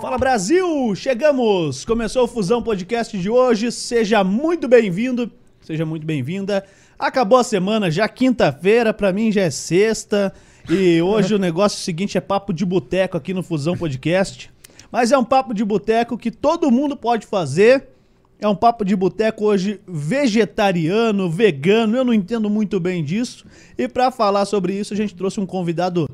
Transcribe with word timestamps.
Fala 0.00 0.16
Brasil! 0.16 0.94
Chegamos! 0.94 1.84
Começou 1.84 2.24
o 2.24 2.26
Fusão 2.26 2.62
Podcast 2.62 3.18
de 3.18 3.28
hoje. 3.28 3.70
Seja 3.70 4.24
muito 4.24 4.66
bem-vindo, 4.66 5.30
seja 5.60 5.84
muito 5.84 6.06
bem-vinda. 6.06 6.64
Acabou 6.98 7.38
a 7.38 7.44
semana, 7.44 7.90
já 7.90 8.08
quinta-feira, 8.08 8.94
pra 8.94 9.12
mim 9.12 9.30
já 9.30 9.42
é 9.42 9.50
sexta. 9.50 10.32
E 10.70 11.02
hoje 11.02 11.34
o 11.34 11.38
negócio 11.38 11.76
é 11.76 11.80
o 11.80 11.84
seguinte 11.84 12.16
é 12.16 12.20
papo 12.20 12.50
de 12.50 12.64
boteco 12.64 13.18
aqui 13.18 13.34
no 13.34 13.42
Fusão 13.42 13.76
Podcast. 13.76 14.50
Mas 14.90 15.12
é 15.12 15.18
um 15.18 15.24
papo 15.24 15.52
de 15.52 15.62
boteco 15.62 16.16
que 16.16 16.30
todo 16.30 16.70
mundo 16.70 16.96
pode 16.96 17.26
fazer. 17.26 17.88
É 18.40 18.48
um 18.48 18.56
papo 18.56 18.86
de 18.86 18.96
boteco 18.96 19.44
hoje 19.44 19.82
vegetariano, 19.86 21.28
vegano, 21.28 21.98
eu 21.98 22.04
não 22.06 22.14
entendo 22.14 22.48
muito 22.48 22.80
bem 22.80 23.04
disso. 23.04 23.44
E 23.76 23.86
pra 23.86 24.10
falar 24.10 24.46
sobre 24.46 24.72
isso, 24.72 24.94
a 24.94 24.96
gente 24.96 25.14
trouxe 25.14 25.38
um 25.38 25.44
convidado 25.44 26.08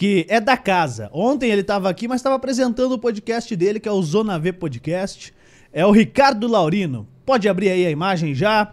que 0.00 0.24
é 0.30 0.40
da 0.40 0.56
casa. 0.56 1.10
Ontem 1.12 1.50
ele 1.50 1.60
estava 1.60 1.90
aqui, 1.90 2.08
mas 2.08 2.20
estava 2.20 2.34
apresentando 2.34 2.92
o 2.92 2.98
podcast 2.98 3.54
dele, 3.54 3.78
que 3.78 3.86
é 3.86 3.92
o 3.92 4.00
Zona 4.00 4.38
V 4.38 4.54
Podcast. 4.54 5.30
É 5.70 5.84
o 5.84 5.90
Ricardo 5.90 6.48
Laurino. 6.48 7.06
Pode 7.26 7.46
abrir 7.50 7.68
aí 7.68 7.84
a 7.84 7.90
imagem 7.90 8.34
já. 8.34 8.72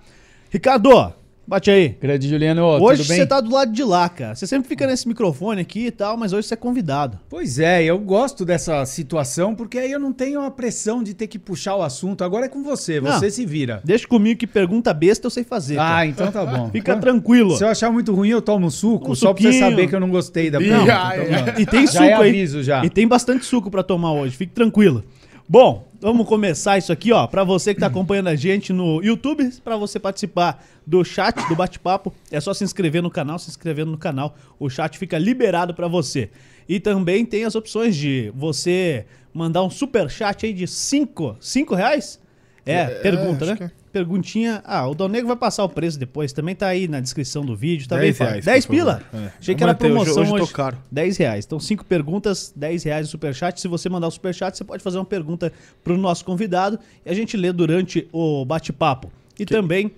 Ricardo, 0.50 1.13
bate 1.48 1.72
aí. 1.72 1.96
Grande 2.02 2.28
Juliano, 2.30 2.64
Hoje 2.82 3.04
você 3.04 3.26
tá 3.26 3.40
do 3.40 3.52
lado 3.52 3.72
de 3.72 3.84
lá, 3.84 4.08
cara. 4.10 4.36
Você 4.36 4.46
sempre 4.46 4.68
fica 4.68 4.86
nesse 4.86 5.08
microfone 5.08 5.62
aqui 5.62 5.88
e 5.88 5.92
tal, 5.92 6.18
mas 6.18 6.34
hoje 6.34 6.48
você 6.48 6.54
é 6.54 6.58
convidado. 6.58 7.18
Pois 7.30 7.58
é, 7.60 7.84
eu 7.84 7.98
gosto 8.00 8.44
dessa 8.46 8.86
situação 8.86 9.56
porque 9.56 9.78
aí 9.78 9.92
eu 9.92 10.00
não 10.00 10.12
tenho 10.12 10.42
a 10.42 10.52
pressão 10.52 11.02
de 11.02 11.14
ter 11.14 11.28
que 11.28 11.40
puxar 11.40 11.76
o 11.76 11.82
assunto. 11.82 12.23
Agora 12.23 12.46
é 12.46 12.50
com 12.50 12.62
você, 12.64 13.00
você 13.00 13.26
Não. 13.26 13.32
se 13.32 13.46
vira. 13.46 13.82
Deixa 13.84 14.08
comigo 14.08 14.40
que 14.40 14.48
pergunta 14.48 14.94
besta 14.94 15.26
eu 15.28 15.32
sei 15.32 15.44
fazer. 15.44 15.76
cara. 15.76 15.98
Ah, 15.98 16.06
então 16.06 16.32
tá 16.32 16.46
bom. 16.46 16.70
Fica 16.73 16.98
tranquilo. 16.98 17.56
Se 17.58 17.64
eu 17.64 17.70
achar 17.70 17.92
muito 17.92 18.14
ruim, 18.14 18.30
eu 18.30 18.42
tomo 18.42 18.68
um 18.68 18.70
suco, 18.70 19.12
Um 19.12 19.16
só 19.16 19.34
pra 19.34 19.42
você 19.42 19.52
suquinho. 19.54 19.70
saber 19.72 19.88
que 19.88 19.95
eu 19.95 20.00
não 20.00 20.09
gostei 20.09 20.50
da 20.52 20.59
pergunta. 20.59 20.84
Então. 20.84 21.54
E 21.62 21.66
tem 21.66 21.86
Já 21.88 21.92
suco 21.94 22.04
é 22.04 22.14
aí. 22.14 22.30
aviso 22.30 22.62
já. 22.64 22.86
E 22.86 22.90
tem 22.90 23.08
bastante 23.08 23.45
suco 23.45 23.72
pra 23.72 23.84
tomar 23.84 24.12
hoje, 24.12 24.36
fique 24.36 24.53
tranquilo. 24.53 25.03
Bom, 25.50 25.88
vamos 26.02 26.28
começar 26.28 26.78
isso 26.78 26.92
aqui, 26.92 27.14
ó, 27.14 27.26
Pra 27.26 27.45
você 27.45 27.73
que 27.73 27.80
tá 27.80 27.88
acompanhando 27.88 28.28
a 28.28 28.36
gente 28.36 28.73
no 28.73 29.02
YouTube, 29.02 29.50
pra 29.64 29.78
você 29.78 29.98
participar 29.98 30.62
do 30.86 31.06
chat, 31.06 31.36
do 31.48 31.56
bate-papo, 31.56 32.14
é 32.30 32.40
só 32.42 32.53
se 32.53 32.66
inscrever 32.66 33.02
no 33.02 33.09
canal, 33.09 33.40
se 33.40 33.50
inscrevendo 33.50 33.90
no 33.92 33.98
canal, 33.98 34.36
o 34.59 34.70
chat 34.70 34.98
fica 34.98 35.18
liberado 35.18 35.73
pra 35.73 35.88
você. 35.88 36.30
E 36.68 36.81
também 36.81 37.25
tem 37.25 37.45
as 37.45 37.56
opções 37.56 37.95
de 37.95 38.30
você 38.36 39.06
mandar 39.34 39.64
um 39.64 39.70
super 39.70 40.09
chat 40.09 40.45
aí 40.45 40.52
de 40.52 40.68
5, 40.68 41.38
5 41.40 41.75
reais? 41.75 42.20
É, 42.66 42.75
É, 42.75 42.86
pergunta, 43.00 43.45
né? 43.45 43.72
Que. 43.88 43.92
Perguntinha. 43.94 44.62
Ah, 44.66 44.88
o 44.88 44.94
Dal 44.94 45.08
Negro 45.10 45.28
vai 45.28 45.36
passar 45.38 45.64
o 45.64 45.70
preço 45.70 45.98
depois. 45.98 46.32
Também 46.34 46.56
tá 46.56 46.68
aí 46.68 46.88
na 46.88 47.00
descrição 47.00 47.44
do 47.46 47.56
vídeo. 47.56 47.88
Tá 47.88 47.96
bem 47.96 48.06
10 48.06 48.18
fácil. 48.18 48.32
reais, 48.32 48.46
10 48.46 48.66
por 48.66 48.76
favor. 48.78 48.96
pila? 49.12 49.22
É. 49.26 49.32
Achei 49.40 49.56
que 49.56 49.64
era 49.64 49.74
manter, 49.74 49.86
hoje- 49.86 49.94
promoção 49.94 50.22
hoje 50.24 50.32
hoje. 50.34 50.42
eu 50.44 50.48
tô 50.48 50.54
caro. 50.54 50.78
10 50.92 51.18
reais. 51.18 51.46
Então, 51.46 51.60
5 51.60 51.86
perguntas, 51.86 52.54
10 52.56 52.84
reais 52.84 53.08
o 53.08 53.12
superchat. 53.12 53.60
Se 53.60 53.68
você 53.68 53.90
mandar 53.90 54.08
o 54.08 54.12
superchat, 54.12 54.58
você 54.58 54.64
pode 54.64 54.84
fazer 54.84 54.98
uma 54.98 55.06
pergunta 55.06 55.52
pro 55.84 55.98
nosso 55.98 56.24
convidado 56.26 56.80
e 57.06 57.10
a 57.10 57.14
gente 57.14 57.36
lê 57.38 57.52
durante 57.52 58.08
o 58.12 58.46
bate-papo. 58.46 59.12
E 59.40 59.46
também, 59.46 59.92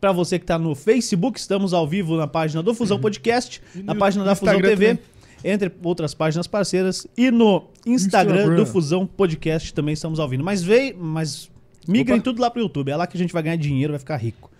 pra 0.00 0.12
você 0.12 0.38
que 0.38 0.44
tá 0.46 0.58
no 0.58 0.74
Facebook, 0.74 1.38
estamos 1.38 1.72
ao 1.72 1.86
vivo 1.86 2.16
na 2.16 2.26
página 2.26 2.62
do 2.62 2.74
Fusão 2.74 2.98
Podcast, 2.98 3.60
Uhum. 3.74 3.80
E 3.80 3.84
na 3.84 3.94
no 3.94 4.00
página 4.00 4.24
da 4.24 4.34
Fusão 4.34 4.54
Instagram 4.54 4.76
TV, 4.76 4.86
também. 4.96 5.04
entre 5.44 5.72
outras 5.82 6.14
páginas 6.14 6.46
parceiras, 6.46 7.06
e 7.16 7.30
no 7.30 7.64
Instagram, 7.86 8.36
Instagram. 8.36 8.56
do 8.56 8.66
Fusão 8.66 9.06
Podcast 9.06 9.72
também 9.74 9.92
estamos 9.94 10.18
ao 10.18 10.28
vivo. 10.28 10.42
Mas 10.42 10.62
veio, 10.62 10.96
mas 10.98 11.50
migrem 11.88 12.16
Opa. 12.18 12.24
tudo 12.24 12.40
lá 12.42 12.50
pro 12.50 12.60
YouTube. 12.60 12.90
É 12.90 12.96
lá 12.96 13.06
que 13.06 13.16
a 13.16 13.20
gente 13.20 13.32
vai 13.32 13.42
ganhar 13.42 13.56
dinheiro, 13.56 13.92
vai 13.92 13.98
ficar 13.98 14.16
rico. 14.16 14.50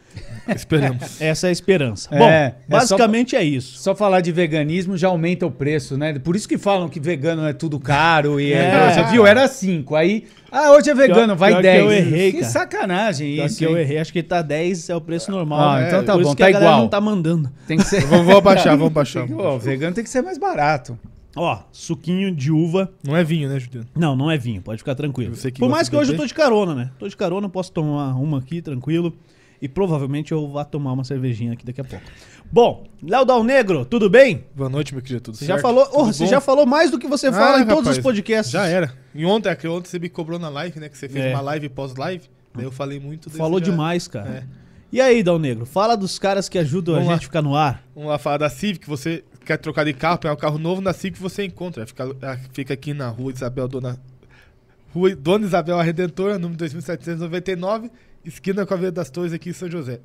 Esperamos. 0.49 1.21
Essa 1.21 1.49
é 1.49 1.51
a 1.51 1.53
esperança. 1.53 2.09
É, 2.11 2.19
Bom, 2.19 2.25
é 2.29 2.55
basicamente 2.67 3.37
é 3.37 3.43
isso. 3.45 3.77
Só 3.79 3.95
falar 3.95 4.23
de 4.23 4.33
veganismo 4.33 4.97
já 4.97 5.09
aumenta 5.09 5.45
o 5.45 5.51
preço, 5.51 5.99
né? 5.99 6.19
Por 6.19 6.35
isso 6.35 6.49
que 6.49 6.57
falam 6.57 6.89
que 6.89 6.99
vegano 6.99 7.47
é 7.47 7.53
tudo 7.53 7.79
caro 7.79 8.41
e 8.41 8.51
é, 8.53 8.57
É. 8.65 8.93
você 8.95 9.03
viu, 9.11 9.27
era 9.27 9.47
5. 9.47 9.95
Aí, 9.95 10.25
ah, 10.51 10.71
hoje 10.73 10.89
é 10.89 10.95
vegano, 10.95 11.35
Pior- 11.35 11.37
vai 11.37 11.51
pior 11.51 11.57
que 11.59 11.63
10. 11.65 11.85
eu 11.85 11.93
errei, 11.93 12.33
que 12.33 12.39
cara. 12.41 12.51
sacanagem 12.53 13.35
Pior 13.35 13.47
isso. 13.47 13.59
que 13.59 13.65
eu 13.67 13.77
errei, 13.77 13.99
acho 13.99 14.13
que 14.13 14.23
tá 14.23 14.41
10 14.41 14.89
é 14.89 14.97
o 14.97 15.01
preço 15.03 15.31
normal. 15.31 15.61
Ah, 15.61 15.81
né? 15.81 15.89
então 15.89 16.03
tá 16.05 16.13
Por 16.15 16.21
isso 16.23 16.31
bom, 16.31 16.37
que 16.37 16.43
tá 16.43 16.47
a 16.47 16.51
igual. 16.51 16.79
não 16.81 16.89
tá 16.89 17.01
mandando. 17.01 17.51
Tem 17.67 17.77
que 17.77 17.85
ser. 17.85 18.01
vamos, 18.07 18.25
vamos 18.25 18.39
abaixar, 18.39 18.71
vamos 18.77 18.87
abaixar. 18.93 19.27
Ó, 19.31 19.59
vegano 19.59 19.95
tem 19.95 20.03
que 20.05 20.09
ser 20.11 20.23
mais 20.23 20.39
barato. 20.39 20.99
Ó, 21.37 21.59
suquinho 21.71 22.35
de 22.35 22.51
uva. 22.51 22.91
Não 23.05 23.15
é 23.15 23.23
vinho, 23.23 23.49
né, 23.49 23.61
Juliano? 23.61 23.87
Não, 23.95 24.17
não 24.17 24.31
é 24.31 24.39
vinho, 24.39 24.63
pode 24.63 24.79
ficar 24.79 24.95
tranquilo. 24.95 25.35
Por 25.59 25.69
mais 25.69 25.89
que 25.89 25.95
hoje 25.97 26.13
eu 26.13 26.17
tô 26.17 26.25
de 26.27 26.33
carona, 26.35 26.75
né? 26.75 26.91
Tô 26.99 27.07
de 27.07 27.17
carona, 27.17 27.49
posso 27.49 27.71
tomar 27.73 28.15
uma 28.17 28.39
aqui 28.39 28.63
tranquilo. 28.63 29.15
E 29.61 29.69
provavelmente 29.69 30.33
eu 30.33 30.47
vá 30.51 30.65
tomar 30.67 30.93
uma 30.93 31.03
cervejinha 31.03 31.55
aqui 31.55 31.65
daqui 31.65 31.81
a 31.81 31.85
pouco. 31.85 32.05
Bom, 32.53 32.85
Léo 33.03 33.25
Dal 33.25 33.43
Negro, 33.43 33.87
tudo 33.87 34.09
bem? 34.11 34.45
Boa 34.55 34.69
noite, 34.69 34.93
meu 34.93 35.03
querido. 35.03 35.23
Tudo 35.23 35.37
Você 35.37 35.47
certo? 35.47 35.57
já 35.59 35.63
falou, 35.63 35.89
oh, 35.95 36.05
você 36.05 36.25
bom? 36.25 36.31
já 36.31 36.41
falou 36.43 36.67
mais 36.67 36.91
do 36.91 36.99
que 36.99 37.07
você 37.09 37.33
fala 37.33 37.57
Ah, 37.59 37.61
em 37.63 37.65
todos 37.67 37.81
rapaz, 37.85 37.97
os 37.97 38.03
podcasts. 38.03 38.53
Já 38.53 38.67
era. 38.67 38.93
E 39.15 39.25
ontem, 39.25 39.49
ontem 39.69 39.89
você 39.89 39.99
me 39.99 40.11
cobrou 40.11 40.39
na 40.39 40.51
live, 40.51 40.79
né? 40.79 40.91
Que 40.91 40.99
você 40.99 41.09
fez 41.09 41.25
É. 41.25 41.31
uma 41.33 41.41
live 41.41 41.71
pós-live. 41.71 42.25
Daí 42.55 42.65
eu 42.65 42.71
falei 42.71 43.01
muito. 43.01 43.31
Falou 43.31 43.59
já- 43.59 43.65
demais, 43.65 44.07
cara. 44.07 44.29
É. 44.29 44.43
E 44.93 45.01
aí, 45.01 45.23
Dal 45.23 45.39
Negro, 45.39 45.65
fala 45.65 45.97
dos 45.97 46.19
caras 46.19 46.51
que 46.51 46.59
ajudam 46.59 46.95
Vamos 46.95 47.09
a 47.09 47.13
gente 47.15 47.23
a 47.23 47.27
ficar 47.27 47.43
no 47.43 47.57
ar. 47.57 47.83
Vamos 47.95 48.11
lá 48.11 48.19
falar 48.19 48.37
da 48.39 48.51
Civic. 48.51 48.87
Você 48.87 49.25
quer 49.47 49.57
trocar 49.59 49.85
de 49.85 49.95
carro, 49.95 50.19
pegar 50.19 50.35
um 50.35 50.37
carro 50.37 50.59
novo, 50.59 50.81
na 50.81 50.93
Civic 50.93 51.21
você 51.21 51.45
encontra. 51.45 51.87
Fica, 51.87 52.03
ela 52.21 52.37
fica 52.53 52.75
aqui 52.75 52.93
na 52.93 53.09
rua 53.09 53.33
Isabel 53.33 53.69
Dona. 53.69 53.99
Rua 54.93 55.15
Dona 55.15 55.47
Isabel 55.47 55.79
a 55.79 55.83
Redentora, 55.83 56.39
número 56.39 56.59
2799, 56.59 57.91
esquina 58.25 58.67
com 58.67 58.75
a 58.75 58.77
Via 58.77 58.91
das 58.91 59.09
Torres 59.09 59.33
aqui 59.33 59.51
em 59.51 59.53
São 59.53 59.71
José. 59.71 60.01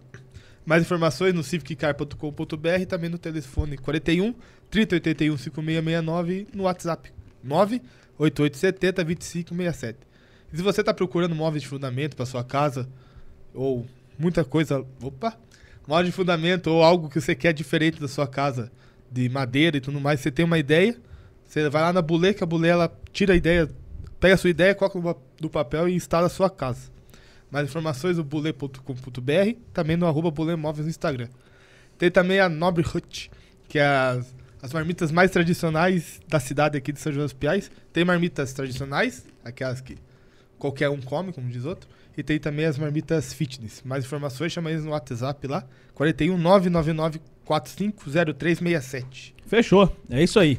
Mais 0.63 0.83
informações 0.83 1.33
no 1.33 1.43
civiccar.com.br 1.43 2.81
e 2.81 2.85
também 2.85 3.09
no 3.09 3.17
telefone 3.17 3.77
41 3.77 4.35
3081 4.69 5.37
5669 5.37 6.47
e 6.53 6.55
no 6.55 6.63
WhatsApp 6.63 7.11
98870 7.43 9.03
2567. 9.03 9.97
E 10.53 10.57
se 10.57 10.61
você 10.61 10.81
está 10.81 10.93
procurando 10.93 11.33
móveis 11.33 11.63
de 11.63 11.67
fundamento 11.67 12.15
para 12.15 12.27
sua 12.27 12.43
casa 12.43 12.87
ou 13.55 13.87
muita 14.19 14.45
coisa, 14.45 14.85
opa, 15.01 15.35
móvel 15.87 16.05
de 16.05 16.11
fundamento 16.11 16.67
ou 16.67 16.83
algo 16.83 17.09
que 17.09 17.19
você 17.19 17.33
quer 17.33 17.53
diferente 17.53 17.99
da 17.99 18.07
sua 18.07 18.27
casa, 18.27 18.71
de 19.11 19.27
madeira 19.27 19.77
e 19.77 19.81
tudo 19.81 19.99
mais, 19.99 20.21
você 20.21 20.31
tem 20.31 20.45
uma 20.45 20.57
ideia, 20.57 20.95
você 21.45 21.69
vai 21.69 21.81
lá 21.81 21.91
na 21.91 22.01
Bulê, 22.01 22.33
que 22.33 22.43
a 22.43 22.47
Bulê 22.47 22.69
ela 22.69 22.91
tira 23.11 23.33
a 23.33 23.35
ideia, 23.35 23.69
pega 24.19 24.35
a 24.35 24.37
sua 24.37 24.49
ideia, 24.49 24.73
coloca 24.73 25.19
no 25.41 25.49
papel 25.49 25.89
e 25.89 25.93
instala 25.93 26.27
a 26.27 26.29
sua 26.29 26.49
casa. 26.49 26.89
Mais 27.51 27.67
informações 27.67 28.15
no 28.15 28.23
bulê.com.br, 28.23 29.57
também 29.73 29.97
no 29.97 30.07
arroba 30.07 30.31
Bulê 30.31 30.55
Móveis 30.55 30.85
no 30.85 30.89
Instagram. 30.89 31.27
Tem 31.97 32.09
também 32.09 32.39
a 32.39 32.47
Nobre 32.47 32.85
Hut, 32.85 33.29
que 33.67 33.77
é 33.77 33.85
as, 33.85 34.33
as 34.61 34.71
marmitas 34.71 35.11
mais 35.11 35.29
tradicionais 35.29 36.21
da 36.27 36.39
cidade 36.39 36.77
aqui 36.77 36.93
de 36.93 36.99
São 36.99 37.11
João 37.11 37.25
dos 37.25 37.33
Piais. 37.33 37.69
Tem 37.91 38.05
marmitas 38.05 38.53
tradicionais, 38.53 39.25
aquelas 39.43 39.81
que 39.81 39.97
qualquer 40.57 40.89
um 40.89 41.01
come, 41.01 41.33
como 41.33 41.49
diz 41.49 41.65
outro. 41.65 41.89
E 42.17 42.23
tem 42.23 42.39
também 42.39 42.65
as 42.65 42.77
marmitas 42.77 43.33
fitness. 43.33 43.81
Mais 43.83 44.05
informações, 44.05 44.53
chama 44.53 44.71
eles 44.71 44.85
no 44.85 44.91
WhatsApp 44.91 45.45
lá. 45.47 45.65
41 45.93 46.37
999 47.51 47.51
450367. 47.51 49.35
Fechou, 49.45 49.91
é 50.09 50.23
isso 50.23 50.39
aí. 50.39 50.57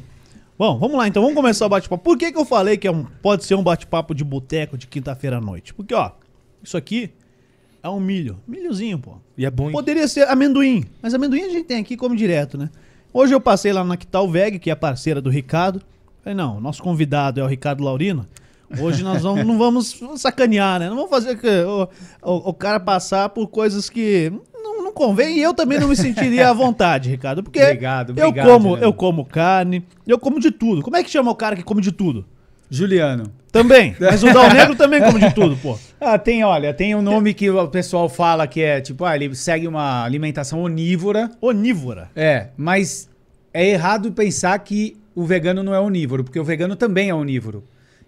Bom, 0.57 0.77
vamos 0.77 0.95
lá 0.97 1.07
então, 1.07 1.23
vamos 1.23 1.35
começar 1.35 1.65
o 1.65 1.69
bate-papo. 1.69 2.03
Por 2.03 2.17
que, 2.17 2.31
que 2.31 2.37
eu 2.37 2.45
falei 2.45 2.77
que 2.77 2.87
é 2.87 2.91
um, 2.91 3.03
pode 3.03 3.43
ser 3.43 3.55
um 3.55 3.63
bate-papo 3.63 4.13
de 4.13 4.23
boteco 4.23 4.77
de 4.77 4.85
quinta-feira 4.85 5.37
à 5.37 5.41
noite? 5.41 5.73
Porque, 5.73 5.95
ó, 5.95 6.11
isso 6.61 6.77
aqui 6.77 7.11
é 7.81 7.89
um 7.89 7.99
milho. 7.99 8.39
Milhozinho, 8.47 8.99
pô. 8.99 9.17
E 9.35 9.45
é 9.45 9.51
bom, 9.51 9.65
hein? 9.65 9.71
Poderia 9.71 10.07
ser 10.07 10.27
amendoim, 10.27 10.85
mas 11.01 11.13
amendoim 11.13 11.41
a 11.41 11.49
gente 11.49 11.65
tem 11.65 11.79
aqui 11.79 11.97
como 11.97 12.15
direto, 12.15 12.57
né? 12.57 12.69
Hoje 13.11 13.33
eu 13.33 13.41
passei 13.41 13.73
lá 13.73 13.83
na 13.83 13.97
Quital 13.97 14.29
Veg, 14.29 14.59
que 14.59 14.69
é 14.69 14.75
parceira 14.75 15.19
do 15.19 15.29
Ricardo. 15.29 15.81
Falei, 16.23 16.35
não, 16.35 16.59
nosso 16.61 16.81
convidado 16.81 17.39
é 17.39 17.43
o 17.43 17.47
Ricardo 17.47 17.83
Laurino. 17.83 18.27
Hoje 18.79 19.03
nós 19.03 19.23
vamos, 19.23 19.43
não 19.45 19.57
vamos 19.57 20.01
sacanear, 20.17 20.79
né? 20.79 20.87
Não 20.87 20.95
vamos 20.95 21.09
fazer 21.09 21.37
que 21.37 21.47
o, 21.47 21.87
o, 22.21 22.49
o 22.49 22.53
cara 22.53 22.79
passar 22.79 23.29
por 23.29 23.47
coisas 23.47 23.89
que 23.89 24.31
não, 24.93 25.07
convém. 25.07 25.37
E 25.37 25.41
eu 25.41 25.53
também 25.53 25.79
não 25.79 25.87
me 25.87 25.95
sentiria 25.95 26.49
à 26.49 26.53
vontade, 26.53 27.09
Ricardo. 27.09 27.43
Porque 27.43 27.61
Obrigado, 27.61 28.13
eu 28.15 28.27
obrigado, 28.27 28.47
como, 28.47 28.69
Juliano. 28.69 28.83
eu 28.85 28.93
como 28.93 29.25
carne, 29.25 29.83
eu 30.07 30.19
como 30.19 30.39
de 30.39 30.51
tudo. 30.51 30.81
Como 30.81 30.95
é 30.95 31.03
que 31.03 31.09
chama 31.09 31.31
o 31.31 31.35
cara 31.35 31.55
que 31.55 31.63
come 31.63 31.81
de 31.81 31.91
tudo? 31.91 32.25
Juliano. 32.69 33.31
Também. 33.51 33.95
Mas 34.01 34.23
o 34.23 34.33
Dal 34.33 34.49
Negro 34.51 34.75
também 34.75 35.01
come 35.01 35.19
de 35.19 35.33
tudo, 35.33 35.57
pô. 35.57 35.77
Ah, 36.05 36.17
tem, 36.17 36.43
olha, 36.43 36.73
tem 36.73 36.93
um 36.93 37.01
nome 37.01 37.33
que 37.33 37.49
o 37.49 37.67
pessoal 37.69 38.09
fala 38.09 38.45
que 38.45 38.61
é 38.61 38.81
tipo, 38.81 39.05
ah, 39.05 39.15
ele 39.15 39.33
segue 39.33 39.65
uma 39.69 40.03
alimentação 40.03 40.61
onívora. 40.61 41.31
Onívora. 41.39 42.11
É, 42.13 42.47
mas 42.57 43.09
é 43.53 43.69
errado 43.69 44.11
pensar 44.11 44.59
que 44.59 44.97
o 45.15 45.23
vegano 45.23 45.63
não 45.63 45.73
é 45.73 45.79
onívoro, 45.79 46.25
porque 46.25 46.37
o 46.37 46.43
vegano 46.43 46.75
também 46.75 47.09
é 47.09 47.15
onívoro. 47.15 47.63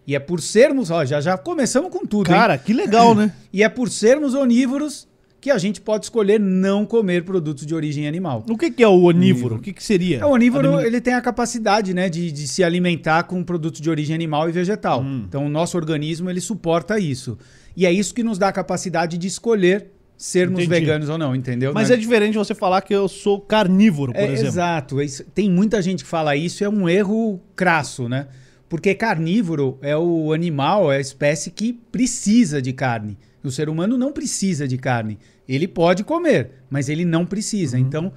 E 0.05 0.13
é 0.13 0.19
por 0.19 0.41
sermos, 0.41 0.91
ó, 0.91 1.05
já, 1.05 1.21
já 1.21 1.37
começamos 1.37 1.89
com 1.89 2.05
tudo, 2.05 2.29
hein? 2.29 2.37
Cara, 2.37 2.57
que 2.57 2.73
legal, 2.73 3.15
né? 3.15 3.31
E 3.53 3.63
é 3.63 3.69
por 3.69 3.89
sermos 3.89 4.33
onívoros 4.33 5.07
que 5.45 5.51
a 5.51 5.59
gente 5.59 5.79
pode 5.79 6.05
escolher 6.07 6.39
não 6.39 6.87
comer 6.87 7.23
produtos 7.23 7.67
de 7.67 7.75
origem 7.75 8.07
animal. 8.07 8.43
O 8.49 8.57
que, 8.57 8.71
que 8.71 8.81
é 8.81 8.87
o 8.87 9.03
onívoro? 9.03 9.57
O 9.57 9.59
que, 9.59 9.71
que 9.73 9.83
seria? 9.83 10.17
É, 10.17 10.25
o 10.25 10.29
onívoro, 10.31 10.79
ele 10.81 10.99
tem 10.99 11.13
a 11.13 11.21
capacidade, 11.21 11.93
né, 11.93 12.09
de, 12.09 12.31
de 12.31 12.47
se 12.47 12.63
alimentar 12.63 13.21
com 13.25 13.43
produtos 13.43 13.79
de 13.79 13.87
origem 13.87 14.15
animal 14.15 14.49
e 14.49 14.51
vegetal. 14.51 15.05
Então, 15.05 15.45
o 15.45 15.49
nosso 15.49 15.77
organismo, 15.77 16.31
ele 16.31 16.41
suporta 16.41 16.97
isso. 16.97 17.37
E 17.77 17.85
é 17.85 17.91
isso 17.91 18.11
que 18.15 18.23
nos 18.23 18.39
dá 18.39 18.47
a 18.47 18.51
capacidade 18.51 19.19
de 19.19 19.27
escolher 19.27 19.91
sermos 20.17 20.63
Entendi. 20.63 20.79
veganos 20.79 21.09
ou 21.09 21.17
não, 21.19 21.35
entendeu? 21.35 21.71
Mas 21.75 21.89
Né? 21.89 21.95
é 21.95 21.97
diferente 21.99 22.35
você 22.39 22.55
falar 22.55 22.81
que 22.81 22.95
eu 22.95 23.07
sou 23.07 23.39
carnívoro, 23.39 24.13
por 24.13 24.19
É, 24.21 24.25
exemplo. 24.25 24.47
Exato. 24.47 24.95
Tem 25.35 25.47
muita 25.47 25.79
gente 25.79 26.03
que 26.03 26.09
fala 26.09 26.35
isso, 26.35 26.63
é 26.63 26.69
um 26.69 26.89
erro 26.89 27.39
crasso, 27.55 28.09
né? 28.09 28.25
Porque 28.67 28.95
carnívoro 28.95 29.77
é 29.79 29.95
o 29.95 30.33
animal, 30.33 30.91
é 30.91 30.97
a 30.97 30.99
espécie 30.99 31.51
que 31.51 31.71
precisa 31.91 32.59
de 32.59 32.73
carne. 32.73 33.15
O 33.43 33.51
ser 33.51 33.69
humano 33.69 33.95
não 33.95 34.11
precisa 34.11 34.67
de 34.67 34.75
carne. 34.75 35.19
Ele 35.47 35.67
pode 35.67 36.03
comer, 36.03 36.51
mas 36.69 36.89
ele 36.89 37.05
não 37.05 37.25
precisa. 37.25 37.77
Então, 37.77 38.11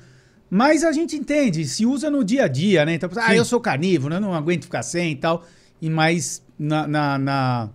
mas 0.50 0.82
a 0.82 0.92
gente 0.92 1.14
entende, 1.16 1.64
se 1.66 1.84
usa 1.84 2.10
no 2.10 2.25
dia 2.25 2.44
a 2.44 2.48
dia, 2.48 2.84
né? 2.84 2.94
Então, 2.94 3.10
ah, 3.16 3.34
eu 3.34 3.44
sou 3.44 3.60
carnívoro, 3.60 4.14
eu 4.14 4.20
não 4.20 4.32
aguento 4.34 4.64
ficar 4.64 4.82
sem 4.82 5.12
e 5.12 5.16
tal. 5.16 5.44
E 5.80 5.90
mais 5.90 6.42
na, 6.58 6.86
na- 6.86 7.19
na- 7.19 7.70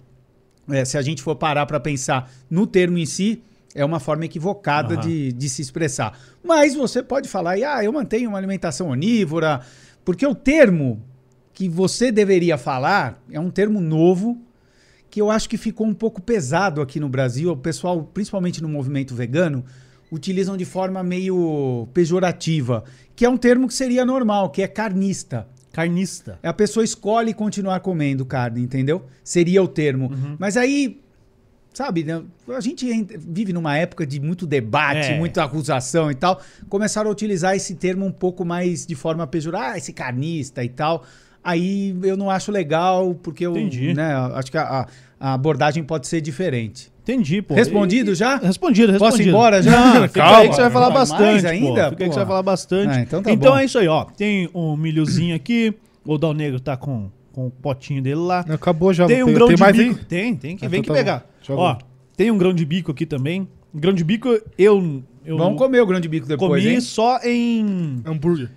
é, 0.70 0.84
se 0.86 0.98
a 0.98 1.02
gente 1.02 1.22
for 1.22 1.36
parar 1.36 1.66
para 1.66 1.80
pensar 1.80 2.32
no 2.50 2.66
termo 2.66 2.98
em 2.98 3.06
si, 3.06 3.42
é 3.76 3.84
uma 3.84 4.00
forma 4.00 4.26
equivocada 4.26 4.96
Aham. 4.96 5.02
de, 5.02 5.32
de 5.34 5.50
se 5.50 5.62
expressar. 5.62 6.18
Mas 6.44 6.74
você 6.76 7.02
pode 7.04 7.28
falar, 7.30 7.54
ah, 7.54 7.84
eu 7.84 7.92
mantenho 7.94 8.30
uma 8.30 8.38
alimentação 8.38 8.90
onívora, 8.90 9.62
porque 10.06 10.26
o 10.26 10.36
termo 10.36 11.02
que 11.54 11.70
você 11.70 12.12
deveria 12.12 12.58
falar 12.58 13.22
é 13.32 13.40
um 13.40 13.50
termo 13.52 13.80
novo 13.80 14.42
que 15.14 15.22
eu 15.22 15.30
acho 15.30 15.48
que 15.48 15.58
ficou 15.58 15.86
um 15.86 15.94
pouco 15.94 16.20
pesado 16.20 16.82
aqui 16.82 17.00
no 17.00 17.08
Brasil. 17.08 17.52
O 17.52 17.56
pessoal, 17.56 18.02
principalmente 18.04 18.64
no 18.64 18.68
movimento 18.68 19.14
vegano, 19.14 19.64
utilizam 20.12 20.58
de 20.58 20.66
forma 20.66 21.04
meio 21.04 21.88
pejorativa, 21.94 22.84
que 23.16 23.24
é 23.24 23.30
um 23.30 23.38
termo 23.38 23.68
que 23.68 23.76
seria 23.76 24.04
normal, 24.04 24.50
que 24.50 24.64
é 24.64 24.68
carnista. 24.68 25.48
Carnista. 25.72 26.40
A 26.42 26.52
pessoa 26.52 26.84
escolhe 26.84 27.32
continuar 27.32 27.80
comendo 27.82 28.26
carne, 28.26 28.60
entendeu? 28.64 29.06
Seria 29.24 29.62
o 29.62 29.68
termo. 29.68 30.10
Mas 30.40 30.58
aí, 30.58 31.00
sabe, 31.72 32.04
né, 32.04 32.24
a 32.50 32.60
gente 32.60 32.88
en- 32.90 33.06
vive 33.16 33.54
numa 33.54 33.78
época 33.78 34.08
de 34.08 34.20
muito 34.20 34.48
debate, 34.48 35.10
É. 35.12 35.18
muita 35.20 35.44
acusação 35.44 36.10
e 36.10 36.16
tal. 36.16 36.42
Começaram 36.68 37.10
a 37.10 37.14
utilizar 37.14 37.56
esse 37.56 37.76
termo 37.76 38.04
um 38.04 38.12
pouco 38.12 38.44
mais 38.44 38.84
de 38.84 38.96
forma 38.96 39.28
pejorativa, 39.28 39.74
ah, 39.74 39.78
esse 39.78 39.94
carnista 39.94 40.64
e 40.64 40.70
tal. 40.70 41.06
Aí 41.44 41.96
eu 42.04 42.16
não 42.16 42.30
acho 42.30 42.52
legal, 42.52 43.14
porque 43.22 43.46
eu 43.46 43.52
Entendi. 43.52 43.94
né, 43.94 44.14
acho 44.34 44.50
que 44.52 44.58
a, 44.58 44.88
a- 45.20 45.34
abordagem 45.34 45.84
pode 45.84 46.08
ser 46.08 46.22
diferente. 46.22 46.92
Entendi, 47.04 47.42
pô. 47.42 47.54
Respondido 47.54 48.12
E- 48.12 48.16
já? 48.16 48.38
Respondido, 48.38 48.92
respondido. 48.94 49.00
Posso 49.00 49.22
ir 49.22 49.28
embora 49.28 49.62
já? 49.62 49.72
Não, 49.96 50.02
fica 50.08 50.22
Calma, 50.22 50.38
aí 50.40 50.50
que 50.50 50.56
você 50.56 50.62
vai 50.62 50.72
falar 50.72 50.90
mais 50.90 51.10
bastante, 51.10 51.48
ainda? 51.48 51.84
pô. 51.84 51.90
Fica 51.92 52.04
aí 52.04 52.10
que 52.10 52.14
você 52.14 52.20
vai 52.20 52.26
falar 52.28 52.44
bastante. 52.44 52.98
Ah, 52.98 53.02
então 53.02 53.22
tá 53.22 53.36
bom. 53.36 53.58
é 53.58 53.66
isso 53.66 53.78
aí, 53.78 53.88
ó. 53.90 54.06
Tem 54.06 54.50
um 54.54 54.78
milhozinho 54.78 55.36
aqui. 55.36 55.74
O 56.06 56.18
Dal 56.18 56.34
Negro 56.34 56.60
tá 56.62 56.78
com, 56.78 57.10
com 57.34 57.48
o 57.48 57.52
potinho 57.52 58.02
dele 58.02 58.16
lá. 58.16 58.40
Acabou 58.50 58.94
já. 58.94 59.06
Tem 59.06 59.22
um 59.22 59.26
tem, 59.26 59.34
grão 59.36 59.48
tem 59.48 59.56
de 59.58 59.62
mais 59.62 59.76
bico. 59.76 60.00
aí? 60.00 60.06
Tem, 60.06 60.36
tem 60.36 60.56
que 60.56 60.66
Ah, 60.66 60.70
vem 60.70 60.80
então 60.80 60.94
que 60.96 61.00
tá 61.00 61.06
pegar. 61.06 61.20
bom. 61.20 61.26
Deixa 61.40 61.52
eu 61.54 61.58
Ó, 61.58 61.74
ver. 61.74 61.80
tem 62.16 62.32
um 62.32 62.38
grão 62.38 62.54
de 62.54 62.66
bico 62.66 62.92
aqui 62.92 63.06
também. 63.06 63.48
Grão 63.76 63.92
de 63.94 64.04
bico 64.04 64.30
eu, 64.58 65.04
eu 65.26 65.38
Vamos 65.38 65.58
comer 65.58 65.82
o 65.82 65.86
grande 65.86 66.08
bico 66.08 66.26
depois, 66.28 66.64
comi 66.64 66.76
hein? 66.76 66.80
só 66.82 67.20
em 67.24 68.02
Hambúrguer. 68.06 68.50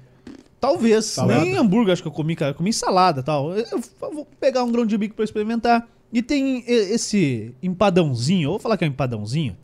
Talvez. 0.61 1.05
Salada. 1.07 1.41
Nem 1.43 1.57
hambúrguer 1.57 1.93
acho 1.93 2.03
que 2.03 2.09
eu 2.09 2.13
comi, 2.13 2.35
cara. 2.35 2.53
Eu 2.53 2.55
comi 2.55 2.73
salada 2.73 3.21
e 3.21 3.23
tal. 3.23 3.53
Eu 3.57 3.81
vou 4.13 4.27
pegar 4.41 4.65
um 4.65 4.73
grão 4.73 4.87
de 4.87 4.97
bico 4.97 5.15
pra 5.15 5.25
experimentar. 5.25 5.87
E 6.13 6.23
tem 6.23 6.65
esse 6.67 7.55
empadãozinho. 7.63 8.47
Eu 8.47 8.51
vou 8.53 8.59
falar 8.59 8.77
que 8.77 8.85
é 8.85 8.89
um 8.89 8.91
empadãozinho. 8.91 9.57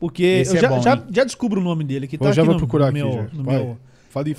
Porque 0.00 0.24
Esse 0.24 0.54
eu 0.54 0.58
é 0.58 0.60
já, 0.62 0.68
bom, 0.68 0.82
já, 0.82 1.04
já 1.10 1.24
descubro 1.24 1.60
o 1.60 1.64
nome 1.64 1.84
dele 1.84 2.06
aqui. 2.06 2.18
Tá 2.18 2.26
Eu 2.26 2.32
já 2.32 2.42
aqui 2.42 2.46
vou 2.46 2.54
no, 2.54 2.58
procurar 2.58 2.90
no 2.92 2.98
aqui. 2.98 3.08
meu, 3.08 3.12
já. 3.12 3.22
no 3.36 3.44
Vai. 3.44 3.56
meu, 3.56 3.78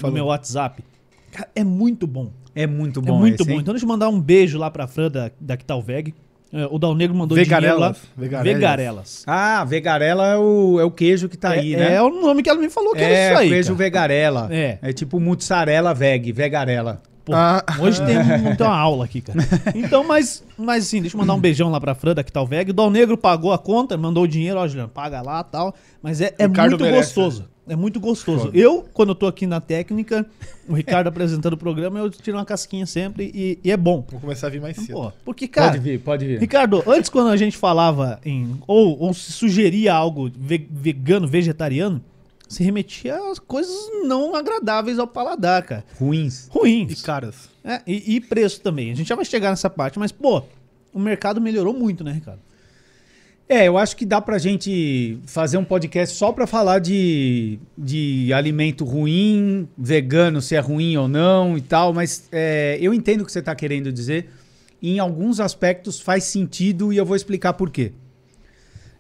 no 0.03 0.11
meu. 0.11 0.25
WhatsApp. 0.25 0.83
Cara, 1.31 1.49
é 1.55 1.63
muito 1.63 2.05
bom. 2.05 2.31
É 2.53 2.67
muito 2.67 2.99
é 2.99 3.03
bom 3.03 3.17
muito 3.17 3.35
esse, 3.41 3.45
bom. 3.45 3.53
hein? 3.55 3.59
Então 3.61 3.73
deixa 3.73 3.85
eu 3.85 3.89
mandar 3.89 4.09
um 4.09 4.19
beijo 4.19 4.57
lá 4.59 4.69
pra 4.69 4.87
Fran 4.87 5.09
da, 5.09 5.31
da 5.39 5.55
Quitalveg. 5.55 6.13
É, 6.53 6.67
o 6.69 6.77
Dal 6.77 6.93
Negro 6.93 7.15
mandou 7.17 7.35
dinheiro 7.37 7.51
lá. 7.79 7.93
Vegarelas. 7.95 7.97
Vegarelas. 8.15 8.53
Vegarelas. 8.53 9.23
Ah, 9.25 9.65
vegarela 9.65 10.27
é 10.27 10.37
o, 10.37 10.79
é 10.79 10.83
o 10.83 10.91
queijo 10.91 11.27
que 11.27 11.35
tá 11.35 11.49
aí, 11.49 11.73
é, 11.73 11.77
né? 11.79 11.95
é 11.95 12.01
o 12.01 12.09
nome 12.09 12.43
que 12.43 12.49
ela 12.49 12.59
me 12.59 12.69
falou 12.69 12.93
que 12.93 13.01
era 13.01 13.13
É, 13.13 13.31
isso 13.31 13.39
aí. 13.41 13.49
queijo 13.49 13.67
cara. 13.69 13.77
vegarela. 13.77 14.47
É. 14.51 14.77
É 14.81 14.93
tipo 14.93 15.19
mussarela 15.19 15.93
veg, 15.93 16.31
vegarela. 16.31 17.01
Pô, 17.25 17.33
Ah. 17.33 17.63
hoje 17.79 18.05
tem, 18.05 18.17
um- 18.19 18.53
tem 18.55 18.67
uma 18.67 18.77
aula 18.77 19.05
aqui, 19.05 19.21
cara. 19.21 19.39
Então, 19.73 20.03
mas, 20.03 20.43
mas 20.57 20.83
assim, 20.85 20.99
deixa 21.01 21.15
eu 21.15 21.19
mandar 21.21 21.33
um 21.33 21.39
beijão 21.39 21.71
lá 21.71 21.79
pra 21.79 21.95
Fran 21.95 22.13
da 22.13 22.23
Quitalveg. 22.23 22.69
O 22.69 22.73
Dal 22.73 22.89
Negro 22.91 23.17
pagou 23.17 23.51
a 23.53 23.57
conta, 23.57 23.97
mandou 23.97 24.23
o 24.23 24.27
dinheiro, 24.27 24.59
ó, 24.59 24.67
Juliano, 24.67 24.89
paga 24.89 25.21
lá 25.21 25.39
e 25.47 25.51
tal. 25.51 25.73
Mas 26.01 26.19
é, 26.21 26.33
é 26.37 26.45
Ricardo 26.45 26.71
muito 26.71 26.83
merece, 26.83 27.15
gostoso. 27.15 27.49
É 27.67 27.75
muito 27.75 27.99
gostoso. 27.99 28.45
Foda. 28.47 28.57
Eu, 28.57 28.85
quando 28.93 29.09
eu 29.09 29.15
tô 29.15 29.25
aqui 29.25 29.47
na 29.47 29.61
técnica, 29.61 30.25
o 30.67 30.73
Ricardo 30.73 31.07
apresentando 31.09 31.53
o 31.53 31.57
programa, 31.57 31.97
eu 31.99 32.09
tiro 32.09 32.35
uma 32.37 32.43
casquinha 32.45 32.85
sempre 32.85 33.31
e, 33.33 33.57
e 33.63 33.71
é 33.71 33.77
bom. 33.77 34.05
Vou 34.11 34.19
começar 34.19 34.47
a 34.47 34.49
vir 34.49 34.59
mais 34.61 34.75
cedo. 34.75 34.93
Pô, 34.93 35.11
porque, 35.23 35.47
cara, 35.47 35.71
pode 35.71 35.79
vir, 35.83 35.99
pode 36.01 36.25
vir. 36.25 36.39
Ricardo, 36.39 36.83
antes 36.85 37.09
quando 37.09 37.29
a 37.29 37.37
gente 37.37 37.55
falava 37.55 38.19
em. 38.25 38.57
Ou, 38.67 38.99
ou 38.99 39.13
se 39.13 39.31
sugeria 39.31 39.93
algo 39.93 40.29
ve- 40.35 40.67
vegano, 40.69 41.25
vegetariano, 41.27 42.01
se 42.49 42.61
remetia 42.63 43.15
a 43.15 43.33
coisas 43.47 43.73
não 44.05 44.35
agradáveis 44.35 44.99
ao 44.99 45.07
paladar, 45.07 45.63
cara. 45.63 45.85
Ruins. 45.97 46.47
Ruins. 46.51 46.99
E 46.99 47.03
caras. 47.03 47.49
É, 47.63 47.81
e, 47.87 48.15
e 48.15 48.19
preço 48.19 48.59
também. 48.59 48.91
A 48.91 48.95
gente 48.95 49.07
já 49.07 49.15
vai 49.15 49.23
chegar 49.23 49.49
nessa 49.51 49.69
parte, 49.69 49.97
mas, 49.97 50.11
pô, 50.11 50.43
o 50.93 50.99
mercado 50.99 51.39
melhorou 51.39 51.73
muito, 51.73 52.03
né, 52.03 52.11
Ricardo? 52.11 52.41
É, 53.47 53.67
eu 53.67 53.77
acho 53.77 53.97
que 53.97 54.05
dá 54.05 54.21
pra 54.21 54.37
gente 54.37 55.19
fazer 55.25 55.57
um 55.57 55.65
podcast 55.65 56.15
só 56.15 56.31
pra 56.31 56.47
falar 56.47 56.79
de, 56.79 57.59
de 57.77 58.31
alimento 58.33 58.85
ruim, 58.85 59.67
vegano, 59.77 60.41
se 60.41 60.55
é 60.55 60.59
ruim 60.59 60.95
ou 60.95 61.09
não 61.09 61.57
e 61.57 61.61
tal, 61.61 61.93
mas 61.93 62.27
é, 62.31 62.77
eu 62.79 62.93
entendo 62.93 63.21
o 63.21 63.25
que 63.25 63.31
você 63.31 63.41
tá 63.41 63.53
querendo 63.53 63.91
dizer. 63.91 64.29
Em 64.81 64.97
alguns 64.97 65.39
aspectos 65.39 65.99
faz 65.99 66.23
sentido 66.23 66.93
e 66.93 66.97
eu 66.97 67.05
vou 67.05 67.15
explicar 67.15 67.53
por 67.53 67.69
quê. 67.69 67.91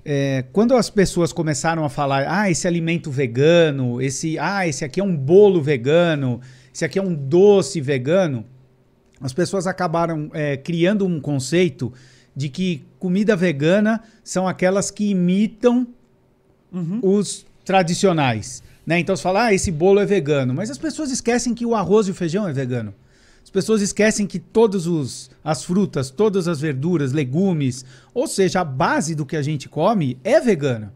É, 0.05 0.43
quando 0.51 0.75
as 0.75 0.89
pessoas 0.89 1.31
começaram 1.31 1.85
a 1.85 1.89
falar, 1.89 2.25
ah, 2.27 2.51
esse 2.51 2.67
alimento 2.67 3.09
vegano, 3.09 4.01
esse, 4.01 4.37
ah, 4.37 4.67
esse 4.67 4.83
aqui 4.83 4.99
é 4.99 5.03
um 5.03 5.15
bolo 5.15 5.61
vegano, 5.61 6.41
esse 6.73 6.83
aqui 6.83 6.99
é 6.99 7.01
um 7.01 7.13
doce 7.13 7.79
vegano, 7.79 8.45
as 9.21 9.31
pessoas 9.31 9.65
acabaram 9.65 10.29
é, 10.33 10.57
criando 10.57 11.05
um 11.05 11.21
conceito 11.21 11.93
de 12.35 12.49
que 12.49 12.83
comida 12.99 13.35
vegana 13.35 14.01
são 14.23 14.47
aquelas 14.47 14.89
que 14.89 15.09
imitam 15.09 15.87
os 17.01 17.45
tradicionais. 17.63 18.63
Né? 18.85 18.99
Então 18.99 19.15
você 19.15 19.21
fala, 19.21 19.45
ah, 19.45 19.53
esse 19.53 19.71
bolo 19.71 19.99
é 19.99 20.05
vegano. 20.05 20.53
Mas 20.53 20.69
as 20.69 20.77
pessoas 20.77 21.11
esquecem 21.11 21.53
que 21.53 21.65
o 21.65 21.75
arroz 21.75 22.07
e 22.07 22.11
o 22.11 22.15
feijão 22.15 22.47
é 22.47 22.53
vegano. 22.53 22.93
As 23.43 23.49
pessoas 23.49 23.81
esquecem 23.81 24.25
que 24.25 24.39
todas 24.39 25.29
as 25.43 25.63
frutas, 25.63 26.09
todas 26.09 26.47
as 26.47 26.59
verduras, 26.59 27.11
legumes, 27.11 27.85
ou 28.13 28.25
seja, 28.25 28.61
a 28.61 28.63
base 28.63 29.13
do 29.13 29.25
que 29.25 29.35
a 29.35 29.41
gente 29.41 29.69
come 29.69 30.17
é 30.23 30.39
vegana. 30.39 30.93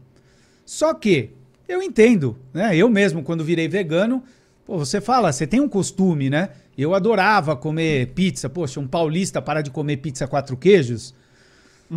Só 0.64 0.92
que 0.94 1.30
eu 1.68 1.82
entendo, 1.82 2.36
né? 2.52 2.74
Eu 2.74 2.88
mesmo, 2.88 3.22
quando 3.22 3.44
virei 3.44 3.68
vegano, 3.68 4.22
pô, 4.64 4.78
você 4.78 5.00
fala, 5.00 5.30
você 5.30 5.46
tem 5.46 5.60
um 5.60 5.68
costume, 5.68 6.30
né? 6.30 6.48
Eu 6.76 6.94
adorava 6.94 7.54
comer 7.54 8.08
pizza. 8.08 8.48
Poxa, 8.48 8.80
um 8.80 8.86
paulista 8.86 9.42
parar 9.42 9.62
de 9.62 9.70
comer 9.70 9.98
pizza 9.98 10.26
quatro 10.26 10.56
queijos. 10.56 11.14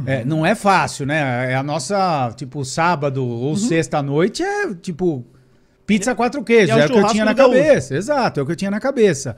É, 0.06 0.24
não 0.24 0.46
é 0.46 0.56
fácil, 0.56 1.06
né? 1.06 1.52
É 1.52 1.56
a 1.56 1.64
nossa, 1.64 2.32
tipo, 2.36 2.64
sábado 2.64 3.26
ou 3.26 3.56
sexta-noite 3.58 4.42
é, 4.42 4.74
tipo, 4.74 5.26
pizza 5.86 6.16
quatro 6.16 6.44
queijos. 6.44 6.70
é 6.70 6.76
o 6.76 6.80
É, 6.80 6.86
o 6.86 6.90
que 6.90 6.98
eu 6.98 7.08
tinha 7.08 7.26
na 7.26 7.34
do 7.34 7.38
gaúcho. 7.38 7.58
cabeça. 7.58 7.96
Exato, 7.96 8.40
é 8.40 8.44
o 8.44 8.46
que 8.46 8.52
eu 8.54 8.56
tinha 8.56 8.72
na 8.72 8.80
cabeça. 8.80 9.36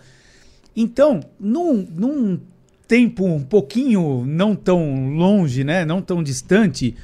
Então, 0.76 1.20
num, 1.40 1.88
num 1.96 2.40
tempo 2.88 3.26
um 3.26 3.42
pouquinho 3.44 4.24
não 4.26 4.56
tão 4.56 5.10
longe, 5.16 5.64
né? 5.64 5.86
Não 5.86 6.02
tão 6.02 6.22
distante, 6.22 6.96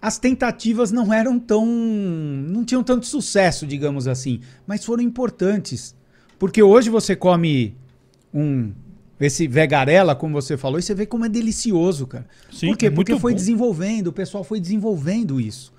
as 0.00 0.18
tentativas 0.18 0.90
não 0.90 1.12
eram 1.12 1.38
tão. 1.38 1.66
não 1.66 2.64
tinham 2.64 2.82
tanto 2.82 3.06
sucesso, 3.06 3.66
digamos 3.66 4.08
assim, 4.08 4.40
mas 4.66 4.84
foram 4.84 5.02
importantes. 5.02 5.94
Porque 6.38 6.62
hoje 6.62 6.90
você 6.90 7.14
come 7.14 7.76
um. 8.32 8.72
Esse 9.24 9.46
vegarela, 9.46 10.14
como 10.14 10.40
você 10.40 10.56
falou, 10.56 10.78
e 10.78 10.82
você 10.82 10.94
vê 10.94 11.06
como 11.06 11.24
é 11.24 11.28
delicioso, 11.28 12.06
cara. 12.06 12.26
Sim, 12.50 12.68
Por 12.68 12.76
quê? 12.76 12.86
é 12.86 12.90
Porque 12.90 13.18
foi 13.18 13.32
bom. 13.32 13.36
desenvolvendo, 13.36 14.08
o 14.08 14.12
pessoal 14.12 14.42
foi 14.42 14.60
desenvolvendo 14.60 15.40
isso. 15.40 15.72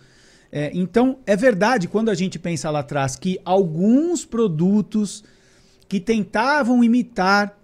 É, 0.52 0.72
então, 0.74 1.18
é 1.26 1.36
verdade, 1.36 1.88
quando 1.88 2.10
a 2.10 2.14
gente 2.14 2.38
pensa 2.38 2.70
lá 2.70 2.80
atrás 2.80 3.16
que 3.16 3.40
alguns 3.44 4.24
produtos 4.24 5.24
que 5.90 6.00
tentavam 6.00 6.84
imitar 6.84 7.58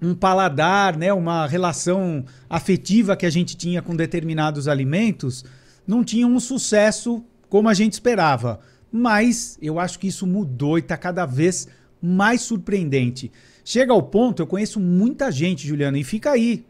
um 0.00 0.14
paladar, 0.14 0.96
né, 0.96 1.12
uma 1.12 1.46
relação 1.46 2.24
afetiva 2.50 3.16
que 3.16 3.24
a 3.24 3.30
gente 3.30 3.56
tinha 3.56 3.80
com 3.80 3.94
determinados 3.94 4.66
alimentos, 4.66 5.44
não 5.86 6.02
tinham 6.02 6.32
um 6.32 6.40
sucesso 6.40 7.24
como 7.48 7.68
a 7.68 7.74
gente 7.74 7.92
esperava. 7.92 8.60
Mas 8.90 9.56
eu 9.62 9.78
acho 9.78 9.98
que 9.98 10.08
isso 10.08 10.26
mudou 10.26 10.76
e 10.76 10.80
está 10.80 10.96
cada 10.96 11.24
vez 11.24 11.68
mais 12.00 12.40
surpreendente. 12.40 13.30
Chega 13.64 13.92
ao 13.92 14.02
ponto, 14.02 14.42
eu 14.42 14.46
conheço 14.46 14.80
muita 14.80 15.30
gente, 15.30 15.66
Juliana, 15.66 15.98
e 15.98 16.04
fica 16.04 16.30
aí 16.32 16.64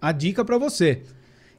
a 0.00 0.12
dica 0.12 0.44
para 0.44 0.56
você. 0.58 1.02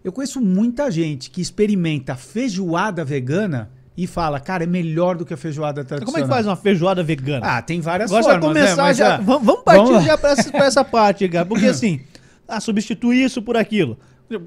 Eu 0.03 0.11
conheço 0.11 0.39
muita 0.41 0.89
gente 0.89 1.29
que 1.29 1.41
experimenta 1.41 2.15
feijoada 2.15 3.03
vegana 3.03 3.69
e 3.95 4.07
fala, 4.07 4.39
cara, 4.39 4.63
é 4.63 4.67
melhor 4.67 5.17
do 5.17 5.25
que 5.25 5.33
a 5.33 5.37
feijoada 5.37 5.83
tradicional. 5.83 6.05
Como 6.05 6.17
é 6.17 6.21
que 6.21 6.27
faz 6.33 6.47
uma 6.47 6.55
feijoada 6.55 7.03
vegana? 7.03 7.45
Ah, 7.45 7.61
tem 7.61 7.81
várias 7.81 8.09
vai 8.09 8.23
formas, 8.23 8.41
né? 8.41 8.47
começar 8.47 8.83
Mas, 8.83 8.97
já. 8.97 9.15
ah, 9.15 9.17
Vamos, 9.17 9.61
partir 9.63 9.83
vamos 9.83 10.05
já 10.05 10.17
pra 10.17 10.29
essa, 10.31 10.57
essa 10.57 10.85
parte, 10.85 11.27
cara. 11.27 11.45
Porque 11.45 11.65
assim, 11.67 11.99
ah, 12.47 12.61
substituir 12.61 13.25
isso 13.25 13.41
por 13.41 13.57
aquilo. 13.57 13.97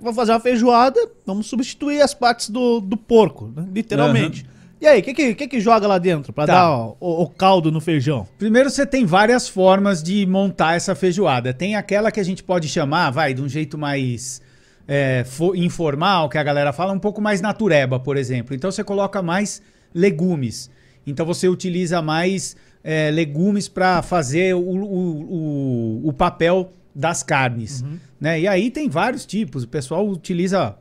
Vou 0.01 0.15
fazer 0.15 0.33
uma 0.33 0.41
feijoada, 0.41 0.99
vamos 1.27 1.47
substituir 1.47 2.01
as 2.01 2.15
partes 2.15 2.49
do, 2.49 2.81
do 2.81 2.97
porco, 2.97 3.53
né? 3.55 3.67
literalmente. 3.75 4.47
E 4.83 4.87
aí, 4.89 4.99
o 4.99 5.03
que, 5.05 5.15
que, 5.35 5.47
que, 5.47 5.61
joga 5.61 5.87
lá 5.87 5.97
dentro 5.97 6.33
pra 6.33 6.45
Tá. 6.45 6.55
dar 6.55 6.71
ó, 6.73 6.97
o, 6.99 7.23
o 7.23 7.29
caldo 7.29 7.71
no 7.71 7.81
feijão? 7.81 8.27
Primeiro, 8.37 8.69
você 8.69 8.85
tem 8.85 9.07
várias 9.07 9.49
formas 9.49 10.03
de 10.03 10.27
montar 10.27 10.75
essa 10.75 10.93
feijoada. 10.97 11.55
Tem 11.55 11.77
aquela 11.77 12.11
que 12.11 12.19
a 12.19 12.25
gente 12.25 12.43
pode 12.43 12.69
chamar, 12.69 13.11
vai, 13.11 13.33
de 13.33 13.41
um 13.41 13.49
jeito 13.49 13.79
mais 13.79 14.43
é, 14.89 15.23
fo- 15.25 15.55
informal, 15.55 16.29
que 16.29 16.37
a 16.37 16.43
galera 16.43 16.73
fala, 16.73 16.93
um 16.93 16.99
pouco 16.99 17.21
mais 17.23 17.41
natureba, 17.41 18.01
por 18.01 18.17
exemplo. 18.17 18.57
Então, 18.57 18.73
você 18.73 18.83
coloca 18.83 19.23
mais 19.23 19.63
legumes. 19.95 20.69
Então, 21.07 21.25
você 21.25 21.47
utiliza 21.49 22.03
mais 22.03 22.57
é, 22.83 23.09
legumes 23.13 23.69
para 23.69 24.03
fazer 24.03 24.53
o, 24.57 24.59
o, 24.59 26.03
o, 26.03 26.09
o 26.09 26.13
papel 26.13 26.73
das 26.93 27.23
carnes. 27.23 27.85
Né? 28.21 28.41
E 28.41 28.49
aí 28.49 28.69
tem 28.69 28.89
vários 28.89 29.25
tipos. 29.25 29.63
O 29.63 29.69
pessoal 29.69 30.05
utiliza 30.09 30.75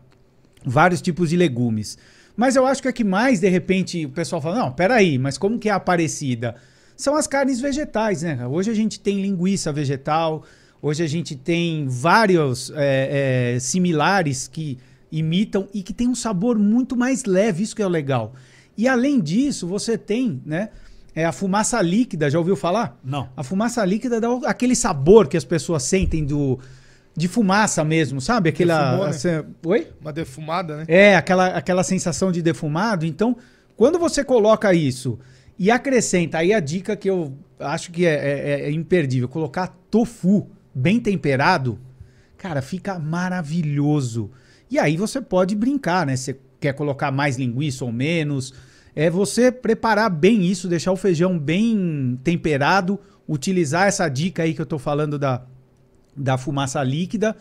vários 0.66 1.02
tipos 1.04 1.30
de 1.30 1.38
legumes. 1.38 2.00
Mas 2.36 2.56
eu 2.56 2.66
acho 2.66 2.82
que 2.82 2.88
a 2.88 2.94
que 2.94 3.04
mais, 3.04 3.40
de 3.40 3.50
repente, 3.50 4.06
o 4.06 4.10
pessoal 4.10 4.42
fala, 4.42 4.60
não, 4.60 4.72
peraí, 4.72 5.18
mas 5.18 5.38
como 5.38 5.60
que 5.60 5.70
é 5.70 5.72
a 5.72 5.80
parecida? 5.80 6.56
São 6.96 7.16
as 7.16 7.28
carnes 7.28 7.60
vegetais, 7.60 8.22
né? 8.22 8.46
Hoje 8.48 8.70
a 8.72 8.74
gente 8.74 9.00
tem 9.00 9.22
linguiça 9.22 9.72
vegetal, 9.72 10.44
hoje 10.82 11.04
a 11.04 11.08
gente 11.08 11.36
tem 11.36 11.88
vários 11.88 12.72
é, 12.76 13.56
é, 13.56 13.60
similares 13.60 14.48
que 14.48 14.78
imitam 15.12 15.68
e 15.74 15.84
que 15.84 15.94
tem 15.94 16.08
um 16.08 16.16
sabor 16.16 16.58
muito 16.58 16.96
mais 16.96 17.26
leve, 17.26 17.64
isso 17.64 17.76
que 17.76 17.82
é 17.82 17.86
o 17.86 17.90
legal. 17.90 18.34
E 18.78 18.88
além 18.88 19.20
disso, 19.20 19.68
você 19.68 19.98
tem, 19.98 20.42
né, 20.46 20.70
é 21.14 21.26
a 21.26 21.32
fumaça 21.32 21.82
líquida, 21.82 22.30
já 22.30 22.40
ouviu 22.40 22.56
falar? 22.56 22.98
Não. 23.04 23.28
A 23.36 23.44
fumaça 23.44 23.84
líquida 23.84 24.22
dá 24.22 24.30
aquele 24.46 24.76
sabor 24.76 25.28
que 25.28 25.36
as 25.36 25.44
pessoas 25.44 25.84
sentem 25.84 26.26
do 26.26 26.58
de 27.16 27.28
fumaça 27.28 27.84
mesmo, 27.84 28.22
sabe? 28.22 28.50
Aquela 28.50 28.84
Defumou, 28.84 29.04
né? 29.06 29.10
assim, 29.10 29.30
Oi? 29.66 29.88
Uma 30.00 30.14
defumada, 30.14 30.78
né? 30.78 30.86
É, 30.88 31.16
aquela, 31.16 31.48
aquela 31.48 31.84
sensação 31.84 32.32
de 32.32 32.42
defumado. 32.42 33.06
Então, 33.06 33.36
quando 33.76 34.00
você 34.00 34.24
coloca 34.24 34.74
isso 34.74 35.20
e 35.60 35.70
acrescenta, 35.70 36.38
aí 36.38 36.54
a 36.54 36.60
dica 36.60 36.96
que 36.96 37.10
eu 37.10 37.34
acho 37.60 37.92
que 37.92 38.06
é, 38.06 38.14
é- 38.14 38.62
é 38.68 38.72
imperdível, 38.72 39.28
colocar 39.28 39.68
tofu 39.90 40.50
bem 40.74 41.00
temperado, 41.00 41.78
cara, 42.38 42.62
fica 42.62 42.98
maravilhoso. 42.98 44.32
E 44.70 44.80
aí 44.80 44.96
você 44.96 45.20
pode 45.22 45.54
brincar, 45.56 46.06
né? 46.06 46.16
Você 46.16 46.38
quer 46.60 46.74
colocar 46.74 47.12
mais 47.12 47.38
linguiça 47.38 47.84
ou 47.84 47.92
menos. 47.92 48.54
É 48.96 49.10
você 49.10 49.52
preparar 49.52 50.10
bem 50.10 50.44
isso, 50.46 50.68
deixar 50.68 50.92
o 50.92 50.98
feijão 50.98 51.38
bem 51.38 52.18
temperado, 52.24 53.00
utilizar 53.28 53.88
essa 53.88 54.08
dica 54.08 54.44
aí 54.44 54.54
que 54.54 54.62
eu 54.62 54.66
tô 54.66 54.78
falando 54.80 55.18
da, 55.20 55.42
da 56.16 56.38
fumaça 56.38 56.84
líquida. 56.84 57.36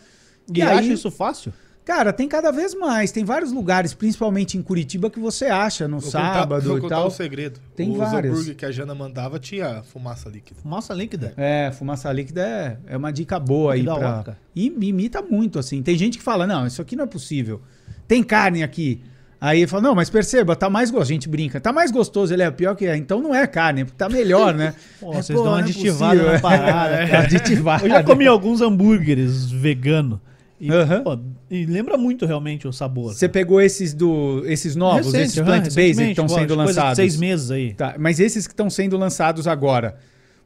E, 0.53 0.61
acha 0.61 0.93
isso 0.93 1.11
fácil? 1.11 1.53
Cara, 1.83 2.13
tem 2.13 2.27
cada 2.27 2.51
vez 2.51 2.75
mais. 2.75 3.11
Tem 3.11 3.25
vários 3.25 3.51
lugares, 3.51 3.93
principalmente 3.93 4.57
em 4.57 4.61
Curitiba, 4.61 5.09
que 5.09 5.19
você 5.19 5.45
acha 5.45 5.87
no 5.87 5.99
Vou 5.99 6.11
sábado 6.11 6.55
contar, 6.55 6.67
vou 6.67 6.77
e 6.77 6.81
contar 6.81 6.95
tal. 6.97 7.07
um 7.07 7.09
segredo. 7.09 7.59
Tem 7.75 7.91
Os 7.91 7.97
vários. 7.97 8.33
hambúrguer 8.33 8.55
que 8.55 8.65
a 8.65 8.71
Jana 8.71 8.93
mandava 8.93 9.39
tinha 9.39 9.81
fumaça 9.83 10.29
líquida. 10.29 10.61
Fumaça 10.61 10.93
líquida. 10.93 11.33
É, 11.35 11.71
fumaça 11.71 12.11
líquida 12.13 12.41
é, 12.41 12.77
é 12.85 12.97
uma 12.97 13.11
dica 13.11 13.39
boa 13.39 13.73
aí 13.73 13.83
pra... 13.83 14.37
E 14.55 14.67
imita 14.67 15.21
muito, 15.23 15.57
assim. 15.57 15.81
Tem 15.81 15.97
gente 15.97 16.17
que 16.19 16.23
fala, 16.23 16.45
não, 16.45 16.67
isso 16.67 16.81
aqui 16.81 16.95
não 16.95 17.05
é 17.05 17.07
possível. 17.07 17.61
Tem 18.07 18.23
carne 18.23 18.61
aqui. 18.61 19.01
Aí 19.43 19.65
fala, 19.65 19.81
não, 19.81 19.95
mas 19.95 20.07
perceba, 20.07 20.55
tá 20.55 20.69
mais 20.69 20.91
gostoso. 20.91 21.09
A 21.11 21.13
gente 21.15 21.27
brinca, 21.27 21.59
tá 21.59 21.73
mais 21.73 21.89
gostoso, 21.89 22.31
ele 22.31 22.43
é 22.43 22.51
pior 22.51 22.75
que 22.75 22.85
é. 22.85 22.95
Então 22.95 23.19
não 23.19 23.33
é 23.33 23.47
carne, 23.47 23.85
porque 23.85 23.97
tá 23.97 24.07
melhor, 24.07 24.53
né? 24.53 24.75
Pô, 25.01 25.11
É, 25.13 25.15
vocês 25.15 25.35
pô, 25.35 25.43
dão 25.43 25.53
uma 25.53 25.59
é 25.61 25.63
aditivada 25.63 26.13
possível. 26.19 26.33
na 26.33 26.39
parada, 26.39 26.95
É, 27.01 27.15
aditivada. 27.17 27.83
Eu 27.85 27.89
já 27.89 28.03
comi 28.03 28.27
alguns 28.27 28.61
hambúrgueres 28.61 29.49
vegano. 29.49 30.21
E, 30.59 30.69
Aham. 30.71 31.01
pô, 31.03 31.17
e 31.49 31.65
lembra 31.65 31.97
muito 31.97 32.23
realmente 32.27 32.67
o 32.67 32.71
sabor. 32.71 33.15
Você 33.15 33.27
pegou 33.27 33.59
esses 33.59 33.95
do 33.95 34.43
esses 34.45 34.75
novos, 34.75 35.07
Recente, 35.07 35.23
esses 35.23 35.39
plant-based 35.41 35.73
que 35.73 35.81
recentemente, 35.81 36.11
estão 36.11 36.29
sendo 36.29 36.55
lançados? 36.55 36.95
Seis 36.97 37.17
meses 37.17 37.49
aí. 37.49 37.73
Tá, 37.73 37.95
mas 37.97 38.19
esses 38.19 38.45
que 38.45 38.53
estão 38.53 38.69
sendo 38.69 38.95
lançados 38.95 39.47
agora. 39.47 39.95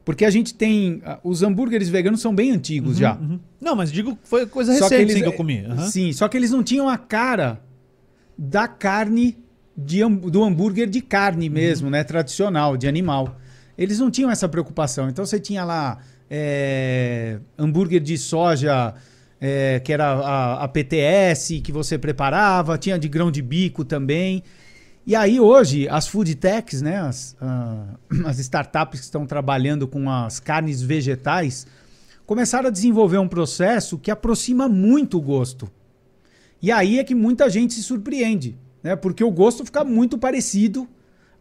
Porque 0.06 0.24
a 0.24 0.30
gente 0.30 0.54
tem. 0.54 1.02
ah, 1.04 1.18
Os 1.22 1.42
hambúrgueres 1.42 1.90
veganos 1.90 2.22
são 2.22 2.34
bem 2.34 2.50
antigos 2.50 2.96
já. 2.96 3.16
Uhum. 3.16 3.38
Não, 3.60 3.76
mas 3.76 3.92
digo 3.92 4.16
que 4.16 4.26
foi 4.26 4.46
coisa 4.46 4.72
Só 4.78 4.84
recente 4.84 5.02
eles- 5.02 5.14
sim, 5.16 5.20
que 5.20 5.28
eu 5.28 5.32
comi. 5.34 5.66
Aham. 5.68 5.86
Sim, 5.88 6.10
só 6.14 6.28
que 6.28 6.36
eles 6.38 6.50
não 6.50 6.62
tinham 6.62 6.88
a 6.88 6.96
cara 6.96 7.60
da 8.36 8.68
carne 8.68 9.38
de, 9.76 10.04
do 10.04 10.42
hambúrguer 10.42 10.88
de 10.88 11.00
carne 11.00 11.48
mesmo, 11.48 11.90
né? 11.90 12.02
Tradicional, 12.02 12.76
de 12.76 12.88
animal. 12.88 13.38
Eles 13.76 13.98
não 13.98 14.10
tinham 14.10 14.30
essa 14.30 14.48
preocupação. 14.48 15.08
Então 15.08 15.24
você 15.24 15.38
tinha 15.38 15.64
lá 15.64 15.98
é, 16.30 17.38
hambúrguer 17.58 18.00
de 18.00 18.16
soja, 18.16 18.94
é, 19.40 19.80
que 19.80 19.92
era 19.92 20.06
a, 20.06 20.64
a 20.64 20.68
PTS, 20.68 21.60
que 21.60 21.72
você 21.72 21.98
preparava, 21.98 22.78
tinha 22.78 22.98
de 22.98 23.08
grão 23.08 23.30
de 23.30 23.42
bico 23.42 23.84
também. 23.84 24.42
E 25.06 25.14
aí 25.14 25.38
hoje 25.38 25.88
as 25.88 26.08
food 26.08 26.34
techs, 26.34 26.82
né, 26.82 26.96
as, 26.98 27.36
ah, 27.40 27.94
as 28.26 28.38
startups 28.38 29.00
que 29.00 29.04
estão 29.04 29.26
trabalhando 29.26 29.86
com 29.86 30.10
as 30.10 30.40
carnes 30.40 30.82
vegetais, 30.82 31.66
começaram 32.24 32.68
a 32.68 32.72
desenvolver 32.72 33.18
um 33.18 33.28
processo 33.28 33.98
que 33.98 34.10
aproxima 34.10 34.68
muito 34.68 35.18
o 35.18 35.20
gosto. 35.20 35.70
E 36.60 36.72
aí 36.72 36.98
é 36.98 37.04
que 37.04 37.14
muita 37.14 37.48
gente 37.48 37.74
se 37.74 37.82
surpreende, 37.82 38.56
né? 38.82 38.96
Porque 38.96 39.22
o 39.22 39.30
gosto 39.30 39.64
fica 39.64 39.84
muito 39.84 40.18
parecido, 40.18 40.88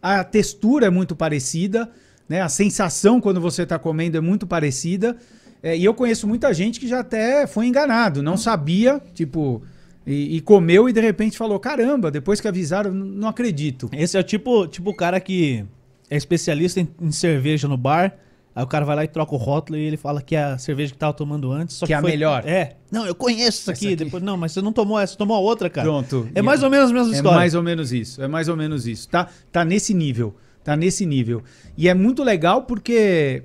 a 0.01 0.23
textura 0.23 0.87
é 0.87 0.89
muito 0.89 1.15
parecida, 1.15 1.89
né? 2.27 2.41
A 2.41 2.49
sensação 2.49 3.21
quando 3.21 3.39
você 3.39 3.63
está 3.63 3.79
comendo 3.79 4.17
é 4.17 4.21
muito 4.21 4.45
parecida. 4.45 5.17
É, 5.63 5.75
e 5.75 5.83
eu 5.83 5.93
conheço 5.93 6.27
muita 6.27 6.53
gente 6.53 6.79
que 6.79 6.87
já 6.87 6.99
até 6.99 7.47
foi 7.47 7.65
enganado, 7.65 8.21
não 8.21 8.37
sabia, 8.37 9.01
tipo, 9.15 9.63
e, 10.05 10.37
e 10.37 10.41
comeu 10.41 10.87
e 10.87 10.93
de 10.93 11.01
repente 11.01 11.37
falou: 11.37 11.59
caramba, 11.59 12.11
depois 12.11 12.39
que 12.39 12.47
avisaram, 12.47 12.93
não 12.93 13.27
acredito. 13.27 13.89
Esse 13.91 14.17
é 14.17 14.19
o 14.19 14.23
tipo, 14.23 14.67
tipo 14.67 14.93
cara 14.93 15.19
que 15.19 15.65
é 16.09 16.15
especialista 16.15 16.79
em, 16.79 16.87
em 17.01 17.11
cerveja 17.11 17.67
no 17.67 17.77
bar. 17.77 18.15
Aí 18.55 18.63
o 18.63 18.67
cara 18.67 18.85
vai 18.85 18.95
lá 18.95 19.03
e 19.03 19.07
troca 19.09 19.35
o 19.35 19.37
rótulo 19.37 19.77
e 19.77 19.81
ele 19.83 19.97
fala 19.97 20.21
que 20.21 20.33
é 20.33 20.41
a 20.43 20.57
cerveja 20.57 20.93
que 20.93 20.97
tava 20.97 21.11
tomando 21.13 21.51
antes. 21.51 21.75
Só 21.75 21.85
Que 21.85 21.91
é 21.93 21.97
a 21.97 22.01
foi- 22.01 22.11
melhor. 22.11 22.41
É. 22.47 22.77
Não, 22.89 23.05
eu 23.05 23.13
conheço 23.13 23.59
isso 23.59 23.71
aqui. 23.71 23.87
Aqui. 23.87 23.95
Depois, 23.97 24.23
não, 24.23 24.37
mas 24.37 24.53
você 24.53 24.61
não 24.61 24.71
tomou 24.71 24.97
essa, 24.97 25.11
você 25.11 25.17
tomou 25.17 25.35
a 25.35 25.39
outra, 25.41 25.69
cara. 25.69 25.85
Pronto. 25.85 26.29
É 26.33 26.41
mais 26.41 26.63
ou 26.63 26.69
menos 26.69 26.89
a 26.89 26.93
mesma 26.93 27.09
É 27.13 27.15
história. 27.17 27.37
mais 27.37 27.53
ou 27.53 27.61
menos 27.61 27.91
isso. 27.91 28.23
É 28.23 28.27
mais 28.29 28.47
ou 28.47 28.55
menos 28.55 28.87
isso. 28.87 29.09
Tá, 29.09 29.27
tá 29.51 29.65
nesse 29.65 29.93
nível. 29.93 30.35
Tá 30.63 30.75
nesse 30.75 31.05
nível. 31.05 31.43
E 31.77 31.89
é 31.89 31.93
muito 31.93 32.23
legal 32.23 32.61
porque 32.63 33.43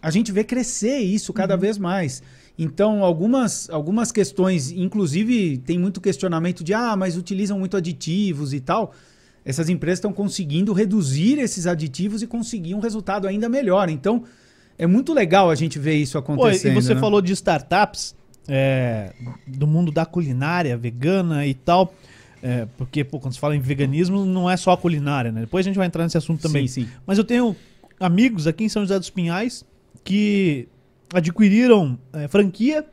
a 0.00 0.10
gente 0.10 0.32
vê 0.32 0.42
crescer 0.42 0.98
isso 0.98 1.32
cada 1.32 1.56
vez 1.56 1.76
mais. 1.76 2.22
Então, 2.58 3.04
algumas, 3.04 3.68
algumas 3.68 4.10
questões, 4.10 4.70
inclusive 4.70 5.58
tem 5.58 5.78
muito 5.78 6.00
questionamento 6.00 6.62
de 6.64 6.72
ah, 6.72 6.96
mas 6.96 7.16
utilizam 7.16 7.58
muito 7.58 7.76
aditivos 7.76 8.52
e 8.54 8.60
tal. 8.60 8.92
Essas 9.44 9.68
empresas 9.68 9.98
estão 9.98 10.12
conseguindo 10.12 10.72
reduzir 10.72 11.38
esses 11.38 11.66
aditivos 11.66 12.22
e 12.22 12.26
conseguir 12.26 12.74
um 12.74 12.80
resultado 12.80 13.28
ainda 13.28 13.48
melhor. 13.48 13.88
Então, 13.90 14.24
é 14.78 14.86
muito 14.86 15.12
legal 15.12 15.50
a 15.50 15.54
gente 15.54 15.78
ver 15.78 15.94
isso 15.96 16.12
Pô, 16.22 16.32
acontecendo. 16.34 16.72
e 16.72 16.82
você 16.82 16.94
né? 16.94 17.00
falou 17.00 17.20
de 17.20 17.32
startups 17.32 18.14
é, 18.48 19.12
do 19.46 19.66
mundo 19.66 19.92
da 19.92 20.06
culinária 20.06 20.76
vegana 20.76 21.46
e 21.46 21.52
tal. 21.54 21.94
É, 22.42 22.66
porque, 22.76 23.04
pô, 23.04 23.18
quando 23.20 23.32
se 23.34 23.40
fala 23.40 23.54
em 23.56 23.60
veganismo, 23.60 24.24
não 24.24 24.50
é 24.50 24.56
só 24.56 24.72
a 24.72 24.76
culinária, 24.76 25.30
né? 25.32 25.42
Depois 25.42 25.64
a 25.64 25.68
gente 25.68 25.76
vai 25.76 25.86
entrar 25.86 26.04
nesse 26.04 26.16
assunto 26.18 26.40
também. 26.42 26.66
Sim, 26.68 26.82
sim. 26.84 26.88
Mas 27.06 27.16
eu 27.18 27.24
tenho 27.24 27.54
amigos 28.00 28.46
aqui 28.46 28.64
em 28.64 28.68
São 28.68 28.82
José 28.82 28.98
dos 28.98 29.08
Pinhais 29.10 29.64
que 30.02 30.68
adquiriram 31.12 31.98
é, 32.12 32.28
franquia, 32.28 32.84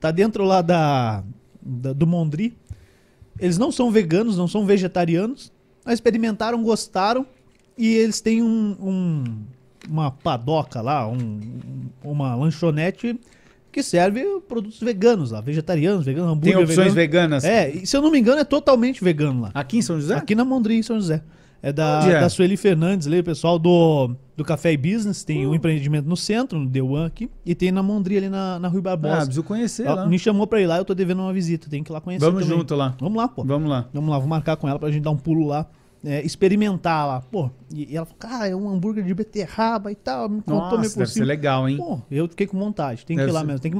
tá 0.00 0.10
dentro 0.10 0.44
lá 0.44 0.62
da, 0.62 1.22
da- 1.62 1.92
do 1.92 2.06
Mondri. 2.06 2.56
Eles 3.38 3.58
não 3.58 3.70
são 3.70 3.90
veganos, 3.90 4.36
não 4.36 4.48
são 4.48 4.66
vegetarianos, 4.66 5.52
experimentaram, 5.86 6.62
gostaram 6.62 7.26
e 7.76 7.86
eles 7.94 8.20
têm 8.20 8.42
um, 8.42 8.76
um- 8.80 9.24
uma 9.88 10.10
padoca 10.10 10.80
lá, 10.80 11.08
um- 11.08 11.40
uma 12.04 12.34
lanchonete 12.34 13.18
que 13.72 13.82
serve 13.82 14.24
produtos 14.48 14.80
veganos 14.80 15.30
lá, 15.30 15.40
vegetarianos, 15.40 16.04
veganos, 16.04 16.28
Tem 16.40 16.52
hambúrguer 16.52 16.58
opções 16.58 16.92
vegano. 16.92 17.34
veganas. 17.40 17.44
É, 17.44 17.70
se 17.84 17.96
eu 17.96 18.02
não 18.02 18.10
me 18.10 18.18
engano 18.18 18.40
é 18.40 18.44
totalmente 18.44 19.02
vegano 19.02 19.42
lá. 19.42 19.50
Aqui 19.54 19.78
em 19.78 19.82
São 19.82 20.00
José? 20.00 20.14
Aqui 20.16 20.34
na 20.34 20.44
Mondri, 20.44 20.76
em 20.76 20.82
São 20.82 20.96
José. 20.96 21.22
É 21.62 21.72
da, 21.72 22.00
é? 22.06 22.20
da 22.20 22.28
Sueli 22.30 22.56
Fernandes, 22.56 23.06
ali, 23.06 23.20
o 23.20 23.24
pessoal 23.24 23.58
do, 23.58 24.14
do 24.36 24.42
Café 24.44 24.72
e 24.72 24.76
Business. 24.76 25.22
Tem 25.24 25.46
Uh. 25.46 25.50
um 25.50 25.54
empreendimento 25.54 26.08
no 26.08 26.16
centro, 26.16 26.58
no 26.58 26.70
The 26.70 26.80
One 26.80 27.06
aqui. 27.06 27.28
E 27.44 27.54
tem 27.54 27.70
na 27.70 27.82
Mondri, 27.82 28.16
ali 28.16 28.28
na, 28.30 28.58
na 28.58 28.68
Rui 28.68 28.78
Ah, 28.80 28.82
Barbosa. 28.96 29.16
preciso 29.26 29.42
conhecer 29.42 29.86
Ela 29.86 30.02
lá. 30.02 30.06
me 30.06 30.18
chamou 30.18 30.46
pra 30.46 30.60
ir 30.60 30.66
lá, 30.66 30.78
eu 30.78 30.84
tô 30.84 30.94
devendo 30.94 31.20
uma 31.20 31.32
visita. 31.32 31.68
Tem 31.68 31.82
que 31.82 31.90
ir 31.90 31.92
lá 31.92 32.00
conhecer 32.00 32.24
Vamos 32.24 32.42
também. 32.44 32.56
junto 32.58 32.74
lá. 32.74 32.96
Vamos 32.98 33.16
lá, 33.18 33.28
pô. 33.28 33.44
Vamos 33.44 33.68
lá. 33.68 33.86
Vamos 33.92 34.08
lá, 34.10 34.18
vou 34.18 34.28
marcar 34.28 34.56
com 34.56 34.66
ela 34.68 34.78
pra 34.78 34.90
gente 34.90 35.02
dar 35.02 35.10
um 35.10 35.18
pulo 35.18 35.46
lá. 35.46 35.66
é, 36.02 36.24
experimentar 36.24 37.06
lá. 37.06 37.20
Pô, 37.20 37.50
e, 37.70 37.92
e 37.92 37.96
ela 37.96 38.06
falou, 38.06 38.18
cara, 38.18 38.48
é 38.48 38.56
um 38.56 38.66
hambúrguer 38.70 39.04
de 39.04 39.12
beterraba 39.12 39.92
e 39.92 39.94
tal. 39.94 40.30
Me 40.30 40.40
contou 40.40 40.54
meio 40.56 40.76
Nossa, 40.78 40.90
por 40.94 40.98
deve 41.00 41.06
ser 41.08 41.12
cima. 41.14 41.26
legal, 41.26 41.68
hein? 41.68 41.76
Pô, 41.76 42.00
eu 42.10 42.26
fiquei 42.26 42.46
com 42.46 42.58
vontade. 42.58 43.04
Tem 43.04 43.14
que 43.18 43.20
Deve 43.20 43.30
ir 43.32 43.34
lá 43.34 43.40
ser. 43.40 43.46
mesmo. 43.46 43.60
Tem 43.60 43.70
que, 43.70 43.78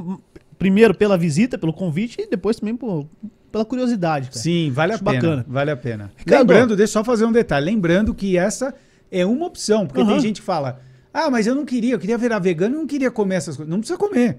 primeiro 0.59 0.93
pela 0.93 1.17
visita, 1.17 1.57
pelo 1.57 1.73
convite 1.73 2.21
e 2.21 2.29
depois 2.29 2.57
também 2.59 2.75
por, 2.77 3.07
pela 3.51 3.65
curiosidade, 3.65 4.29
cara. 4.29 4.39
Sim, 4.39 4.71
vale 4.71 4.93
a 4.93 4.95
Acho 4.95 5.03
pena. 5.03 5.15
bacana. 5.15 5.45
Vale 5.47 5.71
a 5.71 5.77
pena. 5.77 6.11
Ricardo. 6.15 6.39
Lembrando, 6.39 6.75
deixa 6.75 6.91
eu 6.91 6.93
só 6.93 7.03
fazer 7.03 7.25
um 7.25 7.31
detalhe. 7.31 7.65
Lembrando 7.65 8.13
que 8.13 8.37
essa 8.37 8.73
é 9.11 9.25
uma 9.25 9.45
opção, 9.45 9.85
porque 9.85 10.03
tem 10.03 10.19
gente 10.19 10.39
que 10.39 10.45
fala: 10.45 10.79
ah, 11.13 11.29
mas 11.29 11.45
eu 11.47 11.53
não 11.53 11.65
queria, 11.65 11.93
eu 11.93 11.99
queria 11.99 12.17
virar 12.17 12.39
vegano, 12.39 12.75
eu 12.75 12.79
não 12.79 12.87
queria 12.87 13.11
comer 13.11 13.35
essas 13.35 13.57
coisas. 13.57 13.69
Não 13.69 13.79
precisa 13.79 13.97
comer. 13.97 14.37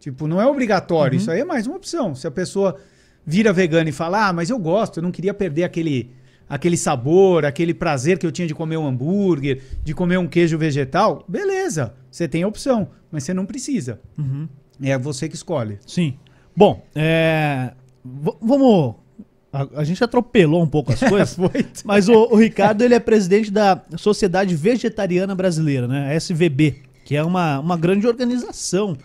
Tipo, 0.00 0.26
não 0.26 0.40
é 0.40 0.46
obrigatório. 0.46 1.14
Uhum. 1.16 1.20
Isso 1.20 1.30
aí 1.30 1.40
é 1.40 1.44
mais 1.44 1.66
uma 1.66 1.76
opção. 1.76 2.14
Se 2.14 2.26
a 2.26 2.30
pessoa 2.30 2.76
vira 3.26 3.52
vegana 3.52 3.88
e 3.88 3.92
fala: 3.92 4.28
ah, 4.28 4.32
mas 4.32 4.50
eu 4.50 4.58
gosto, 4.58 4.98
eu 4.98 5.02
não 5.02 5.10
queria 5.10 5.34
perder 5.34 5.64
aquele, 5.64 6.10
aquele 6.48 6.76
sabor, 6.76 7.44
aquele 7.44 7.74
prazer 7.74 8.18
que 8.18 8.26
eu 8.26 8.32
tinha 8.32 8.48
de 8.48 8.54
comer 8.54 8.76
um 8.76 8.86
hambúrguer, 8.86 9.62
de 9.82 9.94
comer 9.94 10.18
um 10.18 10.26
queijo 10.26 10.56
vegetal, 10.58 11.24
beleza, 11.28 11.94
você 12.10 12.26
tem 12.26 12.42
a 12.42 12.48
opção, 12.48 12.88
mas 13.10 13.24
você 13.24 13.34
não 13.34 13.46
precisa. 13.46 14.00
Uhum. 14.18 14.48
É 14.82 14.98
você 14.98 15.28
que 15.28 15.34
escolhe. 15.34 15.78
Sim. 15.86 16.16
Bom, 16.56 16.84
é, 16.94 17.72
vamos. 18.04 18.96
A, 19.52 19.80
a 19.80 19.84
gente 19.84 20.02
atropelou 20.02 20.62
um 20.62 20.66
pouco 20.66 20.92
as 20.92 21.00
coisas. 21.08 21.34
Foi. 21.34 21.64
Mas 21.84 22.08
o, 22.08 22.12
o 22.32 22.36
Ricardo 22.36 22.82
ele 22.82 22.94
é 22.94 23.00
presidente 23.00 23.50
da 23.50 23.80
Sociedade 23.96 24.54
Vegetariana 24.56 25.34
Brasileira, 25.34 25.86
né? 25.86 26.10
A 26.10 26.14
SVB, 26.16 26.76
que 27.04 27.14
é 27.16 27.22
uma, 27.22 27.60
uma 27.60 27.76
grande 27.76 28.06
organização. 28.06 28.96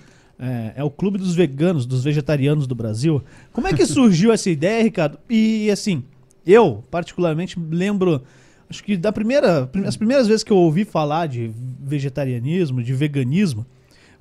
É, 0.41 0.73
é 0.77 0.83
o 0.83 0.89
clube 0.89 1.17
dos 1.17 1.35
veganos, 1.35 1.85
dos 1.85 2.03
vegetarianos 2.03 2.65
do 2.65 2.73
Brasil. 2.73 3.21
Como 3.51 3.67
é 3.67 3.73
que 3.73 3.83
surgiu 3.87 4.31
essa 4.31 4.49
ideia, 4.49 4.81
Ricardo? 4.81 5.19
E 5.29 5.69
assim, 5.69 6.03
eu 6.47 6.81
particularmente 6.89 7.59
lembro, 7.69 8.23
acho 8.69 8.81
que 8.83 8.95
da 8.95 9.11
primeira, 9.11 9.67
prim- 9.67 9.83
as 9.85 9.97
primeiras 9.97 10.27
vezes 10.27 10.43
que 10.43 10.51
eu 10.51 10.57
ouvi 10.57 10.85
falar 10.85 11.27
de 11.27 11.51
vegetarianismo, 11.81 12.81
de 12.81 12.93
veganismo, 12.93 13.65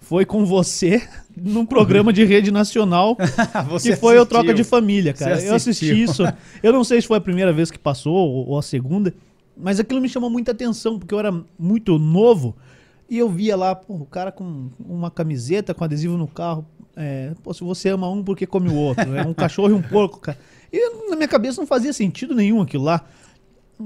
foi 0.01 0.25
com 0.25 0.45
você 0.47 1.03
num 1.37 1.67
programa 1.67 2.13
de 2.13 2.25
rede 2.25 2.51
nacional 2.51 3.17
Você 3.69 3.91
que 3.91 3.97
foi 3.97 4.19
o. 4.19 4.25
Troca 4.27 4.55
de 4.55 4.65
Família, 4.65 5.13
cara. 5.13 5.41
Eu 5.43 5.55
assisti 5.55 6.03
isso. 6.03 6.23
Eu 6.63 6.73
não 6.73 6.83
sei 6.85 7.01
se 7.01 7.07
foi 7.07 7.19
a 7.19 7.21
primeira 7.21 7.53
vez 7.53 7.71
que 7.71 7.79
passou 7.79 8.15
ou, 8.15 8.59
a 8.59 8.63
segunda, 8.63 9.13
mas 9.57 9.79
aquilo 9.81 10.01
me 10.01 10.09
chamou 10.09 10.31
muita 10.31 10.53
atenção, 10.53 10.99
porque 10.99 11.13
eu 11.15 11.19
era 11.19 11.33
muito 11.59 11.99
novo 11.99 12.57
e 13.11 13.19
eu 13.19 13.29
via 13.29 13.57
lá, 13.57 13.75
pô, 13.75 13.95
o 13.95 14.07
cara 14.07 14.31
com 14.33 14.69
uma 14.79 15.11
camiseta 15.11 15.75
com 15.75 15.85
adesivo 15.85 16.17
no 16.17 16.27
carro. 16.27 16.65
É, 16.97 17.33
pô, 17.45 17.55
se 17.55 17.63
você 17.63 17.91
ama 17.91 18.11
um, 18.11 18.23
por 18.25 18.37
que 18.37 18.47
come 18.47 18.69
o 18.69 18.75
outro? 18.75 19.15
É 19.15 19.23
um 19.27 19.33
cachorro 19.35 19.71
e 19.71 19.75
um 19.75 19.83
porco, 19.83 20.19
cara. 20.21 20.39
E 20.73 21.09
na 21.09 21.17
minha 21.17 21.29
cabeça 21.29 21.61
não 21.61 21.67
fazia 21.67 21.93
sentido 21.93 22.35
nenhum 22.35 22.61
aquilo 22.61 22.85
lá. 22.85 23.05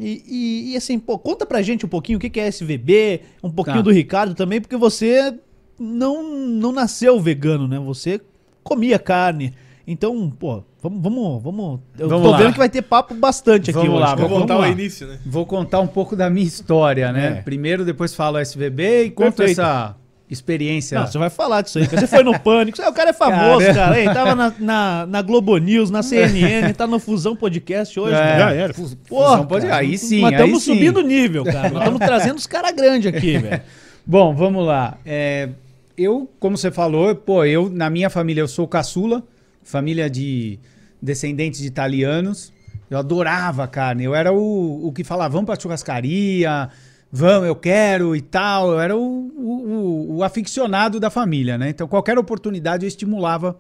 E, 0.01 0.23
e- 0.27 0.73
e 0.73 0.77
assim, 0.77 0.99
pô, 0.99 1.19
conta 1.19 1.45
pra 1.45 1.61
gente 1.61 1.85
um 1.85 1.89
pouquinho 1.89 2.17
o 2.17 2.21
que 2.21 2.31
que 2.31 2.41
é 2.41 2.47
SVB, 2.49 3.21
um 3.45 3.51
pouquinho 3.51 3.77
Tá. 3.77 3.83
do 3.83 3.91
Ricardo 3.93 4.35
também, 4.35 4.61
porque 4.61 4.77
você 4.77 5.35
não, 5.83 6.23
não 6.23 6.73
nasceu 6.73 7.21
vegano, 7.21 7.67
né? 7.67 7.79
Você 7.79 8.21
comia 8.63 8.99
carne. 8.99 9.53
Então, 9.87 10.31
pô, 10.31 10.63
vamos, 10.81 11.03
vamos, 11.03 11.43
vamos. 11.43 11.81
Eu 11.99 12.09
Vamos 12.09 12.25
tô 12.25 12.31
lá. 12.31 12.39
vendo 12.39 12.53
que 12.53 12.59
vai 12.59 12.69
ter 12.69 12.83
papo 12.83 13.15
bastante 13.15 13.71
aqui 13.71 13.79
Vamos 13.81 13.95
hoje. 13.95 14.01
lá. 14.01 14.15
Vou 14.15 14.29
voltar 14.29 14.55
vamos 14.55 14.65
ao 14.65 14.71
lá. 14.71 14.81
início, 14.81 15.07
né? 15.09 15.19
Vou 15.27 15.45
contar 15.45 15.81
um 15.81 15.89
pouco 15.89 16.15
da 16.15 16.31
minha 16.31 16.47
história, 16.47 17.11
né? 17.13 17.39
É. 17.39 17.43
Primeiro, 17.43 17.85
depois 17.85 18.15
falo 18.15 18.39
SVB 18.39 19.05
e 19.07 19.11
conto 19.11 19.35
Perfeito. 19.35 19.61
essa 19.61 19.97
experiência. 20.31 21.01
Não, 21.01 21.07
você 21.07 21.19
vai 21.19 21.29
falar 21.31 21.63
disso 21.63 21.79
aí. 21.79 21.87
Você 21.87 22.07
foi 22.07 22.23
no 22.23 22.39
Pânico. 22.39 22.81
O 22.81 22.93
cara 22.93 23.11
é 23.11 23.13
famoso, 23.13 23.67
Cara. 23.67 23.75
cara. 23.75 24.01
Hein? 24.01 24.15
Tava 24.15 24.35
na, 24.37 24.55
na, 24.59 25.07
na 25.07 25.21
Globo 25.23 25.59
News, 25.59 25.91
na 25.91 26.03
CNN, 26.03 26.73
tá 26.73 26.87
no 26.87 26.99
Fusão 27.01 27.35
Podcast 27.35 27.99
hoje. 27.99 28.15
É. 28.15 28.19
cara. 28.19 28.39
Já 28.39 28.53
era. 28.53 28.75
Porra, 29.09 29.39
Fusão 29.47 29.61
cara, 29.69 29.77
aí 29.79 29.99
sim, 29.99 30.25
aí 30.25 30.31
estamos 30.33 30.63
subindo 30.63 30.99
o 30.99 31.03
nível, 31.03 31.45
cara. 31.45 31.71
Nós 31.71 31.83
estamos 31.83 31.99
trazendo 32.07 32.39
os 32.39 32.47
caras 32.47 32.73
grandes 32.73 33.13
aqui, 33.13 33.37
velho. 33.37 33.61
Bom, 34.07 34.35
vamos 34.35 34.65
lá. 34.67 34.97
É, 35.05 35.51
eu, 35.97 36.31
como 36.39 36.57
você 36.57 36.71
falou, 36.71 37.15
pô, 37.15 37.45
eu, 37.45 37.69
na 37.71 37.91
minha 37.91 38.09
família, 38.11 38.41
eu 38.41 38.49
sou 38.49 38.67
caçula, 38.67 39.23
família 39.63 40.09
de 40.09 40.59
descendentes 41.01 41.61
de 41.61 41.67
italianos. 41.67 42.53
Eu 42.89 42.99
adorava 42.99 43.67
carne. 43.67 44.05
Eu 44.05 44.15
era 44.15 44.33
o, 44.33 44.87
o 44.87 44.93
que 44.93 45.03
falava, 45.05 45.33
vamos 45.33 45.47
pra 45.47 45.59
churrascaria, 45.59 46.69
vamos, 47.11 47.49
eu 47.49 47.57
quero 47.57 48.15
e 48.15 48.21
tal. 48.21 48.73
Eu 48.73 48.81
era 48.81 48.97
o, 48.97 49.01
o, 49.01 50.17
o- 50.17 50.23
aficionado 50.25 51.01
da 51.01 51.09
família, 51.11 51.57
né? 51.57 51.71
Então, 51.71 51.89
qualquer 51.89 52.19
oportunidade 52.19 52.85
eu 52.85 52.89
estimulava 52.89 53.59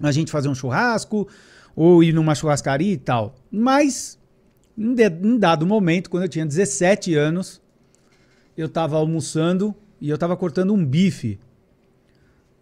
a 0.00 0.12
gente 0.12 0.30
fazer 0.30 0.48
um 0.48 0.54
churrasco 0.54 1.26
ou 1.74 2.02
ir 2.02 2.12
numa 2.12 2.34
churrascaria 2.34 2.92
e 2.92 2.96
tal. 2.96 3.34
Mas, 3.50 4.18
em, 4.78 4.94
de- 4.94 5.08
em 5.08 5.36
dado 5.38 5.66
momento, 5.66 6.08
quando 6.08 6.22
eu 6.24 6.28
tinha 6.28 6.46
17 6.46 7.14
anos, 7.14 7.60
eu 8.56 8.68
tava 8.68 8.96
almoçando 8.96 9.74
e 10.04 10.10
eu 10.10 10.18
tava 10.18 10.36
cortando 10.36 10.74
um 10.74 10.84
bife. 10.84 11.40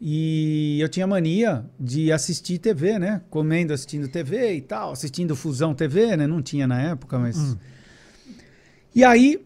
E 0.01 0.79
eu 0.81 0.89
tinha 0.89 1.09
mania 1.09 1.69
de 1.79 2.13
assistir 2.13 2.59
TV, 2.59 3.01
né? 3.01 3.21
Comendo, 3.31 3.73
assistindo 3.73 4.07
TV 4.07 4.55
e 4.55 4.61
tal, 4.61 4.93
assistindo 4.93 5.35
Fusão 5.35 5.75
TV, 5.75 6.17
né? 6.17 6.25
Não 6.25 6.41
tinha 6.41 6.69
na 6.69 6.81
época, 6.81 7.19
mas. 7.19 7.57
E 8.95 9.03
aí, 9.03 9.45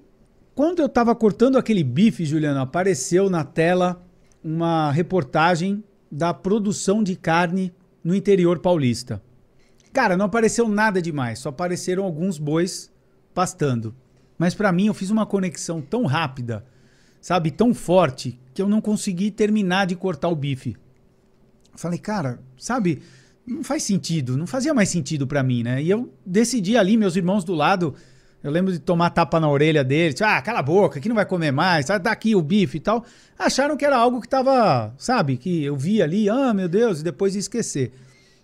quando 0.54 0.82
eu 0.82 0.90
tava 0.90 1.14
cortando 1.14 1.56
aquele 1.56 1.82
bife, 1.82 2.26
Juliano, 2.26 2.60
apareceu 2.60 3.30
na 3.30 3.44
tela 3.44 4.06
uma 4.44 4.90
reportagem 4.90 5.82
da 6.12 6.34
produção 6.34 7.02
de 7.02 7.16
carne 7.16 7.72
no 8.04 8.14
interior 8.14 8.58
paulista. 8.58 9.22
Cara, 9.90 10.18
não 10.18 10.26
apareceu 10.26 10.68
nada 10.68 11.00
demais, 11.00 11.38
só 11.38 11.48
apareceram 11.48 12.04
alguns 12.04 12.36
bois 12.36 12.92
pastando. 13.32 13.94
Mas 14.36 14.54
pra 14.54 14.70
mim 14.70 14.88
eu 14.88 14.94
fiz 14.94 15.08
uma 15.08 15.24
conexão 15.24 15.80
tão 15.80 16.04
rápida, 16.04 16.62
sabe, 17.26 17.50
tão 17.50 17.74
forte, 17.74 18.38
que 18.54 18.62
eu 18.62 18.68
não 18.68 18.80
consegui 18.80 19.32
terminar 19.32 19.84
de 19.84 19.96
cortar 19.96 20.28
o 20.28 20.36
bife. 20.36 20.76
Falei, 21.74 21.98
cara, 21.98 22.38
sabe, 22.56 23.02
não 23.44 23.64
faz 23.64 23.82
sentido, 23.82 24.36
não 24.36 24.46
fazia 24.46 24.72
mais 24.72 24.90
sentido 24.90 25.26
pra 25.26 25.42
mim, 25.42 25.64
né? 25.64 25.82
E 25.82 25.90
eu 25.90 26.14
decidi 26.24 26.76
ali, 26.76 26.96
meus 26.96 27.16
irmãos 27.16 27.42
do 27.42 27.52
lado, 27.52 27.96
eu 28.44 28.50
lembro 28.52 28.72
de 28.72 28.78
tomar 28.78 29.10
tapa 29.10 29.40
na 29.40 29.50
orelha 29.50 29.82
deles, 29.82 30.22
ah, 30.22 30.40
cala 30.40 30.60
a 30.60 30.62
boca, 30.62 31.00
aqui 31.00 31.08
não 31.08 31.16
vai 31.16 31.26
comer 31.26 31.50
mais, 31.50 31.86
sai 31.86 31.98
daqui 31.98 32.36
o 32.36 32.40
bife 32.40 32.76
e 32.76 32.80
tal. 32.80 33.04
Acharam 33.36 33.76
que 33.76 33.84
era 33.84 33.96
algo 33.96 34.20
que 34.20 34.28
tava, 34.28 34.94
sabe, 34.96 35.36
que 35.36 35.64
eu 35.64 35.76
via 35.76 36.04
ali, 36.04 36.28
ah, 36.28 36.54
meu 36.54 36.68
Deus, 36.68 37.00
e 37.00 37.02
depois 37.02 37.34
ia 37.34 37.40
esquecer. 37.40 37.90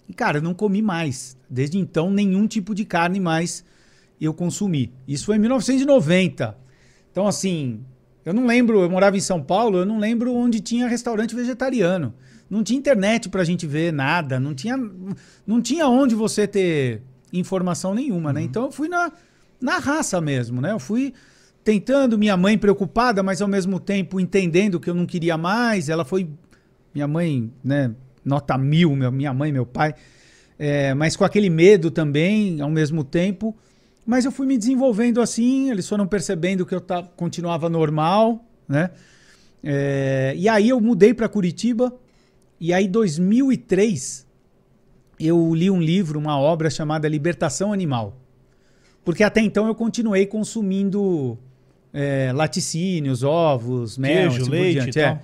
E, 0.08 0.12
cara, 0.12 0.38
eu 0.38 0.42
não 0.42 0.54
comi 0.54 0.82
mais. 0.82 1.36
Desde 1.48 1.78
então, 1.78 2.10
nenhum 2.10 2.48
tipo 2.48 2.74
de 2.74 2.84
carne 2.84 3.20
mais 3.20 3.64
eu 4.20 4.34
consumi. 4.34 4.92
Isso 5.06 5.26
foi 5.26 5.36
em 5.36 5.38
1990. 5.38 6.58
Então, 7.12 7.28
assim, 7.28 7.84
eu 8.24 8.32
não 8.32 8.46
lembro, 8.46 8.80
eu 8.80 8.90
morava 8.90 9.16
em 9.16 9.20
São 9.20 9.42
Paulo, 9.42 9.78
eu 9.78 9.86
não 9.86 9.98
lembro 9.98 10.34
onde 10.34 10.60
tinha 10.60 10.86
restaurante 10.86 11.34
vegetariano. 11.34 12.14
Não 12.48 12.62
tinha 12.62 12.78
internet 12.78 13.28
pra 13.28 13.44
gente 13.44 13.66
ver 13.66 13.92
nada, 13.92 14.38
não 14.38 14.54
tinha, 14.54 14.76
não 15.46 15.60
tinha 15.60 15.88
onde 15.88 16.14
você 16.14 16.46
ter 16.46 17.02
informação 17.32 17.94
nenhuma, 17.94 18.32
né? 18.32 18.42
Então 18.42 18.64
eu 18.64 18.72
fui 18.72 18.88
na, 18.88 19.10
na 19.60 19.78
raça 19.78 20.20
mesmo, 20.20 20.60
né? 20.60 20.72
Eu 20.72 20.78
fui 20.78 21.14
tentando, 21.64 22.18
minha 22.18 22.36
mãe 22.36 22.58
preocupada, 22.58 23.22
mas 23.22 23.40
ao 23.40 23.48
mesmo 23.48 23.80
tempo 23.80 24.20
entendendo 24.20 24.78
que 24.78 24.90
eu 24.90 24.94
não 24.94 25.06
queria 25.06 25.38
mais. 25.38 25.88
Ela 25.88 26.04
foi, 26.04 26.28
minha 26.94 27.08
mãe, 27.08 27.50
né? 27.64 27.92
Nota 28.24 28.56
mil, 28.58 28.94
meu, 28.94 29.10
minha 29.10 29.32
mãe, 29.32 29.50
meu 29.50 29.66
pai. 29.66 29.94
É, 30.58 30.94
mas 30.94 31.16
com 31.16 31.24
aquele 31.24 31.50
medo 31.50 31.90
também, 31.90 32.60
ao 32.60 32.70
mesmo 32.70 33.02
tempo. 33.02 33.56
Mas 34.04 34.24
eu 34.24 34.32
fui 34.32 34.46
me 34.46 34.58
desenvolvendo 34.58 35.20
assim, 35.20 35.70
eles 35.70 35.88
foram 35.88 36.06
percebendo 36.06 36.66
que 36.66 36.74
eu 36.74 36.80
ta- 36.80 37.02
continuava 37.16 37.68
normal, 37.68 38.44
né? 38.68 38.90
É, 39.62 40.34
e 40.36 40.48
aí 40.48 40.68
eu 40.70 40.80
mudei 40.80 41.14
para 41.14 41.28
Curitiba, 41.28 41.94
e 42.60 42.72
aí 42.72 42.86
em 42.86 42.90
2003 42.90 44.26
eu 45.20 45.54
li 45.54 45.70
um 45.70 45.80
livro, 45.80 46.18
uma 46.18 46.36
obra 46.38 46.68
chamada 46.68 47.06
Libertação 47.08 47.72
Animal. 47.72 48.16
Porque 49.04 49.22
até 49.22 49.40
então 49.40 49.66
eu 49.68 49.74
continuei 49.74 50.26
consumindo 50.26 51.38
é, 51.92 52.32
laticínios, 52.34 53.22
ovos, 53.22 53.96
mel, 53.98 54.30
Queijo, 54.30 54.42
assim 54.42 54.50
leite 54.50 54.96
e 54.98 55.00
é. 55.00 55.20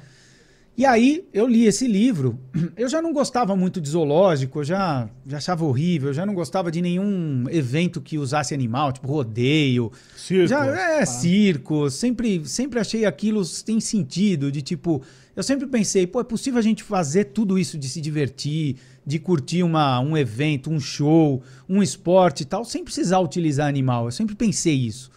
E 0.78 0.86
aí 0.86 1.26
eu 1.32 1.48
li 1.48 1.64
esse 1.64 1.88
livro, 1.88 2.38
eu 2.76 2.88
já 2.88 3.02
não 3.02 3.12
gostava 3.12 3.56
muito 3.56 3.80
de 3.80 3.90
zoológico, 3.90 4.60
eu 4.60 4.64
já, 4.64 5.10
já 5.26 5.38
achava 5.38 5.64
horrível, 5.64 6.10
eu 6.10 6.14
já 6.14 6.24
não 6.24 6.34
gostava 6.34 6.70
de 6.70 6.80
nenhum 6.80 7.46
evento 7.50 8.00
que 8.00 8.16
usasse 8.16 8.54
animal, 8.54 8.92
tipo 8.92 9.08
rodeio, 9.08 9.90
Circo. 10.16 10.46
já, 10.46 10.64
é, 10.66 11.04
circo, 11.04 11.90
sempre, 11.90 12.46
sempre 12.46 12.78
achei 12.78 13.04
aquilo 13.04 13.42
tem 13.66 13.80
sentido, 13.80 14.52
de 14.52 14.62
tipo, 14.62 15.02
eu 15.34 15.42
sempre 15.42 15.66
pensei, 15.66 16.06
pô, 16.06 16.20
é 16.20 16.24
possível 16.24 16.60
a 16.60 16.62
gente 16.62 16.84
fazer 16.84 17.24
tudo 17.24 17.58
isso 17.58 17.76
de 17.76 17.88
se 17.88 18.00
divertir, 18.00 18.76
de 19.04 19.18
curtir 19.18 19.64
uma, 19.64 19.98
um 19.98 20.16
evento, 20.16 20.70
um 20.70 20.78
show, 20.78 21.42
um 21.68 21.82
esporte 21.82 22.42
e 22.42 22.46
tal, 22.46 22.64
sem 22.64 22.84
precisar 22.84 23.18
utilizar 23.18 23.66
animal, 23.66 24.04
eu 24.04 24.12
sempre 24.12 24.36
pensei 24.36 24.76
isso. 24.76 25.10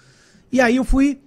E 0.52 0.60
aí 0.60 0.78
eu 0.78 0.84
fui 0.84 1.20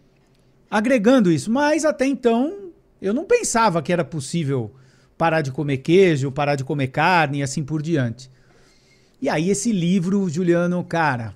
agregando 0.68 1.30
isso, 1.30 1.52
mas 1.52 1.84
até 1.84 2.04
então 2.04 2.63
eu 3.04 3.12
não 3.12 3.24
pensava 3.24 3.82
que 3.82 3.92
era 3.92 4.02
possível 4.02 4.74
parar 5.18 5.42
de 5.42 5.52
comer 5.52 5.78
queijo, 5.78 6.32
parar 6.32 6.56
de 6.56 6.64
comer 6.64 6.88
carne 6.88 7.38
e 7.38 7.42
assim 7.42 7.62
por 7.62 7.82
diante. 7.82 8.30
E 9.20 9.28
aí 9.28 9.50
esse 9.50 9.72
livro, 9.72 10.28
Juliano, 10.28 10.82
cara, 10.82 11.34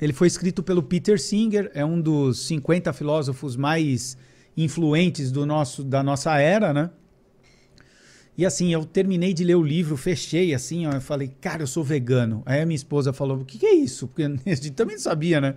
ele 0.00 0.12
foi 0.12 0.26
escrito 0.26 0.62
pelo 0.62 0.82
Peter 0.82 1.18
Singer, 1.18 1.70
é 1.74 1.82
um 1.84 1.98
dos 1.98 2.46
50 2.46 2.92
filósofos 2.92 3.56
mais 3.56 4.16
influentes 4.54 5.32
do 5.32 5.46
nosso, 5.46 5.82
da 5.82 6.02
nossa 6.02 6.38
era, 6.38 6.74
né? 6.74 6.90
E 8.36 8.44
assim, 8.44 8.70
eu 8.70 8.84
terminei 8.84 9.32
de 9.32 9.42
ler 9.42 9.54
o 9.54 9.62
livro, 9.62 9.96
fechei 9.96 10.52
assim, 10.52 10.86
ó, 10.86 10.92
eu 10.92 11.00
falei, 11.00 11.32
cara, 11.40 11.62
eu 11.62 11.66
sou 11.66 11.82
vegano. 11.82 12.42
Aí 12.44 12.60
a 12.60 12.66
minha 12.66 12.76
esposa 12.76 13.10
falou, 13.10 13.38
o 13.38 13.44
que, 13.46 13.58
que 13.58 13.64
é 13.64 13.74
isso? 13.74 14.06
Porque 14.06 14.22
gente 14.46 14.72
também 14.72 14.96
não 14.96 15.02
sabia, 15.02 15.40
né? 15.40 15.54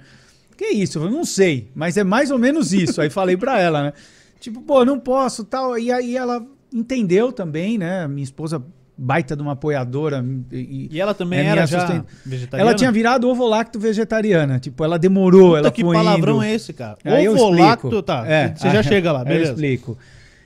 O 0.54 0.56
que 0.56 0.63
é 0.63 0.72
isso? 0.74 0.98
Eu 0.98 1.02
falei, 1.02 1.17
não 1.17 1.26
sei, 1.26 1.69
mas 1.76 1.98
é 1.98 2.04
mais 2.06 2.32
ou 2.32 2.39
menos 2.39 2.72
isso. 2.72 3.02
Aí 3.02 3.10
falei 3.10 3.36
pra 3.36 3.60
ela, 3.60 3.84
né? 3.84 3.93
Tipo, 4.39 4.62
pô, 4.62 4.86
não 4.86 4.99
posso, 4.99 5.43
tal. 5.43 5.78
E 5.78 5.91
aí 5.91 6.15
ela 6.15 6.45
entendeu 6.73 7.32
também, 7.32 7.78
né? 7.78 8.08
Minha 8.08 8.23
esposa 8.23 8.63
baita 8.97 9.36
de 9.36 9.41
uma 9.41 9.54
apoiadora. 9.54 10.23
E, 10.52 10.89
E 10.91 10.99
ela 11.02 11.13
também 11.13 11.39
É 11.39 11.45
era 11.45 11.65
já 11.65 11.80
susten- 11.82 12.04
vegetariana? 12.25 12.69
ela 12.69 12.78
tinha 12.78 12.91
virado 12.91 13.28
ovo-lacto 13.30 13.80
vegetariana. 13.80 14.60
Tipo, 14.60 14.84
ela 14.84 14.97
demorou, 14.99 15.49
Puta, 15.49 15.60
ela 15.60 15.71
que 15.71 15.82
foi 15.82 15.95
palavrão 15.95 16.36
indo. 16.38 16.43
é 16.43 16.54
esse, 16.54 16.73
cara? 16.73 16.97
Ovo-lacto, 17.30 17.88
explico. 17.88 18.02
tá. 18.04 18.25
É, 18.28 18.54
você 18.56 18.69
já 18.69 18.84
chega 18.84 19.12
lá, 19.12 19.23
beleza. 19.23 19.52
Eu 19.52 19.54
explico. 19.56 19.97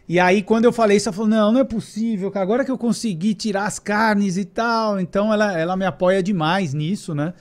E 0.08 0.19
aí, 0.19 0.41
quando 0.43 0.65
eu 0.65 0.73
falei 0.73 0.97
isso, 0.97 1.08
ela 1.10 1.15
falou: 1.15 1.29
não, 1.29 1.51
não 1.51 1.62
é 1.62 1.63
possível, 1.63 2.29
cara. 2.29 2.43
Agora 2.43 2.65
que 2.65 2.69
eu 2.71 2.77
consegui 2.77 3.34
tirar 3.34 3.65
as 3.65 3.79
carnes 3.79 4.38
e 4.38 4.43
tal. 4.45 4.99
Então, 4.99 5.32
ela, 5.34 5.58
ela 5.58 5.75
me 5.77 5.86
apoia 5.86 6.21
demais 6.21 6.73
nisso, 6.73 7.15
né? 7.15 7.34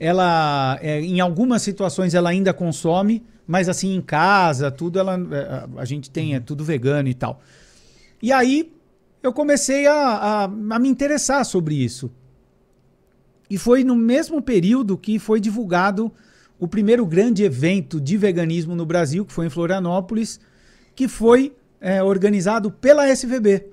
Ela, 0.00 0.78
é, 0.80 1.00
em 1.00 1.20
algumas 1.20 1.62
situações, 1.62 2.14
ela 2.14 2.30
ainda 2.30 2.52
consome, 2.52 3.22
mas 3.48 3.66
assim, 3.66 3.94
em 3.94 4.02
casa, 4.02 4.70
tudo, 4.70 4.98
ela, 4.98 5.14
é, 5.14 5.66
a, 5.78 5.84
gente 5.86 6.10
tem, 6.10 6.34
é 6.34 6.40
tudo 6.40 6.62
vegano 6.62 7.08
e 7.08 7.14
tal. 7.14 7.40
E 8.22 8.30
aí, 8.30 8.70
eu 9.22 9.32
comecei 9.32 9.86
a, 9.86 9.94
a, 9.94 10.44
a 10.44 10.78
me 10.78 10.86
interessar 10.86 11.42
sobre 11.46 11.74
isso. 11.74 12.10
E 13.48 13.56
foi 13.56 13.82
no 13.82 13.96
mesmo 13.96 14.42
período 14.42 14.98
que 14.98 15.18
foi 15.18 15.40
divulgado 15.40 16.12
o 16.58 16.68
primeiro 16.68 17.06
grande 17.06 17.42
evento 17.42 17.98
de 17.98 18.18
veganismo 18.18 18.76
no 18.76 18.84
Brasil, 18.84 19.24
que 19.24 19.32
foi 19.32 19.46
em 19.46 19.50
Florianópolis, 19.50 20.38
que 20.94 21.08
foi 21.08 21.56
é, 21.80 22.02
organizado 22.02 22.70
pela 22.70 23.08
SVB. 23.08 23.64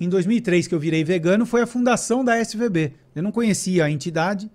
Em 0.00 0.08
2003, 0.08 0.68
que 0.68 0.74
eu 0.74 0.80
virei 0.80 1.04
vegano, 1.04 1.44
foi 1.44 1.60
a 1.60 1.66
fundação 1.66 2.24
da 2.24 2.40
SVB. 2.40 2.94
Eu 3.14 3.22
não 3.22 3.32
conhecia 3.32 3.84
a 3.84 3.90
entidade. 3.90 4.50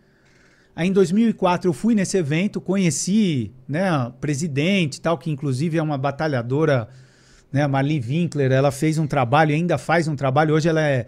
Aí 0.76 0.88
em 0.88 0.94
2004 0.94 1.70
eu 1.70 1.74
fui 1.74 1.94
nesse 1.94 2.18
evento, 2.18 2.62
conheci 2.62 3.52
né, 3.68 3.90
a 3.90 4.10
presidente 4.10 5.02
tal, 5.02 5.18
que 5.18 5.30
inclusive 5.30 5.78
é 5.78 5.84
uma 5.84 5.98
batalhadora, 5.98 6.88
né, 7.52 7.68
Marli 7.68 8.00
Winkler, 8.00 8.52
ela 8.52 8.72
fez 8.72 8.98
um 8.98 9.06
trabalho, 9.06 9.54
ainda 9.54 9.78
faz 9.78 10.08
um 10.08 10.16
trabalho, 10.16 10.56
hoje 10.56 10.70
ela 10.70 10.82
é 10.82 11.08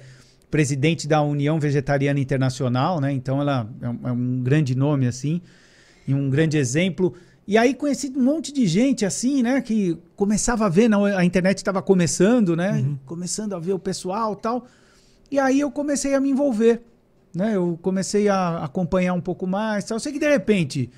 presidente 0.52 1.08
da 1.08 1.22
União 1.22 1.60
Vegetariana 1.60 2.20
Internacional, 2.20 3.00
né, 3.00 3.12
então 3.14 3.40
ela 3.40 3.70
é 3.82 3.90
um, 3.90 4.40
é 4.40 4.44
grande 4.44 4.76
nome 4.76 5.08
assim, 5.08 5.42
e 6.06 6.14
um 6.14 6.30
grande 6.30 6.58
exemplo. 6.58 7.14
E 7.48 7.58
aí 7.58 7.74
conheci 7.74 8.12
um 8.16 8.24
monte 8.24 8.54
de 8.54 8.68
gente 8.68 9.06
assim, 9.06 9.42
né, 9.42 9.62
que 9.62 9.98
começava 10.16 10.66
a 10.66 10.70
ver, 10.70 10.90
não, 10.90 11.06
a 11.06 11.24
internet 11.24 11.58
estava 11.58 11.82
começando, 11.82 12.56
né, 12.56 12.86
começando 13.06 13.54
a 13.54 13.60
ver 13.60 13.74
o 13.74 13.80
pessoal 13.80 14.36
tal, 14.36 14.68
e 15.32 15.40
aí 15.40 15.62
eu 15.62 15.72
comecei 15.72 16.14
a 16.14 16.20
me 16.20 16.30
envolver 16.30 16.84
né? 17.36 17.56
Eu 17.56 17.78
comecei 17.82 18.30
a 18.30 18.64
acompanhar 18.64 19.14
um 19.14 19.22
pouco 19.22 19.48
mais. 19.48 19.90
Eu 19.90 20.00
sei 20.00 20.14
que 20.14 20.20
de 20.20 20.30
repente, 20.30 20.90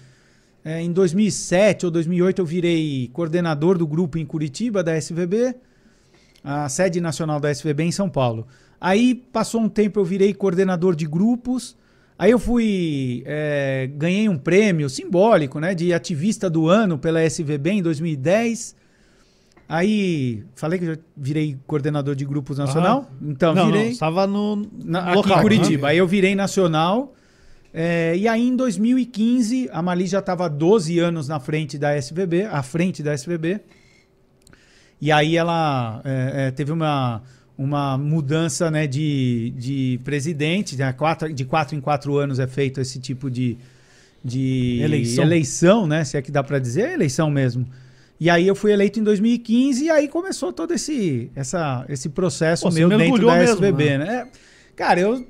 é, 0.63 0.81
em 0.81 0.91
2007 0.91 1.85
ou 1.85 1.91
2008, 1.91 2.41
eu 2.41 2.45
virei 2.45 3.09
coordenador 3.13 3.77
do 3.77 3.87
grupo 3.87 4.17
em 4.17 4.25
Curitiba 4.25 4.83
da 4.83 4.97
SVB, 4.97 5.55
a 6.43 6.67
sede 6.69 6.99
nacional 6.99 7.39
da 7.39 7.49
SVB 7.51 7.83
em 7.83 7.91
São 7.91 8.09
Paulo. 8.09 8.45
Aí 8.79 9.15
passou 9.15 9.61
um 9.61 9.69
tempo, 9.69 9.99
eu 9.99 10.05
virei 10.05 10.33
coordenador 10.33 10.95
de 10.95 11.05
grupos. 11.05 11.75
Aí 12.17 12.31
eu 12.31 12.39
fui, 12.39 13.23
é, 13.25 13.89
ganhei 13.95 14.29
um 14.29 14.37
prêmio 14.37 14.89
simbólico, 14.89 15.59
né, 15.59 15.73
de 15.75 15.93
ativista 15.93 16.49
do 16.49 16.69
ano 16.69 16.97
pela 16.97 17.21
SVB 17.23 17.71
em 17.71 17.81
2010. 17.81 18.75
Aí 19.67 20.43
falei 20.55 20.77
que 20.77 20.85
eu 20.85 20.93
já 20.93 21.01
virei 21.17 21.57
coordenador 21.65 22.15
de 22.15 22.23
grupos 22.23 22.59
nacional. 22.59 23.09
Então 23.21 23.53
não, 23.53 23.65
virei 23.65 23.85
não, 23.85 23.91
estava 23.91 24.27
no 24.27 24.67
na, 24.83 24.99
aqui 24.99 25.15
local, 25.15 25.39
em 25.39 25.41
Curitiba. 25.41 25.87
né? 25.87 25.91
Aí 25.91 25.97
eu 25.97 26.07
virei 26.07 26.35
nacional. 26.35 27.13
é, 27.73 28.15
e 28.15 28.27
aí 28.27 28.47
em 28.47 28.55
2015, 28.55 29.69
a 29.71 29.81
Mali 29.81 30.05
já 30.05 30.19
estava 30.19 30.47
12 30.47 30.99
anos 30.99 31.27
na 31.27 31.39
frente 31.39 31.79
da 31.79 31.97
SVB, 31.97 32.43
à 32.43 32.61
frente 32.61 33.01
da 33.01 33.13
SVB. 33.13 33.59
E 35.01 35.11
aí 35.11 35.35
ela 35.35 35.99
é, 36.05 36.47
é, 36.47 36.51
teve 36.51 36.71
uma, 36.71 37.23
uma 37.57 37.97
mudança 37.97 38.69
né, 38.69 38.85
de, 38.85 39.51
de 39.57 39.99
presidente. 40.03 40.77
Né, 40.77 40.93
quatro, 40.93 41.33
de 41.33 41.43
quatro 41.43 41.75
em 41.75 41.81
quatro 41.81 42.17
anos 42.17 42.39
é 42.39 42.47
feito 42.47 42.79
esse 42.79 42.99
tipo 42.99 43.31
de, 43.31 43.57
de 44.23 44.79
Eleição. 44.81 45.23
eleição, 45.23 45.87
né? 45.87 46.03
Se 46.03 46.17
é 46.17 46.21
que 46.21 46.31
dá 46.31 46.43
para 46.43 46.59
dizer, 46.59 46.89
é 46.89 46.93
eleição 46.93 47.31
mesmo. 47.31 47.67
E 48.19 48.29
aí 48.29 48.47
eu 48.47 48.55
fui 48.55 48.71
eleito 48.71 48.99
em 48.99 49.03
2015 49.03 49.85
e 49.85 49.89
aí 49.89 50.07
começou 50.07 50.53
todo 50.53 50.73
esse, 50.73 51.29
essa, 51.35 51.85
esse 51.89 52.09
processo 52.09 52.63
Pô, 52.63 52.71
meu 52.73 52.87
dentro 52.89 53.25
da 53.25 53.35
mesmo, 53.35 53.55
SVB, 53.55 53.97
né? 53.97 54.15
É, 54.15 54.27
cara, 54.75 54.99
eu 54.99 55.25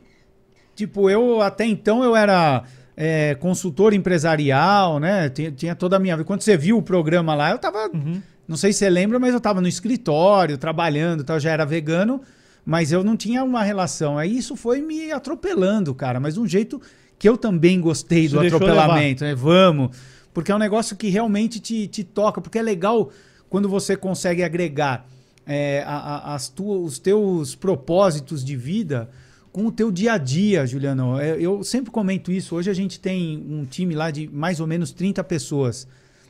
tipo, 0.75 1.09
eu 1.09 1.41
até 1.41 1.65
então 1.65 2.03
eu 2.03 2.15
era 2.15 2.63
é, 2.95 3.35
consultor 3.35 3.93
empresarial, 3.93 4.99
né? 4.99 5.29
Tinha, 5.29 5.51
tinha 5.51 5.75
toda 5.75 5.95
a 5.95 5.99
minha 5.99 6.15
vida. 6.15 6.25
Quando 6.25 6.41
você 6.41 6.55
viu 6.57 6.77
o 6.77 6.81
programa 6.81 7.33
lá, 7.33 7.51
eu 7.51 7.57
tava, 7.57 7.89
Uhum. 7.93 8.21
não 8.47 8.57
sei 8.57 8.71
se 8.71 8.79
você 8.79 8.89
lembra, 8.89 9.17
mas 9.17 9.33
eu 9.33 9.39
tava 9.39 9.61
no 9.61 9.67
escritório, 9.67 10.57
trabalhando, 10.57 11.23
tal, 11.23 11.39
já 11.39 11.51
era 11.51 11.65
vegano, 11.65 12.21
mas 12.65 12.91
eu 12.91 13.03
não 13.03 13.17
tinha 13.17 13.43
uma 13.43 13.63
relação. 13.63 14.17
Aí 14.17 14.37
isso 14.37 14.55
foi 14.55 14.81
me 14.81 15.11
atropelando, 15.11 15.93
cara, 15.95 16.19
mas 16.19 16.35
de 16.35 16.39
um 16.39 16.47
jeito 16.47 16.81
que 17.17 17.27
eu 17.27 17.37
também 17.37 17.79
gostei 17.79 18.27
do 18.27 18.39
atropelamento, 18.39 19.23
né? 19.23 19.33
Vamos, 19.33 19.95
porque 20.35 20.51
é 20.51 20.55
um 20.55 20.59
negócio 20.59 20.95
que 20.95 21.07
realmente 21.09 21.59
te, 21.59 21.87
te 21.87 22.03
toca, 22.03 22.39
porque 22.41 22.59
é 22.59 22.61
legal 22.61 23.09
quando 23.49 23.67
você 23.67 23.95
consegue 23.97 24.43
agregar 24.43 25.07
é, 25.47 25.83
a- 25.85 25.97
a- 25.97 26.35
as 26.35 26.49
tu- 26.49 26.83
os 26.83 26.97
teus 26.99 27.53
propósitos 27.55 28.43
de 28.43 28.55
vida 28.55 29.09
com 29.51 29.65
o 29.67 29.71
teu 29.71 29.91
dia 29.91 30.13
a 30.13 30.17
dia, 30.17 30.65
Juliano. 30.65 31.19
É, 31.19 31.39
Eu 31.39 31.63
sempre 31.63 31.89
comento 31.91 32.31
isso. 32.31 32.55
Hoje 32.55 32.69
a 32.69 32.73
gente 32.73 32.99
tem 32.99 33.37
um 33.49 33.63
time 33.63 33.93
lá 33.95 34.09
de 34.11 34.27
mais 34.27 34.59
ou 34.59 34.65
menos 34.67 34.91
30 34.91 35.23
pessoas 35.23 35.87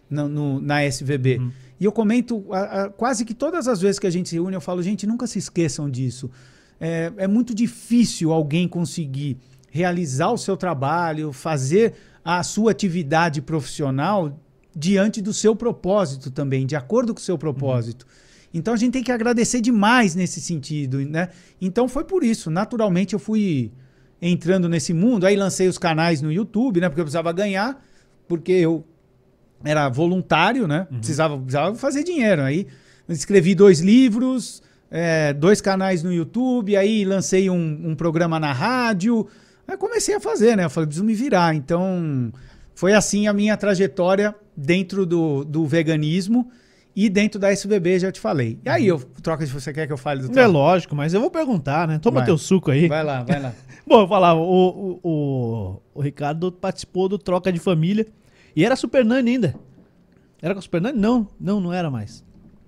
na, 0.10 0.28
no- 0.28 0.60
na 0.62 0.84
SVB. 0.84 1.42
E 1.80 1.84
eu 1.86 1.92
comento 1.94 2.46
a- 2.52 2.84
a- 2.84 2.90
quase 2.90 3.24
que 3.26 3.34
todas 3.34 3.68
as 3.70 3.80
vezes 3.82 3.98
que 4.00 4.06
a 4.08 4.10
gente 4.10 4.30
se 4.30 4.40
une, 4.40 4.54
eu 4.54 4.62
falo, 4.62 4.84
gente, 4.84 5.08
nunca 5.08 5.26
se 5.28 5.40
esqueçam 5.40 5.90
disso. 5.90 6.30
É, 6.80 7.12
é 7.18 7.28
muito 7.28 7.56
difícil 7.56 8.32
alguém 8.34 8.68
conseguir 8.68 9.38
realizar 9.72 10.30
o 10.32 10.38
seu 10.38 10.56
trabalho, 10.58 11.32
fazer 11.34 11.94
a 12.26 12.42
sua 12.42 12.72
atividade 12.72 13.40
profissional 13.40 14.42
diante 14.76 15.22
do 15.22 15.32
seu 15.32 15.56
propósito 15.56 16.32
também, 16.32 16.66
de 16.66 16.76
acordo 16.76 17.14
com 17.14 17.20
o 17.20 17.24
seu 17.24 17.38
propósito. 17.38 18.08
Então 18.52 18.74
a 18.74 18.78
gente 18.78 18.94
tem 18.94 19.04
que 19.04 19.12
agradecer 19.12 19.62
demais 19.62 20.16
nesse 20.16 20.42
sentido, 20.42 21.00
né? 21.00 21.30
Então 21.62 21.88
foi 21.88 22.04
por 22.04 22.24
isso, 22.24 22.50
naturalmente 22.50 23.14
eu 23.14 23.20
fui 23.20 23.72
entrando 24.20 24.68
nesse 24.68 24.92
mundo, 24.92 25.26
aí 25.26 25.36
lancei 25.36 25.68
os 25.68 25.78
canais 25.78 26.20
no 26.22 26.32
YouTube, 26.32 26.82
né? 26.82 26.90
Porque 26.90 27.02
eu 27.02 27.06
precisava 27.06 27.32
ganhar, 27.32 27.80
porque 28.28 28.54
eu 28.54 28.84
era 29.64 29.88
voluntário, 29.88 30.68
né? 30.68 30.88
Precisava, 30.98 31.38
precisava 31.38 31.76
fazer 31.76 32.04
dinheiro. 32.04 32.42
Aí 32.42 32.66
escrevi 33.08 33.54
dois 33.54 33.82
livros, 33.82 34.64
é, 34.90 35.32
dois 35.32 35.62
canais 35.62 36.02
no 36.02 36.12
YouTube, 36.12 36.76
aí 36.76 37.06
lancei 37.06 37.50
um, 37.50 37.92
um 37.92 37.96
programa 37.96 38.40
na 38.40 38.52
rádio. 38.52 39.28
Aí 39.68 39.78
comecei 39.78 40.16
a 40.16 40.20
fazer, 40.20 40.56
né? 40.56 40.66
Eu 40.66 40.70
falei, 40.70 40.88
preciso 40.88 41.06
me 41.06 41.14
virar. 41.14 41.56
Então, 41.56 42.32
foi 42.74 42.94
assim 42.94 43.28
a 43.28 43.34
minha 43.34 43.58
trajetória 43.58 44.36
dentro 44.56 45.06
do, 45.06 45.44
do 45.44 45.66
veganismo 45.66 46.50
e 46.96 47.10
dentro 47.10 47.40
da 47.40 47.52
SBB, 47.52 48.00
já 48.00 48.12
te 48.12 48.20
falei. 48.20 48.60
E 48.64 48.70
aí, 48.70 48.88
eu 48.88 49.00
troca 49.22 49.46
se 49.46 49.52
você 49.52 49.74
quer 49.74 49.86
que 49.86 49.92
eu 49.92 49.98
fale 49.98 50.28
do 50.28 50.40
É 50.40 50.48
lógico, 50.48 50.96
mas 50.96 51.14
eu 51.14 51.20
vou 51.20 51.30
perguntar, 51.30 51.88
né? 51.88 52.00
Toma 52.00 52.20
Vai. 52.20 52.26
teu 52.26 52.38
suco 52.38 52.72
aí. 52.72 52.88
Vai 52.88 53.04
lá, 53.04 53.24
vai 53.24 53.42
lá. 53.42 53.54
Bom, 53.86 54.02
eu 54.02 54.08
falava, 54.08 54.40
o, 54.40 54.44
o, 54.44 55.00
o, 55.04 55.82
o 55.94 56.02
Ricardo 56.02 56.52
participou 56.52 57.10
do 57.10 57.18
Troca 57.18 57.52
de 57.52 57.60
Família 57.60 58.08
e 58.56 58.64
era 58.64 58.76
Super 58.76 59.04
Nani 59.04 59.32
ainda. 59.32 59.56
Era 60.42 60.56
com 60.56 60.62
Super 60.62 60.82
Nani? 60.82 60.98
Não, 60.98 61.28
não, 61.40 61.60
não 61.60 61.74
era 61.74 61.90
mais. 61.92 62.24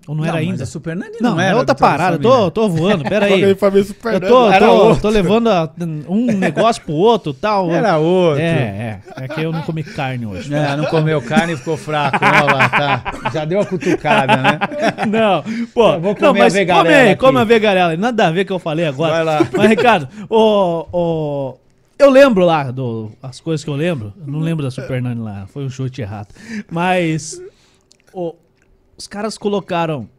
Ou 0.07 0.15
não, 0.15 0.23
era 0.23 0.33
mas 0.35 0.41
ainda? 0.47 0.63
a 0.63 0.65
Super 0.65 0.95
Nani 0.95 1.17
Não, 1.19 1.31
não, 1.31 1.41
é 1.41 1.47
era 1.47 1.57
outra 1.57 1.75
Troca 1.75 1.91
de 1.93 1.97
parada. 1.97 2.19
Tô, 2.19 2.49
tô 2.49 2.69
voando, 2.69 3.03
pera 3.03 3.27
Joga 3.27 3.45
aí. 3.45 3.55
família 3.55 3.83
Super 3.83 4.13
Eu 4.13 4.21
tô, 4.21 4.49
Era 4.51 4.65
tô, 4.67 4.71
outro. 4.73 5.01
tô 5.01 5.09
levando 5.09 5.49
a- 5.49 5.69
um 6.07 6.25
negócio 6.37 6.81
pro 6.83 6.93
outro 6.93 7.33
tal. 7.33 7.69
Era 7.71 7.97
outro. 7.97 8.41
É, 8.41 9.01
é. 9.17 9.23
É 9.23 9.27
que 9.27 9.41
eu 9.41 9.51
não 9.51 9.61
comi 9.63 9.83
carne 9.83 10.25
hoje. 10.25 10.53
É, 10.53 10.75
não 10.77 10.85
comeu 10.85 11.21
carne 11.21 11.53
e 11.53 11.57
ficou 11.57 11.75
fraco. 11.75 12.19
Olha 12.23 12.43
lá, 12.53 12.69
tá. 12.69 13.03
Já 13.33 13.43
deu 13.43 13.59
a 13.59 13.65
cutucada, 13.65 14.37
né? 14.37 14.59
Não, 15.11 15.43
pô. 15.73 15.93
Eu 15.93 15.99
vou 16.01 16.13
não, 16.13 16.15
comer 16.15 16.39
a 16.39 16.43
mas 16.43 16.53
vegarela 16.53 16.83
come 16.85 16.93
aí, 17.09 17.15
come 17.15 17.39
a 17.39 17.43
vegarela. 17.43 17.97
Nada 17.97 18.27
a 18.27 18.31
ver 18.31 18.45
que 18.45 18.51
eu 18.53 18.59
falei 18.59 18.85
agora. 18.85 19.11
Vai 19.13 19.23
lá. 19.25 19.47
Mas, 19.55 19.69
Ricardo, 19.69 20.07
o, 20.29 20.85
o, 20.91 21.57
eu 21.99 22.09
lembro 22.09 22.45
lá, 22.45 22.71
do, 22.71 23.11
as 23.21 23.39
coisas 23.39 23.63
que 23.63 23.69
eu 23.69 23.75
lembro. 23.75 24.13
Eu 24.25 24.31
não 24.31 24.39
lembro 24.39 24.63
da 24.63 24.71
Super 24.71 25.01
Nani 25.01 25.19
lá, 25.21 25.45
foi 25.47 25.65
um 25.65 25.69
chute 25.69 26.01
errado. 26.01 26.27
Mas 26.71 27.41
o- 28.13 28.35
os 28.97 29.07
caras 29.07 29.37
colocaram, 29.37 30.09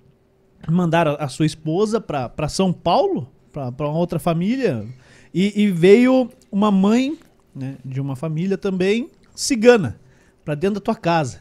mandaram 0.69 1.17
a 1.19 1.29
sua 1.29 1.47
esposa 1.47 2.01
pra, 2.01 2.29
pra 2.29 2.49
São 2.49 2.73
Paulo, 2.73 3.29
pra, 3.53 3.73
pra 3.73 3.89
uma 3.89 3.99
outra 3.99 4.19
família, 4.19 4.87
e, 5.35 5.63
e 5.63 5.71
veio 5.71 6.31
uma 6.51 6.71
mãe 6.71 7.19
né, 7.55 7.77
de 7.85 8.01
uma 8.01 8.15
família 8.15 8.57
também 8.57 9.11
cigana 9.35 9.99
pra 10.45 10.55
dentro 10.55 10.77
da 10.77 10.81
tua 10.81 10.95
casa. 10.95 11.41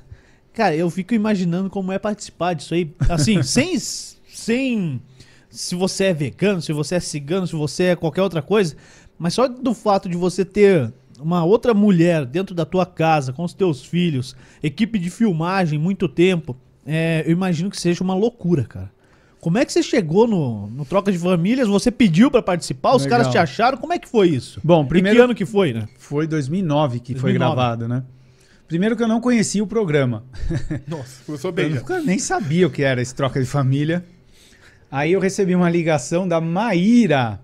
Cara, 0.52 0.76
eu 0.76 0.90
fico 0.90 1.14
imaginando 1.14 1.70
como 1.70 1.92
é 1.92 2.00
participar 2.00 2.54
disso 2.54 2.74
aí. 2.74 2.92
Assim, 3.08 3.42
sem, 3.44 3.78
sem. 3.80 5.02
Se 5.50 5.76
você 5.76 6.06
é 6.06 6.14
vegano, 6.14 6.62
se 6.62 6.74
você 6.74 6.96
é 6.96 7.00
cigano, 7.00 7.46
se 7.46 7.56
você 7.56 7.84
é 7.84 7.96
qualquer 7.96 8.24
outra 8.24 8.42
coisa. 8.42 8.76
Mas 9.18 9.36
só 9.36 9.48
do 9.48 9.74
fato 9.74 10.10
de 10.10 10.18
você 10.18 10.44
ter 10.44 10.92
uma 11.20 11.44
outra 11.44 11.74
mulher 11.74 12.26
dentro 12.26 12.56
da 12.56 12.66
tua 12.66 12.86
casa, 12.86 13.32
com 13.32 13.44
os 13.44 13.54
teus 13.54 13.84
filhos, 13.84 14.36
equipe 14.62 15.00
de 15.00 15.10
filmagem, 15.10 15.78
muito 15.80 16.08
tempo. 16.10 16.56
É, 16.88 17.24
eu 17.26 17.32
imagino 17.32 17.70
que 17.70 17.80
seja 17.80 18.04
uma 18.04 18.16
loucura, 18.16 18.64
cara. 18.64 18.92
Como 19.40 19.58
é 19.60 19.64
que 19.66 19.72
você 19.72 19.84
chegou 19.84 20.28
no, 20.28 20.68
no 20.68 20.84
Troca 20.84 21.12
de 21.12 21.18
Famílias? 21.20 21.68
Você 21.68 21.92
pediu 21.92 22.32
pra 22.32 22.42
participar? 22.42 22.96
Os 22.96 23.04
Legal. 23.04 23.20
caras 23.20 23.32
te 23.32 23.38
acharam? 23.38 23.78
Como 23.78 23.94
é 23.94 24.00
que 24.00 24.08
foi 24.10 24.30
isso? 24.30 24.60
Bom, 24.64 24.84
E 24.84 24.88
primeiro- 24.88 25.18
que 25.20 25.24
ano 25.24 25.36
que 25.36 25.46
foi, 25.46 25.74
né? 25.74 25.88
Foi 26.00 26.26
2009 26.26 27.00
que 27.00 27.14
foi 27.14 27.34
2009. 27.34 27.38
gravado, 27.56 27.88
né? 27.88 28.04
Primeiro 28.68 28.98
que 28.98 29.04
eu 29.04 29.08
não 29.08 29.22
conhecia 29.22 29.64
o 29.64 29.68
programa. 29.68 30.26
Nossa, 30.88 31.24
começou 31.26 31.50
Eu 31.50 31.54
bem 31.54 31.70
já. 31.70 31.76
nunca 31.76 32.02
nem 32.02 32.18
sabia 32.20 32.66
o 32.68 32.70
que 32.72 32.82
era 32.84 33.02
esse 33.02 33.14
troca 33.14 33.40
de 33.40 33.46
família. 33.46 34.04
Aí 34.92 35.14
eu 35.14 35.20
recebi 35.20 35.56
uma 35.56 35.70
ligação 35.70 36.28
da 36.28 36.42
Maíra. 36.42 37.40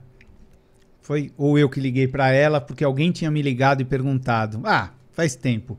Foi 1.02 1.32
ou 1.38 1.58
eu 1.60 1.70
que 1.70 1.80
liguei 1.80 2.08
pra 2.08 2.32
ela, 2.32 2.60
porque 2.60 2.84
alguém 2.84 3.12
tinha 3.12 3.30
me 3.30 3.42
ligado 3.42 3.82
e 3.82 3.86
perguntado. 3.86 4.62
Ah, 4.64 4.90
faz 5.12 5.36
tempo. 5.36 5.78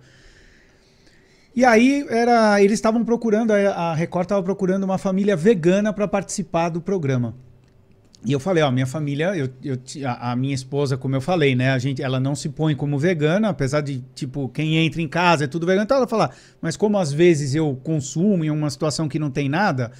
E 1.55 1.65
aí 1.65 2.05
era, 2.09 2.61
eles 2.61 2.75
estavam 2.79 3.05
procurando, 3.05 3.53
a 3.53 3.95
Record 3.95 4.25
estava 4.25 4.43
procurando 4.43 4.85
uma 4.85 4.99
família 4.99 5.37
vegana 5.37 5.93
para 5.93 6.09
participar 6.09 6.69
do 6.69 6.81
programa. 6.81 7.35
E 8.25 8.33
eu 8.33 8.41
falei, 8.41 8.63
ó, 8.63 8.71
minha 8.71 8.87
família, 8.87 9.37
eu, 9.37 9.51
eu, 9.63 9.79
a, 10.07 10.35
minha 10.35 10.55
esposa, 10.55 10.97
como 10.97 11.15
eu 11.15 11.21
falei, 11.21 11.55
né, 11.55 11.73
a 11.73 11.79
gente, 11.79 12.03
ela 12.03 12.19
não 12.19 12.35
se 12.35 12.49
põe 12.49 12.75
como 12.75 12.99
vegana, 12.99 13.51
apesar 13.51 13.83
de, 13.83 14.03
tipo, 14.15 14.49
quem 14.49 14.79
entra 14.79 15.03
em 15.03 15.07
casa 15.07 15.45
é 15.45 15.47
tudo 15.47 15.67
vegano, 15.67 15.85
então 15.85 15.99
ela 15.99 16.09
fala, 16.09 16.31
mas 16.61 16.75
como 16.75 16.97
às 16.97 17.13
vezes 17.13 17.55
eu 17.55 17.79
consumo 17.85 18.43
em 18.43 18.51
uma 18.51 18.71
situação 18.71 19.09
que 19.09 19.19
não 19.19 19.31
tem 19.31 19.47
nada, 19.47 19.93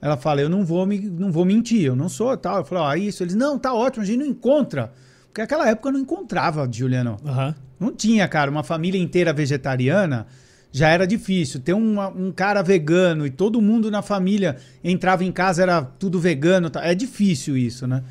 ela 0.00 0.16
fala, 0.16 0.40
eu 0.40 0.48
não 0.48 0.64
vou 0.64 0.86
me, 0.86 0.98
não 0.98 1.32
vou 1.32 1.44
mentir, 1.44 1.84
eu 1.84 1.94
não 1.94 2.08
sou 2.08 2.36
tal. 2.36 2.58
Eu 2.58 2.64
falo, 2.64 2.82
ó, 2.82 2.94
isso, 2.94 3.22
eles, 3.22 3.34
não, 3.34 3.58
tá 3.58 3.74
ótimo, 3.74 4.02
a 4.02 4.06
gente 4.06 4.18
não 4.18 4.26
encontra. 4.26 4.92
Porque 5.26 5.40
naquela 5.40 5.68
época 5.68 5.88
eu 5.88 5.92
não 5.92 6.00
encontrava, 6.00 6.68
Juliano. 6.70 7.16
Aham. 7.24 7.54
Não 7.78 7.92
tinha, 7.92 8.26
cara, 8.28 8.50
uma 8.50 8.62
família 8.62 9.00
inteira 9.00 9.32
vegetariana 9.32 10.26
já 10.72 10.88
era 10.88 11.06
difícil. 11.06 11.60
Ter 11.60 11.74
uma- 11.74 12.08
um 12.08 12.32
cara 12.32 12.62
vegano 12.62 13.26
e 13.26 13.30
todo 13.30 13.60
mundo 13.60 13.90
na 13.90 14.00
família 14.02 14.56
entrava 14.82 15.22
em 15.22 15.30
casa, 15.30 15.62
era 15.62 15.82
tudo 15.82 16.18
vegano. 16.18 16.70
tá? 16.70 16.84
É 16.84 16.94
difícil 16.94 17.56
isso, 17.56 17.86
né? 17.86 18.02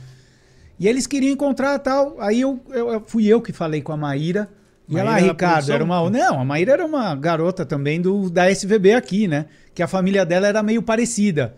E 0.79 0.87
eles 0.87 1.05
queriam 1.07 1.33
encontrar 1.33 1.77
tal. 1.79 2.15
Aí 2.19 2.39
eu, 2.41 2.59
eu- 2.69 3.03
fui 3.05 3.25
eu 3.27 3.41
que 3.41 3.51
falei 3.51 3.81
com 3.81 3.91
a 3.91 3.97
Maíra. 3.97 4.47
E 4.87 4.93
Maíra 4.93 5.09
ela, 5.09 5.19
Ricardo, 5.19 5.71
era 5.71 5.83
uma. 5.83 6.09
Não, 6.09 6.39
a 6.41 6.45
Maíra 6.45 6.73
era 6.73 6.85
uma 6.85 7.15
garota 7.15 7.65
também 7.65 8.01
do, 8.01 8.29
da 8.29 8.49
SVB 8.51 8.93
aqui, 8.93 9.27
né? 9.27 9.45
Que 9.73 9.81
a 9.83 9.87
família 9.87 10.25
dela 10.25 10.47
era 10.47 10.61
meio 10.63 10.81
parecida 10.81 11.55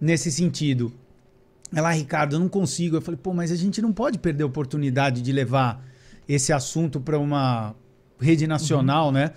nesse 0.00 0.30
sentido. 0.32 0.92
Ela, 1.74 1.90
Ricardo, 1.92 2.34
eu 2.36 2.40
não 2.40 2.48
consigo. 2.48 2.96
Eu 2.96 3.00
falei, 3.02 3.18
pô, 3.22 3.32
mas 3.32 3.50
a 3.52 3.56
gente 3.56 3.80
não 3.80 3.92
pode 3.92 4.18
perder 4.18 4.42
a 4.42 4.46
oportunidade 4.46 5.22
de 5.22 5.32
levar 5.32 5.82
esse 6.28 6.52
assunto 6.52 7.00
para 7.00 7.18
uma 7.18 7.74
rede 8.20 8.46
nacional, 8.46 9.12
né? 9.12 9.30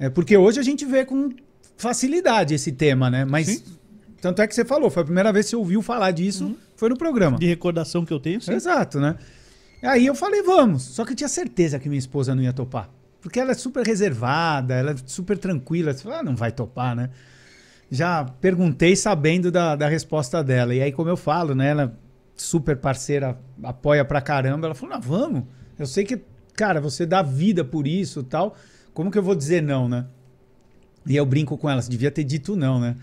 É, 0.00 0.08
porque 0.08 0.34
hoje 0.34 0.58
a 0.58 0.62
gente 0.62 0.86
vê 0.86 1.04
com 1.04 1.28
facilidade 1.76 2.54
esse 2.54 2.72
tema, 2.72 3.10
né? 3.10 3.26
Mas 3.26 3.46
Sim. 3.46 3.62
tanto 4.20 4.40
é 4.40 4.48
que 4.48 4.54
você 4.54 4.64
falou, 4.64 4.90
foi 4.90 5.02
a 5.02 5.04
primeira 5.04 5.30
vez 5.30 5.46
que 5.46 5.50
você 5.50 5.56
ouviu 5.56 5.82
falar 5.82 6.10
disso, 6.10 6.56
foi 6.74 6.88
no 6.88 6.96
programa. 6.96 7.38
De 7.38 7.46
recordação 7.46 8.04
que 8.04 8.12
eu 8.12 8.18
tenho, 8.18 8.40
sim. 8.40 8.52
Exato, 8.52 8.98
né? 8.98 9.16
Aí 9.82 10.06
eu 10.06 10.14
falei, 10.14 10.42
vamos. 10.42 10.82
Só 10.82 11.04
que 11.04 11.12
eu 11.12 11.16
tinha 11.16 11.28
certeza 11.28 11.78
que 11.78 11.88
minha 11.88 11.98
esposa 11.98 12.34
não 12.34 12.42
ia 12.42 12.52
topar. 12.52 12.88
Porque 13.20 13.38
ela 13.38 13.50
é 13.50 13.54
super 13.54 13.84
reservada, 13.86 14.74
ela 14.74 14.92
é 14.92 14.96
super 15.04 15.36
tranquila. 15.36 15.92
Você 15.92 16.02
fala, 16.02 16.20
ah, 16.20 16.22
não 16.22 16.34
vai 16.34 16.50
topar, 16.50 16.96
né? 16.96 17.10
Já 17.90 18.24
perguntei 18.24 18.96
sabendo 18.96 19.50
da, 19.50 19.76
da 19.76 19.86
resposta 19.86 20.42
dela. 20.42 20.74
E 20.74 20.80
aí, 20.80 20.92
como 20.92 21.10
eu 21.10 21.16
falo, 21.16 21.54
né? 21.54 21.68
Ela 21.68 21.98
super 22.34 22.76
parceira, 22.76 23.38
apoia 23.62 24.04
pra 24.04 24.22
caramba. 24.22 24.66
Ela 24.66 24.74
falou, 24.74 24.94
não, 24.94 25.02
vamos. 25.02 25.44
Eu 25.78 25.86
sei 25.86 26.04
que, 26.04 26.22
cara, 26.54 26.80
você 26.80 27.04
dá 27.04 27.20
vida 27.20 27.62
por 27.62 27.86
isso 27.86 28.20
e 28.20 28.24
tal. 28.24 28.56
Como 28.92 29.10
que 29.10 29.18
eu 29.18 29.22
vou 29.22 29.34
dizer 29.34 29.62
não, 29.62 29.88
né? 29.88 30.06
E 31.06 31.16
eu 31.16 31.24
brinco 31.24 31.56
com 31.56 31.68
ela, 31.68 31.80
devia 31.82 32.10
ter 32.10 32.24
dito 32.24 32.54
não, 32.54 32.78
né? 32.78 32.96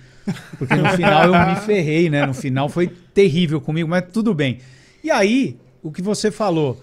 Porque 0.58 0.76
no 0.76 0.90
final 0.90 1.26
eu 1.26 1.48
me 1.48 1.56
ferrei, 1.62 2.10
né? 2.10 2.26
No 2.26 2.34
final 2.34 2.70
foi 2.70 2.88
terrível 2.88 3.60
comigo, 3.60 3.90
mas 3.90 4.06
tudo 4.12 4.34
bem. 4.34 4.60
E 5.04 5.10
aí, 5.10 5.58
o 5.82 5.92
que 5.92 6.02
você 6.02 6.30
falou, 6.30 6.82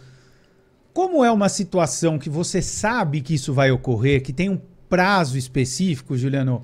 como 0.92 1.24
é 1.24 1.30
uma 1.30 1.48
situação 1.48 2.18
que 2.18 2.28
você 2.28 2.60
sabe 2.60 3.20
que 3.20 3.34
isso 3.34 3.52
vai 3.52 3.70
ocorrer, 3.70 4.22
que 4.22 4.32
tem 4.32 4.48
um 4.48 4.60
prazo 4.88 5.36
específico, 5.36 6.16
Juliano, 6.16 6.62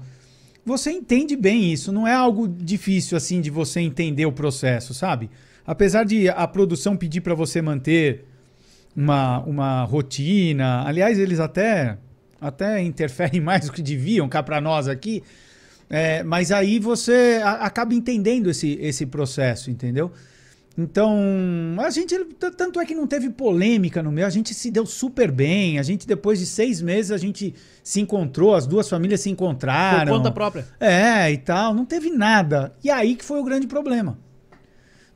você 0.65 0.91
entende 0.91 1.37
bem 1.37 1.73
isso, 1.73 1.91
não 1.91 2.07
é 2.07 2.15
algo 2.15 2.47
difícil 2.47 3.17
assim 3.17 3.41
de 3.41 3.51
você 3.51 3.81
entender 3.81 4.27
o 4.27 4.33
processo, 4.33 4.95
sabe? 4.95 5.31
Apesar 5.67 6.05
de 6.05 6.29
a 6.29 6.47
produção 6.47 6.97
pedir 6.97 7.21
para 7.21 7.35
você 7.35 7.63
manter 7.63 8.25
uma, 8.97 9.41
uma 9.41 9.85
rotina, 9.85 10.85
aliás, 10.87 11.19
eles 11.19 11.41
até 11.41 11.99
até 12.41 12.83
interferem 12.83 13.41
mais 13.43 13.67
do 13.67 13.73
que 13.73 13.83
deviam 13.83 14.29
cá 14.29 14.43
para 14.43 14.61
nós 14.61 14.89
aqui, 14.89 15.23
é, 15.89 16.23
mas 16.23 16.51
aí 16.53 16.79
você 16.79 17.41
a- 17.43 17.65
acaba 17.67 17.95
entendendo 17.95 18.49
esse, 18.51 18.79
esse 18.81 19.05
processo, 19.07 19.71
entendeu? 19.71 20.11
Então, 20.79 21.19
a 21.79 21.91
gente, 21.91 22.17
tanto 22.57 22.81
é 22.81 22.87
que 22.87 22.95
não 22.95 23.07
teve 23.07 23.29
polêmica 23.29 24.03
no 24.03 24.11
meio, 24.11 24.27
a 24.27 24.31
gente 24.31 24.55
se 24.55 24.71
deu 24.71 24.87
super 24.87 25.31
bem, 25.31 25.79
a 25.79 25.83
gente 25.83 26.07
depois 26.07 26.39
de 26.39 26.47
seis 26.47 26.81
meses 26.81 27.11
a 27.11 27.19
gente 27.19 27.55
se 27.83 28.01
encontrou, 28.01 28.55
as 28.55 28.67
duas 28.67 28.89
famílias 28.89 29.21
se 29.21 29.29
Por 29.29 29.33
encontraram. 29.33 30.17
conta 30.17 30.31
própria. 30.31 30.67
É, 30.79 31.31
e 31.31 31.37
tal, 31.37 31.75
não 31.75 31.85
teve 31.85 32.09
nada. 32.11 32.73
E 32.83 32.89
aí 32.91 33.15
que 33.17 33.25
foi 33.25 33.41
o 33.41 33.45
grande 33.45 33.67
problema. 33.67 34.17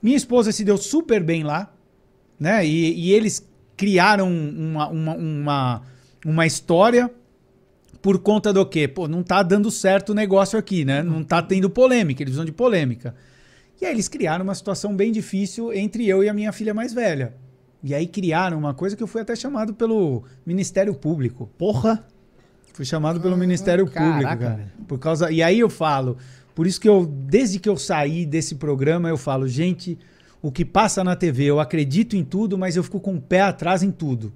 Minha 0.02 0.16
esposa 0.16 0.52
se 0.52 0.64
deu 0.64 0.76
super 0.76 1.22
bem 1.22 1.44
lá, 1.44 1.72
né? 2.38 2.66
E, 2.66 2.92
e 3.06 3.12
eles 3.12 3.48
criaram 3.76 4.28
uma, 4.30 4.88
uma, 4.88 5.14
uma, 5.14 5.82
uma 6.24 6.46
história 6.46 7.10
por 8.00 8.18
conta 8.18 8.52
do 8.52 8.64
quê? 8.66 8.86
Pô, 8.86 9.08
não 9.08 9.22
tá 9.22 9.42
dando 9.42 9.70
certo 9.70 10.10
o 10.10 10.14
negócio 10.14 10.58
aqui, 10.58 10.84
né? 10.84 11.02
Não 11.02 11.22
tá 11.22 11.42
tendo 11.42 11.70
polêmica, 11.70 12.22
eles 12.22 12.36
vão 12.36 12.44
de 12.44 12.52
polêmica. 12.52 13.14
E 13.80 13.86
aí 13.86 13.92
eles 13.92 14.08
criaram 14.08 14.44
uma 14.44 14.54
situação 14.54 14.94
bem 14.94 15.10
difícil 15.10 15.72
entre 15.72 16.06
eu 16.06 16.22
e 16.22 16.28
a 16.28 16.34
minha 16.34 16.52
filha 16.52 16.72
mais 16.72 16.92
velha. 16.92 17.34
E 17.82 17.94
aí 17.94 18.06
criaram 18.06 18.58
uma 18.58 18.72
coisa 18.72 18.96
que 18.96 19.02
eu 19.02 19.06
fui 19.06 19.20
até 19.20 19.36
chamado 19.36 19.74
pelo 19.74 20.24
Ministério 20.46 20.94
Público. 20.94 21.50
Porra. 21.58 22.06
Fui 22.72 22.84
chamado 22.84 23.20
pelo 23.20 23.36
Ministério 23.36 23.86
caraca, 23.86 24.10
Público, 24.12 24.42
cara. 24.42 24.72
Por 24.88 24.98
causa. 24.98 25.30
E 25.30 25.42
aí 25.42 25.60
eu 25.60 25.68
falo, 25.68 26.16
por 26.54 26.66
isso 26.66 26.80
que 26.80 26.88
eu, 26.88 27.04
desde 27.06 27.58
que 27.58 27.68
eu 27.68 27.76
saí 27.76 28.24
desse 28.24 28.54
programa, 28.54 29.08
eu 29.08 29.16
falo, 29.16 29.46
gente, 29.46 29.98
o 30.40 30.50
que 30.52 30.64
passa 30.64 31.02
na 31.02 31.16
TV, 31.16 31.44
eu 31.44 31.60
acredito 31.60 32.16
em 32.16 32.24
tudo, 32.24 32.56
mas 32.56 32.76
eu 32.76 32.82
fico 32.82 33.00
com 33.00 33.16
o 33.16 33.20
pé 33.20 33.40
atrás 33.40 33.82
em 33.82 33.90
tudo. 33.90 34.32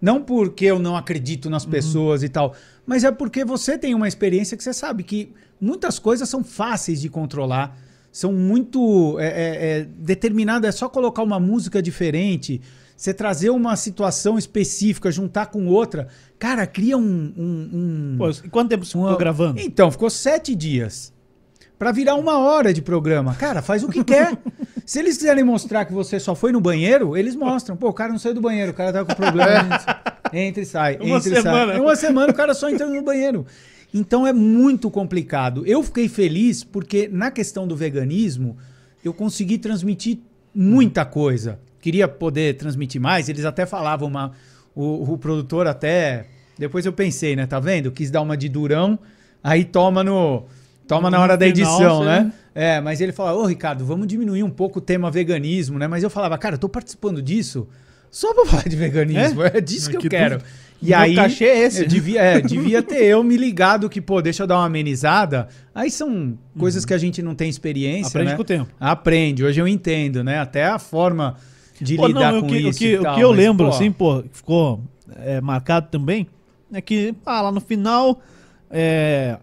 Não 0.00 0.22
porque 0.22 0.66
eu 0.66 0.78
não 0.78 0.96
acredito 0.96 1.48
nas 1.48 1.64
pessoas 1.64 2.22
e 2.22 2.28
tal, 2.28 2.54
mas 2.86 3.02
é 3.04 3.10
porque 3.10 3.44
você 3.44 3.78
tem 3.78 3.94
uma 3.94 4.06
experiência 4.08 4.56
que 4.56 4.62
você 4.62 4.72
sabe 4.72 5.02
que 5.02 5.32
muitas 5.60 5.98
coisas 5.98 6.28
são 6.28 6.44
fáceis 6.44 7.00
de 7.00 7.08
controlar, 7.08 7.78
são 8.12 8.32
muito 8.32 9.18
é, 9.18 9.26
é, 9.26 9.78
é, 9.80 9.84
determinadas, 9.84 10.68
é 10.74 10.78
só 10.78 10.88
colocar 10.88 11.22
uma 11.22 11.40
música 11.40 11.82
diferente, 11.82 12.60
você 12.96 13.12
trazer 13.12 13.50
uma 13.50 13.76
situação 13.76 14.38
específica, 14.38 15.10
juntar 15.10 15.46
com 15.46 15.66
outra, 15.66 16.08
cara, 16.38 16.66
cria 16.66 16.96
um. 16.96 17.02
um- 17.36 17.70
um- 17.72 18.14
Pô, 18.18 18.30
quanto 18.50 18.68
tempo 18.70 18.84
você 18.84 18.96
uma- 18.96 19.08
ficou 19.08 19.18
gravando? 19.18 19.60
Então, 19.60 19.90
ficou 19.90 20.08
sete 20.10 20.54
dias. 20.54 21.12
Pra 21.78 21.92
virar 21.92 22.14
uma 22.14 22.38
hora 22.38 22.72
de 22.72 22.80
programa. 22.80 23.34
Cara, 23.34 23.60
faz 23.60 23.82
o 23.82 23.88
que 23.88 24.02
quer. 24.02 24.36
Se 24.86 24.98
eles 24.98 25.16
quiserem 25.16 25.44
mostrar 25.44 25.84
que 25.84 25.92
você 25.92 26.18
só 26.18 26.34
foi 26.34 26.52
no 26.52 26.60
banheiro, 26.60 27.16
eles 27.16 27.34
mostram. 27.36 27.76
Pô, 27.76 27.88
o 27.88 27.92
cara 27.92 28.12
não 28.12 28.18
saiu 28.18 28.34
do 28.34 28.40
banheiro, 28.40 28.72
o 28.72 28.74
cara 28.74 28.92
tá 28.92 29.04
com 29.04 29.14
problema. 29.14 29.78
entra 30.32 30.62
e 30.62 30.66
sai. 30.66 30.96
Uma 30.96 31.16
entra 31.16 31.32
e 31.32 31.34
semana. 31.42 31.72
sai. 31.72 31.76
Em 31.76 31.80
uma 31.80 31.96
semana 31.96 32.32
o 32.32 32.34
cara 32.34 32.54
só 32.54 32.70
entrando 32.70 32.94
no 32.94 33.02
banheiro. 33.02 33.44
Então 33.92 34.26
é 34.26 34.32
muito 34.32 34.90
complicado. 34.90 35.66
Eu 35.66 35.82
fiquei 35.82 36.08
feliz 36.08 36.64
porque 36.64 37.08
na 37.12 37.30
questão 37.30 37.66
do 37.66 37.76
veganismo 37.76 38.56
eu 39.04 39.12
consegui 39.12 39.58
transmitir 39.58 40.18
muita 40.54 41.04
coisa. 41.04 41.58
Queria 41.80 42.08
poder 42.08 42.56
transmitir 42.56 43.00
mais. 43.00 43.28
Eles 43.28 43.44
até 43.44 43.66
falavam 43.66 44.08
uma, 44.08 44.32
o, 44.74 45.12
o 45.12 45.18
produtor 45.18 45.66
até 45.66 46.26
depois 46.58 46.86
eu 46.86 46.92
pensei, 46.92 47.36
né? 47.36 47.46
Tá 47.46 47.60
vendo? 47.60 47.90
Quis 47.90 48.10
dar 48.10 48.22
uma 48.22 48.36
de 48.36 48.48
durão, 48.48 48.98
aí 49.42 49.64
toma 49.64 50.02
no 50.02 50.44
toma 50.86 51.10
na 51.10 51.20
hora 51.20 51.36
da 51.36 51.46
final, 51.46 51.50
edição, 51.78 51.98
você- 51.98 52.04
né? 52.04 52.32
É, 52.54 52.80
mas 52.80 53.00
ele 53.00 53.12
falava, 53.12 53.38
ô 53.38 53.44
Ricardo, 53.46 53.84
vamos 53.84 54.06
diminuir 54.06 54.42
um 54.42 54.48
pouco 54.50 54.78
o 54.78 54.82
tema 54.82 55.10
veganismo, 55.10 55.78
né? 55.78 55.86
Mas 55.86 56.02
eu 56.02 56.08
falava, 56.08 56.38
cara, 56.38 56.54
eu 56.54 56.58
tô 56.58 56.68
participando 56.68 57.20
disso 57.20 57.68
só 58.10 58.32
pra 58.32 58.46
falar 58.46 58.62
de 58.68 58.76
veganismo. 58.76 59.42
É, 59.42 59.60
disso 59.60 59.90
que, 59.90 59.98
Que 59.98 60.06
eu 60.06 60.10
quero. 60.10 60.40
E 60.82 60.88
Meu 60.90 60.98
aí, 60.98 61.14
cachê 61.14 61.44
é 61.46 61.58
esse. 61.64 61.86
devia, 61.86 62.20
é, 62.20 62.40
devia 62.42 62.82
ter 62.82 63.04
eu 63.04 63.22
me 63.24 63.36
ligado 63.36 63.88
que, 63.88 64.00
pô, 64.00 64.20
deixa 64.22 64.42
eu 64.42 64.46
dar 64.46 64.56
uma 64.58 64.66
amenizada. 64.66 65.48
Aí 65.74 65.90
são 65.90 66.38
coisas 66.58 66.84
que 66.84 66.92
a 66.94 66.98
gente 66.98 67.20
não 67.22 67.34
tem 67.34 67.48
experiência, 67.48 68.08
Aprende 68.08 68.30
né? 68.30 68.36
com 68.36 68.42
o 68.42 68.44
tempo. 68.44 68.70
Aprende. 68.80 69.44
Hoje 69.44 69.60
eu 69.60 69.66
entendo, 69.68 70.22
né? 70.24 70.38
Até 70.38 70.64
a 70.66 70.78
forma 70.78 71.36
de 71.80 71.96
Pô, 71.96 72.06
lidar 72.06 72.32
não, 72.32 72.40
com 72.40 72.46
o 72.46 72.50
que, 72.50 72.56
isso 72.58 72.70
o 72.70 72.74
que, 72.78 72.86
e 72.92 72.98
o 72.98 73.02
tal, 73.02 73.14
que 73.16 73.20
eu 73.20 73.28
mas, 73.30 73.38
lembro, 73.38 73.66
pô, 73.68 73.74
assim, 73.74 73.92
pô, 73.92 74.24
ficou 74.32 74.80
é, 75.16 75.40
marcado 75.42 75.88
também, 75.90 76.26
é 76.72 76.80
que, 76.80 77.14
ah, 77.24 77.42
lá 77.42 77.52
no 77.52 77.60
final, 77.60 78.18
é, 78.70 79.36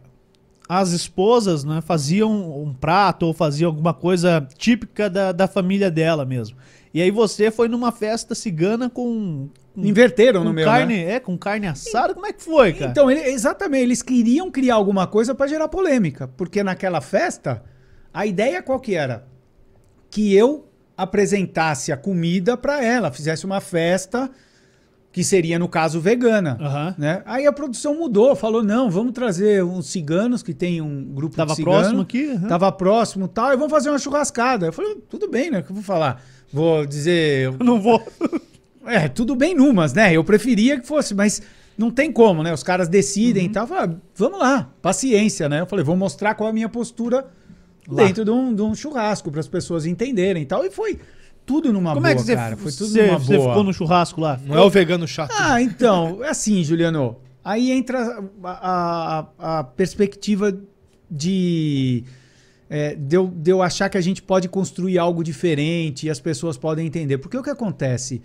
as 0.79 0.91
esposas, 0.91 1.63
né, 1.63 1.81
faziam 1.81 2.31
um 2.63 2.73
prato 2.73 3.25
ou 3.25 3.33
faziam 3.33 3.69
alguma 3.69 3.93
coisa 3.93 4.47
típica 4.57 5.09
da, 5.09 5.31
da 5.31 5.47
família 5.47 5.91
dela 5.91 6.25
mesmo. 6.25 6.57
E 6.93 7.01
aí 7.01 7.11
você 7.11 7.49
foi 7.49 7.67
numa 7.67 7.91
festa 7.91 8.35
cigana 8.35 8.89
com... 8.89 9.49
com 9.73 9.85
Inverteram 9.85 10.41
com 10.41 10.47
no 10.47 10.53
meu, 10.53 10.65
carne, 10.65 11.03
né? 11.05 11.13
é, 11.13 11.19
com 11.19 11.37
carne 11.37 11.67
assada, 11.67 12.13
como 12.13 12.25
é 12.25 12.33
que 12.33 12.43
foi, 12.43 12.73
cara? 12.73 12.91
Então, 12.91 13.09
ele- 13.09 13.21
exatamente, 13.21 13.83
eles 13.83 14.01
queriam 14.01 14.51
criar 14.51 14.75
alguma 14.75 15.07
coisa 15.07 15.33
pra 15.33 15.47
gerar 15.47 15.67
polêmica, 15.67 16.27
porque 16.37 16.63
naquela 16.63 17.01
festa, 17.01 17.63
a 18.13 18.25
ideia 18.25 18.61
qual 18.61 18.79
que 18.79 18.95
era? 18.95 19.25
que 20.09 20.35
eu 20.35 20.67
apresentasse 20.95 21.91
a 21.91 21.97
comida 21.97 22.55
para 22.55 22.83
ela, 22.83 23.11
fizesse 23.11 23.45
uma 23.47 23.59
festa 23.59 24.29
que 25.13 25.23
seria 25.23 25.59
no 25.59 25.69
caso 25.69 26.01
vegana, 26.01 26.57
Aham. 26.59 26.95
né? 26.97 27.21
Aí 27.25 27.45
a 27.45 27.53
produção 27.53 27.95
mudou, 27.95 28.35
falou 28.35 28.63
não, 28.63 28.89
vamos 28.89 29.13
trazer 29.13 29.63
uns 29.63 29.85
ciganos 29.85 30.41
que 30.41 30.55
tem 30.55 30.81
um 30.81 31.03
grupo 31.03 31.35
Tava 31.35 31.51
de 31.51 31.57
cigano, 31.57 31.77
próximo 31.77 32.01
aqui? 32.01 32.31
aham. 32.31 32.47
tava 32.47 32.71
próximo, 32.71 33.27
tal, 33.27 33.53
e 33.53 33.55
vamos 33.55 33.71
fazer 33.71 33.89
uma 33.91 33.99
churrascada. 33.99 34.65
Eu 34.65 34.73
falei 34.73 34.95
tudo 35.07 35.29
bem, 35.29 35.51
né? 35.51 35.59
O 35.59 35.63
que 35.63 35.69
eu 35.71 35.75
vou 35.75 35.83
falar? 35.83 36.19
Vou 36.51 36.83
dizer, 36.85 37.53
Não 37.63 37.79
vou. 37.79 38.01
é, 38.87 39.07
tudo 39.07 39.35
bem 39.35 39.53
numas, 39.55 39.93
né? 39.93 40.11
Eu 40.11 40.23
preferia 40.23 40.79
que 40.79 40.87
fosse, 40.87 41.13
mas 41.13 41.43
não 41.77 41.91
tem 41.91 42.11
como, 42.11 42.41
né? 42.41 42.51
Os 42.51 42.63
caras 42.63 42.87
decidem 42.89 43.45
e 43.45 43.49
tal. 43.49 43.63
Eu 43.63 43.67
falei, 43.67 43.95
vamos 44.15 44.39
lá, 44.39 44.69
paciência, 44.81 45.47
né? 45.47 45.61
Eu 45.61 45.67
falei, 45.67 45.85
vou 45.85 45.95
mostrar 45.95 46.33
qual 46.33 46.47
é 46.47 46.49
a 46.49 46.53
minha 46.53 46.69
postura 46.69 47.27
Lá. 47.87 48.03
dentro 48.03 48.25
de 48.25 48.31
um, 48.31 48.51
de 48.51 48.63
um 48.63 48.73
churrasco 48.73 49.29
para 49.29 49.41
as 49.41 49.47
pessoas 49.47 49.85
entenderem 49.85 50.41
e 50.41 50.45
tal. 50.47 50.65
E 50.65 50.71
foi 50.71 50.99
tudo 51.45 51.71
numa 51.73 51.91
Como 51.91 52.01
boa, 52.01 52.11
é 52.11 52.15
que 52.15 52.21
você, 52.21 52.35
cara. 52.35 52.55
Foi 52.57 52.71
tudo 52.71 52.87
você, 52.89 53.07
numa 53.07 53.19
você 53.19 53.37
boa. 53.37 53.49
ficou 53.49 53.63
no 53.63 53.73
churrasco 53.73 54.21
lá? 54.21 54.39
Não 54.45 54.57
é 54.57 54.61
o 54.61 54.69
vegano 54.69 55.07
chato. 55.07 55.31
Ah, 55.37 55.61
então, 55.61 56.23
é 56.23 56.29
assim, 56.29 56.63
Juliano. 56.63 57.17
Aí 57.43 57.71
entra 57.71 58.23
a, 58.43 59.27
a- 59.39 59.59
a 59.59 59.63
perspectiva 59.65 60.57
de, 61.11 62.03
é, 62.69 62.95
de, 62.95 63.15
eu, 63.17 63.27
de 63.27 63.51
eu 63.51 63.61
achar 63.61 63.89
que 63.89 63.97
a 63.97 64.01
gente 64.01 64.21
pode 64.21 64.47
construir 64.47 64.97
algo 64.97 65.23
diferente 65.23 66.07
e 66.07 66.09
as 66.09 66.19
pessoas 66.19 66.57
podem 66.57 66.87
entender. 66.87 67.17
Porque 67.17 67.37
o 67.37 67.43
que 67.43 67.49
acontece? 67.49 68.21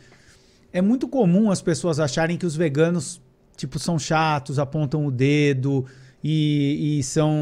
É 0.73 0.81
muito 0.81 1.09
comum 1.09 1.51
as 1.51 1.61
pessoas 1.61 1.99
acharem 1.99 2.37
que 2.37 2.47
os 2.47 2.55
veganos, 2.55 3.21
tipo, 3.57 3.79
são 3.79 3.99
chatos, 3.99 4.59
apontam 4.59 5.05
o 5.07 5.11
dedo 5.11 5.85
e, 6.23 6.99
e 6.99 7.03
são 7.03 7.33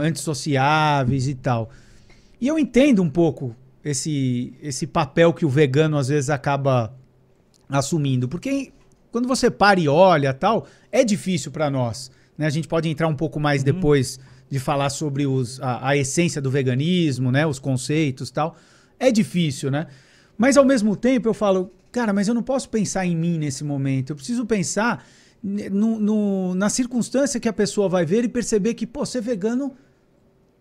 antissociáveis 0.00 1.26
e 1.28 1.34
tal. 1.34 1.70
E 2.40 2.46
eu 2.48 2.58
entendo 2.58 3.02
um 3.02 3.08
pouco 3.08 3.54
esse, 3.84 4.54
esse 4.62 4.86
papel 4.86 5.32
que 5.32 5.44
o 5.44 5.48
vegano 5.48 5.96
às 5.96 6.08
vezes 6.08 6.30
acaba 6.30 6.94
assumindo. 7.68 8.28
Porque 8.28 8.72
quando 9.10 9.26
você 9.28 9.50
para 9.50 9.80
e 9.80 9.88
olha 9.88 10.32
tal, 10.32 10.66
é 10.90 11.04
difícil 11.04 11.50
para 11.50 11.70
nós. 11.70 12.10
Né? 12.36 12.46
A 12.46 12.50
gente 12.50 12.68
pode 12.68 12.88
entrar 12.88 13.08
um 13.08 13.16
pouco 13.16 13.38
mais 13.40 13.62
depois 13.62 14.18
de 14.50 14.58
falar 14.58 14.90
sobre 14.90 15.26
os, 15.26 15.60
a, 15.60 15.88
a 15.88 15.96
essência 15.96 16.40
do 16.40 16.50
veganismo, 16.50 17.30
né? 17.32 17.46
os 17.46 17.58
conceitos 17.58 18.30
tal. 18.30 18.56
É 18.98 19.10
difícil, 19.10 19.70
né? 19.70 19.86
Mas 20.38 20.56
ao 20.56 20.64
mesmo 20.64 20.94
tempo 20.96 21.28
eu 21.28 21.34
falo, 21.34 21.70
cara, 21.90 22.12
mas 22.12 22.28
eu 22.28 22.34
não 22.34 22.42
posso 22.42 22.68
pensar 22.68 23.04
em 23.06 23.16
mim 23.16 23.38
nesse 23.38 23.64
momento. 23.64 24.10
Eu 24.10 24.16
preciso 24.16 24.46
pensar 24.46 25.04
no, 25.42 25.98
no- 25.98 26.54
na 26.54 26.68
circunstância 26.68 27.40
que 27.40 27.48
a 27.48 27.52
pessoa 27.52 27.88
vai 27.88 28.04
ver 28.04 28.24
e 28.24 28.28
perceber 28.28 28.74
que, 28.74 28.86
pô, 28.86 29.04
ser 29.04 29.20
vegano 29.20 29.72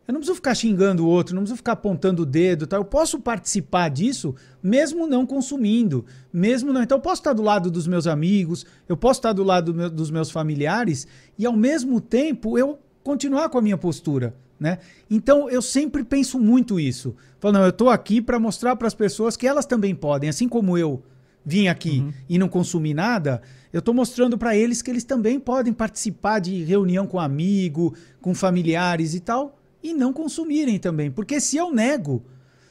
eu 0.08 0.14
não 0.14 0.20
preciso 0.20 0.36
ficar 0.36 0.56
xingando 0.56 1.06
o 1.06 1.08
outro, 1.08 1.34
não 1.34 1.44
preciso 1.44 1.58
ficar 1.58 1.74
apontando 1.74 2.24
o 2.24 2.26
dedo, 2.26 2.68
tá? 2.68 2.76
Eu 2.76 2.84
posso 2.84 3.20
participar 3.20 3.90
disso 3.90 4.36
mesmo 4.62 5.08
não 5.08 5.26
consumindo, 5.26 6.06
mesmo 6.34 6.74
não. 6.74 6.84
Então 6.84 6.98
eu 6.98 7.02
posso 7.02 7.22
estar 7.22 7.34
do 7.34 7.42
lado 7.42 7.72
dos 7.72 7.88
meus 7.88 8.08
amigos, 8.08 8.66
eu 8.90 8.98
posso 8.98 9.20
estar 9.20 9.34
do 9.34 9.44
lado 9.44 9.72
do 9.72 9.78
meu- 9.78 9.90
dos 9.90 10.12
meus 10.12 10.30
familiares 10.32 11.08
e 11.38 11.46
ao 11.46 11.56
mesmo 11.56 12.02
tempo 12.02 12.58
eu 12.58 12.80
continuar 13.04 13.50
com 13.50 13.58
a 13.58 13.62
minha 13.62 13.78
postura, 13.78 14.36
né? 14.60 14.80
Então 15.10 15.50
eu 15.50 15.62
sempre 15.62 16.04
penso 16.04 16.40
muito 16.40 16.80
isso. 16.80 17.16
Falo, 17.40 17.54
não, 17.54 17.66
eu 17.66 17.72
tô 17.72 17.90
aqui 17.90 18.22
para 18.22 18.40
mostrar 18.40 18.76
para 18.76 18.88
as 18.88 18.94
pessoas 18.94 19.38
que 19.38 19.48
elas 19.48 19.66
também 19.66 19.96
podem, 19.96 20.30
assim 20.30 20.48
como 20.50 20.78
eu 20.78 21.02
vim 21.44 21.68
aqui 21.68 22.06
e 22.30 22.38
não 22.38 22.48
consumi 22.48 22.94
nada, 22.94 23.42
eu 23.74 23.82
tô 23.82 23.94
mostrando 23.94 24.38
para 24.38 24.56
eles 24.56 24.82
que 24.82 24.92
eles 24.92 25.04
também 25.04 25.40
podem 25.40 25.74
participar 25.74 26.40
de 26.40 26.64
reunião 26.64 27.08
com 27.08 27.20
amigo, 27.20 27.96
com 28.22 28.36
familiares 28.36 29.16
e 29.16 29.20
tal, 29.20 29.60
e 29.84 29.94
não 29.94 30.14
consumirem 30.14 30.78
também. 30.80 31.10
Porque 31.10 31.40
se 31.40 31.58
eu 31.58 31.74
nego, 31.74 32.24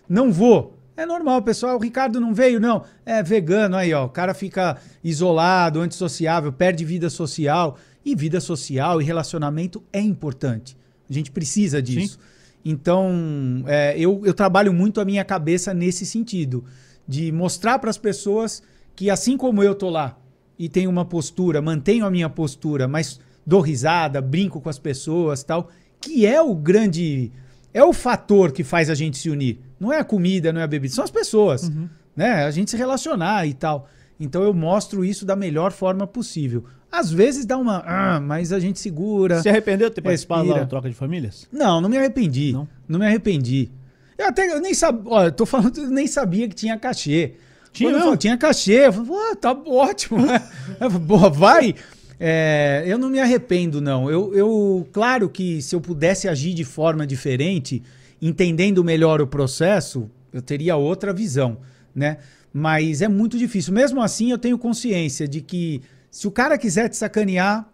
não 0.08 0.32
vou. 0.32 0.76
É 0.96 1.06
normal, 1.06 1.42
pessoal. 1.42 1.76
O 1.76 1.80
Ricardo 1.80 2.20
não 2.20 2.34
veio, 2.34 2.60
não. 2.60 2.84
É 3.06 3.22
vegano 3.22 3.76
aí, 3.76 3.92
ó. 3.92 4.04
O 4.04 4.08
cara 4.08 4.34
fica 4.34 4.76
isolado, 5.02 5.80
antissociável, 5.80 6.52
perde 6.52 6.84
vida 6.84 7.08
social. 7.08 7.78
E 8.04 8.14
vida 8.14 8.40
social 8.40 9.00
e 9.00 9.04
relacionamento 9.04 9.82
é 9.92 10.00
importante. 10.00 10.76
A 11.08 11.12
gente 11.12 11.30
precisa 11.30 11.82
disso. 11.82 12.18
Então, 12.64 13.64
é, 13.66 13.94
eu, 13.98 14.22
eu 14.24 14.34
trabalho 14.34 14.72
muito 14.72 15.00
a 15.00 15.04
minha 15.04 15.24
cabeça 15.24 15.72
nesse 15.72 16.04
sentido. 16.04 16.64
De 17.06 17.32
mostrar 17.32 17.78
para 17.78 17.90
as 17.90 17.98
pessoas 17.98 18.62
que, 18.94 19.10
assim 19.10 19.36
como 19.36 19.62
eu 19.62 19.74
tô 19.74 19.88
lá 19.88 20.16
e 20.58 20.68
tenho 20.68 20.90
uma 20.90 21.04
postura, 21.04 21.62
mantenho 21.62 22.04
a 22.04 22.10
minha 22.10 22.28
postura, 22.28 22.86
mas 22.86 23.18
dou 23.46 23.62
risada, 23.62 24.20
brinco 24.20 24.60
com 24.60 24.68
as 24.68 24.78
pessoas 24.78 25.42
tal, 25.42 25.70
que 26.00 26.26
é 26.26 26.40
o 26.40 26.54
grande. 26.54 27.30
É 27.72 27.84
o 27.84 27.92
fator 27.92 28.50
que 28.52 28.64
faz 28.64 28.90
a 28.90 28.94
gente 28.94 29.16
se 29.18 29.30
unir. 29.30 29.60
Não 29.78 29.92
é 29.92 29.98
a 29.98 30.04
comida, 30.04 30.52
não 30.52 30.60
é 30.60 30.64
a 30.64 30.66
bebida, 30.66 30.92
são 30.94 31.04
as 31.04 31.10
pessoas. 31.10 31.70
Né? 32.16 32.44
A 32.44 32.50
gente 32.50 32.70
se 32.70 32.76
relacionar 32.76 33.46
e 33.46 33.54
tal. 33.54 33.88
Então 34.18 34.42
eu 34.42 34.52
mostro 34.52 35.04
isso 35.04 35.24
da 35.24 35.34
melhor 35.36 35.72
forma 35.72 36.06
possível. 36.06 36.64
Às 36.92 37.10
vezes 37.10 37.46
dá 37.46 37.56
uma. 37.56 37.82
"Ah", 37.86 38.20
mas 38.20 38.52
a 38.52 38.58
gente 38.58 38.80
segura. 38.80 39.40
Se 39.40 39.48
arrependeu 39.48 39.88
de 39.88 39.94
ter 39.94 40.00
participado 40.02 40.42
da 40.60 40.66
troca 40.66 40.88
de 40.88 40.94
famílias? 40.94 41.46
Não, 41.52 41.80
não 41.80 41.88
me 41.88 41.96
arrependi. 41.96 42.52
Não? 42.52 42.68
Não, 42.88 42.98
me 42.98 43.06
arrependi. 43.06 43.70
Eu 44.18 44.26
até 44.26 44.52
eu 44.52 44.60
nem 44.60 44.74
sabia. 44.74 45.02
Olha, 45.10 45.30
tô 45.30 45.46
falando, 45.46 45.78
eu 45.78 45.88
nem 45.88 46.06
sabia 46.06 46.48
que 46.48 46.54
tinha 46.54 46.76
cachê. 46.76 47.34
Tinha 47.72 47.90
falei, 48.02 48.16
tinha 48.18 48.36
cachê. 48.36 48.86
Eu 48.88 48.92
falei, 48.92 49.08
pô, 49.08 49.36
tá 49.36 49.52
ótimo. 49.52 50.18
Boa, 51.06 51.30
vai. 51.30 51.74
É, 52.22 52.84
eu 52.86 52.98
não 52.98 53.08
me 53.08 53.18
arrependo, 53.18 53.80
não. 53.80 54.10
Eu, 54.10 54.34
eu, 54.34 54.86
claro 54.92 55.28
que 55.30 55.62
se 55.62 55.74
eu 55.74 55.80
pudesse 55.80 56.28
agir 56.28 56.52
de 56.52 56.64
forma 56.64 57.06
diferente, 57.06 57.82
entendendo 58.20 58.84
melhor 58.84 59.22
o 59.22 59.26
processo, 59.26 60.10
eu 60.30 60.42
teria 60.42 60.76
outra 60.76 61.14
visão, 61.14 61.56
né? 61.94 62.18
Mas 62.52 63.00
é 63.00 63.08
muito 63.08 63.38
difícil. 63.38 63.72
Mesmo 63.72 64.02
assim, 64.02 64.30
eu 64.30 64.36
tenho 64.38 64.58
consciência 64.58 65.26
de 65.26 65.40
que 65.40 65.80
se 66.10 66.26
o 66.28 66.30
cara 66.30 66.58
quiser 66.58 66.88
te 66.90 66.96
sacanear, 66.96 67.66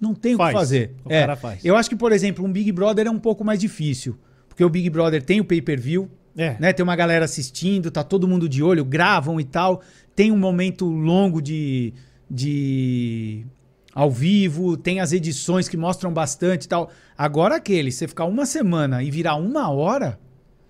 não 0.00 0.14
tem 0.14 0.34
o 0.34 0.38
Faz. 0.38 0.52
que 0.52 0.58
fazer. 0.60 0.94
O 1.04 1.12
É, 1.12 1.20
cara 1.22 1.34
faz. 1.36 1.64
Eu 1.64 1.74
acho 1.76 1.88
que, 1.90 1.96
por 1.96 2.12
exemplo, 2.12 2.44
um 2.44 2.52
Big 2.52 2.70
Brother 2.70 3.06
é 3.08 3.10
um 3.10 3.18
pouco 3.18 3.42
mais 3.44 3.58
difícil. 3.58 4.16
Porque 4.48 4.62
o 4.62 4.68
Big 4.70 4.88
Brother 4.90 5.22
tem 5.22 5.40
o 5.40 5.44
pay-per-view, 5.44 6.08
É. 6.36 6.56
né? 6.60 6.72
Tem 6.72 6.84
uma 6.84 6.94
galera 6.94 7.24
assistindo, 7.24 7.90
tá 7.90 8.04
todo 8.04 8.28
mundo 8.28 8.48
de 8.48 8.62
olho, 8.62 8.84
gravam 8.84 9.40
e 9.40 9.44
tal. 9.44 9.82
Tem 10.14 10.30
um 10.30 10.36
momento 10.38 10.84
longo 10.86 11.40
de, 11.42 11.92
de 12.30 13.44
ao 13.98 14.12
vivo, 14.12 14.76
tem 14.76 15.00
as 15.00 15.12
edições 15.12 15.68
que 15.68 15.76
mostram 15.76 16.12
bastante 16.12 16.66
e 16.66 16.68
tal. 16.68 16.88
Agora 17.16 17.56
aquele, 17.56 17.90
você 17.90 18.06
ficar 18.06 18.26
uma 18.26 18.46
semana 18.46 19.02
e 19.02 19.10
virar 19.10 19.34
uma 19.34 19.68
hora, 19.70 20.20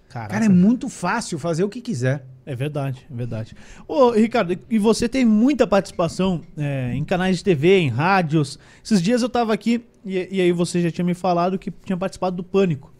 Caraca. 0.09 0.33
cara, 0.33 0.47
é 0.47 0.49
muito 0.49 0.89
fácil 0.89 1.39
fazer 1.39 1.63
o 1.63 1.69
que 1.69 1.83
quiser. 1.83 2.25
É 2.47 2.57
verdade, 2.57 3.07
é 3.11 3.15
verdade. 3.15 3.55
Ô, 3.87 4.13
Ricardo, 4.13 4.59
e 4.71 4.79
você 4.79 5.07
tem 5.07 5.27
muita 5.27 5.67
participação 5.67 6.41
é, 6.57 6.95
em 6.95 7.05
canais 7.05 7.37
de 7.37 7.45
TV, 7.45 7.81
em 7.81 7.91
rádios. 7.91 8.59
Esses 8.83 9.03
dias 9.03 9.21
eu 9.21 9.29
tava 9.29 9.53
aqui 9.53 9.85
e, 10.07 10.27
e 10.31 10.41
aí 10.41 10.51
você 10.51 10.81
já 10.81 10.91
tinha 10.91 11.05
me 11.05 11.13
falado 11.13 11.59
que 11.59 11.71
tinha 11.85 11.99
participado 11.99 12.35
do 12.35 12.43
Pânico. 12.43 12.91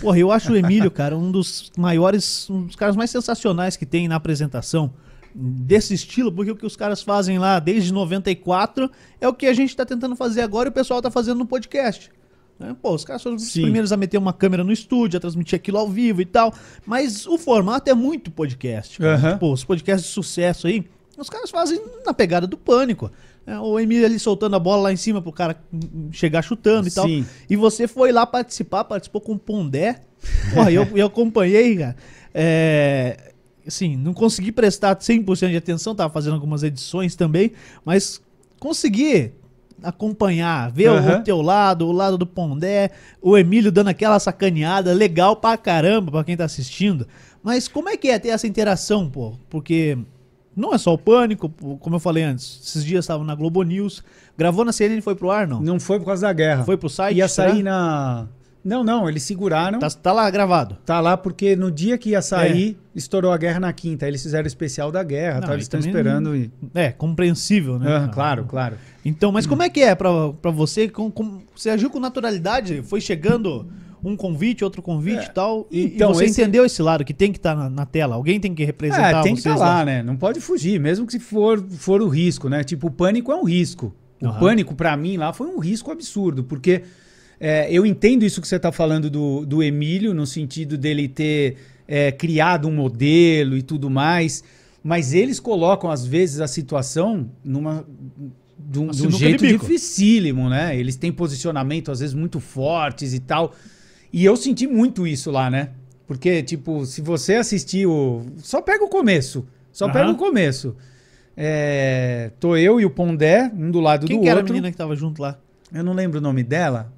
Porra, 0.00 0.18
eu 0.18 0.32
acho 0.32 0.54
o 0.54 0.56
Emílio, 0.56 0.90
cara, 0.90 1.14
um 1.18 1.30
dos 1.30 1.70
maiores, 1.76 2.48
um 2.48 2.62
dos 2.62 2.76
caras 2.76 2.96
mais 2.96 3.10
sensacionais 3.10 3.76
que 3.76 3.84
tem 3.84 4.08
na 4.08 4.16
apresentação 4.16 4.94
desse 5.38 5.92
estilo, 5.92 6.32
porque 6.32 6.50
o 6.50 6.56
que 6.56 6.64
os 6.64 6.76
caras 6.76 7.02
fazem 7.02 7.38
lá 7.38 7.58
desde 7.58 7.92
94 7.92 8.90
é 9.20 9.28
o 9.28 9.34
que 9.34 9.46
a 9.46 9.52
gente 9.52 9.76
tá 9.76 9.84
tentando 9.84 10.16
fazer 10.16 10.40
agora 10.40 10.68
e 10.68 10.70
o 10.70 10.72
pessoal 10.72 11.02
tá 11.02 11.10
fazendo 11.10 11.38
no 11.38 11.46
podcast. 11.46 12.10
né? 12.58 12.74
Pô, 12.80 12.94
os 12.94 13.04
caras 13.04 13.22
foram 13.22 13.36
os 13.36 13.42
Sim. 13.42 13.62
primeiros 13.62 13.92
a 13.92 13.96
meter 13.98 14.16
uma 14.16 14.32
câmera 14.32 14.64
no 14.64 14.72
estúdio, 14.72 15.18
a 15.18 15.20
transmitir 15.20 15.54
aquilo 15.56 15.76
ao 15.76 15.88
vivo 15.88 16.22
e 16.22 16.24
tal. 16.24 16.54
Mas 16.86 17.26
o 17.26 17.36
formato 17.36 17.90
é 17.90 17.94
muito 17.94 18.30
podcast. 18.30 19.02
Aham. 19.04 19.32
Tipo, 19.34 19.52
os 19.52 19.62
podcasts 19.62 20.08
de 20.08 20.14
sucesso 20.14 20.66
aí, 20.66 20.88
os 21.18 21.28
caras 21.28 21.50
fazem 21.50 21.78
na 22.06 22.14
pegada 22.14 22.46
do 22.46 22.56
pânico. 22.56 23.10
né? 23.46 23.58
O 23.60 23.78
Emílio 23.78 24.06
ali 24.06 24.18
soltando 24.18 24.56
a 24.56 24.58
bola 24.58 24.84
lá 24.84 24.92
em 24.92 24.96
cima 24.96 25.20
pro 25.20 25.32
cara 25.32 25.54
chegar 26.12 26.40
chutando 26.40 26.88
e 26.88 26.90
tal. 26.90 27.06
Sim. 27.06 27.26
E 27.50 27.56
você 27.56 27.86
foi 27.86 28.10
lá 28.10 28.24
participar, 28.24 28.84
participou 28.84 29.20
com 29.20 29.32
o 29.32 29.38
Pondé. 29.38 30.00
Porra, 30.54 30.72
eu, 30.72 30.84
eu 30.96 31.06
acompanhei, 31.08 31.76
cara. 31.76 31.96
É, 32.34 33.32
assim, 33.66 33.96
não 33.96 34.12
consegui 34.14 34.52
prestar 34.52 34.96
100% 34.96 35.50
de 35.50 35.56
atenção, 35.56 35.94
tava 35.94 36.12
fazendo 36.12 36.34
algumas 36.34 36.62
edições 36.62 37.14
também, 37.16 37.52
mas 37.84 38.20
consegui 38.60 39.32
acompanhar, 39.82 40.70
ver 40.72 40.88
o- 40.90 40.94
Aham. 40.96 41.18
o 41.20 41.22
teu 41.22 41.42
lado, 41.42 41.86
o 41.86 41.92
lado 41.92 42.16
do 42.16 42.26
Pondé, 42.26 42.90
o 43.20 43.36
Emílio 43.36 43.70
dando 43.70 43.88
aquela 43.88 44.18
sacaneada, 44.18 44.92
legal 44.92 45.36
pra 45.36 45.56
caramba 45.56 46.10
pra 46.10 46.24
quem 46.24 46.36
tá 46.36 46.44
assistindo. 46.44 47.06
Mas 47.42 47.68
como 47.68 47.88
é 47.88 47.96
que 47.96 48.08
é 48.08 48.18
ter 48.18 48.30
essa 48.30 48.46
interação, 48.46 49.08
pô? 49.08 49.34
Porque 49.50 49.96
não 50.56 50.72
é 50.72 50.78
só 50.78 50.94
o 50.94 50.98
pânico, 50.98 51.48
como 51.80 51.96
eu 51.96 52.00
falei 52.00 52.24
antes, 52.24 52.60
esses 52.64 52.84
dias 52.84 53.04
estavam 53.04 53.24
na 53.26 53.34
Globo 53.34 53.62
News, 53.62 54.02
gravou 54.36 54.64
na 54.64 54.72
CNN 54.72 54.98
e 54.98 55.02
foi 55.02 55.14
pro 55.14 55.30
ar, 55.30 55.46
não? 55.46 55.60
Não 55.60 55.78
foi 55.78 55.98
por 55.98 56.06
causa 56.06 56.26
da 56.26 56.32
guerra. 56.32 56.64
Foi 56.64 56.76
pro 56.76 56.88
site? 56.88 57.18
Ia 57.18 57.28
será? 57.28 57.50
sair 57.50 57.62
na. 57.62 58.26
Não, 58.66 58.82
não, 58.82 59.08
eles 59.08 59.22
seguraram. 59.22 59.78
Tá, 59.78 59.88
tá 59.88 60.12
lá 60.12 60.28
gravado. 60.28 60.76
Tá 60.84 60.98
lá 61.00 61.16
porque 61.16 61.54
no 61.54 61.70
dia 61.70 61.96
que 61.96 62.10
ia 62.10 62.20
sair, 62.20 62.76
estourou 62.94 63.30
a 63.30 63.36
guerra 63.36 63.60
na 63.60 63.72
quinta. 63.72 64.08
Eles 64.08 64.20
fizeram 64.22 64.42
o 64.44 64.46
especial 64.48 64.90
da 64.90 65.04
guerra, 65.04 65.40
Não, 65.40 65.46
tá? 65.46 65.52
Eles 65.54 65.66
estão 65.66 65.78
esperando. 65.78 66.34
E... 66.34 66.50
É, 66.74 66.90
compreensível, 66.90 67.78
né? 67.78 67.86
Ah, 68.04 68.08
claro, 68.08 68.44
claro. 68.44 68.76
Então, 69.04 69.30
mas 69.30 69.46
como 69.46 69.62
é 69.62 69.68
que 69.70 69.80
é 69.80 69.94
pra, 69.94 70.32
pra 70.32 70.50
você? 70.50 70.88
Com, 70.88 71.10
com- 71.12 71.42
você 71.54 71.70
agiu 71.70 71.88
com 71.88 72.00
naturalidade? 72.00 72.82
Foi 72.82 73.00
chegando 73.00 73.68
um 74.02 74.16
convite, 74.16 74.64
outro 74.64 74.82
convite 74.82 75.26
e 75.26 75.30
tal. 75.32 75.66
E, 75.70 75.84
Então, 75.84 76.12
você 76.12 76.24
esse- 76.24 76.40
entendeu 76.42 76.64
esse 76.64 76.82
lado, 76.82 77.04
que 77.04 77.14
tem 77.14 77.30
que 77.30 77.38
estar 77.38 77.54
na, 77.54 77.70
na 77.70 77.86
tela. 77.86 78.16
Alguém 78.16 78.40
tem 78.40 78.52
que 78.52 78.64
representar 78.64 79.20
É, 79.20 79.22
tem 79.22 79.34
que 79.34 79.38
estar 79.38 79.56
lá, 79.56 79.84
né? 79.84 80.02
Não 80.02 80.16
pode 80.16 80.40
fugir, 80.40 80.80
mesmo 80.80 81.06
que 81.06 81.12
se 81.12 81.20
for, 81.20 81.60
for 81.70 82.02
o 82.02 82.08
risco, 82.08 82.48
né? 82.48 82.64
Tipo, 82.64 82.88
o 82.88 82.90
pânico 82.90 83.30
é 83.30 83.36
um 83.36 83.44
risco. 83.44 83.94
O 84.20 84.26
Aham. 84.26 84.40
pânico, 84.40 84.74
pra 84.74 84.96
mim, 84.96 85.16
lá 85.16 85.32
foi 85.32 85.46
um 85.46 85.58
risco 85.60 85.90
absurdo, 85.92 86.42
porque 86.42 86.82
é, 87.38 87.70
eu 87.70 87.84
entendo 87.84 88.24
isso 88.24 88.40
que 88.40 88.48
você 88.48 88.58
tá 88.58 88.72
falando 88.72 89.10
do, 89.10 89.44
do 89.44 89.62
Emílio, 89.62 90.14
no 90.14 90.26
sentido 90.26 90.78
dele 90.78 91.08
ter 91.08 91.56
é, 91.86 92.10
criado 92.10 92.68
um 92.68 92.72
modelo 92.72 93.56
e 93.56 93.62
tudo 93.62 93.90
mais, 93.90 94.42
mas 94.82 95.12
eles 95.12 95.40
colocam, 95.40 95.90
às 95.90 96.06
vezes, 96.06 96.40
a 96.40 96.46
situação 96.48 97.30
numa. 97.44 97.84
De 98.58 98.78
um, 98.78 98.88
de 98.88 99.06
um 99.06 99.10
jeito 99.10 99.46
dificílimo, 99.46 100.48
né? 100.48 100.76
Eles 100.76 100.96
têm 100.96 101.12
posicionamento, 101.12 101.92
às 101.92 102.00
vezes, 102.00 102.14
muito 102.14 102.40
fortes 102.40 103.12
e 103.12 103.20
tal. 103.20 103.54
E 104.12 104.24
eu 104.24 104.36
senti 104.36 104.66
muito 104.66 105.06
isso 105.06 105.30
lá, 105.30 105.50
né? 105.50 105.70
Porque, 106.06 106.42
tipo, 106.42 106.86
se 106.86 107.00
você 107.00 107.34
assistir 107.34 107.86
o. 107.86 108.22
Só 108.38 108.62
pega 108.62 108.84
o 108.84 108.88
começo. 108.88 109.46
Só 109.72 109.84
Aham. 109.86 109.92
pega 109.92 110.10
o 110.10 110.16
começo. 110.16 110.74
É, 111.36 112.30
Tô 112.40 112.56
eu 112.56 112.80
e 112.80 112.86
o 112.86 112.90
Pondé, 112.90 113.52
um 113.54 113.70
do 113.70 113.80
lado 113.80 114.06
Quem 114.06 114.16
do 114.16 114.22
que 114.22 114.28
era 114.28 114.38
a 114.38 114.40
outro. 114.40 114.54
menina 114.54 114.70
que 114.70 114.76
tava 114.76 114.96
junto 114.96 115.20
lá? 115.20 115.38
Eu 115.72 115.84
não 115.84 115.92
lembro 115.92 116.18
o 116.18 116.22
nome 116.22 116.42
dela. 116.42 116.92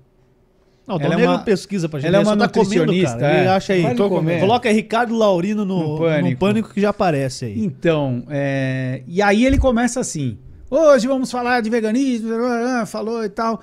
Não, 0.89 0.97
o 0.97 1.01
Ela 1.03 1.21
é 1.21 1.29
uma- 1.29 1.39
pesquisa 1.41 1.87
pra 1.89 2.01
gente. 2.01 2.09
ela 2.09 2.17
é 2.17 2.21
ele 2.21 2.29
uma 2.31 2.37
tá 2.39 2.49
comendo, 2.49 2.87
nutricionista, 2.87 3.19
cara. 3.19 3.39
Ele 3.39 3.47
é. 3.47 3.51
acha 3.51 3.73
aí. 3.75 3.95
Comendo. 3.95 4.41
Coloca 4.41 4.73
Ricardo 4.73 5.15
Laurino 5.15 5.65
no, 5.67 5.79
No 5.79 5.89
no 5.93 5.99
Pânico. 5.99 6.41
pânico. 6.41 6.73
que 6.73 6.81
já 6.81 6.89
aparece 6.89 7.45
aí. 7.45 7.63
Então, 7.63 8.25
é, 8.31 9.03
e 9.07 9.21
aí 9.21 9.45
ele 9.45 9.59
começa 9.59 10.01
assim: 10.01 10.39
hoje 10.71 11.07
vamos 11.07 11.31
falar 11.31 11.61
de 11.61 11.69
veganismo, 11.69 12.31
falou 12.87 13.23
e 13.23 13.29
tal. 13.29 13.61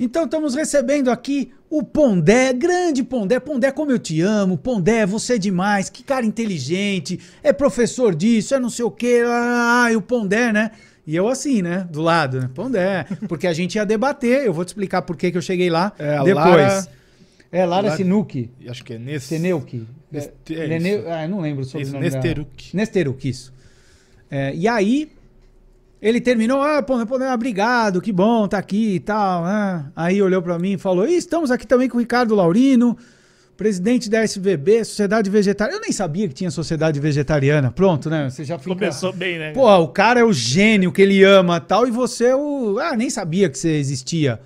Então 0.00 0.24
estamos 0.26 0.54
recebendo 0.54 1.10
aqui 1.10 1.50
o 1.68 1.82
Pondé, 1.82 2.52
grande 2.52 3.02
Pondé. 3.02 3.40
Pondé, 3.40 3.72
como 3.72 3.90
eu 3.90 3.98
te 3.98 4.20
amo. 4.20 4.56
Pondé, 4.56 5.04
você 5.04 5.34
é 5.34 5.38
demais. 5.38 5.88
Que 5.90 6.04
cara 6.04 6.24
inteligente. 6.24 7.18
É 7.42 7.52
professor 7.52 8.14
disso, 8.14 8.54
é 8.54 8.60
não 8.60 8.70
sei 8.70 8.84
o 8.84 8.90
quê. 8.92 9.22
Ah, 9.26 9.88
e 9.90 9.96
o 9.96 10.00
Pondé, 10.02 10.52
né? 10.52 10.70
E 11.10 11.16
eu 11.16 11.26
assim, 11.26 11.62
né? 11.62 11.88
Do 11.90 12.02
lado, 12.02 12.38
né? 12.38 12.50
Pondé. 12.54 13.06
Porque 13.26 13.46
a 13.46 13.52
gente 13.54 13.76
ia 13.76 13.86
debater. 13.86 14.44
Eu 14.44 14.52
vou 14.52 14.62
te 14.62 14.68
explicar 14.68 15.00
por 15.00 15.16
que 15.16 15.30
que 15.30 15.38
eu 15.38 15.42
cheguei 15.42 15.70
lá 15.70 15.90
É, 15.98 16.16
depois. 16.22 16.34
Lara- 16.34 16.86
É, 17.50 17.64
Lara 17.64 17.86
Lara- 17.86 17.96
Sinuki. 17.96 18.50
Acho 18.68 18.84
que 18.84 18.92
é 18.92 18.98
nesse. 18.98 19.28
Seneuki. 19.28 19.86
Neste- 20.12 20.54
é 20.54 20.68
Nene- 20.68 20.96
isso. 20.98 21.08
Ah, 21.08 21.22
eu 21.24 21.28
não 21.30 21.40
lembro 21.40 21.64
sobre 21.64 21.82
Isso, 21.82 21.92
o 21.92 21.94
nome 21.94 22.10
dela. 22.10 22.22
Nesteruk. 22.22 22.76
Nesteruk, 22.76 23.26
isso. 23.28 23.54
É, 24.30 24.54
e 24.54 24.68
aí, 24.68 25.10
ele 26.02 26.20
terminou, 26.20 26.60
ah, 26.62 26.82
pô, 26.82 27.06
pô, 27.06 27.16
ah, 27.16 27.32
obrigado, 27.34 28.02
que 28.02 28.12
bom, 28.12 28.46
tá 28.46 28.58
aqui 28.58 28.96
e 28.96 29.00
tal. 29.00 29.44
ah. 29.46 29.86
Aí 29.96 30.20
olhou 30.20 30.42
pra 30.42 30.58
mim 30.58 30.72
e 30.74 30.78
falou, 30.78 31.08
"Ih, 31.08 31.16
estamos 31.16 31.50
aqui 31.50 31.66
também 31.66 31.88
com 31.88 31.96
o 31.96 32.00
Ricardo 32.00 32.34
Laurino, 32.34 32.96
presidente 33.58 34.08
da 34.08 34.22
SVB, 34.22 34.84
Sociedade 34.84 35.28
Vegetariana. 35.28 35.76
Eu 35.78 35.82
nem 35.82 35.90
sabia 35.90 36.28
que 36.28 36.32
tinha 36.32 36.48
Sociedade 36.48 37.00
Vegetariana. 37.00 37.72
Pronto, 37.72 38.08
né? 38.08 38.30
Você 38.30 38.44
já 38.44 38.56
fica... 38.56 38.72
Começou 38.72 39.12
bem, 39.12 39.36
né? 39.36 39.52
Pô, 39.52 39.68
o 39.78 39.88
cara 39.88 40.20
é 40.20 40.24
o 40.24 40.32
gênio 40.32 40.92
que 40.92 41.02
ele 41.02 41.24
ama 41.24 41.60
tal, 41.60 41.86
e 41.86 41.90
você 41.90 42.26
é 42.26 42.36
o. 42.36 42.78
Ah, 42.78 42.96
nem 42.96 43.10
sabia 43.10 43.50
que 43.50 43.58
você 43.58 43.72
existia. 43.72 44.40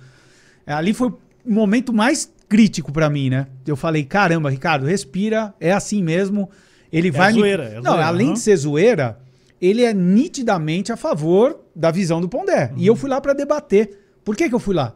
Ali 0.65 0.95
foi 0.95 1.09
o 1.09 1.19
momento 1.45 1.93
mais 1.93 2.27
crítico 2.49 2.91
pra 2.91 3.07
mim, 3.07 3.29
né? 3.29 3.45
Eu 3.67 3.75
falei, 3.75 4.03
caramba, 4.03 4.49
Ricardo, 4.49 4.87
respira, 4.87 5.53
é 5.59 5.71
assim 5.71 6.01
mesmo. 6.01 6.49
Ele 6.91 7.11
vai 7.11 7.33
me. 7.33 7.39
zoeira, 7.39 7.63
é 7.65 7.75
Não, 7.75 7.91
zoeira, 7.91 8.05
além 8.07 8.27
aham. 8.27 8.33
de 8.33 8.39
ser 8.39 8.55
zoeira, 8.57 9.19
ele 9.61 9.83
é 9.83 9.93
nitidamente 9.93 10.91
a 10.91 10.97
favor 10.97 11.59
da 11.75 11.91
visão 11.91 12.19
do 12.19 12.27
Pondé. 12.27 12.73
E 12.75 12.87
eu 12.87 12.95
fui 12.95 13.11
lá 13.11 13.21
pra 13.21 13.33
debater. 13.33 13.95
Por 14.25 14.35
que, 14.35 14.49
que 14.49 14.55
eu 14.55 14.59
fui 14.59 14.73
lá? 14.73 14.95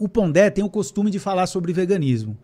O 0.00 0.08
Pondé 0.08 0.50
tem 0.50 0.64
o 0.64 0.68
costume 0.68 1.12
de 1.12 1.20
falar 1.20 1.46
sobre 1.46 1.72
veganismo. 1.72 2.36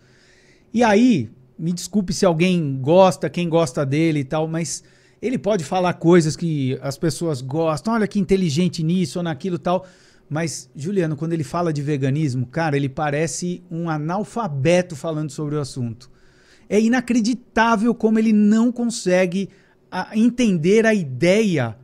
E 0.77 0.85
aí, 0.85 1.31
me 1.59 1.73
desculpe 1.73 2.13
se 2.13 2.27
alguém 2.27 2.79
gosta, 2.83 3.31
quem 3.31 3.49
gosta 3.49 3.87
dele 3.87 4.19
e 4.21 4.25
tal, 4.25 4.47
mas 4.47 4.85
ele 5.23 5.39
pode 5.39 5.65
falar 5.65 5.95
coisas 5.95 6.37
que 6.37 6.79
as 6.83 6.99
pessoas 6.99 7.41
gostam, 7.41 7.95
olha 7.95 8.07
que 8.07 8.19
inteligente 8.19 8.83
nisso 8.83 9.19
ou 9.19 9.23
naquilo 9.23 9.59
tal. 9.59 9.87
Mas, 10.29 10.69
Juliano, 10.77 11.17
quando 11.17 11.33
ele 11.33 11.45
fala 11.45 11.73
de 11.73 11.81
veganismo, 11.81 12.45
cara, 12.45 12.77
ele 12.77 12.91
parece 12.91 13.63
um 13.71 13.89
analfabeto 13.89 14.95
falando 14.95 15.31
sobre 15.31 15.55
o 15.55 15.61
assunto. 15.61 16.11
É 16.69 16.79
inacreditável 16.79 17.95
como 17.95 18.19
ele 18.19 18.35
não 18.35 18.71
consegue 18.71 19.49
a- 19.91 20.11
entender 20.15 20.85
a 20.85 20.93
ideia, 20.93 21.75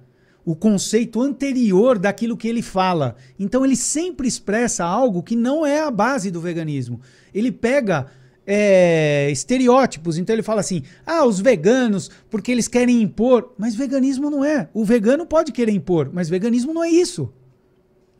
o 0.44 0.54
conceito 0.54 1.22
anterior 1.22 1.98
daquilo 1.98 2.36
que 2.36 2.46
ele 2.46 2.60
fala. 2.60 3.16
Então 3.38 3.64
ele 3.64 3.74
sempre 3.74 4.28
expressa 4.28 4.84
algo 4.84 5.22
que 5.22 5.34
não 5.34 5.64
é 5.64 5.80
a 5.80 5.90
base 5.90 6.30
do 6.30 6.42
veganismo. 6.42 7.00
Ele 7.32 7.50
pega 7.50 8.20
é, 8.46 9.28
estereótipos. 9.30 10.18
Então 10.18 10.34
ele 10.34 10.42
fala 10.42 10.60
assim: 10.60 10.82
ah, 11.06 11.24
os 11.24 11.40
veganos, 11.40 12.10
porque 12.30 12.50
eles 12.52 12.68
querem 12.68 13.00
impor. 13.02 13.52
Mas 13.58 13.74
veganismo 13.74 14.30
não 14.30 14.44
é. 14.44 14.68
O 14.74 14.84
vegano 14.84 15.26
pode 15.26 15.52
querer 15.52 15.72
impor, 15.72 16.10
mas 16.12 16.28
veganismo 16.28 16.72
não 16.72 16.82
é 16.84 16.90
isso. 16.90 17.32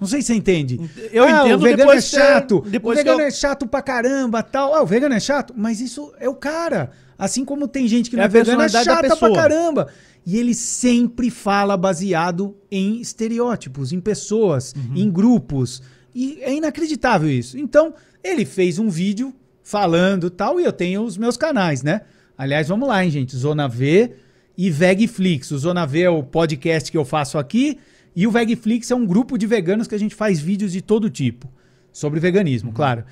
Não 0.01 0.07
sei 0.09 0.21
se 0.21 0.29
você 0.29 0.35
entende. 0.35 0.81
Eu 1.13 1.23
ah, 1.23 1.31
entendo 1.43 1.61
o 1.61 1.63
vegano 1.63 1.93
é 1.93 2.01
chato. 2.01 2.59
o 2.83 2.93
vegano 2.95 3.21
eu- 3.21 3.27
é 3.27 3.31
chato 3.31 3.67
pra 3.69 3.81
caramba, 3.81 4.43
tal. 4.43 4.75
Ah, 4.75 4.83
o 4.83 4.87
vegano 4.87 5.15
é 5.15 5.21
chato, 5.21 5.55
mas 5.57 5.81
isso 5.81 6.13
é 6.19 6.29
o 6.29 6.35
cara. 6.35 6.91
Assim 7.17 7.45
como 7.45 7.69
tem 7.69 7.87
gente 7.87 8.11
que 8.11 8.17
É 8.17 8.19
não 8.19 8.25
é 8.25 8.29
vegana, 8.29 8.65
é 8.65 8.69
personalidade 8.69 8.85
da 9.03 9.09
chata 9.09 9.17
pra 9.17 9.33
caramba. 9.33 9.87
E 10.27 10.37
ele 10.39 10.55
sempre 10.55 11.31
fala 11.31 11.77
baseado 11.77 12.57
em 12.71 13.01
estereótipos, 13.01 13.93
em 13.93 14.01
pessoas, 14.01 14.73
Uhum. 14.77 14.97
em 14.97 15.09
grupos. 15.11 15.81
E 16.15 16.39
é 16.43 16.53
inacreditável 16.53 17.31
isso. 17.31 17.57
Então, 17.57 17.95
ele 18.25 18.45
fez 18.45 18.79
um 18.81 18.89
vídeo 18.89 19.33
falando 19.63 20.29
tal, 20.31 20.61
e 20.61 20.65
eu 20.65 20.73
tenho 20.73 21.03
os 21.03 21.17
meus 21.17 21.37
canais, 21.37 21.83
né? 21.83 22.03
Aliás, 22.37 22.69
vamos 22.69 22.89
lá, 22.89 23.05
hein, 23.05 23.11
gente? 23.11 23.37
Zona 23.37 23.69
V 23.69 24.13
e 24.57 24.71
Vegflix. 24.71 25.51
O 25.51 25.59
Zona 25.59 25.87
V 25.87 26.03
é 26.03 26.11
o 26.11 26.23
podcast 26.23 26.91
que 26.91 26.97
eu 26.99 27.05
faço 27.05 27.39
aqui, 27.39 27.79
e 28.15 28.27
o 28.27 28.31
Vegflix 28.31 28.91
é 28.91 28.95
um 28.95 29.07
grupo 29.07 29.39
de 29.39 29.47
veganos 29.47 29.87
que 29.87 29.95
a 29.95 29.99
gente 29.99 30.15
faz 30.15 30.41
vídeos 30.41 30.73
de 30.73 30.81
todo 30.83 31.09
tipo. 31.09 31.49
Sobre 31.93 32.21
veganismo, 32.21 32.71
Uhum. 32.71 32.75
claro. 32.75 33.05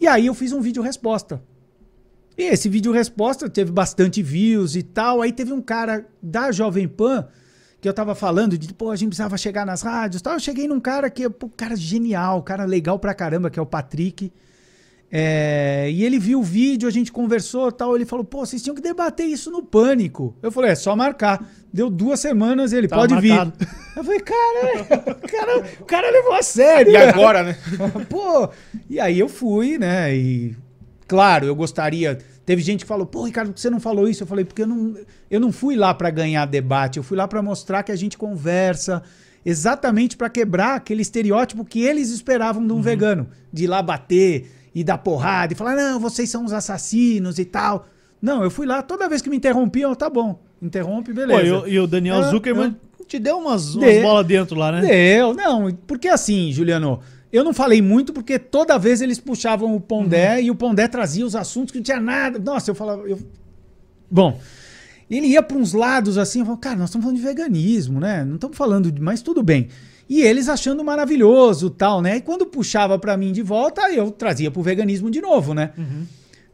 E 0.00 0.06
aí 0.06 0.26
eu 0.26 0.34
fiz 0.34 0.52
um 0.52 0.60
vídeo 0.60 0.82
resposta. 0.82 1.42
E 2.36 2.42
esse 2.42 2.68
vídeo 2.68 2.92
resposta 2.92 3.48
teve 3.50 3.72
bastante 3.72 4.22
views 4.22 4.76
e 4.76 4.82
tal. 4.82 5.20
Aí 5.22 5.32
teve 5.32 5.52
um 5.52 5.60
cara 5.60 6.06
da 6.22 6.52
Jovem 6.52 6.86
Pan 6.86 7.26
que 7.80 7.88
eu 7.88 7.92
tava 7.92 8.14
falando 8.14 8.56
de, 8.56 8.72
pô, 8.74 8.90
a 8.90 8.96
gente 8.96 9.08
precisava 9.08 9.36
chegar 9.36 9.64
nas 9.66 9.82
rádios 9.82 10.20
e 10.20 10.22
tal. 10.22 10.34
Eu 10.34 10.40
cheguei 10.40 10.68
num 10.68 10.78
cara 10.78 11.10
que, 11.10 11.28
pô, 11.28 11.48
cara 11.48 11.74
genial, 11.74 12.40
cara 12.44 12.64
legal 12.64 12.96
pra 12.98 13.12
caramba, 13.14 13.50
que 13.50 13.58
é 13.58 13.62
o 13.62 13.66
Patrick. 13.66 14.32
É, 15.10 15.88
e 15.90 16.04
ele 16.04 16.18
viu 16.18 16.40
o 16.40 16.42
vídeo, 16.42 16.86
a 16.86 16.92
gente 16.92 17.10
conversou 17.10 17.68
e 17.68 17.72
tal. 17.72 17.96
Ele 17.96 18.04
falou, 18.04 18.24
pô, 18.24 18.44
vocês 18.44 18.62
tinham 18.62 18.74
que 18.74 18.82
debater 18.82 19.26
isso 19.26 19.50
no 19.50 19.62
pânico. 19.62 20.36
Eu 20.42 20.52
falei, 20.52 20.72
é 20.72 20.74
só 20.74 20.94
marcar. 20.94 21.44
Deu 21.72 21.88
duas 21.88 22.20
semanas, 22.20 22.72
ele 22.72 22.88
pode 22.88 23.14
marcado. 23.14 23.52
vir. 23.58 23.68
Eu 23.96 24.04
falei, 24.04 24.20
cara, 24.20 24.82
o 25.10 25.28
cara, 25.28 25.64
o 25.80 25.84
cara 25.84 26.10
levou 26.10 26.32
a 26.32 26.42
sério. 26.42 26.92
E 26.92 26.96
agora, 26.96 27.42
né? 27.42 27.58
Pô, 28.08 28.48
e 28.88 29.00
aí 29.00 29.18
eu 29.18 29.28
fui, 29.28 29.76
né? 29.76 30.14
E 30.14 30.54
claro, 31.08 31.46
eu 31.46 31.56
gostaria. 31.56 32.16
Teve 32.46 32.62
gente 32.62 32.82
que 32.82 32.86
falou, 32.86 33.04
pô, 33.04 33.24
Ricardo, 33.24 33.52
você 33.58 33.68
não 33.68 33.80
falou 33.80 34.08
isso? 34.08 34.22
Eu 34.22 34.26
falei, 34.28 34.44
porque 34.44 34.62
eu 34.62 34.68
não, 34.68 34.94
eu 35.28 35.40
não 35.40 35.50
fui 35.50 35.74
lá 35.74 35.92
pra 35.92 36.10
ganhar 36.10 36.46
debate, 36.46 36.98
eu 36.98 37.02
fui 37.02 37.16
lá 37.16 37.26
pra 37.26 37.42
mostrar 37.42 37.82
que 37.82 37.90
a 37.90 37.96
gente 37.96 38.16
conversa 38.16 39.02
exatamente 39.44 40.16
pra 40.16 40.30
quebrar 40.30 40.76
aquele 40.76 41.02
estereótipo 41.02 41.64
que 41.64 41.80
eles 41.80 42.10
esperavam 42.10 42.64
de 42.64 42.72
um 42.72 42.80
vegano, 42.80 43.28
de 43.52 43.64
ir 43.64 43.66
lá 43.66 43.82
bater 43.82 44.48
e 44.80 44.84
dar 44.84 44.98
porrada 44.98 45.52
e 45.52 45.56
falar, 45.56 45.74
não, 45.76 45.98
vocês 45.98 46.28
são 46.30 46.44
os 46.44 46.52
assassinos 46.52 47.38
e 47.38 47.44
tal. 47.44 47.86
Não, 48.20 48.42
eu 48.42 48.50
fui 48.50 48.66
lá, 48.66 48.82
toda 48.82 49.08
vez 49.08 49.22
que 49.22 49.30
me 49.30 49.36
interrompiam, 49.36 49.90
eu, 49.90 49.96
tá 49.96 50.08
bom, 50.10 50.40
interrompe, 50.60 51.10
Pô, 51.12 51.16
beleza. 51.20 51.42
e, 51.46 51.52
o- 51.52 51.68
e 51.68 51.80
o 51.80 51.86
Daniel 51.86 52.16
É, 52.22 52.30
Zuckerman 52.30 52.76
te 53.06 53.18
deu 53.18 53.38
umas, 53.38 53.74
umas 53.74 53.84
Dê. 53.86 54.02
bolas 54.02 54.26
dentro 54.26 54.56
lá, 54.58 54.70
né? 54.72 54.80
Deu, 54.82 55.34
não, 55.34 55.70
porque 55.86 56.08
assim, 56.08 56.52
Juliano, 56.52 57.00
eu 57.32 57.42
não 57.44 57.52
falei 57.54 57.80
muito 57.80 58.12
porque 58.12 58.38
toda 58.38 58.78
vez 58.78 59.00
eles 59.00 59.18
puxavam 59.18 59.74
o 59.74 59.80
Pondé 59.80 60.34
Uhum. 60.36 60.40
e 60.42 60.50
o 60.50 60.54
Pondé 60.54 60.88
trazia 60.88 61.24
os 61.24 61.34
assuntos 61.36 61.72
que 61.72 61.78
não 61.78 61.82
tinha 61.84 62.00
nada. 62.00 62.38
Nossa, 62.38 62.70
eu 62.70 62.74
falava. 62.74 63.02
eu- 63.08 63.18
Bom, 64.10 64.38
ele 65.10 65.26
ia 65.28 65.42
para 65.42 65.56
uns 65.56 65.72
lados 65.72 66.18
assim, 66.18 66.40
eu 66.40 66.44
falava, 66.44 66.60
cara, 66.60 66.76
nós 66.76 66.88
estamos 66.90 67.04
falando 67.04 67.18
de 67.20 67.26
veganismo, 67.26 68.00
né? 68.00 68.24
Não 68.24 68.34
estamos 68.36 68.56
falando 68.56 68.90
de. 68.92 69.00
Mas 69.00 69.22
tudo 69.22 69.42
bem. 69.42 69.68
E 70.08 70.22
eles 70.22 70.48
achando 70.48 70.82
maravilhoso 70.82 71.68
tal, 71.70 72.00
né? 72.00 72.16
E 72.16 72.20
quando 72.20 72.46
puxava 72.46 72.98
para 72.98 73.16
mim 73.16 73.32
de 73.32 73.42
volta, 73.42 73.82
eu 73.92 74.10
trazia 74.10 74.50
pro 74.50 74.62
veganismo 74.62 75.10
de 75.10 75.20
novo, 75.20 75.52
né? 75.52 75.70
Uhum. 75.76 76.06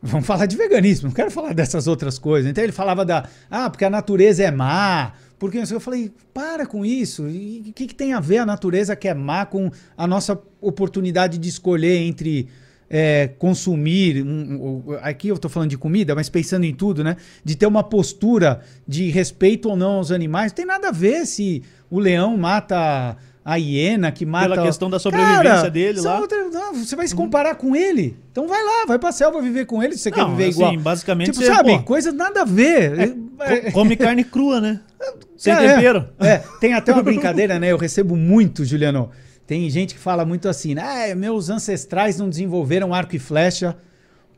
Vamos 0.02 0.26
falar 0.26 0.44
de 0.46 0.56
veganismo, 0.56 1.08
não 1.08 1.14
quero 1.14 1.30
falar 1.30 1.54
dessas 1.54 1.86
outras 1.86 2.18
coisas. 2.18 2.50
Então 2.50 2.62
ele 2.62 2.72
falava 2.72 3.04
da. 3.04 3.26
Ah, 3.50 3.70
porque 3.70 3.84
a 3.84 3.90
natureza 3.90 4.42
é 4.42 4.50
má. 4.50 5.12
Porque 5.38 5.58
eu 5.58 5.80
falei, 5.80 6.10
para 6.32 6.66
com 6.66 6.84
isso. 6.84 7.28
E 7.28 7.64
o 7.68 7.72
que, 7.72 7.86
que 7.86 7.94
tem 7.94 8.12
a 8.12 8.20
ver 8.20 8.38
a 8.38 8.46
natureza 8.46 8.94
que 8.96 9.08
é 9.08 9.14
má 9.14 9.46
com 9.46 9.70
a 9.96 10.06
nossa 10.06 10.38
oportunidade 10.60 11.38
de 11.38 11.48
escolher 11.48 11.96
entre 11.96 12.48
é, 12.90 13.28
consumir. 13.38 14.22
um- 14.22 14.82
um- 14.88 14.98
aqui 15.00 15.28
eu 15.28 15.38
tô 15.38 15.48
falando 15.48 15.70
de 15.70 15.78
comida, 15.78 16.14
mas 16.14 16.28
pensando 16.28 16.64
em 16.64 16.74
tudo, 16.74 17.02
né? 17.02 17.16
De 17.44 17.56
ter 17.56 17.66
uma 17.66 17.82
postura 17.82 18.60
de 18.86 19.08
respeito 19.10 19.70
ou 19.70 19.76
não 19.76 19.92
aos 19.96 20.10
animais. 20.12 20.52
Não 20.52 20.56
tem 20.56 20.66
nada 20.66 20.88
a 20.88 20.92
ver 20.92 21.24
se 21.26 21.62
o 21.90 21.98
leão 21.98 22.36
mata 22.36 23.16
a 23.44 23.56
hiena 23.56 24.10
que 24.10 24.24
mata. 24.24 24.48
Pela 24.50 24.62
questão 24.66 24.88
da 24.88 24.98
sobrevivência 24.98 25.42
Cara, 25.42 25.70
dele 25.70 26.00
lá. 26.00 26.18
outra- 26.18 26.48
não, 26.50 26.74
você 26.74 26.96
vai 26.96 27.06
se 27.06 27.14
comparar 27.14 27.54
com 27.56 27.76
ele. 27.76 28.16
Então 28.32 28.48
vai 28.48 28.62
lá, 28.64 28.86
vai 28.86 28.98
pra 28.98 29.12
selva 29.12 29.40
viver 29.42 29.66
com 29.66 29.82
ele 29.82 29.94
se 29.96 30.00
você 30.04 30.10
quer 30.10 30.22
Não, 30.22 30.30
viver 30.30 30.48
assim, 30.50 30.58
igual. 30.60 30.76
basicamente 30.78 31.26
Tipo, 31.32 31.40
você, 31.44 31.46
sabe? 31.54 31.76
pô, 31.78 31.82
Coisa 31.82 32.10
nada 32.12 32.42
a 32.42 32.44
ver. 32.44 33.16
É- 33.40 33.60
co- 33.70 33.72
come 33.72 33.96
carne 33.96 34.24
crua, 34.24 34.60
né? 34.60 34.80
Sem 35.36 35.52
é, 35.52 35.64
é. 35.66 35.74
tempero. 35.74 36.08
É, 36.18 36.38
tem 36.60 36.72
até 36.72 36.92
uma 36.92 37.02
brincadeira, 37.04 37.58
né? 37.58 37.70
Eu 37.70 37.76
recebo 37.76 38.16
muito, 38.16 38.64
Juliano. 38.64 39.10
Tem 39.46 39.68
gente 39.68 39.94
que 39.94 40.00
fala 40.00 40.24
muito 40.24 40.48
assim, 40.48 40.74
né? 40.74 41.10
"Ah, 41.10 41.14
meus 41.14 41.50
ancestrais 41.50 42.16
não 42.18 42.30
desenvolveram 42.30 42.94
arco 42.94 43.14
e 43.14 43.18
flecha 43.18 43.76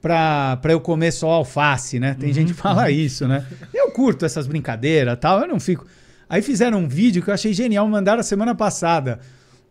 pra, 0.03 0.57
pra 0.57 0.73
eu 0.73 0.81
comer 0.81 1.13
só 1.13 1.31
alface, 1.31 2.01
né? 2.01 2.17
Tem 2.19 2.33
gente 2.33 2.53
que 2.53 2.59
fala 2.61 2.91
isso, 2.91 3.29
né? 3.29 3.45
Eu 3.73 3.91
curto 3.93 4.25
essas 4.25 4.47
brincadeiras 4.49 5.17
tal, 5.21 5.41
eu 5.41 5.47
não 5.49 5.61
fico. 5.61 5.87
Aí 6.29 6.43
fizeram 6.43 6.79
um 6.81 6.89
vídeo 6.89 7.23
que 7.23 7.31
eu 7.31 7.35
achei 7.35 7.53
genial, 7.53 7.87
mandaram 7.89 8.23
semana 8.23 8.55
passada. 8.55 9.21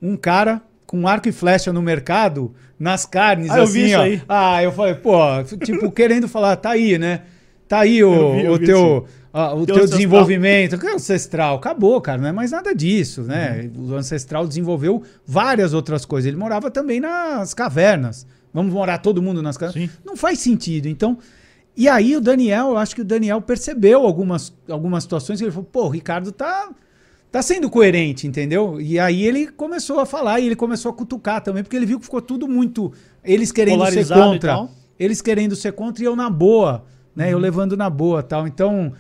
Um 0.02 0.16
cara 0.16 0.62
com 0.86 1.08
arco 1.08 1.28
e 1.28 1.32
flecha 1.32 1.74
no 1.74 1.82
mercado, 1.82 2.54
nas 2.80 3.06
carnes, 3.06 3.50
Ah, 3.50 3.58
eu 3.58 3.64
assim, 3.64 3.74
vi 3.74 3.86
isso 3.88 3.98
ó. 3.98 4.02
aí. 4.02 4.22
Ah, 4.30 4.64
eu 4.64 4.72
falei, 4.72 4.94
pô, 4.96 5.20
tipo, 5.64 5.92
querendo 5.92 6.28
falar, 6.28 6.56
tá 6.58 6.72
aí, 6.72 6.98
né? 6.98 7.22
Tá 7.68 7.80
aí 7.80 8.04
o, 8.04 8.36
vi, 8.36 8.48
o 8.48 8.60
teu, 8.60 9.06
ah, 9.34 9.54
o 9.54 9.66
Teu 9.66 9.66
teu 9.66 9.76
ancestral. 9.78 9.88
desenvolvimento. 9.98 10.78
Que 10.78 10.86
é 10.88 10.94
ancestral? 10.94 11.56
Acabou, 11.56 12.00
cara. 12.00 12.22
Não 12.22 12.28
é 12.28 12.32
mais 12.32 12.52
nada 12.52 12.74
disso, 12.76 13.24
né? 13.24 13.70
Uhum. 13.76 13.90
O 13.92 13.96
ancestral 13.96 14.48
desenvolveu 14.48 15.02
várias 15.26 15.74
outras 15.74 16.06
coisas. 16.06 16.28
Ele 16.28 16.38
morava 16.38 16.70
também 16.70 17.00
nas 17.00 17.54
cavernas. 17.56 18.28
Vamos 18.54 18.72
morar 18.72 19.00
todo 19.00 19.22
mundo 19.22 19.42
nas 19.42 19.58
cavernas? 19.58 19.90
Sim. 19.92 19.98
Não 20.06 20.16
faz 20.16 20.38
sentido. 20.40 20.88
Então, 20.88 21.18
e 21.78 21.90
aí 21.90 22.16
o 22.16 22.22
Daniel, 22.22 22.70
eu 22.70 22.78
acho 22.78 22.96
que 22.96 23.02
o 23.02 23.06
Daniel 23.06 23.42
percebeu 23.42 24.06
algumas, 24.06 24.54
algumas 24.70 25.04
situações 25.04 25.40
que 25.40 25.46
ele 25.46 25.52
falou, 25.52 25.68
pô, 25.70 25.86
o 25.86 25.90
Ricardo 25.90 26.32
tá, 26.32 26.70
tá 27.32 27.42
sendo 27.42 27.70
coerente, 27.70 28.26
entendeu? 28.26 28.80
E 28.80 28.98
aí 28.98 29.26
ele 29.26 29.48
começou 29.48 30.00
a 30.00 30.06
falar 30.06 30.40
e 30.40 30.46
ele 30.46 30.56
começou 30.56 30.92
a 30.92 30.94
cutucar 30.94 31.42
também, 31.42 31.64
porque 31.64 31.76
ele 31.76 31.86
viu 31.86 32.00
que 32.00 32.06
ficou 32.06 32.22
tudo 32.22 32.48
muito. 32.48 32.94
Eles 33.24 33.52
querendo 33.52 33.74
ser 33.86 33.90
Polarizado 33.90 34.22
e 34.22 34.24
contra. 34.24 34.70
Eles 34.98 35.22
querendo 35.22 35.56
ser 35.56 35.74
contra 35.74 36.02
e 36.02 36.08
eu 36.08 36.16
na 36.16 36.30
boa, 36.30 36.86
né? 37.14 37.26
Uhum. 37.26 37.32
Eu 37.32 37.40
levando 37.40 37.76
na 37.76 37.90
boa 37.90 38.24
tal. 38.24 38.48
Então, 38.48 38.94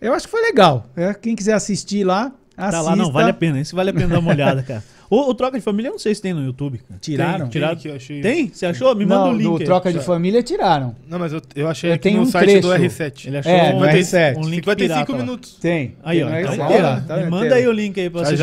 eu 0.00 0.14
acho 0.14 0.26
que 0.26 0.30
foi 0.30 0.42
legal. 0.42 0.86
É, 0.94 1.12
quem 1.12 1.34
quiser 1.34 1.54
assistir 1.54 2.04
lá, 2.04 2.32
assista. 2.56 2.70
Tá 2.70 2.80
lá, 2.80 2.94
não, 2.94 3.10
vale 3.10 3.30
a 3.30 3.34
pena. 3.34 3.60
Esse 3.60 3.74
vale 3.74 3.90
a 3.90 3.92
pena 3.92 4.06
dar 4.06 4.20
uma 4.20 4.30
olhada, 4.30 4.62
cara. 4.62 4.84
O, 5.10 5.28
o 5.30 5.34
Troca 5.34 5.58
de 5.58 5.62
Família, 5.64 5.88
eu 5.88 5.92
não 5.92 5.98
sei 5.98 6.14
se 6.14 6.22
tem 6.22 6.32
no 6.32 6.44
YouTube. 6.44 6.78
Cara. 6.78 7.00
Tiraram? 7.00 7.38
Tem, 7.40 7.48
Tiraram? 7.50 7.76
que 7.76 7.88
eu 7.88 7.96
achei- 7.96 8.20
Tem? 8.20 8.48
Você 8.48 8.64
achou? 8.64 8.94
Me 8.94 9.04
manda 9.04 9.24
não, 9.24 9.30
o 9.32 9.36
link. 9.36 9.42
do 9.42 9.56
aí. 9.56 9.64
Troca 9.64 9.92
de 9.92 9.98
Família 9.98 10.40
tiraram. 10.40 10.94
Não, 11.08 11.18
mas 11.18 11.32
eu, 11.32 11.42
eu 11.56 11.66
achei 11.68 11.90
Eu 11.90 11.94
aqui 11.94 12.10
no 12.12 12.20
um 12.22 12.26
site 12.26 12.60
do 12.60 12.68
trecho. 12.70 12.84
R7. 13.02 13.26
Ele 13.26 13.38
achou 13.38 13.50
É, 13.52 13.74
um, 13.74 13.80
no 13.80 13.86
R7. 13.86 14.36
um 14.36 14.40
link 14.42 14.54
55 14.64 14.76
pirata 14.76 15.12
lá. 15.12 15.18
minutos. 15.18 15.54
Tem. 15.60 15.96
Aí, 16.04 16.22
ó. 16.22 16.30
Tem 16.30 16.34
no 16.44 16.52
Então, 16.52 16.54
R7, 16.54 16.68
pô, 16.76 16.82
lá, 16.82 16.94
tá 17.00 17.00
me 17.00 17.02
inteiro. 17.22 17.30
manda 17.30 17.54
aí 17.56 17.66
o 17.66 17.72
link 17.72 18.00
aí 18.00 18.08
pra 18.08 18.22
assistir. 18.22 18.42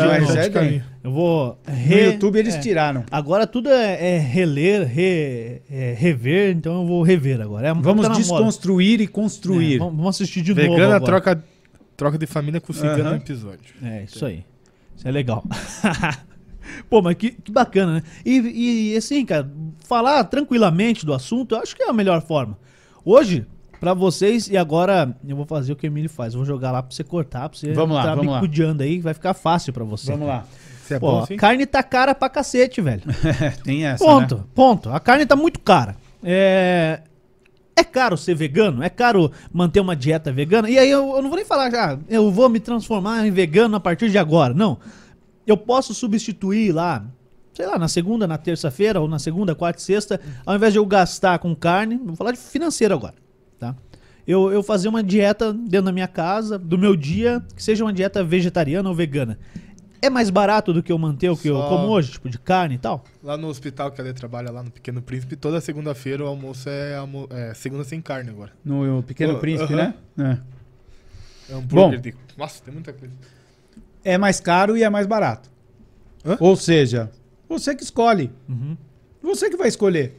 é. 0.57 0.82
Eu 1.03 1.11
vou 1.11 1.57
No 1.65 1.74
re... 1.74 2.05
YouTube 2.11 2.38
eles 2.38 2.55
é. 2.55 2.59
tiraram. 2.59 3.05
Agora 3.09 3.47
tudo 3.47 3.70
é, 3.70 4.15
é 4.15 4.18
reler, 4.20 4.86
re- 4.86 5.61
é 5.72 5.95
rever, 5.97 6.53
então 6.53 6.82
eu 6.82 6.86
vou 6.86 7.01
rever 7.01 7.39
agora. 7.39 7.70
É, 7.70 7.74
Vamos 7.74 7.86
tá 8.01 8.09
na 8.09 8.15
moda. 8.15 8.15
desconstruir 8.20 8.99
e 8.99 9.07
construir. 9.07 9.76
É, 9.76 9.78
vamos, 9.78 9.95
vamos 9.95 10.15
assistir 10.15 10.41
de 10.41 10.53
novo 10.53 10.70
Vegana 10.70 10.99
troca, 10.99 11.41
troca 11.95 12.18
de 12.18 12.26
família 12.26 12.59
com 12.59 12.74
cigano 12.74 13.11
no 13.11 13.15
episódio. 13.15 13.74
É, 13.82 14.03
isso 14.03 14.26
aí. 14.26 14.43
Isso 14.97 15.07
é 15.07 15.11
legal. 15.11 15.45
Pô, 16.89 17.01
mas 17.01 17.15
que, 17.15 17.32
que 17.32 17.51
bacana, 17.51 17.95
né? 17.95 18.03
E, 18.26 18.91
e 18.93 18.97
assim, 18.97 19.26
cara, 19.26 19.49
falar 19.86 20.24
tranquilamente 20.26 21.05
do 21.05 21.13
assunto, 21.13 21.55
eu 21.55 21.59
acho 21.61 21.76
que 21.76 21.84
é 21.84 21.89
a 21.89 21.93
melhor 21.93 22.22
forma. 22.22 22.57
Hoje, 23.05 23.45
pra 23.80 23.93
vocês, 23.93 24.49
e 24.49 24.57
agora 24.57 25.15
eu 25.28 25.36
vou 25.36 25.45
fazer 25.45 25.74
o 25.74 25.76
que 25.76 25.86
o 25.86 25.89
Emílio 25.89 26.09
faz. 26.09 26.34
Eu 26.34 26.39
vou 26.39 26.45
jogar 26.45 26.72
lá 26.72 26.82
pra 26.84 26.93
você 26.93 27.03
cortar, 27.03 27.49
pra 27.49 27.57
você 27.57 27.74
Vamos 27.74 27.95
lá, 27.95 28.03
tá 28.03 28.15
vamos 28.15 28.32
lá. 28.32 28.39
bicudeando 28.41 28.84
aí, 28.84 28.99
vai 28.99 29.13
ficar 29.13 29.34
fácil 29.34 29.72
pra 29.74 29.84
você. 29.84 30.11
Vamos 30.11 30.28
lá. 30.28 30.45
Você 30.84 30.93
é 30.95 30.99
Pô, 30.99 31.11
bom 31.11 31.20
assim? 31.24 31.36
carne 31.36 31.65
tá 31.65 31.84
cara 31.84 32.15
pra 32.15 32.30
cacete, 32.30 32.80
velho. 32.82 33.01
Tem 33.63 33.86
essa, 33.86 34.03
Ponto, 34.03 34.36
né? 34.38 34.43
ponto. 34.55 34.89
A 34.89 34.99
carne 34.99 35.26
tá 35.26 35.36
muito 35.36 35.59
cara. 35.59 35.95
É. 36.24 37.01
É 37.76 37.84
caro 37.84 38.18
ser 38.18 38.34
vegano? 38.34 38.82
É 38.82 38.89
caro 38.89 39.32
manter 39.53 39.80
uma 39.80 39.95
dieta 39.95 40.32
vegana? 40.32 40.68
E 40.68 40.80
aí 40.80 40.89
eu, 40.89 41.15
eu 41.15 41.22
não 41.22 41.30
vou 41.30 41.36
nem 41.36 41.45
falar, 41.45 41.70
ah, 41.76 41.99
eu 42.09 42.32
vou 42.32 42.49
me 42.49 42.59
transformar 42.59 43.24
em 43.28 43.30
vegano 43.30 43.76
a 43.76 43.80
partir 43.80 44.09
de 44.09 44.18
agora. 44.18 44.51
Não. 44.53 44.80
Eu 45.47 45.55
posso 45.55 45.93
substituir 45.93 46.73
lá, 46.73 47.05
sei 47.53 47.65
lá, 47.65 47.79
na 47.79 47.87
segunda, 47.87 48.27
na 48.27 48.37
terça-feira, 48.37 48.99
ou 48.99 49.07
na 49.07 49.17
segunda, 49.17 49.55
quarta 49.55 49.79
e 49.79 49.83
sexta, 49.83 50.19
ao 50.45 50.53
invés 50.55 50.73
de 50.73 50.79
eu 50.79 50.85
gastar 50.85 51.39
com 51.39 51.55
carne, 51.55 51.97
vou 51.97 52.15
falar 52.17 52.33
de 52.33 52.37
financeiro 52.37 52.93
agora, 52.93 53.15
tá? 53.57 53.73
Eu, 54.27 54.51
eu 54.51 54.61
fazer 54.61 54.89
uma 54.89 55.01
dieta 55.01 55.53
dentro 55.53 55.83
da 55.83 55.91
minha 55.93 56.07
casa, 56.07 56.59
do 56.59 56.77
meu 56.77 56.97
dia, 56.97 57.41
que 57.55 57.63
seja 57.63 57.85
uma 57.85 57.93
dieta 57.93 58.21
vegetariana 58.21 58.89
ou 58.89 58.93
vegana. 58.93 59.39
É 60.01 60.09
mais 60.09 60.29
barato 60.29 60.73
do 60.73 60.83
que 60.83 60.91
eu 60.91 60.97
manter 60.97 61.29
o 61.29 61.37
que 61.37 61.47
eu 61.47 61.55
Só- 61.55 61.69
como 61.69 61.87
hoje, 61.87 62.11
tipo 62.11 62.29
de 62.29 62.37
carne 62.37 62.75
e 62.75 62.77
tal? 62.77 63.05
Lá 63.23 63.37
no 63.37 63.47
hospital 63.47 63.89
que 63.89 64.01
ela 64.01 64.13
trabalha 64.13 64.51
lá 64.51 64.61
no 64.61 64.69
Pequeno 64.69 65.01
Príncipe, 65.01 65.37
toda 65.37 65.61
segunda-feira 65.61 66.23
o 66.25 66.27
almoço 66.27 66.67
é, 66.69 66.95
almo 66.95 67.25
é 67.31 67.53
segunda 67.53 67.85
sem 67.85 68.01
carne 68.01 68.29
agora. 68.29 68.51
No 68.65 69.01
Pequeno 69.01 69.39
Príncipe, 69.39 69.73
aham. 69.73 69.93
né? 70.17 70.39
É 71.49 71.55
um 71.55 71.59
hambúrguer 71.59 71.97
Bom. 71.97 72.01
de... 72.01 72.13
Nossa, 72.37 72.61
tem 72.61 72.73
muita 72.73 72.91
coisa. 72.91 73.13
É. 74.13 74.17
mais 74.17 74.39
caro 74.39 74.77
e 74.77 74.83
é 74.83 74.89
mais 74.89 75.07
barato. 75.07 75.49
Hã? 76.25 76.37
Ou 76.39 76.55
seja, 76.55 77.11
você 77.47 77.75
que 77.75 77.83
escolhe. 77.83 78.31
Uhum. 78.47 78.77
Você 79.21 79.49
que 79.49 79.57
vai 79.57 79.67
escolher. 79.67 80.15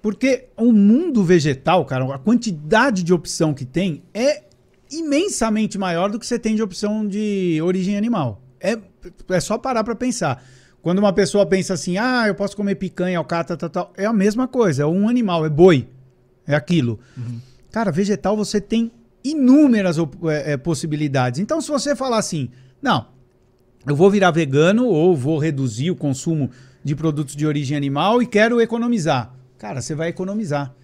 Porque 0.00 0.48
o 0.56 0.72
mundo 0.72 1.24
vegetal, 1.24 1.84
cara, 1.84 2.14
a 2.14 2.18
quantidade 2.18 3.02
de 3.02 3.12
opção 3.12 3.52
que 3.52 3.64
tem 3.64 4.02
é 4.14 4.44
imensamente 4.90 5.76
maior 5.76 6.10
do 6.10 6.18
que 6.18 6.26
você 6.26 6.38
tem 6.38 6.54
de 6.54 6.62
opção 6.62 7.06
de 7.06 7.60
origem 7.62 7.96
animal. 7.96 8.40
É, 8.60 8.78
é 9.28 9.40
só 9.40 9.58
parar 9.58 9.84
pra 9.84 9.94
pensar. 9.94 10.42
Quando 10.80 11.00
uma 11.00 11.12
pessoa 11.12 11.44
pensa 11.44 11.74
assim, 11.74 11.98
ah, 11.98 12.24
eu 12.26 12.34
posso 12.34 12.56
comer 12.56 12.76
picanha, 12.76 13.18
alcatra, 13.18 13.56
tal, 13.56 13.68
tal, 13.68 13.92
é 13.96 14.06
a 14.06 14.12
mesma 14.12 14.46
coisa, 14.46 14.84
é 14.84 14.86
um 14.86 15.08
animal, 15.08 15.44
é 15.44 15.50
boi, 15.50 15.88
é 16.46 16.54
aquilo. 16.54 17.00
Cara, 17.70 17.90
vegetal 17.90 18.36
você 18.36 18.60
tem 18.60 18.90
inúmeras 19.22 19.98
é, 19.98 20.52
é, 20.52 20.56
possibilidades. 20.56 21.40
Então, 21.40 21.60
se 21.60 21.68
você 21.68 21.94
falar 21.94 22.18
assim, 22.18 22.48
não, 22.80 23.06
eu 23.86 23.96
vou 23.96 24.10
virar 24.10 24.30
vegano 24.30 24.86
ou 24.86 25.16
vou 25.16 25.38
reduzir 25.38 25.90
o 25.90 25.96
consumo 25.96 26.50
de 26.82 26.94
produtos 26.94 27.34
de 27.36 27.46
origem 27.46 27.76
animal 27.76 28.22
e 28.22 28.26
quero 28.26 28.60
economizar. 28.60 29.34
Cara, 29.58 29.80
você 29.80 29.94
vai 29.94 30.08
economizar. 30.08 30.74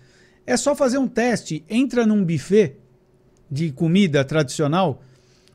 É 0.46 0.56
só 0.56 0.74
fazer 0.74 0.98
um 0.98 1.08
teste, 1.08 1.64
entra 1.68 2.06
num 2.06 2.24
buffet 2.24 2.76
de 3.50 3.70
comida 3.70 4.24
tradicional, 4.24 5.02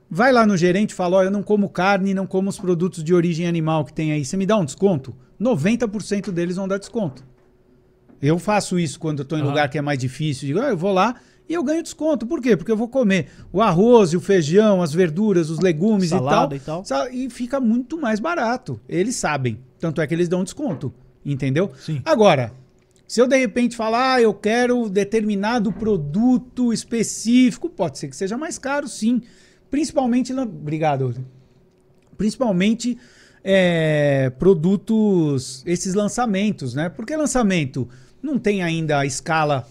vai 0.10 0.32
lá 0.32 0.46
no 0.46 0.58
gerente 0.58 0.92
e 0.92 0.96
fala, 0.96 1.18
ó, 1.18 1.24
eu 1.24 1.32
não 1.32 1.44
como 1.44 1.70
carne, 1.70 2.14
não 2.14 2.26
como 2.26 2.50
os 2.50 2.58
produtos 2.58 3.04
de 3.04 3.14
origem 3.14 3.48
animal 3.48 3.86
que 3.86 3.94
tem 3.94 4.12
aí, 4.12 4.26
você 4.26 4.38
me 4.38 4.46
dá 4.46 4.58
um 4.58 4.66
desconto? 4.66 5.16
90% 5.40 6.32
deles 6.32 6.56
vão 6.56 6.68
dar 6.68 6.78
desconto. 6.78 7.24
Eu 8.22 8.38
faço 8.40 8.80
isso 8.80 9.00
quando 9.00 9.20
eu 9.20 9.24
estou 9.24 9.38
em 9.38 9.42
Aham. 9.42 9.50
lugar 9.50 9.70
que 9.70 9.78
é 9.78 9.82
mais 9.82 10.00
difícil, 10.00 10.48
digo, 10.48 10.60
ah, 10.60 10.70
eu 10.70 10.78
vou 10.78 10.92
lá 10.92 11.16
e 11.50 11.54
eu 11.56 11.64
ganho 11.64 11.82
desconto. 11.84 12.28
Por 12.28 12.40
quê? 12.42 12.56
Porque 12.56 12.72
eu 12.72 12.78
vou 12.78 12.88
comer 12.88 13.28
o 13.52 13.60
arroz 13.62 14.14
e 14.14 14.18
o 14.18 14.22
feijão, 14.22 14.82
as 14.82 14.94
verduras, 14.94 15.50
os 15.50 15.60
legumes 15.60 16.10
Salada 16.10 16.54
e 16.54 16.58
e 16.58 16.62
tal. 16.62 16.84
tal. 16.84 16.86
Sa- 16.86 17.10
E 17.12 17.30
fica 17.30 17.60
muito 17.60 18.00
mais 18.00 18.20
barato. 18.20 18.80
Eles 18.88 19.16
sabem. 19.16 19.60
Tanto 19.80 20.00
é 20.00 20.06
que 20.08 20.14
eles 20.14 20.30
dão 20.30 20.44
desconto. 20.44 20.94
Entendeu? 21.26 21.72
Sim. 21.80 22.02
Agora, 22.06 22.54
se 23.08 23.20
eu 23.20 23.28
de 23.28 23.36
repente 23.38 23.76
falar, 23.76 24.14
ah, 24.16 24.22
eu 24.22 24.34
quero 24.34 24.88
determinado 24.88 25.72
produto 25.74 26.72
específico, 26.72 27.68
pode 27.70 27.98
ser 27.98 28.08
que 28.10 28.16
seja 28.16 28.38
mais 28.38 28.58
caro, 28.60 28.88
sim. 28.88 29.22
Principalmente. 29.72 30.32
na- 30.34 30.44
Obrigado. 30.44 31.14
Principalmente 32.18 32.98
é, 33.44 34.30
produtos, 34.38 35.64
esses 35.66 35.94
lançamentos, 35.94 36.74
né? 36.74 36.90
Porque 36.90 37.16
lançamento 37.16 37.88
não 38.22 38.38
tem 38.38 38.62
ainda 38.62 39.00
a 39.00 39.06
escala 39.06 39.66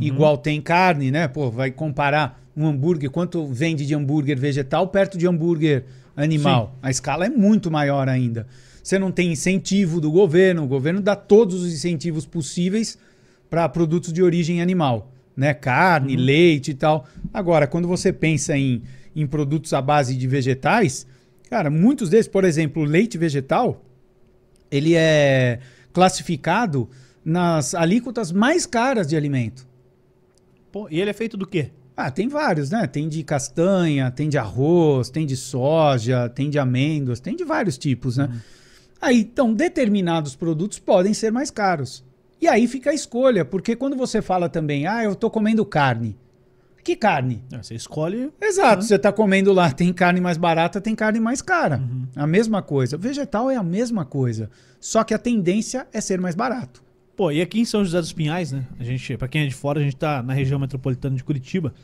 igual 0.00 0.36
tem 0.36 0.60
carne, 0.60 1.10
né? 1.10 1.28
Pô, 1.28 1.50
vai 1.50 1.70
comparar 1.70 2.42
um 2.56 2.66
hambúrguer, 2.66 3.10
quanto 3.10 3.46
vende 3.46 3.86
de 3.86 3.94
hambúrguer 3.94 4.38
vegetal 4.38 4.88
perto 4.88 5.16
de 5.16 5.26
hambúrguer 5.26 5.84
animal. 6.16 6.76
A 6.82 6.90
escala 6.90 7.26
é 7.26 7.28
muito 7.28 7.70
maior 7.70 8.08
ainda. 8.08 8.46
Você 8.82 8.98
não 8.98 9.12
tem 9.12 9.30
incentivo 9.30 10.00
do 10.00 10.10
governo, 10.10 10.64
o 10.64 10.66
governo 10.66 11.00
dá 11.00 11.14
todos 11.14 11.62
os 11.62 11.72
incentivos 11.72 12.26
possíveis 12.26 12.98
para 13.48 13.68
produtos 13.68 14.12
de 14.12 14.22
origem 14.22 14.60
animal, 14.60 15.12
né? 15.36 15.54
Carne, 15.54 16.16
leite 16.16 16.72
e 16.72 16.74
tal. 16.74 17.06
Agora, 17.32 17.66
quando 17.66 17.86
você 17.86 18.12
pensa 18.12 18.56
em, 18.56 18.82
em 19.14 19.26
produtos 19.26 19.72
à 19.72 19.80
base 19.80 20.16
de 20.16 20.26
vegetais, 20.26 21.06
cara, 21.48 21.70
muitos 21.70 22.10
desses, 22.10 22.28
por 22.28 22.44
exemplo, 22.44 22.82
o 22.82 22.86
leite 22.86 23.16
vegetal, 23.16 23.84
ele 24.70 24.94
é 24.94 25.60
classificado 25.92 26.88
nas 27.24 27.74
alíquotas 27.74 28.32
mais 28.32 28.64
caras 28.64 29.06
de 29.06 29.16
alimento. 29.16 29.67
Pô, 30.70 30.88
e 30.90 31.00
ele 31.00 31.10
é 31.10 31.14
feito 31.14 31.36
do 31.36 31.46
quê? 31.46 31.70
Ah, 31.96 32.10
tem 32.10 32.28
vários, 32.28 32.70
né? 32.70 32.86
Tem 32.86 33.08
de 33.08 33.22
castanha, 33.24 34.10
tem 34.10 34.28
de 34.28 34.38
arroz, 34.38 35.10
tem 35.10 35.26
de 35.26 35.36
soja, 35.36 36.28
tem 36.28 36.48
de 36.48 36.58
amêndoas, 36.58 37.18
tem 37.18 37.34
de 37.34 37.44
vários 37.44 37.76
tipos, 37.76 38.16
né? 38.16 38.30
Aí, 39.00 39.20
então, 39.20 39.52
determinados 39.52 40.36
produtos 40.36 40.78
podem 40.78 41.12
ser 41.12 41.32
mais 41.32 41.50
caros. 41.50 42.04
E 42.40 42.46
aí 42.46 42.68
fica 42.68 42.90
a 42.90 42.94
escolha, 42.94 43.44
porque 43.44 43.74
quando 43.74 43.96
você 43.96 44.22
fala 44.22 44.48
também, 44.48 44.86
ah, 44.86 45.02
eu 45.02 45.16
tô 45.16 45.28
comendo 45.28 45.64
carne. 45.64 46.16
Que 46.84 46.96
carne? 46.96 47.42
É, 47.52 47.60
Você 47.62 47.74
escolhe. 47.74 48.32
Exato, 48.40 48.82
você 48.84 48.94
está 48.94 49.12
comendo 49.12 49.52
lá, 49.52 49.70
tem 49.70 49.92
carne 49.92 50.20
mais 50.20 50.38
barata, 50.38 50.80
tem 50.80 50.94
carne 50.94 51.20
mais 51.20 51.42
cara. 51.42 51.82
A 52.16 52.26
mesma 52.26 52.62
coisa. 52.62 52.96
Vegetal 52.96 53.50
é 53.50 53.56
a 53.56 53.62
mesma 53.62 54.04
coisa. 54.04 54.48
Só 54.80 55.04
que 55.04 55.12
a 55.12 55.18
tendência 55.18 55.86
é 55.92 56.00
ser 56.00 56.20
mais 56.20 56.34
barato. 56.34 56.82
Pô, 57.18 57.30
e 57.32 57.42
aqui 57.42 57.58
em 57.60 57.64
São 57.64 57.84
José 57.84 58.00
dos 58.00 58.12
Pinhais, 58.12 58.52
né? 58.52 58.64
A 58.78 58.84
gente, 58.84 59.16
pra 59.16 59.26
quem 59.26 59.42
é 59.42 59.46
de 59.46 59.54
fora, 59.54 59.80
a 59.80 59.82
gente 59.82 59.96
tá 59.96 60.22
na 60.22 60.32
região 60.32 60.58
metropolitana 60.58 61.16
de 61.16 61.24
Curitiba. 61.24 61.74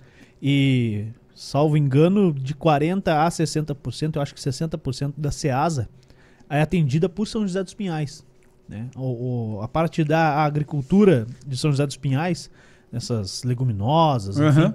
E, 0.40 1.06
salvo 1.34 1.76
engano, 1.76 2.32
de 2.32 2.54
40% 2.54 3.08
a 3.08 3.28
60%, 3.28 4.14
eu 4.16 4.22
acho 4.22 4.32
que 4.32 4.40
60% 4.40 5.12
da 5.16 5.32
Ceasa 5.32 5.88
é 6.48 6.62
atendida 6.62 7.08
por 7.08 7.26
São 7.26 7.42
José 7.42 7.64
dos 7.64 7.74
Pinhais. 7.74 8.24
Né? 8.68 8.88
O, 8.94 9.56
o- 9.56 9.60
a 9.62 9.66
parte 9.66 10.04
da 10.04 10.36
agricultura 10.44 11.26
de 11.44 11.56
São 11.56 11.70
José 11.72 11.84
dos 11.84 11.96
Pinhais, 11.96 12.48
essas 12.92 13.42
leguminosas, 13.42 14.36
enfim. 14.38 14.46
Aham. 14.60 14.74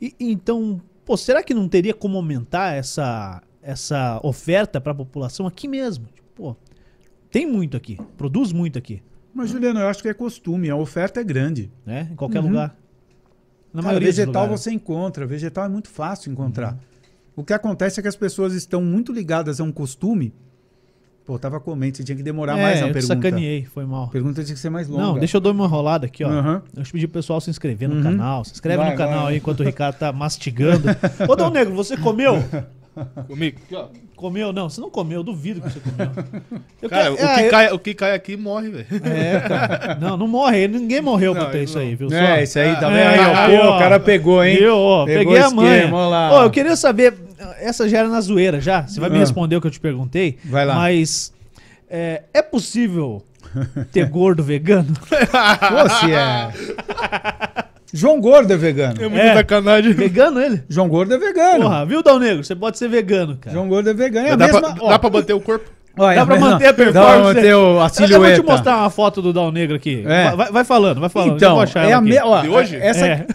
E, 0.00 0.14
e 0.18 0.32
então, 0.32 0.80
pô, 1.04 1.18
será 1.18 1.42
que 1.42 1.52
não 1.52 1.68
teria 1.68 1.92
como 1.92 2.16
aumentar 2.16 2.74
essa, 2.74 3.42
essa 3.62 4.18
oferta 4.22 4.80
para 4.80 4.92
a 4.92 4.94
população 4.94 5.46
aqui 5.46 5.68
mesmo? 5.68 6.06
Tipo, 6.06 6.28
pô, 6.34 6.56
tem 7.30 7.46
muito 7.46 7.76
aqui, 7.76 7.98
produz 8.16 8.52
muito 8.52 8.78
aqui, 8.78 9.02
Mas, 9.34 9.50
Juliano, 9.50 9.80
eu 9.80 9.88
acho 9.88 10.02
que 10.02 10.08
é 10.08 10.14
costume, 10.14 10.68
a 10.70 10.76
oferta 10.76 11.20
é 11.20 11.24
grande. 11.24 11.70
né? 11.86 12.08
Em 12.12 12.14
qualquer 12.16 12.40
Uhum. 12.40 12.48
lugar. 12.48 12.76
Na 13.72 13.80
Cara, 13.80 13.86
maioria 13.94 14.08
vegetal 14.08 14.48
você 14.48 14.70
encontra, 14.70 15.26
vegetal 15.26 15.64
é 15.64 15.68
muito 15.68 15.88
fácil 15.88 16.30
encontrar. 16.30 16.76
O 17.34 17.42
que 17.42 17.54
acontece 17.54 17.98
é 17.98 18.02
que 18.02 18.08
as 18.08 18.16
pessoas 18.16 18.52
estão 18.52 18.82
muito 18.82 19.10
ligadas 19.12 19.58
a 19.60 19.64
um 19.64 19.72
costume. 19.72 20.34
Pô, 21.24 21.38
tava 21.38 21.58
comendo, 21.60 21.96
você 21.96 22.04
tinha 22.04 22.16
que 22.16 22.22
demorar 22.22 22.58
é, 22.58 22.62
mais 22.62 22.80
na 22.80 22.88
eu 22.88 22.92
pergunta. 22.92 23.14
sacaneei, 23.14 23.64
foi 23.64 23.86
mal. 23.86 24.04
A 24.04 24.08
pergunta 24.08 24.42
tinha 24.44 24.54
que 24.54 24.60
ser 24.60 24.68
mais 24.70 24.88
longa. 24.88 25.02
Não, 25.04 25.18
deixa 25.18 25.36
eu 25.36 25.40
dar 25.40 25.52
uma 25.52 25.64
enrolada 25.64 26.04
aqui, 26.04 26.22
ó. 26.24 26.28
Aham. 26.28 26.62
Eu 26.76 26.82
pedi 26.82 27.06
pro 27.06 27.14
pessoal 27.20 27.40
se 27.40 27.48
inscrever 27.48 27.88
no 27.88 27.94
Uhum. 27.96 28.02
canal. 28.02 28.44
Se 28.44 28.52
inscreve 28.52 28.78
Vai, 28.82 28.90
no 28.90 28.96
canal 28.98 29.22
vai. 29.24 29.32
aí 29.32 29.38
enquanto 29.38 29.60
o 29.60 29.62
Ricardo 29.62 29.96
tá 29.96 30.12
mastigando. 30.12 30.88
Ô, 31.26 31.34
Dom 31.36 31.48
Negro, 31.50 31.74
você 31.74 31.96
comeu? 31.96 32.34
Comigo. 33.26 33.58
Comeu? 34.16 34.52
Não, 34.52 34.68
você 34.68 34.80
não 34.80 34.90
comeu, 34.90 35.20
eu 35.20 35.24
duvido 35.24 35.60
que 35.62 35.70
você 35.70 35.80
comeu. 35.80 36.10
Eu 36.80 36.88
Cara, 36.90 37.02
quero- 37.04 37.14
o, 37.14 37.26
Ah, 37.26 37.34
que 37.34 37.40
eu- 37.44 37.50
cai, 37.50 37.72
o 37.72 37.78
que 37.78 37.94
cai 37.94 38.14
aqui 38.14 38.36
morre, 38.36 38.68
velho. 38.70 38.86
É, 39.04 39.40
cara. 39.40 39.98
Não, 40.00 40.16
não 40.16 40.28
morre. 40.28 40.68
Ninguém 40.68 41.00
morreu 41.00 41.32
pra 41.34 41.44
Não, 41.44 41.50
ter 41.50 41.56
ele 41.58 41.64
isso 41.64 41.78
não. 41.78 41.84
aí, 41.84 41.94
viu? 41.94 42.08
É, 42.12 42.36
Só- 42.36 42.40
isso 42.42 42.58
aí, 42.58 42.76
tá 42.76 42.90
É, 42.92 43.10
vendo? 43.10 43.20
aí, 43.36 43.56
ó, 43.58 43.62
Pô, 43.62 43.68
ó. 43.72 43.76
o 43.76 43.78
cara 43.78 43.98
pegou, 43.98 44.44
hein? 44.44 44.56
Eu, 44.60 44.76
ó, 44.76 45.04
Pegou 45.06 45.32
peguei 45.32 45.38
a 45.42 45.48
lá. 46.08 46.38
Ô, 46.38 46.42
eu 46.44 46.50
queria 46.50 46.76
saber, 46.76 47.14
essa 47.60 47.88
já 47.88 47.98
era 47.98 48.08
na 48.08 48.20
zoeira 48.20 48.60
já, 48.60 48.82
você 48.86 49.00
vai 49.00 49.10
me 49.10 49.16
Ah. 49.16 49.20
responder 49.20 49.56
o 49.56 49.60
que 49.60 49.66
eu 49.66 49.70
te 49.72 49.80
perguntei. 49.80 50.38
Vai 50.44 50.64
lá. 50.66 50.74
Mas 50.74 51.32
é, 51.90 52.22
é 52.32 52.42
possível 52.42 53.24
ter 53.90 54.06
gordo 54.08 54.42
vegano? 54.42 54.92
Pô, 54.94 55.88
se 55.98 56.12
é. 56.12 56.52
João 57.92 58.20
Gordo 58.20 58.52
é 58.52 58.56
vegano. 58.56 58.94
É 59.02 59.08
muito 59.08 59.20
É. 59.22 59.34
sacanagem. 59.34 59.92
vegano 59.92 60.40
ele? 60.40 60.62
João 60.68 60.88
Gordo 60.88 61.14
é 61.14 61.18
vegano. 61.18 61.62
Porra, 61.64 61.84
viu, 61.86 62.02
Dal 62.02 62.18
Negro? 62.18 62.42
Você 62.42 62.54
pode 62.56 62.78
ser 62.78 62.88
vegano, 62.88 63.36
cara. 63.36 63.54
João 63.54 63.68
Gordo 63.68 63.90
é 63.90 63.94
vegano. 63.94 64.26
É 64.28 64.30
a 64.32 64.36
dá, 64.36 64.46
mesma. 64.46 64.74
pra, 64.74 64.88
dá 64.88 64.98
pra 64.98 65.10
manter 65.10 65.32
o 65.34 65.40
corpo? 65.40 65.70
ó, 65.98 66.10
é 66.10 66.14
Dá 66.16 66.24
pra 66.24 66.34
mesma- 66.36 66.50
manter 66.52 66.64
a 66.64 66.68
Dá 66.70 66.74
pra 66.74 66.84
performance. 66.86 67.34
manter 67.34 67.54
o- 67.54 67.80
a 67.80 67.84
Eu- 67.84 67.88
silhueta. 67.90 68.14
Eu 68.14 68.20
vou 68.20 68.44
te 68.44 68.50
mostrar 68.50 68.76
uma 68.78 68.88
foto 68.90 69.20
do 69.20 69.30
Dal 69.32 69.52
Negro 69.52 69.76
aqui. 69.76 70.02
É. 70.06 70.34
Vai, 70.34 70.50
vai 70.50 70.64
falando, 70.64 71.00
vai 71.00 71.10
falando. 71.10 71.36
Então, 71.36 71.52
vou 71.52 71.62
achar 71.62 71.86
é 71.86 71.92
a 71.92 71.98
aqui. 71.98 72.08
me... 72.08 72.18
ó, 72.18 72.40
De 72.40 72.48
hoje? 72.48 72.76
Essa, 72.76 73.06
É. 73.06 73.26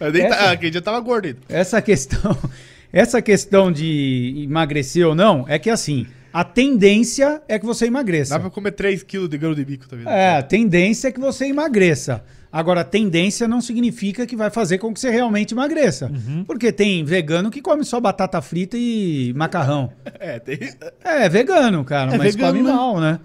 Nem 0.12 0.22
Essa- 0.24 0.36
tá, 0.36 0.50
aquele 0.50 0.70
dia 0.72 0.82
tava 0.82 0.98
gordo 1.00 1.26
ainda. 1.26 1.38
essa 1.48 1.80
questão, 1.80 2.36
essa 2.92 3.22
questão 3.22 3.70
de 3.70 4.42
emagrecer 4.44 5.06
ou 5.06 5.14
não 5.14 5.44
é 5.48 5.56
que 5.58 5.70
assim, 5.70 6.04
a 6.32 6.42
tendência 6.42 7.40
é 7.48 7.58
que 7.60 7.66
você 7.66 7.86
emagreça. 7.86 8.34
Dá 8.34 8.40
pra 8.40 8.50
comer 8.50 8.72
3kg 8.72 9.28
de 9.28 9.38
grão 9.38 9.54
de 9.54 9.64
bico, 9.64 9.88
tá 9.88 9.94
vendo? 9.96 10.08
É, 10.08 10.38
a 10.38 10.42
tendência 10.42 11.08
é 11.08 11.12
que 11.12 11.20
você 11.20 11.46
emagreça. 11.46 12.24
Agora, 12.52 12.82
tendência 12.82 13.46
não 13.46 13.60
significa 13.60 14.26
que 14.26 14.34
vai 14.34 14.50
fazer 14.50 14.78
com 14.78 14.92
que 14.92 14.98
você 14.98 15.08
realmente 15.08 15.54
emagreça. 15.54 16.06
Uhum. 16.12 16.42
Porque 16.44 16.72
tem 16.72 17.04
vegano 17.04 17.48
que 17.50 17.60
come 17.62 17.84
só 17.84 18.00
batata 18.00 18.40
frita 18.42 18.76
e 18.76 19.32
macarrão. 19.36 19.92
É, 20.18 20.38
tem. 20.38 20.58
É, 21.04 21.26
é 21.26 21.28
vegano, 21.28 21.84
cara, 21.84 22.14
É 22.14 22.18
mas 22.18 22.34
vegano, 22.34 22.52
come 22.58 22.68
né? 22.68 22.72
mal, 22.74 23.00
né? 23.00 23.20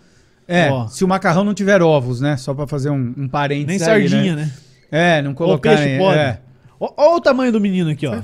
É, 0.47 0.69
Ó. 0.69 0.87
se 0.87 1.03
o 1.03 1.07
macarrão 1.07 1.43
não 1.43 1.53
tiver 1.55 1.81
ovos, 1.81 2.21
né? 2.21 2.37
Só 2.37 2.53
pra 2.53 2.67
fazer 2.67 2.91
um, 2.91 3.13
um 3.17 3.27
parênteses 3.27 3.81
Nem 3.81 3.89
aí, 3.95 4.07
sardinha, 4.09 4.35
né? 4.35 4.51
É, 4.91 5.21
não 5.23 5.31
Ou 5.31 5.35
colocar... 5.35 5.71
peixe 5.75 5.89
em- 5.89 5.97
pode. 5.97 6.19
é. 6.19 6.39
Ó 6.79 7.15
o 7.15 7.19
tamanho 7.21 7.51
do 7.51 7.59
menino 7.59 7.89
aqui, 7.89 8.05
ó. 8.05 8.13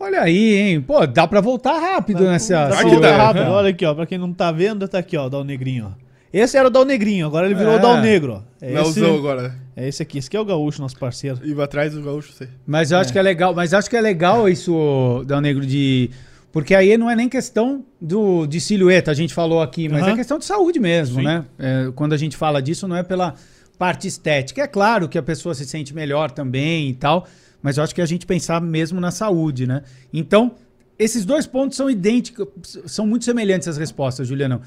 Olha 0.00 0.22
aí, 0.22 0.54
hein? 0.54 0.80
Pô, 0.80 1.06
dá 1.06 1.26
pra 1.26 1.40
voltar 1.40 1.78
rápido 1.78 2.24
nessa... 2.24 2.68
Dá 2.68 2.76
pra 2.76 2.88
voltar 2.88 3.10
dá. 3.10 3.16
rápido. 3.16 3.50
Olha 3.50 3.70
aqui, 3.70 3.84
ó. 3.84 3.94
Pra 3.94 4.06
quem 4.06 4.16
não 4.16 4.32
tá 4.32 4.52
vendo, 4.52 4.86
tá 4.86 4.98
aqui, 4.98 5.16
ó. 5.16 5.26
O 5.26 5.30
Dal 5.30 5.42
Negrinho, 5.44 5.92
ó. 5.92 6.07
Esse 6.32 6.56
era 6.56 6.68
o 6.68 6.70
Dal 6.70 6.84
Negrinho, 6.84 7.26
agora 7.26 7.46
ele 7.46 7.54
virou 7.54 7.74
É. 7.74 7.76
o 7.76 7.80
Dal 7.80 7.96
Negro. 8.00 8.44
É 8.60 8.66
esse, 8.66 8.74
Melzão 9.00 9.14
agora. 9.16 9.54
é 9.74 9.88
esse 9.88 10.02
aqui. 10.02 10.18
Esse 10.18 10.28
aqui 10.28 10.36
é 10.36 10.40
o 10.40 10.44
Gaúcho, 10.44 10.80
nosso 10.82 10.98
parceiro. 10.98 11.38
E 11.42 11.58
atrás 11.60 11.94
do 11.94 12.02
gaúcho, 12.02 12.32
sei. 12.32 12.48
Mas 12.66 12.90
eu 12.90 12.98
acho 12.98 13.12
que 13.12 13.18
é 13.18 13.22
legal, 13.22 13.54
mas 13.54 13.72
acho 13.72 13.88
que 13.88 13.96
é 13.96 14.00
legal 14.00 14.48
isso, 14.48 15.24
Dal 15.26 15.40
Negro, 15.40 15.64
de. 15.64 16.10
Porque 16.52 16.74
aí 16.74 16.96
não 16.98 17.10
é 17.10 17.14
nem 17.16 17.28
questão 17.28 17.84
do, 18.00 18.46
de 18.46 18.60
silhueta, 18.60 19.10
a 19.10 19.14
gente 19.14 19.32
falou 19.34 19.60
aqui, 19.62 19.88
mas 19.88 20.02
Aham. 20.02 20.12
é 20.12 20.16
questão 20.16 20.38
de 20.38 20.44
saúde 20.46 20.80
mesmo, 20.80 21.16
Sim. 21.16 21.24
né? 21.24 21.44
É, 21.58 21.90
quando 21.94 22.14
a 22.14 22.16
gente 22.16 22.36
fala 22.36 22.60
disso, 22.60 22.88
não 22.88 22.96
é 22.96 23.02
pela 23.02 23.34
parte 23.78 24.08
estética. 24.08 24.62
É 24.62 24.66
claro 24.66 25.08
que 25.08 25.16
a 25.18 25.22
pessoa 25.22 25.54
se 25.54 25.64
sente 25.66 25.94
melhor 25.94 26.30
também 26.30 26.88
e 26.88 26.94
tal, 26.94 27.26
mas 27.62 27.76
eu 27.76 27.84
acho 27.84 27.94
que 27.94 28.00
a 28.02 28.06
gente 28.06 28.26
pensar 28.26 28.60
mesmo 28.60 28.98
na 29.00 29.10
saúde, 29.10 29.66
né? 29.66 29.82
Então, 30.12 30.52
esses 30.98 31.24
dois 31.24 31.46
pontos 31.46 31.76
são 31.76 31.88
idênticos, 31.88 32.48
são 32.86 33.06
muito 33.06 33.24
semelhantes 33.24 33.68
as 33.68 33.76
respostas, 33.76 34.26
Juliano. 34.26 34.60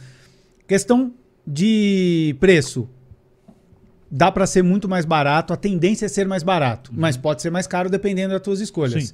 Questão 0.68 1.12
de 1.45 2.35
preço. 2.39 2.89
Dá 4.09 4.31
para 4.31 4.45
ser 4.45 4.61
muito 4.61 4.89
mais 4.89 5.05
barato, 5.05 5.53
a 5.53 5.57
tendência 5.57 6.05
é 6.05 6.09
ser 6.09 6.27
mais 6.27 6.43
barato, 6.43 6.91
mas 6.93 7.15
pode 7.15 7.41
ser 7.41 7.49
mais 7.49 7.65
caro 7.65 7.89
dependendo 7.89 8.33
das 8.33 8.41
tuas 8.41 8.59
escolhas. 8.59 9.07
Sim. 9.07 9.13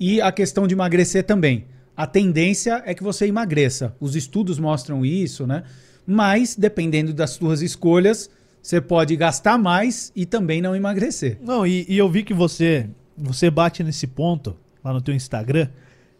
E 0.00 0.20
a 0.20 0.32
questão 0.32 0.66
de 0.66 0.74
emagrecer 0.74 1.24
também. 1.24 1.66
A 1.94 2.06
tendência 2.06 2.82
é 2.86 2.94
que 2.94 3.02
você 3.02 3.26
emagreça. 3.26 3.94
Os 4.00 4.16
estudos 4.16 4.58
mostram 4.58 5.04
isso, 5.04 5.46
né? 5.46 5.64
Mas 6.06 6.56
dependendo 6.56 7.12
das 7.12 7.36
tuas 7.36 7.60
escolhas, 7.60 8.30
você 8.62 8.80
pode 8.80 9.14
gastar 9.16 9.58
mais 9.58 10.10
e 10.16 10.24
também 10.24 10.62
não 10.62 10.74
emagrecer. 10.74 11.38
Não, 11.42 11.66
e, 11.66 11.84
e 11.88 11.98
eu 11.98 12.08
vi 12.08 12.22
que 12.22 12.32
você 12.32 12.88
você 13.16 13.50
bate 13.50 13.84
nesse 13.84 14.06
ponto 14.06 14.56
lá 14.82 14.92
no 14.92 15.00
teu 15.00 15.14
Instagram. 15.14 15.68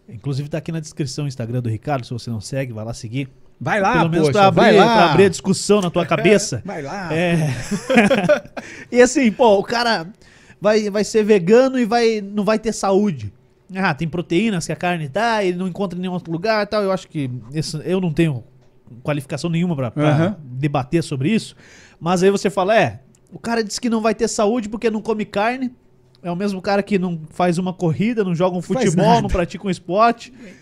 Inclusive 0.08 0.48
tá 0.48 0.58
aqui 0.58 0.70
na 0.70 0.80
descrição 0.80 1.24
o 1.24 1.28
Instagram 1.28 1.62
do 1.62 1.70
Ricardo, 1.70 2.04
se 2.04 2.12
você 2.12 2.28
não 2.28 2.40
segue, 2.40 2.72
vai 2.72 2.84
lá 2.84 2.92
seguir. 2.92 3.28
Vai 3.64 3.80
lá, 3.80 3.92
Pelo 3.98 4.10
menos 4.10 4.26
poxa, 4.26 4.32
pra 4.40 4.46
abrir, 4.48 4.60
vai 4.60 4.74
lá. 4.76 5.10
abrir 5.12 5.24
a 5.26 5.28
discussão 5.28 5.80
na 5.80 5.88
tua 5.88 6.04
cabeça. 6.04 6.60
Vai 6.64 6.82
lá. 6.82 7.14
É. 7.14 7.36
e 8.90 9.00
assim, 9.00 9.30
pô, 9.30 9.56
o 9.58 9.62
cara 9.62 10.08
vai, 10.60 10.90
vai 10.90 11.04
ser 11.04 11.22
vegano 11.22 11.78
e 11.78 11.84
vai, 11.84 12.20
não 12.20 12.44
vai 12.44 12.58
ter 12.58 12.72
saúde. 12.72 13.32
Ah, 13.72 13.94
tem 13.94 14.08
proteínas 14.08 14.66
que 14.66 14.72
a 14.72 14.76
carne 14.76 15.06
dá 15.08 15.44
e 15.44 15.54
não 15.54 15.68
encontra 15.68 15.96
em 15.96 16.02
nenhum 16.02 16.12
outro 16.14 16.32
lugar 16.32 16.64
e 16.64 16.66
tal. 16.66 16.82
Eu 16.82 16.90
acho 16.90 17.06
que 17.06 17.30
isso- 17.54 17.78
eu 17.82 18.00
não 18.00 18.12
tenho 18.12 18.42
qualificação 19.04 19.48
nenhuma 19.48 19.76
pra, 19.76 19.90
pra 19.92 20.08
Aham. 20.10 20.36
debater 20.42 21.02
sobre 21.04 21.30
isso. 21.30 21.54
Mas 22.00 22.20
aí 22.24 22.30
você 22.30 22.50
fala, 22.50 22.76
é, 22.76 22.98
o 23.32 23.38
cara 23.38 23.62
disse 23.62 23.80
que 23.80 23.88
não 23.88 24.00
vai 24.00 24.12
ter 24.14 24.26
saúde 24.26 24.68
porque 24.68 24.90
não 24.90 25.00
come 25.00 25.24
carne. 25.24 25.70
É 26.20 26.30
o 26.32 26.36
mesmo 26.36 26.60
cara 26.60 26.82
que 26.82 26.98
não 26.98 27.20
faz 27.30 27.58
uma 27.58 27.72
corrida, 27.72 28.24
não 28.24 28.34
joga 28.34 28.56
um 28.56 28.62
futebol, 28.62 29.22
não 29.22 29.28
pratica 29.28 29.64
um 29.66 29.70
esporte. 29.70 30.32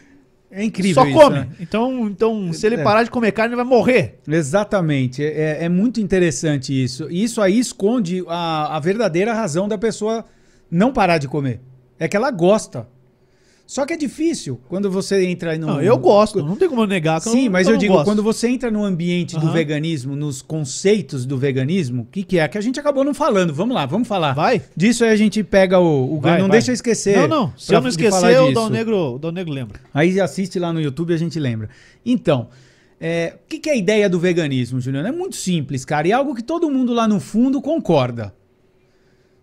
É 0.51 0.65
incrível 0.65 1.03
só 1.05 1.09
isso, 1.09 1.19
come. 1.19 1.37
né? 1.39 1.49
Então, 1.61 2.09
então, 2.09 2.53
se 2.53 2.67
ele 2.67 2.75
É. 2.77 2.83
parar 2.83 3.05
de 3.05 3.11
comer 3.11 3.31
carne, 3.33 3.55
ele 3.55 3.63
vai 3.63 3.65
morrer. 3.65 4.19
Exatamente. 4.27 5.23
É, 5.25 5.65
é 5.65 5.69
muito 5.69 6.01
interessante 6.01 6.73
isso. 6.73 7.09
E 7.11 7.23
isso 7.23 7.41
aí 7.41 7.59
esconde 7.59 8.25
a, 8.27 8.77
a 8.77 8.81
verdadeira 8.81 9.33
razão 9.33 9.69
da 9.69 9.79
pessoa 9.79 10.25
não 10.71 10.93
parar 10.93 11.19
de 11.19 11.29
comer. 11.29 11.61
É 11.99 12.09
que 12.09 12.17
ela 12.17 12.31
gosta. 12.31 12.89
Só 13.71 13.87
que 13.87 13.93
é 13.93 13.97
difícil 13.97 14.61
quando 14.69 14.91
você 14.91 15.25
entra 15.27 15.57
no. 15.57 15.65
Não, 15.69 15.81
eu 15.81 15.97
gosto, 15.97 16.45
não 16.45 16.57
tem 16.57 16.69
como 16.69 16.83
eu 16.83 16.89
negar 16.89 17.19
eu 17.25 17.31
Sim, 17.31 17.45
não- 17.45 17.53
mas 17.53 17.69
eu 17.69 17.75
eu 17.75 17.79
digo, 17.79 17.93
gosto. 17.93 18.05
quando 18.05 18.21
você 18.21 18.49
entra 18.49 18.69
no 18.69 18.83
ambiente 18.85 19.39
do 19.39 19.53
veganismo, 19.53 20.17
nos 20.17 20.43
conceitos 20.43 21.25
do 21.25 21.39
veganismo, 21.39 22.03
o 22.03 22.05
que, 22.07 22.25
que 22.25 22.37
é? 22.41 22.49
Que 22.49 22.59
a 22.59 22.61
gente 22.61 22.81
acabou 22.81 23.05
não 23.05 23.15
falando. 23.15 23.55
Vamos 23.55 23.73
lá, 23.73 23.87
vamos 23.87 24.09
falar. 24.09 24.33
Vai? 24.33 24.61
Disso 24.77 25.05
aí 25.05 25.11
a 25.11 25.17
gente 25.17 25.45
pega 25.45 25.79
o. 25.79 26.17
o 26.17 26.21
Vai, 26.21 26.41
não 26.41 26.49
vai. 26.49 26.57
deixa 26.59 26.73
eu 26.73 26.75
esquecer. 26.75 27.17
Não, 27.17 27.29
não. 27.29 27.53
Se 27.57 27.69
pra- 27.69 27.77
eu 27.77 27.81
não 27.83 27.89
esquecer, 27.89 28.41
o. 28.41 28.53
Dal 28.53 28.69
Negro, 28.69 28.97
o 29.15 29.19
Dal 29.21 29.31
Negro 29.31 29.53
lembra. 29.53 29.79
Aí 29.95 30.21
assiste 30.21 30.59
lá 30.59 30.73
no 30.73 30.81
YouTube 30.81 31.13
e 31.13 31.15
a 31.15 31.19
gente 31.19 31.39
lembra. 31.39 31.69
Então, 32.05 32.49
é, 33.01 33.35
o 33.37 33.49
que, 33.49 33.61
que 33.61 33.71
é 33.71 33.75
a 33.75 33.77
ideia 33.77 34.11
do 34.11 34.19
veganismo, 34.19 34.81
Juliano? 34.81 35.07
É 35.07 35.13
muito 35.13 35.37
simples, 35.37 35.85
cara, 35.85 36.09
e 36.09 36.11
é 36.11 36.15
algo 36.15 36.35
que 36.35 36.43
todo 36.43 36.69
mundo 36.69 36.93
lá 36.93 37.07
no 37.07 37.21
fundo 37.21 37.63
concorda. 37.63 38.35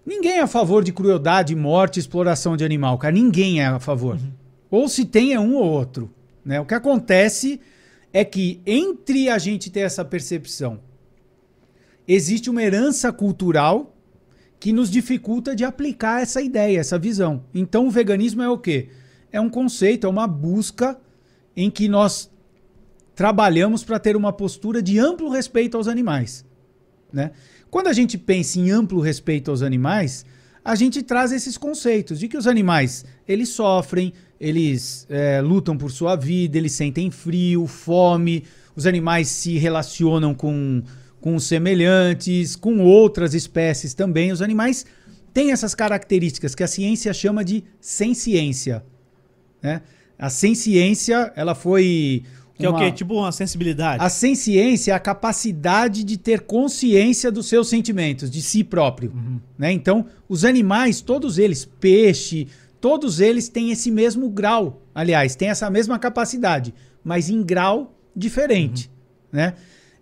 Ninguém 0.08 0.38
é 0.38 0.41
a 0.41 0.47
favor 0.47 0.86
de 0.86 0.93
crueldade, 0.93 1.53
morte, 1.53 1.99
exploração 1.99 2.55
de 2.55 2.64
animal, 2.64 2.97
cara. 2.97 3.14
Ninguém 3.14 3.60
é 3.60 3.66
a 3.66 3.78
favor. 3.78 4.18
Ou 4.72 4.88
se 4.88 5.03
tem, 5.03 5.34
é 5.34 5.39
um 5.39 5.55
ou 5.55 5.66
outro. 5.66 6.10
Né? 6.45 6.62
O 6.62 6.66
que 6.66 6.74
acontece 6.74 7.60
é 8.14 8.24
que 8.24 8.62
entre 8.66 9.28
a 9.28 9.38
gente 9.38 9.70
ter 9.70 9.82
essa 9.82 10.05
percepção, 10.05 10.80
existe 12.08 12.49
uma 12.49 12.64
herança 12.64 13.12
cultural 13.12 13.93
que 14.58 14.72
nos 14.72 14.89
dificulta 14.89 15.53
de 15.53 15.66
aplicar 15.66 16.22
essa 16.22 16.41
ideia, 16.41 16.80
essa 16.80 16.97
visão. 16.97 17.43
Então 17.53 17.86
o 17.86 17.91
veganismo 17.91 18.41
é 18.41 18.49
o 18.49 18.58
quê? 18.58 18.88
É 19.30 19.41
um 19.41 19.49
conceito, 19.49 20.08
é 20.08 20.10
uma 20.10 20.26
busca 20.26 20.97
em 21.53 21.70
que 21.70 21.89
nós 21.89 22.32
trabalhamos 23.14 23.84
para 23.84 23.99
ter 23.99 24.16
uma 24.16 24.32
postura 24.32 24.82
de 24.82 24.97
amplo 24.97 25.28
respeito 25.28 25.76
aos 25.76 25.89
animais. 25.89 26.45
Né? 27.12 27.32
Quando 27.70 27.88
a 27.88 27.93
gente 27.93 28.18
pensa 28.18 28.59
em 28.59 28.72
amplo 28.72 28.99
respeito 29.01 29.51
aos 29.51 29.61
animais, 29.61 30.26
a 30.63 30.76
gente 30.76 31.01
traz 31.01 31.32
esses 31.32 31.57
conceitos 31.57 32.20
de 32.20 32.28
que 32.28 32.38
os 32.38 32.47
animais 32.47 33.05
eles 33.28 33.49
sofrem, 33.49 34.13
eles 34.39 35.05
é, 35.09 35.41
lutam 35.41 35.78
por 35.78 35.91
sua 35.91 36.15
vida, 36.15 36.57
eles 36.57 36.74
sentem 36.74 37.09
frio, 37.09 37.65
fome, 37.68 38.43
os 38.76 38.86
animais 38.86 39.28
se 39.28 39.57
relacionam 39.57 40.34
com, 40.34 40.84
com 41.20 41.39
semelhantes, 41.39 42.55
com 42.55 42.80
outras 42.80 43.34
espécies 43.34 43.93
também. 43.93 44.32
Os 44.32 44.41
animais 44.41 44.86
têm 45.34 45.51
essas 45.51 45.74
características 45.74 46.53
que 46.53 46.63
a 46.63 46.68
ciência 46.68 47.13
chama 47.13 47.43
de 47.43 47.63
ciência. 47.80 48.84
Né? 49.61 49.82
A 50.20 50.30
ciência 50.30 51.32
ela 51.36 51.55
foi 51.55 52.24
Que 52.58 52.66
é 52.66 52.70
o 52.70 52.72
uma- 52.74 52.80
quê? 52.80 52.91
Tipo 52.91 53.16
uma 53.16 53.32
sensibilidade. 53.32 54.03
a 54.03 54.10
ciência 54.10 54.91
é 54.91 54.95
a 54.95 54.99
capacidade 54.99 56.03
de 56.03 56.18
ter 56.18 56.41
consciência 56.41 57.32
dos 57.32 57.47
seus 57.47 57.70
sentimentos, 57.70 58.32
de 58.32 58.41
si 58.41 58.64
próprio. 58.64 59.14
Né? 59.58 59.72
Então, 59.72 60.05
os 60.28 60.43
animais, 60.43 60.99
todos 61.01 61.38
eles, 61.38 61.66
peixe, 61.66 62.47
todos 62.82 63.20
eles 63.20 63.47
têm 63.47 63.72
esse 63.72 63.91
mesmo 63.91 64.30
grau. 64.30 64.82
Aliás, 64.93 65.36
têm 65.36 65.49
essa 65.49 65.70
mesma 65.70 65.99
capacidade, 65.99 66.74
mas 67.03 67.30
em 67.30 67.43
grau 67.43 67.95
diferente. 68.16 68.89
Né? 69.32 69.53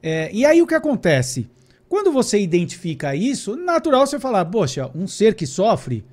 É, 0.01 0.29
e 0.31 0.45
aí 0.45 0.61
o 0.61 0.67
que 0.67 0.75
acontece? 0.75 1.49
Quando 1.89 2.11
você 2.11 2.39
identifica 2.39 3.15
isso, 3.15 3.55
natural 3.55 4.07
você 4.07 4.19
falar, 4.19 4.45
poxa, 4.45 4.89
um 4.95 5.07
ser 5.07 5.35
que 5.35 5.45
sofre, 5.45 6.03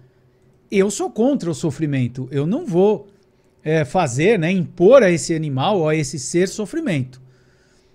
eu 0.70 0.90
sou 0.90 1.10
contra 1.10 1.50
o 1.50 1.54
sofrimento. 1.54 2.26
Eu 2.30 2.46
não 2.46 2.66
vou 2.66 3.06
é, 3.64 3.84
fazer, 3.84 4.38
né, 4.38 4.50
impor 4.50 5.02
a 5.02 5.10
esse 5.10 5.34
animal 5.34 5.78
ou 5.80 5.88
a 5.88 5.94
esse 5.96 6.18
ser 6.18 6.48
sofrimento. 6.48 7.20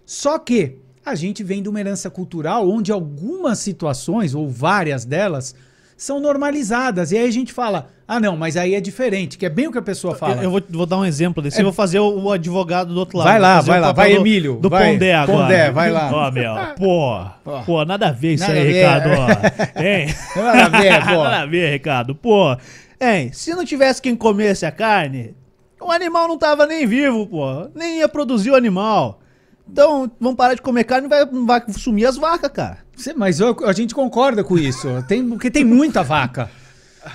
Só 0.05 0.39
que 0.39 0.77
a 1.05 1.15
gente 1.15 1.43
vem 1.43 1.61
de 1.61 1.69
uma 1.69 1.79
herança 1.79 2.09
cultural 2.09 2.69
onde 2.69 2.91
algumas 2.91 3.59
situações, 3.59 4.33
ou 4.35 4.47
várias 4.49 5.05
delas, 5.05 5.55
são 5.95 6.19
normalizadas. 6.19 7.11
E 7.11 7.17
aí 7.17 7.27
a 7.27 7.31
gente 7.31 7.51
fala, 7.51 7.87
ah 8.07 8.19
não, 8.19 8.37
mas 8.37 8.55
aí 8.55 8.75
é 8.75 8.79
diferente, 8.79 9.37
que 9.37 9.45
é 9.45 9.49
bem 9.49 9.67
o 9.67 9.71
que 9.71 9.77
a 9.77 9.81
pessoa 9.81 10.15
fala. 10.15 10.35
Eu, 10.35 10.43
eu 10.43 10.51
vou, 10.51 10.61
vou 10.69 10.85
dar 10.85 10.97
um 10.97 11.05
exemplo 11.05 11.41
desse. 11.41 11.57
É- 11.57 11.61
Eu 11.61 11.65
vou 11.65 11.73
fazer 11.73 11.99
o, 11.99 12.23
o 12.23 12.31
advogado 12.31 12.93
do 12.93 12.99
outro 12.99 13.17
lado. 13.17 13.27
Vai 13.27 13.39
lá, 13.39 13.61
vai 13.61 13.79
lá, 13.79 13.91
vai, 13.91 14.13
do, 14.15 14.21
Emílio, 14.21 14.55
Do 14.61 14.69
vai. 14.69 14.93
Pondé 14.93 15.13
agora. 15.15 15.41
Pondé, 15.43 15.71
vai 15.71 15.91
lá. 15.91 16.11
Ó, 16.13 16.31
meu, 16.31 16.53
pô, 16.77 17.61
pô, 17.65 17.85
nada 17.85 18.09
a 18.09 18.11
ver 18.11 18.33
isso 18.35 18.45
aí, 18.49 18.63
ver, 18.63 18.73
Ricardo. 18.73 19.09
ó. 19.09 19.27
Hein? 19.81 20.07
Nada 20.35 20.65
a 20.77 20.81
ver, 20.81 20.99
pô. 21.05 21.15
Nada 21.23 21.41
a 21.41 21.45
ver, 21.45 21.71
Ricardo. 21.71 22.15
Pô, 22.15 22.55
hein, 23.01 23.31
se 23.33 23.53
não 23.55 23.65
tivesse 23.65 24.01
quem 24.01 24.15
comesse 24.15 24.65
a 24.65 24.71
carne, 24.71 25.33
o 25.79 25.91
animal 25.91 26.27
não 26.27 26.37
tava 26.37 26.65
nem 26.65 26.85
vivo, 26.87 27.25
pô. 27.27 27.69
Nem 27.75 27.99
ia 27.99 28.07
produzir 28.09 28.51
o 28.51 28.55
animal. 28.55 29.19
Então, 29.69 30.09
vamos 30.19 30.37
parar 30.37 30.53
de 30.53 30.61
comer 30.61 30.85
carne 30.85 31.07
e 31.07 31.09
vai, 31.09 31.25
vai 31.25 31.63
sumir 31.73 32.05
as 32.05 32.15
vacas, 32.17 32.49
cara. 32.51 32.77
Mas 33.15 33.39
eu- 33.39 33.55
a 33.65 33.73
gente 33.73 33.93
concorda 33.93 34.43
com 34.43 34.57
isso. 34.57 34.87
Tem, 35.07 35.27
porque 35.27 35.51
tem 35.51 35.63
muita 35.65 36.03
vaca. 36.03 36.49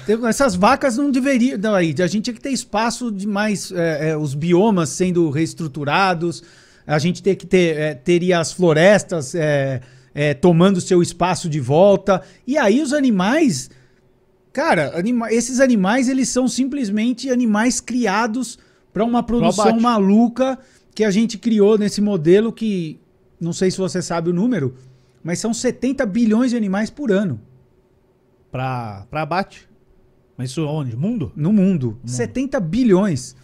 Tem- 0.06 0.18
essas 0.26 0.54
vacas 0.54 0.96
não 0.96 1.10
deveriam. 1.10 1.58
Não, 1.58 1.74
aí, 1.74 1.94
a 1.98 2.06
gente 2.06 2.24
tinha 2.24 2.34
que 2.34 2.40
ter 2.40 2.50
espaço 2.50 3.10
de 3.10 3.26
mais. 3.26 3.72
é, 3.72 4.10
é, 4.10 4.16
os 4.16 4.34
biomas 4.34 4.90
sendo 4.90 5.28
reestruturados. 5.30 6.42
A 6.86 6.98
gente 6.98 7.22
tem 7.22 7.34
que 7.34 7.46
ter, 7.46 7.76
é, 7.76 7.94
teria 7.94 8.38
as 8.38 8.52
florestas 8.52 9.34
é, 9.34 9.80
é, 10.14 10.34
tomando 10.34 10.80
seu 10.80 11.02
espaço 11.02 11.48
de 11.48 11.60
volta. 11.60 12.22
E 12.46 12.58
aí 12.58 12.82
os 12.82 12.92
animais. 12.92 13.70
Cara, 14.52 14.98
anima- 14.98 15.32
esses 15.32 15.60
animais 15.60 16.08
eles 16.08 16.28
são 16.28 16.46
simplesmente 16.46 17.30
animais 17.30 17.80
criados 17.80 18.58
para 18.92 19.04
uma 19.04 19.22
produção 19.22 19.78
maluca 19.80 20.58
que 20.94 21.02
a 21.04 21.10
gente 21.10 21.38
criou 21.38 21.78
nesse 21.78 22.00
modelo 22.02 22.52
que 22.52 23.00
não 23.40 23.52
sei 23.52 23.70
se 23.70 23.78
você 23.78 24.02
sabe 24.02 24.28
o 24.30 24.32
número, 24.34 24.74
mas 25.24 25.38
são 25.38 25.54
70 25.54 26.04
bilhões 26.04 26.50
de 26.50 26.56
animais 26.56 26.90
por 26.90 27.10
ano 27.10 27.40
Pra, 28.50 29.06
pra 29.10 29.22
abate. 29.22 29.68
Mas 30.36 30.50
isso 30.50 30.66
onde? 30.66 30.96
Mundo? 30.96 31.32
no 31.34 31.52
mundo. 31.52 31.98
70 32.04 32.60
bilhões. 32.60 33.34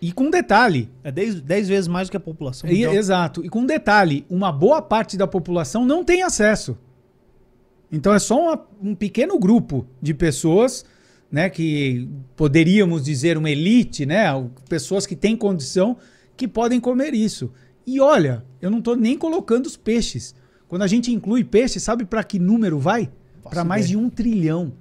E 0.00 0.12
com 0.12 0.30
detalhe, 0.30 0.88
É 1.02 1.10
10 1.10 1.40
10 1.40 1.68
vezes 1.68 1.88
mais 1.88 2.08
do 2.08 2.10
que 2.12 2.16
a 2.16 2.20
população. 2.20 2.68
mundial. 2.68 2.94
exato, 2.94 3.44
e 3.44 3.48
com 3.48 3.64
detalhe, 3.64 4.24
uma 4.28 4.52
boa 4.52 4.82
parte 4.82 5.16
da 5.16 5.26
população 5.26 5.84
não 5.86 6.04
tem 6.04 6.22
acesso. 6.22 6.76
Então 7.96 8.12
é 8.12 8.18
só 8.18 8.40
uma- 8.40 8.66
um 8.82 8.94
pequeno 8.94 9.38
grupo 9.38 9.86
de 10.02 10.12
pessoas, 10.12 10.84
né, 11.30 11.48
que 11.48 12.08
poderíamos 12.36 13.04
dizer 13.04 13.38
uma 13.38 13.50
elite, 13.50 14.04
né, 14.04 14.24
pessoas 14.68 15.06
que 15.06 15.14
têm 15.14 15.36
condição 15.36 15.96
que 16.36 16.48
podem 16.48 16.80
comer 16.80 17.14
isso. 17.14 17.52
E 17.86 18.00
olha, 18.00 18.44
eu 18.60 18.70
não 18.70 18.78
estou 18.78 18.96
nem 18.96 19.16
colocando 19.16 19.66
os 19.66 19.76
peixes. 19.76 20.34
Quando 20.66 20.82
a 20.82 20.86
gente 20.86 21.12
inclui 21.12 21.44
peixe, 21.44 21.78
sabe 21.78 22.04
para 22.04 22.24
que 22.24 22.38
número 22.38 22.78
vai? 22.78 23.10
Para 23.42 23.62
mais 23.64 23.86
de 23.88 23.96
um 23.96 24.10
trilhão. 24.10 24.72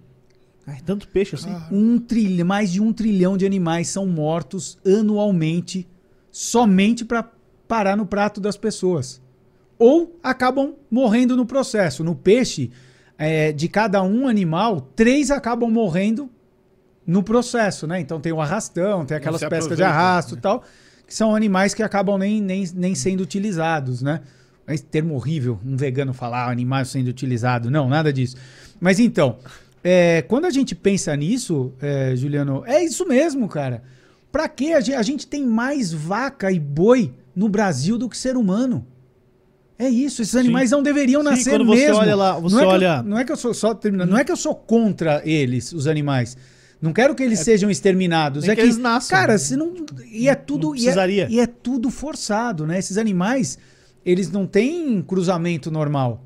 Ai, 0.66 0.80
tanto 0.86 1.08
peixe 1.10 1.36
assim. 1.36 1.50
Um 1.72 2.00
trilhão, 2.00 2.48
mais 2.48 2.72
de 2.72 2.82
um 2.82 2.94
trilhão 2.94 3.36
de 3.38 3.46
animais 3.46 3.90
são 3.90 4.08
mortos 4.08 4.78
anualmente 4.86 5.86
somente 6.32 7.04
para 7.06 7.30
parar 7.68 7.96
no 7.96 8.06
prato 8.06 8.40
das 8.42 8.58
pessoas. 8.58 9.22
Ou 9.78 10.18
acabam 10.24 10.74
morrendo 10.90 11.36
no 11.36 11.46
processo. 11.46 12.04
No 12.04 12.16
peixe, 12.16 12.72
é, 13.18 13.52
de 13.52 13.68
cada 13.68 14.02
um 14.04 14.28
animal, 14.28 14.82
três 14.96 15.32
acabam 15.32 15.70
morrendo 15.70 16.30
no 17.06 17.22
processo, 17.22 17.86
né? 17.86 18.00
Então 18.00 18.20
tem 18.20 18.32
o 18.32 18.42
arrastão, 18.42 19.06
tem 19.06 19.18
aquelas 19.18 19.44
pescas 19.44 19.78
de 19.78 19.84
arrasto 19.84 20.34
e 20.34 20.36
né? 20.36 20.42
tal, 20.42 20.64
que 21.06 21.14
são 21.14 21.36
animais 21.36 21.74
que 21.74 21.84
acabam 21.84 22.18
nem, 22.18 22.42
nem, 22.42 22.66
nem 22.74 22.96
sendo 22.96 23.22
utilizados, 23.22 24.02
né? 24.02 24.22
Mas 24.66 24.82
termo 24.82 25.16
horrível, 25.16 25.60
um 25.66 25.76
vegano 25.76 26.14
falar 26.14 26.50
animal 26.50 26.86
sendo 26.86 27.10
utilizado. 27.10 27.70
Não, 27.70 27.90
nada 27.90 28.14
disso. 28.14 28.38
Mas 28.80 29.00
então, 29.00 29.38
é, 29.84 30.22
quando 30.22 30.46
a 30.46 30.50
gente 30.50 30.74
pensa 30.74 31.16
nisso, 31.16 31.74
é, 31.82 32.16
Juliano, 32.16 32.64
é 32.66 32.82
isso 32.84 33.06
mesmo, 33.06 33.48
cara. 33.50 33.84
Pra 34.32 34.48
que 34.48 34.74
a 34.74 34.80
gente, 34.80 34.96
a 34.96 35.02
gente 35.04 35.28
tem 35.28 35.46
mais 35.46 35.92
vaca 35.92 36.52
e 36.52 36.60
boi 36.60 37.14
no 37.36 37.50
Brasil 37.50 37.98
do 37.98 38.08
que 38.08 38.18
ser 38.18 38.38
humano? 38.38 38.88
É 39.86 39.90
isso, 39.90 40.22
esses 40.22 40.36
animais 40.36 40.72
não 40.72 40.82
deveriam 40.82 41.22
Sim, 41.22 41.30
nascer 41.30 41.50
quando 41.52 41.66
você 41.66 41.88
mesmo. 41.88 41.98
olha 41.98 42.16
lá, 42.16 42.40
você 42.40 42.56
não 42.56 42.62
é 42.62 42.64
que 42.64 42.68
eu- 42.68 42.74
olha- 42.74 43.04
não 43.04 43.18
é 43.20 43.24
que 43.26 43.32
eu 43.32 43.36
sou 43.38 43.54
só 43.54 43.74
terminando, 43.74 44.10
não 44.10 44.18
é 44.18 44.24
que 44.24 44.32
eu 44.32 44.38
sou 44.38 44.56
contra 44.56 45.22
eles, 45.26 45.74
os 45.74 45.88
animais. 45.88 46.38
Não 46.82 46.92
quero 46.92 47.16
que 47.16 47.24
eles 47.24 47.40
sejam 47.40 47.70
exterminados. 47.72 48.44
É 48.44 48.50
que 48.50 48.56
que, 48.56 48.62
eles 48.62 48.78
nasçam. 48.78 49.18
cara, 49.18 49.38
se 49.38 49.56
não 49.56 49.74
e 50.12 50.28
é 50.28 50.36
tudo 50.36 50.68
Não 50.68 50.76
e 50.76 50.80
é- 50.80 50.82
precisaria. 50.84 51.28
e 51.30 51.40
é 51.40 51.48
tudo 51.48 51.90
forçado, 51.90 52.68
né? 52.68 52.78
Esses 52.78 52.98
animais, 52.98 53.58
eles 54.06 54.30
não 54.30 54.46
têm 54.46 55.02
cruzamento 55.02 55.72
normal. 55.72 56.24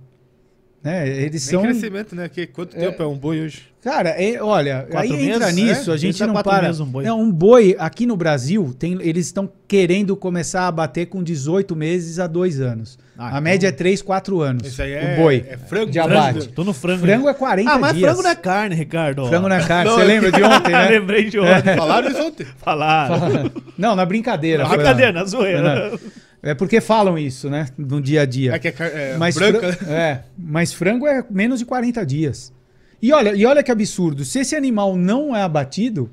Né? 0.84 1.08
Eles 1.10 1.46
Nem 1.46 1.52
são 1.52 1.62
crescimento, 1.64 2.16
né? 2.16 2.30
Que 2.30 2.48
quanto 2.48 2.76
tempo 2.76 3.02
é 3.02 3.08
um 3.08 3.18
boi 3.18 3.42
hoje? 3.42 3.64
Cara, 3.84 4.10
é- 4.10 4.42
olha, 4.42 4.86
Quatro 4.90 5.14
aí 5.16 5.28
entra 5.30 5.48
meses, 5.52 5.56
nisso, 5.56 5.92
é? 5.92 5.94
a 5.94 5.98
gente 5.98 6.16
Esse 6.16 6.24
é 6.24 6.28
não 6.28 6.36
para. 6.44 6.64
meses 6.68 6.80
um 6.80 6.86
boi. 6.86 7.04
Não, 7.04 7.20
um 7.22 7.32
boi 7.32 7.76
aqui 7.80 8.06
no 8.06 8.16
Brasil, 8.16 8.76
tem, 8.78 8.98
eles 9.02 9.26
estão 9.28 9.50
querendo 9.68 10.16
começar 10.16 10.68
a 10.68 10.72
bater 10.72 11.08
com 11.08 11.24
18 11.24 11.76
meses 11.76 12.20
a 12.20 12.28
2 12.28 12.60
anos. 12.62 12.98
Ah, 13.18 13.26
a 13.26 13.30
então- 13.30 13.42
média 13.42 13.68
é 13.68 13.72
3, 13.72 14.02
4 14.02 14.40
anos. 14.42 14.68
Isso 14.68 14.82
aí 14.82 14.92
é, 14.94 15.16
o 15.18 15.22
boi. 15.22 15.44
é 15.48 15.58
frango. 15.58 15.92
de 15.92 16.00
frango. 16.00 16.14
abate. 16.16 16.48
Tô 16.50 16.64
no 16.64 16.74
frango. 16.74 17.02
Frango 17.02 17.28
é 17.30 17.34
40 17.34 17.72
Ah, 17.72 17.80
mas 17.80 17.94
dias. 17.96 18.06
frango 18.10 18.24
não 18.24 18.30
é 18.30 18.36
carne, 18.36 18.76
Ricardo. 18.76 19.26
Frango 19.28 19.50
não 19.50 19.56
é 19.56 19.66
carne. 19.66 19.90
Não, 19.90 19.96
Você 19.98 20.04
é- 20.04 20.06
lembra 20.06 20.32
de 20.32 20.44
ontem, 20.44 20.72
né? 20.72 20.88
Lembrei 20.90 21.30
de 21.30 21.40
ontem. 21.40 21.76
Falaram 21.76 22.10
isso 22.12 22.22
ontem. 22.24 22.46
Falaram. 22.58 23.52
não, 23.78 23.96
na 23.96 24.06
brincadeira. 24.06 24.66
foi 24.68 24.78
Brincadeira, 24.78 25.12
na 25.12 25.24
zoeira. 25.26 25.90
Não. 25.92 26.00
É 26.42 26.54
porque 26.54 26.80
falam 26.80 27.18
isso, 27.18 27.50
né? 27.50 27.68
No 27.78 28.00
dia 28.02 28.22
a 28.22 28.26
dia. 28.26 28.54
É 28.54 28.60
que 28.60 28.68
é, 28.68 28.76
é 28.80 29.18
mas, 29.18 29.36
branca. 29.36 29.74
fran- 29.74 29.92
é, 29.92 30.24
mas 30.38 30.72
frango 30.74 31.08
é 31.08 31.26
menos 31.30 31.60
de 31.60 31.66
40 31.66 32.06
dias. 32.06 32.54
E 33.02 33.12
olha, 33.12 33.34
e 33.36 33.46
olha 33.46 33.64
que 33.64 33.72
absurdo. 33.72 34.24
Se 34.24 34.40
esse 34.40 34.56
animal 34.56 34.96
não 34.96 35.36
é 35.36 35.42
abatido, 35.42 36.10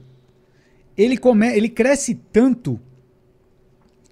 ele, 0.97 1.17
come, 1.17 1.47
ele 1.55 1.69
cresce 1.69 2.15
tanto 2.33 2.81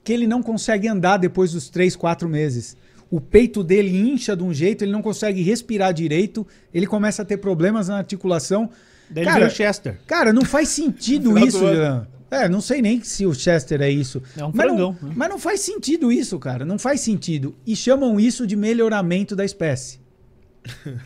que 0.05 0.13
ele 0.13 0.27
não 0.27 0.43
consegue 0.43 0.89
andar 0.89 1.17
depois 1.17 1.53
dos 1.53 1.69
3, 1.71 1.95
4 1.97 2.29
meses. 2.29 2.77
O 3.11 3.21
peito 3.21 3.63
dele 3.63 3.97
incha 3.97 4.35
de 4.35 4.43
um 4.43 4.53
jeito, 4.55 4.83
ele 4.85 4.93
não 4.93 5.03
consegue 5.03 5.43
respirar 5.43 5.93
direito, 5.93 6.47
ele 6.73 6.87
começa 6.87 7.23
a 7.23 7.25
ter 7.25 7.37
problemas 7.37 7.89
na 7.89 7.99
articulação. 7.99 8.71
Daí 9.11 9.25
Cara, 9.25 9.51
Chester. 9.51 10.01
Cara, 10.07 10.33
não 10.33 10.45
faz 10.45 10.69
sentido 10.69 11.37
isso. 11.47 11.59
Jean. 11.59 12.07
É, 12.33 12.49
não 12.49 12.63
sei 12.63 12.81
nem 12.81 13.05
se 13.05 13.27
o 13.27 13.35
Chester 13.35 13.83
é 13.83 13.91
isso. 13.91 14.23
É 14.35 14.43
um 14.43 14.51
mas 14.55 14.67
não, 14.67 14.75
frangão, 14.75 14.97
né? 15.03 15.13
mas 15.15 15.29
não 15.29 15.39
faz 15.39 15.61
sentido 15.61 16.11
isso, 16.11 16.39
cara. 16.39 16.65
Não 16.65 16.79
faz 16.79 17.03
sentido. 17.03 17.55
E 17.67 17.77
chamam 17.77 18.19
isso 18.19 18.47
de 18.47 18.57
melhoramento 18.57 19.37
da 19.37 19.45
espécie. 19.45 20.01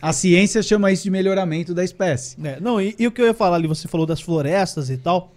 A 0.01 0.13
ciência 0.13 0.63
chama 0.63 0.89
isso 0.89 1.03
de 1.03 1.11
melhoramento 1.11 1.73
da 1.73 1.83
espécie. 1.83 2.37
É, 2.41 2.61
não, 2.61 2.79
e, 2.79 2.95
e 2.97 3.05
o 3.05 3.11
que 3.11 3.21
eu 3.21 3.25
ia 3.25 3.33
falar 3.33 3.57
ali, 3.57 3.67
você 3.67 3.89
falou 3.89 4.05
das 4.05 4.21
florestas 4.21 4.89
e 4.89 4.95
tal. 4.95 5.33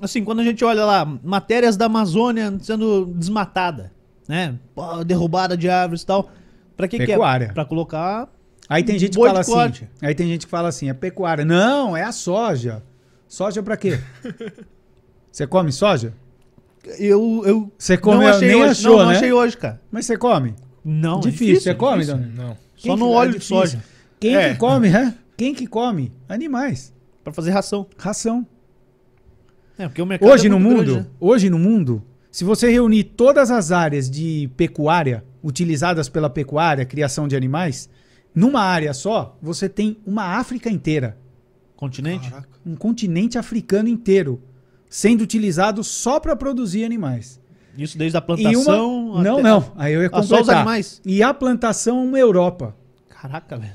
Assim, 0.00 0.24
quando 0.24 0.40
a 0.40 0.44
gente 0.44 0.64
olha 0.64 0.84
lá, 0.84 1.04
matérias 1.04 1.76
da 1.76 1.86
Amazônia 1.86 2.58
sendo 2.60 3.06
desmatada, 3.06 3.92
né? 4.26 4.56
Pô, 4.74 5.04
derrubada 5.04 5.56
de 5.56 5.68
árvores 5.68 6.02
e 6.02 6.06
tal. 6.06 6.32
Pra 6.76 6.88
que 6.88 6.98
Pecuária. 6.98 7.46
que 7.46 7.50
é? 7.52 7.54
Pra 7.54 7.64
colocar. 7.64 8.28
Aí 8.68 8.82
tem 8.82 8.98
gente 8.98 9.16
que 9.16 9.24
fala 9.24 9.38
assim. 9.38 9.52
corte. 9.52 9.88
Aí 10.02 10.14
tem 10.16 10.26
gente 10.26 10.46
que 10.46 10.50
fala 10.50 10.68
assim, 10.68 10.90
é 10.90 10.94
pecuária. 10.94 11.44
Não, 11.44 11.96
é 11.96 12.02
a 12.02 12.10
soja. 12.10 12.82
Soja 13.28 13.62
pra 13.62 13.76
quê? 13.76 14.00
Você 15.30 15.46
come 15.46 15.70
soja? 15.72 16.12
Eu. 16.98 17.42
eu 17.44 17.72
Você 17.78 17.94
não 17.94 18.02
come, 18.02 18.24
achei 18.26 18.48
nem 18.48 18.56
hoje. 18.56 18.70
achou, 18.70 18.92
não, 18.92 18.98
não 19.04 19.10
né? 19.10 19.16
achei 19.16 19.32
hoje, 19.32 19.56
cara. 19.56 19.80
Mas 19.90 20.06
você 20.06 20.16
come? 20.16 20.54
Não, 20.84 21.18
é 21.18 21.22
difícil. 21.22 21.60
Você 21.60 21.74
come, 21.74 22.04
difícil. 22.04 22.26
Não. 22.34 22.56
Só 22.76 22.96
no 22.96 23.10
óleo 23.10 23.28
é 23.30 23.32
de 23.32 23.38
difícil. 23.38 23.56
soja. 23.56 23.84
Quem 24.20 24.36
É. 24.36 24.52
que 24.52 24.58
come, 24.58 24.88
hã? 24.88 25.14
Quem 25.36 25.54
que 25.54 25.66
come? 25.66 26.12
Animais. 26.28 26.94
Pra 27.22 27.32
fazer 27.32 27.50
ração. 27.50 27.86
Ração. 27.98 28.46
É, 29.76 29.86
porque 29.86 30.02
o 30.02 30.06
mercado 30.06 30.28
Hoje 30.30 30.46
é 30.46 30.50
no 30.50 30.58
mundo, 30.58 30.84
grande, 30.92 31.00
né? 31.00 31.06
hoje 31.20 31.48
no 31.50 31.58
mundo, 31.58 32.02
se 32.32 32.42
você 32.42 32.70
reunir 32.70 33.04
todas 33.04 33.50
as 33.50 33.70
áreas 33.70 34.10
de 34.10 34.50
pecuária 34.56 35.24
utilizadas 35.42 36.08
pela 36.08 36.28
pecuária, 36.28 36.84
criação 36.84 37.28
de 37.28 37.36
animais, 37.36 37.88
numa 38.34 38.60
área 38.60 38.92
só, 38.92 39.36
você 39.40 39.68
tem 39.68 39.96
uma 40.04 40.36
África 40.38 40.68
inteira, 40.68 41.16
Continente? 41.76 42.28
Caraca. 42.28 42.48
um 42.66 42.74
continente 42.74 43.38
africano 43.38 43.88
inteiro 43.88 44.42
sendo 44.88 45.22
utilizado 45.22 45.82
só 45.84 46.18
para 46.18 46.34
produzir 46.34 46.84
animais. 46.84 47.40
Isso 47.76 47.96
desde 47.96 48.16
a 48.16 48.20
plantação. 48.20 49.10
uma... 49.10 49.22
Não, 49.22 49.40
não. 49.40 49.72
Aí 49.76 49.94
eu 49.94 50.02
ia 50.02 50.10
Ah, 50.12 50.22
só 50.22 50.40
os 50.40 50.48
animais? 50.48 51.00
E 51.04 51.22
a 51.22 51.32
plantação 51.32 52.04
uma 52.04 52.18
Europa. 52.18 52.74
Caraca, 53.08 53.56
velho. 53.56 53.72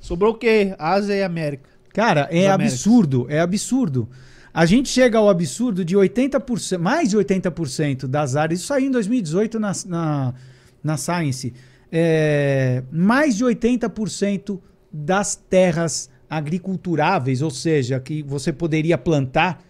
Sobrou 0.00 0.32
o 0.32 0.36
quê? 0.36 0.74
Ásia 0.78 1.14
e 1.14 1.22
América. 1.22 1.68
Cara, 1.92 2.28
é 2.30 2.48
absurdo, 2.48 3.26
é 3.28 3.40
absurdo. 3.40 4.08
A 4.52 4.66
gente 4.66 4.88
chega 4.88 5.18
ao 5.18 5.28
absurdo 5.28 5.84
de 5.84 5.96
80%, 5.96 6.78
mais 6.78 7.10
de 7.10 7.16
80% 7.16 8.06
das 8.06 8.36
áreas, 8.36 8.60
isso 8.60 8.68
saiu 8.68 8.86
em 8.86 8.90
2018 8.90 9.58
na, 9.58 9.72
na, 9.86 10.34
na 10.82 10.96
Science, 10.96 11.52
é, 11.90 12.82
mais 12.90 13.36
de 13.36 13.44
80% 13.44 14.60
das 14.92 15.34
terras 15.34 16.08
agriculturáveis, 16.30 17.42
ou 17.42 17.50
seja, 17.50 17.98
que 17.98 18.22
você 18.22 18.52
poderia 18.52 18.96
plantar, 18.96 19.60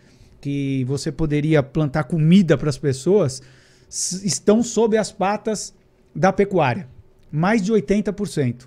que 0.45 0.85
você 0.85 1.11
poderia 1.11 1.63
plantar 1.63 2.05
comida 2.05 2.59
para 2.59 2.69
as 2.69 2.77
pessoas, 2.77 3.41
estão 3.89 4.63
sob 4.63 4.95
as 4.95 5.11
patas 5.11 5.75
da 6.15 6.35
pecuária. 6.35 6.87
Mais 7.33 7.63
de 7.63 7.73
80% 7.73 8.67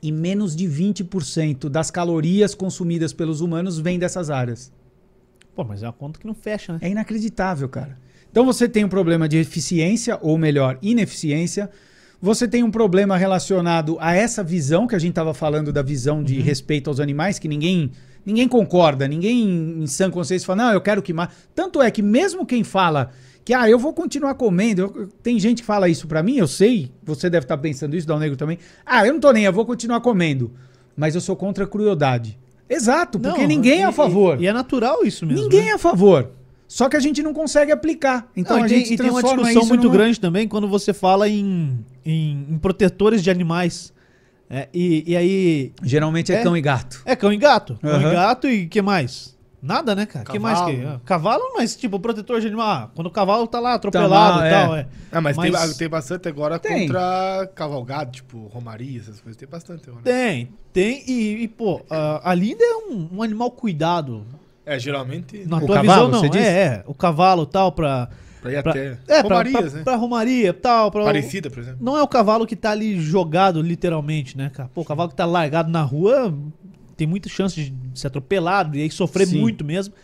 e 0.00 0.12
menos 0.12 0.54
de 0.54 0.66
20% 0.68 1.68
das 1.68 1.90
calorias 1.90 2.54
consumidas 2.54 3.12
pelos 3.12 3.40
humanos 3.40 3.76
vem 3.76 3.98
dessas 3.98 4.30
áreas. 4.30 4.72
Pô, 5.52 5.64
mas 5.64 5.82
é 5.82 5.86
uma 5.86 5.92
conta 5.92 6.20
que 6.20 6.28
não 6.28 6.34
fecha, 6.34 6.74
né? 6.74 6.78
É 6.80 6.88
inacreditável, 6.88 7.68
cara. 7.68 7.98
Então 8.30 8.46
você 8.46 8.68
tem 8.68 8.84
um 8.84 8.88
problema 8.88 9.28
de 9.28 9.36
eficiência, 9.36 10.16
ou 10.22 10.38
melhor, 10.38 10.78
ineficiência. 10.80 11.68
Você 12.22 12.46
tem 12.46 12.62
um 12.62 12.70
problema 12.70 13.16
relacionado 13.16 13.96
a 13.98 14.14
essa 14.14 14.44
visão 14.44 14.86
que 14.86 14.94
a 14.94 14.98
gente 15.00 15.10
estava 15.10 15.34
falando 15.34 15.72
da 15.72 15.82
visão 15.82 16.22
de 16.22 16.40
respeito 16.40 16.88
aos 16.88 17.00
animais, 17.00 17.40
que 17.40 17.48
ninguém 17.48 17.90
ninguém 18.24 18.48
concorda, 18.48 19.06
ninguém 19.08 19.42
em 19.82 19.86
sã 19.86 20.10
consciência 20.10 20.46
fala, 20.46 20.64
não, 20.64 20.72
eu 20.72 20.80
quero 20.80 21.02
que 21.02 21.12
mate. 21.12 21.34
Tanto 21.54 21.80
é 21.82 21.90
que 21.90 22.02
mesmo 22.02 22.44
quem 22.46 22.62
fala 22.64 23.10
que, 23.44 23.52
ah, 23.52 23.68
eu 23.68 23.78
vou 23.78 23.92
continuar 23.92 24.34
comendo, 24.34 24.80
eu- 24.82 25.08
tem 25.22 25.38
gente 25.38 25.60
que 25.60 25.66
fala 25.66 25.88
isso 25.88 26.06
pra 26.06 26.22
mim, 26.22 26.36
eu 26.36 26.46
sei, 26.48 26.90
você 27.02 27.28
deve 27.28 27.44
estar 27.44 27.58
pensando 27.58 27.94
isso, 27.94 28.06
Dal 28.06 28.18
Negro 28.18 28.36
também. 28.36 28.58
Ah, 28.86 29.06
eu 29.06 29.12
não 29.12 29.20
tô 29.20 29.30
nem, 29.32 29.44
eu 29.44 29.52
vou 29.52 29.66
continuar 29.66 30.00
comendo, 30.00 30.50
mas 30.96 31.14
eu 31.14 31.20
sou 31.20 31.36
contra 31.36 31.64
a 31.64 31.66
crueldade. 31.66 32.38
Exato, 32.68 33.20
porque 33.20 33.42
Não, 33.42 33.46
ninguém 33.46 33.80
é 33.82 33.84
a 33.84 33.92
favor. 33.92 34.40
E, 34.40 34.44
e 34.44 34.46
é 34.46 34.52
natural 34.52 35.04
isso 35.04 35.26
mesmo. 35.26 35.42
Ninguém 35.42 35.64
né? 35.64 35.68
é 35.68 35.72
a 35.74 35.78
favor. 35.78 36.30
Só 36.66 36.88
que 36.88 36.96
a 36.96 37.00
gente 37.00 37.22
não 37.22 37.34
consegue 37.34 37.70
aplicar. 37.70 38.26
Então 38.34 38.56
Não, 38.56 38.64
a 38.64 38.66
e 38.66 38.70
tem, 38.70 38.78
gente 38.80 38.94
e 38.94 38.96
tem 38.96 39.10
uma 39.10 39.22
discussão 39.22 39.66
muito 39.66 39.82
numa- 39.84 39.92
grande 39.92 40.18
também 40.18 40.48
quando 40.48 40.66
você 40.66 40.94
fala 40.94 41.28
em, 41.28 41.78
em, 42.04 42.46
em 42.50 42.58
protetores 42.58 43.22
de 43.22 43.30
animais. 43.30 43.92
É, 44.54 44.68
e, 44.72 45.02
e 45.12 45.16
aí. 45.16 45.72
Geralmente 45.82 46.32
é, 46.32 46.36
É. 46.36 46.42
cão 46.42 46.56
e 46.56 46.60
gato. 46.60 47.02
É 47.04 47.16
cão 47.16 47.32
e 47.32 47.36
gato. 47.36 47.76
Cão 47.82 48.00
e 48.00 48.04
gato 48.12 48.48
e 48.48 48.66
que 48.68 48.80
mais? 48.80 49.34
Nada, 49.60 49.94
né, 49.94 50.04
cara? 50.04 50.26
que 50.26 50.38
mais 50.38 50.60
que? 50.60 50.76
Cavalo. 50.76 50.88
ah, 50.94 51.00
Cavalo, 51.06 51.42
mas 51.56 51.74
tipo, 51.74 51.98
protetor 51.98 52.38
de 52.38 52.46
animal. 52.48 52.68
ah, 52.68 52.90
quando 52.94 53.06
o 53.06 53.10
cavalo 53.10 53.46
tá 53.46 53.58
lá 53.58 53.72
atropelado 53.74 54.38
mal, 54.40 54.46
e 54.46 54.50
tal. 54.50 54.76
É. 54.76 54.86
Ah, 55.10 55.20
mas, 55.22 55.36
Mas- 55.38 55.68
Tem, 55.70 55.74
tem 55.78 55.88
bastante 55.88 56.28
agora 56.28 56.58
Tem. 56.58 56.82
contra 56.86 57.50
cavalgado, 57.54 58.12
tipo 58.12 58.46
romaria, 58.48 59.00
essas 59.00 59.20
coisas. 59.20 59.36
Tem 59.38 59.48
bastante 59.48 59.88
agora. 59.88 60.04
Tem, 60.04 60.50
tem. 60.72 61.02
E, 61.08 61.42
e, 61.44 61.48
pô, 61.48 61.80
ah, 61.90 62.20
ali 62.22 62.50
ainda 62.50 62.62
é 62.62 62.76
um, 62.76 63.08
um 63.14 63.22
animal 63.22 63.50
cuidado. 63.50 64.24
É, 64.66 64.78
geralmente 64.78 65.44
Na 65.46 65.56
O 65.56 65.66
tua 65.66 65.76
cavalo, 65.76 66.06
visão, 66.12 66.28
não. 66.30 66.38
É, 66.38 66.46
é. 66.46 66.84
O 66.86 66.94
cavalo 66.94 67.44
tal, 67.46 67.72
pra. 67.72 68.08
Pra 68.44 68.52
ir 68.52 68.62
pra 68.62 68.72
até 68.72 68.98
é, 69.08 69.20
romarias, 69.20 69.70
pra, 69.70 69.78
né? 69.78 69.84
pra 69.84 69.96
romaria 69.96 70.52
tal. 70.52 70.90
Pra, 70.90 71.04
Parecida, 71.04 71.50
por 71.50 71.60
exemplo. 71.60 71.78
Não 71.80 71.96
é 71.96 72.02
o 72.02 72.08
cavalo 72.08 72.46
que 72.46 72.54
tá 72.54 72.70
ali 72.70 73.00
jogado, 73.00 73.62
literalmente, 73.62 74.36
né, 74.36 74.50
cara? 74.50 74.68
Pô, 74.72 74.82
o 74.82 74.84
cavalo 74.84 75.08
que 75.08 75.16
tá 75.16 75.24
largado 75.24 75.70
na 75.70 75.82
rua 75.82 76.36
tem 76.96 77.06
muita 77.06 77.28
chance 77.28 77.56
de 77.56 77.74
ser 77.98 78.08
atropelado 78.08 78.76
e 78.76 78.82
aí 78.82 78.90
sofrer 78.90 79.26
Sim. 79.26 79.40
muito 79.40 79.64
mesmo. 79.64 79.94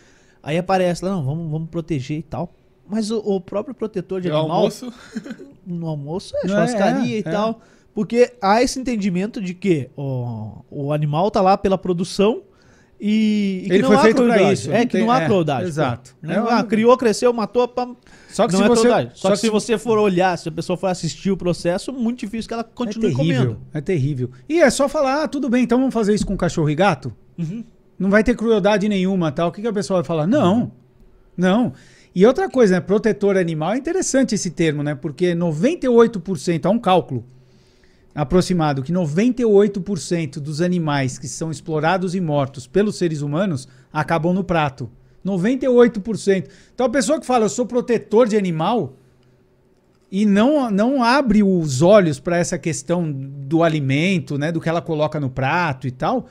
Aí 0.43 0.57
aparece 0.57 1.05
lá, 1.05 1.11
não, 1.11 1.23
vamos, 1.23 1.51
vamos 1.51 1.69
proteger 1.69 2.19
e 2.19 2.23
tal. 2.23 2.53
Mas 2.89 3.11
o, 3.11 3.19
o 3.19 3.41
próprio 3.41 3.75
protetor 3.75 4.21
de 4.21 4.29
É 4.29 4.33
o 4.33 4.39
animal, 4.39 4.57
almoço. 4.57 4.93
no 5.67 5.87
almoço, 5.87 6.35
é 6.37 6.47
Não 6.47 6.55
é, 6.55 6.67
churrascaria 6.67 7.17
é, 7.17 7.19
e 7.19 7.21
é. 7.21 7.23
tal. 7.23 7.61
Porque 7.95 8.33
há 8.41 8.63
esse 8.63 8.81
entendimento 8.81 9.41
de 9.41 9.53
que 9.53 9.91
o, 9.97 10.65
o 10.71 10.93
animal 10.93 11.31
tá 11.31 11.41
lá 11.41 11.59
pela 11.59 11.77
produção 11.77 12.43
e, 13.01 13.63
e 13.65 13.67
que 13.69 13.73
Ele 13.75 13.83
não 13.83 13.89
foi 13.89 13.97
há 13.97 14.01
feito 14.03 14.17
crueldade. 14.17 14.53
isso, 14.53 14.71
É 14.73 14.85
que 14.85 14.93
tem- 14.93 15.01
não 15.01 15.11
há 15.11 15.23
é, 15.23 15.27
crueldade. 15.27 15.69
exato. 15.69 16.15
Né? 16.21 16.35
É 16.35 16.39
Ah, 16.39 16.63
criou, 16.63 16.97
cresceu, 16.97 17.33
matou, 17.33 17.67
pá, 17.67 17.89
Só 18.29 18.47
que 18.47 18.53
não 18.53 18.59
se 18.61 18.65
é 18.65 18.69
você. 18.69 18.81
crueldade. 18.83 19.11
Só, 19.15 19.29
só 19.29 19.35
que 19.35 19.41
se 19.41 19.49
você 19.49 19.79
for 19.79 19.99
olhar, 19.99 20.37
se 20.37 20.49
a 20.49 20.53
pessoa 20.53 20.77
for 20.77 20.89
assistir 20.89 21.31
o 21.31 21.37
processo, 21.37 21.93
muito 21.93 22.21
difícil 22.21 22.47
que 22.49 22.55
ela 22.55 22.63
continue 22.65 23.13
é 23.13 23.17
terrível, 23.17 23.43
comendo. 23.43 23.61
É 23.73 23.81
terrível. 23.81 24.31
E 24.49 24.61
é 24.61 24.69
só 24.71 24.89
falar, 24.89 25.23
ah, 25.25 25.29
tudo 25.29 25.49
bem, 25.49 25.65
então 25.65 25.79
vamos 25.79 25.95
fazer 25.95 26.15
isso 26.15 26.27
com 26.27 26.37
cachorro 26.37 26.69
e 26.69 26.75
gato? 26.75 27.13
Uhum. 27.39 27.65
Não 27.99 28.11
vai 28.11 28.23
ter 28.23 28.35
crueldade 28.37 28.89
nenhuma, 28.89 29.33
tal. 29.33 29.49
O 29.49 29.53
que, 29.53 29.61
que 29.63 29.69
a 29.69 29.73
pessoa 29.73 30.01
vai 30.01 30.07
falar? 30.07 30.27
Não. 30.27 30.71
Não. 31.37 31.73
E 32.15 32.27
outra 32.27 32.49
coisa, 32.51 32.75
né? 32.75 32.81
Protetor 32.81 33.37
animal 33.37 33.73
é 33.73 33.77
interessante 33.79 34.35
esse 34.35 34.51
termo, 34.51 34.83
né? 34.83 34.95
Porque 34.95 35.35
98%, 35.35 36.67
há 36.67 36.71
um 36.71 36.79
cálculo 36.79 37.25
aproximado, 38.15 38.83
que 38.83 38.93
98% 38.93 40.41
dos 40.41 40.61
animais 40.61 41.19
que 41.19 41.29
são 41.29 41.51
explorados 41.51 42.15
e 42.15 42.21
mortos 42.21 42.67
pelos 42.67 42.97
seres 42.97 43.23
humanos 43.23 43.69
acabam 43.93 44.33
no 44.33 44.45
prato. 44.45 44.91
98%. 45.25 46.49
Então 46.75 46.87
a 46.87 46.91
pessoa 46.91 47.21
que 47.21 47.27
fala, 47.27 47.45
eu 47.45 47.49
sou 47.51 47.67
protetor 47.67 48.27
de 48.27 48.37
animal, 48.37 48.97
e 50.11 50.27
não, 50.27 50.71
não 50.71 51.03
abre 51.03 51.43
os 51.43 51.83
olhos 51.83 52.19
para 52.19 52.37
essa 52.37 52.59
questão 52.59 53.11
do 53.13 53.63
alimento, 53.63 54.37
né? 54.37 54.51
Do 54.51 54.61
que 54.61 54.69
ela 54.69 54.83
coloca 54.83 55.21
no 55.21 55.31
prato 55.31 55.87
e 55.87 55.91
tal. 55.91 56.27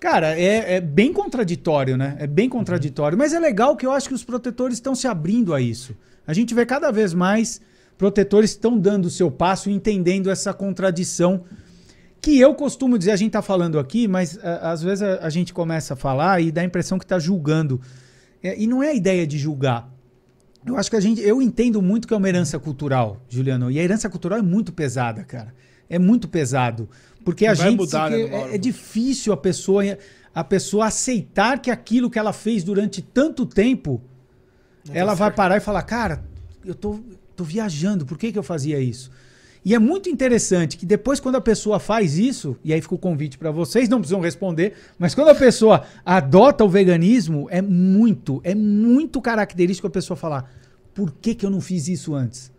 Cara, 0.00 0.38
é, 0.38 0.76
é 0.76 0.80
bem 0.80 1.12
contraditório, 1.12 1.96
né? 1.96 2.16
É 2.18 2.26
bem 2.26 2.48
contraditório. 2.48 3.18
Mas 3.18 3.34
é 3.34 3.38
legal 3.38 3.76
que 3.76 3.84
eu 3.84 3.92
acho 3.92 4.08
que 4.08 4.14
os 4.14 4.24
protetores 4.24 4.78
estão 4.78 4.94
se 4.94 5.06
abrindo 5.06 5.52
a 5.52 5.60
isso. 5.60 5.94
A 6.26 6.32
gente 6.32 6.54
vê 6.54 6.64
cada 6.64 6.90
vez 6.90 7.12
mais 7.12 7.60
protetores 8.06 8.50
estão 8.50 8.76
dando 8.76 9.04
o 9.06 9.10
seu 9.10 9.30
passo 9.30 9.70
e 9.70 9.72
entendendo 9.72 10.28
essa 10.28 10.52
contradição 10.52 11.44
que 12.20 12.36
eu 12.36 12.52
costumo 12.52 12.98
dizer, 12.98 13.12
a 13.12 13.16
gente 13.16 13.30
tá 13.30 13.42
falando 13.42 13.78
aqui, 13.78 14.08
mas 14.08 14.36
a- 14.42 14.72
às 14.72 14.82
vezes 14.82 15.02
a, 15.02 15.24
a 15.24 15.30
gente 15.30 15.52
começa 15.54 15.94
a 15.94 15.96
falar 15.96 16.40
e 16.42 16.50
dá 16.50 16.62
a 16.62 16.64
impressão 16.64 16.98
que 16.98 17.06
tá 17.06 17.16
julgando. 17.20 17.80
É, 18.42 18.60
e 18.60 18.66
não 18.66 18.82
é 18.82 18.88
a 18.88 18.94
ideia 18.94 19.24
de 19.24 19.38
julgar. 19.38 19.88
Eu 20.66 20.76
acho 20.76 20.90
que 20.90 20.96
a 20.96 21.00
gente. 21.00 21.20
Eu 21.20 21.40
entendo 21.40 21.80
muito 21.80 22.08
que 22.08 22.12
é 22.14 22.16
uma 22.16 22.28
herança 22.28 22.58
cultural, 22.58 23.20
Juliano. 23.28 23.70
E 23.70 23.78
a 23.78 23.82
herança 23.84 24.10
cultural 24.10 24.36
é 24.40 24.42
muito 24.42 24.72
pesada, 24.72 25.22
cara. 25.22 25.54
É 25.88 25.96
muito 25.96 26.26
pesado. 26.28 26.88
Porque 27.24 27.46
a 27.46 27.54
gente. 27.54 27.76
mudar, 27.76 28.10
né, 28.10 28.20
é- 28.20 28.54
é, 28.56 28.58
difícil 28.58 29.32
a 29.32 29.36
pessoa, 29.36 29.82
a 30.34 30.42
pessoa 30.42 30.86
aceitar 30.86 31.60
que 31.60 31.70
aquilo 31.70 32.10
que 32.10 32.18
ela 32.18 32.32
fez 32.32 32.64
durante 32.64 33.00
tanto 33.00 33.46
tempo, 33.46 34.00
ela 34.92 35.14
vai 35.14 35.30
parar 35.30 35.56
e 35.56 35.60
falar, 35.60 35.82
cara, 35.82 36.24
eu 36.64 36.74
tô, 36.74 36.98
tô 37.36 37.44
viajando, 37.44 38.06
por 38.06 38.18
que, 38.18 38.32
que 38.32 38.38
eu 38.38 38.42
fazia 38.42 38.80
isso? 38.80 39.10
E 39.64 39.74
é 39.74 39.78
muito 39.78 40.08
interessante 40.08 40.76
que 40.76 40.84
depois, 40.84 41.20
quando 41.20 41.36
a 41.36 41.40
pessoa 41.40 41.78
faz 41.78 42.18
isso, 42.18 42.56
e 42.64 42.72
aí 42.72 42.80
fica 42.80 42.96
o 42.96 42.98
convite 42.98 43.38
para 43.38 43.52
vocês, 43.52 43.88
não 43.88 43.98
precisam 43.98 44.20
responder, 44.20 44.74
mas 44.98 45.14
quando 45.14 45.28
a 45.28 45.34
pessoa 45.34 45.84
adota 46.04 46.64
o 46.64 46.68
veganismo, 46.68 47.46
é 47.48 47.62
muito, 47.62 48.40
é 48.42 48.54
muito 48.56 49.20
característico 49.20 49.86
a 49.86 49.90
pessoa 49.90 50.16
falar: 50.16 50.52
por 50.92 51.12
que, 51.12 51.34
que 51.34 51.46
eu 51.46 51.50
não 51.50 51.60
fiz 51.60 51.86
isso 51.86 52.14
antes? 52.14 52.50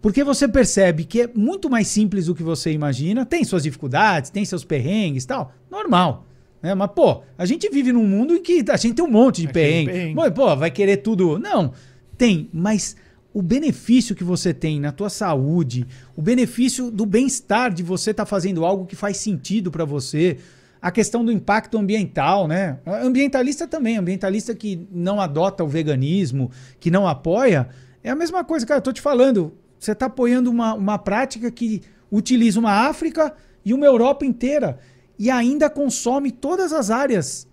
Porque 0.00 0.22
você 0.22 0.46
percebe 0.46 1.04
que 1.04 1.22
é 1.22 1.30
muito 1.34 1.68
mais 1.68 1.88
simples 1.88 2.26
do 2.26 2.34
que 2.34 2.42
você 2.42 2.70
imagina, 2.70 3.24
tem 3.24 3.42
suas 3.42 3.62
dificuldades, 3.62 4.30
tem 4.30 4.44
seus 4.44 4.64
perrengues 4.64 5.24
e 5.24 5.26
tal, 5.26 5.52
normal. 5.70 6.26
Né? 6.62 6.74
Mas, 6.74 6.90
pô, 6.94 7.22
a 7.36 7.46
gente 7.46 7.68
vive 7.70 7.92
num 7.92 8.06
mundo 8.06 8.34
em 8.34 8.42
que 8.42 8.64
a 8.68 8.76
gente 8.76 8.94
tem 8.94 9.04
um 9.04 9.10
monte 9.10 9.42
de 9.42 9.48
É, 9.48 9.52
tem 9.52 9.86
perrengue. 9.86 10.30
Pô, 10.34 10.54
vai 10.54 10.70
querer 10.70 10.98
tudo. 10.98 11.38
Não, 11.38 11.72
tem, 12.16 12.48
mas 12.52 12.96
o 13.36 13.42
benefício 13.42 14.16
que 14.16 14.24
você 14.24 14.54
tem 14.54 14.80
na 14.80 14.90
tua 14.90 15.10
saúde, 15.10 15.86
o 16.16 16.22
benefício 16.22 16.90
do 16.90 17.04
bem-estar 17.04 17.70
de 17.70 17.82
você 17.82 18.12
estar 18.12 18.24
fazendo 18.24 18.64
algo 18.64 18.86
que 18.86 18.96
faz 18.96 19.18
sentido 19.18 19.70
para 19.70 19.84
você, 19.84 20.38
a 20.80 20.90
questão 20.90 21.22
do 21.22 21.30
impacto 21.30 21.76
ambiental, 21.76 22.48
né? 22.48 22.78
Ambientalista 22.86 23.68
também, 23.68 23.98
ambientalista 23.98 24.54
que 24.54 24.88
não 24.90 25.20
adota 25.20 25.62
o 25.62 25.68
veganismo, 25.68 26.50
que 26.80 26.90
não 26.90 27.06
apoia, 27.06 27.68
é 28.02 28.08
a 28.08 28.14
mesma 28.14 28.42
coisa, 28.42 28.64
cara, 28.64 28.78
eu 28.78 28.82
tô 28.82 28.90
te 28.90 29.02
falando, 29.02 29.52
você 29.78 29.92
está 29.92 30.06
apoiando 30.06 30.50
uma, 30.50 30.72
uma 30.72 30.98
prática 30.98 31.50
que 31.50 31.82
utiliza 32.10 32.58
uma 32.58 32.88
África 32.88 33.34
e 33.62 33.74
uma 33.74 33.84
Europa 33.84 34.24
inteira 34.24 34.78
e 35.18 35.30
ainda 35.30 35.68
consome 35.68 36.32
todas 36.32 36.72
as 36.72 36.90
áreas 36.90 37.46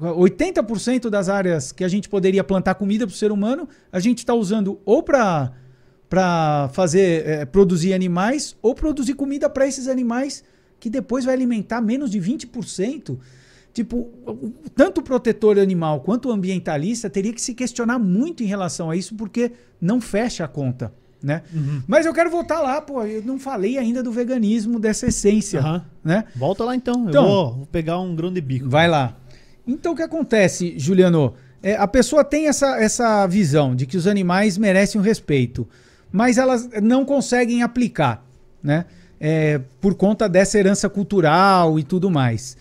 80% 0.00 1.08
das 1.08 1.28
áreas 1.28 1.72
que 1.72 1.82
a 1.84 1.88
gente 1.88 2.08
poderia 2.08 2.44
plantar 2.44 2.74
comida 2.74 3.06
para 3.06 3.12
o 3.14 3.16
ser 3.16 3.32
humano, 3.32 3.68
a 3.90 3.98
gente 4.00 4.18
está 4.18 4.34
usando 4.34 4.78
ou 4.84 5.02
para 5.02 5.52
para 6.08 6.70
fazer 6.72 7.26
eh, 7.26 7.44
produzir 7.44 7.92
animais 7.92 8.56
ou 8.62 8.76
produzir 8.76 9.14
comida 9.14 9.50
para 9.50 9.66
esses 9.66 9.88
animais 9.88 10.44
que 10.78 10.88
depois 10.88 11.24
vai 11.24 11.34
alimentar 11.34 11.80
menos 11.80 12.10
de 12.12 12.20
20%. 12.20 13.18
Tipo, 13.74 14.08
tanto 14.74 15.00
o 15.00 15.02
protetor 15.02 15.58
animal 15.58 16.00
quanto 16.00 16.28
o 16.28 16.32
ambientalista 16.32 17.10
teria 17.10 17.32
que 17.32 17.42
se 17.42 17.52
questionar 17.54 17.98
muito 17.98 18.42
em 18.42 18.46
relação 18.46 18.88
a 18.88 18.96
isso, 18.96 19.16
porque 19.16 19.50
não 19.80 20.00
fecha 20.00 20.44
a 20.44 20.48
conta, 20.48 20.94
né? 21.22 21.42
Uhum. 21.52 21.82
Mas 21.88 22.06
eu 22.06 22.14
quero 22.14 22.30
voltar 22.30 22.60
lá, 22.60 22.80
pô, 22.80 23.02
eu 23.02 23.22
não 23.22 23.38
falei 23.38 23.76
ainda 23.76 24.00
do 24.02 24.10
veganismo, 24.12 24.78
dessa 24.78 25.08
essência, 25.08 25.58
Aham. 25.60 25.84
né? 26.04 26.24
Volta 26.36 26.64
lá 26.64 26.74
então. 26.76 27.06
Então- 27.08 27.24
eu 27.24 27.28
vou, 27.28 27.52
vou 27.54 27.66
pegar 27.66 27.98
um 27.98 28.14
grão 28.14 28.32
de 28.32 28.40
bico. 28.40 28.66
Vai 28.68 28.88
lá. 28.88 29.14
Então 29.66 29.92
o 29.92 29.96
que 29.96 30.02
acontece, 30.02 30.78
Juliano? 30.78 31.34
É, 31.62 31.74
a 31.74 31.88
pessoa 31.88 32.22
tem 32.22 32.46
essa, 32.46 32.80
essa 32.80 33.26
visão 33.26 33.74
de 33.74 33.86
que 33.86 33.96
os 33.96 34.06
animais 34.06 34.56
merecem 34.56 35.00
um 35.00 35.04
respeito, 35.04 35.66
mas 36.12 36.38
elas 36.38 36.68
não 36.82 37.04
conseguem 37.04 37.62
aplicar, 37.62 38.24
né? 38.62 38.84
É, 39.18 39.60
por 39.80 39.94
conta 39.94 40.28
dessa 40.28 40.58
herança 40.58 40.88
cultural 40.88 41.78
e 41.78 41.82
tudo 41.82 42.10
mais. 42.10 42.56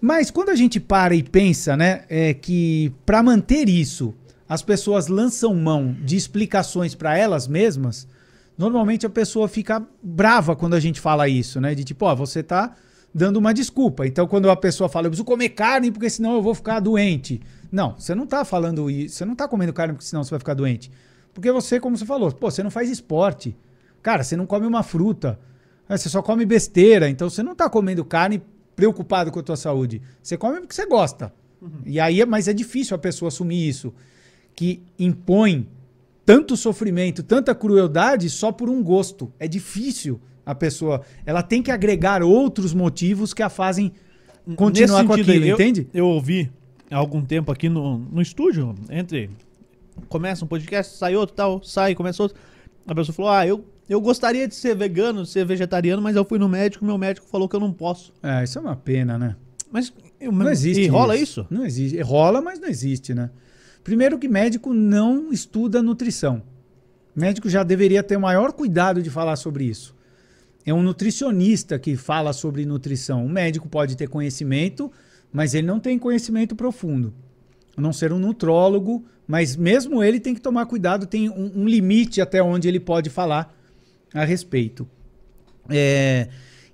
Mas 0.00 0.30
quando 0.30 0.48
a 0.48 0.54
gente 0.54 0.80
para 0.80 1.14
e 1.14 1.22
pensa, 1.22 1.76
né, 1.76 2.04
é 2.08 2.32
que 2.32 2.92
para 3.04 3.22
manter 3.22 3.68
isso, 3.68 4.14
as 4.48 4.62
pessoas 4.62 5.08
lançam 5.08 5.54
mão 5.54 5.94
de 6.02 6.16
explicações 6.16 6.94
para 6.94 7.16
elas 7.18 7.46
mesmas, 7.46 8.08
normalmente 8.56 9.04
a 9.04 9.10
pessoa 9.10 9.48
fica 9.48 9.82
brava 10.02 10.56
quando 10.56 10.74
a 10.74 10.80
gente 10.80 10.98
fala 10.98 11.28
isso, 11.28 11.60
né? 11.60 11.74
De 11.74 11.84
tipo, 11.84 12.06
ó, 12.06 12.14
você 12.14 12.42
tá 12.42 12.74
dando 13.18 13.36
uma 13.36 13.52
desculpa. 13.52 14.06
Então, 14.06 14.26
quando 14.26 14.48
a 14.50 14.56
pessoa 14.56 14.88
fala, 14.88 15.06
eu 15.06 15.10
preciso 15.10 15.24
comer 15.24 15.50
carne 15.50 15.90
porque 15.90 16.08
senão 16.08 16.34
eu 16.34 16.42
vou 16.42 16.54
ficar 16.54 16.80
doente. 16.80 17.40
Não, 17.70 17.94
você 17.98 18.14
não 18.14 18.26
tá 18.26 18.44
falando 18.44 18.88
isso, 18.90 19.16
você 19.16 19.24
não 19.24 19.34
tá 19.34 19.46
comendo 19.46 19.72
carne 19.72 19.92
porque 19.94 20.06
senão 20.06 20.24
você 20.24 20.30
vai 20.30 20.38
ficar 20.38 20.54
doente. 20.54 20.90
Porque 21.34 21.52
você, 21.52 21.78
como 21.78 21.96
você 21.96 22.06
falou, 22.06 22.32
pô, 22.32 22.50
você 22.50 22.62
não 22.62 22.70
faz 22.70 22.88
esporte. 22.88 23.54
Cara, 24.02 24.24
você 24.24 24.36
não 24.36 24.46
come 24.46 24.66
uma 24.66 24.82
fruta. 24.82 25.38
Ah, 25.88 25.96
Você 25.98 26.08
só 26.08 26.22
come 26.22 26.46
besteira. 26.46 27.08
Então, 27.10 27.28
você 27.28 27.42
não 27.42 27.54
tá 27.54 27.68
comendo 27.68 28.04
carne 28.04 28.42
preocupado 28.76 29.30
com 29.30 29.40
a 29.40 29.42
tua 29.42 29.56
saúde. 29.56 30.00
Você 30.22 30.36
come 30.36 30.60
porque 30.60 30.74
você 30.74 30.86
gosta. 30.86 31.32
E 31.84 31.98
aí, 31.98 32.20
é- 32.20 32.26
mas 32.26 32.46
é 32.48 32.52
difícil 32.52 32.94
a 32.94 32.98
pessoa 32.98 33.28
assumir 33.28 33.68
isso. 33.68 33.92
Que 34.54 34.82
impõe 34.98 35.68
tanto 36.24 36.56
sofrimento, 36.56 37.22
tanta 37.22 37.54
crueldade 37.54 38.28
só 38.30 38.52
por 38.52 38.68
um 38.68 38.82
gosto. 38.82 39.32
É 39.38 39.48
difícil 39.48 40.20
a 40.50 40.54
pessoa. 40.54 41.02
Ela 41.26 41.42
tem 41.42 41.62
que 41.62 41.70
agregar 41.70 42.22
outros 42.22 42.72
motivos 42.72 43.34
que 43.34 43.42
a 43.42 43.48
fazem 43.50 43.92
continuar 44.56 45.02
Nesse 45.02 45.06
com 45.06 45.12
aquilo, 45.12 45.30
aí, 45.30 45.48
eu- 45.48 45.54
entende? 45.54 45.86
Eu 45.92 46.06
ouvi 46.06 46.50
há 46.90 46.96
algum 46.96 47.22
tempo 47.22 47.52
aqui 47.52 47.68
no, 47.68 47.98
no 47.98 48.22
estúdio, 48.22 48.74
entre. 48.90 49.30
Começa 50.08 50.44
um 50.44 50.48
podcast, 50.48 50.96
sai 50.96 51.14
outro, 51.16 51.34
tal, 51.36 51.62
sai, 51.62 51.94
começa 51.94 52.22
outro. 52.22 52.38
A 52.86 52.94
pessoa 52.94 53.14
falou: 53.14 53.30
Ah, 53.30 53.46
eu, 53.46 53.64
eu 53.88 54.00
gostaria 54.00 54.48
de 54.48 54.54
ser 54.54 54.74
vegano, 54.74 55.22
de 55.24 55.28
ser 55.28 55.44
vegetariano, 55.44 56.00
mas 56.00 56.16
eu 56.16 56.24
fui 56.24 56.38
no 56.38 56.48
médico, 56.48 56.84
meu 56.84 56.96
médico 56.96 57.26
falou 57.28 57.48
que 57.48 57.54
eu 57.56 57.60
não 57.60 57.72
posso. 57.72 58.12
É, 58.22 58.42
isso 58.44 58.58
é 58.58 58.62
uma 58.62 58.76
pena, 58.76 59.18
né? 59.18 59.36
Mas 59.70 59.92
eu- 60.18 60.32
Não 60.32 60.48
existe. 60.50 60.82
E 60.82 60.86
rola 60.86 61.14
isso? 61.16 61.46
Não 61.50 61.66
existe. 61.66 62.00
Rola, 62.00 62.40
mas 62.40 62.58
não 62.58 62.68
existe, 62.68 63.12
né? 63.12 63.28
Primeiro 63.84 64.18
que 64.18 64.28
médico 64.28 64.72
não 64.72 65.30
estuda 65.32 65.82
nutrição. 65.82 66.42
Médico 67.14 67.48
já 67.50 67.62
deveria 67.62 68.02
ter 68.02 68.16
o 68.16 68.20
maior 68.20 68.52
cuidado 68.52 69.02
de 69.02 69.10
falar 69.10 69.36
sobre 69.36 69.64
isso. 69.64 69.94
É 70.68 70.74
um 70.74 70.82
nutricionista 70.82 71.78
que 71.78 71.96
fala 71.96 72.30
sobre 72.34 72.66
nutrição. 72.66 73.24
O 73.24 73.28
médico 73.28 73.66
pode 73.66 73.96
ter 73.96 74.06
conhecimento, 74.06 74.92
mas 75.32 75.54
ele 75.54 75.66
não 75.66 75.80
tem 75.80 75.98
conhecimento 75.98 76.54
profundo. 76.54 77.14
A 77.74 77.80
não 77.80 77.90
ser 77.90 78.12
um 78.12 78.18
nutrólogo, 78.18 79.02
mas 79.26 79.56
mesmo 79.56 80.02
ele 80.02 80.20
tem 80.20 80.34
que 80.34 80.42
tomar 80.42 80.66
cuidado, 80.66 81.06
tem 81.06 81.30
um, 81.30 81.62
um 81.62 81.66
limite 81.66 82.20
até 82.20 82.42
onde 82.42 82.68
ele 82.68 82.78
pode 82.78 83.08
falar 83.08 83.56
a 84.12 84.26
respeito. 84.26 84.86
É, 85.70 86.28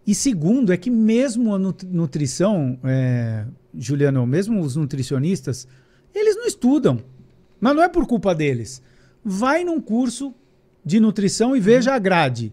e 0.05 0.13
segundo, 0.13 0.73
é 0.73 0.77
que 0.77 0.91
mesmo 0.91 1.55
a 1.55 1.59
nut- 1.61 1.87
nutrição, 1.87 2.77
é, 2.83 3.47
Juliano, 3.79 4.27
mesmo 4.27 4.61
os 4.61 4.75
nutricionistas, 4.75 5.69
eles 6.13 6.35
não 6.35 6.47
estudam. 6.47 6.99
Mas 7.61 7.77
não 7.77 7.83
é 7.85 7.89
por 7.89 8.09
culpa 8.09 8.35
deles. 8.35 8.83
Vai 9.25 9.63
num 9.63 9.81
curso 9.81 10.35
de 10.85 10.99
nutrição 10.99 11.55
e 11.55 11.61
veja 11.61 11.95
a 11.95 11.99
grade. 12.01 12.53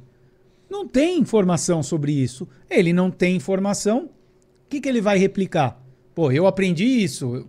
Não 0.71 0.87
tem 0.87 1.19
informação 1.19 1.83
sobre 1.83 2.13
isso. 2.13 2.47
Ele 2.69 2.93
não 2.93 3.11
tem 3.11 3.35
informação. 3.35 4.05
O 4.05 4.69
que, 4.69 4.79
que 4.79 4.87
ele 4.87 5.01
vai 5.01 5.17
replicar? 5.17 5.77
Pô, 6.15 6.31
eu 6.31 6.47
aprendi 6.47 6.85
isso. 6.85 7.45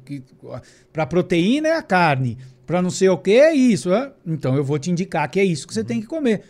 Para 0.92 1.06
proteína 1.06 1.68
é 1.68 1.76
a 1.76 1.82
carne. 1.82 2.36
Para 2.66 2.82
não 2.82 2.90
sei 2.90 3.08
o 3.08 3.16
que 3.16 3.30
é 3.30 3.54
isso. 3.54 3.94
é? 3.94 4.12
Então 4.26 4.56
eu 4.56 4.64
vou 4.64 4.76
te 4.76 4.90
indicar 4.90 5.30
que 5.30 5.38
é 5.38 5.44
isso 5.44 5.68
que 5.68 5.72
você 5.72 5.84
tem 5.84 6.00
que 6.00 6.06
comer. 6.08 6.42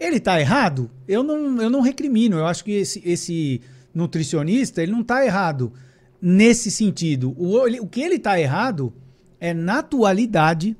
Ele 0.00 0.16
está 0.16 0.40
errado? 0.40 0.90
Eu 1.06 1.22
não, 1.22 1.62
eu 1.62 1.70
não 1.70 1.80
recrimino. 1.80 2.36
Eu 2.36 2.46
acho 2.46 2.64
que 2.64 2.72
esse, 2.72 3.00
esse 3.04 3.60
nutricionista 3.94 4.82
ele 4.82 4.90
não 4.90 5.02
está 5.02 5.24
errado 5.24 5.72
nesse 6.20 6.68
sentido. 6.68 7.32
O, 7.38 7.64
o 7.80 7.86
que 7.86 8.00
ele 8.00 8.16
está 8.16 8.40
errado 8.40 8.92
é 9.38 9.54
na 9.54 9.78
atualidade 9.78 10.76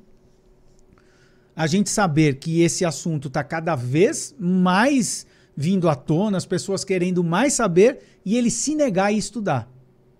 a 1.55 1.65
gente 1.65 1.89
saber 1.89 2.35
que 2.35 2.61
esse 2.61 2.83
assunto 2.83 3.29
está 3.29 3.41
cada 3.41 3.73
vez 3.73 4.35
mais 4.37 5.25
vindo 5.59 5.89
à 5.89 5.95
tona, 5.95 6.37
as 6.37 6.45
pessoas 6.45 6.85
querendo 6.85 7.21
mais 7.21 7.51
saber 7.51 7.99
e 8.25 8.37
ele 8.37 8.49
se 8.49 8.75
negar 8.75 9.07
a 9.07 9.11
estudar. 9.11 9.69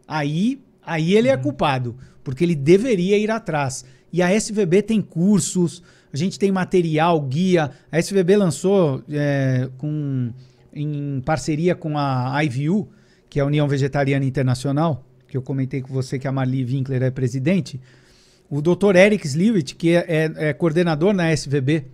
Aí, 0.06 0.62
aí 0.86 1.16
ele 1.16 1.30
é 1.30 1.38
culpado, 1.38 1.96
porque 2.26 2.44
ele 2.44 2.56
deveria 2.56 3.18
ir 3.18 3.32
atrás. 3.32 3.86
E 4.12 4.22
a 4.22 4.30
SVB 4.36 4.82
tem 4.82 5.02
cursos, 5.02 5.82
a 6.12 6.18
gente 6.18 6.38
tem 6.38 6.52
material, 6.52 7.22
guia. 7.22 7.72
A 7.90 7.98
SVB 7.98 8.36
lançou 8.36 9.02
é, 9.10 9.70
com, 9.78 10.34
em 10.74 11.22
parceria 11.24 11.74
com 11.74 11.98
a 11.98 12.38
IVU, 12.44 12.90
que 13.30 13.40
é 13.40 13.42
a 13.42 13.46
União 13.46 13.66
Vegetariana 13.66 14.26
Internacional, 14.26 15.06
que 15.26 15.38
eu 15.38 15.42
comentei 15.42 15.82
com 15.82 15.94
você 15.94 16.20
que 16.20 16.28
a 16.28 16.34
Marli 16.34 16.66
Winkler 16.66 17.02
é 17.02 17.12
presidente. 17.12 17.80
O 18.50 18.62
Dr. 18.62 18.98
Eric 18.98 19.26
Sliwit, 19.26 19.74
que 19.76 19.92
é, 19.92 20.06
é- 20.10 20.50
é 20.50 20.54
coordenador 20.54 21.14
na 21.14 21.32
SVB 21.32 21.86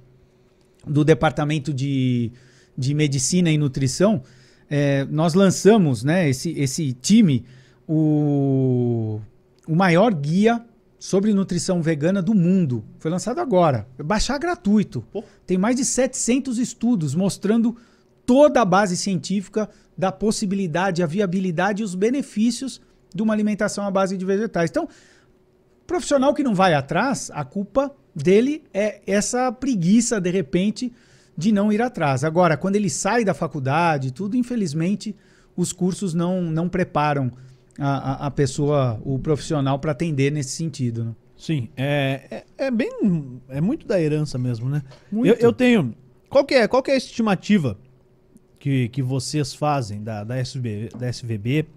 do 0.87 1.03
Departamento 1.05 1.71
de, 1.71 2.31
de 2.77 2.93
Medicina 2.93 3.51
e 3.51 3.57
Nutrição, 3.57 4.21
é, 4.69 5.05
nós 5.05 5.33
lançamos, 5.33 6.03
né, 6.03 6.29
esse, 6.29 6.51
esse 6.51 6.93
time, 6.93 7.45
o, 7.87 9.19
o 9.67 9.75
maior 9.75 10.13
guia 10.13 10.63
sobre 10.99 11.33
nutrição 11.33 11.81
vegana 11.81 12.21
do 12.21 12.33
mundo. 12.33 12.83
Foi 12.97 13.11
lançado 13.11 13.39
agora. 13.39 13.87
Baixar 14.03 14.39
gratuito. 14.39 15.03
Pô. 15.11 15.23
Tem 15.45 15.57
mais 15.57 15.75
de 15.75 15.85
700 15.85 16.57
estudos 16.57 17.13
mostrando 17.13 17.75
toda 18.25 18.61
a 18.61 18.65
base 18.65 18.97
científica 18.97 19.69
da 19.95 20.11
possibilidade, 20.11 21.03
a 21.03 21.05
viabilidade 21.05 21.81
e 21.81 21.85
os 21.85 21.93
benefícios 21.93 22.81
de 23.13 23.21
uma 23.21 23.33
alimentação 23.33 23.85
à 23.85 23.91
base 23.91 24.17
de 24.17 24.25
vegetais. 24.25 24.69
Então, 24.69 24.89
profissional 25.85 26.33
que 26.33 26.43
não 26.43 26.55
vai 26.55 26.73
atrás, 26.73 27.29
a 27.33 27.45
culpa 27.45 27.95
dele 28.15 28.63
é 28.73 29.01
essa 29.05 29.51
preguiça, 29.51 30.19
de 30.19 30.31
repente, 30.31 30.91
de 31.37 31.51
não 31.51 31.71
ir 31.71 31.81
atrás. 31.81 32.23
Agora, 32.23 32.57
quando 32.57 32.75
ele 32.75 32.89
sai 32.89 33.25
da 33.25 33.33
faculdade, 33.33 34.11
tudo, 34.11 34.35
infelizmente, 34.37 35.15
os 35.55 35.71
cursos 35.71 36.13
não, 36.13 36.41
não 36.41 36.69
preparam 36.69 37.31
a, 37.79 38.27
a, 38.27 38.31
pessoa, 38.31 38.99
o 39.03 39.19
profissional, 39.19 39.79
para 39.79 39.91
atender 39.91 40.31
nesse 40.31 40.51
sentido. 40.51 41.05
Né? 41.05 41.15
Sim, 41.37 41.69
é, 41.75 42.43
é, 42.57 42.65
é 42.67 42.71
bem. 42.71 43.41
É 43.49 43.59
muito 43.59 43.85
da 43.85 44.01
herança 44.01 44.37
mesmo, 44.37 44.69
né? 44.69 44.81
Muito. 45.11 45.27
Eu, 45.27 45.35
eu 45.35 45.53
tenho. 45.53 45.93
Qual 46.29 46.45
que 46.45 46.53
é, 46.53 46.67
qual 46.67 46.81
que 46.81 46.91
é 46.91 46.93
a 46.93 46.97
estimativa 46.97 47.77
que, 48.59 48.89
que 48.89 49.01
vocês 49.01 49.53
fazem 49.53 50.03
da, 50.03 50.23
da, 50.23 50.37
SB, 50.37 50.89
da 50.97 51.07
SVB 51.07 51.67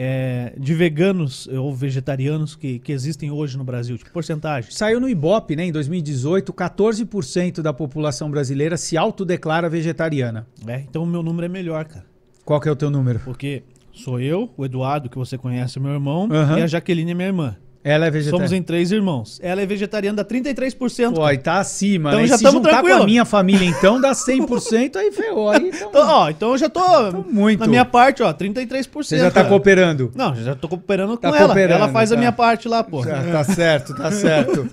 é, 0.00 0.52
de 0.56 0.74
veganos 0.74 1.48
ou 1.48 1.74
vegetarianos 1.74 2.54
que, 2.54 2.78
que 2.78 2.92
existem 2.92 3.32
hoje 3.32 3.58
no 3.58 3.64
Brasil? 3.64 3.98
Tipo, 3.98 4.12
porcentagem? 4.12 4.70
Saiu 4.70 5.00
no 5.00 5.08
Ibope, 5.08 5.56
né, 5.56 5.64
em 5.64 5.72
2018, 5.72 6.52
14% 6.52 7.60
da 7.60 7.72
população 7.72 8.30
brasileira 8.30 8.76
se 8.76 8.96
autodeclara 8.96 9.68
vegetariana. 9.68 10.46
É, 10.68 10.82
então 10.88 11.02
o 11.02 11.06
meu 11.06 11.20
número 11.20 11.46
é 11.46 11.48
melhor, 11.48 11.84
cara. 11.84 12.06
Qual 12.44 12.60
que 12.60 12.68
é 12.68 12.72
o 12.72 12.76
teu 12.76 12.90
número? 12.90 13.18
Porque 13.24 13.64
sou 13.92 14.20
eu, 14.20 14.48
o 14.56 14.64
Eduardo, 14.64 15.10
que 15.10 15.18
você 15.18 15.36
conhece, 15.36 15.80
meu 15.80 15.90
irmão, 15.90 16.28
Aham. 16.30 16.60
e 16.60 16.62
a 16.62 16.66
Jaqueline, 16.68 17.12
minha 17.12 17.26
irmã. 17.28 17.56
Ela 17.84 18.06
é 18.06 18.10
Somos 18.10 18.24
vegetariana. 18.24 18.56
em 18.56 18.62
três 18.62 18.90
irmãos. 18.92 19.38
Ela 19.42 19.62
é 19.62 19.66
vegetariana, 19.66 20.16
dá 20.16 20.24
33%. 20.24 21.14
Pô, 21.14 21.24
aí 21.24 21.38
tá 21.38 21.58
acima, 21.60 22.10
Então 22.10 22.20
né? 22.22 22.26
já 22.26 22.34
E 22.34 22.38
tamo 22.40 22.58
juntar 22.58 22.68
com 22.70 22.74
tranquilo. 22.76 23.02
a 23.02 23.06
minha 23.06 23.24
família, 23.24 23.64
então, 23.70 24.00
dá 24.00 24.12
100%, 24.12 24.96
aí 24.96 25.12
ferrou. 25.12 25.48
Aí 25.48 25.70
tamo- 25.70 25.90
Então, 25.90 26.06
ó, 26.08 26.28
então 26.28 26.50
eu 26.50 26.58
já 26.58 26.68
tô, 26.68 27.12
muito. 27.30 27.60
na 27.60 27.66
minha 27.68 27.84
parte, 27.84 28.22
ó, 28.22 28.32
33%. 28.32 29.04
Você 29.08 29.18
já 29.18 29.26
tá 29.30 29.36
cara. 29.42 29.48
cooperando. 29.48 30.12
Não, 30.14 30.34
já 30.34 30.54
tô 30.56 30.68
cooperando 30.68 31.16
Tá 31.16 31.30
com 31.30 31.36
ela. 31.36 31.46
cooperando, 31.46 31.74
ela 31.84 31.88
faz 31.92 32.10
a 32.10 32.14
tá. 32.16 32.18
minha 32.18 32.32
parte 32.32 32.66
lá, 32.68 32.82
pô. 32.82 33.04
Tá, 33.06 33.22
tá 33.22 33.44
certo, 33.44 33.94
tá 33.94 34.10
certo. 34.10 34.68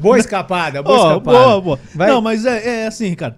Boa 0.00 0.16
escapada, 0.18 0.82
boa 0.82 0.96
Ó, 0.98 1.08
escapada. 1.16 1.38
boa, 1.38 1.60
boa. 1.60 1.80
Vai. 1.94 2.08
Não, 2.08 2.20
mas 2.22 2.46
é, 2.46 2.82
é 2.82 2.86
assim, 2.86 3.12
cara. 3.14 3.36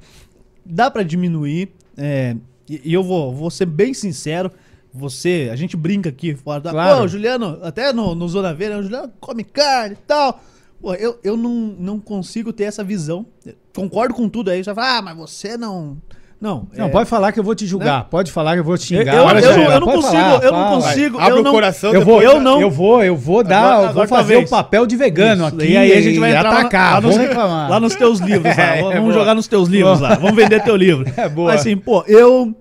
Dá 0.64 0.90
pra 0.90 1.02
diminuir. 1.02 1.70
é, 1.96 2.36
e, 2.68 2.82
e 2.84 2.92
eu 2.92 3.02
vou, 3.02 3.34
vou 3.34 3.50
ser 3.50 3.64
bem 3.64 3.94
sincero. 3.94 4.52
Você, 4.94 5.48
a 5.52 5.56
gente 5.56 5.76
brinca 5.76 6.08
aqui 6.08 6.34
fora 6.34 6.60
da. 6.60 6.70
Claro. 6.70 6.98
Pô, 6.98 7.04
o 7.04 7.08
Juliano, 7.08 7.58
até 7.62 7.92
no, 7.92 8.14
no 8.14 8.26
Zona 8.28 8.52
Verde, 8.54 8.74
né, 8.74 8.80
o 8.80 8.82
Juliano 8.82 9.12
come 9.20 9.44
carne 9.44 9.94
e 9.94 10.06
tal. 10.06 10.40
Pô, 10.80 10.94
eu, 10.94 11.18
eu 11.22 11.36
não, 11.36 11.50
não 11.78 11.98
consigo 12.00 12.52
ter 12.52 12.64
essa 12.64 12.82
visão. 12.84 13.26
Concordo 13.74 14.14
com 14.14 14.28
tudo 14.28 14.50
aí. 14.50 14.62
Você 14.62 14.74
fala, 14.74 14.98
ah, 14.98 15.02
mas 15.02 15.16
você 15.16 15.56
não, 15.56 15.96
Não, 16.40 16.68
Não, 16.76 16.86
é- 16.86 16.88
pode 16.88 17.10
falar 17.10 17.32
que 17.32 17.40
eu 17.40 17.42
vou 17.44 17.54
te 17.54 17.66
julgar. 17.66 18.04
Pode 18.04 18.30
falar 18.30 18.54
que 18.54 18.60
eu 18.60 18.64
vou 18.64 18.78
te 18.78 18.94
Eu, 18.94 19.00
xingar. 19.00 19.14
eu, 19.16 19.20
Agora 19.22 19.40
eu, 19.40 19.56
não- 19.56 19.62
eu 19.72 19.80
não 19.80 19.86
pode 19.88 19.96
consigo, 20.02 20.22
falar, 20.22 20.44
eu 20.44 20.52
não 20.52 20.58
fala. 20.58 20.76
consigo. 20.82 21.18
Abre 21.18 21.32
eu 21.32 21.40
o 21.40 21.42
não, 21.42 21.50
coração, 21.52 21.92
Eu 21.94 22.04
vou, 22.04 22.22
eu 22.22 22.40
não- 22.40 22.60
eu 22.60 22.70
vou, 22.70 23.02
eu 23.04 23.16
vou 23.16 23.42
dar, 23.42 23.58
Agora- 23.58 23.74
eu 23.76 23.80
vou 23.82 23.88
agora 23.90 24.08
fazer 24.08 24.32
talvez. 24.34 24.48
o 24.48 24.50
papel 24.50 24.86
de 24.86 24.96
vegano 24.96 25.46
Isso, 25.48 25.56
aqui 25.56 25.66
E 25.72 25.76
aí 25.76 25.92
a 25.92 26.00
gente 26.00 26.18
vai 26.20 26.34
atacar, 26.36 26.94
lá, 26.94 27.00
nos, 27.00 27.14
vamos 27.16 27.28
reclamar. 27.28 27.70
lá 27.70 27.80
nos 27.80 27.94
teus 27.96 28.20
livros, 28.20 28.56
lá. 28.56 28.62
É, 28.76 28.82
Vamos 28.82 29.00
boa. 29.00 29.12
jogar 29.14 29.34
nos 29.34 29.48
teus 29.48 29.68
livros 29.68 29.98
lá. 30.00 30.14
Vamos 30.14 30.36
vender 30.36 30.62
teu 30.62 30.76
livro. 30.76 31.04
É, 31.18 31.28
boa. 31.28 31.50
Mas 31.52 31.60
assim, 31.62 31.76
pô, 31.76 32.04
eu, 32.06 32.54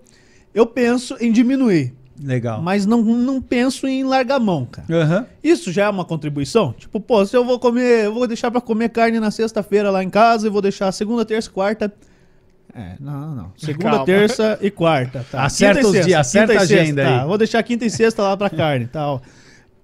eu 0.55 0.65
penso 0.65 1.15
em 1.21 1.31
diminuir, 1.31 1.93
Legal. 2.21 2.61
mas 2.61 2.85
não, 2.85 3.01
não 3.01 3.41
penso 3.41 3.87
em 3.87 4.03
largar 4.03 4.35
a 4.35 4.39
mão, 4.39 4.65
cara. 4.65 4.87
Aham. 4.91 5.25
Isso 5.43 5.71
já 5.71 5.85
é 5.85 5.89
uma 5.89 6.05
contribuição? 6.05 6.73
Tipo, 6.73 6.99
pô, 6.99 7.25
se 7.25 7.35
eu 7.35 7.45
vou 7.45 7.59
comer, 7.59 8.05
eu 8.05 8.13
vou 8.13 8.27
deixar 8.27 8.49
pra 8.51 8.59
comer 8.61 8.89
carne 8.89 9.19
na 9.19 9.31
sexta-feira 9.31 9.89
lá 9.91 10.03
em 10.03 10.09
casa 10.09 10.47
e 10.47 10.49
vou 10.49 10.61
deixar 10.61 10.91
segunda, 10.91 11.23
terça 11.25 11.49
e 11.49 11.51
quarta. 11.51 11.93
É, 12.73 12.95
não, 12.99 13.33
não. 13.35 13.51
Segunda, 13.57 13.89
Calma. 13.89 14.05
terça 14.05 14.57
e 14.61 14.69
quarta. 14.69 15.25
Tá. 15.31 15.43
Acerta 15.43 15.75
Quinta 15.75 15.87
os 15.87 15.93
sexta, 15.93 16.07
dias, 16.07 16.19
acerta 16.19 16.53
a 16.53 16.59
sexta, 16.59 16.75
agenda 16.75 17.03
tá. 17.03 17.21
aí. 17.21 17.27
Vou 17.27 17.37
deixar 17.37 17.63
quinta 17.63 17.85
e 17.85 17.89
sexta 17.89 18.21
lá 18.21 18.37
pra 18.37 18.49
carne 18.49 18.85
e 18.85 18.87
tal. 18.87 19.21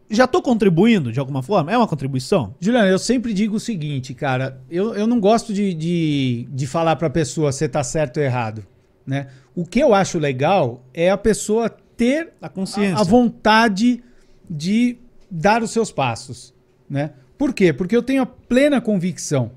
Já 0.10 0.28
tô 0.28 0.42
contribuindo 0.44 1.12
de 1.12 1.20
alguma 1.20 1.42
forma? 1.42 1.72
É 1.72 1.78
uma 1.78 1.88
contribuição? 1.88 2.54
Juliano, 2.60 2.88
eu 2.88 3.00
sempre 3.00 3.34
digo 3.34 3.56
o 3.56 3.60
seguinte, 3.60 4.14
cara, 4.14 4.62
eu, 4.70 4.94
eu 4.94 5.08
não 5.08 5.20
gosto 5.20 5.52
de, 5.52 5.74
de, 5.74 6.48
de 6.52 6.68
falar 6.68 6.96
pra 6.98 7.10
pessoa 7.10 7.52
se 7.52 7.68
tá 7.68 7.84
certo 7.84 8.18
ou 8.18 8.24
errado, 8.24 8.64
né? 9.08 9.28
O 9.56 9.66
que 9.66 9.80
eu 9.80 9.94
acho 9.94 10.20
legal 10.20 10.84
é 10.94 11.10
a 11.10 11.18
pessoa 11.18 11.76
ter 12.04 12.34
A 12.42 12.50
consciência. 12.50 12.98
a, 12.98 13.02
a 13.02 13.04
vontade 13.04 14.04
de 14.50 14.98
dar 15.30 15.64
os 15.64 15.72
seus 15.72 15.92
passos, 15.92 16.54
né? 16.90 17.12
Por 17.38 17.54
quê? 17.54 17.72
Porque 17.74 17.96
eu 17.96 18.04
tenho 18.04 18.22
a 18.22 18.26
plena 18.26 18.82
convicção. 18.82 19.52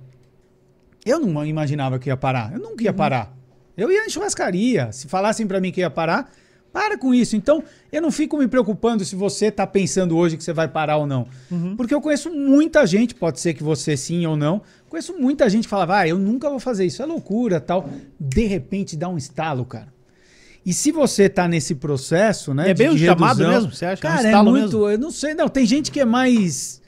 Eu 1.05 1.20
não 1.20 1.44
imaginava 1.44 1.99
que 1.99 2.09
ia 2.09 2.16
parar. 2.16 2.53
Eu 2.53 2.59
nunca 2.59 2.82
ia 2.84 2.92
parar. 2.92 3.36
Eu 3.76 3.90
ia 3.90 4.07
em 4.07 4.11
churrascaria. 4.11 4.90
Se 4.92 5.07
falassem 5.07 5.47
pra 5.47 5.61
mim 5.61 5.70
que 5.70 5.80
ia 5.80 5.90
parar, 5.90 6.32
para 6.72 6.99
com 6.99 7.14
isso. 7.14 7.36
Então, 7.36 7.62
eu 7.92 8.03
não 8.03 8.11
fico 8.11 8.36
me 8.38 8.49
preocupando 8.49 9.05
se 9.05 9.14
você 9.14 9.51
tá 9.51 9.66
pensando 9.66 10.16
hoje 10.16 10.36
que 10.36 10.42
você 10.44 10.53
vai 10.53 10.68
parar 10.68 10.97
ou 10.97 11.07
não. 11.07 11.26
Porque 11.76 11.94
eu 11.94 12.01
conheço 12.01 12.30
muita 12.30 12.86
gente, 12.86 13.14
pode 13.14 13.38
ser 13.40 13.55
que 13.55 13.62
você 13.62 13.97
sim 13.97 14.26
ou 14.26 14.36
não, 14.36 14.62
conheço 14.88 15.16
muita 15.18 15.49
gente 15.49 15.64
que 15.64 15.70
falava, 15.70 15.99
ah, 15.99 16.09
eu 16.09 16.18
nunca 16.18 16.51
vou 16.51 16.59
fazer 16.59 16.84
isso, 16.84 17.03
é 17.03 17.07
loucura, 17.07 17.61
tal. 17.61 17.88
De 18.18 18.47
repente 18.47 18.97
dá 18.97 19.09
um 19.09 19.16
estalo, 19.16 19.64
cara. 19.64 19.95
E 20.66 20.72
se 20.74 20.90
você 20.90 21.28
tá 21.28 21.46
nesse 21.46 21.76
processo, 21.76 22.52
né? 22.52 22.70
É 22.70 22.74
bem 22.74 22.88
de 22.90 23.04
um 23.04 23.06
chamado 23.06 23.46
mesmo, 23.46 23.70
você 23.72 23.84
acha? 23.86 24.00
É 24.00 24.10
Cara, 24.10 24.28
é, 24.28 24.42
muito. 24.42 24.52
mesmo? 24.78 24.90
Eu 24.90 24.98
não 24.98 25.10
sei, 25.12 25.32
não. 25.32 25.48
Tem 25.48 25.64
gente 25.64 25.92
que 25.92 26.00
é 26.00 26.04
mais, 26.04 26.82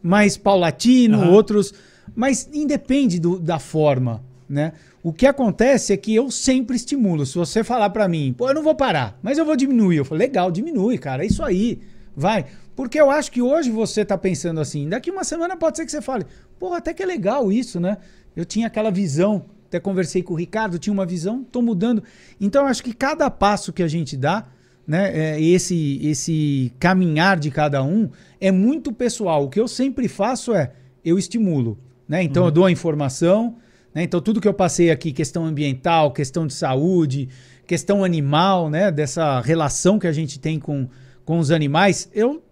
mais 0.00 0.36
paulatino, 0.36 1.18
Aham. 1.20 1.30
outros. 1.32 1.74
Mas 2.14 2.48
independe 2.52 3.18
do- 3.18 3.40
da 3.40 3.58
forma, 3.58 4.22
né? 4.48 4.72
O 5.02 5.12
que 5.12 5.26
acontece 5.26 5.92
é 5.92 5.96
que 5.96 6.14
eu 6.14 6.30
sempre 6.30 6.76
estimulo. 6.76 7.26
Se 7.26 7.34
você 7.36 7.64
falar 7.64 7.90
pra 7.90 8.06
mim, 8.06 8.32
pô, 8.38 8.48
eu 8.48 8.54
não 8.54 8.62
vou 8.62 8.74
parar, 8.74 9.18
mas 9.20 9.36
eu 9.36 9.44
vou 9.44 9.56
diminuir. 9.56 9.96
Eu 9.96 10.04
falo, 10.04 10.18
legal, 10.20 10.50
diminui, 10.52 10.96
cara. 10.96 11.24
É 11.24 11.26
isso 11.26 11.42
aí. 11.42 11.80
Vai. 12.16 12.44
Porque 12.76 13.00
eu 13.00 13.10
acho 13.10 13.32
que 13.32 13.42
hoje 13.42 13.68
você 13.70 14.04
tá 14.04 14.16
pensando 14.16 14.60
assim. 14.60 14.88
Daqui 14.88 15.10
uma 15.10 15.24
semana 15.24 15.56
pode 15.56 15.76
ser 15.76 15.84
que 15.84 15.90
você 15.90 16.00
fale, 16.00 16.24
pô, 16.58 16.72
até 16.72 16.94
que 16.94 17.02
é 17.02 17.06
legal 17.06 17.50
isso, 17.50 17.80
né? 17.80 17.96
Eu 18.36 18.44
tinha 18.44 18.68
aquela 18.68 18.90
visão. 18.92 19.46
Até 19.66 19.80
conversei 19.80 20.22
com 20.22 20.34
o 20.34 20.36
Ricardo, 20.36 20.78
tinha 20.78 20.92
uma 20.92 21.06
visão, 21.06 21.42
tô 21.44 21.60
mudando. 21.60 22.02
Então 22.40 22.66
acho 22.66 22.82
que 22.82 22.92
cada 22.92 23.28
passo 23.30 23.72
que 23.72 23.82
a 23.82 23.88
gente 23.88 24.16
dá, 24.16 24.46
né, 24.86 25.36
é, 25.36 25.40
esse 25.40 25.98
esse 26.02 26.72
caminhar 26.78 27.38
de 27.38 27.50
cada 27.50 27.82
um 27.82 28.10
é 28.40 28.52
muito 28.52 28.92
pessoal. 28.92 29.44
O 29.44 29.48
que 29.48 29.60
eu 29.60 29.66
sempre 29.66 30.08
faço 30.08 30.54
é 30.54 30.72
eu 31.04 31.18
estimulo, 31.18 31.78
né? 32.08 32.22
Então 32.22 32.44
eu 32.44 32.50
dou 32.50 32.66
a 32.66 32.70
informação, 32.70 33.56
né? 33.94 34.02
Então 34.02 34.20
tudo 34.20 34.40
que 34.40 34.48
eu 34.48 34.54
passei 34.54 34.90
aqui, 34.90 35.12
questão 35.12 35.44
ambiental, 35.44 36.12
questão 36.12 36.46
de 36.46 36.54
saúde, 36.54 37.28
questão 37.66 38.04
animal, 38.04 38.68
né, 38.68 38.92
dessa 38.92 39.40
relação 39.40 39.98
que 39.98 40.06
a 40.06 40.12
gente 40.12 40.38
tem 40.38 40.58
com 40.58 40.88
com 41.24 41.38
os 41.38 41.50
animais, 41.50 42.10
eu 42.12 42.42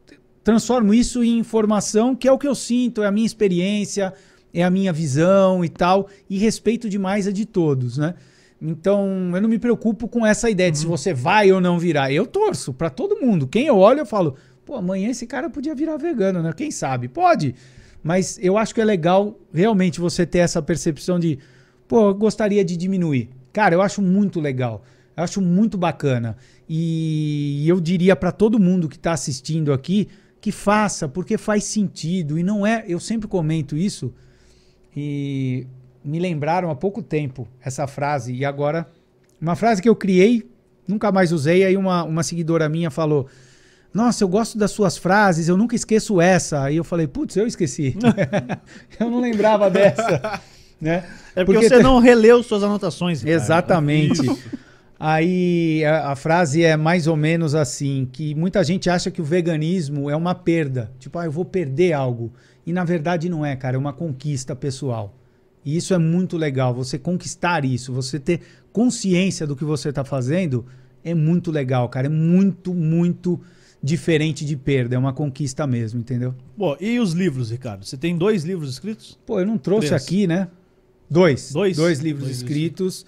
transformo 0.43 0.93
isso 0.93 1.23
em 1.23 1.39
informação, 1.39 2.17
que 2.17 2.27
é 2.27 2.33
o 2.33 2.39
que 2.39 2.49
eu 2.49 2.55
sinto, 2.55 3.03
é 3.03 3.07
a 3.07 3.13
minha 3.13 3.27
experiência, 3.27 4.13
é 4.53 4.63
a 4.63 4.71
minha 4.71 4.93
visão 4.93 5.65
e 5.65 5.69
tal, 5.69 6.09
e 6.29 6.39
respeito 6.39 6.89
demais 6.89 7.27
a 7.27 7.33
de 7.33 7.47
todos, 7.47 7.99
né? 7.99 8.15
Então, 8.61 9.33
eu 9.35 9.41
não 9.41 9.49
me 9.49 9.59
preocupo 9.59 10.07
com 10.07 10.25
essa 10.25 10.49
ideia 10.49 10.71
de 10.71 10.79
se 10.79 10.87
você 10.87 11.13
vai 11.13 11.51
ou 11.51 11.61
não 11.61 11.81
virar. 11.81 12.13
Eu 12.13 12.25
torço 12.25 12.73
pra 12.73 12.89
todo 12.89 13.21
mundo. 13.21 13.49
Quem 13.49 13.67
eu 13.67 13.77
olho, 13.77 14.01
eu 14.01 14.07
falo, 14.07 14.37
pô, 14.65 14.77
amanhã 14.77 15.11
esse 15.11 15.27
cara 15.27 15.51
podia 15.51 15.75
virar 15.75 15.97
vegano, 15.97 16.41
né? 16.41 16.53
Quem 16.53 16.71
sabe? 16.71 17.09
Pode. 17.09 17.57
Mas 18.05 18.39
eu 18.41 18.57
acho 18.57 18.73
que 18.73 18.81
é 18.81 18.85
legal 18.85 19.37
realmente 19.53 20.01
você 20.01 20.25
ter 20.25 20.39
essa 20.39 20.63
percepção 20.63 21.19
de, 21.19 21.41
pô, 21.89 22.11
eu 22.11 22.15
gostaria 22.15 22.65
de 22.65 22.77
diminuir. 22.77 23.31
Cara, 23.53 23.75
eu 23.75 23.83
acho 23.83 24.01
muito 24.01 24.41
legal. 24.41 24.85
Eu 25.17 25.25
acho 25.25 25.41
muito 25.41 25.77
bacana. 25.77 26.37
E 26.69 27.65
eu 27.69 27.81
diria 27.81 28.15
pra 28.15 28.31
todo 28.31 28.61
mundo 28.61 28.89
que 28.89 28.99
tá 28.99 29.13
assistindo 29.13 29.73
aqui 29.73 30.09
que 30.41 30.51
faça, 30.51 31.09
porque 31.09 31.37
faz 31.37 31.65
sentido. 31.65 32.39
E 32.39 32.43
não 32.43 32.67
é. 32.67 32.85
Eu 32.87 33.01
sempre 33.01 33.29
comento 33.29 33.77
isso. 33.77 34.13
E 34.97 35.66
me 36.05 36.18
lembraram 36.18 36.70
há 36.70 36.74
pouco 36.74 37.03
tempo 37.03 37.49
essa 37.64 37.86
frase. 37.86 38.32
E 38.32 38.45
agora, 38.45 38.86
uma 39.40 39.57
frase 39.57 39.80
que 39.80 39.88
eu 39.88 39.97
criei, 39.97 40.49
nunca 40.86 41.11
mais 41.12 41.32
usei. 41.32 41.64
Aí 41.64 41.76
uma, 41.76 42.05
uma 42.05 42.22
seguidora 42.22 42.68
minha 42.68 42.90
falou: 42.90 43.26
Nossa, 43.93 44.24
eu 44.24 44.28
gosto 44.28 44.59
das 44.59 44.70
suas 44.70 44.97
frases, 44.97 45.49
eu 45.49 45.57
nunca 45.57 45.74
esqueço 45.74 46.20
essa. 46.20 46.62
Aí 46.64 46.76
eu 46.76 46.84
falei: 46.84 47.07
Putz, 47.07 47.36
eu 47.36 47.47
esqueci. 47.47 47.97
eu 48.99 49.11
não 49.11 49.20
lembrava 49.20 49.70
dessa. 49.70 50.40
né? 50.80 51.05
É 51.34 51.45
porque, 51.45 51.61
Porque 51.61 51.68
você 51.68 51.82
não 51.82 51.99
releu 51.99 52.43
suas 52.43 52.62
anotações. 52.62 53.22
Ricardo. 53.22 53.43
Exatamente. 53.43 54.22
Aí 55.05 55.84
a, 55.84 56.12
a 56.12 56.16
frase 56.16 56.62
é 56.62 56.76
mais 56.76 57.07
ou 57.07 57.16
menos 57.16 57.55
assim: 57.55 58.09
que 58.12 58.34
muita 58.34 58.62
gente 58.62 58.88
acha 58.88 59.11
que 59.11 59.20
o 59.20 59.24
veganismo 59.24 60.09
é 60.09 60.14
uma 60.14 60.34
perda. 60.34 60.93
Tipo, 60.99 61.18
ah, 61.18 61.24
eu 61.24 61.32
vou 61.32 61.45
perder 61.45 61.93
algo. 61.93 62.32
E 62.67 62.73
na 62.73 62.85
verdade 62.85 63.29
não 63.29 63.45
é, 63.45 63.57
cara, 63.57 63.77
é 63.77 63.79
uma 63.79 63.93
conquista 63.93 64.55
pessoal. 64.55 65.15
E 65.65 65.77
isso 65.77 65.95
é 65.95 65.99
muito 65.99 66.37
legal, 66.37 66.75
você 66.75 66.99
conquistar 66.99 67.65
isso, 67.65 67.93
você 67.93 68.19
ter 68.19 68.41
consciência 68.73 69.47
do 69.47 69.55
que 69.55 69.65
você 69.65 69.91
está 69.91 70.05
fazendo, 70.05 70.65
é 71.05 71.15
muito 71.15 71.51
legal, 71.51 71.89
cara. 71.89 72.07
É 72.07 72.11
muito, 72.11 72.73
muito 72.73 73.41
diferente 73.83 74.45
de 74.45 74.57
perda. 74.57 74.95
É 74.95 74.99
uma 74.99 75.13
conquista 75.13 75.67
mesmo, 75.67 76.01
entendeu? 76.01 76.35
Pô, 76.57 76.77
e 76.81 76.99
os 76.99 77.13
livros, 77.13 77.51
Ricardo? 77.51 77.85
Você 77.85 77.97
tem 77.97 78.17
dois 78.17 78.45
livros 78.45 78.71
escritos? 78.71 79.19
Pô, 79.27 79.41
eu 79.41 79.47
não 79.47 79.59
trouxe 79.59 79.89
Três. 79.89 80.03
aqui, 80.03 80.27
né? 80.27 80.49
Dois. 81.11 81.53
Dois? 81.53 81.77
Dois 81.77 82.01
livros 82.01 82.25
Dois 82.27 82.37
escritos. 82.39 83.07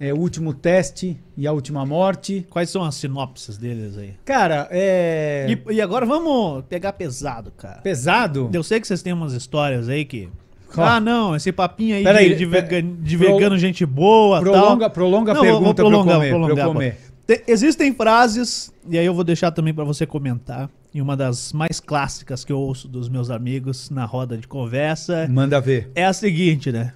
É, 0.00 0.12
o 0.12 0.16
Último 0.18 0.52
Teste 0.52 1.16
e 1.36 1.46
A 1.46 1.52
Última 1.52 1.86
Morte. 1.86 2.44
Quais 2.50 2.68
são 2.70 2.82
as 2.82 2.96
sinopses 2.96 3.56
deles 3.56 3.96
aí? 3.96 4.14
Cara, 4.24 4.66
é. 4.70 5.46
E, 5.68 5.74
e 5.74 5.80
agora 5.80 6.04
vamos 6.04 6.64
pegar 6.68 6.92
pesado, 6.94 7.52
cara. 7.56 7.80
Pesado? 7.82 8.50
Eu 8.52 8.62
sei 8.64 8.80
que 8.80 8.86
vocês 8.86 9.02
têm 9.02 9.12
umas 9.12 9.32
histórias 9.32 9.88
aí 9.88 10.04
que. 10.04 10.28
Qual? 10.74 10.86
Ah, 10.86 10.98
não, 10.98 11.36
esse 11.36 11.52
papinho 11.52 11.94
aí 11.96 12.02
Pera 12.02 12.18
de, 12.18 12.24
aí, 12.24 12.34
de, 12.34 12.46
pera- 12.46 12.66
vegan- 12.66 12.94
de 13.02 13.18
pro- 13.18 13.34
vegano, 13.34 13.58
gente 13.58 13.84
boa. 13.86 14.40
Prolonga, 14.40 14.86
tal. 14.86 14.90
prolonga 14.90 15.32
a 15.32 15.34
Não, 15.34 15.44
vou- 15.44 15.52
vou 15.60 15.74
pergunta 15.74 15.74
prolongar, 15.76 16.18
pra 16.18 16.26
eu 16.28 16.32
comer. 16.32 16.44
pra 16.46 16.50
eu 16.52 16.56
prolongar, 16.56 16.66
comer. 16.66 16.98
Te- 17.26 17.44
Existem 17.46 17.94
frases, 17.94 18.72
e 18.88 18.98
aí 18.98 19.04
eu 19.06 19.14
vou 19.14 19.22
deixar 19.22 19.50
também 19.52 19.72
pra 19.72 19.84
você 19.84 20.04
comentar, 20.06 20.68
e 20.92 21.00
uma 21.00 21.16
das 21.16 21.52
mais 21.52 21.78
clássicas 21.78 22.42
que 22.44 22.50
eu 22.50 22.58
ouço 22.58 22.88
dos 22.88 23.08
meus 23.08 23.30
amigos 23.30 23.90
na 23.90 24.04
roda 24.06 24.36
de 24.36 24.48
conversa 24.48 25.28
Manda 25.30 25.60
ver. 25.60 25.90
é 25.94 26.04
a 26.06 26.12
seguinte, 26.12 26.72
né? 26.72 26.92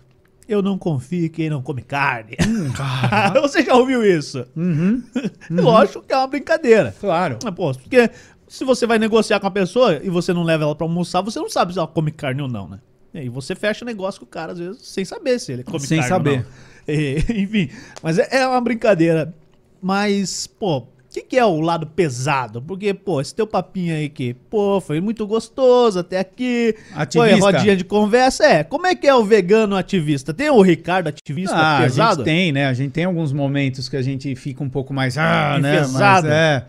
Eu 0.49 0.63
não 0.63 0.79
confio 0.79 1.27
em 1.27 1.29
quem 1.29 1.51
não 1.51 1.61
come 1.61 1.83
carne. 1.83 2.37
Hum. 2.47 2.71
você 3.43 3.63
já 3.64 3.75
ouviu 3.75 4.05
isso? 4.05 4.47
Uhum, 4.57 5.03
Lógico 5.51 6.03
que 6.03 6.13
é 6.13 6.17
uma 6.17 6.27
brincadeira. 6.27 6.95
claro. 7.01 7.39
Mas, 7.43 7.55
pô, 7.55 7.73
porque 7.75 8.11
se 8.49 8.64
você 8.64 8.87
vai 8.87 8.99
negociar 8.99 9.41
com 9.41 9.47
a 9.47 9.51
pessoa 9.51 10.01
e 10.03 10.09
você 10.09 10.33
não 10.33 10.43
leva 10.45 10.64
ela 10.64 10.75
pra 10.75 10.85
almoçar, 10.87 11.21
você 11.21 11.39
não 11.39 11.49
sabe 11.51 11.73
se 11.73 11.79
ela 11.79 11.89
come 11.89 12.11
carne 12.13 12.43
ou 12.43 12.49
não, 12.49 12.68
né? 12.68 12.79
E 13.13 13.18
aí 13.21 13.29
você 13.29 13.55
fecha 13.55 13.85
negócio 13.85 14.21
com 14.21 14.27
o 14.27 14.29
cara, 14.29 14.53
às 14.53 14.59
vezes, 14.59 14.87
sem 14.87 15.05
saber 15.05 15.39
se 15.41 15.53
ele 15.53 15.64
come 15.64 15.81
Sem 15.81 15.99
carne 15.99 16.09
saber. 16.11 16.31
ou 16.31 16.37
não. 16.39 16.45
E, 16.89 17.17
enfim, 17.43 17.68
mas 18.01 18.17
é, 18.17 18.29
é 18.31 18.47
uma 18.47 18.61
brincadeira. 18.61 19.35
Mas, 19.83 20.47
pô, 20.47 20.79
o 20.79 20.87
que, 21.21 21.22
que 21.30 21.38
é 21.38 21.45
o 21.45 21.61
lado 21.61 21.87
pesado? 21.87 22.61
Porque, 22.61 22.93
pô, 22.93 23.21
esse 23.21 23.34
teu 23.34 23.47
papinho 23.47 23.95
aí 23.95 24.09
que, 24.09 24.34
pô, 24.34 24.80
foi 24.80 25.01
muito 25.01 25.26
gostoso 25.26 25.99
até 25.99 26.18
aqui. 26.18 26.75
Foi 26.93 27.03
Ativista. 27.03 27.41
rodinha 27.53 27.76
de 27.76 27.84
conversa. 27.84 28.45
É, 28.45 28.63
como 28.64 28.87
é 28.87 28.95
que 28.95 29.07
é 29.07 29.14
o 29.14 29.25
vegano 29.25 29.76
ativista? 29.76 30.34
Tem 30.34 30.51
o 30.51 30.61
Ricardo 30.61 31.09
ativista 31.09 31.55
Ah, 31.57 31.79
a 31.79 31.83
pesado? 31.83 32.17
gente 32.17 32.25
tem, 32.25 32.53
né? 32.53 32.67
A 32.67 32.75
gente 32.75 32.93
tem 32.93 33.05
alguns 33.05 33.33
momentos 33.33 33.88
que 33.88 33.97
a 33.97 34.03
gente 34.03 34.34
fica 34.37 34.63
um 34.63 34.68
pouco 34.68 34.93
mais. 34.93 35.17
Ah, 35.17 35.59
né? 35.61 35.79
Mas, 35.80 35.88
Enfesado. 35.88 36.29
é. 36.29 36.67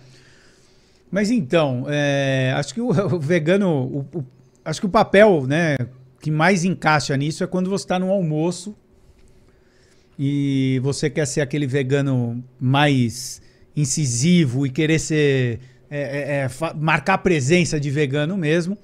Mas 1.11 1.31
então, 1.31 1.85
é, 1.89 2.53
acho 2.55 2.73
que 2.73 2.81
o, 2.81 2.89
o 3.15 3.19
vegano. 3.19 3.69
o- 3.69 4.17
o- 4.19 4.25
acho 4.63 4.79
que 4.79 4.85
o 4.85 4.89
papel, 4.89 5.45
né, 5.47 5.77
que 6.21 6.29
mais 6.31 6.63
encaixa 6.65 7.15
nisso 7.15 7.43
é 7.43 7.47
quando 7.47 7.69
você 7.69 7.83
está 7.85 7.97
no 7.99 8.11
almoço 8.11 8.75
e 10.19 10.79
você 10.83 11.09
quer 11.09 11.25
ser 11.25 11.41
aquele 11.41 11.67
vegano 11.67 12.43
mais 12.59 13.41
incisivo 13.77 14.65
e 14.65 14.69
querer 14.69 14.99
ser. 14.99 15.59
é, 15.89 15.99
é, 15.99 16.45
é, 16.45 16.49
marcar 16.75 17.13
a 17.13 17.17
presença 17.17 17.79
de 17.79 17.89
vegano 17.89 18.35
mesmo 18.35 18.77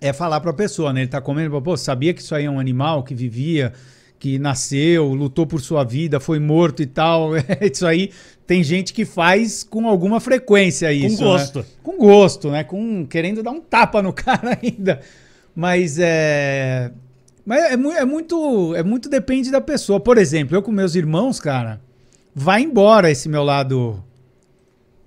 é 0.00 0.12
falar 0.12 0.40
pra 0.40 0.52
pessoa, 0.52 0.92
né? 0.92 1.00
Ele 1.00 1.08
tá 1.08 1.20
comendo, 1.20 1.60
pô, 1.60 1.76
sabia 1.76 2.14
que 2.14 2.20
isso 2.20 2.34
aí 2.34 2.44
é 2.44 2.50
um 2.50 2.60
animal 2.60 3.02
que 3.02 3.14
vivia, 3.14 3.72
que 4.18 4.38
nasceu, 4.38 5.12
lutou 5.12 5.46
por 5.46 5.60
sua 5.60 5.84
vida, 5.84 6.20
foi 6.20 6.38
morto 6.38 6.82
e 6.82 6.86
tal. 6.86 7.30
Isso 7.60 7.86
aí 7.86 8.10
tem 8.46 8.62
gente 8.62 8.92
que 8.92 9.04
faz 9.04 9.62
com 9.64 9.88
alguma 9.88 10.20
frequência 10.20 10.92
isso. 10.92 11.18
Com 11.18 11.24
gosto. 11.24 11.58
Né? 11.58 11.64
Com 11.82 11.98
gosto, 11.98 12.50
né? 12.50 12.64
Com 12.64 13.06
querendo 13.06 13.42
dar 13.42 13.50
um 13.50 13.60
tapa 13.60 14.02
no 14.02 14.12
cara 14.14 14.58
ainda. 14.62 15.00
Mas 15.54 15.98
é. 15.98 16.92
Mas 17.44 17.60
é, 17.62 17.72
é 17.72 18.04
muito. 18.04 18.74
É 18.74 18.82
muito 18.82 19.08
depende 19.08 19.50
da 19.50 19.60
pessoa. 19.60 19.98
Por 19.98 20.18
exemplo, 20.18 20.56
eu 20.56 20.62
com 20.62 20.70
meus 20.70 20.94
irmãos, 20.94 21.40
cara, 21.40 21.80
vai 22.38 22.60
embora 22.60 23.10
esse 23.10 23.30
meu 23.30 23.42
lado. 23.42 24.04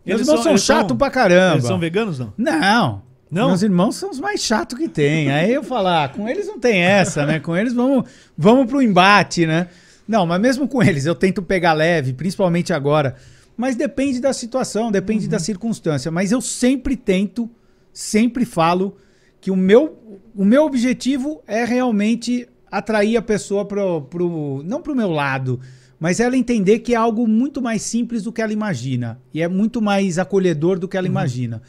Meus 0.03 0.21
Eles 0.21 0.27
irmãos 0.27 0.35
são- 0.37 0.43
são, 0.43 0.51
eles 0.53 0.63
são- 0.63 0.75
chato 0.77 0.95
pra 0.95 1.11
caramba. 1.11 1.55
Eles 1.57 1.65
são 1.67 1.77
veganos, 1.79 2.17
não? 2.17 2.33
Não. 2.35 3.03
Não? 3.31 3.47
Meus 3.49 3.61
irmãos 3.61 3.95
são 3.95 4.09
os 4.09 4.19
mais 4.19 4.41
chatos 4.41 4.75
que 4.75 4.89
tem. 4.89 5.29
Aí 5.29 5.53
eu 5.53 5.61
falar, 5.61 6.05
ah, 6.05 6.09
com 6.09 6.27
eles 6.27 6.47
não 6.47 6.59
tem 6.59 6.81
essa, 6.81 7.27
né? 7.27 7.39
Com 7.39 7.55
eles 7.55 7.73
vamos, 7.73 8.09
vamos 8.35 8.65
pro 8.65 8.81
embate, 8.81 9.45
né? 9.45 9.67
Não, 10.07 10.25
mas 10.25 10.41
mesmo 10.41 10.67
com 10.67 10.81
eles 10.81 11.05
eu 11.05 11.13
tento 11.13 11.39
pegar 11.43 11.73
leve, 11.73 12.13
principalmente 12.13 12.73
agora. 12.73 13.15
Mas 13.55 13.75
depende 13.75 14.19
da 14.19 14.33
situação, 14.33 14.89
depende 14.91 15.27
da 15.27 15.37
circunstância. 15.37 16.09
Mas 16.09 16.31
eu 16.31 16.41
sempre 16.41 16.95
tento, 16.95 17.47
sempre 17.93 18.45
falo 18.45 18.97
que 19.39 19.51
o 19.51 19.55
meu, 19.55 20.19
o 20.35 20.43
meu 20.43 20.65
objetivo 20.65 21.43
é 21.45 21.63
realmente 21.65 22.49
atrair 22.71 23.15
a 23.15 23.21
pessoa 23.21 23.63
pro, 23.63 24.01
pro 24.01 24.63
não 24.65 24.81
pro 24.81 24.95
meu 24.95 25.11
lado, 25.11 25.59
mas 25.99 26.19
ela 26.19 26.37
entender 26.37 26.79
que 26.79 26.93
é 26.93 26.97
algo 26.97 27.27
muito 27.27 27.61
mais 27.61 27.81
simples 27.81 28.23
do 28.23 28.31
que 28.31 28.41
ela 28.41 28.53
imagina 28.53 29.19
e 29.33 29.41
é 29.41 29.47
muito 29.47 29.81
mais 29.81 30.17
acolhedor 30.17 30.79
do 30.79 30.87
que 30.87 30.95
ela 30.97 31.07
imagina. 31.07 31.61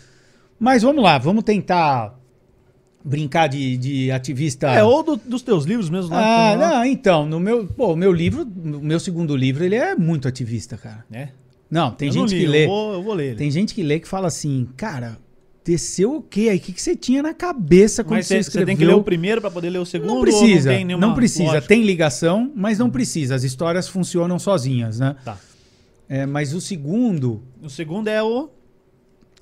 Mas 0.59 0.83
vamos 0.83 1.03
lá, 1.03 1.19
vamos 1.19 1.43
tentar 1.43 2.17
brincar 3.03 3.49
de, 3.49 3.77
de 3.79 4.11
ativista. 4.11 4.69
É, 4.71 4.85
ou 4.85 5.03
do- 5.03 5.17
dos 5.17 5.41
teus 5.43 5.65
livros 5.65 5.89
mesmo 5.89 6.11
lá. 6.15 6.51
Ah, 6.51 6.55
lá. 6.55 6.71
não, 6.71 6.85
então, 6.85 7.25
no 7.27 7.41
meu, 7.41 7.67
pô, 7.67 7.95
o 7.95 7.97
meu 7.97 8.13
livro, 8.13 8.43
o 8.45 8.81
meu 8.85 9.01
segundo 9.01 9.35
livro, 9.35 9.65
ele 9.65 9.75
é 9.75 9.95
muito 9.95 10.29
ativista, 10.29 10.77
cara. 10.77 11.05
É. 11.11 11.29
Não, 11.71 11.91
tem 11.93 12.09
Eu 12.09 12.15
não 12.17 12.29
gente 12.29 12.35
li, 12.35 12.41
que 12.41 12.47
eu 12.47 12.51
lê. 12.51 12.67
vou- 12.67 12.93
eu 12.95 13.03
vou 13.03 13.15
ler 13.15 13.29
ele. 13.29 13.37
Tem 13.37 13.51
gente 13.51 13.75
que 13.75 13.83
lê 13.83 13.99
que 14.01 14.07
fala 14.09 14.27
assim, 14.29 14.69
cara, 14.77 15.17
desceu 15.73 16.17
o 16.17 16.23
quê 16.23 16.49
aí? 16.51 16.59
O 16.59 16.61
que, 16.61 16.73
que 16.73 16.83
você 16.83 16.97
tinha 16.97 17.23
na 17.23 17.33
cabeça 17.33 18.03
quando 18.03 18.17
Mas 18.19 18.27
você 18.27 18.35
você 18.35 18.41
escreveu? 18.49 18.67
tem 18.67 18.77
que 18.77 18.85
ler 18.85 18.95
o 18.95 19.03
primeiro 19.05 19.41
pra 19.41 19.51
poder 19.51 19.71
ler 19.71 19.79
o 19.79 19.85
segundo? 19.87 20.09
Não 20.15 20.21
precisa, 20.21 20.71
Não, 20.71 20.73
não, 20.73 20.77
tem 20.79 20.85
nenhuma 20.85 21.15
precisa. 21.15 21.45
lógica? 21.45 21.69
Tem 21.69 21.83
ligação, 21.83 22.51
mas 22.55 22.79
não 22.79 22.91
precisa. 22.91 23.35
As 23.35 23.45
histórias 23.45 23.89
funcionam 23.89 24.39
sozinhas, 24.39 24.99
né? 24.99 25.17
Tá. 25.25 25.39
É, 26.09 26.27
mas 26.27 26.53
o 26.55 26.61
segundo, 26.61 27.43
O 27.63 27.69
segundo 27.71 28.09
é 28.09 28.21
o. 28.23 28.51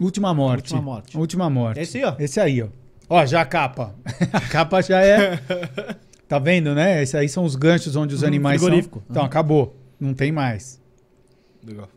Última 0.01 0.33
Morte. 0.35 0.75
Última 0.75 0.83
Morte. 0.83 1.17
Última 1.19 1.51
Morte. 1.51 1.79
É 1.81 1.83
esse 1.83 1.99
aí, 1.99 2.05
ó. 2.05 2.15
Esse 2.19 2.41
aí, 2.41 2.63
ó. 2.63 2.69
Ó, 3.09 3.25
já 3.27 3.41
a 3.41 3.47
capa. 3.47 3.95
a 4.33 4.41
capa 4.41 4.81
já 4.83 5.03
é. 5.03 5.41
Tá 6.29 6.39
vendo, 6.39 6.75
né? 6.75 7.03
Esses 7.03 7.15
aí 7.15 7.27
são 7.27 7.43
os 7.43 7.57
ganchos 7.57 7.97
onde 7.97 8.15
os 8.15 8.21
Uhum, 8.21 8.29
animais 8.29 8.61
são. 8.61 8.67
frigorífico. 8.69 9.03
Então, 9.09 9.23
Uhum. 9.23 9.27
acabou. 9.27 9.75
Não 9.99 10.13
tem 10.13 10.31
mais. 10.31 10.79
Legal. 11.67 11.89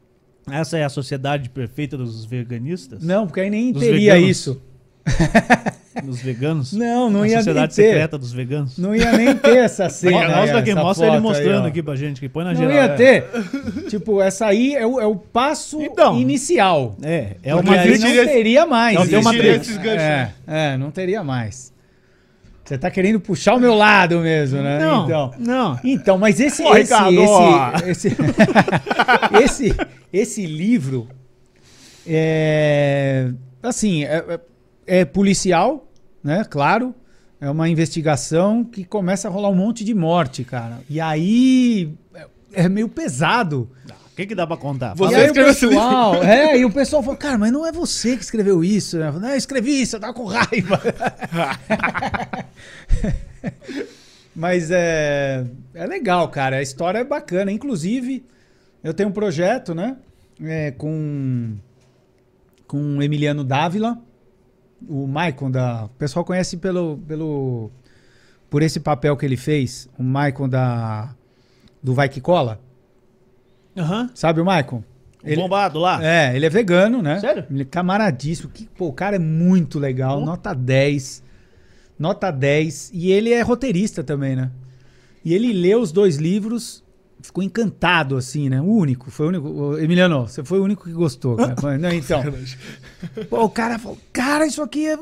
Essa 0.49 0.77
é 0.77 0.83
a 0.83 0.89
sociedade 0.89 1.49
perfeita 1.49 1.97
dos 1.97 2.25
veganistas? 2.25 3.03
Não, 3.03 3.27
porque 3.27 3.41
aí 3.41 3.49
nem 3.49 3.71
Dos 3.71 3.81
teria 3.83 4.13
veganos. 4.13 4.29
isso. 4.37 4.61
Dos 6.05 6.21
veganos? 6.21 6.71
Não, 6.71 7.09
não 7.09 7.23
a 7.23 7.27
ia 7.27 7.35
nem 7.35 7.37
sociedade 7.43 7.75
ter. 7.75 7.83
secreta 7.83 8.17
dos 8.17 8.31
veganos? 8.31 8.77
Não 8.77 8.95
ia 8.95 9.11
nem 9.11 9.35
ter 9.35 9.57
essa 9.57 9.89
cena. 9.89 10.29
Mo- 10.29 10.35
mostra 10.37 10.59
aqui, 10.59 10.71
essa 10.71 10.81
mostra 10.81 11.07
ele 11.07 11.15
aí, 11.17 11.21
mostrando 11.21 11.65
ó. 11.65 11.67
aqui 11.67 11.83
pra 11.83 11.95
gente, 11.97 12.19
que 12.21 12.29
põe 12.29 12.45
na 12.45 12.53
Não 12.53 12.57
geral. 12.61 12.73
ia 12.75 12.81
é. 12.83 12.87
ter. 12.95 13.25
tipo, 13.89 14.21
essa 14.21 14.45
aí 14.47 14.73
é 14.73 14.85
o, 14.87 15.01
é 15.01 15.05
o 15.05 15.15
passo 15.17 15.81
Então. 15.81 16.17
inicial. 16.19 16.95
É, 17.03 17.35
é 17.43 17.53
uma 17.53 17.73
aí 17.77 17.97
não 17.99 18.25
teria 18.25 18.65
mais. 18.65 18.95
Não, 18.97 19.07
tem 19.07 19.19
uma 19.19 19.35
esses 19.35 19.77
ganchos, 19.77 20.01
É, 20.01 20.31
é, 20.47 20.77
não 20.77 20.91
teria 20.91 21.23
mais. 21.25 21.70
Você 22.63 22.77
tá 22.77 22.89
querendo 22.91 23.19
puxar 23.19 23.55
o 23.55 23.59
meu 23.59 23.73
lado 23.73 24.19
mesmo, 24.19 24.61
né? 24.61 24.79
Não, 24.79 25.05
Então, 25.05 25.31
não. 25.39 25.79
então 25.83 26.17
mas 26.17 26.39
esse 26.39 26.61
Ô, 26.63 26.75
esse, 26.75 26.93
esse, 27.85 28.07
esse, 28.07 28.17
esse, 29.43 29.75
esse 30.13 30.45
livro 30.45 31.07
é 32.07 33.31
assim, 33.61 34.03
é, 34.03 34.23
é- 34.27 34.39
é 35.01 35.05
policial, 35.05 35.87
né? 36.23 36.43
Claro. 36.49 36.93
É 37.39 37.49
uma 37.49 37.67
investigação 37.67 38.63
que 38.63 38.83
começa 38.83 39.27
a 39.27 39.31
rolar 39.31 39.49
um 39.49 39.55
monte 39.55 39.83
de 39.83 39.93
morte, 39.95 40.43
cara. 40.43 40.79
E 40.89 40.99
aí 41.01 41.91
é- 42.13 42.27
é 42.65 42.69
meio 42.69 42.87
pesado. 42.87 43.69
O 44.11 44.15
que, 44.15 44.25
que 44.25 44.35
dá 44.35 44.45
pra 44.45 44.57
contar? 44.57 44.93
Você 44.95 45.13
e 45.13 45.15
aí 45.15 45.23
o 45.23 45.25
escreveu 45.27 45.51
esse 45.51 45.67
pessoal, 45.67 46.23
é, 46.23 46.57
e 46.57 46.65
o 46.65 46.71
pessoal 46.71 47.01
falou, 47.01 47.17
cara, 47.17 47.37
mas 47.37 47.51
não 47.51 47.65
é 47.65 47.71
você 47.71 48.17
que 48.17 48.23
escreveu 48.23 48.63
isso. 48.63 48.97
né? 48.97 49.07
Eu 49.07 49.13
falei, 49.13 49.27
Não, 49.27 49.33
eu 49.33 49.37
escrevi 49.37 49.81
isso, 49.81 49.95
eu 49.95 49.99
tava 49.99 50.13
com 50.13 50.25
raiva. 50.25 50.81
mas 54.35 54.69
é, 54.69 55.45
é 55.73 55.87
legal, 55.87 56.27
cara. 56.29 56.57
A 56.57 56.61
história 56.61 56.99
é 56.99 57.03
bacana. 57.03 57.51
Inclusive, 57.51 58.23
eu 58.83 58.93
tenho 58.93 59.09
um 59.09 59.13
projeto, 59.13 59.73
né? 59.73 59.97
é, 60.43 60.71
com, 60.71 61.55
com 62.67 62.97
o 62.97 63.03
Emiliano 63.03 63.43
Dávila, 63.43 63.99
o 64.87 65.07
Maicon 65.07 65.51
da. 65.51 65.85
O 65.85 65.89
pessoal 65.89 66.25
conhece 66.25 66.57
pelo, 66.57 66.97
pelo. 67.07 67.71
Por 68.49 68.61
esse 68.61 68.79
papel 68.79 69.15
que 69.15 69.25
ele 69.25 69.37
fez, 69.37 69.87
o 69.97 70.03
Maicon 70.03 70.49
da. 70.49 71.13
Do 71.81 71.93
Vai 71.93 72.09
Que 72.09 72.21
Cola. 72.21 72.59
Aham. 73.75 74.09
Sabe 74.13 74.41
o 74.41 74.45
Maicon? 74.45 74.83
O 75.23 75.35
Bombado 75.35 75.79
lá. 75.79 76.03
É, 76.03 76.35
ele 76.35 76.45
é 76.45 76.49
vegano, 76.49 77.01
né? 77.01 77.19
Sério? 77.19 77.45
Ele 77.49 77.61
é 77.61 77.65
camaradíssimo. 77.65 78.49
Que, 78.49 78.67
pô, 78.67 78.87
o 78.87 78.93
cara 78.93 79.15
é 79.17 79.19
muito 79.19 79.77
legal. 79.77 80.19
Pô. 80.19 80.25
Nota 80.25 80.53
10. 80.53 81.23
Nota 81.97 82.31
10. 82.31 82.91
E 82.93 83.11
ele 83.11 83.31
é 83.31 83.41
roteirista 83.41 84.03
também, 84.03 84.35
né? 84.35 84.51
E 85.23 85.33
ele 85.33 85.53
leu 85.53 85.79
os 85.79 85.91
dois 85.91 86.15
livros, 86.15 86.83
ficou 87.21 87.43
encantado, 87.43 88.17
assim, 88.17 88.49
né? 88.49 88.59
O 88.59 88.65
único. 88.65 89.11
Foi 89.11 89.27
o 89.27 89.29
único. 89.29 89.77
Emiliano, 89.77 90.27
você 90.27 90.43
foi 90.43 90.59
o 90.59 90.63
único 90.63 90.85
que 90.85 90.93
gostou, 90.93 91.35
cara. 91.35 91.77
Não, 91.77 91.91
então. 91.93 92.23
Pô, 93.29 93.43
o 93.43 93.49
cara 93.49 93.77
falou, 93.77 93.99
cara, 94.11 94.47
isso 94.47 94.61
aqui 94.63 94.87
é. 94.87 94.97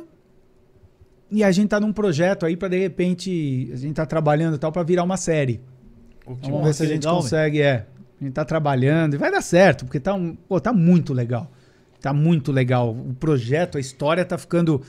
E 1.32 1.44
a 1.44 1.52
gente 1.52 1.70
tá 1.70 1.80
num 1.80 1.94
projeto 1.94 2.46
aí 2.46 2.58
pra 2.58 2.68
de 2.68 2.78
repente. 2.78 3.70
A 3.72 3.78
gente 3.78 3.96
tá 3.96 4.06
trabalhando 4.06 4.56
e 4.56 4.58
tal 4.58 4.72
pra 4.72 4.84
virar 4.84 5.04
uma 5.04 5.16
série. 5.18 5.62
Vamos 6.26 6.66
ver 6.66 6.74
se 6.74 6.84
a 6.84 6.86
gente 6.86 7.06
legal, 7.06 7.16
consegue, 7.22 7.62
é. 7.62 7.88
A 8.20 8.24
gente 8.24 8.34
tá 8.34 8.44
trabalhando 8.44 9.14
e 9.14 9.18
vai 9.18 9.32
dar 9.32 9.42
certo, 9.42 9.86
porque 9.86 10.00
tá, 10.00 10.14
um, 10.14 10.36
pô, 10.36 10.60
tá 10.60 10.74
muito 10.74 11.14
legal. 11.14 11.50
Tá 12.02 12.14
muito 12.14 12.52
legal. 12.52 12.92
O 12.92 13.14
projeto, 13.14 13.78
a 13.78 13.82
história 13.82 14.24
tá 14.26 14.38
ficando. 14.38 14.82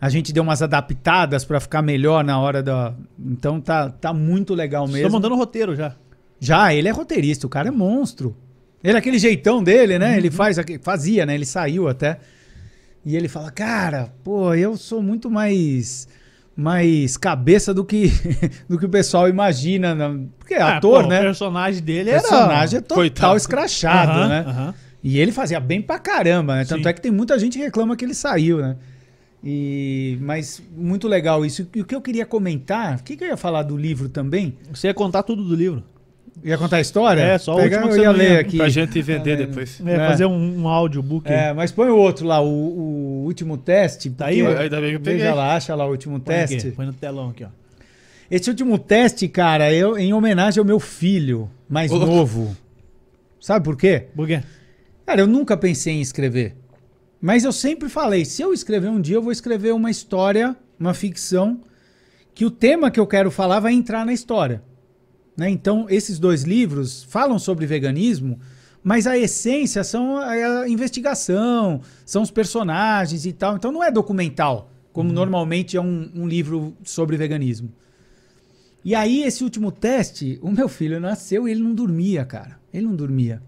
A 0.00 0.08
gente 0.08 0.32
deu 0.32 0.42
umas 0.42 0.62
adaptadas 0.62 1.44
pra 1.44 1.60
ficar 1.60 1.82
melhor 1.82 2.24
na 2.24 2.38
hora 2.38 2.62
da. 2.62 2.94
Então 3.18 3.60
tá, 3.60 3.90
tá 3.90 4.12
muito 4.12 4.54
legal 4.54 4.84
Estou 4.84 4.98
mesmo. 4.98 5.12
mandando 5.12 5.34
roteiro 5.36 5.74
já. 5.74 5.94
Já, 6.38 6.74
ele 6.74 6.88
é 6.88 6.90
roteirista, 6.90 7.46
o 7.46 7.50
cara 7.50 7.68
é 7.68 7.70
monstro. 7.70 8.36
Ele, 8.82 8.98
aquele 8.98 9.18
jeitão 9.18 9.62
dele, 9.62 9.98
né? 9.98 10.16
Ele 10.16 10.30
faz, 10.30 10.56
fazia, 10.82 11.24
né? 11.24 11.34
Ele 11.34 11.46
saiu 11.46 11.88
até. 11.88 12.18
E 13.04 13.16
ele 13.16 13.28
fala, 13.28 13.50
cara, 13.50 14.12
pô, 14.22 14.54
eu 14.54 14.76
sou 14.76 15.02
muito 15.02 15.30
mais 15.30 16.06
mais 16.56 17.16
cabeça 17.16 17.74
do 17.74 17.84
que 17.84 18.12
do 18.68 18.78
que 18.78 18.86
o 18.86 18.88
pessoal 18.88 19.28
imagina, 19.28 19.94
né? 19.94 20.26
porque 20.38 20.54
é 20.54 20.62
ator, 20.62 21.02
pô, 21.02 21.08
né? 21.08 21.20
O 21.20 21.22
personagem 21.24 21.82
dele 21.82 22.10
O 22.10 22.12
era... 22.12 22.20
personagem 22.22 22.78
é 22.78 22.80
total 22.80 22.96
Coitado. 22.98 23.36
escrachado, 23.36 24.12
Aham, 24.12 24.28
né? 24.28 24.44
aham. 24.46 24.74
E 25.02 25.18
ele 25.18 25.32
fazia 25.32 25.60
bem 25.60 25.82
pra 25.82 25.98
caramba, 25.98 26.56
né? 26.56 26.64
Tanto 26.64 26.82
Sim. 26.84 26.88
é 26.88 26.92
que 26.92 27.00
tem 27.00 27.10
muita 27.12 27.38
gente 27.38 27.58
que 27.58 27.64
reclama 27.64 27.94
que 27.96 28.04
ele 28.04 28.14
saiu, 28.14 28.58
né? 28.58 28.76
E, 29.42 30.16
mas 30.22 30.62
muito 30.74 31.06
legal 31.06 31.44
isso. 31.44 31.68
E 31.74 31.80
o 31.82 31.84
que 31.84 31.94
eu 31.94 32.00
queria 32.00 32.24
comentar, 32.24 32.96
o 32.98 33.02
que, 33.02 33.14
que 33.14 33.22
eu 33.24 33.28
ia 33.28 33.36
falar 33.36 33.62
do 33.64 33.76
livro 33.76 34.08
também? 34.08 34.56
Você 34.72 34.86
ia 34.86 34.94
contar 34.94 35.22
tudo 35.22 35.44
do 35.44 35.54
livro. 35.54 35.82
Ia 36.44 36.58
contar 36.58 36.76
a 36.76 36.80
história? 36.80 37.22
É, 37.22 37.38
só 37.38 37.54
o 37.56 37.62
último 37.62 37.88
que 37.88 37.94
eu 37.94 38.02
ia 38.02 38.10
ler 38.10 38.32
ia- 38.32 38.40
aqui. 38.40 38.56
Pra 38.58 38.68
gente 38.68 39.00
vender 39.00 39.30
É, 39.32 39.36
depois. 39.46 39.80
É, 39.84 39.94
É. 39.94 40.08
fazer 40.08 40.26
um, 40.26 40.60
um 40.62 40.68
audiobook. 40.68 41.26
É, 41.26 41.52
mas 41.54 41.72
põe 41.72 41.88
o 41.88 41.96
outro 41.96 42.26
lá, 42.26 42.40
o, 42.42 42.46
o 42.46 43.24
último 43.24 43.56
teste. 43.56 44.10
Tá 44.10 44.26
aí, 44.26 44.42
porque-. 44.42 44.62
Ainda 44.62 44.80
bem 44.80 44.90
que 44.90 44.96
eu 44.96 45.00
peguei. 45.00 45.20
Veja 45.20 45.34
lá, 45.34 45.56
acha 45.56 45.74
lá 45.74 45.86
o 45.86 45.90
último 45.90 46.20
Põe 46.20 46.34
aqui, 46.40 46.54
teste. 46.56 46.70
põe 46.72 46.84
no 46.86 46.92
telão 46.92 47.30
aqui, 47.30 47.44
ó. 47.44 47.48
Esse 48.30 48.50
último 48.50 48.78
teste, 48.78 49.26
cara, 49.28 49.72
eu 49.72 49.96
em 49.98 50.12
homenagem 50.12 50.58
ao 50.58 50.64
meu 50.66 50.78
filho 50.80 51.50
mais 51.68 51.90
louco. 51.90 52.06
novo. 52.06 52.56
Sabe 53.40 53.64
por 53.64 53.76
quê? 53.76 54.06
Por 54.14 54.26
quê? 54.26 54.42
Cara, 55.06 55.20
eu 55.22 55.26
nunca 55.26 55.56
pensei 55.56 55.94
em 55.94 56.00
escrever. 56.00 56.54
Mas 57.20 57.44
eu 57.44 57.52
sempre 57.52 57.88
falei, 57.88 58.24
se 58.24 58.42
eu 58.42 58.52
escrever 58.52 58.88
um 58.88 59.00
dia, 59.00 59.16
eu 59.16 59.22
vou 59.22 59.32
escrever 59.32 59.72
uma 59.72 59.90
história, 59.90 60.54
uma 60.78 60.92
ficção, 60.92 61.60
que 62.34 62.44
o 62.44 62.50
tema 62.50 62.90
que 62.90 63.00
eu 63.00 63.06
quero 63.06 63.30
falar 63.30 63.60
vai 63.60 63.72
entrar 63.72 64.04
na 64.04 64.12
história. 64.12 64.62
Né? 65.36 65.50
Então, 65.50 65.86
esses 65.88 66.18
dois 66.18 66.42
livros 66.42 67.04
falam 67.04 67.38
sobre 67.38 67.66
veganismo, 67.66 68.38
mas 68.82 69.06
a 69.06 69.16
essência 69.18 69.82
são 69.82 70.16
a 70.16 70.62
a 70.62 70.68
investigação, 70.68 71.80
são 72.04 72.22
os 72.22 72.30
personagens 72.30 73.26
e 73.26 73.32
tal. 73.32 73.56
Então, 73.56 73.72
não 73.72 73.82
é 73.82 73.90
documental, 73.90 74.70
como 74.92 75.12
normalmente 75.12 75.76
é 75.76 75.80
um, 75.80 76.10
um 76.14 76.26
livro 76.26 76.76
sobre 76.84 77.16
veganismo. 77.16 77.72
E 78.84 78.94
aí, 78.94 79.22
esse 79.22 79.42
último 79.42 79.72
teste, 79.72 80.38
o 80.42 80.50
meu 80.50 80.68
filho 80.68 81.00
nasceu 81.00 81.48
e 81.48 81.50
ele 81.50 81.62
não 81.62 81.74
dormia, 81.74 82.24
cara. 82.24 82.60
Ele 82.72 82.86
não 82.86 82.94
dormia. 82.94 83.42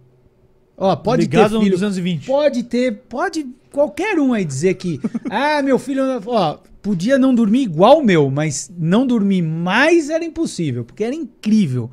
Ó, 0.77 0.95
pode 0.95 1.23
Ligado 1.23 1.59
ter 1.59 1.65
filho. 1.65 1.73
220. 1.73 2.27
Pode 2.27 2.63
ter, 2.65 2.93
pode 3.09 3.47
qualquer 3.73 4.19
um 4.19 4.33
aí 4.33 4.45
dizer 4.45 4.75
que, 4.75 5.01
ah, 5.31 5.63
meu 5.63 5.79
filho, 5.79 6.03
ó, 6.27 6.59
podia 6.83 7.19
não 7.19 7.35
dormir 7.35 7.63
igual 7.63 7.99
o 7.99 8.05
meu, 8.05 8.31
mas 8.31 8.71
não 8.77 9.07
dormir 9.07 9.43
mais 9.43 10.11
era 10.11 10.25
impossível, 10.25 10.85
porque 10.85 11.03
era 11.03 11.15
incrível. 11.15 11.91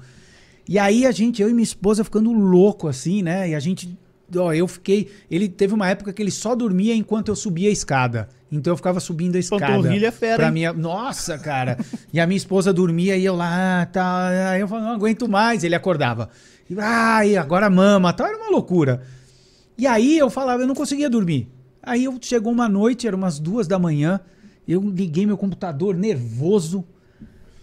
E 0.67 0.77
aí 0.77 1.05
a 1.05 1.11
gente, 1.11 1.41
eu 1.41 1.49
e 1.49 1.53
minha 1.53 1.63
esposa 1.63 2.03
ficando 2.03 2.31
louco 2.31 2.87
assim, 2.87 3.21
né? 3.21 3.49
E 3.49 3.55
a 3.55 3.59
gente, 3.59 3.97
ó, 4.35 4.53
eu 4.53 4.67
fiquei, 4.67 5.09
ele 5.29 5.47
teve 5.49 5.73
uma 5.73 5.89
época 5.89 6.13
que 6.13 6.21
ele 6.21 6.31
só 6.31 6.55
dormia 6.55 6.95
enquanto 6.95 7.29
eu 7.29 7.35
subia 7.35 7.69
a 7.69 7.71
escada. 7.71 8.29
Então 8.51 8.71
eu 8.73 8.77
ficava 8.77 8.99
subindo 8.99 9.35
a 9.35 9.39
escada. 9.39 9.65
Panturrilha 9.65 10.07
é 10.07 10.11
fera, 10.11 10.35
Pra 10.37 10.51
minha, 10.51 10.71
nossa, 10.71 11.37
cara. 11.39 11.77
e 12.13 12.19
a 12.19 12.27
minha 12.27 12.37
esposa 12.37 12.71
dormia 12.71 13.17
e 13.17 13.25
eu 13.25 13.35
lá, 13.35 13.81
ah, 13.81 13.85
tá, 13.87 14.51
aí 14.51 14.61
eu 14.61 14.67
falava, 14.67 14.87
não 14.87 14.93
aguento 14.95 15.27
mais, 15.27 15.63
ele 15.63 15.73
acordava. 15.73 16.29
E, 16.69 16.75
ai, 16.79 17.35
agora 17.35 17.69
mama, 17.69 18.13
tal, 18.13 18.27
era 18.27 18.37
uma 18.37 18.49
loucura. 18.49 19.01
E 19.77 19.85
aí 19.87 20.17
eu 20.17 20.29
falava, 20.29 20.63
eu 20.63 20.67
não 20.67 20.75
conseguia 20.75 21.09
dormir. 21.09 21.49
Aí 21.81 22.05
eu 22.05 22.17
chegou 22.21 22.51
uma 22.51 22.69
noite, 22.69 23.07
era 23.07 23.15
umas 23.15 23.39
duas 23.39 23.67
da 23.67 23.77
manhã, 23.77 24.19
eu 24.67 24.81
liguei 24.81 25.25
meu 25.25 25.37
computador 25.37 25.95
nervoso. 25.95 26.85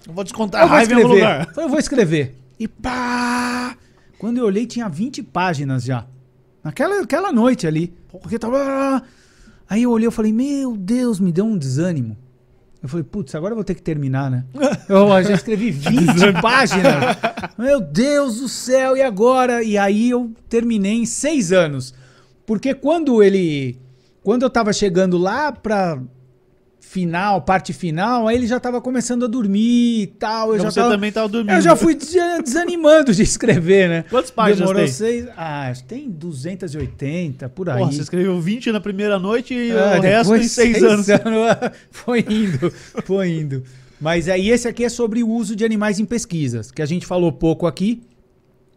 Eu 0.06 0.12
vou 0.12 0.24
descontar 0.24 0.60
a 0.60 0.64
Eu 0.64 0.68
vou 0.68 0.76
raiva 0.76 0.92
em 0.92 0.94
algum 0.96 1.14
escrever. 1.14 1.38
lugar. 1.38 1.52
Eu 1.56 1.68
vou 1.68 1.78
escrever. 1.78 2.38
E 2.58 2.68
pá! 2.68 3.76
Quando 4.18 4.36
eu 4.38 4.44
olhei, 4.44 4.66
tinha 4.66 4.88
20 4.88 5.22
páginas 5.22 5.82
já. 5.84 6.06
Naquela 6.62 7.00
aquela 7.02 7.32
noite 7.32 7.66
ali. 7.66 7.94
Porque 8.08 8.38
tava. 8.38 9.02
Aí 9.68 9.84
eu 9.84 9.90
olhei 9.90 10.08
e 10.08 10.12
falei, 10.12 10.32
meu 10.32 10.76
Deus, 10.76 11.18
me 11.20 11.32
deu 11.32 11.46
um 11.46 11.56
desânimo. 11.56 12.18
Eu 12.82 12.88
falei, 12.88 13.04
putz, 13.04 13.34
agora 13.34 13.52
eu 13.52 13.56
vou 13.56 13.64
ter 13.64 13.74
que 13.74 13.82
terminar, 13.82 14.30
né? 14.30 14.44
Eu 14.88 15.08
já 15.22 15.34
escrevi 15.34 15.70
20 15.70 16.32
páginas. 16.40 17.16
Meu 17.58 17.80
Deus 17.80 18.40
do 18.40 18.48
céu, 18.48 18.96
e 18.96 19.02
agora? 19.02 19.62
E 19.62 19.76
aí 19.76 20.10
eu 20.10 20.32
terminei 20.48 20.94
em 20.94 21.06
seis 21.06 21.52
anos. 21.52 21.94
Porque 22.46 22.74
quando 22.74 23.22
ele. 23.22 23.78
Quando 24.22 24.42
eu 24.42 24.50
tava 24.50 24.72
chegando 24.72 25.18
lá 25.18 25.52
pra 25.52 26.00
final, 26.80 27.42
parte 27.42 27.72
final, 27.72 28.26
aí 28.26 28.36
ele 28.36 28.46
já 28.46 28.58
tava 28.58 28.80
começando 28.80 29.24
a 29.24 29.28
dormir 29.28 30.02
e 30.02 30.06
tal. 30.08 30.48
Eu 30.48 30.54
Então 30.54 30.64
já 30.64 30.70
você 30.70 30.80
tava, 30.80 30.92
também 30.94 31.12
tava 31.12 31.28
dormindo. 31.28 31.54
eu 31.54 31.60
já 31.60 31.76
fui 31.76 31.94
des- 31.94 32.14
desanimando 32.42 33.14
de 33.14 33.22
escrever, 33.22 33.88
né? 33.88 34.04
Quantas 34.10 34.30
páginas 34.30 34.58
Demorou 34.60 34.82
tem? 34.82 34.90
seis. 34.92 35.26
Ah, 35.36 35.68
acho 35.68 35.82
que 35.82 35.88
tem 35.88 36.10
280 36.10 37.48
por 37.50 37.68
aí. 37.70 37.78
Porra, 37.78 37.92
você 37.92 38.00
escreveu 38.02 38.40
20 38.40 38.72
na 38.72 38.80
primeira 38.80 39.18
noite 39.18 39.54
e 39.54 39.70
Ah, 39.72 39.98
o 39.98 40.00
resto 40.00 40.34
em 40.36 40.42
6 40.48 40.82
anos. 40.82 41.06
foi 41.90 42.20
indo, 42.28 42.70
foi 43.04 43.28
indo. 43.28 43.62
Mas 44.00 44.28
aí 44.28 44.48
esse 44.50 44.66
aqui 44.66 44.84
é 44.84 44.88
sobre 44.88 45.22
o 45.22 45.28
uso 45.28 45.54
de 45.54 45.64
animais 45.64 46.00
em 46.00 46.04
pesquisas, 46.04 46.70
que 46.70 46.80
a 46.80 46.86
gente 46.86 47.04
falou 47.06 47.30
pouco 47.30 47.66
aqui, 47.66 48.02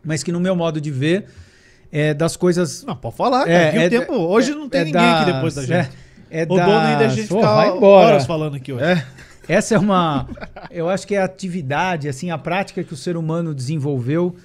mas 0.04 0.22
que 0.22 0.32
no 0.32 0.40
meu 0.40 0.56
modo 0.56 0.82
de 0.82 0.92
ver 0.92 1.26
é 1.92 2.14
das 2.14 2.36
coisas. 2.36 2.84
Não, 2.84 2.96
pode 2.96 3.16
falar. 3.16 3.48
É, 3.50 3.86
é- 3.86 3.90
tempo, 3.90 4.14
hoje 4.14 4.52
é- 4.52 4.56
não 4.56 4.68
tem 4.68 4.82
é 4.82 4.86
ninguém 4.86 5.02
aqui 5.02 5.32
depois 5.32 5.54
da 5.56 5.62
das- 5.62 5.70
gente. 5.70 6.03
É, 6.36 6.44
o 6.44 6.48
dono 6.48 6.62
ainda 6.64 7.04
a 7.04 7.08
das- 7.08 7.16
gente 7.16 7.28
fica 7.28 7.42
vai 7.42 7.70
embora. 7.70 8.08
horas 8.14 8.26
falando 8.26 8.56
aqui 8.56 8.74
hoje. 8.74 8.84
É. 8.84 9.06
Essa 9.48 9.76
é 9.76 9.78
uma, 9.80 10.28
eu 10.72 10.90
acho 10.90 11.06
que 11.06 11.16
é 11.16 11.22
a 11.22 11.26
atividade, 11.26 12.08
assim, 12.08 12.32
a 12.32 12.38
prática 12.38 12.82
que 12.84 12.94
o 12.94 12.98
ser 12.98 13.18
humano 13.18 13.54
desenvolveu, 13.54 14.36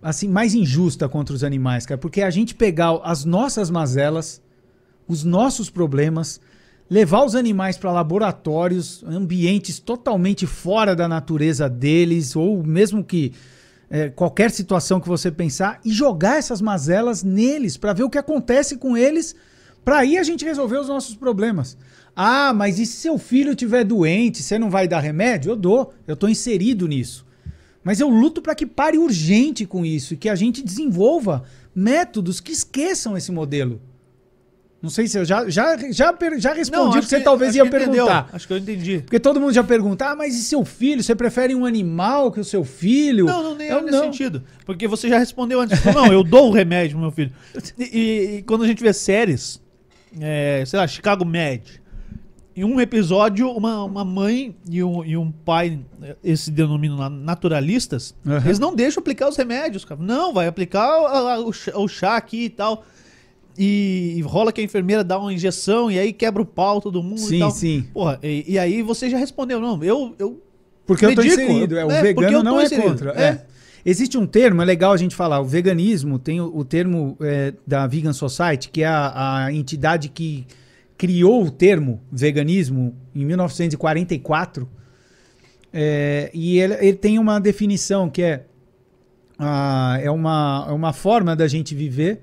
assim, 0.00 0.28
mais 0.28 0.54
injusta 0.54 1.08
contra 1.08 1.34
os 1.34 1.42
animais, 1.42 1.84
cara, 1.84 1.98
porque 1.98 2.22
a 2.22 2.30
gente 2.30 2.54
pegar 2.54 2.98
as 3.02 3.24
nossas 3.24 3.70
mazelas, 3.70 4.40
os 5.08 5.24
nossos 5.24 5.68
problemas, 5.68 6.40
levar 6.88 7.24
os 7.24 7.34
animais 7.34 7.76
para 7.76 7.90
laboratórios, 7.90 9.02
ambientes 9.08 9.80
totalmente 9.80 10.46
fora 10.46 10.94
da 10.94 11.08
natureza 11.08 11.68
deles, 11.68 12.36
ou 12.36 12.62
mesmo 12.62 13.02
que 13.02 13.32
é, 13.90 14.08
qualquer 14.10 14.52
situação 14.52 15.00
que 15.00 15.08
você 15.08 15.30
pensar, 15.30 15.80
e 15.84 15.90
jogar 15.92 16.38
essas 16.38 16.60
mazelas 16.60 17.24
neles 17.24 17.76
para 17.76 17.92
ver 17.92 18.04
o 18.04 18.10
que 18.10 18.18
acontece 18.18 18.76
com 18.76 18.96
eles, 18.96 19.34
para 19.86 19.98
aí 19.98 20.18
a 20.18 20.22
gente 20.24 20.44
resolver 20.44 20.78
os 20.78 20.88
nossos 20.88 21.14
problemas. 21.14 21.78
Ah, 22.16 22.52
mas 22.52 22.80
e 22.80 22.84
se 22.84 22.96
seu 22.96 23.16
filho 23.18 23.50
estiver 23.52 23.84
doente, 23.84 24.42
você 24.42 24.58
não 24.58 24.68
vai 24.68 24.88
dar 24.88 24.98
remédio? 24.98 25.52
Eu 25.52 25.56
dou, 25.56 25.94
eu 26.08 26.14
estou 26.14 26.28
inserido 26.28 26.88
nisso. 26.88 27.24
Mas 27.84 28.00
eu 28.00 28.08
luto 28.08 28.42
para 28.42 28.56
que 28.56 28.66
pare 28.66 28.98
urgente 28.98 29.64
com 29.64 29.86
isso 29.86 30.14
e 30.14 30.16
que 30.16 30.28
a 30.28 30.34
gente 30.34 30.60
desenvolva 30.60 31.44
métodos 31.72 32.40
que 32.40 32.50
esqueçam 32.50 33.16
esse 33.16 33.30
modelo. 33.30 33.80
Não 34.82 34.90
sei 34.90 35.06
se 35.06 35.18
eu 35.18 35.24
já, 35.24 35.48
já, 35.48 35.76
já, 35.92 36.12
já 36.36 36.52
respondi 36.52 36.98
o 36.98 37.00
que 37.00 37.06
você 37.08 37.20
talvez 37.20 37.50
acho 37.50 37.58
ia 37.58 37.62
que 37.70 37.76
entendeu. 37.76 38.06
perguntar. 38.06 38.28
Acho 38.32 38.46
que 38.48 38.52
eu 38.52 38.58
entendi. 38.58 38.98
Porque 39.04 39.20
todo 39.20 39.40
mundo 39.40 39.52
já 39.52 39.62
pergunta, 39.62 40.06
ah, 40.10 40.16
mas 40.16 40.34
e 40.34 40.42
seu 40.42 40.64
filho? 40.64 41.00
Você 41.02 41.14
prefere 41.14 41.54
um 41.54 41.64
animal 41.64 42.32
que 42.32 42.40
o 42.40 42.44
seu 42.44 42.64
filho? 42.64 43.26
Não, 43.26 43.40
não, 43.42 43.54
nem 43.54 43.68
eu 43.68 43.78
é 43.78 43.82
nesse 43.82 44.00
sentido. 44.00 44.42
Porque 44.64 44.88
você 44.88 45.08
já 45.08 45.18
respondeu 45.18 45.60
antes. 45.60 45.82
Não, 45.84 46.12
eu 46.12 46.24
dou 46.24 46.48
o 46.48 46.52
remédio 46.52 46.96
pro 46.96 47.02
meu 47.02 47.10
filho. 47.12 47.32
E, 47.78 47.84
e- 47.84 48.36
e 48.38 48.42
quando 48.42 48.64
a 48.64 48.66
gente 48.66 48.82
vê 48.82 48.92
séries, 48.92 49.60
é, 50.20 50.62
sei 50.66 50.78
lá, 50.78 50.86
Chicago 50.86 51.24
Med, 51.24 51.80
em 52.54 52.64
um 52.64 52.80
episódio, 52.80 53.50
uma, 53.50 53.84
uma 53.84 54.04
mãe 54.04 54.56
e 54.70 54.82
um, 54.82 55.04
e 55.04 55.16
um 55.16 55.30
pai, 55.30 55.78
eh, 56.02 56.16
eles 56.24 56.40
se 56.40 56.50
denominam 56.50 57.08
naturalistas, 57.10 58.14
Aham. 58.26 58.42
eles 58.46 58.58
não 58.58 58.74
deixam 58.74 59.00
aplicar 59.00 59.28
os 59.28 59.36
remédios, 59.36 59.84
cara. 59.84 60.00
Não, 60.02 60.32
vai 60.32 60.46
aplicar 60.46 60.80
a- 60.86 61.34
a- 61.34 61.40
o, 61.40 61.52
chá, 61.52 61.72
o 61.76 61.86
chá 61.86 62.16
aqui 62.16 62.44
e 62.44 62.48
tal. 62.50 62.84
E, 63.58 64.14
e 64.16 64.20
rola 64.22 64.52
que 64.52 64.60
a 64.60 64.64
enfermeira 64.64 65.02
dá 65.04 65.18
uma 65.18 65.32
injeção 65.32 65.90
e 65.90 65.98
aí 65.98 66.12
quebra 66.12 66.42
o 66.42 66.46
pau 66.46 66.80
todo 66.80 67.02
mundo 67.02 67.18
e 67.20 67.22
Sim, 67.22 67.38
tal. 67.40 67.50
sim. 67.50 67.84
Porra, 67.92 68.18
e, 68.22 68.44
e 68.52 68.58
aí 68.58 68.82
você 68.82 69.08
já 69.08 69.16
respondeu, 69.18 69.58
não, 69.60 69.82
eu, 69.82 70.14
eu 70.18 70.42
Porque 70.86 71.06
eu 71.06 71.14
tô 71.14 71.22
inserido. 71.22 71.76
É, 71.78 71.84
o 71.84 71.90
é, 71.90 72.02
vegano 72.02 72.42
não 72.42 72.60
é 72.60 72.64
inserido, 72.64 72.88
contra. 72.88 73.12
é. 73.12 73.22
é. 73.22 73.46
Existe 73.88 74.18
um 74.18 74.26
termo, 74.26 74.60
é 74.60 74.64
legal 74.64 74.92
a 74.92 74.96
gente 74.96 75.14
falar. 75.14 75.38
O 75.40 75.44
veganismo 75.44 76.18
tem 76.18 76.40
o, 76.40 76.46
o 76.46 76.64
termo 76.64 77.16
é, 77.20 77.54
da 77.64 77.86
Vegan 77.86 78.12
Society, 78.12 78.68
que 78.68 78.82
é 78.82 78.86
a, 78.86 79.44
a 79.44 79.52
entidade 79.52 80.08
que 80.08 80.44
criou 80.98 81.44
o 81.44 81.50
termo 81.52 82.02
veganismo 82.10 82.96
em 83.14 83.24
1944. 83.24 84.68
É, 85.72 86.32
e 86.34 86.58
ele, 86.58 86.74
ele 86.74 86.96
tem 86.96 87.16
uma 87.16 87.38
definição 87.38 88.10
que 88.10 88.22
é, 88.22 88.44
ah, 89.38 89.96
é, 90.02 90.10
uma, 90.10 90.66
é 90.68 90.72
uma 90.72 90.92
forma 90.92 91.36
da 91.36 91.46
gente 91.46 91.72
viver 91.72 92.22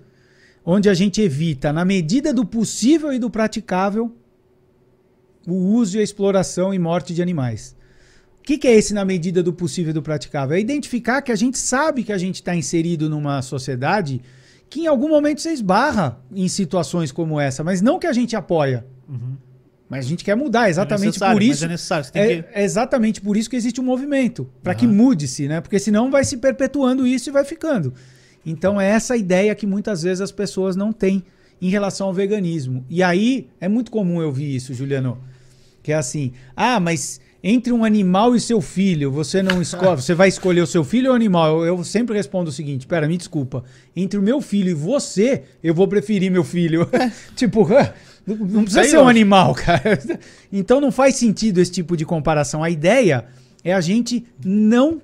onde 0.65 0.89
a 0.89 0.93
gente 0.93 1.21
evita, 1.21 1.71
na 1.71 1.85
medida 1.85 2.33
do 2.33 2.45
possível 2.45 3.13
e 3.13 3.19
do 3.19 3.29
praticável, 3.29 4.13
o 5.47 5.53
uso 5.53 5.97
e 5.97 6.01
a 6.01 6.03
exploração 6.03 6.73
e 6.73 6.79
morte 6.79 7.13
de 7.13 7.21
animais. 7.21 7.73
O 8.43 8.45
que, 8.45 8.57
que 8.57 8.67
é 8.67 8.75
esse 8.75 8.93
na 8.93 9.05
medida 9.05 9.41
do 9.41 9.53
possível 9.53 9.91
e 9.91 9.93
do 9.93 10.01
praticável? 10.01 10.57
É 10.57 10.59
identificar 10.59 11.21
que 11.21 11.31
a 11.31 11.35
gente 11.35 11.57
sabe 11.57 12.03
que 12.03 12.11
a 12.11 12.17
gente 12.17 12.35
está 12.35 12.53
inserido 12.53 13.09
numa 13.09 13.41
sociedade 13.41 14.21
que 14.69 14.81
em 14.81 14.87
algum 14.87 15.07
momento 15.07 15.39
você 15.39 15.53
esbarra 15.53 16.19
em 16.29 16.49
situações 16.49 17.09
como 17.09 17.39
essa, 17.39 17.63
mas 17.63 17.81
não 17.81 17.97
que 17.97 18.05
a 18.05 18.11
gente 18.11 18.35
apoia. 18.35 18.85
Mas 19.87 20.05
a 20.05 20.09
gente 20.09 20.25
quer 20.25 20.35
mudar, 20.35 20.69
exatamente 20.69 21.05
necessário, 21.05 21.37
por 21.37 21.41
isso. 21.41 21.63
é 21.63 21.67
necessário, 21.69 22.03
você 22.03 22.11
tem 22.11 22.21
É, 22.21 22.49
é 22.53 22.63
exatamente 22.65 23.21
por 23.21 23.37
isso 23.37 23.49
que 23.49 23.55
existe 23.55 23.79
um 23.79 23.83
movimento, 23.85 24.49
para 24.61 24.75
que 24.75 24.85
mude-se, 24.85 25.47
né? 25.47 25.61
Porque 25.61 25.79
senão 25.79 26.11
vai 26.11 26.25
se 26.25 26.35
perpetuando 26.35 27.07
isso 27.07 27.29
e 27.29 27.31
vai 27.31 27.45
ficando. 27.45 27.93
Então 28.45 28.81
é 28.81 28.89
essa 28.89 29.15
ideia 29.15 29.55
que 29.55 29.65
muitas 29.65 30.03
vezes 30.03 30.19
as 30.19 30.33
pessoas 30.33 30.75
não 30.75 30.91
têm 30.91 31.23
em 31.61 31.69
relação 31.69 32.07
ao 32.07 32.13
veganismo. 32.13 32.85
E 32.89 33.01
aí 33.01 33.47
é 33.61 33.69
muito 33.69 33.89
comum 33.89 34.19
eu 34.19 34.27
ouvir 34.27 34.53
isso, 34.53 34.73
Juliano, 34.73 35.17
que 35.81 35.93
é 35.93 35.95
assim: 35.95 36.33
"Ah, 36.57 36.77
mas 36.77 37.21
entre 37.43 37.73
um 37.73 37.83
animal 37.83 38.35
e 38.35 38.39
seu 38.39 38.61
filho, 38.61 39.11
você 39.11 39.43
não 39.43 39.61
escolhe, 39.61 39.99
você 40.01 40.13
vai 40.13 40.29
escolher 40.29 40.61
o 40.61 40.67
seu 40.67 40.83
filho 40.83 41.07
ou 41.07 41.13
o 41.13 41.15
animal?" 41.15 41.65
Eu, 41.65 41.77
eu 41.77 41.83
sempre 41.83 42.15
respondo 42.15 42.49
o 42.49 42.53
seguinte: 42.53 42.87
"Pera, 42.87 43.07
me 43.07 43.17
desculpa. 43.17 43.63
Entre 43.95 44.17
o 44.17 44.23
meu 44.23 44.39
filho 44.39 44.69
e 44.69 44.73
você, 44.73 45.43
eu 45.63 45.73
vou 45.73 45.87
preferir 45.87 46.31
meu 46.31 46.43
filho." 46.43 46.89
tipo, 47.35 47.67
não 48.25 48.63
precisa 48.63 48.81
Sei 48.81 48.91
ser 48.91 48.99
um 48.99 49.07
animal, 49.07 49.53
cara. 49.55 49.99
Então 50.51 50.79
não 50.79 50.91
faz 50.91 51.15
sentido 51.15 51.59
esse 51.59 51.71
tipo 51.71 51.97
de 51.97 52.05
comparação. 52.05 52.63
A 52.63 52.69
ideia 52.69 53.25
é 53.63 53.73
a 53.73 53.81
gente 53.81 54.25
não 54.43 55.01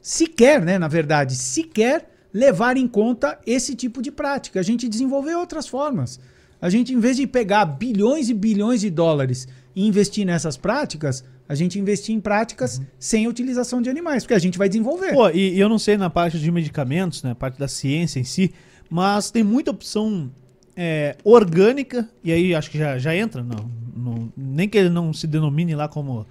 sequer, 0.00 0.62
né, 0.62 0.78
na 0.78 0.88
verdade, 0.88 1.34
sequer 1.34 2.08
levar 2.32 2.76
em 2.76 2.86
conta 2.86 3.38
esse 3.46 3.74
tipo 3.74 4.02
de 4.02 4.10
prática. 4.10 4.60
A 4.60 4.62
gente 4.62 4.88
desenvolver 4.88 5.34
outras 5.34 5.66
formas. 5.66 6.20
A 6.60 6.70
gente, 6.70 6.92
em 6.92 7.00
vez 7.00 7.16
de 7.16 7.26
pegar 7.26 7.64
bilhões 7.64 8.28
e 8.28 8.34
bilhões 8.34 8.82
de 8.82 8.90
dólares 8.90 9.48
e 9.74 9.86
investir 9.86 10.24
nessas 10.24 10.56
práticas, 10.56 11.24
a 11.48 11.54
gente 11.54 11.78
investir 11.78 12.14
em 12.14 12.20
práticas 12.20 12.80
sem 12.98 13.26
utilização 13.28 13.80
de 13.80 13.88
animais, 13.88 14.24
porque 14.24 14.34
a 14.34 14.38
gente 14.38 14.58
vai 14.58 14.68
desenvolver. 14.68 15.12
Pô, 15.12 15.28
e, 15.30 15.54
e 15.54 15.60
eu 15.60 15.68
não 15.68 15.78
sei 15.78 15.96
na 15.96 16.10
parte 16.10 16.38
de 16.38 16.50
medicamentos, 16.50 17.22
né? 17.22 17.34
Parte 17.34 17.58
da 17.58 17.68
ciência 17.68 18.18
em 18.20 18.24
si, 18.24 18.52
mas 18.90 19.30
tem 19.30 19.42
muita 19.44 19.70
opção 19.70 20.30
é, 20.76 21.16
orgânica, 21.24 22.08
e 22.22 22.32
aí 22.32 22.54
acho 22.54 22.70
que 22.70 22.78
já, 22.78 22.98
já 22.98 23.14
entra, 23.14 23.42
não, 23.42 23.70
não- 23.96 24.32
nem 24.36 24.68
que 24.68 24.76
ele 24.76 24.90
não 24.90 25.12
se 25.12 25.26
denomine 25.26 25.74
lá 25.74 25.88
como 25.88 26.26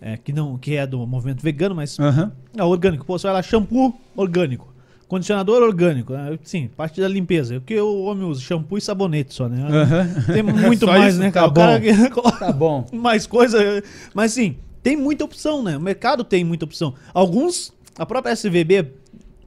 é, 0.00 0.16
que, 0.16 0.32
não, 0.32 0.56
que 0.56 0.76
é 0.76 0.86
do 0.86 1.04
movimento 1.06 1.42
vegano, 1.42 1.74
mas 1.74 1.98
Aham. 1.98 2.32
é 2.56 2.62
orgânico. 2.62 3.04
Pô, 3.04 3.18
você 3.18 3.26
vai 3.26 3.34
lá, 3.34 3.42
shampoo 3.42 3.92
orgânico. 4.14 4.72
Condicionador 5.08 5.62
orgânico, 5.62 6.12
né? 6.12 6.38
sim, 6.42 6.68
parte 6.76 7.00
da 7.00 7.08
limpeza. 7.08 7.56
O 7.56 7.60
que 7.62 7.80
o 7.80 8.02
homem 8.02 8.24
usa? 8.28 8.40
Shampoo 8.42 8.76
e 8.76 8.80
sabonete 8.80 9.32
só, 9.32 9.48
né? 9.48 9.66
Aham. 9.66 10.08
Tem 10.34 10.42
muito 10.44 10.86
mais, 10.86 11.14
isso? 11.14 11.22
né, 11.22 11.30
Tá 11.30 11.50
cara? 11.50 11.78
O 11.78 11.82
cara 12.14 12.32
Tá 12.38 12.52
bom. 12.52 12.86
mais 12.92 13.26
coisa. 13.26 13.58
Mas 14.12 14.32
sim, 14.32 14.56
tem 14.82 14.96
muita 14.96 15.24
opção, 15.24 15.62
né? 15.62 15.76
O 15.76 15.80
mercado 15.80 16.22
tem 16.24 16.44
muita 16.44 16.66
opção. 16.66 16.92
Alguns, 17.14 17.72
a 17.98 18.04
própria 18.04 18.32
SVB 18.32 18.86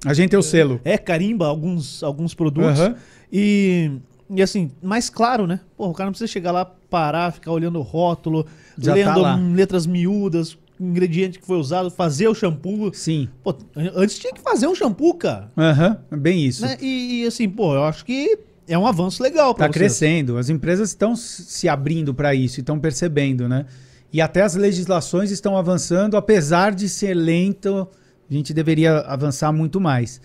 A 0.04 0.14
gente 0.16 0.32
tem 0.32 0.40
o 0.40 0.44
selo. 0.44 0.82
é, 0.84 0.98
carimba 0.98 1.46
alguns, 1.46 2.02
alguns 2.04 2.34
produtos. 2.34 2.80
Aham. 2.80 2.96
E, 3.32 3.92
e 4.32 4.42
assim, 4.42 4.72
mais 4.82 5.10
claro, 5.12 5.46
né? 5.46 5.60
Pô, 5.78 5.88
o 5.90 5.94
cara 5.94 6.08
não 6.08 6.12
precisa 6.12 6.28
chegar 6.32 6.52
lá, 6.52 6.66
parar, 6.66 7.32
ficar 7.32 7.52
olhando 7.52 7.78
o 7.78 7.84
rótulo, 7.84 8.46
Já 8.78 8.94
lendo 8.96 9.06
tá 9.06 9.16
lá. 9.16 9.36
hum, 9.36 9.54
letras 9.54 9.86
miúdas, 9.86 10.58
ingrediente 10.82 11.40
que 11.40 11.46
foi 11.46 11.58
usado, 11.58 11.92
fazer 11.92 12.28
o 12.28 12.34
shampoo. 12.36 12.92
Sim. 12.94 13.30
Pô, 13.44 13.56
antes 13.96 14.18
tinha 14.18 14.34
que 14.34 14.42
fazer 14.42 14.68
um 14.68 14.76
shampoo, 14.76 15.14
cara. 15.14 15.52
Aham, 15.58 15.98
é 16.12 16.18
bem 16.18 16.44
isso. 16.46 16.64
Né? 16.64 16.78
E, 16.82 17.22
e, 17.22 17.28
assim, 17.28 17.48
pô, 17.48 17.76
eu 17.76 17.84
acho 17.84 18.04
que 18.04 18.40
é 18.68 18.78
um 18.78 18.88
avanço 18.88 19.22
legal 19.22 19.54
pra 19.54 19.68
Está 19.68 19.80
vocês. 19.80 19.98
crescendo. 19.98 20.38
As 20.38 20.50
empresas 20.50 20.90
estão 20.90 21.16
se 21.16 21.70
abrindo 21.70 22.14
para 22.14 22.34
isso, 22.34 22.60
estão 22.60 22.80
percebendo, 22.80 23.48
né? 23.48 23.66
E 24.12 24.20
até 24.20 24.42
as 24.42 24.56
legislações 24.56 25.32
estão 25.32 25.56
avançando, 25.56 26.18
apesar 26.18 26.74
de 26.74 26.90
ser 26.90 27.14
lento, 27.14 27.88
a 28.30 28.34
gente 28.34 28.54
deveria 28.54 29.00
avançar 29.00 29.52
muito 29.54 29.80
mais. 29.80 30.20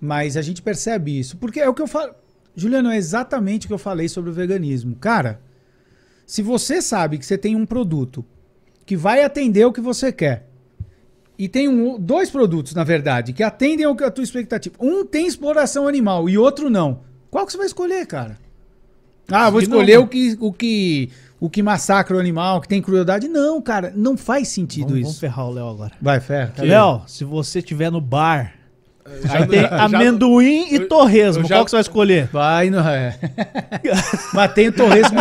Mas 0.00 0.36
a 0.36 0.42
gente 0.42 0.62
percebe 0.62 1.18
isso. 1.18 1.36
Porque 1.36 1.60
é 1.60 1.68
o 1.68 1.74
que 1.74 1.82
eu 1.82 1.86
falo. 1.86 2.14
Juliano, 2.56 2.90
é 2.90 2.96
exatamente 2.96 3.66
o 3.66 3.68
que 3.68 3.74
eu 3.74 3.78
falei 3.78 4.08
sobre 4.08 4.30
o 4.30 4.32
veganismo. 4.32 4.96
Cara, 4.96 5.40
se 6.26 6.42
você 6.42 6.82
sabe 6.82 7.18
que 7.18 7.26
você 7.26 7.38
tem 7.38 7.54
um 7.54 7.64
produto 7.66 8.24
que 8.86 8.96
vai 8.96 9.22
atender 9.22 9.64
o 9.64 9.72
que 9.72 9.80
você 9.80 10.10
quer, 10.12 10.46
e 11.38 11.48
tem 11.48 11.68
um- 11.68 11.98
dois 11.98 12.30
produtos, 12.30 12.74
na 12.74 12.84
verdade, 12.84 13.32
que 13.32 13.42
atendem 13.42 13.86
ao 13.86 13.96
que 13.96 14.04
a 14.04 14.10
tua 14.10 14.24
expectativa. 14.24 14.74
Um 14.80 15.04
tem 15.06 15.26
exploração 15.26 15.86
animal 15.88 16.28
e 16.28 16.36
outro 16.36 16.68
não. 16.68 17.00
Qual 17.30 17.46
que 17.46 17.52
você 17.52 17.58
vai 17.58 17.66
escolher, 17.66 18.06
cara? 18.06 18.36
Ah, 19.30 19.48
vou 19.48 19.60
não, 19.60 19.62
escolher 19.62 19.98
o 19.98 20.06
que, 20.06 20.36
o 20.40 20.52
que 20.52 21.10
o 21.38 21.48
que 21.48 21.62
massacra 21.62 22.14
o 22.16 22.20
animal, 22.20 22.60
que 22.60 22.68
tem 22.68 22.82
crueldade. 22.82 23.26
Não, 23.26 23.62
cara, 23.62 23.90
não 23.96 24.14
faz 24.16 24.48
sentido 24.48 24.88
Vamos, 24.88 24.98
vamos 25.00 25.10
isso. 25.12 25.20
ferrar 25.20 25.46
o 25.48 25.52
Léo 25.52 25.68
agora. 25.68 25.92
Vai, 25.98 26.20
ferro. 26.20 26.52
Léo, 26.58 27.02
se 27.06 27.24
você 27.24 27.60
estiver 27.60 27.90
no 27.90 28.00
bar, 28.00 28.54
Já- 29.24 29.38
aí 29.38 29.46
tem 29.46 29.60
já- 29.62 29.84
amendoim 29.84 30.66
e 30.70 30.76
eu- 30.76 30.88
torresmo, 30.88 31.42
já- 31.46 31.56
qual 31.56 31.64
que 31.64 31.70
você 31.70 31.76
vai 31.76 31.80
escolher? 31.82 32.28
Vai, 32.32 32.70
não 32.70 32.86
é. 32.88 33.14
Mas 34.32 34.52
tem 34.52 34.68
o 34.68 34.72
torresmo, 34.72 35.18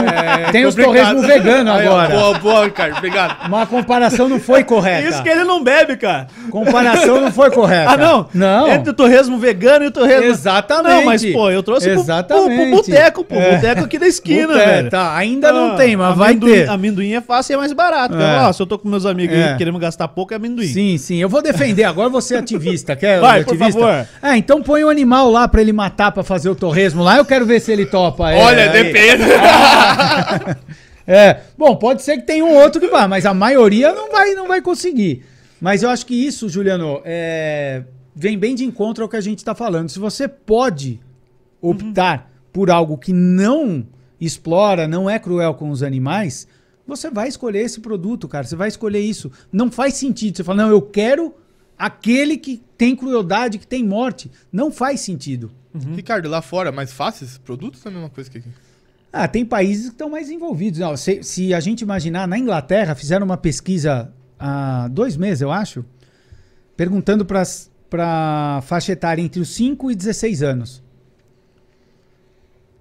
tem 0.51 0.65
os 0.65 0.76
torresmo 0.76 1.22
vegano 1.22 1.72
Aí, 1.72 1.88
agora. 1.88 2.15
Boa, 2.15 2.39
boa, 2.39 2.65
Ricardo. 2.65 2.97
Obrigado. 2.97 3.47
Uma 3.47 3.65
comparação 3.65 4.30
não 4.30 4.39
foi 4.39 4.64
correta. 4.64 5.07
Isso 5.07 5.23
que 5.23 5.30
ele 5.30 5.43
não 5.43 5.64
bebe, 5.64 5.97
cara. 5.97 6.27
Comparação 6.51 7.22
não 7.22 7.31
foi 7.31 7.49
correta. 7.51 7.91
Ah, 7.91 7.97
não? 7.97 8.27
Não. 8.34 8.68
Entre 8.72 8.89
o 8.91 8.93
torresmo 8.93 9.38
vegano 9.39 9.85
e 9.85 9.88
o 9.88 9.91
torresmo... 9.91 10.26
Exatamente. 10.26 10.95
Não, 10.95 11.06
mas, 11.06 11.26
pô, 11.26 11.49
eu 11.49 11.64
trouxe 11.64 11.88
pro- 11.88 11.95
pro, 11.95 12.03
pro 12.06 12.14
Exatamente. 12.14 12.72
boteco, 12.72 13.23
pô. 13.23 13.35
É. 13.35 13.56
Boteco 13.56 13.84
aqui 13.85 13.97
da 13.99 14.07
esquina, 14.07 14.53
é, 14.61 14.65
velho. 14.65 14.89
tá, 14.89 15.15
ainda 15.15 15.51
não 15.51 15.73
Ah, 15.73 15.76
tem, 15.77 15.95
mas 15.95 16.15
vai 16.18 16.31
amendoim- 16.31 16.51
ter. 16.53 16.69
Amendoim 16.69 17.14
é 17.14 17.22
fácil 17.22 17.53
e 17.53 17.56
é 17.56 17.57
mais 17.57 17.73
barato. 17.73 18.15
É. 18.15 18.39
Ó, 18.47 18.53
se 18.53 18.61
eu 18.61 18.68
tô 18.68 18.77
com 18.77 18.88
meus 18.89 19.06
amigos 19.06 19.35
É. 19.35 19.51
aí 19.51 19.57
querendo 19.57 19.80
gastar 19.80 20.07
pouco, 20.10 20.34
é 20.34 20.38
amendoim. 20.38 20.68
Sim, 20.68 20.97
sim. 20.97 21.18
Eu 21.18 21.30
vou 21.30 21.41
defender. 21.41 21.84
Agora 21.85 22.10
você 22.10 22.35
é 22.35 22.39
ativista. 22.39 22.95
Quer 22.95 23.19
Vai, 23.19 23.43
por 23.43 23.53
ativista? 23.53 23.68
Favor. 23.73 24.07
É, 24.21 24.37
então 24.37 24.61
põe 24.61 24.83
um 24.83 24.89
animal 24.89 25.29
lá 25.29 25.47
pra 25.47 25.61
ele 25.61 25.73
matar 25.73 26.11
pra 26.11 26.23
fazer 26.23 26.49
o 26.49 26.55
torresmo 26.55 27.03
lá. 27.03 27.17
Eu 27.17 27.25
quero 27.25 27.45
ver 27.45 27.59
se 27.59 27.71
ele 27.71 27.85
topa. 27.85 28.31
É, 28.31 28.43
Olha, 28.43 28.71
aí. 28.71 28.83
depende. 28.83 29.23
É, 31.11 31.39
bom, 31.57 31.75
pode 31.75 32.03
ser 32.03 32.17
que 32.17 32.27
tenha 32.27 32.45
um 32.45 32.55
outro 32.55 32.79
que 32.79 32.87
vá, 32.87 33.07
mas 33.07 33.25
a 33.25 33.33
maioria 33.33 33.91
não 33.95 34.11
vai, 34.11 34.35
não 34.35 34.47
vai 34.47 34.61
conseguir. 34.61 35.25
Mas 35.59 35.81
eu 35.81 35.89
acho 35.89 36.05
que 36.05 36.13
isso, 36.13 36.47
Juliano, 36.47 37.01
é, 37.03 37.81
vem 38.15 38.37
bem 38.37 38.53
de 38.53 38.63
encontro 38.63 39.03
ao 39.03 39.09
que 39.09 39.15
a 39.15 39.21
gente 39.21 39.39
está 39.39 39.55
falando. 39.55 39.89
Se 39.89 39.97
você 39.97 40.27
pode 40.27 40.99
optar 41.59 42.31
por 42.53 42.69
algo 42.69 42.95
que 42.95 43.11
não 43.11 43.87
explora, 44.21 44.87
não 44.87 45.09
é 45.09 45.17
cruel 45.17 45.55
com 45.55 45.71
os 45.71 45.81
animais, 45.81 46.47
você 46.85 47.09
vai 47.09 47.27
escolher 47.27 47.61
esse 47.61 47.79
produto, 47.79 48.27
cara. 48.27 48.45
Você 48.45 48.55
vai 48.55 48.67
escolher 48.67 48.99
isso. 48.99 49.31
Não 49.51 49.71
faz 49.71 49.95
sentido. 49.95 50.37
Você 50.37 50.43
fala, 50.43 50.63
não, 50.63 50.69
eu 50.69 50.81
quero 50.81 51.33
aquele 51.80 52.38
que 52.38 52.61
tem 52.77 52.93
crueldade, 52.93 53.57
que 53.57 53.65
tem 53.65 53.84
morte. 53.85 54.30
Não 54.51 54.69
faz 54.69 54.99
sentido. 54.99 55.49
Ricardo, 55.95 56.27
lá 56.27 56.41
fora, 56.41 56.72
mais 56.72 56.91
fácil 56.91 57.23
esses 57.23 57.38
produtos 57.38 57.85
ou 57.85 57.89
é 57.89 57.93
a 57.93 57.97
mesma 57.97 58.10
coisa 58.10 58.30
que 58.30 58.39
aqui? 58.39 58.49
Ah, 59.14 59.27
tem 59.27 59.45
países 59.45 59.85
que 59.85 59.91
estão 59.91 60.10
mais 60.10 60.30
envolvidos. 60.30 60.80
Não, 60.80 60.97
se, 60.97 61.23
se 61.23 61.53
a 61.53 61.60
gente 61.60 61.81
imaginar, 61.81 62.27
na 62.27 62.38
Inglaterra, 62.38 62.93
fizeram 62.93 63.26
uma 63.26 63.38
pesquisa 63.38 64.14
há 64.38 64.88
dois 64.89 65.15
meses, 65.15 65.41
eu 65.41 65.51
acho, 65.51 65.85
perguntando 66.76 67.26
para 67.26 67.43
a 67.93 68.61
faixa 68.61 68.91
etária 68.91 69.22
entre 69.22 69.39
os 69.39 69.49
5 69.49 69.91
e 69.91 69.95
16 69.95 70.43
anos 70.43 70.84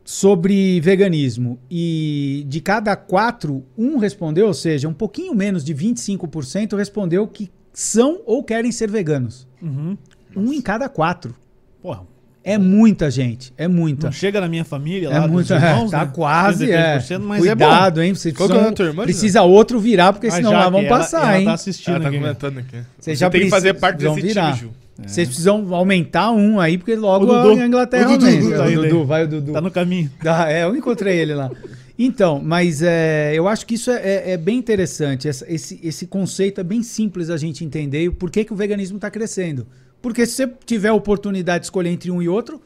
sobre 0.04 0.80
veganismo. 0.80 1.58
E 1.70 2.44
de 2.48 2.60
cada 2.60 2.96
quatro, 2.96 3.64
um 3.76 3.98
respondeu, 3.98 4.46
ou 4.46 4.54
seja, 4.54 4.88
um 4.88 4.94
pouquinho 4.94 5.34
menos 5.34 5.62
de 5.62 5.74
25% 5.74 6.76
respondeu 6.76 7.26
que 7.28 7.50
são 7.80 8.20
ou 8.26 8.42
querem 8.42 8.72
ser 8.72 8.90
veganos. 8.90 9.46
Uhum. 9.62 9.96
Um 10.34 10.52
em 10.52 10.60
cada 10.60 10.88
quatro. 10.88 11.32
Porra, 11.80 12.02
É 12.42 12.58
muita 12.58 13.08
gente, 13.10 13.52
é 13.56 13.68
muita. 13.68 14.06
não 14.08 14.12
chega 14.12 14.40
na 14.40 14.48
minha 14.48 14.64
família 14.64 15.10
lá, 15.10 15.16
É 15.16 15.20
dos 15.20 15.30
muito, 15.30 15.52
irmãos, 15.52 15.92
é, 15.92 15.96
tá 15.96 16.04
né? 16.06 16.10
quase, 16.14 16.70
é. 16.72 16.98
33%, 16.98 17.18
mas 17.20 17.44
é 17.46 17.54
bom. 17.54 17.64
Cuidado, 17.66 18.02
hein? 18.02 18.12
Qual 18.14 18.48
é 18.48 18.52
precisam, 18.52 18.68
a 18.68 18.72
tua 18.72 18.86
irmã, 18.86 19.02
precisa 19.04 19.42
outro 19.42 19.78
virar, 19.78 20.12
porque 20.12 20.26
Ah, 20.26 20.30
senão 20.32 20.50
já 20.50 20.58
lá 20.58 20.68
vão 20.70 20.80
ela- 20.80 20.88
passar, 20.88 21.22
ela 21.28 21.38
hein? 21.38 21.44
tá 21.44 21.52
assistindo 21.52 21.94
Ela 21.94 22.02
tá 22.02 22.08
aqui. 22.08 22.18
comentando 22.18 22.58
aqui. 22.58 22.76
Você 22.76 22.84
Você 22.98 23.14
já 23.14 23.30
tem 23.30 23.42
que 23.42 23.50
fazer 23.50 23.74
precisa- 23.74 23.80
parte 23.80 23.98
desse 24.04 24.20
virar. 24.26 24.56
time, 24.56 24.70
Ju. 24.70 24.74
Vocês 25.06 25.28
precisam 25.28 25.72
aumentar 25.74 26.32
um 26.32 26.58
aí, 26.58 26.76
porque 26.76 26.96
logo 26.96 27.26
O 27.26 27.30
a 27.60 27.64
Inglaterra 27.66 28.08
O 28.08 28.18
Dudu 28.18 28.26
aumenta. 28.26 28.56
tá 28.56 28.64
o 28.64 28.70
indo 28.72 28.82
aí. 28.82 28.88
Dudu, 28.90 29.04
vai 29.06 29.22
o 29.24 29.28
Dudu. 29.28 29.52
Tá 29.52 29.60
no 29.60 29.70
caminho. 29.70 30.10
Ah, 30.26 30.50
é, 30.50 30.64
eu 30.64 30.74
encontrei 30.74 31.16
ele 31.20 31.34
lá. 31.34 31.48
Então, 31.98 32.40
mas 32.42 32.80
é, 32.82 33.32
eu 33.34 33.48
acho 33.48 33.66
que 33.66 33.74
isso 33.74 33.90
é, 33.90 33.96
é- 33.96 34.30
é 34.32 34.36
bem 34.36 34.56
interessante. 34.58 35.26
Essa- 35.28 35.44
esse, 35.52 35.80
esse 35.82 36.06
conceito 36.06 36.60
é 36.60 36.64
bem 36.64 36.82
simples 36.82 37.28
a 37.28 37.36
gente 37.36 37.64
entender 37.64 38.04
e 38.04 38.10
por 38.10 38.30
que, 38.30 38.44
que 38.44 38.52
o 38.52 38.56
veganismo 38.56 38.96
está 38.98 39.10
crescendo. 39.10 39.66
Porque 40.00 40.24
se 40.24 40.34
você 40.34 40.52
tiver 40.64 40.88
a 40.90 40.94
oportunidade 40.94 41.60
de 41.62 41.66
escolher 41.66 41.90
entre 41.90 42.08
um 42.10 42.22
e 42.22 42.28
outro, 42.28 42.62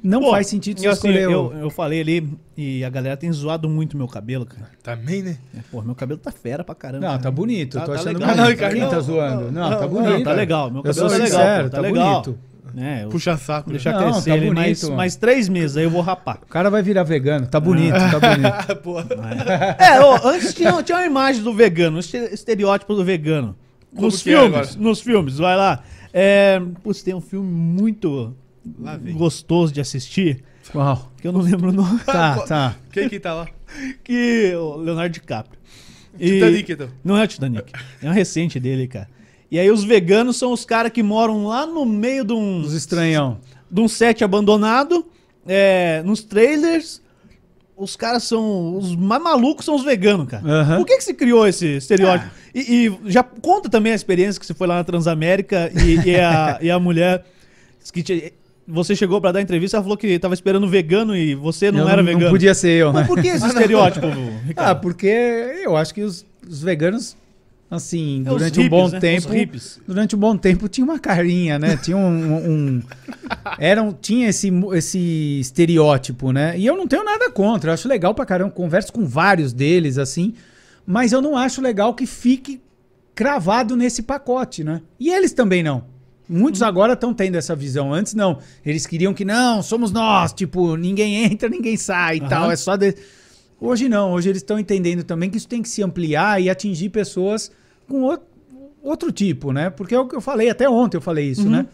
não 0.00 0.20
Pô, 0.20 0.30
faz 0.30 0.46
sentido 0.46 0.78
você 0.78 0.86
eu, 0.86 0.92
assim, 0.92 1.08
escolher 1.08 1.22
eu, 1.24 1.52
eu 1.54 1.68
falei 1.70 2.00
ali 2.00 2.32
e 2.56 2.84
a 2.84 2.90
galera 2.90 3.16
tem 3.16 3.32
zoado 3.32 3.68
muito 3.68 3.96
meu 3.96 4.06
cabelo, 4.06 4.46
cara. 4.46 4.70
Também, 4.84 5.20
né? 5.20 5.38
É, 5.56 5.60
Pô, 5.68 5.82
meu 5.82 5.96
cabelo 5.96 6.20
tá 6.20 6.30
fera 6.30 6.62
pra 6.62 6.74
caramba. 6.76 7.00
Não, 7.00 7.08
cara. 7.12 7.22
tá 7.22 7.30
bonito. 7.30 7.74
Tá- 7.78 7.80
tô 7.86 7.92
tá 7.92 7.98
achando 7.98 8.18
legal. 8.18 8.28
bonito. 8.28 8.36
Não, 8.40 8.48
Ricardo, 8.50 8.72
Quem 8.74 8.82
não, 8.82 8.90
tá 8.90 9.00
zoando? 9.00 9.50
Não, 9.50 9.50
não, 9.50 9.70
tá 9.70 9.80
não, 9.80 9.88
bonito. 9.88 10.10
Não, 10.12 10.22
tá 10.22 10.32
legal. 10.32 10.70
Meu 10.70 10.78
Eu 10.78 10.82
cabelo 10.84 11.08
sou 11.10 11.18
tá 11.18 11.26
sincero, 11.26 11.42
legal. 11.44 11.64
pô, 11.64 11.70
tá, 11.70 11.76
tá, 11.76 11.80
legal. 11.82 12.22
bonito. 12.22 12.38
É, 12.78 13.04
eu 13.04 13.08
Puxa 13.08 13.36
saco. 13.38 13.70
né? 13.70 13.74
deixar 13.76 13.92
Não, 13.92 14.12
crescer 14.12 14.30
tá 14.30 14.36
ele 14.36 14.50
mais, 14.50 14.80
bonito. 14.82 14.96
mais 14.96 15.16
três 15.16 15.48
meses, 15.48 15.76
aí 15.78 15.84
eu 15.84 15.90
vou 15.90 16.02
rapar. 16.02 16.38
O 16.42 16.46
cara 16.46 16.68
vai 16.68 16.82
virar 16.82 17.04
vegano. 17.04 17.46
Tá 17.46 17.58
bonito, 17.58 17.94
tá 17.94 18.20
bonito. 18.20 18.76
Pô, 18.84 19.00
É, 19.00 20.00
ô, 20.04 20.28
antes 20.28 20.52
tinha, 20.52 20.82
tinha 20.82 20.98
uma 20.98 21.06
imagem 21.06 21.42
do 21.42 21.54
vegano, 21.54 21.96
um 21.96 22.00
este- 22.00 22.16
estereótipo 22.34 22.94
do 22.94 23.02
vegano. 23.04 23.56
Como 23.94 24.08
Nos 24.08 24.20
é 24.20 24.24
filmes, 24.24 24.46
agora? 24.68 24.70
nos 24.78 25.00
filmes, 25.00 25.38
vai 25.38 25.56
lá. 25.56 25.82
É, 26.12 26.60
putz, 26.82 27.02
tem 27.02 27.14
um 27.14 27.20
filme 27.20 27.50
muito 27.50 28.36
gostoso 29.14 29.72
de 29.72 29.80
assistir, 29.80 30.42
Uau. 30.74 31.10
que 31.20 31.26
eu 31.26 31.32
não 31.32 31.40
lembro 31.40 31.70
o 31.70 31.72
nome, 31.72 32.00
Tá, 32.00 32.38
tá. 32.40 32.76
Quem 32.92 33.08
que 33.08 33.18
tá 33.18 33.32
lá? 33.32 33.46
que 34.04 34.52
o 34.54 34.76
Leonardo 34.76 35.12
DiCaprio. 35.14 35.58
E- 36.18 36.30
Titanic, 36.32 36.72
então. 36.72 36.88
Não 37.04 37.16
é 37.16 37.24
o 37.24 37.26
Titanic, 37.26 37.72
é 38.02 38.08
um 38.08 38.12
recente 38.12 38.58
dele, 38.60 38.86
cara. 38.86 39.08
E 39.50 39.58
aí 39.58 39.70
os 39.70 39.84
veganos 39.84 40.36
são 40.36 40.52
os 40.52 40.64
caras 40.64 40.90
que 40.92 41.02
moram 41.02 41.46
lá 41.46 41.66
no 41.66 41.84
meio 41.84 42.24
de 42.24 42.32
um, 42.32 42.60
Os 42.62 42.72
estranhão. 42.72 43.38
de 43.70 43.80
um 43.80 43.86
set 43.88 44.24
abandonado, 44.24 45.06
é, 45.46 46.02
nos 46.04 46.22
trailers. 46.22 47.00
Os 47.76 47.94
caras 47.94 48.24
são. 48.24 48.76
Os 48.76 48.96
mais 48.96 49.22
malucos 49.22 49.64
são 49.66 49.74
os 49.76 49.84
veganos, 49.84 50.26
cara. 50.28 50.42
Aham. 50.50 50.76
Por 50.78 50.86
que, 50.86 50.96
que 50.96 51.04
se 51.04 51.12
criou 51.14 51.46
esse 51.46 51.76
estereótipo? 51.76 52.30
E, 52.54 52.86
e 52.86 53.10
já 53.10 53.22
conta 53.22 53.68
também 53.68 53.92
a 53.92 53.94
experiência 53.94 54.40
que 54.40 54.46
você 54.46 54.54
foi 54.54 54.66
lá 54.66 54.76
na 54.76 54.84
Transamérica 54.84 55.70
e, 55.84 56.08
e 56.08 56.16
a, 56.18 56.58
e 56.62 56.70
a 56.70 56.78
mulher. 56.80 57.24
Que 57.92 58.02
te- 58.02 58.32
você 58.66 58.96
chegou 58.96 59.20
pra 59.20 59.30
dar 59.30 59.40
entrevista, 59.42 59.76
ela 59.76 59.84
falou 59.84 59.96
que 59.96 60.18
tava 60.18 60.34
esperando 60.34 60.66
vegano 60.66 61.14
e 61.14 61.34
você 61.36 61.70
não 61.70 61.80
Eu 61.80 61.88
era 61.88 62.02
vegano. 62.02 62.24
Não 62.24 62.30
podia 62.32 62.52
ser 62.54 62.70
eu, 62.70 62.92
né? 62.92 63.00
Mas 63.00 63.06
por 63.06 63.20
que 63.20 63.28
esse 63.28 63.46
estereótipo, 63.46 64.06
Ah, 64.10 64.46
Ricardo? 64.48 64.80
porque 64.80 65.06
eu 65.62 65.76
acho 65.76 65.94
que 65.94 66.02
os, 66.02 66.24
os 66.48 66.62
veganos, 66.62 67.16
assim, 67.70 68.22
É 68.24 68.28
durante 68.28 68.60
um 68.60 68.62
hippies, 68.62 68.80
bom 68.80 68.88
né? 68.88 69.00
tempo. 69.00 69.28
Durante 69.86 70.16
um 70.16 70.18
bom 70.18 70.36
tempo 70.36 70.68
tinha 70.68 70.84
uma 70.84 70.98
carinha, 70.98 71.58
né? 71.58 71.76
Tinha 71.82 71.96
um. 71.96 72.34
um- 72.78 72.82
era 73.58 73.82
um- 73.82 73.92
tinha 73.92 74.28
esse, 74.28 74.50
esse 74.74 75.38
estereótipo, 75.40 76.32
né? 76.32 76.58
E 76.58 76.64
eu 76.66 76.76
não 76.76 76.86
tenho 76.86 77.04
nada 77.04 77.30
contra. 77.30 77.70
Eu 77.70 77.74
acho 77.74 77.88
legal 77.88 78.14
pra 78.14 78.24
caramba. 78.26 78.50
Converso 78.52 78.92
com 78.92 79.04
vários 79.06 79.52
deles, 79.52 79.98
assim. 79.98 80.34
Mas 80.86 81.12
eu 81.12 81.20
não 81.20 81.36
acho 81.36 81.60
legal 81.60 81.94
que 81.94 82.06
fique 82.06 82.60
cravado 83.14 83.74
nesse 83.76 84.02
pacote, 84.02 84.62
né? 84.62 84.82
E 85.00 85.10
eles 85.10 85.32
também 85.32 85.62
não. 85.62 85.84
Muitos 86.28 86.60
agora 86.62 86.92
estão 86.94 87.14
tendo 87.14 87.36
essa 87.36 87.54
visão. 87.56 87.92
Antes 87.94 88.14
não. 88.14 88.38
Eles 88.64 88.86
queriam 88.86 89.14
que 89.14 89.24
não, 89.24 89.62
somos 89.62 89.90
nós, 89.92 90.32
tipo, 90.32 90.76
ninguém 90.76 91.24
entra, 91.24 91.48
ninguém 91.48 91.76
sai 91.76 92.16
e 92.18 92.20
Aham. 92.20 92.28
tal. 92.28 92.50
É 92.50 92.56
só 92.56 92.76
de... 92.76 92.94
Hoje 93.60 93.88
não. 93.88 94.12
Hoje 94.12 94.28
eles 94.28 94.42
estão 94.42 94.58
entendendo 94.58 95.02
também 95.02 95.30
que 95.30 95.36
isso 95.36 95.48
tem 95.48 95.62
que 95.62 95.68
se 95.68 95.82
ampliar 95.82 96.40
e 96.40 96.50
atingir 96.50 96.90
pessoas 96.90 97.50
com 97.88 98.02
outro, 98.02 98.26
outro 98.82 99.12
tipo, 99.12 99.52
né? 99.52 99.70
Porque 99.70 99.94
é 99.94 99.98
o 99.98 100.06
que 100.06 100.16
eu 100.16 100.20
falei, 100.20 100.50
até 100.50 100.68
ontem 100.68 100.96
eu 100.96 101.00
falei 101.00 101.30
isso, 101.30 101.48
né? 101.48 101.66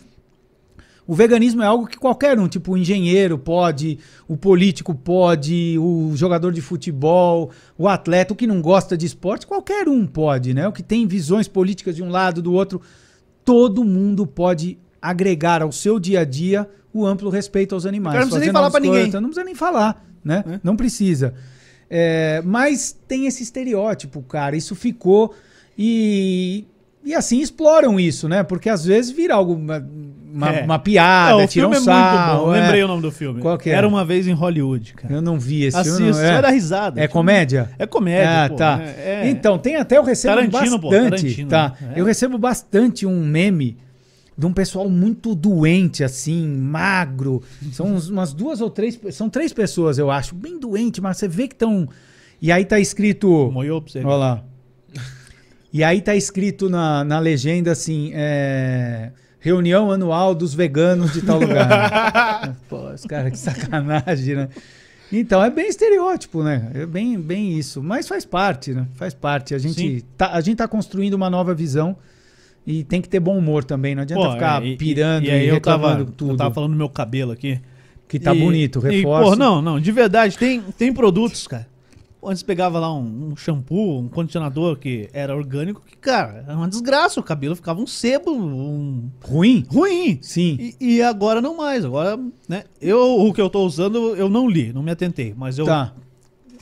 O 1.04 1.14
veganismo 1.14 1.62
é 1.62 1.66
algo 1.66 1.86
que 1.86 1.98
qualquer 1.98 2.38
um, 2.38 2.46
tipo 2.46 2.72
o 2.72 2.78
engenheiro 2.78 3.36
pode, 3.36 3.98
o 4.28 4.36
político 4.36 4.94
pode, 4.94 5.76
o 5.78 6.12
jogador 6.14 6.52
de 6.52 6.60
futebol, 6.60 7.50
o 7.76 7.88
atleta, 7.88 8.32
o 8.32 8.36
que 8.36 8.46
não 8.46 8.62
gosta 8.62 8.96
de 8.96 9.04
esporte, 9.04 9.46
qualquer 9.46 9.88
um 9.88 10.06
pode, 10.06 10.54
né? 10.54 10.68
O 10.68 10.72
que 10.72 10.82
tem 10.82 11.06
visões 11.06 11.48
políticas 11.48 11.96
de 11.96 12.02
um 12.04 12.08
lado, 12.08 12.40
do 12.40 12.52
outro, 12.52 12.80
todo 13.44 13.84
mundo 13.84 14.26
pode 14.26 14.78
agregar 15.00 15.60
ao 15.60 15.72
seu 15.72 15.98
dia 15.98 16.20
a 16.20 16.24
dia 16.24 16.68
o 16.94 17.04
amplo 17.04 17.30
respeito 17.30 17.74
aos 17.74 17.84
animais. 17.84 18.14
Não 18.14 18.22
precisa 18.22 18.44
nem 18.44 18.52
falar 18.52 18.70
pra 18.70 18.80
ninguém. 18.80 19.10
Não 19.10 19.22
precisa 19.22 19.44
nem 19.44 19.54
falar, 19.56 20.06
né? 20.24 20.44
É. 20.46 20.60
Não 20.62 20.76
precisa. 20.76 21.34
É, 21.94 22.40
mas 22.42 22.96
tem 23.06 23.26
esse 23.26 23.42
estereótipo, 23.42 24.22
cara. 24.22 24.56
Isso 24.56 24.74
ficou 24.74 25.34
e 25.76 26.64
e 27.04 27.14
assim 27.14 27.40
exploram 27.40 27.98
isso, 27.98 28.28
né? 28.28 28.42
Porque 28.44 28.68
às 28.70 28.84
vezes 28.84 29.10
vira 29.10 29.34
algo 29.34 29.54
uma, 29.54 29.84
É. 30.50 30.62
uma 30.64 30.78
piada, 30.78 31.32
Não, 31.36 31.44
o 31.44 31.48
tiram 31.48 31.68
filme 31.70 31.76
é 31.82 31.84
sarro. 31.84 32.32
muito 32.36 32.46
bom. 32.46 32.54
é. 32.54 32.60
Lembrei 32.60 32.82
o 32.84 32.88
nome 32.88 33.02
do 33.02 33.10
filme. 33.12 33.40
Qual 33.42 33.58
que 33.58 33.68
é? 33.68 33.72
Era 33.74 33.86
uma 33.88 34.04
vez 34.04 34.26
em 34.28 34.32
Hollywood, 34.32 34.94
cara. 34.94 35.12
Eu 35.14 35.20
não 35.20 35.38
vi 35.38 35.64
esse 35.64 35.82
filme. 35.82 36.10
não- 36.12 36.20
É, 36.20 36.40
dar 36.40 36.48
risada. 36.50 37.00
é 37.00 37.08
comédia? 37.08 37.70
É 37.78 37.86
comédia, 37.86 38.44
Ah, 38.44 38.48
pô. 38.48 38.54
tá. 38.54 38.80
É- 38.80 39.24
é- 39.26 39.28
Então, 39.30 39.58
tem 39.58 39.74
até, 39.76 39.98
eu 39.98 40.04
recebo 40.04 40.34
Tarantino, 40.36 40.80
pô, 40.80 40.90
bastante, 40.90 41.10
Tarantino, 41.10 41.48
tá? 41.50 41.74
né? 41.80 41.92
É. 41.96 42.00
Eu 42.00 42.04
recebo 42.04 42.38
bastante 42.38 43.04
um 43.04 43.22
meme 43.26 43.76
de 44.36 44.46
um 44.46 44.52
pessoal 44.52 44.88
muito 44.88 45.34
doente, 45.34 46.02
assim, 46.02 46.46
magro. 46.46 47.42
São 47.72 47.96
umas 47.96 48.32
duas 48.32 48.60
ou 48.60 48.70
três, 48.70 48.98
são 49.12 49.28
três 49.28 49.52
pessoas, 49.52 49.98
eu 49.98 50.10
acho, 50.10 50.34
bem 50.34 50.58
doente, 50.58 51.00
mas 51.00 51.18
você 51.18 51.28
vê 51.28 51.46
que 51.48 51.54
estão... 51.54 51.88
E 52.40 52.50
aí 52.50 52.64
tá 52.64 52.80
escrito... 52.80 53.50
Moiou 53.52 53.80
pra 53.80 53.92
você. 53.92 53.98
Olha 54.00 54.16
lá. 54.16 54.44
E 55.72 55.82
aí 55.82 56.00
tá 56.00 56.14
escrito 56.14 56.68
na, 56.68 57.04
na 57.04 57.18
legenda 57.18 57.72
assim, 57.72 58.10
é, 58.14 59.10
reunião 59.38 59.90
anual 59.90 60.34
dos 60.34 60.52
veganos 60.52 61.12
de 61.12 61.22
tal 61.22 61.40
lugar. 61.40 62.56
Pô, 62.68 62.90
os 62.90 63.04
caras, 63.04 63.32
que 63.32 63.38
sacanagem, 63.38 64.34
né? 64.34 64.48
Então, 65.10 65.44
é 65.44 65.50
bem 65.50 65.68
estereótipo, 65.68 66.42
né? 66.42 66.70
É 66.74 66.86
bem, 66.86 67.20
bem 67.20 67.58
isso. 67.58 67.82
Mas 67.82 68.08
faz 68.08 68.24
parte, 68.24 68.72
né? 68.72 68.86
Faz 68.94 69.12
parte. 69.12 69.54
A 69.54 69.58
Sim. 69.58 69.68
gente, 69.68 70.02
tá, 70.16 70.32
a 70.32 70.40
gente 70.40 70.56
tá 70.56 70.66
construindo 70.66 71.14
uma 71.14 71.28
nova 71.28 71.54
visão 71.54 71.96
e 72.66 72.84
tem 72.84 73.00
que 73.00 73.08
ter 73.08 73.20
bom 73.20 73.36
humor 73.36 73.64
também. 73.64 73.94
Não 73.94 74.02
adianta 74.02 74.22
Pô, 74.26 74.32
ficar 74.32 74.62
é, 74.62 74.66
e- 74.68 74.76
pirando 74.76 75.24
e, 75.24 75.28
e, 75.28 75.30
aí 75.30 75.48
eu 75.48 75.60
tava, 75.60 75.88
reclamando 75.88 76.12
tudo. 76.12 76.30
eu 76.32 76.36
tava 76.36 76.54
falando 76.54 76.70
do 76.72 76.76
meu 76.76 76.88
cabelo 76.88 77.32
aqui. 77.32 77.60
Que 78.08 78.18
tá 78.20 78.34
E- 78.34 78.38
bonito, 78.40 78.78
e, 78.86 78.96
reforça. 78.96 79.30
pô, 79.30 79.36
não, 79.36 79.62
não, 79.62 79.80
de 79.80 79.90
verdade, 79.90 80.36
tem, 80.36 80.60
tem 80.60 80.92
produtos, 80.92 81.46
cara. 81.46 81.66
Antes 82.24 82.42
pegava 82.44 82.78
lá 82.78 82.94
um, 82.94 83.30
um 83.32 83.36
shampoo, 83.36 83.98
um 83.98 84.06
condicionador 84.06 84.76
que 84.76 85.08
era 85.12 85.34
orgânico, 85.34 85.82
que, 85.84 85.96
cara, 85.96 86.44
era 86.46 86.56
uma 86.56 86.68
desgraça. 86.68 87.18
O 87.18 87.22
cabelo 87.22 87.56
ficava 87.56 87.80
um 87.80 87.86
sebo, 87.86 88.30
um 88.30 89.10
Ruim? 89.24 89.64
ruim. 89.68 90.18
Sim. 90.22 90.56
E, 90.80 90.98
e 90.98 91.02
agora 91.02 91.40
não 91.40 91.56
mais. 91.56 91.84
Agora, 91.84 92.16
né? 92.48 92.62
Eu, 92.80 93.18
o 93.26 93.32
que 93.32 93.40
eu 93.40 93.50
tô 93.50 93.64
usando, 93.66 94.14
eu 94.14 94.28
não 94.28 94.48
li, 94.48 94.72
não 94.72 94.84
me 94.84 94.92
atentei. 94.92 95.34
Mas 95.36 95.58
eu, 95.58 95.64
Tá. 95.66 95.94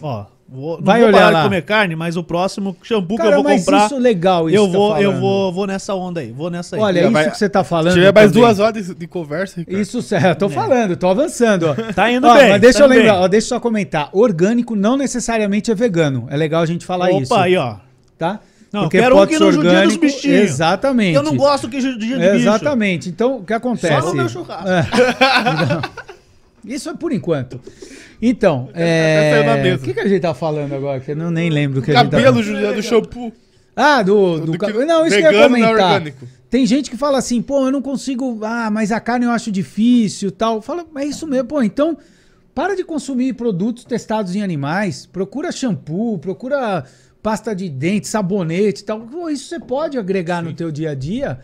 ó, 0.00 0.24
vou, 0.50 0.78
não 0.78 0.84
Vai 0.84 0.98
vou 1.00 1.08
olhar 1.08 1.18
parar 1.18 1.30
lá. 1.30 1.38
de 1.40 1.44
comer 1.48 1.62
carne, 1.62 1.94
mas 1.96 2.16
o 2.16 2.24
próximo 2.24 2.76
shampoo 2.82 3.16
que 3.16 3.22
Cara, 3.22 3.36
eu 3.36 3.42
vou 3.42 3.44
mas 3.52 3.60
comprar, 3.64 3.86
isso 3.86 3.94
é 3.94 3.98
legal, 3.98 4.48
isso 4.50 4.58
eu 4.58 4.66
tá 4.66 4.72
vou, 4.72 4.96
eu 4.98 5.02
falando. 5.10 5.20
vou, 5.20 5.52
vou 5.52 5.66
nessa 5.66 5.94
onda 5.94 6.20
aí. 6.20 6.32
Vou 6.32 6.50
nessa 6.50 6.76
aí. 6.76 6.82
Olha, 6.82 7.00
isso 7.02 7.10
vai- 7.12 7.30
que 7.30 7.38
você 7.38 7.48
tá 7.48 7.62
falando. 7.64 7.92
Se 7.92 7.98
tiver 7.98 8.12
mais 8.12 8.30
também. 8.30 8.42
duas 8.42 8.58
horas 8.58 8.94
de 8.94 9.06
conversa, 9.06 9.60
Ricardo. 9.60 9.80
Isso, 9.80 10.02
certo. 10.02 10.38
Tô 10.40 10.48
falando, 10.48 10.96
tô 10.96 11.08
avançando. 11.08 11.66
Ó. 11.68 11.74
Tá 11.94 12.10
indo 12.10 12.26
Ó, 12.26 12.34
bem. 12.34 12.50
Mas 12.50 12.60
deixa 12.60 12.78
tá 12.78 12.84
eu 12.84 12.88
indo 12.90 12.96
lembrar, 12.98 13.12
bem. 13.14 13.22
ó, 13.22 13.28
deixa 13.28 13.44
eu 13.46 13.48
só 13.48 13.60
comentar. 13.60 14.08
Orgânico 14.12 14.74
não 14.76 14.96
necessariamente 14.96 15.70
é 15.70 15.74
vegano. 15.74 16.26
É 16.30 16.36
legal 16.36 16.62
a 16.62 16.66
gente 16.66 16.84
falar 16.84 17.06
Opa, 17.10 17.22
isso. 17.22 17.34
aí, 17.34 17.56
ó. 17.56 17.76
Tá? 18.18 18.40
Não, 18.72 18.84
eu 18.84 18.88
quero 18.88 19.20
um 19.20 19.26
que 19.26 19.36
não 19.38 19.50
judia 19.50 19.82
dos 19.82 19.96
bichinhos. 19.96 20.42
Exatamente. 20.42 21.16
Eu 21.16 21.22
não 21.24 21.36
gosto 21.36 21.68
que 21.68 21.80
judia 21.80 22.16
de 22.16 22.22
bicho. 22.22 22.34
Exatamente. 22.36 23.08
Então, 23.08 23.38
o 23.38 23.44
que 23.44 23.52
acontece? 23.52 24.00
Só 24.00 24.08
no 24.08 24.14
meu 24.14 24.28
churrasco. 24.28 24.68
Isso 26.64 26.88
é 26.90 26.94
por 26.94 27.12
enquanto. 27.12 27.60
Então, 28.20 28.68
é 28.74 29.74
o 29.74 29.78
que, 29.78 29.94
que 29.94 30.00
a 30.00 30.08
gente 30.08 30.20
tá 30.20 30.34
falando 30.34 30.74
agora? 30.74 31.00
Que 31.00 31.12
eu 31.12 31.16
não, 31.16 31.30
nem 31.30 31.48
lembro 31.50 31.80
o 31.80 31.82
que 31.82 31.90
a 31.90 31.94
gente 31.94 32.10
tá 32.10 32.16
Cabelo. 32.18 32.42
Juliano, 32.42 32.74
do 32.76 32.82
shampoo. 32.82 33.32
Ah, 33.74 34.02
do, 34.02 34.40
do, 34.40 34.52
Do 34.52 34.58
ca- 34.58 34.70
que- 34.70 34.84
Não, 34.84 35.06
isso 35.06 35.16
que 35.16 35.22
eu 35.22 35.32
ia 35.32 35.38
é 35.38 35.42
comentar. 35.42 36.02
Tem 36.50 36.66
gente 36.66 36.90
que 36.90 36.96
fala 36.96 37.18
assim, 37.18 37.40
pô, 37.40 37.66
eu 37.66 37.70
não 37.72 37.80
consigo. 37.80 38.40
Ah, 38.44 38.70
mas 38.70 38.90
a 38.92 39.00
carne 39.00 39.24
eu 39.24 39.30
acho 39.30 39.50
difícil 39.50 40.30
tal. 40.32 40.60
Fala, 40.60 40.84
é 40.96 41.04
isso 41.04 41.26
mesmo, 41.26 41.48
pô, 41.48 41.62
então. 41.62 41.96
Para 42.52 42.74
de 42.74 42.82
consumir 42.84 43.34
produtos 43.34 43.84
testados 43.84 44.34
em 44.34 44.42
animais. 44.42 45.06
Procura 45.06 45.52
shampoo, 45.52 46.18
procura 46.18 46.84
pasta 47.22 47.54
de 47.54 47.68
dente, 47.68 48.08
sabonete 48.08 48.82
e 48.82 48.84
tal. 48.84 49.00
Pô, 49.02 49.30
isso 49.30 49.48
você 49.48 49.60
pode 49.60 49.96
agregar 49.96 50.42
no 50.42 50.52
teu 50.52 50.70
dia 50.72 50.90
a 50.90 50.94
dia 50.94 51.38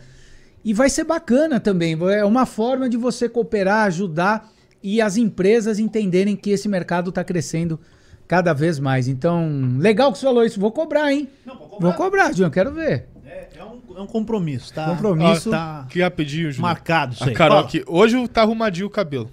e 0.65 0.73
vai 0.73 0.89
ser 0.89 1.05
bacana 1.05 1.61
também. 1.61 1.97
É 2.11 2.25
uma 2.25 2.45
forma 2.45 2.89
de 2.89 2.97
você 2.97 3.29
cooperar, 3.29 3.85
ajudar 3.87 4.51
e 4.81 5.01
as 5.01 5.17
empresas 5.17 5.79
entenderem 5.79 6.35
que 6.35 6.49
esse 6.51 6.67
mercado 6.69 7.09
está 7.09 7.23
crescendo 7.23 7.79
cada 8.27 8.53
vez 8.53 8.79
mais. 8.79 9.07
Então, 9.07 9.49
legal 9.79 10.11
que 10.11 10.17
você 10.17 10.25
falou 10.25 10.43
isso. 10.43 10.59
Vou 10.59 10.71
cobrar, 10.71 11.11
hein? 11.13 11.29
Não, 11.45 11.55
pode 11.55 11.69
cobrar. 11.69 11.87
Vou 11.89 11.93
cobrar, 11.97 12.33
João. 12.35 12.49
Quero 12.49 12.73
ver. 12.73 13.07
É, 13.25 13.49
é 13.57 13.63
um, 13.63 13.79
é 13.97 14.01
um 14.01 14.07
compromisso, 14.07 14.73
tá? 14.73 14.85
Compromisso. 14.89 15.49
Tá 15.49 15.85
Que 15.89 16.01
rapidinho, 16.01 16.51
Juliano. 16.51 16.61
marcado 16.61 17.13
isso 17.13 17.23
A 17.23 17.27
aí. 17.27 17.33
Carol 17.33 17.57
Fala. 17.57 17.67
aqui. 17.67 17.83
Hoje 17.87 18.27
tá 18.27 18.41
arrumadinho 18.41 18.87
o 18.87 18.89
cabelo. 18.89 19.29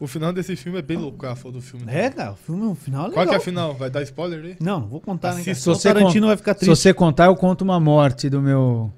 O 0.00 0.06
final 0.06 0.32
desse 0.32 0.54
filme 0.54 0.78
é 0.78 0.82
bem 0.82 0.96
louco, 0.96 1.26
ela 1.26 1.34
falou 1.34 1.54
do 1.54 1.60
filme. 1.60 1.84
É, 1.88 2.08
cara, 2.08 2.30
o 2.32 2.36
filme, 2.36 2.66
o 2.66 2.74
final 2.76 3.06
é 3.06 3.08
legal. 3.08 3.14
Qual 3.24 3.26
que 3.28 3.34
é 3.34 3.36
a 3.36 3.40
final? 3.40 3.74
Vai 3.74 3.90
dar 3.90 4.00
spoiler 4.02 4.44
aí? 4.44 4.56
Não, 4.60 4.80
não 4.80 4.86
vou 4.88 5.00
contar, 5.00 5.34
né? 5.34 5.40
Assista. 5.40 5.60
Senão 5.60 5.74
Se 5.74 5.82
você 5.82 5.88
o 5.90 5.94
Tarantino 5.94 6.26
vai 6.28 6.36
ficar 6.36 6.52
Se 6.54 6.60
triste. 6.60 6.70
você 6.76 6.94
contar, 6.94 7.26
eu 7.26 7.34
conto 7.34 7.62
uma 7.62 7.80
morte 7.80 8.30
do 8.30 8.40
meu. 8.40 8.92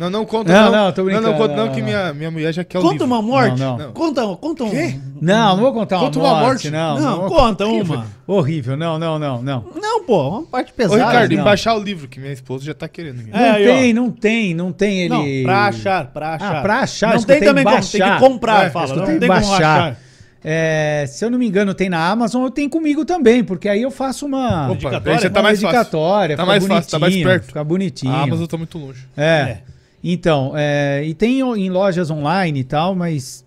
Não, 0.00 0.08
não 0.08 0.24
conta 0.24 0.50
Não, 0.50 0.72
não. 0.72 0.84
não, 0.86 0.92
tô 0.92 1.04
brincando, 1.04 1.26
Não, 1.26 1.32
não 1.32 1.38
conta 1.38 1.56
não, 1.56 1.72
que 1.74 1.82
minha, 1.82 2.14
minha 2.14 2.30
mulher 2.30 2.54
já 2.54 2.64
quer 2.64 2.78
o 2.78 2.80
Conta 2.80 2.92
livro. 2.94 3.06
uma 3.06 3.20
morte. 3.20 3.60
Não, 3.60 3.76
não. 3.76 3.92
Conta, 3.92 4.26
conta 4.36 4.64
um. 4.64 4.70
Quê? 4.70 4.98
Não, 5.20 5.56
não 5.56 5.62
vou 5.62 5.72
contar 5.74 5.98
uma 5.98 6.04
Conta 6.06 6.18
morte. 6.18 6.32
uma 6.34 6.40
morte. 6.46 6.70
Não, 6.70 6.98
Não, 7.00 7.28
conta 7.28 7.66
uma. 7.66 8.06
Horrível. 8.26 8.78
Não, 8.78 8.98
não, 8.98 9.18
não, 9.18 9.42
não. 9.42 9.64
Não, 9.76 10.02
pô, 10.04 10.26
uma 10.30 10.42
parte 10.44 10.72
Ô, 10.72 10.74
pesada. 10.74 11.04
Ricardo, 11.04 11.34
não. 11.34 11.40
embaixar 11.42 11.76
o 11.76 11.82
livro, 11.82 12.08
que 12.08 12.18
minha 12.18 12.32
esposa 12.32 12.64
já 12.64 12.72
tá 12.72 12.88
querendo. 12.88 13.20
É, 13.30 13.38
não 13.38 13.54
aí, 13.56 13.68
ó. 13.68 13.72
tem, 13.74 13.92
não 13.92 14.10
tem, 14.10 14.54
não 14.54 14.72
tem 14.72 15.00
ele. 15.02 15.08
Não, 15.10 15.44
pra 15.44 15.64
achar, 15.66 16.06
pra 16.06 16.34
achar. 16.34 16.56
Ah, 16.56 16.62
pra 16.62 16.78
achar, 16.80 17.14
Não 17.16 17.22
tem 17.22 17.40
também 17.40 17.62
como, 17.64 17.76
tem 17.76 18.00
baixar. 18.00 18.18
que 18.20 18.24
comprar, 18.26 18.66
É, 18.66 18.70
fala. 18.70 18.96
Não 18.96 19.04
tem 19.04 19.14
como 19.18 19.28
baixar. 19.28 19.52
achar. 19.60 19.96
É, 20.42 21.04
se 21.06 21.22
eu 21.22 21.30
não 21.30 21.38
me 21.38 21.46
engano, 21.46 21.74
tem 21.74 21.90
na 21.90 22.08
Amazon, 22.08 22.42
eu 22.44 22.50
tenho 22.50 22.70
comigo 22.70 23.04
também, 23.04 23.44
porque 23.44 23.68
aí 23.68 23.82
eu 23.82 23.90
faço 23.90 24.24
uma. 24.24 24.70
Opa, 24.70 24.90
já 25.18 25.28
tá 25.28 25.42
mais 25.42 25.60
fácil. 25.60 25.68
dedicatória, 25.76 26.36
Tá 26.36 26.42
fica 26.44 26.50
mais 26.50 26.66
fácil, 26.66 26.90
tá 26.90 26.98
mais 26.98 27.14
perto. 27.22 27.44
Fica 27.48 27.62
bonitinho. 27.62 28.10
A 28.14 28.22
Amazon 28.22 28.46
tá 28.46 28.56
muito 28.56 28.78
longe. 28.78 29.06
É. 29.14 29.22
É. 29.26 29.60
Então, 30.02 30.52
é, 30.56 31.02
e 31.04 31.14
tem 31.14 31.40
em 31.40 31.70
lojas 31.70 32.10
online 32.10 32.60
e 32.60 32.64
tal, 32.64 32.94
mas 32.94 33.44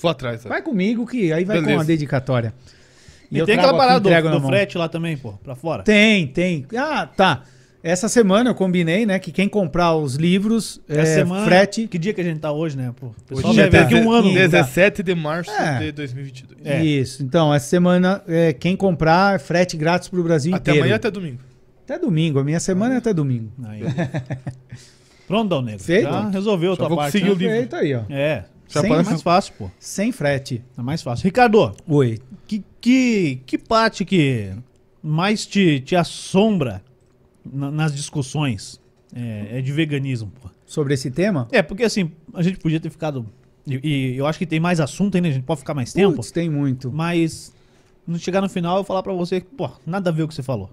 Vou 0.00 0.10
atrás. 0.10 0.44
ó. 0.46 0.48
vai 0.48 0.62
comigo 0.62 1.06
que 1.06 1.32
aí 1.32 1.44
vai 1.44 1.56
Beleza. 1.58 1.74
com 1.76 1.80
a 1.80 1.84
dedicatória. 1.84 2.54
E, 3.30 3.38
eu 3.38 3.46
tem 3.46 3.56
aquela 3.56 3.76
parada 3.76 3.98
do, 4.00 4.30
do 4.40 4.46
frete 4.46 4.76
lá 4.76 4.88
também, 4.88 5.16
pô, 5.16 5.32
pra 5.42 5.54
fora. 5.54 5.82
Tem, 5.82 6.26
tem. 6.26 6.66
Ah, 6.76 7.06
tá. 7.06 7.42
Essa 7.82 8.08
semana 8.08 8.50
eu 8.50 8.54
combinei, 8.54 9.04
né, 9.04 9.18
que 9.18 9.32
quem 9.32 9.48
comprar 9.48 9.96
os 9.96 10.14
livros, 10.14 10.80
Essa 10.88 11.00
é, 11.00 11.14
semana, 11.16 11.44
frete. 11.44 11.88
Que 11.88 11.98
dia 11.98 12.14
que 12.14 12.20
a 12.20 12.24
gente 12.24 12.38
tá 12.38 12.52
hoje, 12.52 12.76
né? 12.76 12.92
Pô, 12.94 13.06
o 13.08 13.14
pessoal 13.26 13.50
Hoje 13.50 13.58
vai 13.58 13.66
é 13.66 13.70
ver 13.70 13.78
aqui 13.78 13.94
um 13.96 14.12
ano. 14.12 14.28
deze- 14.32 14.48
17 14.50 15.02
de 15.02 15.14
março 15.16 15.50
É. 15.50 15.78
de 15.80 15.92
2022. 15.92 16.60
É. 16.64 16.84
Isso. 16.84 17.24
Então, 17.24 17.52
essa 17.52 17.66
semana, 17.66 18.22
é, 18.28 18.52
quem 18.52 18.76
comprar, 18.76 19.40
frete 19.40 19.76
grátis 19.76 20.08
pro 20.08 20.22
Brasil 20.22 20.54
Até 20.54 20.70
inteiro. 20.70 20.80
amanhã, 20.80 20.94
até 20.96 21.10
domingo. 21.10 21.38
Até 21.82 21.98
domingo. 21.98 22.38
A 22.38 22.44
minha 22.44 22.60
semana 22.60 22.94
é 22.94 22.98
até 22.98 23.12
domingo. 23.12 23.50
Aí. 23.64 23.80
Pronto, 25.26 25.48
Dal 25.48 25.62
Negro. 25.62 25.82
Feito. 25.84 26.02
Já 26.04 26.28
resolveu 26.28 26.72
a 26.72 26.76
tua 26.76 26.88
vou 26.88 26.96
parte. 26.96 27.12
conseguir 27.12 27.26
né? 27.28 27.30
o 27.34 27.38
livro. 27.38 27.54
Feito 27.56 27.76
aí, 27.76 27.94
ó. 27.94 28.02
É. 28.10 28.44
Já 28.68 28.80
Sem 28.80 28.90
É 28.90 28.92
parece- 28.94 29.10
mais 29.10 29.22
fácil, 29.22 29.54
pô. 29.58 29.70
Sem 29.78 30.12
frete. 30.12 30.62
É 30.78 30.82
mais 30.82 31.02
fácil. 31.02 31.24
Ricardo, 31.24 31.72
Oi. 31.86 32.18
que, 32.46 32.62
que, 32.80 33.40
que 33.46 33.58
parte 33.58 34.04
que 34.04 34.50
mais 35.02 35.44
te, 35.46 35.80
te 35.80 35.94
assombra 35.94 36.82
na- 37.44 37.70
nas 37.70 37.94
discussões 37.94 38.80
é, 39.14 39.58
é 39.58 39.60
de 39.60 39.72
veganismo, 39.72 40.32
pô? 40.40 40.48
Sobre 40.66 40.94
esse 40.94 41.10
tema? 41.10 41.46
É, 41.52 41.60
porque 41.60 41.82
assim, 41.84 42.10
a 42.32 42.42
gente 42.42 42.58
podia 42.58 42.80
ter 42.80 42.88
ficado. 42.88 43.26
E, 43.66 43.78
e 43.86 44.16
eu 44.16 44.26
acho 44.26 44.38
que 44.38 44.46
tem 44.46 44.58
mais 44.58 44.80
assunto 44.80 45.16
ainda, 45.16 45.28
a 45.28 45.30
gente 45.30 45.44
pode 45.44 45.60
ficar 45.60 45.74
mais 45.74 45.92
tempo. 45.92 46.16
Putz, 46.16 46.30
tem 46.30 46.48
muito. 46.48 46.90
Mas 46.90 47.52
não 48.06 48.18
chegar 48.18 48.40
no 48.40 48.48
final 48.48 48.78
eu 48.78 48.84
falar 48.84 49.02
pra 49.02 49.12
você 49.12 49.40
que, 49.42 49.46
pô, 49.48 49.70
nada 49.86 50.08
a 50.08 50.12
ver 50.12 50.22
o 50.22 50.28
que 50.28 50.34
você 50.34 50.42
falou. 50.42 50.70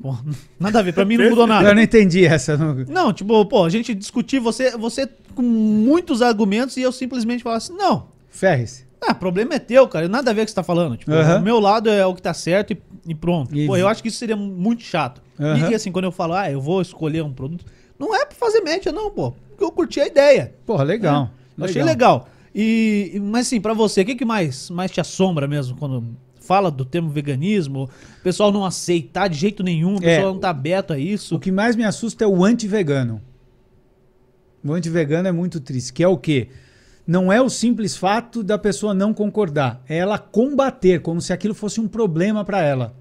Tipo, 0.00 0.18
nada 0.58 0.78
a 0.78 0.82
ver. 0.82 0.92
Pra 0.94 1.04
mim 1.04 1.16
não 1.18 1.28
mudou 1.28 1.44
Eu 1.44 1.48
nada. 1.48 1.74
não 1.74 1.82
entendi 1.82 2.24
essa. 2.24 2.56
não- 2.56 2.74
Não, 2.88 3.12
tipo, 3.12 3.44
pô, 3.44 3.64
a 3.64 3.68
gente 3.68 3.94
discutir, 3.94 4.38
você, 4.40 4.76
você 4.76 5.06
com 5.34 5.42
muitos 5.42 6.22
argumentos 6.22 6.76
e 6.76 6.82
eu 6.82 6.90
simplesmente 6.90 7.42
falar 7.42 7.56
assim, 7.56 7.74
não. 7.74 8.06
Ferres. 8.28 8.86
Ah, 9.02 9.14
problema 9.14 9.54
é 9.54 9.58
teu, 9.58 9.86
cara. 9.88 10.08
Nada 10.08 10.30
a 10.30 10.34
ver 10.34 10.40
com 10.40 10.42
o 10.42 10.46
que 10.46 10.50
você 10.50 10.54
tá 10.54 10.62
falando. 10.62 10.96
Tipo, 10.96 11.12
Aham. 11.12 11.38
o 11.38 11.42
meu 11.42 11.58
lado 11.60 11.88
é 11.90 12.04
o 12.04 12.14
que 12.14 12.22
tá 12.22 12.34
certo 12.34 12.72
e, 12.72 12.78
e 13.08 13.14
pronto. 13.14 13.54
E- 13.56 13.66
Pô, 13.66 13.76
eu 13.76 13.88
acho 13.88 14.02
que 14.02 14.08
isso 14.08 14.18
seria 14.18 14.36
muito 14.36 14.82
chato. 14.82 15.22
Aham. 15.38 15.70
E 15.70 15.74
assim, 15.74 15.90
quando 15.92 16.04
eu 16.06 16.12
falo, 16.12 16.34
ah, 16.34 16.50
eu 16.50 16.60
vou 16.60 16.80
escolher 16.82 17.22
um 17.22 17.32
produto, 17.32 17.64
não 17.98 18.14
é 18.14 18.24
pra 18.26 18.36
fazer 18.36 18.60
média, 18.62 18.92
não, 18.92 19.10
pô. 19.10 19.32
Porque 19.50 19.64
eu 19.64 19.70
curti 19.72 20.00
a 20.00 20.06
ideia. 20.06 20.54
Porra, 20.66 20.84
legal. 20.84 21.30
Eu 21.58 21.64
Achei 21.66 21.82
legal. 21.82 22.26
E, 22.54 23.12
e- 23.14 23.20
mas 23.20 23.46
assim, 23.46 23.60
pra 23.60 23.72
você, 23.74 24.00
o 24.02 24.04
que, 24.04 24.14
que 24.14 24.24
mais, 24.24 24.68
mais 24.70 24.90
te 24.90 25.00
assombra 25.00 25.46
mesmo 25.46 25.76
quando 25.78 26.04
fala 26.40 26.70
do 26.70 26.84
termo 26.84 27.10
veganismo? 27.10 27.84
O 28.18 28.22
pessoal 28.22 28.50
não 28.50 28.64
aceitar 28.64 29.28
de 29.28 29.36
jeito 29.38 29.62
nenhum, 29.62 29.94
o 29.94 29.98
É. 29.98 30.16
pessoal 30.16 30.32
não 30.34 30.40
tá 30.40 30.50
aberto 30.50 30.92
a 30.92 30.98
isso. 30.98 31.36
O 31.36 31.38
que 31.40 31.52
mais 31.52 31.76
me 31.76 31.84
assusta 31.84 32.24
é 32.24 32.26
o 32.26 32.44
anti-vegano. 32.44 33.20
O 34.64 34.72
anti-vegano 34.72 35.28
é 35.28 35.32
muito 35.32 35.60
triste. 35.60 35.92
Que 35.92 36.02
é 36.02 36.08
o 36.08 36.18
quê? 36.18 36.48
Não 37.06 37.32
é 37.32 37.40
o 37.40 37.48
simples 37.48 37.96
fato 37.96 38.42
da 38.42 38.58
pessoa 38.58 38.92
não 38.94 39.12
concordar. 39.14 39.82
É 39.88 39.96
ela 39.98 40.18
combater, 40.18 41.00
como 41.00 41.20
se 41.20 41.32
aquilo 41.32 41.54
fosse 41.54 41.80
um 41.80 41.88
problema 41.88 42.44
pra 42.44 42.62
ela. 42.62 42.94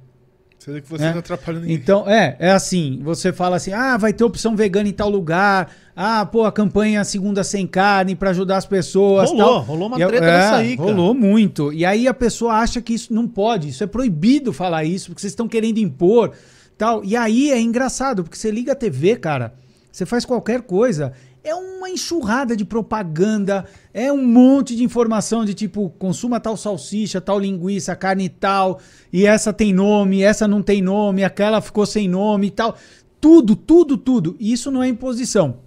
Você 0.59 0.73
vê 0.73 0.81
que 0.81 0.89
você 0.89 1.05
É. 1.05 1.11
não 1.11 1.19
atrapalha 1.19 1.57
ninguém. 1.59 1.73
Então, 1.75 2.03
é, 2.07 2.35
é 2.37 2.51
assim, 2.51 2.99
você 3.01 3.31
fala 3.31 3.55
assim, 3.55 3.71
ah, 3.71 3.95
vai 3.95 4.11
ter 4.11 4.25
opção 4.25 4.57
vegana 4.57 4.89
em 4.89 4.91
tal 4.91 5.09
lugar, 5.09 5.71
ah, 5.95 6.25
pô, 6.25 6.43
a 6.43 6.51
campanha 6.51 7.01
segunda 7.05 7.45
sem 7.45 7.65
carne 7.65 8.13
pra 8.13 8.31
ajudar 8.31 8.57
as 8.57 8.65
pessoas, 8.65 9.29
Rolou, 9.29 9.45
tal. 9.47 9.61
rolou 9.61 9.87
uma 9.87 9.95
treta 9.97 10.17
é, 10.17 10.19
dessa 10.19 10.55
aí, 10.57 10.75
cara. 10.75 10.89
Rolou 10.89 11.13
muito. 11.13 11.71
E 11.71 11.85
aí 11.85 12.09
a 12.09 12.13
pessoa 12.13 12.55
acha 12.55 12.81
que 12.81 12.93
isso 12.93 13.13
não 13.13 13.25
pode, 13.25 13.69
isso 13.69 13.83
é 13.85 13.87
proibido 13.87 14.51
falar 14.51 14.83
isso, 14.83 15.07
porque 15.07 15.21
vocês 15.21 15.31
estão 15.31 15.47
querendo 15.47 15.77
impor, 15.77 16.33
tal. 16.77 17.05
E 17.05 17.15
aí 17.15 17.51
é 17.51 17.59
engraçado, 17.61 18.23
porque 18.23 18.37
você 18.37 18.51
liga 18.51 18.73
a 18.73 18.75
TV, 18.75 19.15
cara, 19.15 19.53
você 19.89 20.05
faz 20.05 20.25
qualquer 20.25 20.61
coisa, 20.63 21.13
é 21.43 21.55
uma 21.55 21.89
enxurrada 21.89 22.55
de 22.55 22.65
propaganda, 22.65 23.65
é 23.93 24.11
um 24.11 24.25
monte 24.25 24.75
de 24.75 24.83
informação 24.83 25.45
de 25.45 25.53
tipo, 25.53 25.89
consuma 25.97 26.39
tal 26.39 26.57
salsicha, 26.57 27.21
tal 27.21 27.39
linguiça, 27.39 27.95
carne 27.95 28.29
tal, 28.29 28.79
e 29.11 29.25
essa 29.25 29.53
tem 29.53 29.73
nome, 29.73 30.21
essa 30.21 30.47
não 30.47 30.61
tem 30.61 30.81
nome, 30.81 31.23
aquela 31.23 31.61
ficou 31.61 31.85
sem 31.85 32.07
nome 32.07 32.47
e 32.47 32.51
tal. 32.51 32.75
Tudo, 33.21 33.55
tudo, 33.55 33.97
tudo. 33.97 34.35
Isso 34.39 34.71
não 34.71 34.83
é 34.83 34.87
imposição. 34.87 35.57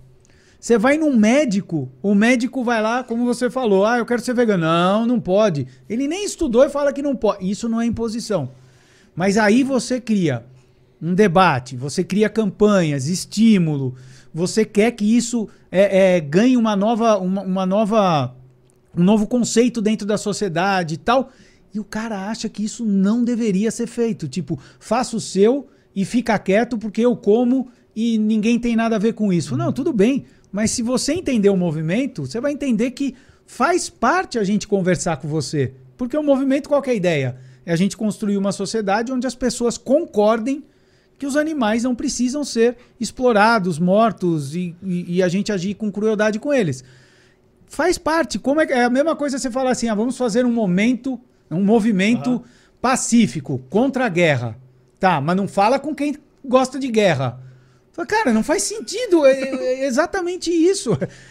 Você 0.58 0.78
vai 0.78 0.96
num 0.96 1.16
médico, 1.16 1.90
o 2.00 2.14
médico 2.14 2.62
vai 2.62 2.80
lá, 2.80 3.02
como 3.02 3.24
você 3.24 3.50
falou, 3.50 3.84
ah, 3.84 3.98
eu 3.98 4.06
quero 4.06 4.22
ser 4.22 4.32
vegano. 4.32 4.64
Não, 4.64 5.06
não 5.06 5.20
pode. 5.20 5.66
Ele 5.88 6.06
nem 6.06 6.24
estudou 6.24 6.64
e 6.64 6.70
fala 6.70 6.92
que 6.92 7.02
não 7.02 7.16
pode. 7.16 7.50
Isso 7.50 7.68
não 7.68 7.80
é 7.80 7.86
imposição. 7.86 8.50
Mas 9.14 9.36
aí 9.36 9.64
você 9.64 10.00
cria 10.00 10.44
um 11.00 11.14
debate, 11.14 11.76
você 11.76 12.04
cria 12.04 12.28
campanhas, 12.28 13.08
estímulo, 13.08 13.96
você 14.32 14.64
quer 14.64 14.92
que 14.92 15.04
isso 15.04 15.48
é, 15.70 16.16
é, 16.16 16.20
ganhe 16.20 16.56
uma 16.56 16.74
nova, 16.74 17.18
uma, 17.18 17.42
uma 17.42 17.66
nova, 17.66 18.34
um 18.96 19.02
novo 19.02 19.26
conceito 19.26 19.82
dentro 19.82 20.06
da 20.06 20.16
sociedade 20.16 20.94
e 20.94 20.98
tal. 20.98 21.30
E 21.74 21.80
o 21.80 21.84
cara 21.84 22.28
acha 22.28 22.48
que 22.48 22.64
isso 22.64 22.84
não 22.84 23.24
deveria 23.24 23.70
ser 23.70 23.86
feito. 23.86 24.28
Tipo, 24.28 24.58
faça 24.78 25.16
o 25.16 25.20
seu 25.20 25.68
e 25.94 26.04
fica 26.04 26.38
quieto 26.38 26.78
porque 26.78 27.00
eu 27.00 27.16
como 27.16 27.68
e 27.94 28.18
ninguém 28.18 28.58
tem 28.58 28.76
nada 28.76 28.96
a 28.96 28.98
ver 28.98 29.14
com 29.14 29.32
isso. 29.32 29.56
Não, 29.56 29.72
tudo 29.72 29.92
bem. 29.92 30.24
Mas 30.50 30.70
se 30.70 30.82
você 30.82 31.12
entender 31.12 31.48
o 31.48 31.56
movimento, 31.56 32.26
você 32.26 32.40
vai 32.40 32.52
entender 32.52 32.90
que 32.90 33.14
faz 33.46 33.88
parte 33.88 34.38
a 34.38 34.44
gente 34.44 34.68
conversar 34.68 35.16
com 35.16 35.28
você. 35.28 35.72
Porque 35.96 36.16
o 36.16 36.22
movimento, 36.22 36.68
qual 36.68 36.82
é 36.84 36.90
a 36.90 36.94
ideia? 36.94 37.36
É 37.64 37.72
a 37.72 37.76
gente 37.76 37.96
construir 37.96 38.36
uma 38.36 38.52
sociedade 38.52 39.12
onde 39.12 39.26
as 39.26 39.34
pessoas 39.34 39.78
concordem 39.78 40.64
que 41.22 41.26
os 41.26 41.36
animais 41.36 41.84
não 41.84 41.94
precisam 41.94 42.42
ser 42.44 42.76
explorados, 42.98 43.78
mortos 43.78 44.56
e, 44.56 44.74
e- 44.82 45.04
e 45.18 45.22
a 45.22 45.28
gente 45.28 45.52
agir 45.52 45.74
com 45.74 45.88
crueldade 45.88 46.40
com 46.40 46.52
eles. 46.52 46.82
Faz 47.68 47.96
parte. 47.96 48.40
Como 48.40 48.60
é, 48.60 48.64
é 48.64 48.82
a 48.84 48.90
mesma 48.90 49.14
coisa 49.14 49.38
você 49.38 49.48
falar 49.48 49.70
assim: 49.70 49.86
ah, 49.88 49.94
vamos 49.94 50.18
fazer 50.18 50.44
um 50.44 50.50
momento, 50.52 51.20
um 51.48 51.62
movimento 51.64 52.28
Aham. 52.30 52.42
pacífico 52.80 53.60
contra 53.70 54.04
a 54.06 54.08
guerra. 54.08 54.58
Tá, 54.98 55.20
mas 55.20 55.36
não 55.36 55.46
fala 55.46 55.78
com 55.78 55.94
quem 55.94 56.16
gosta 56.44 56.76
de 56.76 56.88
guerra. 56.88 57.38
Cara, 58.08 58.32
não 58.32 58.42
faz 58.42 58.64
sentido. 58.64 59.24
É, 59.24 59.32
é 59.32 59.86
exatamente 59.86 60.50
isso. 60.50 60.90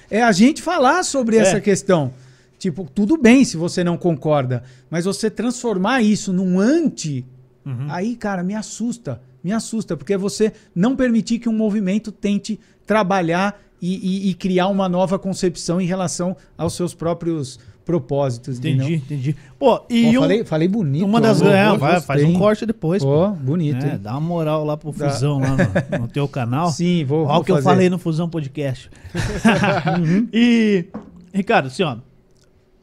É 0.09 0.23
a 0.23 0.31
gente 0.31 0.61
falar 0.61 1.03
sobre 1.03 1.35
essa 1.35 1.57
É. 1.57 1.59
questão. 1.59 2.13
Tipo, 2.57 2.87
tudo 2.95 3.17
bem 3.17 3.43
se 3.43 3.57
você 3.57 3.83
não 3.83 3.97
concorda, 3.97 4.63
mas 4.89 5.03
você 5.03 5.29
transformar 5.29 6.01
isso 6.01 6.31
num 6.31 6.61
anti, 6.61 7.25
Uhum. 7.65 7.87
aí, 7.89 8.15
cara, 8.15 8.41
me 8.41 8.55
assusta. 8.55 9.21
Me 9.43 9.51
assusta, 9.51 9.95
porque 9.97 10.13
é 10.13 10.17
você 10.17 10.53
não 10.75 10.95
permitir 10.95 11.39
que 11.39 11.49
um 11.49 11.53
movimento 11.53 12.11
tente 12.11 12.59
trabalhar 12.85 13.59
e, 13.81 14.27
e- 14.27 14.29
e 14.29 14.33
criar 14.35 14.67
uma 14.67 14.87
nova 14.87 15.17
concepção 15.17 15.81
em 15.81 15.85
relação 15.85 16.35
aos 16.57 16.73
seus 16.73 16.93
próprios 16.93 17.59
propósitos. 17.83 18.59
Entendi, 18.59 18.93
entendi. 18.95 19.35
Pô, 19.57 19.81
e 19.89 20.03
Pô, 20.03 20.09
um, 20.09 20.21
falei, 20.21 20.45
falei 20.45 20.67
bonito. 20.67 21.03
uma 21.03 21.19
das. 21.19 21.41
ó, 21.41 21.49
É, 21.51 21.75
vai, 21.77 21.99
faz 21.99 22.23
um 22.23 22.33
corte 22.37 22.63
depois. 22.65 23.03
pô. 23.03 23.09
Ó, 23.09 23.29
bonito, 23.31 23.83
É, 23.83 23.97
dá 23.97 24.11
uma 24.11 24.21
moral 24.21 24.63
lá 24.63 24.77
pro 24.77 24.91
Dá. 24.91 25.09
Fusão, 25.09 25.39
lá 25.39 25.57
no, 25.57 25.97
no 26.01 26.07
teu 26.07 26.27
canal. 26.27 26.69
Sim, 26.71 27.03
vou, 27.05 27.25
Olha 27.25 27.39
o 27.39 27.43
que 27.43 27.51
eu 27.51 27.55
fazer. 27.55 27.67
falei 27.69 27.89
no 27.89 27.97
Fusão 27.97 28.29
Podcast. 28.29 28.89
Uhum. 29.99 30.27
E, 30.31 30.85
Ricardo, 31.33 31.67
assim, 31.67 31.81
ó. 31.83 31.97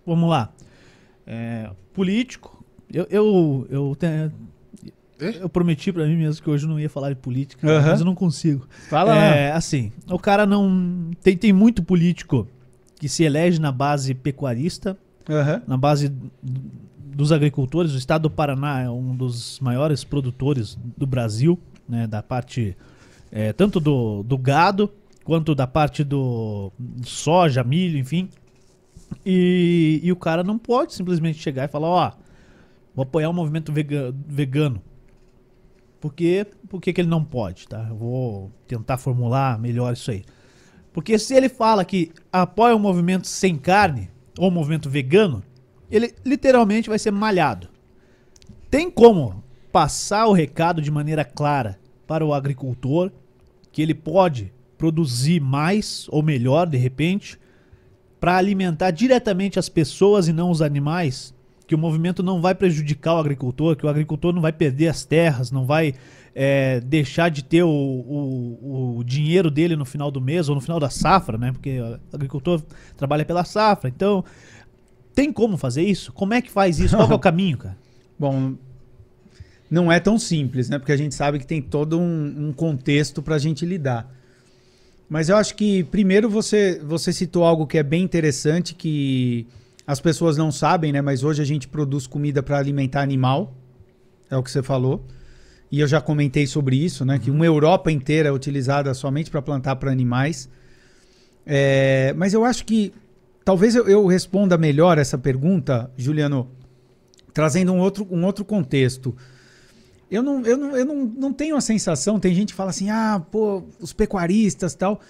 Vamos 0.04 0.28
lá. 0.28 0.50
É, 1.26 1.70
político. 1.92 2.64
Eu, 2.92 3.06
eu, 3.10 3.66
eu, 3.70 3.96
te- 3.98 4.06
É? 4.06 4.30
Eu 5.40 5.48
prometi 5.48 5.92
pra 5.92 6.06
mim 6.06 6.16
mesmo 6.16 6.42
que 6.42 6.48
hoje 6.50 6.64
eu 6.64 6.68
não 6.70 6.78
ia 6.78 6.88
falar 6.88 7.10
de 7.10 7.16
política, 7.16 7.66
mas 7.90 8.00
eu 8.00 8.06
não 8.06 8.14
consigo. 8.14 8.66
Fala 8.88 9.14
lá. 9.14 9.24
É, 9.24 9.52
assim, 9.52 9.92
o 10.10 10.18
cara 10.18 10.46
não. 10.46 11.10
Tem, 11.22 11.36
tem 11.36 11.52
muito 11.52 11.82
político 11.82 12.46
que 12.98 13.08
se 13.08 13.24
elege 13.24 13.60
na 13.60 13.70
base 13.72 14.14
pecuarista, 14.14 14.96
na 15.66 15.76
base 15.76 16.12
dos 16.42 17.32
agricultores. 17.32 17.94
O 17.94 17.98
estado 17.98 18.22
do 18.22 18.30
Paraná 18.30 18.80
é 18.82 18.90
um 18.90 19.14
dos 19.14 19.58
maiores 19.60 20.04
produtores 20.04 20.78
do 20.96 21.06
Brasil, 21.06 21.58
né, 21.88 22.06
da 22.06 22.22
parte 22.22 22.76
é, 23.30 23.52
tanto 23.52 23.78
do, 23.80 24.22
do 24.22 24.38
gado 24.38 24.90
quanto 25.24 25.54
da 25.54 25.66
parte 25.66 26.02
do 26.04 26.72
soja, 27.04 27.62
milho, 27.62 27.98
enfim. 27.98 28.28
E, 29.24 30.00
e 30.02 30.12
o 30.12 30.16
cara 30.16 30.42
não 30.42 30.58
pode 30.58 30.94
simplesmente 30.94 31.38
chegar 31.38 31.64
e 31.64 31.68
falar, 31.68 31.88
ó, 31.88 32.12
vou 32.94 33.02
apoiar 33.02 33.28
o 33.28 33.32
movimento 33.32 33.72
vega- 33.72 34.14
vegano. 34.26 34.80
Por 36.00 36.14
quê? 36.14 36.46
Por 36.68 36.80
que, 36.80 36.92
que 36.92 37.00
ele 37.00 37.08
não 37.08 37.24
pode, 37.24 37.66
tá? 37.66 37.86
Eu 37.88 37.96
vou 37.96 38.52
tentar 38.66 38.98
formular 38.98 39.58
melhor 39.58 39.92
isso 39.92 40.10
aí. 40.10 40.24
Porque 40.92 41.18
se 41.18 41.34
ele 41.34 41.48
fala 41.48 41.84
que 41.84 42.12
apoia 42.32 42.74
o 42.74 42.78
movimento 42.78 43.26
sem 43.26 43.56
carne, 43.56 44.10
ou 44.38 44.48
o 44.48 44.52
movimento 44.52 44.88
vegano, 44.88 45.42
ele 45.90 46.14
literalmente 46.24 46.88
vai 46.88 46.98
ser 46.98 47.10
malhado. 47.10 47.68
Tem 48.70 48.90
como 48.90 49.42
passar 49.72 50.26
o 50.26 50.32
recado 50.32 50.80
de 50.80 50.90
maneira 50.90 51.24
clara 51.24 51.78
para 52.06 52.24
o 52.24 52.32
agricultor 52.32 53.10
que 53.72 53.82
ele 53.82 53.94
pode 53.94 54.52
produzir 54.76 55.40
mais 55.40 56.06
ou 56.10 56.22
melhor, 56.22 56.66
de 56.66 56.78
repente, 56.78 57.38
para 58.20 58.36
alimentar 58.36 58.90
diretamente 58.90 59.58
as 59.58 59.68
pessoas 59.68 60.28
e 60.28 60.32
não 60.32 60.50
os 60.50 60.62
animais? 60.62 61.34
Que 61.68 61.74
o 61.74 61.78
movimento 61.78 62.20
não 62.22 62.40
vai 62.40 62.54
prejudicar 62.54 63.14
o 63.14 63.18
agricultor, 63.18 63.76
que 63.76 63.86
o 63.86 63.88
agricultor 63.88 64.32
não 64.32 64.42
vai 64.42 64.52
perder 64.52 64.88
as 64.88 65.04
terras, 65.04 65.52
não 65.52 65.64
vai 65.64 65.94
é, 66.34 66.80
deixar 66.80 67.28
de 67.28 67.44
ter 67.44 67.62
o, 67.62 67.68
o, 67.68 68.96
o 68.98 69.04
dinheiro 69.04 69.50
dele 69.50 69.76
no 69.76 69.84
final 69.84 70.10
do 70.10 70.20
mês 70.20 70.48
ou 70.48 70.54
no 70.54 70.60
final 70.60 70.80
da 70.80 70.88
safra, 70.88 71.38
né? 71.38 71.52
Porque 71.52 71.78
o 71.78 72.00
agricultor 72.12 72.60
trabalha 72.96 73.24
pela 73.24 73.44
safra. 73.44 73.88
Então, 73.88 74.24
tem 75.14 75.32
como 75.32 75.56
fazer 75.56 75.82
isso? 75.82 76.12
Como 76.12 76.32
é 76.32 76.40
que 76.40 76.50
faz 76.50 76.80
isso? 76.80 76.96
Qual 76.96 77.10
é 77.10 77.14
o 77.14 77.18
caminho, 77.20 77.58
cara? 77.58 77.76
Bom, 78.18 78.54
não 79.70 79.92
é 79.92 80.00
tão 80.00 80.18
simples, 80.18 80.68
né? 80.68 80.78
Porque 80.78 80.92
a 80.92 80.96
gente 80.96 81.14
sabe 81.14 81.38
que 81.38 81.46
tem 81.46 81.60
todo 81.60 81.98
um, 82.00 82.48
um 82.48 82.52
contexto 82.52 83.22
para 83.22 83.34
a 83.34 83.38
gente 83.38 83.66
lidar. 83.66 84.10
Mas 85.08 85.28
eu 85.28 85.36
acho 85.36 85.54
que, 85.54 85.84
primeiro, 85.84 86.28
você, 86.28 86.80
você 86.84 87.12
citou 87.12 87.44
algo 87.44 87.66
que 87.66 87.78
é 87.78 87.82
bem 87.82 88.02
interessante, 88.02 88.74
que 88.74 89.46
as 89.88 90.00
pessoas 90.00 90.36
não 90.36 90.52
sabem, 90.52 90.92
né? 90.92 91.00
Mas 91.00 91.24
hoje 91.24 91.40
a 91.40 91.46
gente 91.46 91.66
produz 91.66 92.06
comida 92.06 92.42
para 92.42 92.58
alimentar 92.58 93.00
animal. 93.00 93.54
É 94.30 94.36
o 94.36 94.42
que 94.42 94.50
você 94.50 94.62
falou. 94.62 95.06
E 95.72 95.80
eu 95.80 95.88
já 95.88 95.98
comentei 95.98 96.46
sobre 96.46 96.76
isso, 96.76 97.06
né? 97.06 97.18
Que 97.18 97.30
uma 97.30 97.46
Europa 97.46 97.90
inteira 97.90 98.28
é 98.28 98.32
utilizada 98.32 98.92
somente 98.92 99.30
para 99.30 99.40
plantar 99.40 99.76
para 99.76 99.90
animais. 99.90 100.46
É, 101.46 102.12
mas 102.18 102.34
eu 102.34 102.44
acho 102.44 102.66
que 102.66 102.92
talvez 103.42 103.74
eu, 103.74 103.88
eu 103.88 104.06
responda 104.06 104.58
melhor 104.58 104.98
essa 104.98 105.16
pergunta, 105.16 105.90
Juliano, 105.96 106.50
trazendo 107.32 107.72
um 107.72 107.78
outro, 107.78 108.06
um 108.10 108.26
outro 108.26 108.44
contexto. 108.44 109.16
Eu 110.10 110.22
não, 110.22 110.42
eu, 110.42 110.58
não, 110.58 110.76
eu 110.76 110.84
não, 110.84 110.96
não 111.06 111.32
tenho 111.32 111.56
a 111.56 111.62
sensação, 111.62 112.20
tem 112.20 112.34
gente 112.34 112.48
que 112.48 112.54
fala 112.54 112.68
assim, 112.68 112.90
ah, 112.90 113.24
pô, 113.30 113.62
os 113.80 113.94
pecuaristas 113.94 114.74
tal. 114.74 115.00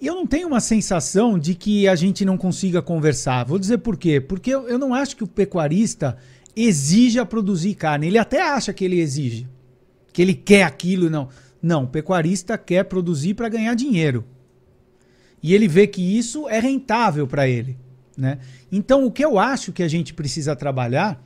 E 0.00 0.06
eu 0.06 0.14
não 0.14 0.26
tenho 0.26 0.48
uma 0.48 0.60
sensação 0.60 1.38
de 1.38 1.54
que 1.54 1.86
a 1.86 1.94
gente 1.94 2.24
não 2.24 2.38
consiga 2.38 2.80
conversar. 2.80 3.44
Vou 3.44 3.58
dizer 3.58 3.78
por 3.78 3.98
quê. 3.98 4.20
Porque 4.20 4.50
eu, 4.50 4.66
eu 4.68 4.78
não 4.78 4.94
acho 4.94 5.16
que 5.16 5.24
o 5.24 5.26
pecuarista 5.26 6.16
exija 6.56 7.26
produzir 7.26 7.74
carne. 7.74 8.06
Ele 8.06 8.18
até 8.18 8.40
acha 8.40 8.72
que 8.72 8.84
ele 8.84 8.98
exige, 8.98 9.46
que 10.12 10.22
ele 10.22 10.34
quer 10.34 10.62
aquilo, 10.62 11.10
não. 11.10 11.28
Não, 11.62 11.84
o 11.84 11.88
pecuarista 11.88 12.56
quer 12.56 12.84
produzir 12.84 13.34
para 13.34 13.50
ganhar 13.50 13.74
dinheiro. 13.74 14.24
E 15.42 15.54
ele 15.54 15.68
vê 15.68 15.86
que 15.86 16.00
isso 16.00 16.48
é 16.48 16.58
rentável 16.58 17.26
para 17.26 17.46
ele. 17.46 17.76
Né? 18.16 18.38
Então, 18.72 19.04
o 19.04 19.10
que 19.10 19.24
eu 19.24 19.38
acho 19.38 19.72
que 19.72 19.82
a 19.82 19.88
gente 19.88 20.14
precisa 20.14 20.56
trabalhar 20.56 21.22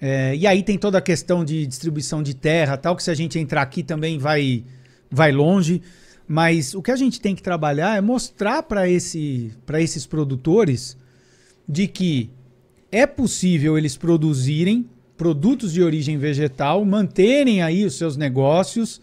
é, 0.00 0.34
e 0.36 0.46
aí 0.46 0.62
tem 0.62 0.78
toda 0.78 0.98
a 0.98 1.02
questão 1.02 1.44
de 1.44 1.66
distribuição 1.66 2.22
de 2.22 2.34
terra, 2.34 2.76
tal, 2.76 2.94
que 2.94 3.02
se 3.02 3.10
a 3.10 3.14
gente 3.14 3.38
entrar 3.38 3.62
aqui 3.62 3.82
também 3.82 4.18
vai, 4.18 4.64
vai 5.10 5.32
longe. 5.32 5.82
Mas 6.28 6.74
o 6.74 6.82
que 6.82 6.90
a 6.90 6.96
gente 6.96 7.20
tem 7.20 7.34
que 7.34 7.42
trabalhar 7.42 7.96
é 7.96 8.00
mostrar 8.00 8.62
para 8.62 8.88
esse, 8.88 9.50
esses 9.78 10.06
produtores 10.06 10.96
de 11.66 11.88
que 11.88 12.30
é 12.92 13.06
possível 13.06 13.78
eles 13.78 13.96
produzirem 13.96 14.88
produtos 15.16 15.72
de 15.72 15.82
origem 15.82 16.18
vegetal, 16.18 16.84
manterem 16.84 17.62
aí 17.62 17.84
os 17.84 17.96
seus 17.96 18.16
negócios. 18.16 19.00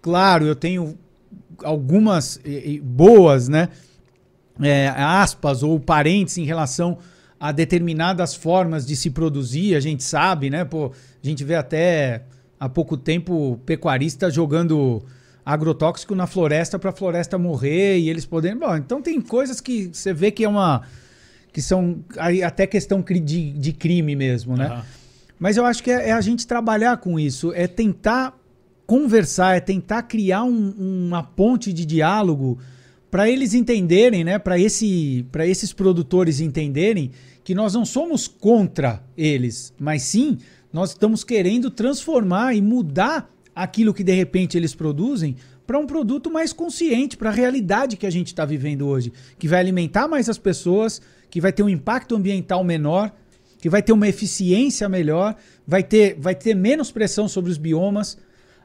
Claro, 0.00 0.46
eu 0.46 0.56
tenho 0.56 0.98
algumas 1.62 2.40
boas, 2.82 3.48
né? 3.48 3.68
é, 4.60 4.88
aspas 4.88 5.62
ou 5.62 5.78
parentes 5.78 6.36
em 6.38 6.44
relação 6.44 6.98
a 7.38 7.50
determinadas 7.52 8.34
formas 8.34 8.86
de 8.86 8.94
se 8.94 9.10
produzir, 9.10 9.74
a 9.74 9.80
gente 9.80 10.02
sabe, 10.02 10.50
né? 10.50 10.64
Pô, 10.64 10.92
a 11.22 11.26
gente 11.26 11.42
vê 11.42 11.54
até 11.54 12.22
há 12.58 12.68
pouco 12.68 12.96
tempo 12.96 13.60
pecuarista 13.66 14.30
jogando 14.30 15.02
agrotóxico 15.44 16.14
na 16.14 16.26
floresta 16.26 16.78
para 16.78 16.90
a 16.90 16.92
floresta 16.92 17.36
morrer 17.38 17.98
e 17.98 18.08
eles 18.08 18.24
poderem. 18.24 18.56
Bom, 18.58 18.76
então 18.76 19.02
tem 19.02 19.20
coisas 19.20 19.60
que 19.60 19.90
você 19.92 20.12
vê 20.12 20.30
que 20.30 20.44
é 20.44 20.48
uma. 20.48 20.82
que 21.52 21.60
são 21.60 22.02
até 22.44 22.66
questão 22.66 23.02
de, 23.02 23.52
de 23.52 23.72
crime 23.72 24.14
mesmo, 24.16 24.56
né? 24.56 24.66
Aham. 24.66 24.84
Mas 25.38 25.56
eu 25.56 25.64
acho 25.66 25.82
que 25.82 25.90
é, 25.90 26.10
é 26.10 26.12
a 26.12 26.20
gente 26.20 26.46
trabalhar 26.46 26.98
com 26.98 27.18
isso, 27.18 27.52
é 27.52 27.66
tentar 27.66 28.38
conversar, 28.86 29.56
é 29.56 29.60
tentar 29.60 30.02
criar 30.04 30.44
um- 30.44 30.70
uma 31.08 31.22
ponte 31.22 31.72
de 31.72 31.84
diálogo 31.84 32.58
para 33.10 33.28
eles 33.28 33.52
entenderem, 33.52 34.22
né? 34.24 34.38
Para 34.38 34.58
esse, 34.58 35.26
para 35.32 35.46
esses 35.46 35.72
produtores 35.72 36.40
entenderem 36.40 37.10
que 37.44 37.54
nós 37.54 37.74
não 37.74 37.84
somos 37.84 38.28
contra 38.28 39.02
eles, 39.16 39.74
mas 39.78 40.02
sim 40.02 40.38
nós 40.72 40.90
estamos 40.90 41.24
querendo 41.24 41.70
transformar 41.70 42.54
e 42.54 42.62
mudar 42.62 43.28
aquilo 43.54 43.94
que 43.94 44.04
de 44.04 44.12
repente 44.12 44.56
eles 44.56 44.74
produzem 44.74 45.36
para 45.66 45.78
um 45.78 45.86
produto 45.86 46.30
mais 46.30 46.52
consciente, 46.52 47.16
para 47.16 47.30
a 47.30 47.32
realidade 47.32 47.96
que 47.96 48.06
a 48.06 48.10
gente 48.10 48.28
está 48.28 48.44
vivendo 48.44 48.86
hoje, 48.86 49.12
que 49.38 49.48
vai 49.48 49.60
alimentar 49.60 50.08
mais 50.08 50.28
as 50.28 50.38
pessoas, 50.38 51.00
que 51.30 51.40
vai 51.40 51.52
ter 51.52 51.62
um 51.62 51.68
impacto 51.68 52.16
ambiental 52.16 52.64
menor, 52.64 53.12
que 53.58 53.70
vai 53.70 53.82
ter 53.82 53.92
uma 53.92 54.08
eficiência 54.08 54.88
melhor, 54.88 55.36
vai 55.66 55.82
ter, 55.82 56.16
vai 56.18 56.34
ter 56.34 56.54
menos 56.54 56.90
pressão 56.90 57.28
sobre 57.28 57.50
os 57.50 57.58
biomas. 57.58 58.18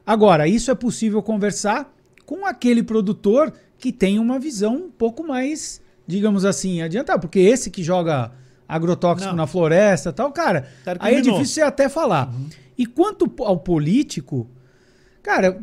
Agora, 0.04 0.48
isso 0.48 0.70
é 0.70 0.74
possível 0.74 1.22
conversar 1.22 1.94
com 2.26 2.44
aquele 2.44 2.82
produtor 2.82 3.52
que 3.78 3.92
tem 3.92 4.18
uma 4.18 4.38
visão 4.38 4.74
um 4.74 4.90
pouco 4.90 5.24
mais, 5.24 5.80
digamos 6.06 6.44
assim, 6.44 6.82
adiantada, 6.82 7.18
porque 7.20 7.38
esse 7.38 7.70
que 7.70 7.82
joga 7.82 8.32
agrotóxico 8.68 9.30
Não. 9.30 9.36
na 9.36 9.46
floresta, 9.46 10.12
tal, 10.12 10.30
cara, 10.30 10.68
aí 10.98 11.14
é 11.14 11.20
difícil 11.20 11.46
você 11.46 11.62
até 11.62 11.88
falar. 11.88 12.34
E 12.76 12.84
quanto 12.84 13.32
ao 13.42 13.56
político, 13.58 14.48
cara, 15.28 15.58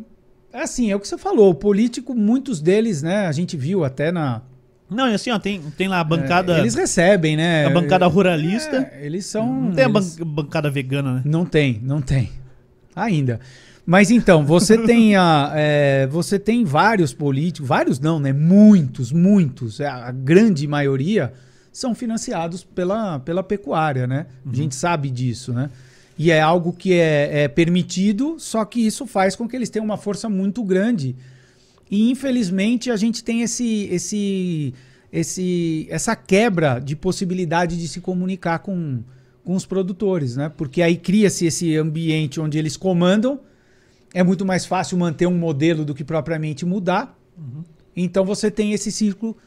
assim, 0.54 0.92
é 0.92 0.96
o 0.96 1.00
que 1.00 1.08
você 1.08 1.18
falou, 1.18 1.50
o 1.50 1.56
político, 1.56 2.14
muitos 2.14 2.62
deles, 2.62 3.02
né, 3.02 3.26
a 3.26 3.32
gente 3.32 3.58
viu 3.58 3.84
até 3.84 4.12
na 4.12 4.44
Não, 4.88 5.10
e 5.10 5.14
assim, 5.16 5.32
ó, 5.32 5.40
tem, 5.40 5.60
tem 5.76 5.88
lá 5.88 6.00
a 6.00 6.04
bancada. 6.04 6.58
é, 6.58 6.60
eles 6.60 6.76
recebem, 6.76 7.36
né? 7.36 7.66
a 7.66 7.70
bancada 7.72 8.06
ruralista. 8.06 8.88
É, 8.94 9.04
eles 9.04 9.26
são 9.26 9.62
não 9.64 9.72
tem 9.72 9.86
a 9.86 9.90
ban- 9.90 10.00
eles- 10.02 10.18
bancada 10.18 10.70
vegana, 10.70 11.16
né? 11.16 11.22
Não 11.26 11.46
tem, 11.46 11.80
não 11.84 12.00
tem. 12.00 12.30
Ainda. 12.96 13.40
Mas 13.88 14.12
então, 14.12 14.46
você 14.46 14.78
tem 14.86 15.16
a, 15.16 15.52
é, 15.56 16.06
você 16.08 16.38
tem 16.38 16.64
vários 16.64 17.12
políticos, 17.14 17.68
vários 17.68 18.00
não, 18.00 18.20
né? 18.20 18.32
Muitos, 18.32 19.12
muitos, 19.12 19.80
é, 19.80 19.88
a 19.88 20.12
grande 20.12 20.68
maioria 20.68 21.34
são 21.74 21.94
financiados 21.96 22.64
pela, 22.64 23.20
pela 23.20 23.42
pecuária, 23.44 24.06
né? 24.08 24.28
A 24.50 24.56
gente 24.56 24.76
sabe 24.76 25.10
disso, 25.10 25.52
né? 25.52 25.70
E 26.18 26.32
é 26.32 26.40
algo 26.40 26.72
que 26.72 26.94
é, 26.94 27.44
é 27.44 27.48
permitido, 27.48 28.36
só 28.40 28.64
que 28.64 28.86
isso 28.86 29.06
faz 29.06 29.36
com 29.36 29.48
que 29.48 29.56
eles 29.56 29.70
tenham 29.70 29.86
uma 29.86 29.98
força 29.98 30.30
muito 30.30 30.64
grande. 30.64 31.16
E 31.92 32.10
infelizmente 32.10 32.90
a 32.90 32.96
gente 32.96 33.24
tem 33.24 33.42
esse, 33.42 33.88
esse, 33.92 34.74
esse, 35.12 35.88
essa 35.90 36.16
quebra 36.16 36.80
de 36.80 36.96
possibilidade 36.96 37.78
de 37.78 37.88
se 37.88 38.00
comunicar 38.00 38.60
com, 38.60 39.04
com 39.44 39.56
os 39.56 39.66
produtores, 39.66 40.36
né? 40.36 40.50
Porque 40.56 40.82
aí 40.82 40.98
cria-se 40.98 41.46
esse 41.46 41.76
ambiente 41.76 42.40
onde 42.40 42.58
eles 42.58 42.78
comandam. 42.78 43.40
É 44.14 44.24
muito 44.24 44.46
mais 44.46 44.66
fácil 44.66 44.98
manter 44.98 45.28
um 45.28 45.38
modelo 45.38 45.84
do 45.84 45.94
que 45.94 46.04
propriamente 46.04 46.66
mudar. 46.66 47.18
Então 47.96 48.26
você 48.26 48.50
tem 48.50 48.72
esse 48.72 48.92
círculo 48.92 49.38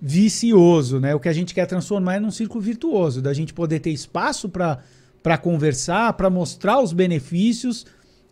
vicioso, 0.00 1.00
né? 1.00 1.14
O 1.14 1.20
que 1.20 1.28
a 1.28 1.32
gente 1.32 1.52
quer 1.52 1.66
transformar 1.66 2.16
é 2.16 2.20
num 2.20 2.30
círculo 2.30 2.60
virtuoso, 2.60 3.20
da 3.20 3.32
gente 3.32 3.52
poder 3.52 3.80
ter 3.80 3.90
espaço 3.90 4.48
para 4.48 4.80
conversar, 5.38 6.12
para 6.12 6.28
mostrar 6.28 6.80
os 6.80 6.92
benefícios 6.92 7.86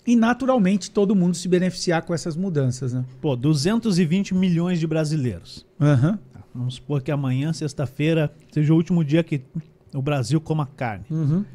e 0.06 0.14
naturalmente 0.14 0.90
todo 0.90 1.16
mundo 1.16 1.34
se 1.34 1.48
beneficiar 1.48 2.02
com 2.02 2.12
essas 2.12 2.36
mudanças, 2.36 2.92
né? 2.92 3.02
Pô, 3.18 3.34
220 3.34 4.34
milhões 4.34 4.78
de 4.78 4.86
brasileiros. 4.86 5.66
Aham. 5.80 6.18
Vamos 6.54 6.74
supor 6.74 7.00
que 7.00 7.10
amanhã, 7.10 7.50
sexta-feira, 7.52 8.30
seja 8.50 8.74
o 8.74 8.76
último 8.76 9.02
dia 9.02 9.24
que 9.24 9.40
o 9.94 10.02
Brasil 10.02 10.38
coma 10.38 10.66
carne. 10.66 11.06
Uhum. 11.10 11.46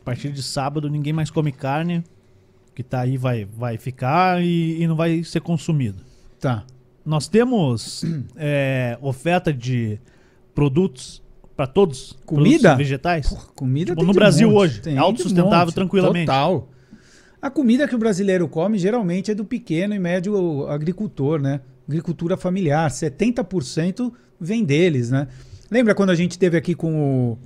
A 0.00 0.04
partir 0.04 0.32
de 0.32 0.42
sábado, 0.42 0.88
ninguém 0.88 1.12
mais 1.12 1.30
come 1.30 1.52
carne. 1.52 2.02
Que 2.74 2.82
tá 2.82 3.00
aí 3.00 3.16
vai, 3.18 3.44
vai 3.44 3.76
ficar 3.76 4.42
e, 4.42 4.82
e 4.82 4.86
não 4.86 4.96
vai 4.96 5.22
ser 5.24 5.40
consumido. 5.40 5.98
Tá. 6.40 6.64
Nós 7.04 7.28
temos 7.28 8.02
é, 8.34 8.96
oferta 9.02 9.52
de 9.52 9.98
produtos 10.54 11.22
para 11.56 11.66
todos? 11.66 12.16
Comida? 12.26 12.76
Vegetais? 12.76 13.28
Porra, 13.28 13.46
comida 13.54 13.92
Tipo, 13.92 14.04
no 14.04 14.12
Brasil 14.12 14.48
monte, 14.50 14.58
hoje, 14.58 14.80
tem 14.82 14.96
é 14.96 14.98
autossustentável 14.98 15.72
tranquilamente. 15.72 16.26
Total. 16.26 16.68
A 17.40 17.50
comida 17.50 17.88
que 17.88 17.94
o 17.94 17.98
brasileiro 17.98 18.46
come 18.48 18.78
geralmente 18.78 19.30
é 19.30 19.34
do 19.34 19.44
pequeno 19.44 19.94
e 19.94 19.98
médio 19.98 20.66
agricultor, 20.68 21.40
né? 21.40 21.60
Agricultura 21.88 22.36
familiar. 22.36 22.90
70% 22.90 24.12
vem 24.40 24.64
deles, 24.64 25.10
né? 25.10 25.28
Lembra 25.70 25.94
quando 25.94 26.10
a 26.10 26.14
gente 26.14 26.38
teve 26.38 26.56
aqui 26.56 26.74
com 26.74 27.32
o 27.32 27.38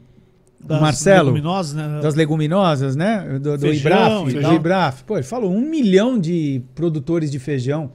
Das 0.61 0.81
Marcelo? 0.81 1.27
leguminosas, 1.31 1.75
né? 1.75 2.01
das 2.01 2.15
leguminosas, 2.15 2.97
né? 2.97 3.39
Do, 3.39 3.57
do 3.57 3.61
Feijão 3.61 4.29
Ibraf. 4.29 4.49
Do. 4.49 4.55
Ibraf. 4.55 5.05
Pô, 5.05 5.17
ele 5.17 5.23
falou 5.25 5.53
um 5.53 5.61
milhão 5.61 6.19
de 6.19 6.63
produtores 6.75 7.31
de 7.31 7.39
feijão 7.39 7.93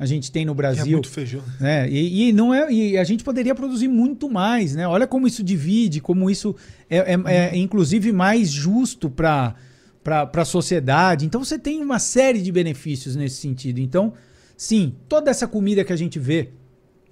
a 0.00 0.06
gente 0.06 0.32
tem 0.32 0.46
no 0.46 0.54
Que 0.54 0.60
é 0.60 0.62
Brasil. 0.62 0.92
muito 0.92 1.10
feijão. 1.10 1.42
né? 1.60 1.86
E, 1.90 2.28
e 2.30 2.32
não 2.32 2.54
é, 2.54 2.72
e 2.72 2.96
a 2.96 3.04
gente 3.04 3.22
poderia 3.22 3.54
produzir 3.54 3.86
muito 3.86 4.30
mais, 4.30 4.74
né? 4.74 4.88
Olha 4.88 5.06
como 5.06 5.26
isso 5.26 5.42
divide, 5.44 6.00
como 6.00 6.30
isso 6.30 6.56
é, 6.88 6.96
é- 7.14 7.20
é, 7.26 7.56
inclusive 7.56 8.10
mais 8.10 8.50
justo 8.50 9.10
para 9.10 9.54
para 10.02 10.30
a 10.32 10.44
sociedade. 10.46 11.26
Então 11.26 11.44
você 11.44 11.58
tem 11.58 11.82
uma 11.82 11.98
série 11.98 12.40
de 12.40 12.50
benefícios 12.50 13.14
nesse 13.14 13.36
sentido. 13.36 13.78
Então, 13.80 14.14
sim, 14.56 14.94
toda 15.06 15.30
essa 15.30 15.46
comida 15.46 15.84
que 15.84 15.92
a 15.92 15.96
gente 15.96 16.18
vê, 16.18 16.48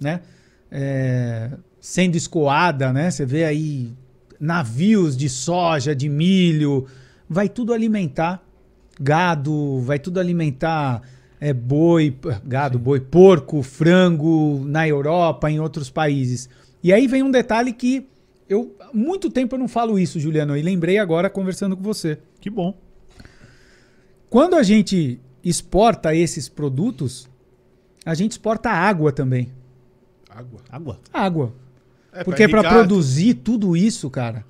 né? 0.01 0.21
é, 0.71 1.51
sendo 1.79 2.15
escoada, 2.15 2.91
né? 2.91 3.11
Você 3.11 3.25
vê 3.27 3.43
aí 3.45 3.93
navios 4.39 5.15
de 5.15 5.29
soja, 5.29 5.95
de 5.95 6.09
milho, 6.09 6.87
vai 7.29 7.47
tudo 7.47 7.73
alimentar 7.73 8.43
gado, 8.99 9.79
vai 9.81 9.99
tudo 9.99 10.19
alimentar 10.19 11.01
é, 11.39 11.53
boi, 11.53 12.15
gado, 12.43 12.77
boi, 12.77 12.99
porco, 12.99 13.63
frango 13.63 14.63
na 14.65 14.87
Europa, 14.87 15.49
em 15.49 15.59
outros 15.59 15.89
países. 15.89 16.49
E 16.83 16.91
aí 16.91 17.07
vem 17.07 17.23
um 17.23 17.31
detalhe 17.31 17.71
que 17.73 18.07
eu 18.47 18.75
há 18.79 18.89
muito 18.93 19.29
tempo 19.29 19.55
eu 19.55 19.59
não 19.59 19.67
falo 19.67 19.97
isso, 19.99 20.19
Juliano, 20.19 20.57
e 20.57 20.61
lembrei 20.61 20.97
agora 20.97 21.29
conversando 21.29 21.77
com 21.77 21.83
você. 21.83 22.17
Que 22.41 22.49
bom. 22.49 22.75
Quando 24.29 24.55
a 24.55 24.63
gente 24.63 25.19
exporta 25.43 26.13
esses 26.13 26.49
produtos, 26.49 27.29
a 28.05 28.13
gente 28.13 28.31
exporta 28.31 28.69
água 28.69 29.11
também. 29.11 29.51
Água. 30.29 30.61
Água. 30.69 30.99
Água. 31.13 31.53
É, 32.11 32.23
Porque 32.23 32.47
para 32.47 32.67
produzir 32.67 33.35
tudo 33.35 33.77
isso, 33.77 34.09
cara, 34.09 34.43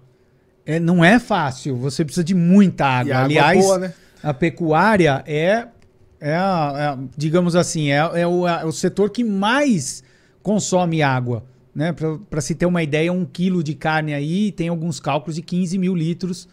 é, 0.65 0.79
não 0.79 1.03
é 1.03 1.19
fácil. 1.19 1.75
Você 1.77 2.03
precisa 2.03 2.23
de 2.23 2.33
muita 2.33 2.85
E 2.85 2.87
água. 2.87 3.13
água 3.13 3.25
Aliás, 3.25 3.65
boa, 3.65 3.79
né? 3.79 3.93
a 4.23 4.33
pecuária 4.33 5.23
é, 5.25 5.67
é, 6.19 6.35
a- 6.35 6.73
é 6.77 6.85
a- 6.87 6.99
digamos 7.17 7.55
assim, 7.55 7.89
é, 7.91 7.97
é 7.97 8.27
o, 8.27 8.47
é 8.47 8.65
o 8.65 8.71
setor 8.71 9.09
que 9.09 9.23
mais 9.23 10.03
consome 10.41 11.01
água. 11.01 11.43
Né? 11.73 11.93
Para 12.29 12.41
se 12.41 12.55
ter 12.55 12.65
uma 12.65 12.83
ideia, 12.83 13.11
um 13.13 13.23
quilo 13.25 13.63
de 13.63 13.73
carne 13.75 14.13
aí 14.13 14.51
tem 14.51 14.67
alguns 14.67 14.99
cálculos 14.99 15.35
de 15.35 15.41
15 15.41 15.77
mil 15.77 15.95
litros 15.95 16.47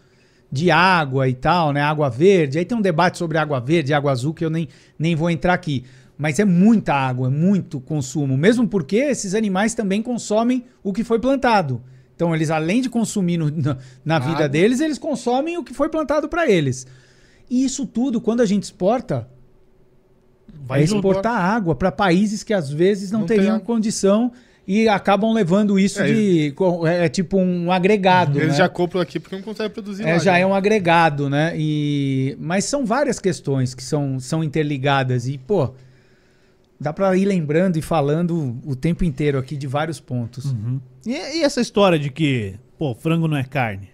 de 0.52 0.70
água 0.70 1.28
e 1.28 1.34
tal, 1.34 1.72
né? 1.72 1.80
Água 1.80 2.08
verde. 2.08 2.58
Aí 2.58 2.64
tem 2.64 2.76
um 2.78 2.82
debate 2.82 3.18
sobre 3.18 3.36
água 3.38 3.58
verde 3.58 3.90
e 3.90 3.94
água 3.94 4.12
azul 4.12 4.32
que 4.32 4.44
eu 4.44 4.50
nem, 4.50 4.68
nem 4.98 5.16
vou 5.16 5.28
entrar 5.30 5.54
aqui. 5.54 5.84
Mas 6.16 6.38
é 6.38 6.44
muita 6.44 6.94
água, 6.94 7.26
é 7.26 7.30
muito 7.30 7.80
consumo. 7.80 8.36
Mesmo 8.36 8.68
porque 8.68 8.96
esses 8.96 9.34
animais 9.34 9.74
também 9.74 10.00
consomem 10.02 10.64
o 10.84 10.92
que 10.92 11.02
foi 11.02 11.18
plantado. 11.18 11.82
Então, 12.14 12.34
eles, 12.34 12.48
além 12.50 12.80
de 12.80 12.88
consumir 12.88 13.36
no- 13.38 13.50
na, 13.50 13.76
na 14.04 14.18
vida 14.18 14.48
deles, 14.48 14.80
eles 14.80 14.98
consomem 14.98 15.58
o 15.58 15.64
que 15.64 15.74
foi 15.74 15.88
plantado 15.88 16.28
para 16.28 16.48
eles. 16.48 16.86
E 17.50 17.64
isso 17.64 17.84
tudo, 17.84 18.20
quando 18.20 18.40
a 18.40 18.46
gente 18.46 18.62
exporta, 18.62 19.28
Vai 20.64 20.80
é 20.80 20.84
exportar 20.84 21.34
água 21.34 21.74
para 21.74 21.92
países 21.92 22.42
que 22.42 22.54
às 22.54 22.70
vezes 22.70 23.10
não, 23.10 23.20
Não 23.20 23.26
teriam 23.26 23.58
condição 23.60 24.32
e 24.66 24.88
acabam 24.88 25.32
levando 25.32 25.78
isso 25.78 26.00
É, 26.02 26.06
de. 26.06 26.54
É, 26.86 27.04
é 27.04 27.08
tipo 27.08 27.38
um 27.38 27.70
agregado. 27.70 28.38
Eles 28.38 28.52
né? 28.52 28.58
já 28.58 28.68
compram 28.68 29.00
aqui 29.00 29.20
porque 29.20 29.36
não 29.36 29.42
conseguem 29.42 29.70
produzir 29.70 30.02
É, 30.02 30.14
lá, 30.14 30.18
já 30.18 30.32
né? 30.32 30.40
é 30.40 30.46
um 30.46 30.54
agregado, 30.54 31.30
né? 31.30 31.52
E... 31.56 32.36
Mas 32.40 32.64
são 32.64 32.84
várias 32.84 33.20
questões 33.20 33.74
que 33.74 33.82
são, 33.82 34.18
são 34.18 34.42
interligadas. 34.42 35.28
E, 35.28 35.38
pô, 35.38 35.72
dá 36.80 36.92
pra 36.92 37.16
ir 37.16 37.26
lembrando 37.26 37.76
e 37.76 37.82
falando 37.82 38.58
o 38.64 38.74
tempo 38.74 39.04
inteiro 39.04 39.38
aqui 39.38 39.56
de 39.56 39.68
vários 39.68 40.00
pontos. 40.00 40.46
Uhum. 40.46 40.80
E, 41.06 41.12
e 41.12 41.44
essa 41.44 41.60
história 41.60 41.98
de 41.98 42.10
que, 42.10 42.54
pô, 42.76 42.92
frango 42.92 43.28
não 43.28 43.36
é 43.36 43.44
carne? 43.44 43.88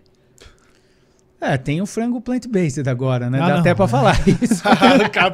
É, 1.43 1.57
tem 1.59 1.83
o 1.83 1.87
frango 1.87 2.21
plant-based 2.21 2.89
agora, 2.89 3.29
né? 3.29 3.41
Ah, 3.43 3.47
Dá 3.49 3.53
não. 3.55 3.61
até 3.61 3.75
pra 3.75 3.89
falar 3.89 4.17
isso. 4.29 4.63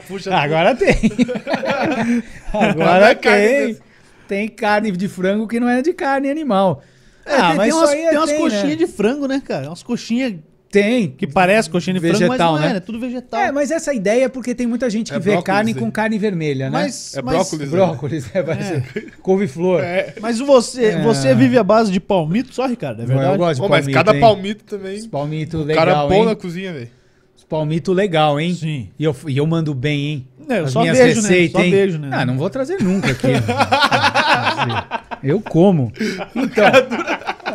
puxa 0.09 0.35
agora 0.35 0.75
tem. 0.75 0.97
Agora 2.51 3.11
é 3.11 3.15
tem. 3.15 3.79
Tem 4.27 4.49
carne 4.49 4.91
de 4.91 5.07
frango 5.07 5.47
que 5.47 5.61
não 5.61 5.69
é 5.69 5.83
de 5.83 5.93
carne 5.93 6.31
animal. 6.31 6.83
É, 7.27 7.35
ah, 7.37 7.49
tem, 7.49 7.57
mas 7.57 7.69
tem 7.69 7.73
umas, 7.75 7.91
tem 7.91 8.17
umas 8.17 8.31
tem, 8.31 8.39
coxinhas 8.41 8.69
né? 8.69 8.75
de 8.77 8.87
frango, 8.87 9.27
né, 9.27 9.43
cara? 9.45 9.67
Umas 9.67 9.83
coxinhas 9.83 10.35
Tem. 10.71 11.09
Que 11.11 11.27
parece 11.27 11.71
coxinha 11.71 11.95
de 11.95 12.01
frango, 12.01 12.13
mas 12.19 12.29
Vegetal, 12.29 12.57
não 12.57 12.63
é, 12.63 12.69
né? 12.73 12.77
é 12.77 12.81
tudo 12.81 13.01
vegetal. 13.01 13.41
É, 13.41 13.51
mas 13.51 13.71
essa 13.71 13.95
ideia 13.95 14.25
é 14.25 14.29
porque 14.29 14.55
tem 14.55 14.67
muita 14.67 14.91
gente 14.91 15.11
que 15.11 15.17
É 15.17 15.19
vê 15.19 15.31
brócolis, 15.33 15.47
carne 15.47 15.73
com 15.75 15.91
carne 15.91 16.19
vermelha, 16.19 16.67
né? 16.67 16.71
Mas, 16.71 17.17
É 17.17 17.23
mas- 17.23 17.35
brócolis. 17.35 17.71
Brócolis, 17.71 18.31
é, 18.35 18.43
vai 18.43 18.63
ser 18.63 19.13
couve-flor. 19.23 19.81
Mas 20.21 20.39
você, 20.41 20.85
É. 20.87 21.03
você 21.03 21.35
vive 21.35 21.57
à 21.57 21.65
base 21.65 21.91
de 21.91 21.99
palmito 22.01 22.53
só, 22.55 22.67
Ricardo? 22.67 23.03
É 23.03 23.07
verdade? 23.07 23.33
Eu 23.33 23.39
gosto 23.39 23.55
de 23.55 23.61
Pô, 23.63 23.69
mas 23.69 23.81
palmito, 23.87 23.95
cada 23.99 24.15
hein? 24.15 24.21
palmito 24.21 24.65
também. 24.65 24.99
Os 24.99 25.07
palmito 25.07 25.59
legal, 25.63 25.87
cara 25.87 26.07
bom 26.07 26.15
hein? 26.15 26.25
na 26.27 26.37
cozinha, 26.37 26.73
velho. 26.73 26.89
Os 27.35 27.45
palmito 27.45 27.93
legal, 27.95 28.39
hein? 28.39 28.55
Sim. 28.55 28.89
E 28.99 29.05
eu, 29.05 29.17
e 29.27 29.39
eu 29.39 29.47
mando 29.47 29.73
bem, 29.75 30.01
hein? 30.07 30.27
É, 30.51 30.61
eu 30.61 30.65
As 30.67 30.73
só 30.73 30.81
minhas 30.81 30.97
vejo, 30.99 31.23
né? 31.23 31.29
receitas, 31.29 31.61
Só 31.61 31.65
hein? 31.67 31.71
vejo, 31.71 31.99
né? 31.99 32.09
Ah, 32.13 32.27
não 32.27 32.37
vou 32.37 32.49
trazer 32.51 32.79
nunca 32.83 33.11
aqui. 33.11 33.27
eu 35.23 35.41
como. 35.41 35.93
Então. 36.35 36.65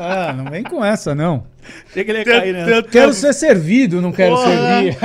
Ah, 0.04 0.34
não 0.34 0.46
vem 0.46 0.64
com 0.64 0.84
essa, 0.84 1.16
não. 1.16 1.46
Achei 1.90 2.04
que 2.04 2.12
ele 2.12 2.20
ia 2.20 2.26
cair, 2.26 2.54
né? 2.54 2.82
Quero 2.92 3.14
ser 3.14 3.34
servido, 3.34 4.02
não 4.02 4.12
quero 4.12 4.36
Porra. 4.36 4.48
servir. 4.50 4.98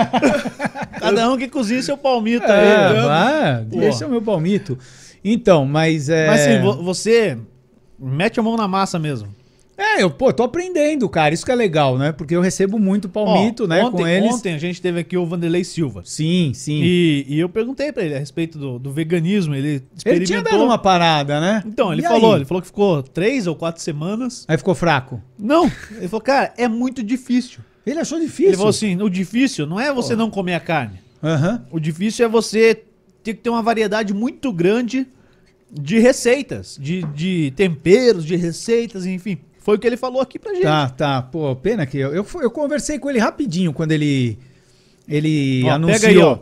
Cada 1.00 1.30
um 1.30 1.36
que 1.36 1.48
cozinha 1.48 1.82
seu 1.82 1.96
palmito 1.96 2.44
É, 2.46 2.50
aí. 2.88 2.94
né? 2.94 3.02
vá, 3.02 3.62
Pô. 3.70 3.78
deixa 3.78 4.06
o 4.06 4.10
meu 4.10 4.20
palmito. 4.22 4.78
Então, 5.24 5.64
mas 5.64 6.08
é. 6.08 6.26
Mas 6.26 6.40
assim, 6.40 6.60
vo- 6.60 6.82
você 6.82 7.38
mete 7.98 8.38
a 8.40 8.42
mão 8.42 8.56
na 8.56 8.66
massa 8.68 8.98
mesmo. 8.98 9.28
É, 9.78 10.02
eu, 10.02 10.10
pô, 10.10 10.32
tô 10.32 10.42
aprendendo, 10.42 11.08
cara. 11.08 11.32
Isso 11.32 11.44
que 11.46 11.52
é 11.52 11.54
legal, 11.54 11.96
né? 11.96 12.10
Porque 12.10 12.34
eu 12.34 12.40
recebo 12.40 12.80
muito 12.80 13.08
palmito, 13.08 13.62
Ó, 13.62 13.66
né, 13.68 13.84
ontem, 13.84 13.96
com 13.96 14.06
eles. 14.08 14.34
Ontem 14.34 14.54
a 14.54 14.58
gente 14.58 14.82
teve 14.82 14.98
aqui 14.98 15.16
o 15.16 15.24
Vanderlei 15.24 15.62
Silva. 15.62 16.02
Sim, 16.04 16.50
sim. 16.52 16.80
E, 16.82 17.24
e 17.28 17.38
eu 17.38 17.48
perguntei 17.48 17.92
pra 17.92 18.02
ele 18.02 18.16
a 18.16 18.18
respeito 18.18 18.58
do, 18.58 18.76
do 18.78 18.90
veganismo. 18.90 19.54
Ele 19.54 19.68
Ele 19.68 19.84
experimentou. 19.96 20.26
tinha 20.26 20.42
dado 20.42 20.64
uma 20.64 20.78
parada, 20.78 21.40
né? 21.40 21.62
Então, 21.64 21.92
ele 21.92 22.02
E 22.02 22.04
falou, 22.04 22.32
aí? 22.32 22.38
ele 22.40 22.44
falou 22.44 22.60
que 22.60 22.66
ficou 22.66 23.02
três 23.04 23.46
ou 23.46 23.54
quatro 23.54 23.80
semanas. 23.80 24.44
Aí 24.48 24.58
ficou 24.58 24.74
fraco. 24.74 25.22
Não, 25.38 25.70
ele 25.96 26.08
falou, 26.08 26.22
cara, 26.22 26.52
é 26.58 26.66
muito 26.66 27.00
difícil. 27.00 27.60
Ele 27.86 28.00
achou 28.00 28.18
difícil. 28.18 28.46
Ele 28.48 28.56
falou 28.56 28.70
assim: 28.70 29.00
o 29.00 29.08
difícil 29.08 29.64
não 29.64 29.78
é 29.78 29.92
você 29.94 30.16
não 30.16 30.28
comer 30.28 30.54
a 30.54 30.60
carne. 30.60 30.98
Aham. 31.22 31.64
O 31.70 31.78
difícil 31.78 32.26
é 32.26 32.28
você 32.28 32.82
ter 33.22 33.34
que 33.34 33.40
ter 33.40 33.50
uma 33.50 33.62
variedade 33.62 34.12
muito 34.12 34.52
grande 34.52 35.06
de 35.70 35.98
receitas, 35.98 36.76
de, 36.80 37.02
de 37.14 37.52
temperos, 37.54 38.24
de 38.24 38.34
receitas, 38.36 39.06
enfim. 39.06 39.38
Foi 39.68 39.76
o 39.76 39.78
que 39.78 39.86
ele 39.86 39.98
falou 39.98 40.22
aqui 40.22 40.38
pra 40.38 40.54
gente. 40.54 40.62
Tá, 40.62 40.88
tá. 40.88 41.20
Pô, 41.20 41.54
pena 41.54 41.84
que 41.84 41.98
eu, 41.98 42.14
eu, 42.14 42.24
eu 42.40 42.50
conversei 42.50 42.98
com 42.98 43.10
ele 43.10 43.18
rapidinho 43.18 43.70
quando 43.70 43.92
ele 43.92 44.38
ele 45.06 45.62
Ó, 45.66 45.72
anunciou 45.72 46.00
Pega 46.00 46.08
aí, 46.08 46.18
ó. 46.18 46.38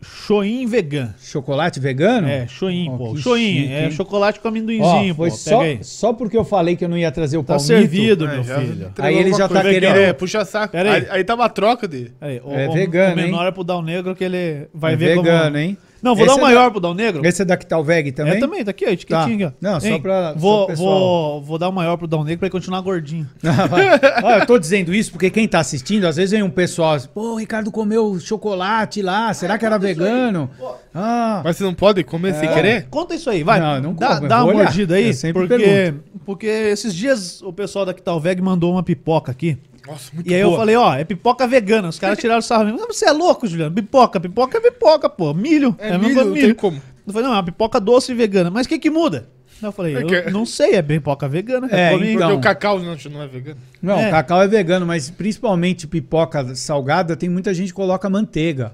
Choin 0.00 0.64
vegan. 0.66 1.12
chocolate 1.18 1.80
vegano. 1.80 2.28
É, 2.28 2.46
choin, 2.46 2.88
Ó, 2.90 2.96
pô. 2.96 3.14
que 3.14 3.20
Choin, 3.22 3.40
chique, 3.62 3.72
é 3.72 3.90
chocolate 3.90 4.38
com 4.38 4.46
amendoinzinho, 4.46 5.12
foi 5.16 5.30
pô. 5.30 5.36
só, 5.36 5.60
só 5.82 6.12
porque 6.12 6.36
eu 6.36 6.44
falei 6.44 6.76
que 6.76 6.84
eu 6.84 6.88
não 6.88 6.96
ia 6.96 7.10
trazer 7.10 7.36
o 7.38 7.42
Tá 7.42 7.54
palmito. 7.56 7.66
servido, 7.66 8.24
É, 8.28 8.34
meu 8.36 8.44
filho. 8.44 8.92
Aí 8.98 9.16
ele 9.18 9.30
já 9.32 9.48
tá 9.48 9.60
coisa. 9.60 9.70
querendo- 9.70 9.96
É, 9.96 10.12
puxa 10.12 10.44
saco. 10.44 10.76
Aí. 10.76 10.88
Aí, 10.88 11.06
aí 11.10 11.24
tá 11.24 11.34
uma 11.34 11.48
troca 11.48 11.88
dele. 11.88 12.12
Aí, 12.20 12.40
o, 12.44 12.52
É 12.52 12.68
o- 12.68 12.72
vegano, 12.72 13.14
o 13.14 13.16
menor 13.16 13.42
hein? 13.42 13.48
é 13.48 13.50
pro 13.50 13.64
Dal 13.64 13.82
Negro 13.82 14.14
que 14.14 14.22
ele 14.22 14.68
vai 14.72 14.92
É 14.92 14.96
ver 14.96 15.16
vegano, 15.16 15.44
como... 15.46 15.56
hein? 15.58 15.76
Não, 16.02 16.14
vou 16.14 16.24
Esse 16.24 16.34
dar 16.34 16.40
o 16.40 16.44
é 16.44 16.48
maior 16.48 16.64
da- 16.64 16.70
pro 16.70 16.80
Dal 16.80 16.94
Negro. 16.94 17.26
Esse 17.26 17.42
é 17.42 17.44
da 17.44 17.56
Talveg 17.56 18.12
também? 18.12 18.34
É 18.34 18.38
também, 18.38 18.64
tá 18.64 18.70
aqui, 18.70 18.84
ó, 18.86 18.90
etiquetinha 18.90 19.50
Tá. 19.50 19.56
Não, 19.60 19.80
só 19.80 19.86
Hein? 19.86 20.00
pra- 20.00 20.32
só 20.32 20.38
Vou, 20.38 20.66
pessoal. 20.66 20.98
vou, 20.98 21.42
vou 21.42 21.58
dar 21.58 21.68
o 21.68 21.72
maior 21.72 21.96
pro 21.96 22.06
Dal 22.06 22.22
Negro 22.24 22.38
pra 22.38 22.46
ele 22.46 22.52
continuar 22.52 22.80
gordinho. 22.80 23.26
Ah. 23.44 24.20
Ó, 24.22 24.30
eu 24.38 24.46
tô 24.46 24.58
dizendo 24.58 24.94
isso 24.94 25.10
porque 25.10 25.30
quem 25.30 25.46
tá 25.48 25.58
assistindo, 25.60 26.04
às 26.06 26.16
vezes 26.16 26.30
vem 26.32 26.42
um 26.42 26.50
pessoal 26.50 26.92
assim, 26.94 27.08
pô, 27.12 27.32
o 27.32 27.36
Ricardo 27.36 27.70
comeu 27.70 28.18
chocolate 28.20 29.02
lá, 29.02 29.32
será 29.34 29.58
que 29.58 29.66
era 29.66 29.78
vegano? 29.78 30.50
Ah, 30.94 31.42
Mas 31.44 31.56
você 31.56 31.64
não 31.64 31.74
pode 31.74 32.02
comer 32.04 32.34
sem 32.34 32.48
querer? 32.52 32.86
Conta 32.88 33.14
isso 33.14 33.28
aí, 33.30 33.42
vai. 33.42 33.60
Não, 33.60 33.80
não 33.80 33.94
dá, 33.94 34.16
como, 34.16 34.28
dá 34.28 34.38
uma 34.44 34.52
olhar. 34.52 34.64
mordida 34.64 34.94
aí, 34.96 35.12
porque, 35.32 35.94
porque 36.24 36.46
esses 36.46 36.94
dias 36.94 37.42
o 37.42 37.52
pessoal 37.52 37.84
da 37.86 37.92
Quitalveg 37.94 38.40
mandou 38.40 38.72
uma 38.72 38.82
pipoca 38.82 39.30
aqui. 39.32 39.58
Nossa, 39.88 40.10
muito 40.14 40.30
E 40.30 40.34
aí 40.34 40.42
boa. 40.42 40.54
eu 40.54 40.58
falei, 40.58 40.76
ó, 40.76 40.94
é 40.94 41.04
pipoca 41.04 41.46
vegana. 41.46 41.88
Os 41.88 41.98
caras 41.98 42.18
tiraram 42.18 42.40
o 42.40 42.42
sarro. 42.42 42.64
Não, 42.64 42.86
Você 42.88 43.06
é 43.08 43.12
louco, 43.12 43.46
Juliano? 43.46 43.74
Pipoca, 43.74 44.20
pipoca 44.20 44.58
é 44.58 44.60
pipoca, 44.60 45.08
pô. 45.08 45.32
Milho. 45.32 45.74
É, 45.78 45.92
a 45.94 45.98
milho, 45.98 46.32
tem 46.34 46.54
como. 46.54 46.80
Eu 47.06 47.12
falei, 47.12 47.26
não, 47.26 47.34
é 47.34 47.38
uma 47.38 47.42
pipoca 47.44 47.80
doce 47.80 48.12
e 48.12 48.14
vegana. 48.14 48.50
Mas 48.50 48.66
o 48.66 48.68
que 48.68 48.78
que 48.78 48.90
muda? 48.90 49.28
Eu 49.62 49.72
falei, 49.72 49.96
É 49.96 50.02
eu 50.02 50.06
que- 50.06 50.30
não 50.30 50.46
sei, 50.46 50.74
é 50.74 50.82
pipoca 50.82 51.26
vegana. 51.28 51.66
É, 51.72 51.92
então. 51.94 52.28
Porque 52.28 52.32
o 52.34 52.40
cacau 52.40 52.78
não, 52.78 52.96
não 53.10 53.22
é 53.22 53.26
vegano. 53.26 53.58
não, 53.82 53.98
É. 53.98 54.10
cacau 54.10 54.40
é 54.42 54.46
vegano, 54.46 54.86
mas 54.86 55.10
principalmente 55.10 55.86
pipoca 55.86 56.54
salgada, 56.54 57.16
tem 57.16 57.28
muita 57.28 57.52
gente 57.54 57.68
que 57.68 57.72
coloca 57.72 58.08
manteiga. 58.08 58.72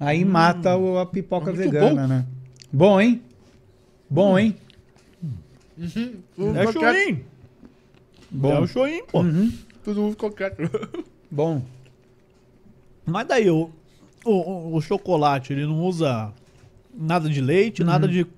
Aí 0.00 0.24
mata 0.24 0.76
o- 0.76 0.98
a 0.98 1.06
pipoca 1.06 1.50
Hum. 1.52 1.54
Muito 1.54 1.70
vegana, 1.70 2.06
né? 2.08 2.26
Bom, 2.72 3.00
hein? 3.00 3.22
Bom, 4.10 4.38
hein? 4.38 4.56
É 5.80 6.72
choim. 6.72 7.12
É 7.12 7.16
Bom. 8.30 8.60
o 8.62 8.66
choim, 8.66 9.02
pô. 9.10 9.20
Uhum. 9.20 9.52
Tudo 9.84 10.04
uva 10.04 10.16
qualquer. 10.16 10.54
Bom. 11.30 11.62
Mas 13.04 13.26
daí, 13.26 13.50
o, 13.50 13.70
o, 14.24 14.76
o- 14.76 14.80
chocolate, 14.80 15.52
ele 15.52 15.66
não 15.66 15.80
usa 15.80 16.32
nada 16.94 17.28
de 17.28 17.40
leite, 17.40 17.82
nada 17.82 18.06
de... 18.06 18.22
Uhum. 18.22 18.28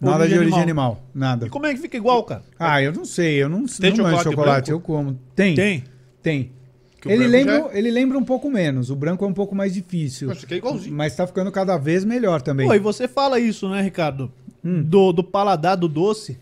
Nada 0.00 0.28
de 0.28 0.38
origem 0.38 0.60
animal. 0.60 1.02
Nada. 1.14 1.46
E 1.46 1.50
como 1.50 1.66
é 1.66 1.72
que 1.72 1.80
fica 1.80 1.96
igual, 1.96 2.22
cara? 2.24 2.42
Ah, 2.58 2.82
eu 2.82 2.92
não 2.92 3.04
sei, 3.04 3.42
eu 3.42 3.48
não, 3.48 3.64
Tem 3.64 3.90
não 3.90 3.96
chocolate 3.96 4.24
chocolate, 4.24 4.70
eu 4.70 4.80
como. 4.80 5.18
Tem, 5.34 5.54
tem. 5.54 5.84
Tem. 6.22 6.52
Que 7.00 7.08
Ele 7.10 7.26
lembra, 7.26 7.58
já 7.58 7.78
ele 7.78 7.90
lembra 7.90 8.18
um 8.18 8.24
pouco 8.24 8.50
menos, 8.50 8.90
o 8.90 8.96
branco 8.96 9.24
é 9.24 9.28
um 9.28 9.32
pouco 9.32 9.54
mais 9.54 9.72
difícil. 9.72 10.30
Acho 10.30 10.46
que 10.46 10.54
é 10.54 10.56
igualzinho. 10.58 10.94
Mas 10.94 11.16
tá 11.16 11.26
ficando 11.26 11.50
cada 11.50 11.78
vez 11.78 12.04
melhor 12.04 12.42
também. 12.42 12.66
Pô, 12.66 12.74
e 12.74 12.78
você 12.78 13.08
fala 13.08 13.40
isso, 13.40 13.68
né, 13.68 13.80
Ricardo? 13.80 14.30
Hum. 14.62 14.82
Do, 14.82 15.12
do 15.12 15.24
paladar 15.24 15.76
do 15.76 15.88
doce 15.88 16.38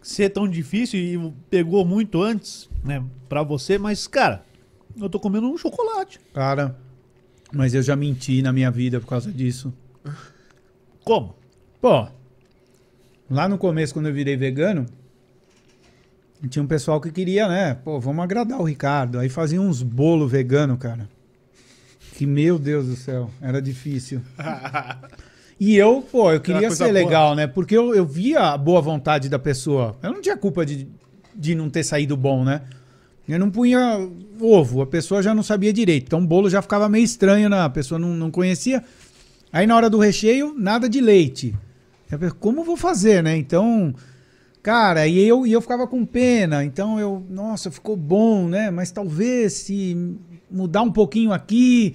ser 0.00 0.30
tão 0.30 0.46
difícil 0.48 0.98
e 1.00 1.32
pegou 1.50 1.84
muito 1.84 2.22
antes, 2.22 2.70
né, 2.82 3.02
pra 3.34 3.42
você, 3.42 3.78
mas, 3.78 4.06
cara, 4.06 4.44
eu 5.00 5.08
tô 5.08 5.18
comendo 5.18 5.48
um 5.48 5.58
chocolate. 5.58 6.20
Cara, 6.32 6.76
mas 7.52 7.74
eu 7.74 7.82
já 7.82 7.96
menti 7.96 8.42
na 8.42 8.52
minha 8.52 8.70
vida 8.70 9.00
por 9.00 9.08
causa 9.08 9.30
disso. 9.32 9.72
Como? 11.02 11.34
Pô, 11.80 12.06
lá 13.28 13.48
no 13.48 13.58
começo, 13.58 13.92
quando 13.92 14.06
eu 14.06 14.14
virei 14.14 14.36
vegano, 14.36 14.86
tinha 16.48 16.62
um 16.62 16.66
pessoal 16.66 17.00
que 17.00 17.10
queria, 17.10 17.48
né? 17.48 17.74
Pô, 17.74 17.98
vamos 17.98 18.22
agradar 18.22 18.60
o 18.60 18.64
Ricardo. 18.64 19.18
Aí 19.18 19.28
fazia 19.28 19.60
uns 19.60 19.82
bolo 19.82 20.28
vegano, 20.28 20.76
cara. 20.76 21.08
Que, 22.16 22.26
meu 22.26 22.58
Deus 22.58 22.86
do 22.86 22.96
céu, 22.96 23.30
era 23.40 23.60
difícil. 23.60 24.22
E 25.58 25.76
eu, 25.76 26.02
pô, 26.02 26.32
eu 26.32 26.40
queria 26.40 26.68
ser 26.72 26.84
boa. 26.84 26.92
legal, 26.92 27.34
né? 27.36 27.46
Porque 27.46 27.76
eu, 27.76 27.94
eu 27.94 28.04
via 28.04 28.40
a 28.40 28.58
boa 28.58 28.80
vontade 28.80 29.28
da 29.28 29.38
pessoa. 29.38 29.96
Eu 30.02 30.12
não 30.12 30.20
tinha 30.20 30.36
culpa 30.36 30.66
de, 30.66 30.88
de 31.32 31.54
não 31.54 31.70
ter 31.70 31.84
saído 31.84 32.16
bom, 32.16 32.44
né? 32.44 32.62
Eu 33.26 33.38
não 33.38 33.50
punha 33.50 34.06
ovo, 34.38 34.82
a 34.82 34.86
pessoa 34.86 35.22
já 35.22 35.34
não 35.34 35.42
sabia 35.42 35.72
direito. 35.72 36.04
Então 36.06 36.20
o 36.20 36.26
bolo 36.26 36.50
já 36.50 36.60
ficava 36.60 36.88
meio 36.88 37.04
estranho, 37.04 37.48
né? 37.48 37.60
a 37.60 37.70
pessoa 37.70 37.98
não, 37.98 38.10
não 38.10 38.30
conhecia. 38.30 38.84
Aí 39.52 39.66
na 39.66 39.76
hora 39.76 39.88
do 39.88 39.98
recheio, 39.98 40.54
nada 40.58 40.88
de 40.88 41.00
leite. 41.00 41.54
Eu 42.10 42.18
pensei, 42.18 42.36
como 42.38 42.60
eu 42.60 42.64
vou 42.64 42.76
fazer, 42.76 43.22
né? 43.22 43.36
Então, 43.36 43.94
cara, 44.62 45.06
e 45.06 45.18
eu, 45.18 45.46
e 45.46 45.52
eu 45.52 45.60
ficava 45.60 45.86
com 45.86 46.04
pena. 46.04 46.64
Então 46.64 47.00
eu, 47.00 47.24
nossa, 47.30 47.70
ficou 47.70 47.96
bom, 47.96 48.46
né? 48.46 48.70
Mas 48.70 48.90
talvez 48.90 49.54
se 49.54 50.16
mudar 50.50 50.82
um 50.82 50.92
pouquinho 50.92 51.32
aqui, 51.32 51.94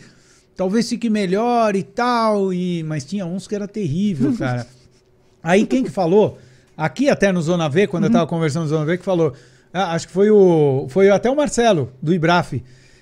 talvez 0.56 0.90
fique 0.90 1.10
melhor 1.10 1.76
e 1.76 1.84
tal. 1.84 2.52
E, 2.52 2.82
mas 2.84 3.06
tinha 3.06 3.26
uns 3.26 3.48
que 3.48 3.54
era 3.54 3.68
terrível, 3.68 4.36
cara. 4.36 4.66
Aí 5.44 5.66
quem 5.66 5.84
que 5.84 5.92
falou? 5.92 6.40
Aqui 6.76 7.08
até 7.10 7.32
no 7.32 7.42
Zona 7.42 7.70
V, 7.70 7.88
quando 7.88 8.06
eu 8.06 8.12
tava 8.12 8.26
conversando 8.26 8.64
no 8.64 8.70
Zona 8.70 8.86
V, 8.86 8.98
que 8.98 9.06
falou. 9.06 9.34
Ah, 9.74 9.94
acho 9.94 10.08
que 10.08 10.14
foi 10.14 10.30
o. 10.30 10.88
Foi 10.90 11.10
até 11.10 11.30
o 11.30 11.36
Marcelo, 11.36 11.92
do 12.02 12.14
Ibraf, 12.14 12.54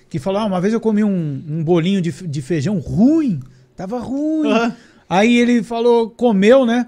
que 0.09 0.19
falou: 0.19 0.41
ah, 0.41 0.45
uma 0.45 0.61
vez 0.61 0.73
eu 0.73 0.79
comi 0.79 1.03
um, 1.03 1.43
um 1.47 1.63
bolinho 1.63 2.01
de, 2.01 2.11
de 2.11 2.41
feijão 2.41 2.79
ruim. 2.79 3.39
Tava 3.75 3.99
ruim. 3.99 4.51
Aham. 4.51 4.75
Aí 5.09 5.37
ele 5.37 5.63
falou, 5.63 6.09
comeu, 6.09 6.65
né? 6.65 6.87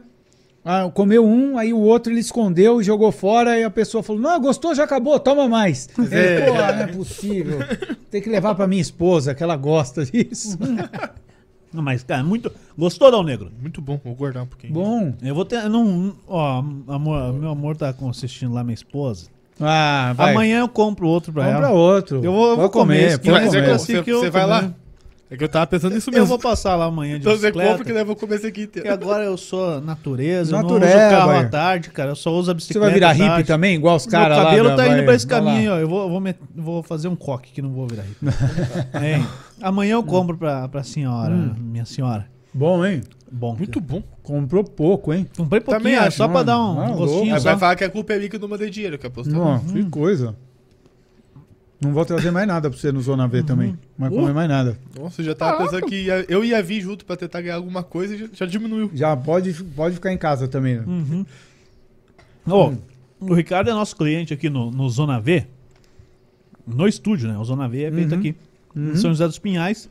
Ah, 0.63 0.89
comeu 0.93 1.25
um, 1.25 1.57
aí 1.57 1.71
o 1.71 1.79
outro 1.79 2.11
ele 2.11 2.19
escondeu 2.19 2.81
e 2.81 2.83
jogou 2.83 3.11
fora, 3.11 3.57
e 3.57 3.63
a 3.63 3.69
pessoa 3.69 4.03
falou: 4.03 4.21
Não, 4.21 4.39
gostou, 4.41 4.75
já 4.75 4.83
acabou, 4.83 5.17
toma 5.19 5.47
mais. 5.47 5.87
Ele, 5.97 6.45
Pô, 6.45 6.53
não 6.53 6.65
é 6.65 6.87
possível. 6.87 7.59
Tem 8.11 8.21
que 8.21 8.29
levar 8.29 8.53
pra 8.55 8.67
minha 8.67 8.81
esposa, 8.81 9.33
que 9.33 9.41
ela 9.41 9.55
gosta 9.55 10.05
disso. 10.05 10.57
Não, 11.71 11.83
mas, 11.83 12.01
cara, 12.01 12.23
muito... 12.23 12.51
Gostou, 12.75 13.11
Dal 13.11 13.23
Negro? 13.23 13.51
Muito 13.61 13.79
bom, 13.79 14.01
vou 14.03 14.15
guardar 14.15 14.41
um 14.41 14.47
pouquinho. 14.47 14.73
Bom. 14.73 15.13
Eu 15.21 15.35
vou 15.35 15.45
ter... 15.45 15.69
Não, 15.69 16.15
ó, 16.27 16.63
amor, 16.87 17.31
meu 17.31 17.49
amor 17.51 17.77
tá 17.77 17.93
assistindo 18.09 18.51
lá 18.55 18.63
minha 18.63 18.73
esposa. 18.73 19.27
Ah, 19.61 20.13
vai. 20.15 20.31
Amanhã 20.31 20.59
eu 20.59 20.69
compro 20.69 21.07
outro 21.07 21.33
pra 21.33 21.43
Compra 21.45 21.67
ela. 21.67 21.69
outro. 21.71 22.21
Eu 22.23 22.31
vou- 22.31 22.49
eu 22.51 22.57
vou 22.57 22.69
comer 22.69 23.03
mas 23.03 23.13
é 23.13 23.17
comer. 23.17 23.49
que 23.49 23.57
eu 23.57 23.61
Você, 23.63 23.93
assim 23.93 24.03
que 24.03 24.11
eu 24.11 24.19
você 24.21 24.29
vai 24.29 24.41
comer. 24.43 24.53
lá? 24.53 24.71
É 25.31 25.37
que 25.37 25.43
eu 25.43 25.49
tava 25.49 25.67
pensando 25.67 25.93
nisso 25.93 26.09
Eu 26.09 26.13
mesmo. 26.13 26.25
vou 26.25 26.39
passar 26.39 26.75
lá 26.75 26.85
amanhã 26.85 27.13
de 27.13 27.19
Então 27.19 27.33
você 27.33 27.41
bicicleta. 27.41 27.69
compra 27.69 27.85
que 27.85 27.93
daí 27.93 28.01
eu 28.01 28.05
vou 28.07 28.15
comer 28.15 28.35
esse 28.37 28.47
aqui 28.47 28.61
inteiro. 28.63 28.87
Porque 28.89 29.03
agora 29.03 29.23
eu 29.25 29.37
sou 29.37 29.79
natureza, 29.79 30.55
eu 30.55 30.61
Natureba, 30.63 30.85
não 30.95 31.05
uso 31.07 31.15
carro 31.17 31.31
é. 31.33 31.37
à 31.37 31.47
tarde, 31.49 31.89
cara. 31.91 32.09
Eu 32.11 32.15
só 32.15 32.31
uso 32.31 32.49
a 32.49 32.53
Você 32.53 32.55
bicicleta. 32.55 32.85
vai 32.85 32.93
virar 32.95 33.11
hippie 33.11 33.43
também, 33.47 33.75
igual 33.75 33.95
os 33.97 34.07
Meu 34.07 34.11
caras 34.19 34.37
lá? 34.39 34.43
cabelo 34.45 34.69
da- 34.69 34.75
tá 34.77 34.87
indo 34.87 34.95
vai- 34.95 35.05
pra 35.05 35.13
esse 35.13 35.27
vai 35.27 35.39
lá. 35.39 35.51
caminho, 35.51 35.71
ó. 35.73 35.77
Eu 35.77 35.87
vou, 35.87 36.01
eu 36.03 36.09
vou, 36.09 36.19
met- 36.19 36.39
vou 36.55 36.81
fazer 36.81 37.09
um 37.09 37.15
coque 37.15 37.51
que 37.51 37.61
não 37.61 37.69
vou 37.69 37.85
virar 37.87 38.03
hippie. 38.03 38.25
É, 38.93 39.21
amanhã 39.61 39.93
eu 39.93 40.03
compro 40.03 40.35
pra, 40.35 40.67
pra 40.67 40.81
senhora, 40.81 41.31
Hum. 41.35 41.53
minha 41.59 41.85
senhora. 41.85 42.25
Bom, 42.53 42.85
hein? 42.85 43.01
Bom. 43.31 43.55
Muito 43.55 43.79
bom. 43.79 44.01
Comprou 44.23 44.63
pouco, 44.63 45.13
hein? 45.13 45.27
Comprei 45.37 45.61
pouquinho, 45.61 45.83
Também 45.83 45.95
é 45.95 46.07
acho, 46.07 46.17
só 46.17 46.25
pra 46.27 46.43
mano. 46.43 46.45
dar 46.45 46.59
um 46.59 46.81
Ah, 46.81 46.91
gostinho. 46.95 47.35
Aí 47.35 47.41
vai 47.41 47.57
falar 47.57 47.75
que 47.75 47.83
a 47.83 47.89
culpa 47.89 48.13
é 48.13 48.17
minha 48.17 48.29
que 48.29 48.35
eu 48.35 48.39
não 48.39 48.47
mandei 48.47 48.69
dinheiro, 48.69 48.97
que 48.97 49.05
apostou. 49.07 49.35
Nossa, 49.37 49.71
que 49.73 49.83
coisa. 49.89 50.35
Não 51.81 51.93
vou 51.93 52.03
trazer 52.03 52.29
mais 52.31 52.45
nada 52.47 52.69
pra 52.69 52.77
você 52.77 52.91
no 52.91 53.01
Zona 53.01 53.25
V 53.27 53.41
também. 53.43 53.69
Não 53.97 54.09
vai 54.09 54.09
comer 54.09 54.33
mais 54.33 54.49
nada. 54.49 54.77
Nossa, 54.99 55.21
eu 55.21 55.25
já 55.27 55.35
tava 55.35 55.63
pensando 55.63 55.85
que 55.85 55.95
ia- 56.07 56.25
eu 56.27 56.43
ia 56.43 56.61
vir 56.61 56.81
junto 56.81 57.05
pra 57.05 57.15
tentar 57.15 57.41
ganhar 57.41 57.55
alguma 57.55 57.83
coisa 57.83 58.15
e 58.15 58.17
já, 58.17 58.27
já 58.33 58.45
diminuiu. 58.45 58.91
Já 58.93 59.15
pode, 59.15 59.53
pode 59.63 59.95
ficar 59.95 60.11
em 60.11 60.17
casa 60.17 60.47
também. 60.47 60.75
né? 60.77 60.83
Uhum. 60.85 61.25
Ó, 62.47 62.73
o 63.21 63.33
Ricardo 63.33 63.69
é 63.69 63.73
nosso 63.73 63.95
cliente 63.95 64.33
aqui 64.33 64.49
no, 64.49 64.71
no 64.71 64.89
Zona 64.89 65.19
V. 65.21 65.45
No 66.67 66.87
estúdio, 66.87 67.29
né? 67.29 67.37
O 67.37 67.43
Zona 67.45 67.67
V 67.69 67.83
é 67.83 67.91
feito 67.91 68.11
Uhum. 68.13 68.19
aqui 68.19 68.35
Uhum. 68.75 68.91
em 68.91 68.95
São 68.95 69.11
José 69.11 69.25
dos 69.25 69.39
Pinhais. 69.39 69.89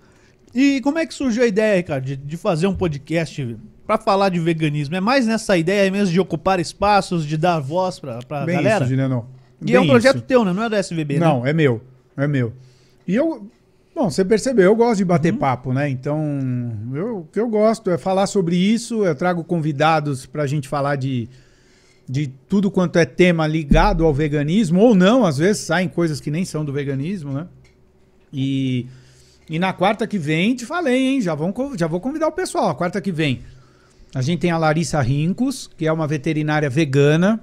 E 0.55 0.81
como 0.81 0.99
é 0.99 1.07
que 1.07 1.13
surgiu 1.15 1.43
a 1.43 1.47
ideia, 1.47 1.77
Ricardo, 1.77 2.05
de, 2.05 2.17
de 2.17 2.37
fazer 2.37 2.67
um 2.67 2.75
podcast 2.75 3.57
pra 3.87 3.99
falar 3.99 4.29
de 4.31 4.41
veganismo? 4.41 4.95
É 4.97 5.01
mais 5.01 5.27
nessa 5.27 5.57
ideia 5.57 5.91
mesmo 5.91 6.13
de 6.13 6.19
ocupar 6.21 6.59
espaços, 6.59 7.25
de 7.27 7.37
dar 7.37 7.61
voz 7.61 7.99
pra, 8.01 8.19
pra 8.21 8.45
Bem 8.45 8.57
galera? 8.57 8.85
isso, 8.85 8.91
Juliano. 8.91 9.27
e 9.65 9.75
é 9.75 9.81
um 9.81 9.87
projeto 9.87 10.17
isso. 10.17 10.25
teu, 10.25 10.45
né? 10.45 10.53
Não 10.53 10.63
é 10.65 10.69
do 10.69 10.75
SBB, 10.77 11.15
né? 11.19 11.27
Não, 11.27 11.47
é 11.47 11.53
meu. 11.53 11.81
É 12.17 12.27
meu. 12.27 12.53
E 13.07 13.15
eu. 13.15 13.47
Bom, 13.95 14.09
você 14.11 14.25
percebeu, 14.25 14.65
eu 14.67 14.77
gosto 14.77 14.99
de 14.99 15.05
bater 15.05 15.33
Uhum. 15.33 15.39
papo, 15.39 15.73
né? 15.73 15.89
Então, 15.91 16.21
eu, 16.95 17.19
o 17.19 17.25
que 17.33 17.41
eu 17.41 17.49
gosto 17.49 17.91
é 17.91 17.99
falar 17.99 18.27
sobre 18.29 18.55
isso. 18.57 19.05
Eu 19.05 19.15
trago 19.15 19.43
convidados 19.43 20.25
pra 20.25 20.47
gente 20.47 20.69
falar 20.69 20.95
de, 20.97 21.29
de 22.09 22.29
tudo 22.49 22.71
quanto 22.71 22.97
é 22.97 23.05
tema 23.05 23.45
ligado 23.47 24.05
ao 24.05 24.15
veganismo, 24.15 24.81
ou 24.81 24.95
não, 24.95 25.27
às 25.27 25.37
vezes 25.39 25.63
saem 25.63 25.89
coisas 25.89 26.21
que 26.21 26.31
nem 26.31 26.45
são 26.45 26.65
do 26.65 26.73
veganismo, 26.73 27.33
né? 27.33 27.47
E, 28.33 28.87
e 29.49 29.59
na 29.59 29.73
quarta 29.73 30.07
que 30.07 30.19
vem, 30.19 30.55
te 30.55 30.67
falei, 30.67 30.97
hein? 31.07 31.21
Já, 31.21 31.35
vão, 31.35 31.53
já 31.77 31.87
vou 31.87 32.01
convidar 32.01 32.27
o 32.29 32.33
pessoal. 32.33 32.69
A 32.71 32.75
quarta 32.75 33.01
que 33.01 33.11
vem, 33.13 33.41
a 34.15 34.21
gente 34.23 34.41
tem 34.41 34.51
a 34.51 34.59
Larissa 34.59 35.01
Rincos, 35.01 35.71
que 35.77 35.87
é 35.87 35.93
uma 35.93 36.07
veterinária 36.07 36.69
vegana. 36.69 37.41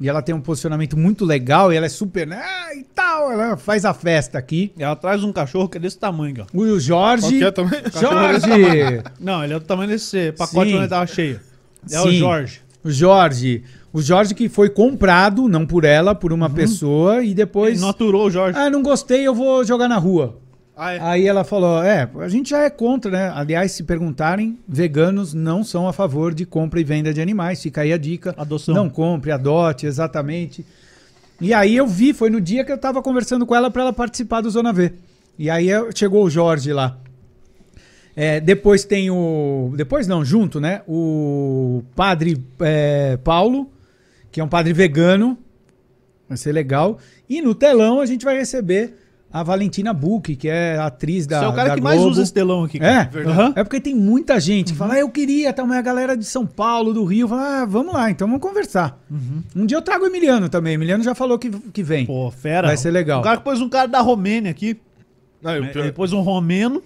E 0.00 0.08
ela 0.08 0.20
tem 0.20 0.34
um 0.34 0.40
posicionamento 0.40 0.96
muito 0.96 1.24
legal 1.24 1.72
e 1.72 1.76
ela 1.76 1.86
é 1.86 1.88
super. 1.88 2.26
né, 2.26 2.42
e 2.76 2.82
tal, 2.82 3.30
ela 3.30 3.56
faz 3.56 3.84
a 3.84 3.94
festa 3.94 4.36
aqui. 4.36 4.72
Ela 4.76 4.96
traz 4.96 5.22
um 5.22 5.32
cachorro 5.32 5.68
que 5.68 5.78
é 5.78 5.80
desse 5.80 5.96
tamanho, 5.96 6.44
ó. 6.52 6.58
O 6.58 6.80
Jorge. 6.80 7.38
Qualquer 7.38 7.52
também. 7.52 7.80
Jorge! 8.00 9.02
Não, 9.20 9.44
ele 9.44 9.54
é 9.54 9.58
do 9.60 9.64
tamanho 9.64 9.88
desse 9.90 10.32
pacote 10.32 10.70
Sim. 10.70 10.72
quando 10.72 10.80
ele 10.82 10.88
tava 10.88 11.06
cheio. 11.06 11.40
É 11.88 12.00
o 12.00 12.04
Sim. 12.10 12.18
Jorge. 12.18 12.60
O 12.82 12.90
Jorge. 12.90 13.62
O 13.92 14.02
Jorge 14.02 14.34
que 14.34 14.48
foi 14.48 14.70
comprado, 14.70 15.46
não 15.48 15.64
por 15.66 15.84
ela, 15.84 16.14
por 16.16 16.32
Uhum. 16.32 16.38
uma 16.38 16.50
pessoa, 16.50 17.22
e 17.22 17.32
depois. 17.34 17.74
Ele 17.74 17.80
não 17.82 17.90
aturou 17.90 18.26
o 18.26 18.30
Jorge. 18.30 18.58
Ah, 18.58 18.68
não 18.70 18.82
gostei, 18.82 19.24
eu 19.24 19.34
vou 19.34 19.62
jogar 19.64 19.86
na 19.86 19.98
rua. 19.98 20.40
Ah, 20.76 20.92
é. 20.92 21.00
Aí 21.00 21.26
ela 21.26 21.44
falou: 21.44 21.82
é, 21.82 22.08
a 22.18 22.28
gente 22.28 22.50
já 22.50 22.62
é 22.62 22.70
contra, 22.70 23.10
né? 23.10 23.32
Aliás, 23.34 23.72
se 23.72 23.82
perguntarem, 23.82 24.58
veganos 24.66 25.34
não 25.34 25.62
são 25.62 25.86
a 25.86 25.92
favor 25.92 26.32
de 26.34 26.46
compra 26.46 26.80
e 26.80 26.84
venda 26.84 27.12
de 27.12 27.20
animais. 27.20 27.62
Fica 27.62 27.82
aí 27.82 27.92
a 27.92 27.98
dica. 27.98 28.34
Adoção. 28.36 28.74
Não 28.74 28.88
compre, 28.88 29.30
adote, 29.30 29.86
exatamente. 29.86 30.64
E 31.40 31.52
aí 31.52 31.76
eu 31.76 31.86
vi, 31.86 32.12
foi 32.12 32.30
no 32.30 32.40
dia 32.40 32.64
que 32.64 32.72
eu 32.72 32.78
tava 32.78 33.02
conversando 33.02 33.44
com 33.44 33.54
ela 33.54 33.70
para 33.70 33.82
ela 33.82 33.92
participar 33.92 34.40
do 34.40 34.50
Zona 34.50 34.72
V. 34.72 34.92
E 35.38 35.50
aí 35.50 35.68
chegou 35.94 36.24
o 36.24 36.30
Jorge 36.30 36.72
lá. 36.72 36.98
É, 38.14 38.40
depois 38.40 38.84
tem 38.84 39.10
o. 39.10 39.72
Depois 39.76 40.06
não, 40.06 40.24
junto, 40.24 40.60
né? 40.60 40.82
O 40.86 41.82
padre 41.96 42.42
é, 42.60 43.16
Paulo, 43.18 43.70
que 44.30 44.40
é 44.40 44.44
um 44.44 44.48
padre 44.48 44.72
vegano. 44.72 45.38
Vai 46.28 46.36
ser 46.36 46.52
legal. 46.52 46.98
E 47.28 47.42
no 47.42 47.54
telão 47.54 48.00
a 48.00 48.06
gente 48.06 48.24
vai 48.24 48.36
receber 48.36 49.01
a 49.32 49.42
Valentina 49.42 49.92
Buch, 49.94 50.36
que 50.36 50.48
é 50.48 50.76
a 50.76 50.86
atriz 50.86 51.26
da. 51.26 51.38
Você 51.40 51.44
é 51.44 51.48
o 51.48 51.52
cara 51.54 51.74
que 51.74 51.80
mais 51.80 51.96
Globo. 51.98 52.12
usa 52.12 52.22
esse 52.22 52.32
telão 52.32 52.64
aqui. 52.64 52.76
É, 52.78 53.04
cara. 53.06 53.28
Aham. 53.30 53.52
é 53.56 53.64
porque 53.64 53.80
tem 53.80 53.94
muita 53.94 54.38
gente 54.38 54.72
que 54.72 54.78
fala, 54.78 54.94
ah, 54.94 54.98
eu 55.00 55.08
queria, 55.08 55.52
tá, 55.52 55.64
mas 55.64 55.78
a 55.78 55.82
galera 55.82 56.16
de 56.16 56.24
São 56.24 56.44
Paulo, 56.46 56.92
do 56.92 57.04
Rio, 57.04 57.26
fala, 57.28 57.62
ah, 57.62 57.64
vamos 57.64 57.94
lá, 57.94 58.10
então 58.10 58.28
vamos 58.28 58.42
conversar. 58.42 59.00
Um 59.56 59.64
dia 59.64 59.76
eu 59.78 59.82
trago 59.82 60.04
o 60.04 60.06
Emiliano 60.06 60.48
também. 60.48 60.74
Emiliano 60.74 61.02
já 61.02 61.14
falou 61.14 61.38
que, 61.38 61.50
que 61.50 61.82
vem. 61.82 62.04
Pô, 62.06 62.30
fera. 62.30 62.68
Vai 62.68 62.76
ser 62.76 62.90
legal. 62.90 63.20
O 63.20 63.22
cara 63.24 63.38
que 63.38 63.44
pôs 63.44 63.60
um 63.60 63.68
cara 63.68 63.88
da 63.88 64.00
Romênia 64.00 64.50
aqui. 64.50 64.78
Não, 65.40 65.50
eu- 65.56 65.64
É, 65.64 65.72
Ele 65.74 65.92
pôs 65.92 66.12
um 66.12 66.20
romeno 66.20 66.82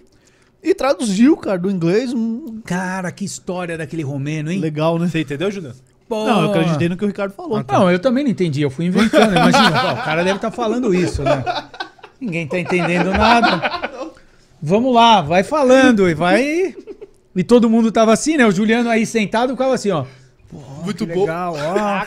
e 0.62 0.74
traduziu, 0.74 1.36
cara, 1.36 1.58
do 1.58 1.70
inglês. 1.70 2.12
um- 2.14 2.60
Cara, 2.64 3.10
que 3.12 3.24
história 3.24 3.76
daquele 3.76 4.02
romeno, 4.02 4.50
hein? 4.50 4.58
Legal, 4.60 4.98
né? 4.98 5.08
Você 5.08 5.20
entendeu, 5.20 5.50
Juliano? 5.50 5.74
Pô. 6.08 6.24
Não, 6.24 6.42
eu 6.44 6.50
acreditei 6.50 6.88
no 6.88 6.96
que 6.96 7.04
o 7.04 7.08
Ricardo 7.08 7.32
falou. 7.32 7.64
Não, 7.68 7.90
eu 7.90 7.98
também 7.98 8.22
não 8.22 8.30
entendi, 8.30 8.62
eu 8.62 8.70
fui 8.70 8.86
inventando. 8.86 9.32
Imagina, 9.32 9.70
pô, 9.82 10.00
o 10.00 10.04
cara 10.04 10.22
deve 10.22 10.36
estar 10.36 10.52
falando 10.52 10.94
isso, 10.94 11.22
né? 11.24 11.42
Ninguém 12.20 12.46
tá 12.46 12.58
entendendo 12.58 13.10
nada. 13.10 14.10
Vamos 14.62 14.94
lá, 14.94 15.20
vai 15.22 15.42
falando 15.44 16.08
e 16.08 16.14
vai. 16.14 16.74
E 17.34 17.44
todo 17.44 17.68
mundo 17.68 17.92
tava 17.92 18.12
assim, 18.12 18.36
né? 18.36 18.46
O 18.46 18.50
Juliano 18.50 18.88
aí 18.88 19.04
sentado 19.04 19.52
ficava 19.52 19.74
assim, 19.74 19.90
ó. 19.90 20.04
Muito 20.84 21.06
Que 21.06 21.12
bom. 21.12 21.20
legal, 21.20 21.54
ó. 21.54 22.06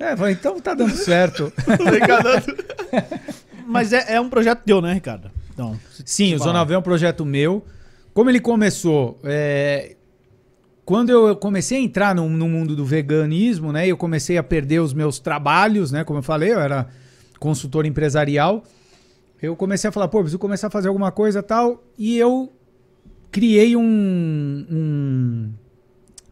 É, 0.00 0.16
falei, 0.16 0.34
então 0.34 0.60
tá 0.60 0.74
dando 0.74 0.94
certo. 0.96 1.52
Mas 3.66 3.92
é, 3.92 4.14
é 4.14 4.20
um 4.20 4.28
projeto 4.28 4.62
teu, 4.64 4.80
né, 4.82 4.92
Ricardo? 4.92 5.30
Então, 5.52 5.78
Sim, 6.04 6.34
o 6.34 6.38
Zona 6.38 6.64
V 6.64 6.74
é 6.74 6.78
um 6.78 6.82
projeto 6.82 7.24
meu. 7.24 7.64
Como 8.12 8.28
ele 8.28 8.40
começou? 8.40 9.18
é, 9.24 9.96
Quando 10.84 11.10
eu 11.10 11.36
comecei 11.36 11.78
a 11.78 11.80
entrar 11.80 12.14
no, 12.14 12.28
no 12.28 12.48
mundo 12.48 12.74
do 12.76 12.84
veganismo, 12.84 13.72
né? 13.72 13.86
Eu 13.86 13.96
comecei 13.96 14.36
a 14.36 14.42
perder 14.42 14.80
os 14.80 14.92
meus 14.92 15.18
trabalhos, 15.18 15.92
né? 15.92 16.04
Como 16.04 16.18
eu 16.18 16.22
falei, 16.22 16.52
eu 16.52 16.60
era 16.60 16.88
consultor 17.38 17.86
empresarial. 17.86 18.64
Eu 19.44 19.56
comecei 19.56 19.88
a 19.88 19.92
falar, 19.92 20.08
pô, 20.08 20.18
preciso 20.20 20.38
começar 20.38 20.68
a 20.68 20.70
fazer 20.70 20.88
alguma 20.88 21.12
coisa 21.12 21.40
e 21.40 21.42
tal. 21.42 21.84
E 21.98 22.16
eu 22.16 22.52
criei 23.30 23.76
um, 23.76 23.82
um, 24.70 25.52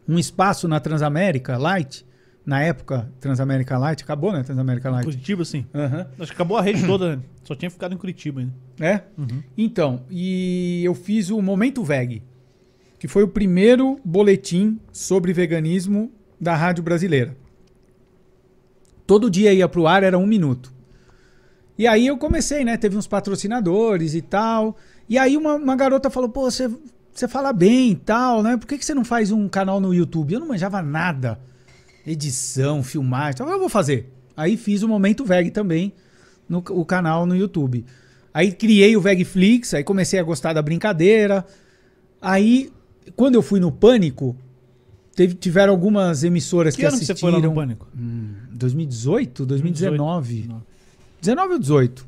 um 0.07 0.17
espaço 0.19 0.67
na 0.67 0.79
Transamérica 0.79 1.57
Light. 1.57 2.05
Na 2.45 2.61
época, 2.61 3.09
Transamérica 3.19 3.77
Light. 3.77 4.03
Acabou, 4.03 4.33
né? 4.33 4.43
Transamérica 4.43 4.89
Light. 4.89 5.05
Curitiba, 5.05 5.45
sim. 5.45 5.65
Aham. 5.73 6.07
Acho 6.19 6.31
que 6.31 6.35
acabou 6.35 6.57
a 6.57 6.61
rede 6.61 6.85
toda, 6.85 7.15
né? 7.15 7.21
Só 7.43 7.55
tinha 7.55 7.69
ficado 7.69 7.93
em 7.93 7.97
Curitiba 7.97 8.41
ainda. 8.41 8.53
É? 8.79 9.01
Então, 9.57 10.03
e 10.09 10.81
eu 10.83 10.93
fiz 10.93 11.29
o 11.29 11.41
Momento 11.41 11.83
Veg, 11.83 12.21
que 12.99 13.07
foi 13.07 13.23
o 13.23 13.27
primeiro 13.27 13.99
boletim 14.03 14.79
sobre 14.91 15.31
veganismo 15.31 16.11
da 16.39 16.55
rádio 16.55 16.83
brasileira. 16.83 17.37
Todo 19.05 19.29
dia 19.29 19.53
ia 19.53 19.67
pro 19.69 19.87
ar, 19.87 20.03
era 20.03 20.17
um 20.17 20.25
minuto. 20.25 20.72
E 21.77 21.87
aí 21.87 22.05
eu 22.07 22.17
comecei, 22.17 22.63
né? 22.63 22.77
Teve 22.77 22.97
uns 22.97 23.07
patrocinadores 23.07 24.13
e 24.13 24.21
tal. 24.21 24.77
E 25.09 25.17
aí 25.17 25.35
uma, 25.35 25.55
uma 25.55 25.75
garota 25.75 26.09
falou, 26.09 26.29
pô, 26.29 26.49
você, 26.49 26.69
você 27.13 27.27
fala 27.27 27.51
bem 27.51 27.91
e 27.91 27.95
tal, 27.95 28.43
né? 28.43 28.57
Por 28.57 28.67
que, 28.67 28.77
que 28.77 28.85
você 28.85 28.93
não 28.93 29.03
faz 29.03 29.31
um 29.31 29.47
canal 29.49 29.79
no 29.79 29.93
YouTube? 29.93 30.33
Eu 30.33 30.39
não 30.39 30.47
manjava 30.47 30.81
nada. 30.81 31.39
Edição, 32.05 32.83
filmagem, 32.83 33.31
então 33.35 33.49
eu 33.49 33.59
vou 33.59 33.69
fazer. 33.69 34.11
Aí 34.35 34.57
fiz 34.57 34.83
o 34.83 34.87
Momento 34.87 35.23
Veg 35.23 35.51
também, 35.51 35.93
no 36.49 36.57
o 36.69 36.83
canal 36.83 37.25
no 37.25 37.35
YouTube. 37.35 37.85
Aí 38.33 38.51
criei 38.51 38.97
o 38.97 39.01
Vegflix, 39.01 39.73
aí 39.73 39.83
comecei 39.83 40.19
a 40.19 40.23
gostar 40.23 40.53
da 40.53 40.61
brincadeira. 40.61 41.45
Aí, 42.21 42.71
quando 43.15 43.35
eu 43.35 43.41
fui 43.41 43.59
no 43.59 43.71
Pânico, 43.71 44.35
teve- 45.15 45.35
tiveram 45.35 45.71
algumas 45.71 46.23
emissoras 46.23 46.75
que, 46.75 46.81
Que 46.81 46.87
ano 46.87 46.97
que 46.99 47.05
você 47.05 47.11
assistiram. 47.13 47.33
foi 47.33 47.41
lá 47.41 47.47
no 47.47 47.53
Pânico? 47.55 47.87
Hum, 47.97 48.33
2018? 48.51 49.45
2019? 49.45 50.45
Não. 50.49 50.61
19 51.23 51.53
ou 51.53 51.59
18. 51.59 52.05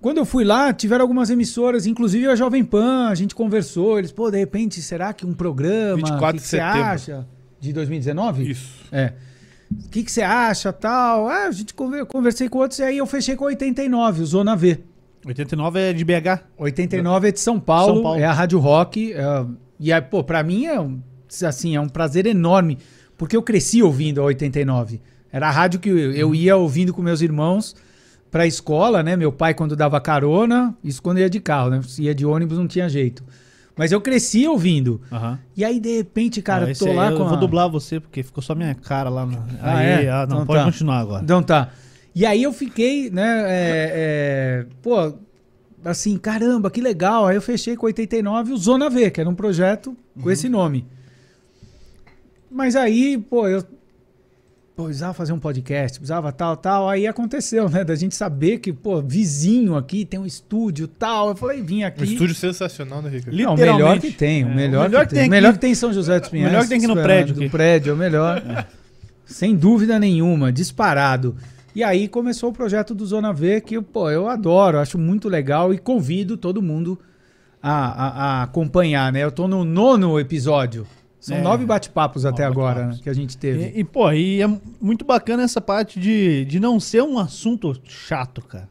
Quando 0.00 0.18
eu 0.18 0.24
fui 0.24 0.44
lá, 0.44 0.72
tiveram 0.72 1.02
algumas 1.02 1.28
emissoras, 1.28 1.86
inclusive 1.86 2.26
a 2.28 2.36
Jovem 2.36 2.62
Pan, 2.64 3.08
a 3.08 3.14
gente 3.14 3.34
conversou. 3.34 3.98
Eles, 3.98 4.12
pô, 4.12 4.30
de 4.30 4.38
repente, 4.38 4.80
será 4.80 5.12
que 5.12 5.26
um 5.26 5.32
programa? 5.32 5.96
24 5.96 6.24
o 6.24 6.32
que 6.32 6.36
de 6.36 6.42
que 6.42 6.48
você 6.48 6.60
acha? 6.60 7.26
De 7.60 7.72
2019? 7.72 8.48
Isso. 8.50 8.84
É. 8.92 9.14
O 9.70 9.88
que, 9.90 10.02
que 10.04 10.12
você 10.12 10.22
acha, 10.22 10.72
tal? 10.72 11.26
Ah, 11.28 11.46
a 11.46 11.50
gente 11.50 11.74
conver- 11.74 12.06
conversei 12.06 12.48
com 12.48 12.58
outros 12.58 12.78
e 12.78 12.84
aí 12.84 12.98
eu 12.98 13.06
fechei 13.06 13.34
com 13.34 13.44
89, 13.46 14.22
o 14.22 14.26
Zona 14.26 14.54
V. 14.54 14.78
89 15.26 15.80
é 15.80 15.92
de 15.92 16.04
BH. 16.04 16.44
89 16.56 17.28
é 17.28 17.32
de 17.32 17.40
São 17.40 17.58
Paulo, 17.58 17.94
São 17.94 18.02
Paulo. 18.02 18.20
é 18.20 18.24
a 18.24 18.32
Rádio 18.32 18.58
Rock. 18.60 19.12
é, 19.12 19.44
e 19.80 19.92
aí, 19.92 20.00
pô, 20.00 20.22
pra 20.22 20.42
mim 20.44 20.66
é 20.66 20.80
um, 20.80 21.00
assim, 21.44 21.74
é 21.74 21.80
um 21.80 21.88
prazer 21.88 22.24
enorme, 22.24 22.78
porque 23.16 23.36
eu 23.36 23.42
cresci 23.42 23.82
ouvindo 23.82 24.20
a 24.20 24.24
89. 24.24 25.00
Era 25.30 25.48
a 25.48 25.50
rádio 25.50 25.80
que 25.80 25.88
eu 25.90 26.34
ia 26.34 26.56
ouvindo 26.56 26.94
com 26.94 27.02
meus 27.02 27.20
irmãos 27.20 27.74
pra 28.30 28.46
escola, 28.46 29.02
né? 29.02 29.16
Meu 29.16 29.32
pai 29.32 29.54
quando 29.54 29.74
dava 29.76 30.00
carona, 30.00 30.74
isso 30.84 31.02
quando 31.02 31.18
ia 31.18 31.30
de 31.30 31.40
carro, 31.40 31.70
né? 31.70 31.80
Se 31.82 32.02
ia 32.02 32.14
de 32.14 32.24
ônibus 32.26 32.58
não 32.58 32.66
tinha 32.68 32.88
jeito. 32.88 33.24
Mas 33.76 33.92
eu 33.92 34.00
cresci 34.00 34.46
ouvindo. 34.46 35.00
Aham. 35.12 35.38
E 35.56 35.64
aí, 35.64 35.78
de 35.78 35.96
repente, 35.98 36.42
cara, 36.42 36.66
Ah, 36.66 36.70
eu 36.70 36.76
tô 36.76 36.92
lá 36.92 37.10
eu 37.10 37.16
com 37.16 37.24
vou 37.24 37.34
a- 37.34 37.40
dublar 37.40 37.68
você, 37.70 38.00
porque 38.00 38.22
ficou 38.24 38.42
só 38.42 38.54
minha 38.54 38.74
cara 38.74 39.08
lá. 39.08 39.24
No... 39.24 39.38
Ah, 39.62 39.76
aí, 39.78 39.86
é? 40.06 40.10
ah, 40.10 40.26
não, 40.28 40.36
Então 40.38 40.46
pode 40.46 40.58
tá. 40.60 40.64
continuar 40.72 40.98
agora. 40.98 41.22
Então 41.22 41.42
tá. 41.42 41.70
E 42.14 42.26
aí 42.26 42.42
eu 42.42 42.52
fiquei, 42.52 43.08
né, 43.08 43.44
é, 43.46 43.92
é, 43.94 44.66
pô, 44.82 45.14
assim, 45.84 46.16
caramba, 46.18 46.68
que 46.72 46.80
legal. 46.80 47.26
Aí 47.28 47.36
eu 47.36 47.42
fechei 47.42 47.76
com 47.76 47.86
89 47.86 48.52
o 48.52 48.56
Zona 48.56 48.90
V, 48.90 49.12
que 49.12 49.20
era 49.20 49.30
um 49.30 49.34
projeto 49.34 49.96
com 50.20 50.28
esse 50.28 50.48
nome. 50.48 50.84
Mas 52.50 52.74
aí, 52.74 53.16
pô, 53.18 53.46
eu 53.46 53.62
pô, 54.78 54.84
precisava 54.84 55.12
fazer 55.12 55.32
um 55.32 55.40
podcast, 55.40 55.98
precisava 55.98 56.30
tal, 56.30 56.56
tal. 56.56 56.88
Aí 56.88 57.04
aconteceu, 57.04 57.68
né, 57.68 57.82
da 57.82 57.96
gente 57.96 58.14
saber 58.14 58.58
que, 58.58 58.72
pô, 58.72 59.02
vizinho 59.02 59.74
aqui 59.74 60.04
tem 60.04 60.20
um 60.20 60.24
estúdio 60.24 60.86
tal. 60.86 61.30
Eu 61.30 61.36
falei, 61.36 61.60
vim 61.60 61.82
aqui. 61.82 62.02
Um 62.02 62.04
estúdio 62.04 62.34
sensacional, 62.36 63.02
né, 63.02 63.10
Ricardo? 63.10 63.36
Não, 63.36 63.54
o 63.54 63.58
melhor 63.58 63.98
que 63.98 64.12
tem, 64.12 64.44
o 64.44 64.48
É, 64.50 64.54
melhor, 64.54 64.86
o 64.86 64.88
melhor 64.88 65.02
que 65.04 65.08
que 65.08 65.14
tem. 65.16 65.26
O 65.26 65.30
melhor 65.32 65.52
que 65.54 65.58
tem 65.58 65.72
em 65.72 65.74
São 65.74 65.92
José 65.92 66.20
dos 66.20 66.28
Pinhais. 66.28 66.52
melhor 66.52 66.62
que 66.62 66.68
tem 66.68 66.78
aqui 66.78 66.86
no 66.86 66.94
prédio 66.94 67.34
Do 67.34 67.40
aqui. 67.40 67.50
prédio, 67.50 67.90
é 67.90 67.94
o 67.94 67.96
melhor. 67.96 68.66
Sem 69.26 69.56
dúvida 69.56 69.98
nenhuma, 69.98 70.52
disparado. 70.52 71.34
E 71.74 71.82
aí 71.82 72.06
começou 72.06 72.50
o 72.50 72.52
projeto 72.52 72.94
do 72.94 73.04
Zona 73.04 73.32
V, 73.32 73.60
que 73.60 73.80
pô, 73.82 74.08
eu 74.08 74.28
adoro, 74.28 74.78
acho 74.78 74.96
muito 74.96 75.28
legal 75.28 75.74
e 75.74 75.78
convido 75.78 76.36
todo 76.36 76.62
mundo 76.62 76.96
a, 77.60 77.72
a- 77.72 78.08
a 78.40 78.42
acompanhar, 78.44 79.12
né? 79.12 79.24
Eu 79.24 79.32
tô 79.32 79.48
no 79.48 79.64
nono 79.64 80.20
episódio. 80.20 80.86
São 81.20 81.36
É. 81.36 81.42
nove 81.42 81.66
bate-papos 81.66 82.24
até 82.24 82.44
Nove 82.44 82.52
agora 82.54 82.74
bate-papos. 82.74 82.96
né, 82.98 83.02
que 83.02 83.10
a 83.10 83.12
gente 83.12 83.36
teve. 83.36 83.72
E, 83.74 83.80
e, 83.80 83.84
pô, 83.84 84.10
e 84.12 84.40
é 84.42 84.46
muito 84.80 85.04
bacana 85.04 85.42
essa 85.42 85.60
parte 85.60 85.98
de, 85.98 86.44
de 86.44 86.60
não 86.60 86.78
ser 86.78 87.02
um 87.02 87.18
assunto 87.18 87.74
chato, 87.84 88.40
cara. 88.42 88.68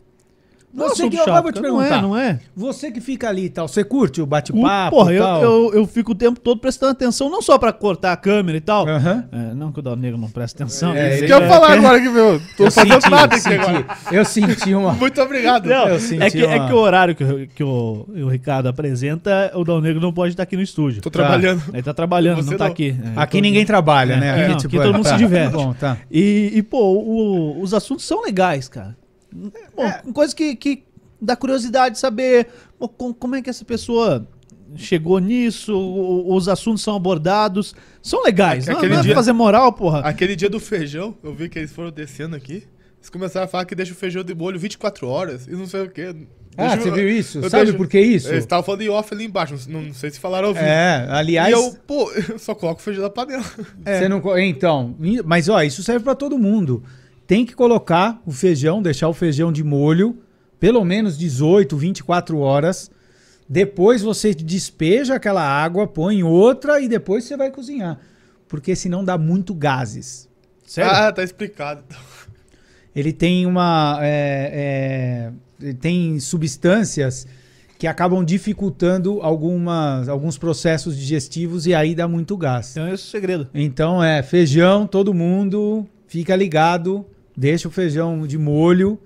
É 0.75 0.79
Você 0.79 1.09
que 1.09 1.15
eu 1.15 1.25
vou 1.25 1.51
te 1.51 1.59
cara. 1.61 1.69
Não 1.69 1.77
perguntar. 1.79 1.97
é, 1.97 2.01
não 2.01 2.15
é? 2.17 2.39
Você 2.55 2.91
que 2.91 2.99
fica 3.01 3.29
ali 3.29 3.45
e 3.45 3.49
tal, 3.49 3.67
você 3.67 3.83
curte 3.83 4.21
o 4.21 4.25
bate-papo 4.25 4.95
Porra, 4.95 5.13
eu, 5.13 5.23
eu, 5.23 5.73
eu 5.73 5.87
fico 5.87 6.11
o 6.11 6.15
tempo 6.15 6.39
todo 6.39 6.59
prestando 6.59 6.91
atenção, 6.91 7.29
não 7.31 7.41
só 7.41 7.57
pra 7.57 7.71
cortar 7.71 8.11
a 8.11 8.17
câmera 8.17 8.57
e 8.57 8.61
tal. 8.61 8.87
É, 8.87 9.23
não 9.55 9.71
que 9.71 9.79
o 9.79 9.81
Dal 9.81 9.95
Negro 9.95 10.19
não 10.19 10.29
presta 10.29 10.61
atenção. 10.63 10.91
É, 10.91 10.93
né? 10.95 11.09
Isso 11.09 11.17
ele 11.19 11.27
que 11.27 11.33
eu 11.33 11.39
ia 11.39 11.47
já- 11.47 11.49
falar 11.53 11.71
agora 11.79 12.01
que, 12.01 12.09
meu, 12.09 12.41
tô 12.57 12.65
Eu 12.65 12.71
fazendo 12.71 12.93
senti, 13.01 13.09
nada 13.09 13.35
aqui 13.35 13.39
senti. 13.41 13.55
agora. 13.55 13.85
Eu 14.11 14.25
senti 14.25 14.73
uma... 14.75 14.91
Muito 14.93 15.21
obrigado. 15.21 15.65
Não, 15.67 15.87
Eu 15.87 15.99
senti 15.99 16.21
é, 16.23 16.29
que, 16.29 16.43
é 16.43 16.55
uma- 16.57 16.67
que 16.67 16.73
o 16.73 16.77
horário 16.77 17.15
que, 17.15 17.23
o- 17.23 17.47
que 17.47 17.63
o, 17.63 18.05
o 18.15 18.27
Ricardo 18.27 18.67
apresenta, 18.67 19.51
o 19.55 19.63
Dal 19.63 19.81
Negro 19.81 20.01
não 20.01 20.11
pode 20.13 20.33
estar 20.33 20.43
aqui 20.43 20.55
no 20.57 20.61
estúdio. 20.61 21.01
Tô 21.01 21.09
trabalhando. 21.09 21.63
Ele 21.73 21.81
tá 21.81 21.93
trabalhando, 21.93 22.43
Você 22.43 22.51
não 22.51 22.57
tá 22.57 22.65
não. 22.65 22.71
aqui. 22.71 22.95
É, 23.15 23.19
Aqui 23.19 23.37
tô- 23.37 23.41
ninguém 23.41 23.65
trabalha, 23.65 24.13
É, 24.13 24.19
né? 24.19 24.31
aqui 24.31 24.47
não, 24.49 24.57
aqui 24.57 24.77
todo 24.77 24.93
mundo 24.93 25.07
se 25.07 25.15
diverte. 25.17 25.53
Bom, 25.53 25.73
tá. 25.73 25.97
E, 26.11 26.51
e, 26.53 26.61
pô, 26.61 26.79
o- 26.93 27.61
os 27.61 27.73
assuntos 27.73 28.05
são 28.05 28.21
legais, 28.21 28.67
cara. 28.67 28.95
Pô, 29.75 29.83
É. 29.83 30.01
Coisa 30.13 30.35
que, 30.35 30.55
que 30.55 30.83
dá 31.21 31.35
curiosidade 31.35 31.95
de 31.95 31.99
saber 32.01 32.47
com- 32.97 33.13
como 33.13 33.35
é 33.35 33.41
que 33.41 33.49
essa 33.49 33.65
pessoa 33.65 34.27
chegou 34.75 35.19
nisso, 35.19 35.73
o- 35.77 36.35
os 36.35 36.47
assuntos 36.47 36.81
são 36.83 36.95
abordados. 36.95 37.73
São 38.01 38.23
legais. 38.23 38.65
Não, 38.67 38.75
Aquele 38.77 38.93
não 38.93 38.99
é 38.99 39.03
dia- 39.03 39.15
fazer 39.15 39.33
moral, 39.33 39.71
porra. 39.73 39.99
Aquele 40.01 40.35
dia 40.35 40.49
do 40.49 40.59
feijão, 40.59 41.15
eu 41.23 41.33
vi 41.33 41.49
que 41.49 41.57
eles 41.59 41.71
foram 41.71 41.89
descendo 41.91 42.35
aqui. 42.35 42.63
Eles 42.99 43.09
começaram 43.09 43.45
a 43.45 43.47
falar 43.47 43.65
que 43.65 43.75
deixa 43.75 43.93
o 43.93 43.95
feijão 43.95 44.23
de 44.23 44.33
molho 44.35 44.59
24 44.59 45.07
horas 45.07 45.47
e 45.47 45.51
não 45.51 45.65
sei 45.67 45.81
o 45.83 45.89
quê. 45.89 46.13
Ah, 46.59 46.69
Deixa 46.69 46.81
você 46.81 46.89
eu- 46.89 46.93
viu 46.95 47.07
isso? 47.09 47.41
Sabe 47.49 47.65
deixo- 47.65 47.77
por 47.77 47.87
que 47.87 47.99
isso? 48.01 48.29
Eles 48.29 48.39
estavam 48.43 48.63
falando 48.63 48.81
em 48.81 48.89
off 48.89 49.13
ali 49.13 49.25
embaixo, 49.25 49.55
não, 49.69 49.79
não 49.83 49.93
sei 49.93 50.09
se 50.09 50.19
falaram 50.19 50.47
ao 50.47 50.53
vivo. 50.55 50.65
É, 50.65 51.07
aliás, 51.11 51.49
E 51.49 51.51
eu, 51.51 51.75
pô, 51.85 52.11
eu 52.33 52.39
só 52.39 52.55
coloco 52.55 52.81
o 52.81 52.83
feijão 52.83 53.03
na 53.03 53.09
panela. 53.11 53.43
você 53.85 54.09
não. 54.09 54.21
Então, 54.39 54.95
mas 55.23 55.47
ó, 55.47 55.61
isso 55.61 55.83
serve 55.83 56.03
pra 56.03 56.15
todo 56.15 56.37
mundo. 56.37 56.83
Tem 57.27 57.45
que 57.45 57.53
colocar 57.53 58.21
o 58.25 58.31
feijão, 58.31 58.81
deixar 58.81 59.09
o 59.09 59.13
feijão 59.13 59.51
de 59.51 59.61
molho, 59.61 60.17
pelo 60.57 60.83
menos 60.85 61.17
18, 61.17 61.75
24 61.75 62.39
horas. 62.39 62.89
Depois 63.49 64.01
você 64.01 64.33
despeja 64.33 65.15
aquela 65.15 65.43
água, 65.43 65.85
põe 65.85 66.23
outra 66.23 66.79
e 66.79 66.87
depois 66.87 67.25
você 67.25 67.35
vai 67.35 67.51
cozinhar. 67.51 67.99
Porque 68.47 68.75
senão 68.75 69.03
dá 69.03 69.17
muito 69.17 69.53
gases. 69.53 70.29
Sério? 70.65 70.91
Ah, 70.91 71.11
tá 71.11 71.21
explicado. 71.21 71.83
ele 72.95 73.11
tem 73.11 73.45
uma. 73.45 73.99
é, 74.01 75.31
é, 75.61 75.65
ele 75.65 75.73
tem 75.73 76.19
substâncias 76.21 77.27
que 77.77 77.87
acabam 77.87 78.23
dificultando 78.23 79.21
algumas, 79.21 80.09
alguns 80.09 80.37
processos 80.37 80.97
digestivos 80.97 81.67
e 81.67 81.75
aí 81.75 81.93
dá 81.93 82.07
muito 82.07 82.35
gás. 82.35 82.71
Então 82.71 82.87
esse 82.87 83.03
é 83.03 83.07
o 83.07 83.11
segredo. 83.11 83.49
Então 83.53 84.03
é 84.03 84.23
feijão, 84.23 84.87
todo 84.87 85.13
mundo 85.13 85.85
fica 86.07 86.35
ligado, 86.35 87.05
deixa 87.37 87.67
o 87.67 87.71
feijão 87.71 88.25
de 88.25 88.37
molho. 88.37 88.99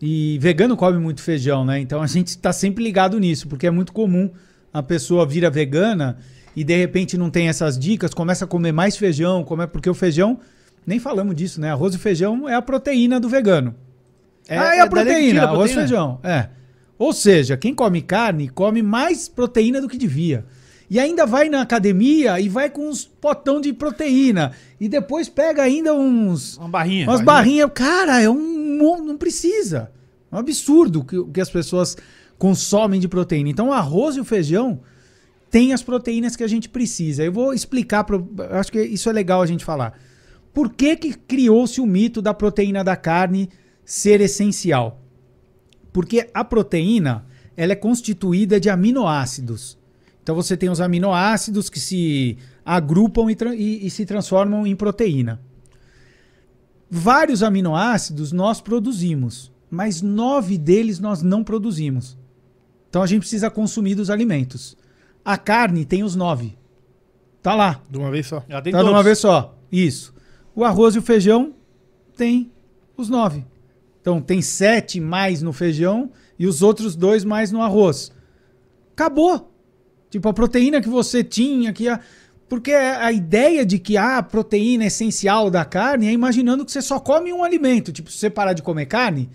E 0.00 0.38
vegano 0.40 0.76
come 0.76 0.98
muito 0.98 1.22
feijão, 1.22 1.64
né? 1.64 1.78
Então 1.78 2.02
a 2.02 2.06
gente 2.06 2.28
está 2.28 2.52
sempre 2.52 2.82
ligado 2.82 3.18
nisso, 3.18 3.46
porque 3.46 3.66
é 3.66 3.70
muito 3.70 3.92
comum 3.92 4.30
a 4.72 4.82
pessoa 4.82 5.24
vira 5.24 5.48
vegana 5.48 6.18
e 6.56 6.64
de 6.64 6.76
repente 6.76 7.16
não 7.16 7.30
tem 7.30 7.48
essas 7.48 7.78
dicas, 7.78 8.12
começa 8.12 8.44
a 8.44 8.48
comer 8.48 8.72
mais 8.72 8.96
feijão, 8.96 9.44
come... 9.44 9.66
porque 9.66 9.88
o 9.88 9.94
feijão, 9.94 10.40
nem 10.86 10.98
falamos 10.98 11.34
disso, 11.34 11.60
né? 11.60 11.70
Arroz 11.70 11.94
e 11.94 11.98
feijão 11.98 12.48
é 12.48 12.54
a 12.54 12.62
proteína 12.62 13.20
do 13.20 13.28
vegano. 13.28 13.74
É- 14.48 14.58
ah, 14.58 14.74
é 14.74 14.78
é 14.78 14.80
a 14.80 14.86
proteína, 14.86 15.28
tira 15.30 15.42
a 15.42 15.44
arroz 15.44 15.70
e 15.70 15.74
proteína? 15.74 15.88
feijão. 15.88 16.20
É. 16.22 16.48
Ou 16.98 17.12
seja, 17.12 17.56
quem 17.56 17.74
come 17.74 18.02
carne 18.02 18.48
come 18.48 18.82
mais 18.82 19.28
proteína 19.28 19.80
do 19.80 19.88
que 19.88 19.96
devia. 19.96 20.44
E 20.88 21.00
ainda 21.00 21.24
vai 21.24 21.48
na 21.48 21.62
academia 21.62 22.38
e 22.38 22.48
vai 22.48 22.68
com 22.68 22.88
uns 22.88 23.04
potão 23.04 23.60
de 23.60 23.72
proteína. 23.72 24.52
E 24.78 24.88
depois 24.88 25.28
pega 25.28 25.62
ainda 25.62 25.94
uns. 25.94 26.56
Uma 26.58 26.68
barrinha. 26.68 27.08
Umas 27.08 27.20
barrinhas. 27.20 27.70
Cara, 27.74 28.20
é 28.20 28.28
um. 28.28 29.02
Não 29.02 29.16
precisa. 29.16 29.90
É 30.30 30.36
um 30.36 30.38
absurdo 30.38 31.00
o 31.00 31.04
que, 31.04 31.24
que 31.32 31.40
as 31.40 31.50
pessoas 31.50 31.96
consomem 32.38 33.00
de 33.00 33.08
proteína. 33.08 33.48
Então, 33.48 33.68
o 33.68 33.72
arroz 33.72 34.16
e 34.16 34.20
o 34.20 34.24
feijão 34.24 34.80
têm 35.50 35.72
as 35.72 35.82
proteínas 35.82 36.36
que 36.36 36.44
a 36.44 36.48
gente 36.48 36.68
precisa. 36.68 37.24
Eu 37.24 37.32
vou 37.32 37.54
explicar. 37.54 38.04
Pro, 38.04 38.28
acho 38.50 38.70
que 38.70 38.82
isso 38.82 39.08
é 39.08 39.12
legal 39.12 39.40
a 39.40 39.46
gente 39.46 39.64
falar. 39.64 39.98
Por 40.52 40.70
que, 40.70 40.96
que 40.96 41.14
criou-se 41.14 41.80
o 41.80 41.86
mito 41.86 42.20
da 42.20 42.34
proteína 42.34 42.84
da 42.84 42.94
carne 42.94 43.48
ser 43.84 44.20
essencial? 44.20 45.00
Porque 45.92 46.28
a 46.34 46.44
proteína 46.44 47.24
ela 47.56 47.72
é 47.72 47.76
constituída 47.76 48.60
de 48.60 48.68
aminoácidos. 48.68 49.78
Então 50.24 50.34
você 50.34 50.56
tem 50.56 50.70
os 50.70 50.80
aminoácidos 50.80 51.68
que 51.68 51.78
se 51.78 52.38
agrupam 52.64 53.30
e, 53.30 53.36
tra- 53.36 53.54
e- 53.54 53.86
e 53.86 53.90
se 53.90 54.06
transformam 54.06 54.66
em 54.66 54.74
proteína. 54.74 55.38
Vários 56.90 57.42
aminoácidos 57.42 58.32
nós 58.32 58.58
produzimos, 58.60 59.52
mas 59.70 60.00
nove 60.00 60.56
deles 60.56 60.98
nós 60.98 61.22
não 61.22 61.44
produzimos. 61.44 62.16
Então 62.88 63.02
a 63.02 63.06
gente 63.06 63.20
precisa 63.20 63.50
consumir 63.50 63.94
dos 63.94 64.08
alimentos. 64.08 64.76
A 65.24 65.36
carne 65.36 65.84
tem 65.84 66.02
os 66.02 66.16
nove. 66.16 66.56
Tá 67.42 67.54
lá. 67.54 67.82
De 67.90 67.98
uma 67.98 68.10
vez 68.10 68.26
só. 68.26 68.42
Ela 68.48 68.62
tem 68.62 68.72
tá 68.72 68.78
de 68.78 68.84
todos. 68.84 68.96
uma 68.96 69.02
vez 69.02 69.18
só. 69.18 69.54
Isso. 69.70 70.14
O 70.54 70.64
arroz 70.64 70.94
e 70.94 70.98
o 70.98 71.02
feijão 71.02 71.54
tem 72.16 72.50
os 72.96 73.10
nove. 73.10 73.44
Então 74.00 74.22
tem 74.22 74.40
sete 74.40 75.00
mais 75.00 75.42
no 75.42 75.52
feijão 75.52 76.10
e 76.38 76.46
os 76.46 76.62
outros 76.62 76.96
dois 76.96 77.24
mais 77.24 77.52
no 77.52 77.60
arroz. 77.60 78.10
Acabou. 78.92 79.50
Tipo, 80.14 80.28
a 80.28 80.32
proteína 80.32 80.80
que 80.80 80.88
você 80.88 81.24
tinha, 81.24 81.72
que 81.72 81.88
a... 81.88 81.98
porque 82.48 82.70
a 82.72 83.10
ideia 83.10 83.66
de 83.66 83.80
que 83.80 83.96
a 83.96 84.22
proteína 84.22 84.84
é 84.84 84.86
essencial 84.86 85.50
da 85.50 85.64
carne 85.64 86.06
é 86.06 86.12
imaginando 86.12 86.64
que 86.64 86.70
você 86.70 86.80
só 86.80 87.00
come 87.00 87.32
um 87.32 87.42
alimento. 87.42 87.90
Tipo, 87.90 88.08
se 88.12 88.18
você 88.18 88.30
parar 88.30 88.52
de 88.52 88.62
comer 88.62 88.86
carne, 88.86 89.28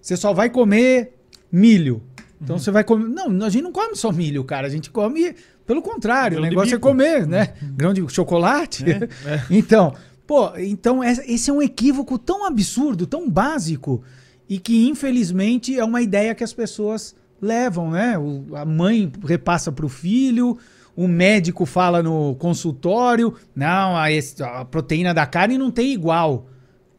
você 0.00 0.16
só 0.16 0.32
vai 0.32 0.48
comer 0.48 1.12
milho. 1.52 2.02
Então 2.40 2.58
você 2.58 2.70
vai 2.70 2.82
comer. 2.82 3.06
Não, 3.10 3.44
a 3.44 3.50
gente 3.50 3.62
não 3.62 3.72
come 3.72 3.94
só 3.94 4.10
milho, 4.10 4.42
cara. 4.42 4.66
A 4.66 4.70
gente 4.70 4.88
come, 4.88 5.34
pelo 5.66 5.82
contrário, 5.82 6.36
Grão 6.38 6.46
o 6.46 6.48
negócio 6.48 6.74
é 6.74 6.78
comer, 6.78 7.26
né? 7.26 7.52
Grão 7.76 7.92
de 7.92 8.02
chocolate. 8.08 8.84
É, 8.90 9.08
Então, 9.50 9.94
pô, 10.26 10.50
então 10.56 11.04
es- 11.04 11.20
esse 11.26 11.50
é 11.50 11.52
um 11.52 11.60
equívoco 11.60 12.18
tão 12.18 12.46
absurdo, 12.46 13.06
tão 13.06 13.28
básico, 13.28 14.02
e 14.48 14.58
que 14.58 14.88
infelizmente 14.88 15.78
é 15.78 15.84
uma 15.84 16.00
ideia 16.00 16.34
que 16.34 16.42
as 16.42 16.54
pessoas 16.54 17.14
levam, 17.42 17.90
né? 17.90 18.16
O- 18.16 18.54
a 18.54 18.64
mãe 18.64 19.10
repassa 19.26 19.70
para 19.72 19.84
o 19.84 19.88
filho, 19.88 20.56
o 20.96 21.08
médico 21.08 21.66
fala 21.66 22.02
no 22.02 22.34
consultório, 22.36 23.34
não, 23.54 23.96
a, 23.96 24.04
a 24.60 24.64
proteína 24.64 25.12
da 25.12 25.26
carne 25.26 25.58
não 25.58 25.70
tem 25.70 25.92
igual. 25.92 26.46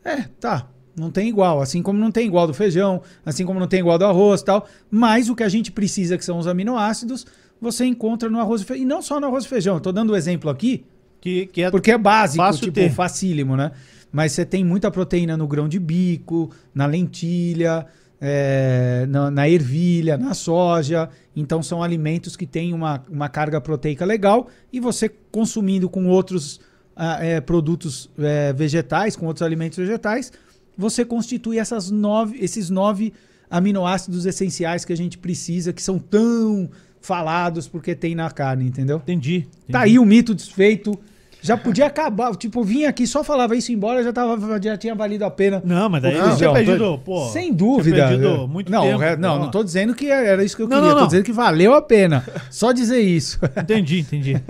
É, 0.04 0.24
tá. 0.40 0.68
Não 0.96 1.10
tem 1.10 1.28
igual, 1.30 1.60
assim 1.60 1.82
como 1.82 1.98
não 1.98 2.12
tem 2.12 2.28
igual 2.28 2.46
do 2.46 2.54
feijão, 2.54 3.02
assim 3.26 3.44
como 3.46 3.60
não 3.60 3.66
tem 3.68 3.80
igual 3.80 3.98
do 3.98 4.06
arroz 4.06 4.42
e 4.42 4.46
tal. 4.46 4.68
Mas 4.92 5.28
o 5.30 5.36
que 5.36 5.42
a 5.42 5.50
gente 5.50 5.72
precisa, 5.72 6.18
que 6.20 6.26
são 6.26 6.38
os 6.38 6.46
aminoácidos, 6.46 7.26
você 7.60 7.84
encontra 7.86 8.30
no 8.30 8.40
arroz 8.40 8.62
e 8.62 8.66
feijão. 8.66 8.84
E 8.84 8.88
não 8.88 9.02
só 9.02 9.20
no 9.20 9.26
arroz 9.26 9.46
e 9.46 9.48
feijão. 9.48 9.76
Eu 9.76 9.82
tô 9.82 9.92
dando 9.92 10.12
o 10.12 10.16
exemplo 10.16 10.52
aqui, 10.52 10.86
Que, 11.20 11.48
que 11.48 11.64
é 11.64 11.72
porque 11.72 11.90
é 11.92 11.98
básico, 11.98 12.44
Fácil 12.44 12.66
tipo, 12.66 12.76
ter. 12.76 12.92
facílimo, 12.92 13.56
né? 13.58 13.72
Mas 14.12 14.34
você 14.34 14.46
tem 14.46 14.64
muita 14.64 14.92
proteína 14.92 15.36
no 15.36 15.48
grão 15.48 15.68
de 15.68 15.80
bico, 15.80 16.52
na 16.76 16.86
lentilha, 16.86 17.88
é, 18.26 19.06
na, 19.10 19.30
na 19.30 19.50
ervilha, 19.50 20.18
na 20.18 20.34
soja. 20.34 21.10
Então 21.36 21.62
são 21.62 21.84
alimentos 21.84 22.38
que 22.38 22.48
têm 22.48 22.74
uma, 22.74 23.04
uma 23.10 23.28
carga 23.28 23.60
proteica 23.60 24.06
legal 24.06 24.48
e 24.72 24.80
você 24.80 25.10
consumindo 25.30 25.90
com 25.90 26.08
outros 26.08 26.62
ah, 26.96 27.18
é, 27.22 27.42
produtos 27.42 28.10
é, 28.18 28.54
vegetais, 28.54 29.18
com 29.18 29.26
outros 29.26 29.46
alimentos 29.46 29.78
vegetais, 29.78 30.32
você 30.78 31.04
constitui 31.04 31.60
essas 31.60 31.92
nove, 31.92 32.38
esses 32.40 32.70
nove 32.70 33.12
aminoácidos 33.50 34.26
essenciais 34.26 34.86
que 34.86 34.94
a 34.94 34.98
gente 34.98 35.18
precisa, 35.18 35.74
que 35.74 35.84
são 35.84 36.00
tão 36.00 36.70
falados 37.02 37.68
porque 37.68 37.94
tem 37.94 38.16
na 38.16 38.32
carne, 38.32 38.66
entendeu? 38.66 38.98
Entendi. 38.98 39.36
entendi. 39.36 39.72
Tá 39.72 39.82
aí 39.82 40.00
o 40.00 40.06
mito 40.06 40.34
desfeito. 40.34 40.98
Já 41.44 41.58
podia 41.58 41.86
acabar. 41.86 42.34
Tipo, 42.36 42.64
vim 42.64 42.86
aqui 42.86 43.06
só 43.06 43.24
falava 43.24 43.56
isso 43.56 43.72
embora, 43.72 44.02
já, 44.04 44.14
tava, 44.14 44.60
já 44.62 44.78
tinha 44.78 44.96
valido 44.96 45.26
a 45.26 45.30
pena. 45.30 45.62
Não, 45.66 45.90
mas 45.90 46.02
daí 46.02 46.18
Não, 46.18 46.32
você 46.32 46.46
não, 46.46 46.54
perdido, 46.54 46.78
tô- 46.78 46.98
pô. 47.00 47.30
Sem 47.30 47.54
dúvida. 47.54 48.08
perdido 48.08 48.48
muito 48.48 48.72
não, 48.72 48.82
tempo. 48.84 49.04
é- 49.04 49.18
não, 49.18 49.38
pô. 49.38 49.44
não 49.44 49.52
tô 49.52 49.64
dizendo 49.64 49.94
que 49.94 50.10
era 50.10 50.44
isso 50.44 50.56
que 50.56 50.64
eu 50.64 50.68
Não, 50.68 50.78
queria. 50.78 50.90
não, 50.90 50.96
Tô 50.96 51.02
não. 51.02 51.08
dizendo 51.08 51.24
que 51.26 51.34
valeu 51.34 51.74
a 51.76 51.82
pena. 51.82 52.26
Só 52.50 52.72
dizer 52.72 53.00
isso. 53.02 53.38
Entendi, 53.62 54.00
entendi. 54.00 54.42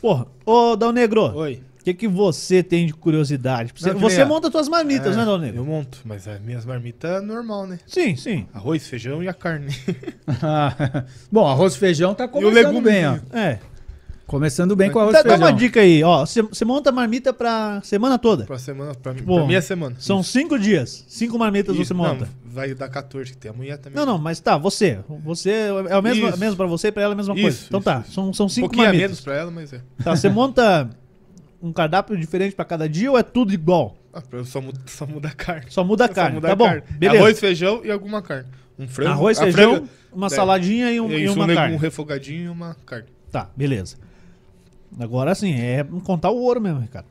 Porra, 0.00 0.26
ô 0.44 0.74
Dal 0.76 0.92
Negro, 0.92 1.22
o 1.22 1.36
Oi. 1.38 1.60
que, 1.84 1.92
que 1.94 2.08
você 2.08 2.62
tem 2.62 2.86
de 2.86 2.94
curiosidade? 2.94 3.72
Você, 3.76 3.92
Não, 3.92 4.00
você 4.00 4.20
é. 4.22 4.24
monta 4.24 4.50
suas 4.50 4.68
marmitas, 4.68 5.14
É, 5.14 5.18
né, 5.18 5.24
Dal 5.24 5.38
Negro? 5.38 5.60
Eu 5.60 5.64
monto, 5.64 5.98
mas 6.04 6.26
as 6.26 6.40
minhas 6.40 6.64
marmitas 6.64 7.10
é 7.10 7.20
normal, 7.20 7.66
né? 7.66 7.78
Sim, 7.86 8.16
sim. 8.16 8.46
Arroz, 8.54 8.86
feijão 8.88 9.22
e 9.22 9.28
a 9.28 9.34
carne. 9.34 9.68
Bom, 11.30 11.46
arroz 11.46 11.74
e 11.74 11.78
feijão 11.78 12.14
tá 12.14 12.26
começando 12.26 12.54
legume. 12.54 12.80
bem, 12.80 13.06
ó. 13.06 13.16
É. 13.32 13.58
Começando 14.26 14.74
bem 14.74 14.90
com 14.90 14.98
arroz 14.98 15.12
Dá, 15.12 15.20
e 15.20 15.22
dá 15.22 15.28
feijão. 15.30 15.46
uma 15.46 15.52
dica 15.52 15.80
aí, 15.80 16.02
ó. 16.02 16.26
Você 16.26 16.64
monta 16.64 16.90
a 16.90 16.92
marmita 16.92 17.32
pra 17.32 17.80
semana 17.84 18.18
toda. 18.18 18.44
Pra 18.44 18.58
semana, 18.58 18.92
pra, 18.94 19.12
mim, 19.12 19.20
Tipo, 19.20 19.36
pra 19.36 19.46
minha 19.46 19.62
semana. 19.62 19.94
São 20.00 20.20
Isso. 20.20 20.32
cinco 20.32 20.58
dias. 20.58 21.04
Cinco 21.08 21.38
marmitas 21.38 21.76
Isso, 21.76 21.84
você 21.86 21.94
monta. 21.94 22.24
Não, 22.44 22.50
vai 22.52 22.74
dar 22.74 22.88
14, 22.88 23.30
que 23.30 23.36
tem 23.36 23.50
a 23.52 23.54
mulher 23.54 23.78
também. 23.78 23.96
Não, 23.96 24.04
não, 24.04 24.18
mas 24.18 24.40
tá, 24.40 24.58
você. 24.58 24.98
Você 25.24 25.50
é 25.88 25.96
o 25.96 26.02
mesmo, 26.02 26.28
Isso. 26.28 26.38
mesmo 26.38 26.56
pra 26.56 26.66
você 26.66 26.88
e 26.88 26.92
pra 26.92 27.04
ela 27.04 27.12
é 27.12 27.14
a 27.14 27.16
mesma 27.16 27.34
Isso, 27.34 27.42
coisa. 27.42 27.60
Então 27.68 27.80
tá, 27.80 28.02
isso. 28.04 28.12
São, 28.14 28.32
são 28.32 28.46
um 28.46 28.48
cinco 28.48 28.66
pouquinho 28.66 28.82
a 28.82 28.86
marmitas. 28.88 29.10
menos 29.10 29.20
pra 29.20 29.34
ela, 29.36 29.50
mas 29.52 29.72
é. 29.72 29.80
Tá, 30.02 30.16
você 30.16 30.28
monta 30.28 30.90
um 31.62 31.72
cardápio 31.72 32.16
diferente 32.16 32.56
pra 32.56 32.64
cada 32.64 32.88
dia 32.88 33.10
ou 33.12 33.16
é 33.16 33.22
tudo 33.22 33.52
igual? 33.54 33.96
Ah, 34.12 34.22
só 34.44 34.60
muda, 34.60 34.80
só 34.86 35.06
muda 35.06 35.28
a 35.28 35.32
carne. 35.32 35.66
Só 35.68 35.84
muda 35.84 36.06
a 36.06 36.08
Só 36.08 36.14
carne. 36.14 36.34
muda 36.36 36.48
Tá 36.48 36.52
a 36.52 36.56
bom, 36.56 36.64
carne. 36.66 36.82
beleza. 36.98 37.22
Arroz, 37.22 37.38
feijão 37.38 37.80
e 37.84 37.92
alguma 37.92 38.20
carne. 38.22 38.48
Um 38.76 38.88
frango. 38.88 39.10
Arroz, 39.12 39.38
feijão, 39.38 39.74
franga- 39.76 39.88
uma 40.12 40.26
é, 40.26 40.30
saladinha 40.30 40.90
e, 40.90 41.00
um, 41.00 41.10
e 41.12 41.24
isso, 41.24 41.34
uma 41.34 41.44
um, 41.44 41.54
carne. 41.54 41.74
um 41.76 41.78
refogadinho 41.78 42.44
e 42.46 42.48
uma 42.48 42.74
carne. 42.84 43.06
Tá, 43.30 43.48
beleza. 43.56 43.96
Agora 44.98 45.34
sim, 45.34 45.54
é 45.54 45.84
contar 46.04 46.30
o 46.30 46.36
ouro 46.40 46.60
mesmo, 46.60 46.80
Ricardo. 46.80 47.06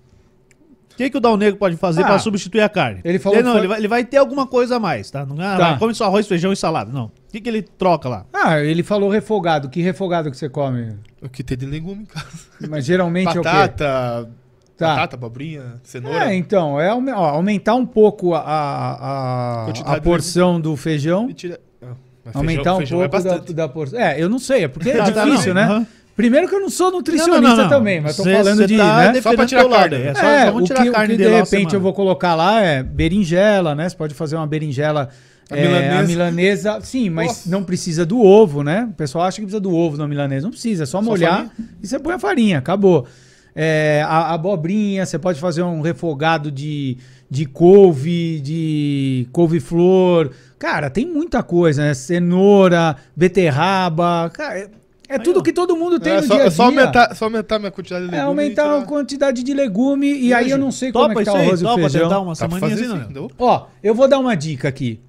O 0.94 0.98
que, 0.98 1.10
que 1.10 1.18
o 1.18 1.20
Dal 1.20 1.36
Negro 1.36 1.60
pode 1.60 1.76
fazer 1.76 2.04
Ah, 2.04 2.06
pra 2.08 2.20
substituir 2.20 2.62
a 2.62 2.70
carne? 2.70 3.02
ele 3.04 3.20
falou 3.20 3.44
não, 3.44 3.46
que 3.46 3.52
foi- 3.52 3.60
ele, 3.60 3.68
vai, 3.68 3.78
ele 3.80 3.88
vai 3.90 4.06
ter 4.06 4.16
alguma 4.16 4.48
coisa 4.48 4.78
a 4.78 4.80
mais, 4.80 5.12
tá? 5.12 5.26
Não 5.26 5.36
ah, 5.42 5.58
Tá. 5.58 5.78
come 5.78 5.94
só 5.94 6.06
arroz, 6.06 6.26
feijão 6.26 6.54
e 6.54 6.56
salada. 6.56 6.90
Não. 6.90 7.08
O 7.08 7.12
que, 7.34 7.42
que 7.42 7.50
ele 7.50 7.62
troca 7.62 8.08
lá? 8.08 8.26
Ah, 8.34 8.62
ele 8.62 8.82
falou 8.82 9.10
refogado. 9.10 9.68
Que 9.68 9.82
refogado 9.82 10.32
que 10.32 10.38
você 10.38 10.48
come? 10.48 10.96
O 11.22 11.28
que 11.28 11.44
tem 11.44 11.58
de 11.58 11.66
legume 11.66 12.04
em 12.04 12.06
casa. 12.06 12.28
Mas 12.70 12.86
geralmente 12.86 13.28
é 13.28 13.40
o 13.40 13.44
quê? 13.44 13.50
Batata, 13.50 14.30
Tá. 14.78 14.88
batata, 14.88 15.16
abobrinha, 15.18 15.76
cenoura. 15.84 16.32
É, 16.32 16.36
então, 16.36 16.80
é 16.80 16.94
ó, 16.94 17.26
aumentar 17.30 17.76
um 17.76 17.86
pouco 17.86 18.34
a, 18.34 18.40
a, 18.42 19.66
a, 19.96 20.02
porção 20.02 20.62
do 20.62 20.76
feijão. 20.78 21.32
Tira... 21.34 21.60
ah, 21.82 21.88
mas 22.26 22.36
Aumentar 22.38 22.62
feijão- 22.64 22.76
um 22.76 22.78
feijão 22.78 23.04
é 23.04 23.08
pouco 23.10 23.24
da, 23.26 23.30
bastante. 23.32 23.54
da 23.54 23.68
porção. 23.70 24.00
É, 24.00 24.22
eu 24.22 24.30
não 24.30 24.40
sei, 24.40 24.64
é 24.64 24.68
porque 24.70 24.90
é 24.92 24.98
Tá, 24.98 25.12
tá, 25.12 25.26
difícil, 25.26 25.54
não. 25.54 25.80
né? 25.82 25.88
Primeiro 26.16 26.48
que 26.48 26.56
eu 26.56 26.62
não 26.62 26.70
sou 26.70 26.92
nutricionista 26.92 27.42
Não, 27.42 27.50
não, 27.50 27.64
não. 27.64 27.70
também, 27.70 28.00
mas 28.00 28.16
tô 28.16 28.24
Cê- 28.24 28.32
falando 28.38 28.58
cê 28.58 28.68
de. 28.68 28.78
tá 28.78 29.12
né? 29.12 29.22
Só 29.22 29.36
pra 29.36 29.46
tirar 29.46 29.68
carne. 29.68 29.96
É, 29.98 30.14
só, 30.16 30.22
É, 30.26 30.50
o 30.50 30.54
vamos 30.54 30.70
que, 30.70 30.76
tirar 30.76 30.88
a 30.88 30.90
o 30.90 30.94
carne 30.94 31.08
que 31.08 31.18
de 31.18 31.18
dele 31.24 31.30
uma 31.36 31.36
repente 31.44 31.52
semana. 31.60 31.76
eu 31.76 31.82
vou 31.82 31.94
colocar 31.94 32.36
lá 32.36 32.62
é 32.62 32.82
berinjela, 32.82 33.76
né? 33.76 33.90
Você 33.90 33.96
pode 33.98 34.14
fazer 34.14 34.36
uma 34.38 34.48
berinjela. 34.48 35.10
A 35.52 35.58
é, 35.58 35.62
milanesa. 35.68 36.00
a 36.00 36.04
milanesa, 36.04 36.82
sim, 36.82 37.10
mas 37.10 37.28
Nossa. 37.28 37.50
não 37.52 37.64
precisa 37.64 38.04
do 38.06 38.20
ovo, 38.20 38.64
né? 38.64 38.88
O 38.90 38.94
pessoal 38.96 39.26
acha 39.26 39.36
que 39.36 39.42
precisa 39.44 39.60
do 39.60 39.76
ovo 39.76 39.98
na 39.98 40.08
milanesa. 40.08 40.46
Não 40.48 40.52
precisa, 40.52 40.84
é 40.84 40.86
só, 40.86 41.02
molhar 41.02 41.48
farinha. 41.50 41.52
e 41.84 41.88
você 41.88 42.00
põe 42.00 42.14
a 42.14 42.20
farinha, 42.20 42.58
acabou. 42.60 43.06
É, 43.54 44.02
a, 44.08 44.18
a 44.18 44.34
abobrinha, 44.34 45.06
você 45.06 45.20
pode 45.20 45.40
fazer 45.40 45.62
um 45.64 45.82
refogado 45.82 46.50
de, 46.50 46.98
de 47.30 47.46
couve, 47.46 48.40
de 48.42 49.28
couve-flor. 49.32 50.32
Cara, 50.58 50.90
tem 50.90 51.06
muita 51.06 51.44
coisa, 51.44 51.84
né? 51.84 51.94
Cenoura, 51.94 52.96
beterraba. 53.16 54.32
Cara, 54.34 54.70
é, 55.10 55.16
é 55.16 55.20
tudo 55.20 55.40
ó. 55.40 55.44
que 55.44 55.52
todo 55.54 55.76
mundo 55.76 56.00
tem 56.00 56.14
É 56.14 56.22
no 56.22 56.28
só, 56.28 56.34
dia 56.36 56.44
a 56.44 56.48
é 56.48 56.50
só 56.50 56.70
dia. 56.70 56.80
aumentar, 56.82 57.16
só 57.16 57.26
aumentar 57.26 57.60
minha 57.60 57.72
quantidade 57.72 58.06
de 58.06 58.10
É 58.10 58.12
legume. 58.18 58.28
aumentar 58.30 58.66
e 58.80 58.82
a 58.82 58.86
quantidade 58.86 59.44
de 59.44 59.54
legume 59.54 60.14
e 60.14 60.34
aí 60.34 60.50
eu 60.52 60.58
não 60.58 60.72
sei 60.72 60.92
como 60.92 61.08
Topa 61.10 61.22
é 61.22 61.24
que 61.24 61.26
tá 61.26 61.34
o 61.34 61.36
aí, 61.38 61.46
arroz 61.48 61.62
e 61.62 61.64
o 61.64 61.68
topa 61.68 61.80
feijão. 61.82 62.02
tentar 62.04 62.20
uma 62.20 62.36
semaninha 62.36 62.74
assim, 62.74 62.84
sim, 62.84 62.90
não? 62.90 62.98
entendeu? 62.98 63.32
Ó, 63.38 63.66
eu 63.84 63.94
vou 63.96 64.08
dar 64.08 64.20
uma 64.20 64.36
dica 64.36 64.68
aqui. 64.68 65.00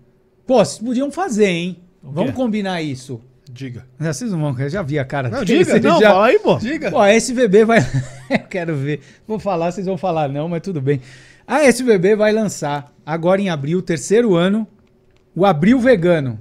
Pô, 0.47 0.65
vocês 0.65 0.79
podiam 0.79 1.11
fazer, 1.11 1.47
hein? 1.49 1.81
Vamos 2.03 2.33
combinar 2.33 2.81
isso. 2.83 3.21
Diga. 3.51 3.87
Vocês 3.99 4.31
não 4.33 4.41
vão, 4.41 4.59
eu 4.61 4.69
já 4.69 4.83
vi 4.83 4.99
a 4.99 5.05
cara 5.05 5.29
Não, 5.29 5.45
diga, 5.45 5.79
Não, 5.81 6.01
já... 6.01 6.11
fala 6.11 6.27
aí, 6.27 6.39
pô. 6.39 6.57
Diga. 6.57 6.91
Ó, 6.93 7.01
a 7.01 7.13
SVB 7.15 7.65
vai... 7.65 7.79
eu 8.31 8.39
quero 8.51 8.77
ver. 8.77 9.01
Vou 9.27 9.39
falar, 9.39 9.71
vocês 9.73 9.87
vão 9.87 9.97
falar 9.97 10.29
não, 10.29 10.49
mas 10.49 10.61
tudo 10.63 10.81
bem. 10.81 11.01
A 11.47 11.63
SVB 11.65 12.17
vai 12.17 12.33
lançar, 12.33 12.93
agora 13.05 13.41
em 13.41 13.49
abril, 13.49 13.81
terceiro 13.81 14.35
ano, 14.35 14.67
o 15.35 15.47
Abril 15.47 15.79
Vegano. 15.79 16.41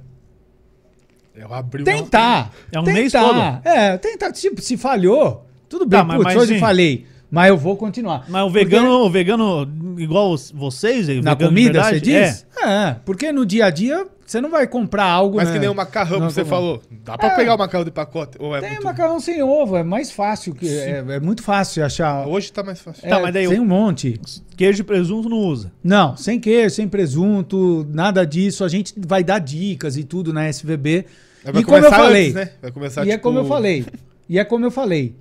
Eu 1.36 1.52
abri 1.52 1.84
Tentar. 1.84 2.50
É 2.72 2.80
um 2.80 2.84
tentar. 2.84 2.98
mês 2.98 3.12
todo? 3.12 3.40
É, 3.64 3.96
tentar. 3.98 4.32
Tipo, 4.32 4.60
se 4.60 4.76
falhou, 4.76 5.46
tudo 5.68 5.84
bem. 5.86 5.98
Tá, 6.00 6.04
mas- 6.04 6.16
Putz, 6.16 6.34
mas, 6.34 6.42
hoje 6.42 6.54
sim. 6.54 6.60
falei. 6.60 7.06
Mas 7.30 7.48
eu 7.48 7.56
vou 7.58 7.76
continuar. 7.76 8.24
Mas 8.28 8.42
o 8.42 8.46
Porque- 8.46 8.64
vegano, 8.64 8.88
o 9.04 9.10
vegano 9.10 9.68
igual 9.98 10.34
vocês, 10.54 11.08
Na 11.08 11.14
vegano 11.14 11.36
de 11.36 11.44
comida, 11.46 11.82
você 11.84 12.00
diz? 12.00 12.46
É. 12.62 12.96
porque 13.04 13.32
no 13.32 13.44
dia 13.44 13.66
a 13.66 13.70
dia 13.70 14.06
você 14.24 14.40
não 14.40 14.48
vai 14.50 14.66
comprar 14.66 15.04
algo. 15.04 15.36
Mas 15.36 15.48
né? 15.48 15.54
que 15.54 15.58
nem 15.60 15.68
o 15.68 15.74
macarrão 15.74 16.20
Não, 16.20 16.28
que 16.28 16.32
você 16.32 16.42
como- 16.44 16.50
falou. 16.54 16.82
Dá 17.04 17.18
pra 17.18 17.28
É. 17.32 17.36
pegar 17.36 17.54
o 17.56 17.58
macarrão 17.58 17.84
de 17.84 17.90
pacote? 17.90 18.36
Ou 18.40 18.56
é 18.56 18.60
Tem 18.60 18.70
muito... 18.70 18.84
macarrão 18.84 19.18
sem 19.20 19.42
ovo, 19.42 19.76
é 19.76 19.82
mais 19.82 20.10
fácil. 20.12 20.54
Que, 20.54 20.68
é, 20.68 21.04
é 21.08 21.20
muito 21.20 21.42
fácil 21.42 21.84
achar. 21.84 22.26
Hoje 22.28 22.50
tá 22.52 22.62
mais 22.62 22.80
fácil. 22.80 23.04
É, 23.04 23.10
Tá, 23.10 23.20
mas 23.20 23.32
daí 23.34 23.48
tem 23.48 23.58
um 23.60 23.66
monte. 23.66 24.20
É. 24.24 24.56
Queijo 24.56 24.80
e 24.82 24.84
presunto 24.84 25.28
não 25.28 25.38
usa. 25.38 25.72
Não, 25.82 26.16
sem 26.16 26.38
queijo, 26.40 26.76
sem 26.76 26.88
presunto, 26.88 27.84
nada 27.92 28.24
disso. 28.24 28.64
A 28.64 28.68
gente 28.68 28.94
vai 29.04 29.22
dar 29.24 29.40
dicas 29.40 29.96
e 29.96 30.04
tudo 30.04 30.32
na 30.32 30.44
SVB. 30.48 31.06
Vai 31.52 31.62
e 31.62 31.64
como 31.64 31.76
eu 31.76 31.82
começar 31.82 31.96
falei, 32.02 32.22
antes, 32.22 32.34
né? 32.34 32.50
Vai 32.62 32.70
começar, 32.72 33.04
e 33.06 33.08
é 33.08 33.12
tipo, 33.12 33.22
como 33.22 33.38
eu 33.38 33.44
falei. 33.44 33.86
E 34.28 34.38
é 34.38 34.44
como 34.44 34.64
eu 34.64 34.70
falei. 34.70 35.14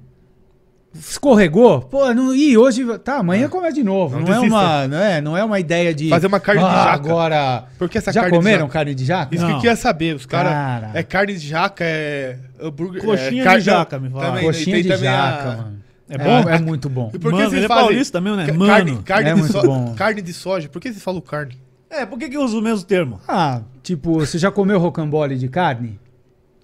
Escorregou? 0.97 1.81
Pô, 1.81 2.13
não, 2.13 2.33
ih, 2.33 2.57
hoje. 2.57 2.85
Tá, 2.99 3.17
amanhã 3.17 3.49
começa 3.49 3.73
de 3.73 3.83
novo. 3.83 4.17
Não, 4.17 4.25
Não 4.25 4.33
é 4.33 4.39
uma, 4.39 4.87
não, 4.87 4.97
é, 4.97 5.21
não 5.21 5.37
é 5.37 5.43
uma 5.43 5.59
ideia 5.59 5.93
de. 5.93 6.07
Fazer 6.07 6.27
uma 6.27 6.39
carne 6.39 6.61
de 6.61 6.67
ah, 6.67 6.71
jaca. 6.85 6.91
Agora. 6.93 7.63
Porque 7.77 7.97
essa 7.97 8.13
Já 8.13 8.21
carne 8.21 8.31
de 8.31 8.37
comeram 8.39 8.59
jaca- 8.65 8.73
carne 8.73 8.95
de 8.95 9.03
jaca? 9.05 9.35
Isso 9.35 9.43
que 9.43 9.49
Não. 9.51 9.57
eu 9.57 9.61
queria 9.61 9.75
saber. 9.75 10.15
Os 10.15 10.25
caras. 10.25 10.53
Cara. 10.53 10.91
É 10.93 11.03
carne 11.03 11.33
de 11.33 11.45
jaca, 11.45 11.83
é 11.83 12.37
hambúrguer. 12.61 13.03
Coxinha 13.03 13.43
é 13.43 13.57
de 13.57 13.61
jaca, 13.61 13.99
me 13.99 14.09
fala. 14.09 14.25
Também, 14.27 14.45
Coxinha 14.45 14.77
e 14.77 14.83
de 14.83 14.87
também 14.89 15.09
a- 15.09 15.11
jaca, 15.31 15.45
mano. 15.57 15.75
É 16.07 16.15
É 16.15 16.17
bom? 16.17 16.43
bom? 16.43 16.49
É, 16.49 16.59
muito 16.61 16.87
bom. 16.89 17.11
E 17.13 17.19
por 17.19 17.33
que 17.33 17.43
vocês 17.43 17.63
é 17.63 17.67
fazem? 17.67 17.83
paulista 17.83 18.21
mesmo, 18.21 18.37
né? 18.37 18.47
Mano. 18.53 18.65
Carne, 18.67 18.97
carne, 19.03 19.29
É 19.29 19.33
de 19.33 19.39
muito 19.39 19.51
so- 19.51 19.63
bom. 19.67 19.93
carne 19.95 20.21
de 20.21 20.31
soja. 20.33 20.69
Por 20.69 20.79
que 20.81 20.89
vocês 20.93 21.03
falam 21.03 21.19
carne? 21.19 21.57
É, 21.89 22.05
por 22.05 22.17
que 22.17 22.29
que 22.29 22.37
usa 22.37 22.57
o 22.57 22.61
mesmo 22.61 22.85
termo? 22.85 23.19
Ah, 23.27 23.61
tipo, 23.83 24.13
você 24.19 24.37
já 24.37 24.49
comeu 24.49 24.79
rocambole 24.79 25.35
de 25.37 25.49
carne? 25.49 25.99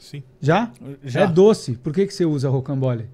Sim. 0.01 0.23
Já? 0.41 0.69
Já. 1.03 1.21
É 1.21 1.27
doce. 1.27 1.73
Por 1.73 1.93
que, 1.93 2.07
que 2.07 2.13
você 2.13 2.25
usa 2.25 2.49
rocambole? 2.49 3.07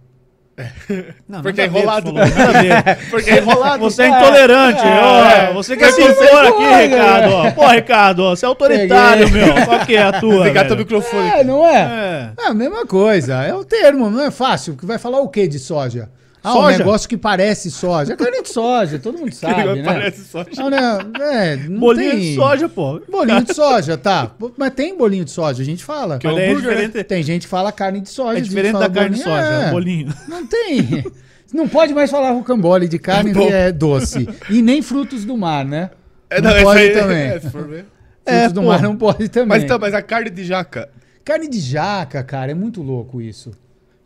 Não, 1.27 1.43
Porque 1.43 1.61
é 1.61 1.65
enrolado. 1.65 2.11
ver. 2.13 2.97
Porque 3.11 3.29
é 3.29 3.37
enrolado. 3.37 3.79
Você 3.83 4.03
é 4.03 4.07
intolerante. 4.07 4.81
ó, 4.83 5.25
É. 5.29 5.53
você 5.53 5.77
quer 5.77 5.91
se 5.91 6.01
impor 6.01 6.45
aqui, 6.45 6.87
Ricardo. 6.87 7.31
ó. 7.33 7.51
Pô, 7.51 7.67
Ricardo, 7.67 8.19
ó, 8.23 8.29
você 8.35 8.45
é 8.45 8.47
autoritário, 8.49 9.27
Peguei. 9.31 9.53
meu. 9.53 9.65
Qual 9.65 9.85
que 9.85 9.95
é 9.95 10.01
a 10.01 10.19
tua? 10.19 10.43
Pegar 10.45 10.65
teu 10.65 10.77
microfone. 10.77 11.29
É, 11.29 11.43
não 11.43 11.63
é? 11.63 12.33
É. 12.39 12.43
É 12.45 12.47
a 12.47 12.53
mesma 12.55 12.85
coisa. 12.87 13.43
É 13.43 13.53
o 13.53 13.63
termo, 13.63 14.09
não 14.09 14.23
é 14.23 14.31
fácil. 14.31 14.75
Que 14.75 14.85
vai 14.85 14.97
falar 14.97 15.19
o 15.19 15.27
que 15.29 15.47
de 15.47 15.59
soja? 15.59 16.09
Ah, 16.47 16.51
um 16.53 16.61
Soja? 16.61 16.77
negócio 16.79 17.09
que 17.09 17.17
parece 17.17 17.69
soja. 17.71 18.13
É 18.13 18.15
carne 18.15 18.41
de 18.41 18.49
soja, 18.49 18.99
todo 18.99 19.17
mundo 19.17 19.33
sabe, 19.35 19.75
né? 19.75 19.83
Parece 19.83 20.23
soja. 20.25 20.49
Não? 20.57 21.23
É, 21.25 21.55
não 21.57 21.79
Bolinho 21.79 22.11
tem- 22.11 22.19
de 22.21 22.35
soja, 22.35 22.69
pô. 22.69 23.01
Bolinho 23.09 23.43
de 23.43 23.53
soja, 23.53 23.97
tá. 23.97 24.31
Mas 24.57 24.73
tem 24.73 24.97
bolinho 24.97 25.25
de 25.25 25.31
soja, 25.31 25.61
a 25.61 25.65
gente 25.65 25.83
fala. 25.83 26.17
Que 26.19 26.27
é 26.27 26.31
é 26.31 26.35
né? 26.35 26.55
diferente, 26.55 27.03
Tem 27.03 27.23
gente 27.23 27.41
que 27.43 27.47
fala 27.49 27.71
carne 27.71 28.01
de 28.01 28.09
soja. 28.09 28.37
é 28.37 28.41
diferente 28.41 28.77
da 28.79 28.89
carne 28.89 29.15
de 29.15 29.21
soja, 29.23 29.41
É, 29.41 29.71
bolinho. 29.71 30.13
Não 30.27 30.45
tem. 30.45 31.05
Não 31.53 31.67
pode 31.67 31.93
mais 31.93 32.11
falar 32.11 32.31
rocambole 32.31 32.87
de 32.87 32.99
carne 32.99 33.31
que 33.33 33.39
é 33.47 33.71
doce. 33.71 34.27
E 34.49 34.61
nem 34.61 34.81
frutos 34.81 35.23
do 35.25 35.37
mar, 35.37 35.63
né? 35.65 35.91
É, 36.29 36.41
não 36.41 36.51
esse 36.51 36.63
pode 36.63 36.79
aí- 36.81 36.91
também. 36.91 37.17
é, 37.27 37.39
se 37.39 37.49
for 37.49 37.67
ver. 37.67 37.85
É, 38.25 38.39
frutos 38.49 38.53
do 38.53 38.61
pô. 38.61 38.67
mar 38.67 38.81
não 38.81 38.95
pode 38.97 39.29
também. 39.29 39.47
Mas, 39.49 39.63
então, 39.63 39.79
mas 39.79 39.93
a 39.93 40.01
carne 40.01 40.29
de 40.29 40.43
jaca. 40.43 40.89
Carne 41.23 41.47
de 41.47 41.59
jaca, 41.59 42.21
cara, 42.23 42.51
é 42.51 42.53
muito 42.53 42.81
louco 42.81 43.21
isso. 43.21 43.51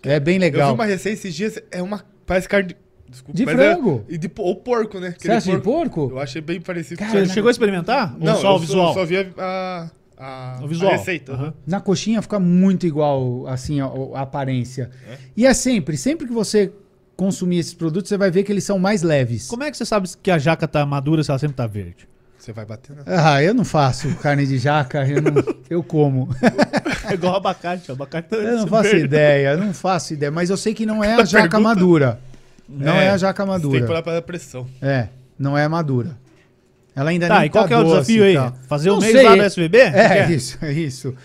É 0.03 0.19
bem 0.19 0.35
Eu 0.35 0.41
legal. 0.41 0.69
vi 0.69 0.73
uma 0.75 0.85
receita 0.85 1.17
esses 1.19 1.33
dias. 1.33 1.59
É 1.71 1.81
uma. 1.81 2.03
Parece 2.25 2.47
carne 2.47 2.69
de. 2.69 2.77
Desculpa. 3.09 3.37
De 3.37 3.45
mas 3.45 3.55
frango. 3.55 4.05
É, 4.09 4.13
e 4.13 4.17
de, 4.17 4.31
ou 4.37 4.55
porco, 4.55 4.97
né? 4.99 5.13
Você 5.17 5.29
acha 5.31 5.51
de 5.51 5.61
porco? 5.61 6.07
Eu 6.11 6.19
achei 6.19 6.41
bem 6.41 6.61
parecido. 6.61 6.97
Cara, 6.99 7.25
Você 7.25 7.33
chegou 7.33 7.49
a 7.49 7.51
experimentar? 7.51 8.15
Ou 8.17 8.25
Não, 8.25 8.35
só 8.37 8.55
o 8.55 8.59
visual? 8.59 8.93
Só, 8.93 9.01
só 9.01 9.05
vi 9.05 9.17
a, 9.17 9.27
a, 9.37 9.89
a, 10.17 10.59
O 10.63 10.67
visual. 10.67 10.93
a 10.93 10.95
receita. 10.95 11.33
Aham. 11.33 11.53
Na 11.67 11.81
coxinha 11.81 12.21
fica 12.21 12.39
muito 12.39 12.87
igual, 12.87 13.45
assim, 13.47 13.81
a, 13.81 13.85
a 14.15 14.21
aparência. 14.21 14.89
É? 15.09 15.17
E 15.35 15.45
é 15.45 15.53
sempre, 15.53 15.97
sempre 15.97 16.25
que 16.25 16.31
você 16.31 16.71
consumir 17.17 17.57
esses 17.57 17.73
produtos, 17.73 18.07
você 18.07 18.17
vai 18.17 18.31
ver 18.31 18.43
que 18.43 18.51
eles 18.51 18.63
são 18.63 18.79
mais 18.79 19.03
leves. 19.03 19.47
Como 19.47 19.61
é 19.63 19.69
que 19.69 19.75
você 19.77 19.85
sabe 19.85 20.07
que 20.23 20.31
a 20.31 20.37
jaca 20.39 20.65
tá 20.67 20.85
madura 20.85 21.21
se 21.21 21.29
ela 21.29 21.37
sempre 21.37 21.55
tá 21.57 21.67
verde? 21.67 22.07
Você 22.41 22.51
vai 22.51 22.65
bater 22.65 22.95
na. 22.95 23.03
Ah, 23.05 23.43
eu 23.43 23.53
não 23.53 23.63
faço 23.63 24.07
carne 24.15 24.47
de 24.47 24.57
jaca, 24.57 25.07
eu, 25.07 25.21
não, 25.21 25.43
eu 25.69 25.83
como. 25.83 26.27
É 27.07 27.13
igual 27.13 27.35
abacate. 27.35 27.91
Abacate 27.91 28.29
tá 28.29 28.35
Eu 28.35 28.57
não 28.57 28.67
faço 28.67 28.89
verde. 28.89 29.05
ideia, 29.05 29.49
eu 29.51 29.57
não 29.59 29.73
faço 29.75 30.13
ideia. 30.13 30.31
Mas 30.31 30.49
eu 30.49 30.57
sei 30.57 30.73
que 30.73 30.83
não 30.85 31.03
é 31.03 31.13
a 31.13 31.23
jaca 31.25 31.43
Pergunta. 31.49 31.59
madura. 31.59 32.19
Não 32.67 32.93
é, 32.93 33.09
a 33.11 33.17
jaca 33.17 33.45
Você 33.45 33.51
tem 33.51 33.59
que 33.61 33.67
madura. 33.79 33.85
pôr 33.93 34.03
para 34.03 34.21
pressão. 34.23 34.65
É, 34.81 35.09
não 35.37 35.55
é 35.55 35.67
madura. 35.67 36.17
Ela 36.95 37.11
ainda 37.11 37.27
Tá, 37.27 37.37
nem 37.39 37.45
e 37.45 37.49
qual 37.51 37.63
tá 37.63 37.67
que 37.67 37.73
é 37.75 37.77
o 37.77 37.83
desafio 37.83 38.23
aí? 38.23 38.33
tal. 38.33 38.53
Fazer 38.67 38.89
Não 38.89 38.97
o 38.97 39.01
mês 39.01 39.11
sei. 39.13 39.23
lá 39.23 39.35
do 39.35 39.41
SBB? 39.43 39.77
É, 39.77 39.91
Quer? 39.91 40.31
isso, 40.31 40.57
é 40.63 40.71
isso. 40.71 41.15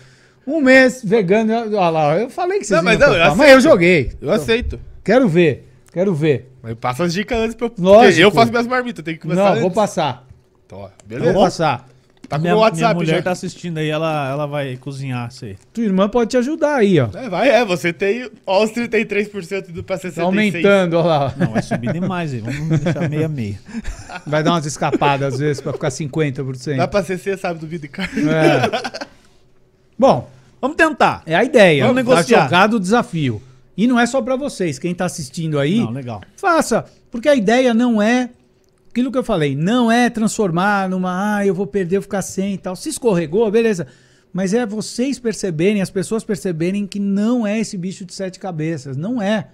Um 0.45 0.61
mês 0.61 1.01
vegano, 1.03 1.51
olha 1.53 1.89
lá, 1.89 2.17
eu 2.19 2.29
falei 2.29 2.59
que 2.59 2.65
vocês 2.65 2.77
Não, 2.77 2.83
mas 2.83 2.99
não, 2.99 3.07
eu 3.07 3.13
topar, 3.13 3.29
mas 3.29 3.39
aceito. 3.39 3.55
eu 3.55 3.61
joguei. 3.61 4.11
Eu 4.21 4.31
aceito. 4.31 4.79
Quero 5.03 5.27
ver, 5.27 5.67
quero 5.91 6.13
ver. 6.13 6.53
Mas 6.61 6.75
passa 6.75 7.03
as 7.05 7.13
dicas 7.13 7.39
antes 7.39 7.55
pra 7.55 7.67
eu. 7.67 7.73
Lógico. 7.79 8.21
Eu 8.21 8.31
faço 8.31 8.51
minhas 8.51 8.67
marmitas, 8.67 9.03
tem 9.03 9.15
que 9.15 9.21
começar 9.21 9.41
Não, 9.43 9.49
antes. 9.51 9.61
vou 9.61 9.71
passar. 9.71 10.26
Então, 10.67 10.79
ó, 10.79 10.81
Vou 10.81 10.91
beleza. 11.07 11.33
passar. 11.33 11.87
Tá 12.29 12.35
com 12.35 12.39
o 12.39 12.41
minha, 12.41 12.53
meu 12.55 12.59
WhatsApp 12.61 12.93
minha 12.93 13.05
mulher 13.05 13.15
já. 13.17 13.21
tá 13.23 13.31
assistindo 13.31 13.77
aí, 13.77 13.87
ela, 13.89 14.29
ela 14.29 14.45
vai 14.45 14.75
cozinhar 14.75 15.29
isso 15.29 15.45
aí. 15.45 15.55
Tua 15.71 15.85
irmã 15.85 16.09
pode 16.09 16.31
te 16.31 16.35
ajudar 16.35 16.75
aí, 16.75 16.99
ó. 16.99 17.07
É, 17.15 17.29
vai, 17.29 17.47
é, 17.49 17.63
você 17.63 17.93
tem 17.93 18.29
ó, 18.45 18.65
os 18.65 18.71
33% 18.71 19.69
indo 19.69 19.81
pra 19.81 19.97
66%. 19.97 20.13
Tá 20.15 20.23
aumentando, 20.23 20.97
olha 20.97 21.07
lá. 21.07 21.33
Não, 21.37 21.53
vai 21.53 21.61
subir 21.61 21.93
demais 21.93 22.33
aí. 22.33 22.41
Vamos 22.41 22.79
deixar 22.81 23.07
meia 23.09 23.29
meia. 23.29 23.57
Vai 24.27 24.43
dar 24.43 24.51
umas 24.51 24.65
escapadas 24.65 25.35
às 25.35 25.39
vezes 25.39 25.61
pra 25.61 25.71
ficar 25.71 25.87
50%. 25.87 26.75
Dá 26.75 26.85
pra 26.85 27.01
você 27.01 27.37
sabe, 27.37 27.59
do 27.61 27.65
vídeo 27.67 27.83
de 27.83 27.87
carne. 27.87 28.23
É. 28.29 29.07
Bom, 29.97 30.29
Vamos 30.59 30.75
tentar. 30.75 31.23
é 31.25 31.33
a 31.35 31.43
ideia. 31.45 31.83
Vamos 31.87 32.03
Tá 32.03 32.09
negociar. 32.09 32.43
jogado 32.43 32.73
o 32.75 32.79
desafio. 32.79 33.41
E 33.77 33.87
não 33.87 33.97
é 33.99 34.05
só 34.05 34.21
pra 34.21 34.35
vocês, 34.35 34.77
quem 34.79 34.93
tá 34.93 35.05
assistindo 35.05 35.57
aí, 35.59 35.79
Não, 35.79 35.91
legal. 35.91 36.21
faça. 36.35 36.83
Porque 37.11 37.29
a 37.29 37.35
ideia 37.35 37.73
não 37.73 38.01
é 38.01 38.29
aquilo 38.97 39.11
que 39.11 39.17
eu 39.17 39.23
falei, 39.23 39.55
não 39.55 39.91
é 39.91 40.09
transformar 40.09 40.89
numa, 40.89 41.37
ah, 41.37 41.45
eu 41.45 41.53
vou 41.53 41.67
perder, 41.67 41.97
eu 41.97 42.01
vou 42.01 42.05
ficar 42.05 42.23
sem 42.23 42.55
e 42.55 42.57
tal. 42.57 42.75
Se 42.75 42.89
escorregou, 42.89 43.49
beleza. 43.51 43.85
Mas 44.33 44.55
é 44.55 44.65
vocês 44.65 45.19
perceberem, 45.19 45.83
as 45.83 45.91
pessoas 45.91 46.23
perceberem 46.23 46.87
que 46.87 46.99
não 46.99 47.45
é 47.45 47.59
esse 47.59 47.77
bicho 47.77 48.03
de 48.03 48.13
sete 48.13 48.39
cabeças. 48.39 48.97
Não 48.97 49.21
é. 49.21 49.49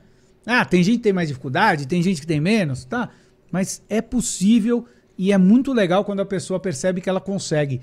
Ah, 0.45 0.63
tem 0.63 0.81
gente 0.81 0.97
que 0.97 1.03
tem 1.03 1.13
mais 1.13 1.27
dificuldade, 1.27 1.87
tem 1.87 2.01
gente 2.01 2.21
que 2.21 2.27
tem 2.27 2.39
menos, 2.39 2.85
tá? 2.85 3.09
Mas 3.51 3.81
é 3.89 4.01
possível 4.01 4.85
e 5.17 5.33
é 5.33 5.37
muito 5.37 5.73
legal 5.73 6.05
quando 6.05 6.21
a 6.21 6.25
pessoa 6.25 6.57
percebe 6.57 7.01
que 7.01 7.09
ela 7.09 7.21
consegue. 7.21 7.81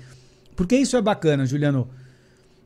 Porque 0.55 0.75
isso 0.75 0.97
é 0.97 1.01
bacana, 1.01 1.45
Juliano. 1.45 1.87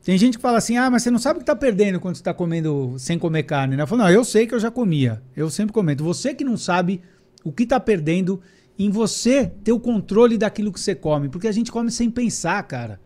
Tem 0.02 0.16
gente 0.16 0.38
que 0.38 0.42
fala 0.42 0.56
assim: 0.56 0.78
ah, 0.78 0.90
mas 0.90 1.02
você 1.02 1.10
não 1.10 1.18
sabe 1.18 1.36
o 1.36 1.40
que 1.40 1.46
tá 1.46 1.56
perdendo 1.56 2.00
quando 2.00 2.16
você 2.16 2.22
tá 2.22 2.32
comendo 2.32 2.94
sem 2.98 3.18
comer 3.18 3.42
carne, 3.42 3.76
né? 3.76 3.82
Eu 3.82 3.86
falo, 3.86 4.02
não, 4.02 4.10
eu 4.10 4.24
sei 4.24 4.46
que 4.46 4.54
eu 4.54 4.60
já 4.60 4.70
comia. 4.70 5.22
Eu 5.36 5.50
sempre 5.50 5.72
comento. 5.72 6.02
Você 6.02 6.34
que 6.34 6.44
não 6.44 6.56
sabe 6.56 7.02
o 7.44 7.52
que 7.52 7.66
tá 7.66 7.78
perdendo 7.78 8.40
em 8.78 8.90
você 8.90 9.46
ter 9.64 9.72
o 9.72 9.80
controle 9.80 10.36
daquilo 10.38 10.72
que 10.72 10.80
você 10.80 10.94
come. 10.94 11.28
Porque 11.28 11.48
a 11.48 11.52
gente 11.52 11.70
come 11.72 11.90
sem 11.90 12.10
pensar, 12.10 12.62
cara. 12.64 13.00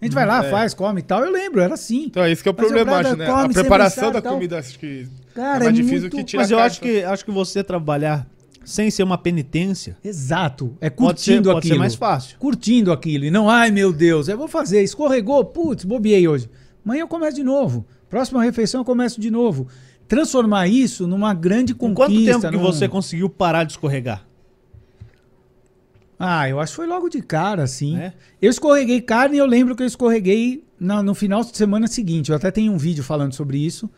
A 0.00 0.04
gente 0.04 0.14
vai 0.14 0.26
lá, 0.26 0.44
é. 0.44 0.50
faz, 0.50 0.74
come 0.74 1.00
e 1.00 1.02
tal. 1.02 1.24
Eu 1.24 1.32
lembro, 1.32 1.60
era 1.62 1.74
assim. 1.74 2.04
Então 2.06 2.22
é 2.22 2.30
isso 2.30 2.42
que 2.42 2.48
é 2.48 2.52
o 2.52 2.54
problema, 2.54 2.96
acho, 2.98 3.16
né? 3.16 3.26
A 3.26 3.48
preparação 3.48 4.08
pensar 4.12 4.20
da 4.20 4.28
comida, 4.30 4.58
acho 4.58 4.78
que 4.78 5.06
Cara, 5.34 5.58
é 5.58 5.60
é 5.60 5.64
mais 5.64 5.74
difícil 5.76 6.00
muito- 6.02 6.16
que 6.16 6.24
tirar 6.24 6.42
Mas 6.42 6.50
eu 6.50 6.58
acho 6.58 6.80
que, 6.80 7.02
acho 7.02 7.24
que 7.24 7.30
você 7.30 7.64
trabalhar 7.64 8.26
sem 8.66 8.90
ser 8.90 9.02
uma 9.02 9.16
penitência 9.16 9.96
Exato. 10.04 10.76
É 10.80 10.90
pode 10.90 11.20
ser, 11.22 11.30
curtindo 11.32 11.48
pode 11.50 11.58
aquilo. 11.58 11.74
ser 11.74 11.78
mais 11.78 11.94
fácil. 11.94 12.38
curtindo 12.38 12.92
aquilo. 12.92 13.24
E 13.24 13.30
não, 13.30 13.48
ai 13.48 13.70
meu 13.70 13.92
Deus, 13.92 14.28
eu 14.28 14.36
vou 14.36 14.48
fazer, 14.48 14.82
escorregou, 14.82 15.42
putz, 15.44 15.84
bobiei 15.84 16.28
hoje. 16.28 16.50
Amanhã 16.84 17.00
eu 17.02 17.08
começo 17.08 17.36
de 17.36 17.44
novo. 17.44 17.86
Próxima 18.10 18.42
refeição 18.44 18.82
eu 18.82 18.84
começo 18.84 19.18
de 19.20 19.30
novo. 19.30 19.66
Transformar 20.06 20.68
isso 20.68 21.06
numa 21.06 21.32
grande 21.32 21.74
conquista. 21.74 22.04
quanto 22.12 22.24
tempo 22.42 22.50
que 22.50 22.56
num- 22.58 22.62
você 22.62 22.86
conseguiu 22.88 23.28
parar 23.30 23.64
de 23.64 23.72
escorregar? 23.72 24.26
Ah, 26.18 26.48
eu 26.48 26.60
acho 26.60 26.72
que 26.72 26.76
foi 26.76 26.86
logo 26.86 27.08
de 27.08 27.20
cara, 27.20 27.62
assim. 27.62 27.98
É? 27.98 28.12
Eu 28.40 28.50
escorreguei 28.50 29.00
carne 29.00 29.36
e 29.36 29.38
eu 29.38 29.46
lembro 29.46 29.74
que 29.74 29.82
eu 29.82 29.86
escorreguei 29.86 30.64
na- 30.78 31.02
no 31.02 31.14
final 31.14 31.42
de 31.42 31.56
semana 31.56 31.86
seguinte. 31.86 32.30
Eu 32.30 32.36
até 32.36 32.50
tenho 32.50 32.72
um 32.72 32.78
vídeo 32.78 33.02
falando 33.02 33.32
sobre 33.34 33.58
isso. 33.58 33.90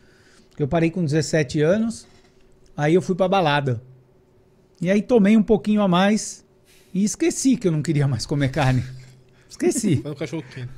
Eu 0.59 0.67
parei 0.67 0.91
com 0.91 1.05
17 1.05 1.61
anos, 1.61 2.07
aí 2.77 2.95
eu 2.95 3.03
fui 3.03 3.15
pra 3.15 3.29
balada. 3.29 3.83
E 4.81 4.91
aí 4.91 5.03
tomei 5.03 5.37
um 5.37 5.43
pouquinho 5.43 5.83
a 5.83 5.89
mais 5.89 6.45
e 6.95 7.05
esqueci 7.05 7.57
que 7.57 7.69
eu 7.69 7.73
não 7.73 7.83
queria 7.83 8.09
mais 8.09 8.25
comer 8.27 8.51
carne. 8.51 8.83
Esqueci. 9.49 9.97
Foi 9.97 10.11
no 10.11 10.17
cachorro 10.17 10.45
quente. 10.55 10.69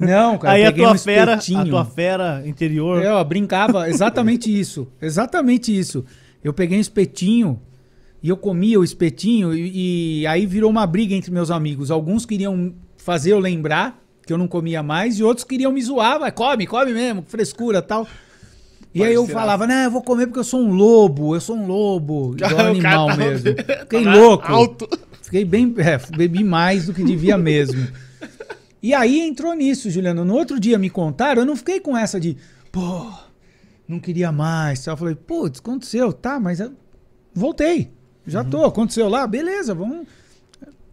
Não, 0.00 0.36
cara, 0.36 0.54
Aí 0.54 0.64
a 0.64 0.72
tua 0.72 0.92
um 0.92 0.98
fera, 0.98 1.34
a 1.34 1.36
espetinho. 1.38 1.68
tua 1.70 1.84
fera 1.84 2.42
interior. 2.46 3.02
É, 3.02 3.08
Eu 3.08 3.24
brincava 3.24 3.88
exatamente 3.88 4.48
isso. 4.58 4.88
Exatamente 5.00 5.74
isso. 5.76 6.04
Eu 6.42 6.52
peguei 6.52 6.76
um 6.76 6.80
espetinho 6.80 7.60
e 8.22 8.28
eu 8.28 8.36
comia 8.36 8.78
o 8.80 8.84
espetinho 8.84 9.54
e, 9.54 10.20
e 10.22 10.26
aí 10.26 10.46
virou 10.46 10.70
uma 10.70 10.86
briga 10.86 11.14
entre 11.14 11.30
meus 11.30 11.50
amigos. 11.50 11.90
Alguns 11.90 12.24
queriam 12.26 12.74
fazer 12.96 13.32
eu 13.32 13.38
lembrar 13.38 14.02
que 14.26 14.32
eu 14.32 14.38
não 14.38 14.48
comia 14.48 14.82
mais 14.82 15.18
e 15.18 15.22
outros 15.22 15.44
queriam 15.44 15.70
me 15.70 15.80
zoar. 15.82 16.18
Vai, 16.18 16.32
come, 16.32 16.66
come 16.66 16.92
mesmo, 16.92 17.22
frescura 17.26 17.80
tal. 17.80 18.06
E 18.94 19.04
aí 19.04 19.12
eu 19.12 19.26
falava, 19.26 19.66
né, 19.66 19.84
eu 19.86 19.90
vou 19.90 20.02
comer 20.02 20.26
porque 20.26 20.38
eu 20.40 20.44
sou 20.44 20.60
um 20.60 20.72
lobo, 20.72 21.36
eu 21.36 21.40
sou 21.40 21.54
um 21.54 21.66
lobo, 21.66 22.34
igual 22.42 22.66
animal 22.66 23.08
tava- 23.08 23.24
mesmo. 23.24 23.50
Fiquei 23.82 24.04
tava 24.04 24.16
louco. 24.16 24.52
Alto. 24.52 24.88
Fiquei 25.22 25.44
bem. 25.44 25.74
É, 25.78 25.98
bebi 26.16 26.42
mais 26.42 26.86
do 26.86 26.94
que 26.94 27.04
devia 27.04 27.36
mesmo. 27.36 27.86
E 28.82 28.94
aí 28.94 29.20
entrou 29.20 29.52
nisso, 29.54 29.90
Juliano. 29.90 30.24
No 30.24 30.34
outro 30.34 30.58
dia 30.58 30.78
me 30.78 30.88
contaram, 30.88 31.42
eu 31.42 31.46
não 31.46 31.56
fiquei 31.56 31.78
com 31.80 31.96
essa 31.96 32.18
de, 32.18 32.36
pô, 32.72 33.10
não 33.86 33.98
queria 33.98 34.30
mais. 34.32 34.86
Eu 34.86 34.96
falei, 34.96 35.14
putz, 35.14 35.58
aconteceu, 35.58 36.12
tá, 36.12 36.38
mas 36.40 36.60
eu 36.60 36.72
voltei. 37.34 37.90
Já 38.26 38.42
tô, 38.44 38.64
aconteceu 38.64 39.08
lá, 39.08 39.26
beleza, 39.26 39.74
vamos. 39.74 40.06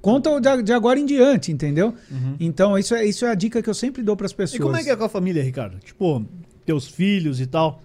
Conta 0.02 0.40
de 0.42 0.64
de 0.64 0.74
agora 0.74 1.00
em 1.00 1.06
diante, 1.06 1.52
entendeu? 1.52 1.94
Então, 2.40 2.78
isso 2.78 2.94
é, 2.94 3.06
isso 3.06 3.26
é 3.26 3.30
a 3.32 3.36
dica 3.36 3.62
que 3.62 3.70
eu 3.70 3.74
sempre 3.74 4.02
dou 4.04 4.16
para 4.18 4.26
as 4.26 4.34
pessoas. 4.34 4.60
E 4.60 4.62
como 4.62 4.76
é 4.76 4.84
que 4.84 4.90
é 4.90 4.96
com 4.96 5.04
a 5.06 5.10
família, 5.10 5.42
Ricardo? 5.42 5.80
Tipo, 5.80 6.26
teus 6.66 6.88
filhos 6.88 7.40
e 7.40 7.46
tal. 7.46 7.82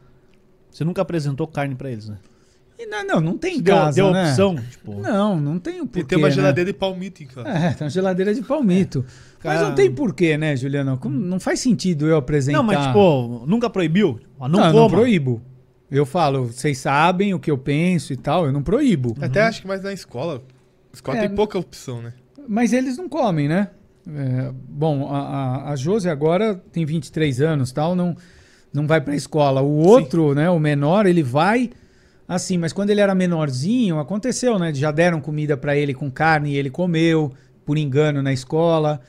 Você 0.70 0.84
nunca 0.84 1.00
apresentou 1.02 1.46
carne 1.46 1.74
pra 1.74 1.90
eles, 1.90 2.08
né? 2.08 2.18
E 2.78 2.86
Não, 2.86 3.04
não, 3.04 3.20
não 3.20 3.38
tem 3.38 3.60
Deu, 3.60 3.74
casa, 3.74 3.96
deu 3.96 4.12
né? 4.12 4.28
opção, 4.30 4.54
tipo. 4.70 5.00
Não, 5.00 5.40
não 5.40 5.58
tem 5.58 5.80
o 5.80 5.86
porquê, 5.86 6.00
E 6.00 6.04
tem 6.04 6.18
uma 6.18 6.28
né? 6.28 6.34
geladeira 6.34 6.72
de 6.72 6.78
palmito 6.78 7.22
em 7.22 7.26
casa. 7.26 7.48
É, 7.48 7.72
tem 7.72 7.84
uma 7.84 7.90
geladeira 7.90 8.32
de 8.34 8.42
palmito. 8.42 9.04
Mas 9.42 9.54
Cara- 9.58 9.68
não 9.68 9.74
tem 9.74 9.90
porquê, 9.92 10.36
né, 10.38 10.56
Juliano? 10.56 10.96
Como- 10.98 11.18
Não 11.18 11.40
faz 11.40 11.58
sentido 11.60 12.06
eu 12.06 12.16
apresentar. 12.16 12.58
Não, 12.58 12.62
mas 12.64 12.86
tipo, 12.86 13.44
nunca 13.46 13.68
proibiu? 13.68 14.20
Ah, 14.38 14.48
Não, 14.48 14.60
não, 14.60 14.72
não 14.72 14.88
proíbo. 14.88 15.42
Eu 15.90 16.05
falo, 16.05 16.47
vocês 16.47 16.78
sabem 16.78 17.32
o 17.32 17.40
que 17.40 17.51
eu 17.51 17.56
penso 17.56 18.12
e 18.12 18.16
tal, 18.16 18.47
eu 18.47 18.52
não 18.52 18.62
proíbo. 18.62 19.16
Até 19.20 19.43
acho 19.43 19.62
que 19.62 19.69
mais 19.69 19.82
na 19.82 19.93
escola. 19.93 20.43
Escola 20.93 21.19
É. 21.19 21.20
tem 21.27 21.35
pouca 21.35 21.59
opção, 21.59 22.02
né? 22.02 22.12
Mas 22.47 22.73
eles 22.73 22.97
não 22.97 23.09
comem, 23.09 23.48
né? 23.48 23.69
É, 24.06 24.52
bom, 24.69 25.09
a, 25.12 25.19
a, 25.19 25.73
a 25.73 25.77
Josi 25.77 26.09
agora 26.09 26.55
tem 26.73 26.85
23 26.85 27.40
anos 27.40 27.73
tal, 27.73 27.94
não, 27.94 28.16
não 28.73 28.86
vai 28.86 29.01
pra 29.01 29.15
escola. 29.15 29.60
O 29.60 29.77
outro, 29.86 30.35
né, 30.35 30.48
o 30.48 30.59
menor, 30.59 31.06
ele 31.06 31.23
vai 31.23 31.70
assim, 32.27 32.59
mas 32.59 32.73
quando 32.74 32.90
ele 32.90 33.01
era 33.01 33.15
menorzinho, 33.15 33.98
aconteceu, 33.98 34.59
né? 34.59 34.73
Já 34.74 34.90
deram 34.90 35.20
comida 35.20 35.56
pra 35.56 35.74
ele 35.77 35.94
com 35.94 36.10
carne 36.10 36.51
e 36.52 36.56
ele 36.56 36.69
comeu, 36.69 37.32
por 37.65 37.78
engano, 37.78 38.23
na 38.23 38.32
escola. 38.32 39.01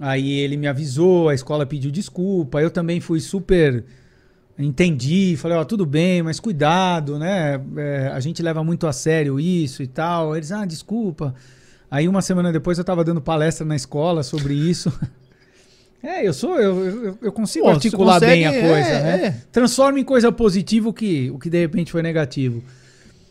Aí 0.00 0.32
ele 0.38 0.56
me 0.56 0.68
avisou, 0.68 1.28
a 1.28 1.34
escola 1.34 1.66
pediu 1.66 1.90
desculpa. 1.90 2.62
Eu 2.62 2.70
também 2.70 3.00
fui 3.00 3.20
super. 3.20 3.84
Entendi, 4.58 5.34
falei, 5.36 5.56
ó, 5.56 5.64
tudo 5.64 5.86
bem, 5.86 6.22
mas 6.22 6.38
cuidado, 6.38 7.18
né? 7.18 7.60
É, 7.76 8.10
a 8.12 8.20
gente 8.20 8.42
leva 8.42 8.62
muito 8.62 8.86
a 8.86 8.92
sério 8.92 9.40
isso 9.40 9.82
e 9.82 9.86
tal. 9.86 10.36
Eles, 10.36 10.52
ah, 10.52 10.64
desculpa. 10.64 11.34
Aí 11.90 12.06
uma 12.06 12.22
semana 12.22 12.52
depois 12.52 12.78
eu 12.78 12.84
tava 12.84 13.04
dando 13.04 13.20
palestra 13.20 13.66
na 13.66 13.76
escola 13.76 14.22
sobre 14.22 14.54
isso. 14.54 14.92
É, 16.04 16.26
eu 16.26 16.32
sou, 16.32 16.58
eu, 16.58 17.16
eu, 17.22 17.30
consigo 17.30 17.64
Pô, 17.64 17.70
articular 17.70 18.14
consegue, 18.14 18.42
bem 18.42 18.44
a 18.44 18.50
coisa, 18.50 18.88
é, 18.88 19.02
né? 19.02 19.24
é. 19.24 19.36
Transforma 19.52 20.00
em 20.00 20.04
coisa 20.04 20.32
positiva 20.32 20.88
o 20.88 20.92
que, 20.92 21.30
o 21.30 21.38
que 21.38 21.48
de 21.48 21.60
repente 21.60 21.92
foi 21.92 22.02
negativo. 22.02 22.60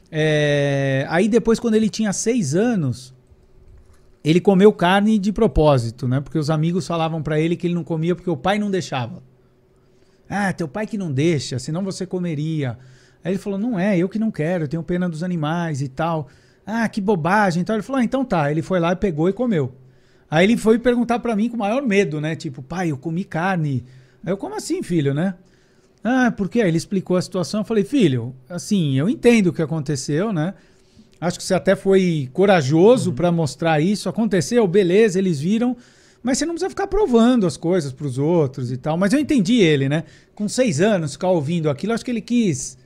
É, 0.09 1.05
aí 1.09 1.27
depois, 1.27 1.59
quando 1.59 1.75
ele 1.75 1.89
tinha 1.89 2.13
seis 2.13 2.55
anos, 2.55 3.13
ele 4.23 4.39
comeu 4.39 4.71
carne 4.71 5.19
de 5.19 5.33
propósito, 5.33 6.07
né? 6.07 6.21
Porque 6.21 6.39
os 6.39 6.49
amigos 6.49 6.87
falavam 6.87 7.21
pra 7.21 7.37
ele 7.37 7.57
que 7.57 7.67
ele 7.67 7.73
não 7.73 7.83
comia 7.83 8.15
porque 8.15 8.29
o 8.29 8.37
pai 8.37 8.57
não 8.57 8.71
deixava. 8.71 9.21
Ah, 10.33 10.53
teu 10.53 10.65
pai 10.65 10.87
que 10.87 10.97
não 10.97 11.11
deixa, 11.11 11.59
senão 11.59 11.83
você 11.83 12.05
comeria. 12.05 12.77
Aí 13.21 13.33
ele 13.33 13.37
falou: 13.37 13.59
não 13.59 13.77
é, 13.77 13.97
eu 13.97 14.07
que 14.07 14.17
não 14.17 14.31
quero, 14.31 14.63
eu 14.63 14.67
tenho 14.69 14.81
pena 14.81 15.09
dos 15.09 15.23
animais 15.23 15.81
e 15.81 15.89
tal. 15.89 16.29
Ah, 16.65 16.87
que 16.87 17.01
bobagem. 17.01 17.61
Então 17.61 17.75
ele 17.75 17.83
falou: 17.83 17.99
ah, 17.99 18.03
então 18.03 18.23
tá. 18.23 18.49
Ele 18.49 18.61
foi 18.61 18.79
lá 18.79 18.93
e 18.93 18.95
pegou 18.95 19.27
e 19.27 19.33
comeu. 19.33 19.75
Aí 20.29 20.45
ele 20.45 20.55
foi 20.55 20.79
perguntar 20.79 21.19
pra 21.19 21.35
mim 21.35 21.49
com 21.49 21.57
o 21.57 21.59
maior 21.59 21.81
medo, 21.81 22.21
né? 22.21 22.33
Tipo, 22.33 22.63
pai, 22.63 22.91
eu 22.91 22.97
comi 22.97 23.25
carne. 23.25 23.83
Aí 24.25 24.31
eu, 24.31 24.37
como 24.37 24.55
assim, 24.55 24.81
filho, 24.81 25.13
né? 25.13 25.35
Ah, 26.01 26.31
por 26.31 26.47
quê? 26.47 26.61
Aí 26.61 26.69
ele 26.69 26.77
explicou 26.77 27.17
a 27.17 27.21
situação. 27.21 27.59
Eu 27.59 27.65
falei, 27.65 27.83
filho, 27.83 28.33
assim, 28.49 28.97
eu 28.97 29.09
entendo 29.09 29.47
o 29.47 29.53
que 29.53 29.61
aconteceu, 29.61 30.31
né? 30.31 30.53
Acho 31.19 31.37
que 31.37 31.43
você 31.43 31.53
até 31.53 31.75
foi 31.75 32.29
corajoso 32.31 33.11
pra 33.11 33.31
mostrar 33.33 33.81
isso. 33.81 34.07
Aconteceu, 34.07 34.65
beleza, 34.65 35.19
eles 35.19 35.41
viram. 35.41 35.75
Mas 36.23 36.37
você 36.37 36.45
não 36.45 36.53
precisa 36.53 36.69
ficar 36.69 36.87
provando 36.87 37.47
as 37.47 37.57
coisas 37.57 37.91
pros 37.91 38.17
outros 38.17 38.71
e 38.71 38.77
tal. 38.77 38.97
Mas 38.97 39.11
eu 39.13 39.19
entendi 39.19 39.55
ele, 39.55 39.89
né? 39.89 40.03
Com 40.35 40.47
seis 40.47 40.79
anos, 40.79 41.13
ficar 41.13 41.29
ouvindo 41.29 41.69
aquilo, 41.69 41.93
acho 41.93 42.05
que 42.05 42.11
ele 42.11 42.21
quis 42.21 42.77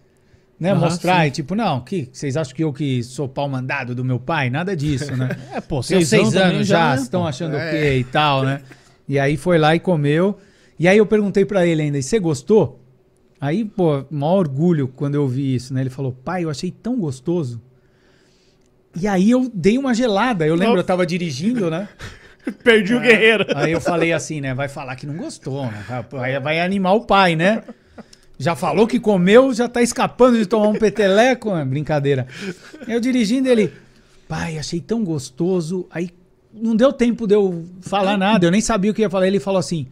né, 0.60 0.72
Aham, 0.72 0.80
mostrar. 0.80 1.22
sim. 1.24 1.28
E 1.28 1.32
tipo, 1.32 1.54
não, 1.54 1.82
que, 1.82 2.08
vocês 2.12 2.38
acham 2.38 2.56
que 2.56 2.64
eu 2.64 2.72
que 2.72 3.04
sou 3.04 3.28
pau 3.28 3.50
mandado 3.50 3.94
do 3.94 4.06
meu 4.06 4.20
pai? 4.20 4.50
Nada 4.50 4.76
disso, 4.76 5.16
né? 5.16 5.30
É, 5.54 5.60
pô, 5.62 5.84
Seus 5.84 6.08
seis, 6.08 6.30
seis 6.30 6.36
anos 6.42 6.66
já, 6.66 6.96
né, 6.96 7.02
estão 7.02 7.22
pô? 7.24 7.28
achando 7.28 7.56
É. 7.58 7.68
o 7.68 7.72
quê 7.72 7.98
e 7.98 8.04
tal, 8.06 8.44
né? 8.44 8.62
E 9.08 9.20
aí 9.20 9.36
foi 9.38 9.58
lá 9.58 9.76
e 9.76 9.80
comeu. 9.80 10.38
E 10.80 10.88
aí 10.88 10.98
eu 10.98 11.06
perguntei 11.06 11.44
pra 11.46 11.66
ele 11.66 11.82
ainda, 11.82 11.98
e 11.98 12.04
você 12.04 12.20
gostou? 12.20 12.80
Aí, 13.40 13.66
pô, 13.66 14.06
maior 14.10 14.38
orgulho 14.40 14.88
quando 14.88 15.16
eu 15.16 15.24
ouvi 15.24 15.56
isso, 15.56 15.74
né? 15.74 15.82
Ele 15.82 15.90
falou, 15.90 16.12
pai, 16.14 16.46
eu 16.46 16.50
achei 16.50 16.72
tão 16.72 16.98
gostoso. 16.98 17.62
E 19.00 19.08
aí 19.08 19.30
eu 19.30 19.52
dei 19.54 19.78
uma 19.78 19.94
gelada. 19.94 20.48
Eu 20.48 20.56
lembro, 20.56 20.80
eu 20.80 20.84
tava 20.84 21.06
dirigindo, 21.06 21.70
né? 21.70 21.90
Perdi 22.64 22.94
o 22.94 23.00
guerreiro. 23.00 23.46
Aí 23.56 23.72
eu 23.72 23.82
falei 23.82 24.14
assim, 24.14 24.42
né? 24.42 24.54
Vai 24.54 24.68
falar 24.68 24.96
que 24.96 25.06
não 25.06 25.16
gostou, 25.16 25.66
né? 25.66 26.06
Vai, 26.12 26.40
vai 26.40 26.60
animar 26.60 26.94
o 26.94 27.02
pai, 27.02 27.36
né? 27.36 27.64
Já 28.38 28.56
falou 28.56 28.86
que 28.86 29.00
comeu, 29.00 29.54
já 29.54 29.68
tá 29.68 29.82
escapando 29.82 30.38
de 30.38 30.46
tomar 30.46 30.68
um 30.68 30.76
peteleco. 30.76 31.56
É 31.56 31.64
brincadeira. 31.64 32.28
Eu 32.88 33.00
dirigindo 33.00 33.48
ele, 33.48 33.74
pai, 34.28 34.58
achei 34.58 34.82
tão 34.82 35.04
gostoso. 35.04 35.88
Aí 35.90 36.10
não 36.54 36.76
deu 36.76 36.92
tempo 36.92 37.28
de 37.28 37.36
eu 37.36 37.66
falar 37.82 38.18
nada, 38.18 38.46
eu 38.46 38.52
nem 38.52 38.62
sabia 38.62 38.92
o 38.92 38.94
que 38.94 39.02
ia 39.02 39.10
falar. 39.10 39.28
Ele 39.28 39.40
falou 39.40 39.60
assim, 39.60 39.88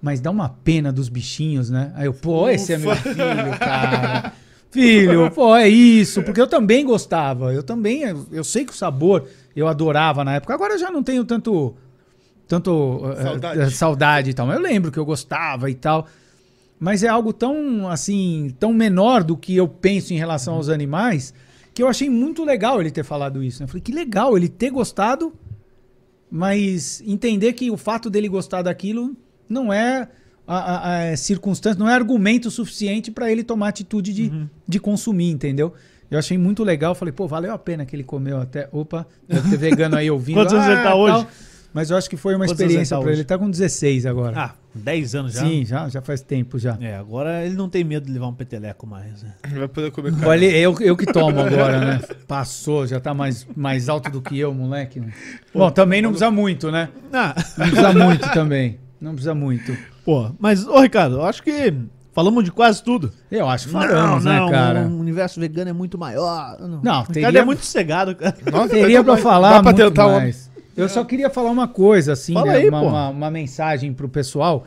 mas 0.00 0.20
dá 0.20 0.30
uma 0.30 0.48
pena 0.48 0.92
dos 0.92 1.08
bichinhos, 1.08 1.68
né? 1.68 1.92
Aí 1.94 2.06
eu, 2.06 2.14
pô, 2.14 2.48
esse 2.48 2.72
é 2.72 2.78
meu 2.78 2.94
filho, 2.96 3.58
cara. 3.58 4.32
Filho, 4.70 5.30
pô, 5.32 5.56
é 5.56 5.68
isso, 5.68 6.22
porque 6.22 6.40
eu 6.40 6.46
também 6.46 6.86
gostava. 6.86 7.52
Eu 7.52 7.62
também, 7.62 8.02
eu, 8.02 8.26
eu 8.30 8.44
sei 8.44 8.64
que 8.64 8.72
o 8.72 8.76
sabor 8.76 9.26
eu 9.54 9.66
adorava 9.66 10.24
na 10.24 10.36
época. 10.36 10.54
Agora 10.54 10.74
eu 10.74 10.78
já 10.78 10.90
não 10.90 11.02
tenho 11.02 11.24
tanto 11.24 11.74
tanto 12.50 13.00
eh, 13.16 13.22
Saudade. 13.22 13.60
eh, 13.60 13.70
saudade 13.70 14.30
e 14.30 14.34
tal. 14.34 14.46
Mas 14.46 14.56
eu 14.56 14.62
lembro 14.62 14.90
que 14.90 14.98
eu 14.98 15.04
gostava 15.04 15.70
e 15.70 15.74
tal. 15.74 16.06
mas 16.80 17.02
é 17.04 17.08
algo 17.08 17.32
tão 17.32 17.88
assim, 17.88 18.54
tão 18.58 18.72
menor 18.74 19.22
do 19.22 19.36
que 19.36 19.54
eu 19.56 19.68
penso 19.68 20.12
em 20.12 20.16
relação 20.18 20.54
aos 20.54 20.68
animais, 20.68 21.32
que 21.72 21.82
eu 21.82 21.86
achei 21.88 22.10
muito 22.10 22.44
legal 22.44 22.80
ele 22.80 22.90
ter 22.90 23.04
falado 23.04 23.42
isso. 23.42 23.60
Né? 23.60 23.64
Eu 23.64 23.68
falei, 23.68 23.82
que 23.82 23.92
legal 23.92 24.36
ele 24.36 24.48
ter 24.48 24.70
gostado, 24.70 25.32
mas 26.30 27.02
entender 27.06 27.52
que 27.52 27.70
o 27.70 27.76
fato 27.76 28.08
dele 28.10 28.28
gostar 28.28 28.62
daquilo 28.62 29.14
não 29.48 29.72
é 29.72 30.08
a, 30.46 30.56
a, 30.56 30.90
a 30.90 30.98
é 31.04 31.16
circunstância, 31.16 31.78
não 31.78 31.88
é 31.88 31.94
argumento 31.94 32.50
suficiente 32.50 33.10
para 33.10 33.30
ele 33.30 33.44
tomar 33.44 33.68
atitude 33.68 34.12
de, 34.12 34.22
Uhum. 34.30 34.48
de 34.66 34.80
consumir, 34.80 35.30
entendeu? 35.30 35.72
Eu 36.10 36.18
achei 36.18 36.36
muito 36.36 36.64
legal, 36.64 36.92
falei, 36.94 37.12
pô, 37.12 37.28
valeu 37.28 37.52
a 37.52 37.58
pena 37.58 37.86
que 37.86 37.94
ele 37.94 38.02
comeu 38.02 38.40
até. 38.40 38.68
Opa, 38.72 39.06
deve 39.28 39.48
ter 39.50 39.56
vegano 39.56 39.94
aí 39.96 40.10
ouvindo. 40.10 40.36
Quantos 40.38 40.54
anos 40.54 40.66
ele 40.66 40.76
tá 40.82 40.90
tal. 40.90 41.26
Mas 41.72 41.90
eu 41.90 41.96
acho 41.96 42.10
que 42.10 42.16
foi 42.16 42.34
uma 42.34 42.46
Quantos 42.46 42.60
experiência 42.60 42.96
tá 42.96 43.00
para 43.00 43.06
ele. 43.08 43.12
hoje? 43.12 43.20
Ele 43.22 43.26
tá 43.28 43.38
com 43.38 43.48
16 43.50 44.06
agora. 44.06 44.36
Ah, 44.36 44.50
10 44.74 45.14
anos 45.14 45.32
já? 45.34 45.40
Sim, 45.40 45.64
já, 45.64 45.88
já 45.88 46.00
faz 46.02 46.20
tempo 46.20 46.58
já. 46.58 46.76
É, 46.80 46.96
agora 46.96 47.44
ele 47.46 47.54
não 47.54 47.68
tem 47.68 47.84
medo 47.84 48.06
de 48.06 48.12
levar 48.12 48.26
um 48.26 48.34
peteleco 48.34 48.86
mais, 48.86 49.22
né? 49.22 49.34
Vai 49.56 49.68
poder 49.68 49.90
comer 49.92 50.10
carne. 50.12 50.26
Olha, 50.26 50.46
eu, 50.56 50.76
eu 50.80 50.96
que 50.96 51.06
tomo 51.06 51.38
agora, 51.40 51.78
né? 51.80 52.00
Passou, 52.26 52.86
já 52.86 52.98
tá 52.98 53.14
mais, 53.14 53.46
mais 53.56 53.88
alto 53.88 54.10
do 54.10 54.20
que 54.20 54.38
eu, 54.38 54.52
moleque. 54.52 54.98
né? 55.00 55.12
Bom, 55.54 55.70
também 55.70 56.02
não 56.02 56.10
precisa 56.10 56.30
muito, 56.30 56.70
né? 56.72 56.88
Ah, 57.12 57.34
Não 57.56 57.66
precisa 57.68 57.92
muito 57.92 58.32
também. 58.32 58.78
Não 59.00 59.12
precisa 59.12 59.34
muito. 59.34 59.76
pô, 60.04 60.30
mas, 60.38 60.66
ô 60.66 60.78
Ricardo, 60.80 61.16
eu 61.16 61.24
acho 61.24 61.42
que 61.42 61.72
falamos 62.12 62.44
de 62.44 62.50
quase 62.52 62.82
tudo. 62.82 63.10
Eu 63.30 63.48
acho 63.48 63.66
que 63.66 63.72
falamos, 63.72 64.24
não, 64.24 64.46
né, 64.46 64.50
cara? 64.52 64.80
O 64.86 64.98
universo 65.00 65.40
vegano 65.40 65.70
é 65.70 65.72
muito 65.72 65.96
maior. 65.96 66.56
Não, 66.60 66.68
Não, 66.82 66.98
o 66.98 67.00
Ricardo 67.02 67.12
teria- 67.12 67.40
é 67.40 67.44
muito 67.44 67.64
sossegado, 67.64 68.14
cara. 68.14 68.36
Nossa, 68.52 68.68
Teria 68.68 69.02
pra 69.02 69.16
falar 69.16 69.52
Dá 69.54 69.62
pra 69.62 69.72
muito 69.72 69.84
tentar 69.88 70.06
um 70.08 70.16
mais. 70.16 70.39
Eu 70.82 70.88
só 70.88 71.04
queria 71.04 71.30
falar 71.30 71.50
uma 71.50 71.68
coisa, 71.68 72.12
assim, 72.12 72.34
né? 72.34 72.40
aí, 72.56 72.68
uma, 72.68 72.80
uma, 72.80 73.08
uma 73.10 73.30
mensagem 73.30 73.92
pro 73.92 74.08
pessoal. 74.08 74.64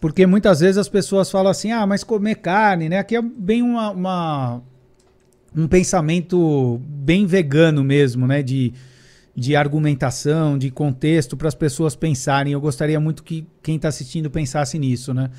Porque 0.00 0.26
muitas 0.26 0.60
vezes 0.60 0.78
as 0.78 0.88
pessoas 0.88 1.30
falam 1.30 1.50
assim, 1.50 1.70
ah, 1.72 1.86
mas 1.86 2.02
comer 2.02 2.36
carne, 2.36 2.88
né? 2.88 2.98
Aqui 2.98 3.16
é 3.16 3.22
bem 3.22 3.62
uma, 3.62 3.90
uma- 3.90 4.62
um 5.54 5.66
pensamento 5.68 6.80
bem 6.86 7.26
vegano 7.26 7.84
mesmo, 7.84 8.26
né? 8.26 8.42
De, 8.42 8.72
de 9.36 9.54
argumentação, 9.54 10.56
de 10.56 10.70
contexto 10.70 11.36
para 11.36 11.48
as 11.48 11.54
pessoas 11.54 11.94
pensarem. 11.94 12.52
Eu 12.52 12.60
gostaria 12.60 12.98
muito 12.98 13.22
que 13.22 13.46
quem 13.62 13.76
está 13.76 13.88
assistindo 13.88 14.30
pensasse 14.30 14.78
nisso, 14.78 15.12
né? 15.12 15.30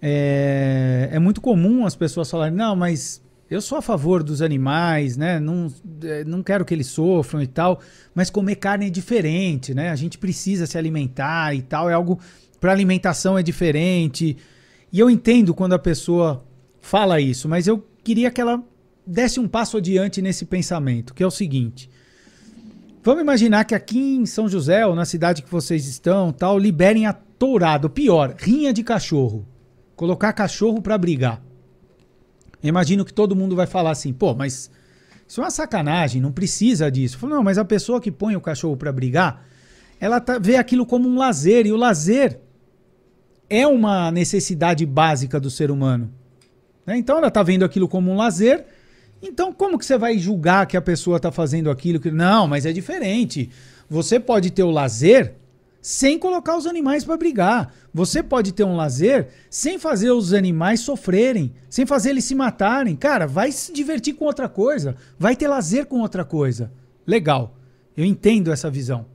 É, 0.00 1.08
é 1.12 1.18
muito 1.18 1.40
comum 1.40 1.84
as 1.86 1.94
pessoas 1.94 2.30
falarem, 2.30 2.54
não, 2.54 2.76
mas 2.76 3.20
eu 3.48 3.60
sou 3.60 3.78
a 3.78 3.82
favor 3.82 4.22
dos 4.22 4.42
animais, 4.42 5.16
né? 5.16 5.38
Não, 5.38 5.72
é, 6.02 6.24
não 6.24 6.42
quero 6.42 6.64
que 6.64 6.74
eles 6.74 6.88
sofram 6.88 7.40
e 7.40 7.46
tal, 7.46 7.80
mas 8.14 8.28
comer 8.28 8.56
carne 8.56 8.86
é 8.86 8.90
diferente, 8.90 9.72
né? 9.72 9.90
A 9.90 9.96
gente 9.96 10.18
precisa 10.18 10.66
se 10.66 10.76
alimentar 10.76 11.54
e 11.54 11.62
tal, 11.62 11.88
é 11.88 11.94
algo 11.94 12.18
para 12.60 12.72
alimentação 12.72 13.38
é 13.38 13.42
diferente. 13.42 14.36
E 14.92 14.98
eu 14.98 15.08
entendo 15.08 15.54
quando 15.54 15.74
a 15.74 15.78
pessoa 15.78 16.44
fala 16.80 17.20
isso, 17.20 17.48
mas 17.48 17.66
eu 17.66 17.86
queria 18.02 18.30
que 18.30 18.40
ela 18.40 18.62
desse 19.06 19.38
um 19.38 19.46
passo 19.46 19.76
adiante 19.76 20.20
nesse 20.20 20.44
pensamento, 20.44 21.14
que 21.14 21.22
é 21.22 21.26
o 21.26 21.30
seguinte: 21.30 21.88
Vamos 23.06 23.22
imaginar 23.22 23.64
que 23.64 23.76
aqui 23.76 24.16
em 24.16 24.26
São 24.26 24.48
José, 24.48 24.84
ou 24.84 24.96
na 24.96 25.04
cidade 25.04 25.42
que 25.42 25.50
vocês 25.50 25.86
estão, 25.86 26.32
tal, 26.32 26.58
liberem 26.58 27.06
a 27.06 27.12
tourada, 27.12 27.86
ou 27.86 27.90
pior, 27.90 28.34
rinha 28.36 28.72
de 28.72 28.82
cachorro. 28.82 29.46
Colocar 29.94 30.32
cachorro 30.32 30.82
pra 30.82 30.98
brigar. 30.98 31.40
Imagino 32.62 33.04
que 33.04 33.12
todo 33.12 33.36
mundo 33.36 33.54
vai 33.54 33.66
falar 33.66 33.90
assim, 33.90 34.12
pô, 34.12 34.34
mas 34.34 34.70
isso 35.26 35.40
é 35.40 35.44
uma 35.44 35.50
sacanagem, 35.50 36.20
não 36.20 36.32
precisa 36.32 36.90
disso. 36.90 37.16
Eu 37.16 37.20
falo, 37.20 37.34
não, 37.34 37.42
mas 37.42 37.58
a 37.58 37.64
pessoa 37.64 38.00
que 38.00 38.10
põe 38.10 38.36
o 38.36 38.40
cachorro 38.40 38.76
pra 38.76 38.92
brigar, 38.92 39.44
ela 40.00 40.20
tá- 40.20 40.38
vê 40.38 40.56
aquilo 40.56 40.84
como 40.86 41.08
um 41.08 41.16
lazer, 41.16 41.66
e 41.66 41.72
o 41.72 41.76
lazer 41.76 42.40
é 43.48 43.66
uma 43.66 44.10
necessidade 44.10 44.84
básica 44.84 45.38
do 45.38 45.50
ser 45.50 45.70
humano. 45.70 46.10
né? 46.84 46.96
Então 46.96 47.18
ela 47.18 47.30
tá 47.30 47.42
vendo 47.42 47.64
aquilo 47.64 47.88
como 47.88 48.10
um 48.10 48.16
lazer, 48.16 48.64
então, 49.22 49.52
como 49.52 49.78
que 49.78 49.84
você 49.86 49.96
vai 49.96 50.18
julgar 50.18 50.66
que 50.66 50.76
a 50.76 50.80
pessoa 50.82 51.16
está 51.16 51.32
fazendo 51.32 51.70
aquilo? 51.70 51.98
Que... 51.98 52.10
Não, 52.10 52.46
mas 52.46 52.66
é 52.66 52.72
diferente. 52.72 53.50
Você 53.88 54.20
pode 54.20 54.50
ter 54.50 54.62
o 54.62 54.70
lazer 54.70 55.34
sem 55.86 56.18
colocar 56.18 56.56
os 56.56 56.66
animais 56.66 57.04
para 57.04 57.16
brigar. 57.16 57.72
Você 57.94 58.20
pode 58.20 58.50
ter 58.50 58.64
um 58.64 58.74
lazer 58.74 59.28
sem 59.48 59.78
fazer 59.78 60.10
os 60.10 60.32
animais 60.32 60.80
sofrerem, 60.80 61.54
sem 61.70 61.86
fazer 61.86 62.10
eles 62.10 62.24
se 62.24 62.34
matarem. 62.34 62.96
Cara, 62.96 63.24
vai 63.24 63.52
se 63.52 63.72
divertir 63.72 64.14
com 64.14 64.24
outra 64.24 64.48
coisa. 64.48 64.96
Vai 65.16 65.36
ter 65.36 65.46
lazer 65.46 65.86
com 65.86 66.00
outra 66.00 66.24
coisa. 66.24 66.72
Legal. 67.06 67.56
Eu 67.96 68.04
entendo 68.04 68.50
essa 68.50 68.68
visão. 68.68 69.06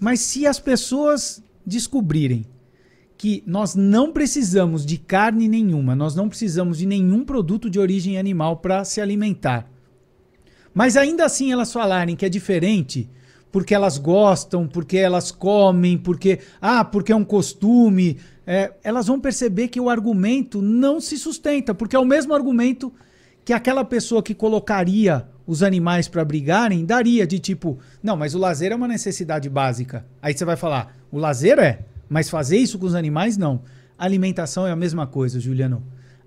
Mas 0.00 0.18
se 0.18 0.48
as 0.48 0.58
pessoas 0.58 1.40
descobrirem 1.64 2.44
que 3.16 3.44
nós 3.46 3.76
não 3.76 4.12
precisamos 4.12 4.84
de 4.84 4.98
carne 4.98 5.46
nenhuma, 5.46 5.94
nós 5.94 6.16
não 6.16 6.28
precisamos 6.28 6.78
de 6.78 6.86
nenhum 6.86 7.24
produto 7.24 7.70
de 7.70 7.78
origem 7.78 8.18
animal 8.18 8.56
para 8.56 8.84
se 8.84 9.00
alimentar. 9.00 9.70
Mas 10.74 10.96
ainda 10.96 11.24
assim 11.24 11.52
elas 11.52 11.72
falarem 11.72 12.16
que 12.16 12.26
é 12.26 12.28
diferente, 12.28 13.08
porque 13.52 13.74
elas 13.74 13.98
gostam, 13.98 14.66
porque 14.66 14.96
elas 14.96 15.30
comem, 15.30 15.98
porque 15.98 16.40
ah, 16.60 16.82
porque 16.84 17.12
é 17.12 17.16
um 17.16 17.24
costume, 17.24 18.18
é, 18.46 18.72
elas 18.82 19.06
vão 19.06 19.20
perceber 19.20 19.68
que 19.68 19.78
o 19.78 19.90
argumento 19.90 20.62
não 20.62 21.00
se 21.00 21.18
sustenta, 21.18 21.74
porque 21.74 21.94
é 21.94 21.98
o 21.98 22.04
mesmo 22.04 22.34
argumento 22.34 22.92
que 23.44 23.52
aquela 23.52 23.84
pessoa 23.84 24.22
que 24.22 24.34
colocaria 24.34 25.28
os 25.46 25.62
animais 25.62 26.08
para 26.08 26.24
brigarem 26.24 26.84
daria 26.84 27.26
de 27.26 27.38
tipo, 27.38 27.78
não, 28.02 28.16
mas 28.16 28.34
o 28.34 28.38
lazer 28.38 28.72
é 28.72 28.74
uma 28.74 28.88
necessidade 28.88 29.48
básica. 29.48 30.06
Aí 30.22 30.32
você 30.32 30.44
vai 30.44 30.56
falar, 30.56 30.96
o 31.10 31.18
lazer 31.18 31.58
é, 31.58 31.80
mas 32.08 32.30
fazer 32.30 32.56
isso 32.56 32.78
com 32.78 32.86
os 32.86 32.94
animais 32.94 33.36
não. 33.36 33.60
Alimentação 33.98 34.66
é 34.66 34.70
a 34.70 34.76
mesma 34.76 35.06
coisa, 35.06 35.38
Juliano. 35.38 35.82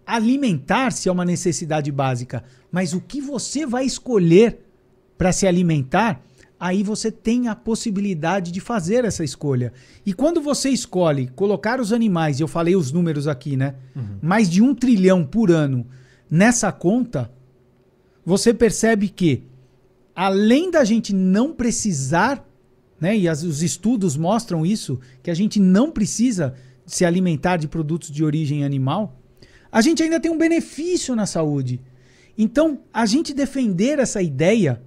Alimentar-se 0.05 1.09
é 1.09 1.11
uma 1.11 1.25
necessidade 1.25 1.91
básica, 1.91 2.43
mas 2.71 2.93
o 2.93 3.01
que 3.01 3.19
você 3.19 3.65
vai 3.65 3.85
escolher 3.85 4.59
para 5.17 5.31
se 5.31 5.47
alimentar, 5.47 6.21
aí 6.65 6.81
você 6.83 7.11
tem 7.11 7.47
a 7.47 7.55
possibilidade 7.55 8.51
de 8.51 8.59
fazer 8.59 9.05
essa 9.05 9.23
escolha. 9.23 9.71
E 10.05 10.13
quando 10.13 10.41
você 10.41 10.69
escolhe 10.69 11.27
colocar 11.35 11.79
os 11.79 11.91
animais, 11.93 12.39
e 12.39 12.43
eu 12.43 12.47
falei 12.47 12.75
os 12.75 12.91
números 12.91 13.27
aqui, 13.27 13.55
né? 13.55 13.75
Mais 14.21 14.49
de 14.49 14.61
um 14.61 14.73
trilhão 14.73 15.23
por 15.25 15.51
ano 15.51 15.85
nessa 16.29 16.71
conta, 16.71 17.31
você 18.25 18.53
percebe 18.53 19.09
que, 19.09 19.43
além 20.15 20.71
da 20.71 20.83
gente 20.83 21.13
não 21.13 21.53
precisar, 21.53 22.43
né? 22.99 23.15
E 23.17 23.27
as- 23.27 23.43
os 23.43 23.61
estudos 23.61 24.17
mostram 24.17 24.65
isso, 24.65 24.99
que 25.21 25.29
a 25.29 25.35
gente 25.35 25.59
não 25.59 25.91
precisa 25.91 26.53
se 26.85 27.03
alimentar 27.05 27.57
de 27.57 27.67
produtos 27.67 28.09
de 28.11 28.23
origem 28.23 28.63
animal, 28.63 29.19
a 29.71 29.81
gente 29.81 30.01
ainda 30.03 30.19
tem 30.19 30.31
um 30.31 30.37
benefício 30.37 31.15
na 31.15 31.25
saúde. 31.25 31.81
Então, 32.37 32.79
a 32.93 33.05
gente 33.05 33.33
defender 33.33 33.99
essa 33.99 34.21
ideia 34.21 34.81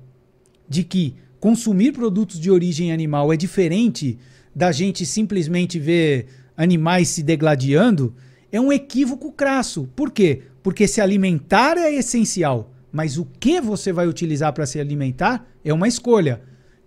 de 0.69 0.83
que 0.85 1.15
consumir 1.41 1.93
produtos 1.93 2.39
de 2.39 2.51
origem 2.51 2.93
animal 2.93 3.33
é 3.33 3.37
diferente 3.37 4.19
da 4.55 4.73
gente 4.73 5.07
simplesmente 5.07 5.79
ver 5.79 6.27
animais 6.57 7.09
se 7.09 7.23
degladiando 7.23 8.15
é 8.51 8.61
um 8.61 8.73
equívoco 8.73 9.31
crasso. 9.33 9.89
Por 9.95 10.11
quê? 10.11 10.43
Porque 10.63 10.89
se 10.89 11.01
alimentar 11.01 11.77
é 11.77 11.93
essencial, 11.93 12.73
mas 12.91 13.19
o 13.19 13.25
que 13.25 13.61
você 13.61 13.93
vai 13.93 14.09
utilizar 14.09 14.53
para 14.53 14.67
se 14.67 14.81
alimentar 14.81 15.47
é 15.65 15.73
uma 15.73 15.87
escolha. 15.87 16.41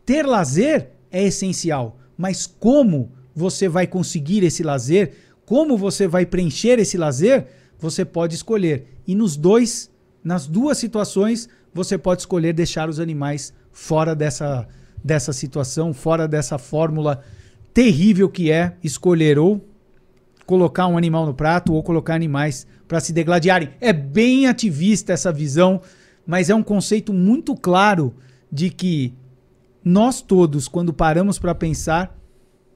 Ter 0.05 0.25
lazer 0.25 0.91
é 1.11 1.23
essencial, 1.23 1.99
mas 2.17 2.45
como 2.45 3.11
você 3.33 3.69
vai 3.69 3.87
conseguir 3.87 4.43
esse 4.43 4.63
lazer, 4.63 5.13
como 5.45 5.77
você 5.77 6.07
vai 6.07 6.25
preencher 6.25 6.79
esse 6.79 6.97
lazer, 6.97 7.47
você 7.79 8.03
pode 8.03 8.35
escolher. 8.35 8.87
E 9.07 9.15
nos 9.15 9.37
dois, 9.37 9.89
nas 10.23 10.47
duas 10.47 10.77
situações, 10.77 11.47
você 11.73 11.97
pode 11.97 12.21
escolher 12.21 12.53
deixar 12.53 12.89
os 12.89 12.99
animais 12.99 13.53
fora 13.71 14.15
dessa, 14.15 14.67
dessa 15.03 15.33
situação, 15.33 15.93
fora 15.93 16.27
dessa 16.27 16.57
fórmula 16.57 17.23
terrível 17.73 18.29
que 18.29 18.51
é 18.51 18.75
escolher 18.83 19.39
ou 19.39 19.65
colocar 20.45 20.87
um 20.87 20.97
animal 20.97 21.25
no 21.25 21.33
prato 21.33 21.73
ou 21.73 21.81
colocar 21.81 22.13
animais 22.13 22.67
para 22.87 22.99
se 22.99 23.13
degladiarem. 23.13 23.69
É 23.79 23.93
bem 23.93 24.47
ativista 24.47 25.13
essa 25.13 25.31
visão, 25.31 25.81
mas 26.25 26.49
é 26.49 26.55
um 26.55 26.63
conceito 26.63 27.13
muito 27.13 27.55
claro 27.55 28.13
de 28.51 28.69
que 28.69 29.13
nós 29.83 30.21
todos, 30.21 30.67
quando 30.67 30.93
paramos 30.93 31.39
para 31.39 31.55
pensar, 31.55 32.17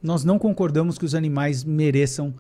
nós 0.02 0.24
não 0.24 0.40
concordamos 0.40 0.98
que 0.98 1.06
os 1.06 1.14
animais 1.14 1.64
mereçam 1.64 2.34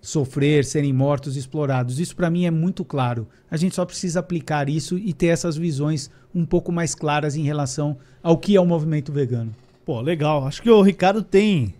sofrer, 0.00 0.64
serem 0.64 0.92
mortos, 0.92 1.36
explorados. 1.36 1.98
Isso 1.98 2.14
para 2.14 2.30
mim 2.30 2.44
é 2.44 2.50
muito 2.50 2.84
claro. 2.84 3.26
A 3.50 3.56
gente 3.56 3.74
só 3.74 3.84
precisa 3.84 4.20
aplicar 4.20 4.68
isso 4.68 4.96
e 4.96 5.12
ter 5.12 5.28
essas 5.28 5.56
visões 5.56 6.10
um 6.34 6.44
pouco 6.44 6.70
mais 6.70 6.94
claras 6.94 7.36
em 7.36 7.42
relação 7.42 7.96
ao 8.22 8.38
que 8.38 8.56
é 8.56 8.60
o 8.60 8.66
movimento 8.66 9.12
vegano. 9.12 9.54
Pô, 9.84 10.00
legal. 10.00 10.46
Acho 10.46 10.62
que 10.62 10.70
o 10.70 10.82
Ricardo 10.82 11.22
tem 11.22 11.74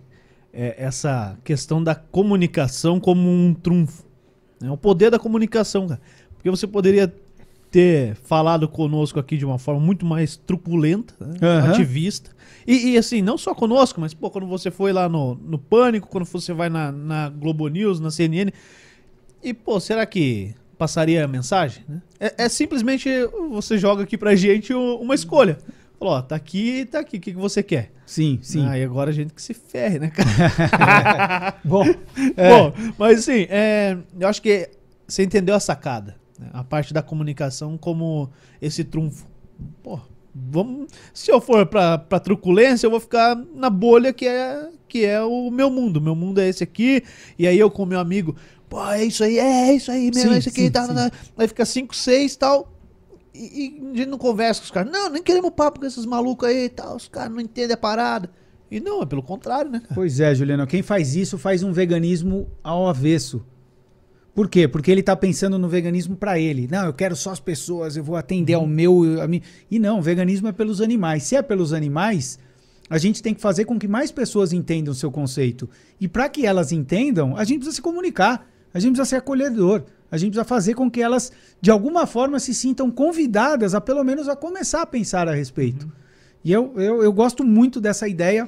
é, 0.53 0.75
essa 0.77 1.37
questão 1.43 1.83
da 1.83 1.93
comunicação 1.93 2.99
como 2.99 3.29
um 3.29 3.53
trunfo. 3.53 4.03
É 4.61 4.71
o 4.71 4.77
poder 4.77 5.11
da 5.11 5.19
comunicação, 5.19 5.87
cara. 5.87 6.01
Porque 6.35 6.49
você 6.49 6.65
poderia 6.65 7.13
ter 7.71 8.15
falado 8.15 8.67
conosco 8.67 9.19
aqui 9.19 9.37
de 9.37 9.45
uma 9.45 9.59
forma 9.59 9.81
muito 9.81 10.05
mais 10.05 10.35
truculenta, 10.35 11.13
né? 11.19 11.37
Aham. 11.41 11.71
ativista. 11.71 12.31
E, 12.65 12.91
e, 12.91 12.97
assim, 12.97 13.21
não 13.21 13.37
só 13.37 13.53
conosco, 13.53 14.01
mas 14.01 14.13
pô, 14.13 14.29
quando 14.29 14.47
você 14.47 14.69
foi 14.69 14.91
lá 14.91 15.07
no, 15.07 15.35
no 15.35 15.57
Pânico, 15.57 16.07
quando 16.07 16.25
você 16.25 16.53
vai 16.53 16.69
na, 16.69 16.91
na 16.91 17.29
Globo 17.29 17.67
News, 17.67 17.99
na 17.99 18.11
CNN, 18.11 18.51
E, 19.43 19.53
pô, 19.53 19.79
será 19.79 20.05
que 20.05 20.53
passaria 20.77 21.23
a 21.23 21.27
mensagem? 21.27 21.83
né? 21.87 22.01
É, 22.19 22.45
é 22.45 22.49
simplesmente 22.49 23.09
você 23.49 23.77
joga 23.77 24.03
aqui 24.03 24.17
pra 24.17 24.35
gente 24.35 24.73
uma 24.73 25.15
escolha. 25.15 25.57
Falou, 25.99 26.13
ó, 26.15 26.21
tá 26.21 26.35
aqui, 26.35 26.85
tá 26.85 26.99
aqui, 26.99 27.17
o 27.17 27.19
que, 27.19 27.31
que 27.31 27.37
você 27.37 27.63
quer? 27.63 27.91
Sim, 28.05 28.37
sim. 28.41 28.65
Ah, 28.67 28.77
e 28.77 28.83
agora 28.83 29.09
a 29.09 29.13
gente 29.13 29.33
que 29.33 29.41
se 29.41 29.53
ferre, 29.53 29.97
né, 29.99 30.11
cara? 30.11 31.55
Bom, 31.65 31.83
é, 32.35 32.49
Bom, 32.49 32.73
mas 32.97 33.19
assim, 33.19 33.47
é, 33.49 33.97
eu 34.19 34.27
acho 34.27 34.41
que 34.41 34.69
você 35.07 35.23
entendeu 35.23 35.55
a 35.55 35.59
sacada. 35.59 36.15
Né? 36.37 36.49
A 36.53 36.63
parte 36.63 36.93
da 36.93 37.01
comunicação 37.01 37.77
como 37.77 38.29
esse 38.61 38.83
trunfo. 38.83 39.27
Pô, 39.81 39.99
vamos. 40.33 40.91
Se 41.13 41.31
eu 41.31 41.41
for 41.41 41.65
pra, 41.65 41.97
pra 41.97 42.19
truculência, 42.19 42.85
eu 42.85 42.91
vou 42.91 42.99
ficar 42.99 43.35
na 43.55 43.69
bolha 43.69 44.13
que 44.13 44.27
é, 44.27 44.69
que 44.87 45.05
é 45.05 45.21
o 45.21 45.49
meu 45.49 45.69
mundo. 45.69 45.99
Meu 45.99 46.15
mundo 46.15 46.39
é 46.39 46.47
esse 46.47 46.63
aqui. 46.63 47.03
E 47.37 47.47
aí 47.47 47.57
eu 47.57 47.71
com 47.71 47.85
meu 47.85 47.99
amigo, 47.99 48.35
pô, 48.69 48.83
é 48.89 49.03
isso 49.03 49.23
aí, 49.23 49.39
é, 49.39 49.69
é 49.69 49.73
isso 49.73 49.91
aí 49.91 50.11
mesmo, 50.13 50.29
Sim, 50.29 50.35
é 50.35 50.39
isso 50.39 50.49
aqui, 50.49 50.61
sim, 50.61 50.71
tá, 50.71 50.83
sim. 50.83 50.93
tá, 50.93 51.09
tá. 51.09 51.17
Aí 51.37 51.47
fica 51.47 51.65
5, 51.65 51.95
6 51.95 52.33
e 52.33 52.37
tal. 52.37 52.73
E, 53.33 53.39
e 53.39 53.91
a 53.93 53.97
gente 53.97 54.09
não 54.09 54.17
conversa 54.17 54.61
com 54.61 54.65
os 54.65 54.71
caras. 54.71 54.91
Não, 54.91 55.09
nem 55.09 55.21
queremos 55.21 55.51
papo 55.51 55.79
com 55.79 55.85
esses 55.85 56.05
malucos 56.05 56.47
aí 56.47 56.65
e 56.65 56.69
tal. 56.69 56.95
Os 56.95 57.07
caras 57.07 57.31
não 57.31 57.39
entendem 57.39 57.73
a 57.73 57.77
parada. 57.77 58.29
E 58.69 58.79
não, 58.79 59.01
é 59.01 59.05
pelo 59.05 59.23
contrário, 59.23 59.71
né, 59.71 59.79
cara? 59.79 59.95
Pois 59.95 60.19
é, 60.19 60.33
Juliano. 60.35 60.67
Quem 60.67 60.81
faz 60.81 61.15
isso 61.15 61.37
faz 61.37 61.63
um 61.63 61.71
veganismo 61.71 62.49
ao 62.63 62.87
avesso. 62.87 63.45
Por 64.37 64.47
quê? 64.47 64.67
Porque 64.67 64.91
ele 64.91 65.01
tá 65.01 65.15
pensando 65.15 65.57
no 65.57 65.67
veganismo 65.67 66.15
pra 66.15 66.37
ele. 66.37 66.67
Não, 66.69 66.85
eu 66.85 66.93
quero 66.93 67.15
só 67.15 67.31
as 67.31 67.39
pessoas, 67.39 67.97
eu 67.97 68.03
vou 68.03 68.15
atender 68.15 68.53
ao 68.53 68.67
meu. 68.67 69.19
A 69.19 69.27
mim. 69.27 69.41
E 69.71 69.79
não, 69.79 69.97
o 69.97 70.01
veganismo 70.03 70.47
é 70.47 70.51
pelos 70.51 70.79
animais. 70.79 71.23
Se 71.23 71.35
é 71.35 71.41
pelos 71.41 71.73
animais, 71.73 72.37
a 72.87 72.99
gente 72.99 73.23
tem 73.23 73.33
que 73.33 73.41
fazer 73.41 73.65
com 73.65 73.79
que 73.79 73.87
mais 73.87 74.11
pessoas 74.11 74.53
entendam 74.53 74.91
o 74.91 74.95
seu 74.95 75.09
conceito. 75.09 75.67
E 75.99 76.07
para 76.07 76.29
que 76.29 76.45
elas 76.45 76.71
entendam, 76.71 77.35
a 77.35 77.43
gente 77.43 77.61
precisa 77.61 77.77
se 77.77 77.81
comunicar. 77.81 78.47
A 78.71 78.79
gente 78.79 78.91
precisa 78.91 79.09
ser 79.09 79.15
acolhedor. 79.15 79.85
A 80.11 80.19
gente 80.19 80.33
precisa 80.33 80.47
fazer 80.47 80.75
com 80.75 80.87
que 80.87 81.01
elas, 81.01 81.31
de 81.59 81.71
alguma 81.71 82.05
forma, 82.05 82.39
se 82.39 82.53
sintam 82.53 82.91
convidadas 82.91 83.73
a 83.73 83.81
pelo 83.81 84.03
menos 84.03 84.29
a 84.29 84.35
começar 84.35 84.83
a 84.83 84.85
pensar 84.85 85.27
a 85.27 85.33
respeito. 85.33 85.91
E 86.43 86.51
eu, 86.51 86.73
eu, 86.75 87.01
eu 87.01 87.11
gosto 87.11 87.43
muito 87.43 87.81
dessa 87.81 88.07
ideia 88.07 88.47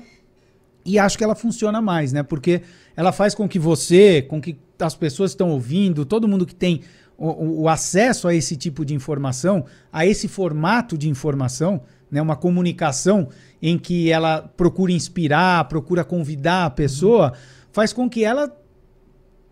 e 0.90 1.00
acho 1.00 1.18
que 1.18 1.24
ela 1.24 1.36
funciona 1.36 1.82
mais, 1.82 2.12
né? 2.14 2.24
Porque 2.24 2.62
ela 2.96 3.12
faz 3.12 3.36
com 3.36 3.48
que 3.48 3.60
você, 3.60 4.22
com 4.22 4.42
que 4.42 4.58
as 4.80 4.96
pessoas 4.96 5.32
que 5.32 5.36
estão 5.36 5.50
ouvindo, 5.52 6.06
todo 6.06 6.28
mundo 6.28 6.46
que 6.46 6.56
tem 6.56 6.82
o, 7.18 7.62
o- 7.64 7.70
acesso 7.70 8.28
a 8.28 8.34
esse 8.34 8.56
tipo 8.56 8.86
de 8.86 8.94
informação, 8.94 9.66
a 9.92 10.06
esse 10.06 10.28
formato 10.28 10.98
de 10.98 11.10
informação, 11.10 11.82
né? 12.10 12.22
Uma 12.22 12.36
comunicação 12.36 13.28
em 13.62 13.78
que 13.78 14.10
ela 14.10 14.42
procura 14.56 14.92
inspirar, 14.92 15.66
procura 15.68 16.04
convidar 16.04 16.66
a 16.66 16.70
pessoa, 16.70 17.34
faz 17.72 17.92
com 17.94 18.10
que 18.10 18.24
ela 18.24 18.52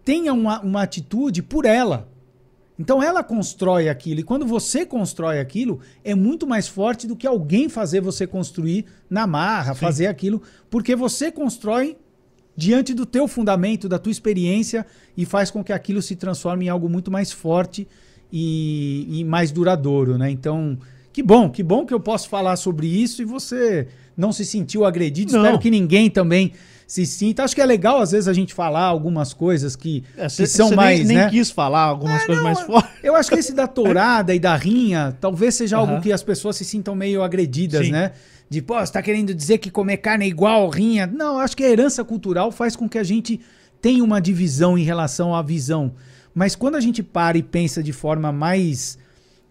tenha 0.04 0.34
uma, 0.34 0.62
uma 0.62 0.82
atitude 0.84 1.42
por 1.44 1.66
ela. 1.66 2.08
Então 2.80 3.02
ela 3.02 3.24
constrói 3.24 3.90
aquilo. 3.90 4.20
E 4.20 4.24
quando 4.24 4.46
você 4.46 4.86
constrói 4.86 5.40
aquilo, 5.40 5.80
é 6.04 6.14
muito 6.14 6.46
mais 6.46 6.68
forte 6.68 7.08
do 7.08 7.16
que 7.16 7.26
alguém 7.26 7.68
fazer 7.70 8.02
você 8.02 8.28
construir 8.28 8.86
na 9.10 9.26
marra, 9.26 9.74
fazer 9.74 10.08
aquilo, 10.08 10.42
porque 10.70 10.96
você 10.96 11.32
constrói 11.32 11.98
diante 12.56 12.94
do 12.94 13.06
teu 13.06 13.28
fundamento, 13.28 13.88
da 13.88 14.00
tua 14.00 14.12
experiência 14.12 14.86
e 15.16 15.26
faz 15.26 15.52
com 15.52 15.64
que 15.64 15.72
aquilo 15.72 16.02
se 16.02 16.16
transforme 16.16 16.66
em 16.66 16.70
algo 16.70 16.90
muito 16.90 17.12
mais 17.12 17.32
forte 17.32 17.88
e, 18.32 19.08
e 19.20 19.24
mais 19.24 19.52
duradouro, 19.52 20.18
né? 20.18 20.30
Então, 20.30 20.78
que 21.14 21.24
bom, 21.24 21.50
que 21.50 21.64
bom 21.64 21.86
que 21.86 21.94
eu 21.94 22.00
posso 22.00 22.30
falar 22.30 22.56
sobre 22.58 22.88
isso 22.88 23.22
e 23.22 23.26
você 23.26 23.88
não 24.16 24.32
se 24.32 24.44
sentiu 24.44 24.86
agredido. 24.86 25.34
Não. 25.34 25.40
Espero 25.42 25.60
que 25.60 25.70
ninguém 25.70 26.10
também 26.10 26.54
se 26.88 27.06
sinta. 27.06 27.44
Acho 27.44 27.54
que 27.54 27.62
é 27.62 27.66
legal 27.66 28.00
às 28.00 28.12
vezes 28.12 28.28
a 28.30 28.34
gente 28.34 28.54
falar 28.54 28.84
algumas 28.86 29.34
coisas 29.34 29.76
que, 29.76 30.04
É, 30.18 30.24
que 30.24 30.30
cê- 30.32 30.48
são 30.48 30.70
cê 30.70 30.76
mais, 30.76 31.00
nem, 31.00 31.08
nem 31.10 31.18
né? 31.18 31.30
quis 31.30 31.52
falar 31.52 31.82
algumas 31.82 32.24
coisas 32.26 32.42
mais 32.44 32.60
Não, 32.60 32.66
fortes. 32.66 32.92
Eu 33.04 33.14
acho 33.16 33.30
que 33.30 33.36
esse 33.38 33.54
da 33.54 33.68
tourada 33.68 34.34
e 34.34 34.40
da 34.40 34.56
rinha 34.56 35.16
talvez 35.20 35.54
seja 35.56 35.76
algo 35.78 35.94
Aham. 35.94 36.02
que 36.02 36.14
as 36.14 36.24
pessoas 36.24 36.56
se 36.56 36.64
sintam 36.64 36.96
meio 36.96 37.22
agredidas, 37.22 37.86
Sim. 37.86 37.92
né? 37.92 38.14
De, 38.50 38.62
pô, 38.62 38.80
você 38.80 38.94
tá 38.94 39.02
querendo 39.02 39.34
dizer 39.34 39.58
que 39.58 39.70
comer 39.70 39.98
carne 39.98 40.24
é 40.24 40.28
igual 40.30 40.70
rinha? 40.70 41.06
Não, 41.06 41.38
acho 41.38 41.58
que 41.58 41.66
a 41.66 41.70
herança 41.70 42.02
cultural 42.06 42.50
faz 42.50 42.78
com 42.78 42.88
que 42.88 42.98
a 42.98 43.04
gente 43.04 43.42
tenha 43.82 44.02
uma 44.02 44.22
divisão 44.22 44.78
em 44.78 44.84
relação 44.84 45.36
à 45.36 45.42
visão. 45.42 45.92
Mas 46.34 46.56
quando 46.56 46.76
a 46.76 46.80
gente 46.80 47.04
para 47.04 47.38
e 47.38 47.44
pensa 47.44 47.84
de 47.84 47.92
forma 47.92 48.32
mais 48.32 48.98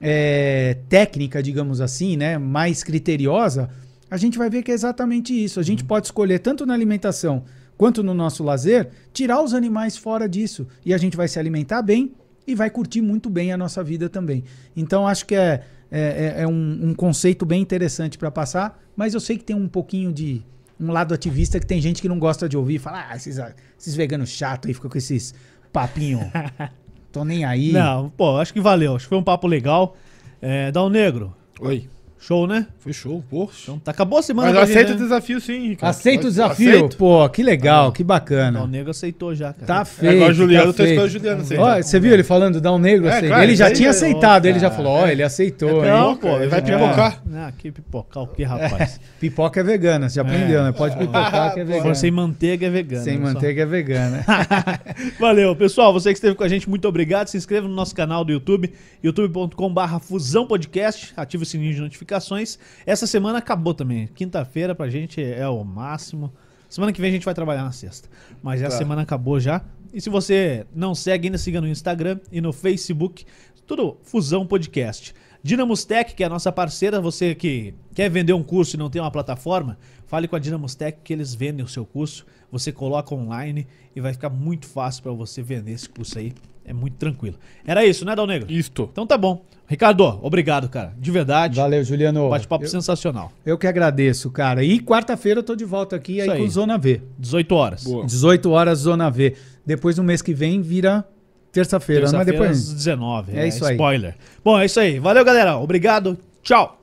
é, 0.00 0.76
técnica, 0.88 1.42
digamos 1.42 1.80
assim, 1.82 2.16
né? 2.16 2.38
Mais 2.38 2.82
criteriosa, 2.82 3.68
a 4.10 4.16
gente 4.16 4.38
vai 4.38 4.48
ver 4.50 4.62
que 4.62 4.70
é 4.70 4.74
exatamente 4.74 5.32
isso. 5.32 5.58
A 5.60 5.62
gente 5.62 5.84
pode 5.84 6.06
escolher 6.06 6.38
tanto 6.38 6.64
na 6.66 6.74
alimentação 6.74 7.44
quanto 7.76 8.02
no 8.02 8.14
nosso 8.14 8.42
lazer, 8.42 8.88
tirar 9.12 9.42
os 9.42 9.52
animais 9.52 9.96
fora 9.96 10.28
disso. 10.28 10.66
E 10.84 10.94
a 10.94 10.98
gente 10.98 11.16
vai 11.16 11.28
se 11.28 11.38
alimentar 11.38 11.82
bem 11.82 12.12
e 12.46 12.54
vai 12.54 12.70
curtir 12.70 13.02
muito 13.02 13.28
bem 13.28 13.52
a 13.52 13.56
nossa 13.56 13.82
vida 13.84 14.08
também. 14.08 14.44
Então 14.76 15.06
acho 15.06 15.26
que 15.26 15.34
é, 15.34 15.62
é, 15.90 16.34
é- 16.38 16.42
é 16.42 16.46
um, 16.48 16.80
um 16.90 16.94
conceito 16.94 17.44
bem 17.44 17.60
interessante 17.60 18.16
para 18.16 18.30
passar, 18.30 18.80
mas 18.96 19.12
eu 19.14 19.20
sei 19.20 19.36
que 19.36 19.44
tem 19.44 19.54
um 19.56 19.68
pouquinho 19.68 20.12
de 20.12 20.42
um 20.80 20.92
lado 20.92 21.12
ativista 21.12 21.58
que 21.58 21.66
tem 21.66 21.80
gente 21.80 22.00
que 22.00 22.08
não 22.08 22.18
gosta 22.18 22.48
de 22.48 22.56
ouvir, 22.56 22.78
fala, 22.78 23.06
ah, 23.10 23.16
esses, 23.16 23.38
esses 23.78 23.94
veganos 23.94 24.28
chatos 24.30 24.68
aí 24.68 24.74
ficam 24.74 24.90
com 24.90 24.98
esses 24.98 25.34
papinho, 25.72 26.20
tô 27.12 27.24
nem 27.24 27.44
aí. 27.44 27.72
Não, 27.72 28.08
pô, 28.10 28.38
acho 28.38 28.52
que 28.52 28.60
valeu. 28.60 28.94
Acho 28.96 29.04
que 29.06 29.08
foi 29.10 29.18
um 29.18 29.22
papo 29.24 29.46
legal. 29.46 29.96
É, 30.40 30.70
Dá 30.70 30.82
um 30.84 30.88
negro. 30.88 31.34
Oi. 31.60 31.88
Show, 32.18 32.46
né? 32.46 32.66
Foi 32.78 32.92
show, 32.92 33.22
poxa. 33.28 33.54
Então, 33.64 33.78
tá, 33.78 33.90
acabou 33.90 34.18
a 34.18 34.22
semana. 34.22 34.48
Mas 34.50 34.68
gente, 34.68 34.70
aceito 34.78 34.88
o 34.88 34.94
né? 34.94 35.02
desafio 35.02 35.40
sim, 35.40 35.68
Ricardo. 35.68 35.90
Aceita 35.90 36.26
o 36.26 36.30
desafio? 36.30 36.70
aceito. 36.70 36.96
Pô, 36.96 37.28
que 37.28 37.42
legal, 37.42 37.92
que 37.92 38.02
Dá 38.02 38.04
um 38.04 38.18
bacana. 38.18 38.66
negro 38.66 38.90
aceitou 38.90 39.34
já, 39.34 39.52
cara. 39.52 39.66
Tá 39.66 39.80
É 39.82 39.84
feio. 39.84 40.12
igual 40.14 40.30
o 40.30 40.32
Juliano, 40.32 40.72
tá 40.72 40.72
tô 40.72 40.76
feito. 40.78 40.88
esperando 40.88 41.06
o 41.06 41.10
Juliano 41.12 41.40
aceitar. 41.42 41.62
Ó, 41.78 41.82
você 41.82 42.00
viu 42.00 42.12
ele 42.14 42.24
falando 42.24 42.60
dá 42.60 42.72
um 42.72 42.78
negro? 42.78 43.06
É, 43.06 43.10
aceita. 43.10 43.26
claro, 43.28 43.42
ele 43.44 43.54
já 43.54 43.70
tinha 43.70 43.88
é- 43.88 43.90
aceitado, 43.90 44.46
ele 44.46 44.58
já 44.58 44.70
cara, 44.70 44.82
falou, 44.82 44.92
ó, 44.98 45.06
ele 45.06 45.22
aceitou, 45.22 45.84
hein? 45.84 45.90
Não, 45.90 46.16
pô, 46.16 46.36
ele 46.36 46.48
vai 46.48 46.62
pipocar. 46.62 47.22
Ah, 47.34 47.52
que 47.56 47.70
pipocar 47.70 48.22
o 48.22 48.26
que, 48.26 48.42
rapaz? 48.42 48.98
Pipoca 49.20 49.60
é 49.60 49.62
vegana, 49.62 50.08
você 50.08 50.16
já 50.16 50.22
aprendeu, 50.22 50.64
né? 50.64 50.72
Pode 50.72 50.96
pipocar 50.96 51.54
que 51.54 51.60
é 51.60 51.64
vegana. 51.64 51.94
sem 51.94 52.10
manteiga, 52.10 52.66
é 52.66 52.70
vegano. 52.70 53.04
Sem 53.04 53.18
né, 53.18 53.24
manteiga 53.24 53.62
é 53.62 53.66
vegana. 53.66 54.24
Valeu, 55.20 55.54
pessoal. 55.54 55.92
Você 55.92 56.08
que 56.10 56.14
esteve 56.14 56.34
com 56.34 56.42
a 56.44 56.48
gente, 56.48 56.68
muito 56.68 56.88
obrigado. 56.88 57.28
Se 57.28 57.36
inscreva 57.36 57.68
no 57.68 57.74
nosso 57.74 57.94
canal 57.94 58.24
do 58.24 58.32
YouTube, 58.32 58.72
youtube.com.br 59.02 59.98
Fusão 60.00 60.46
Podcast. 60.46 61.12
Ative 61.16 61.42
o 61.42 61.46
sininho 61.46 61.74
de 61.74 61.80
notificações. 62.16 62.58
Essa 62.84 63.06
semana 63.06 63.38
acabou 63.38 63.74
também. 63.74 64.06
Quinta-feira 64.08 64.74
pra 64.74 64.88
gente 64.88 65.22
é 65.22 65.46
o 65.48 65.62
máximo. 65.64 66.32
Semana 66.68 66.92
que 66.92 67.00
vem 67.00 67.10
a 67.10 67.12
gente 67.12 67.24
vai 67.24 67.34
trabalhar 67.34 67.62
na 67.62 67.72
sexta. 67.72 68.08
Mas 68.42 68.60
essa 68.60 68.72
Tá. 68.72 68.78
semana 68.78 69.02
acabou 69.02 69.38
já. 69.38 69.62
E 69.92 70.00
se 70.00 70.10
você 70.10 70.66
não 70.74 70.94
segue, 70.94 71.28
ainda 71.28 71.38
siga 71.38 71.60
no 71.60 71.68
Instagram 71.68 72.18
e 72.32 72.40
no 72.40 72.52
Facebook. 72.52 73.24
Tudo 73.66 73.98
Fusão 74.02 74.46
Podcast. 74.46 75.14
Dinamos 75.42 75.84
Tech, 75.84 76.12
que 76.14 76.22
é 76.24 76.26
a 76.26 76.28
nossa 76.28 76.50
parceira, 76.50 77.00
você 77.00 77.34
que 77.34 77.72
quer 77.94 78.10
vender 78.10 78.32
um 78.32 78.42
curso 78.42 78.74
e 78.74 78.78
não 78.78 78.90
tem 78.90 79.00
uma 79.00 79.10
plataforma, 79.12 79.78
fale 80.06 80.26
com 80.26 80.34
a 80.34 80.38
Dinamos 80.40 80.74
Tech 80.74 80.98
que 81.04 81.12
eles 81.12 81.34
vendem 81.34 81.64
o 81.64 81.68
seu 81.68 81.84
curso. 81.86 82.26
Você 82.50 82.72
coloca 82.72 83.14
online 83.14 83.66
e 83.94 84.00
vai 84.00 84.12
ficar 84.12 84.28
muito 84.28 84.66
fácil 84.66 85.02
para 85.04 85.12
você 85.12 85.42
vender 85.42 85.72
esse 85.72 85.88
curso 85.88 86.18
aí. 86.18 86.32
É 86.66 86.72
muito 86.72 86.96
tranquilo. 86.96 87.36
Era 87.66 87.84
isso, 87.86 88.04
né, 88.04 88.14
Dal 88.14 88.26
Negro? 88.26 88.50
Isto. 88.52 88.88
Então 88.92 89.06
tá 89.06 89.16
bom. 89.16 89.44
Ricardo, 89.68 90.18
obrigado, 90.22 90.68
cara. 90.68 90.92
De 90.98 91.10
verdade. 91.10 91.56
Valeu, 91.56 91.82
Juliano. 91.82 92.28
Bate-papo 92.28 92.66
sensacional. 92.68 93.32
eu 93.44 93.56
que 93.58 93.66
agradeço, 93.66 94.30
cara. 94.30 94.62
E 94.62 94.78
quarta-feira 94.80 95.40
eu 95.40 95.44
tô 95.44 95.56
de 95.56 95.64
volta 95.64 95.96
aqui 95.96 96.20
aí, 96.20 96.26
Isso 96.26 96.30
aí. 96.36 96.42
com 96.42 96.48
Zona 96.48 96.78
V. 96.78 97.02
18 97.18 97.54
horas. 97.54 97.84
Boa. 97.84 98.04
18 98.04 98.50
horas, 98.50 98.78
Zona 98.80 99.10
V. 99.10 99.34
Depois 99.64 99.96
no 99.98 100.04
mês 100.04 100.22
que 100.22 100.32
vem 100.34 100.60
vira 100.62 101.04
terça-feira. 101.50 102.02
Mas 102.02 102.10
Terça-feira 102.12 102.38
depois. 102.38 102.68
às 102.68 102.72
19. 102.74 103.36
É 103.36 103.48
isso 103.48 103.64
aí. 103.64 103.74
Spoiler. 103.74 104.14
Bom, 104.44 104.58
é 104.58 104.66
isso 104.66 104.78
aí. 104.78 104.98
Valeu, 105.00 105.24
galera. 105.24 105.56
Obrigado. 105.58 106.16
Tchau. 106.42 106.80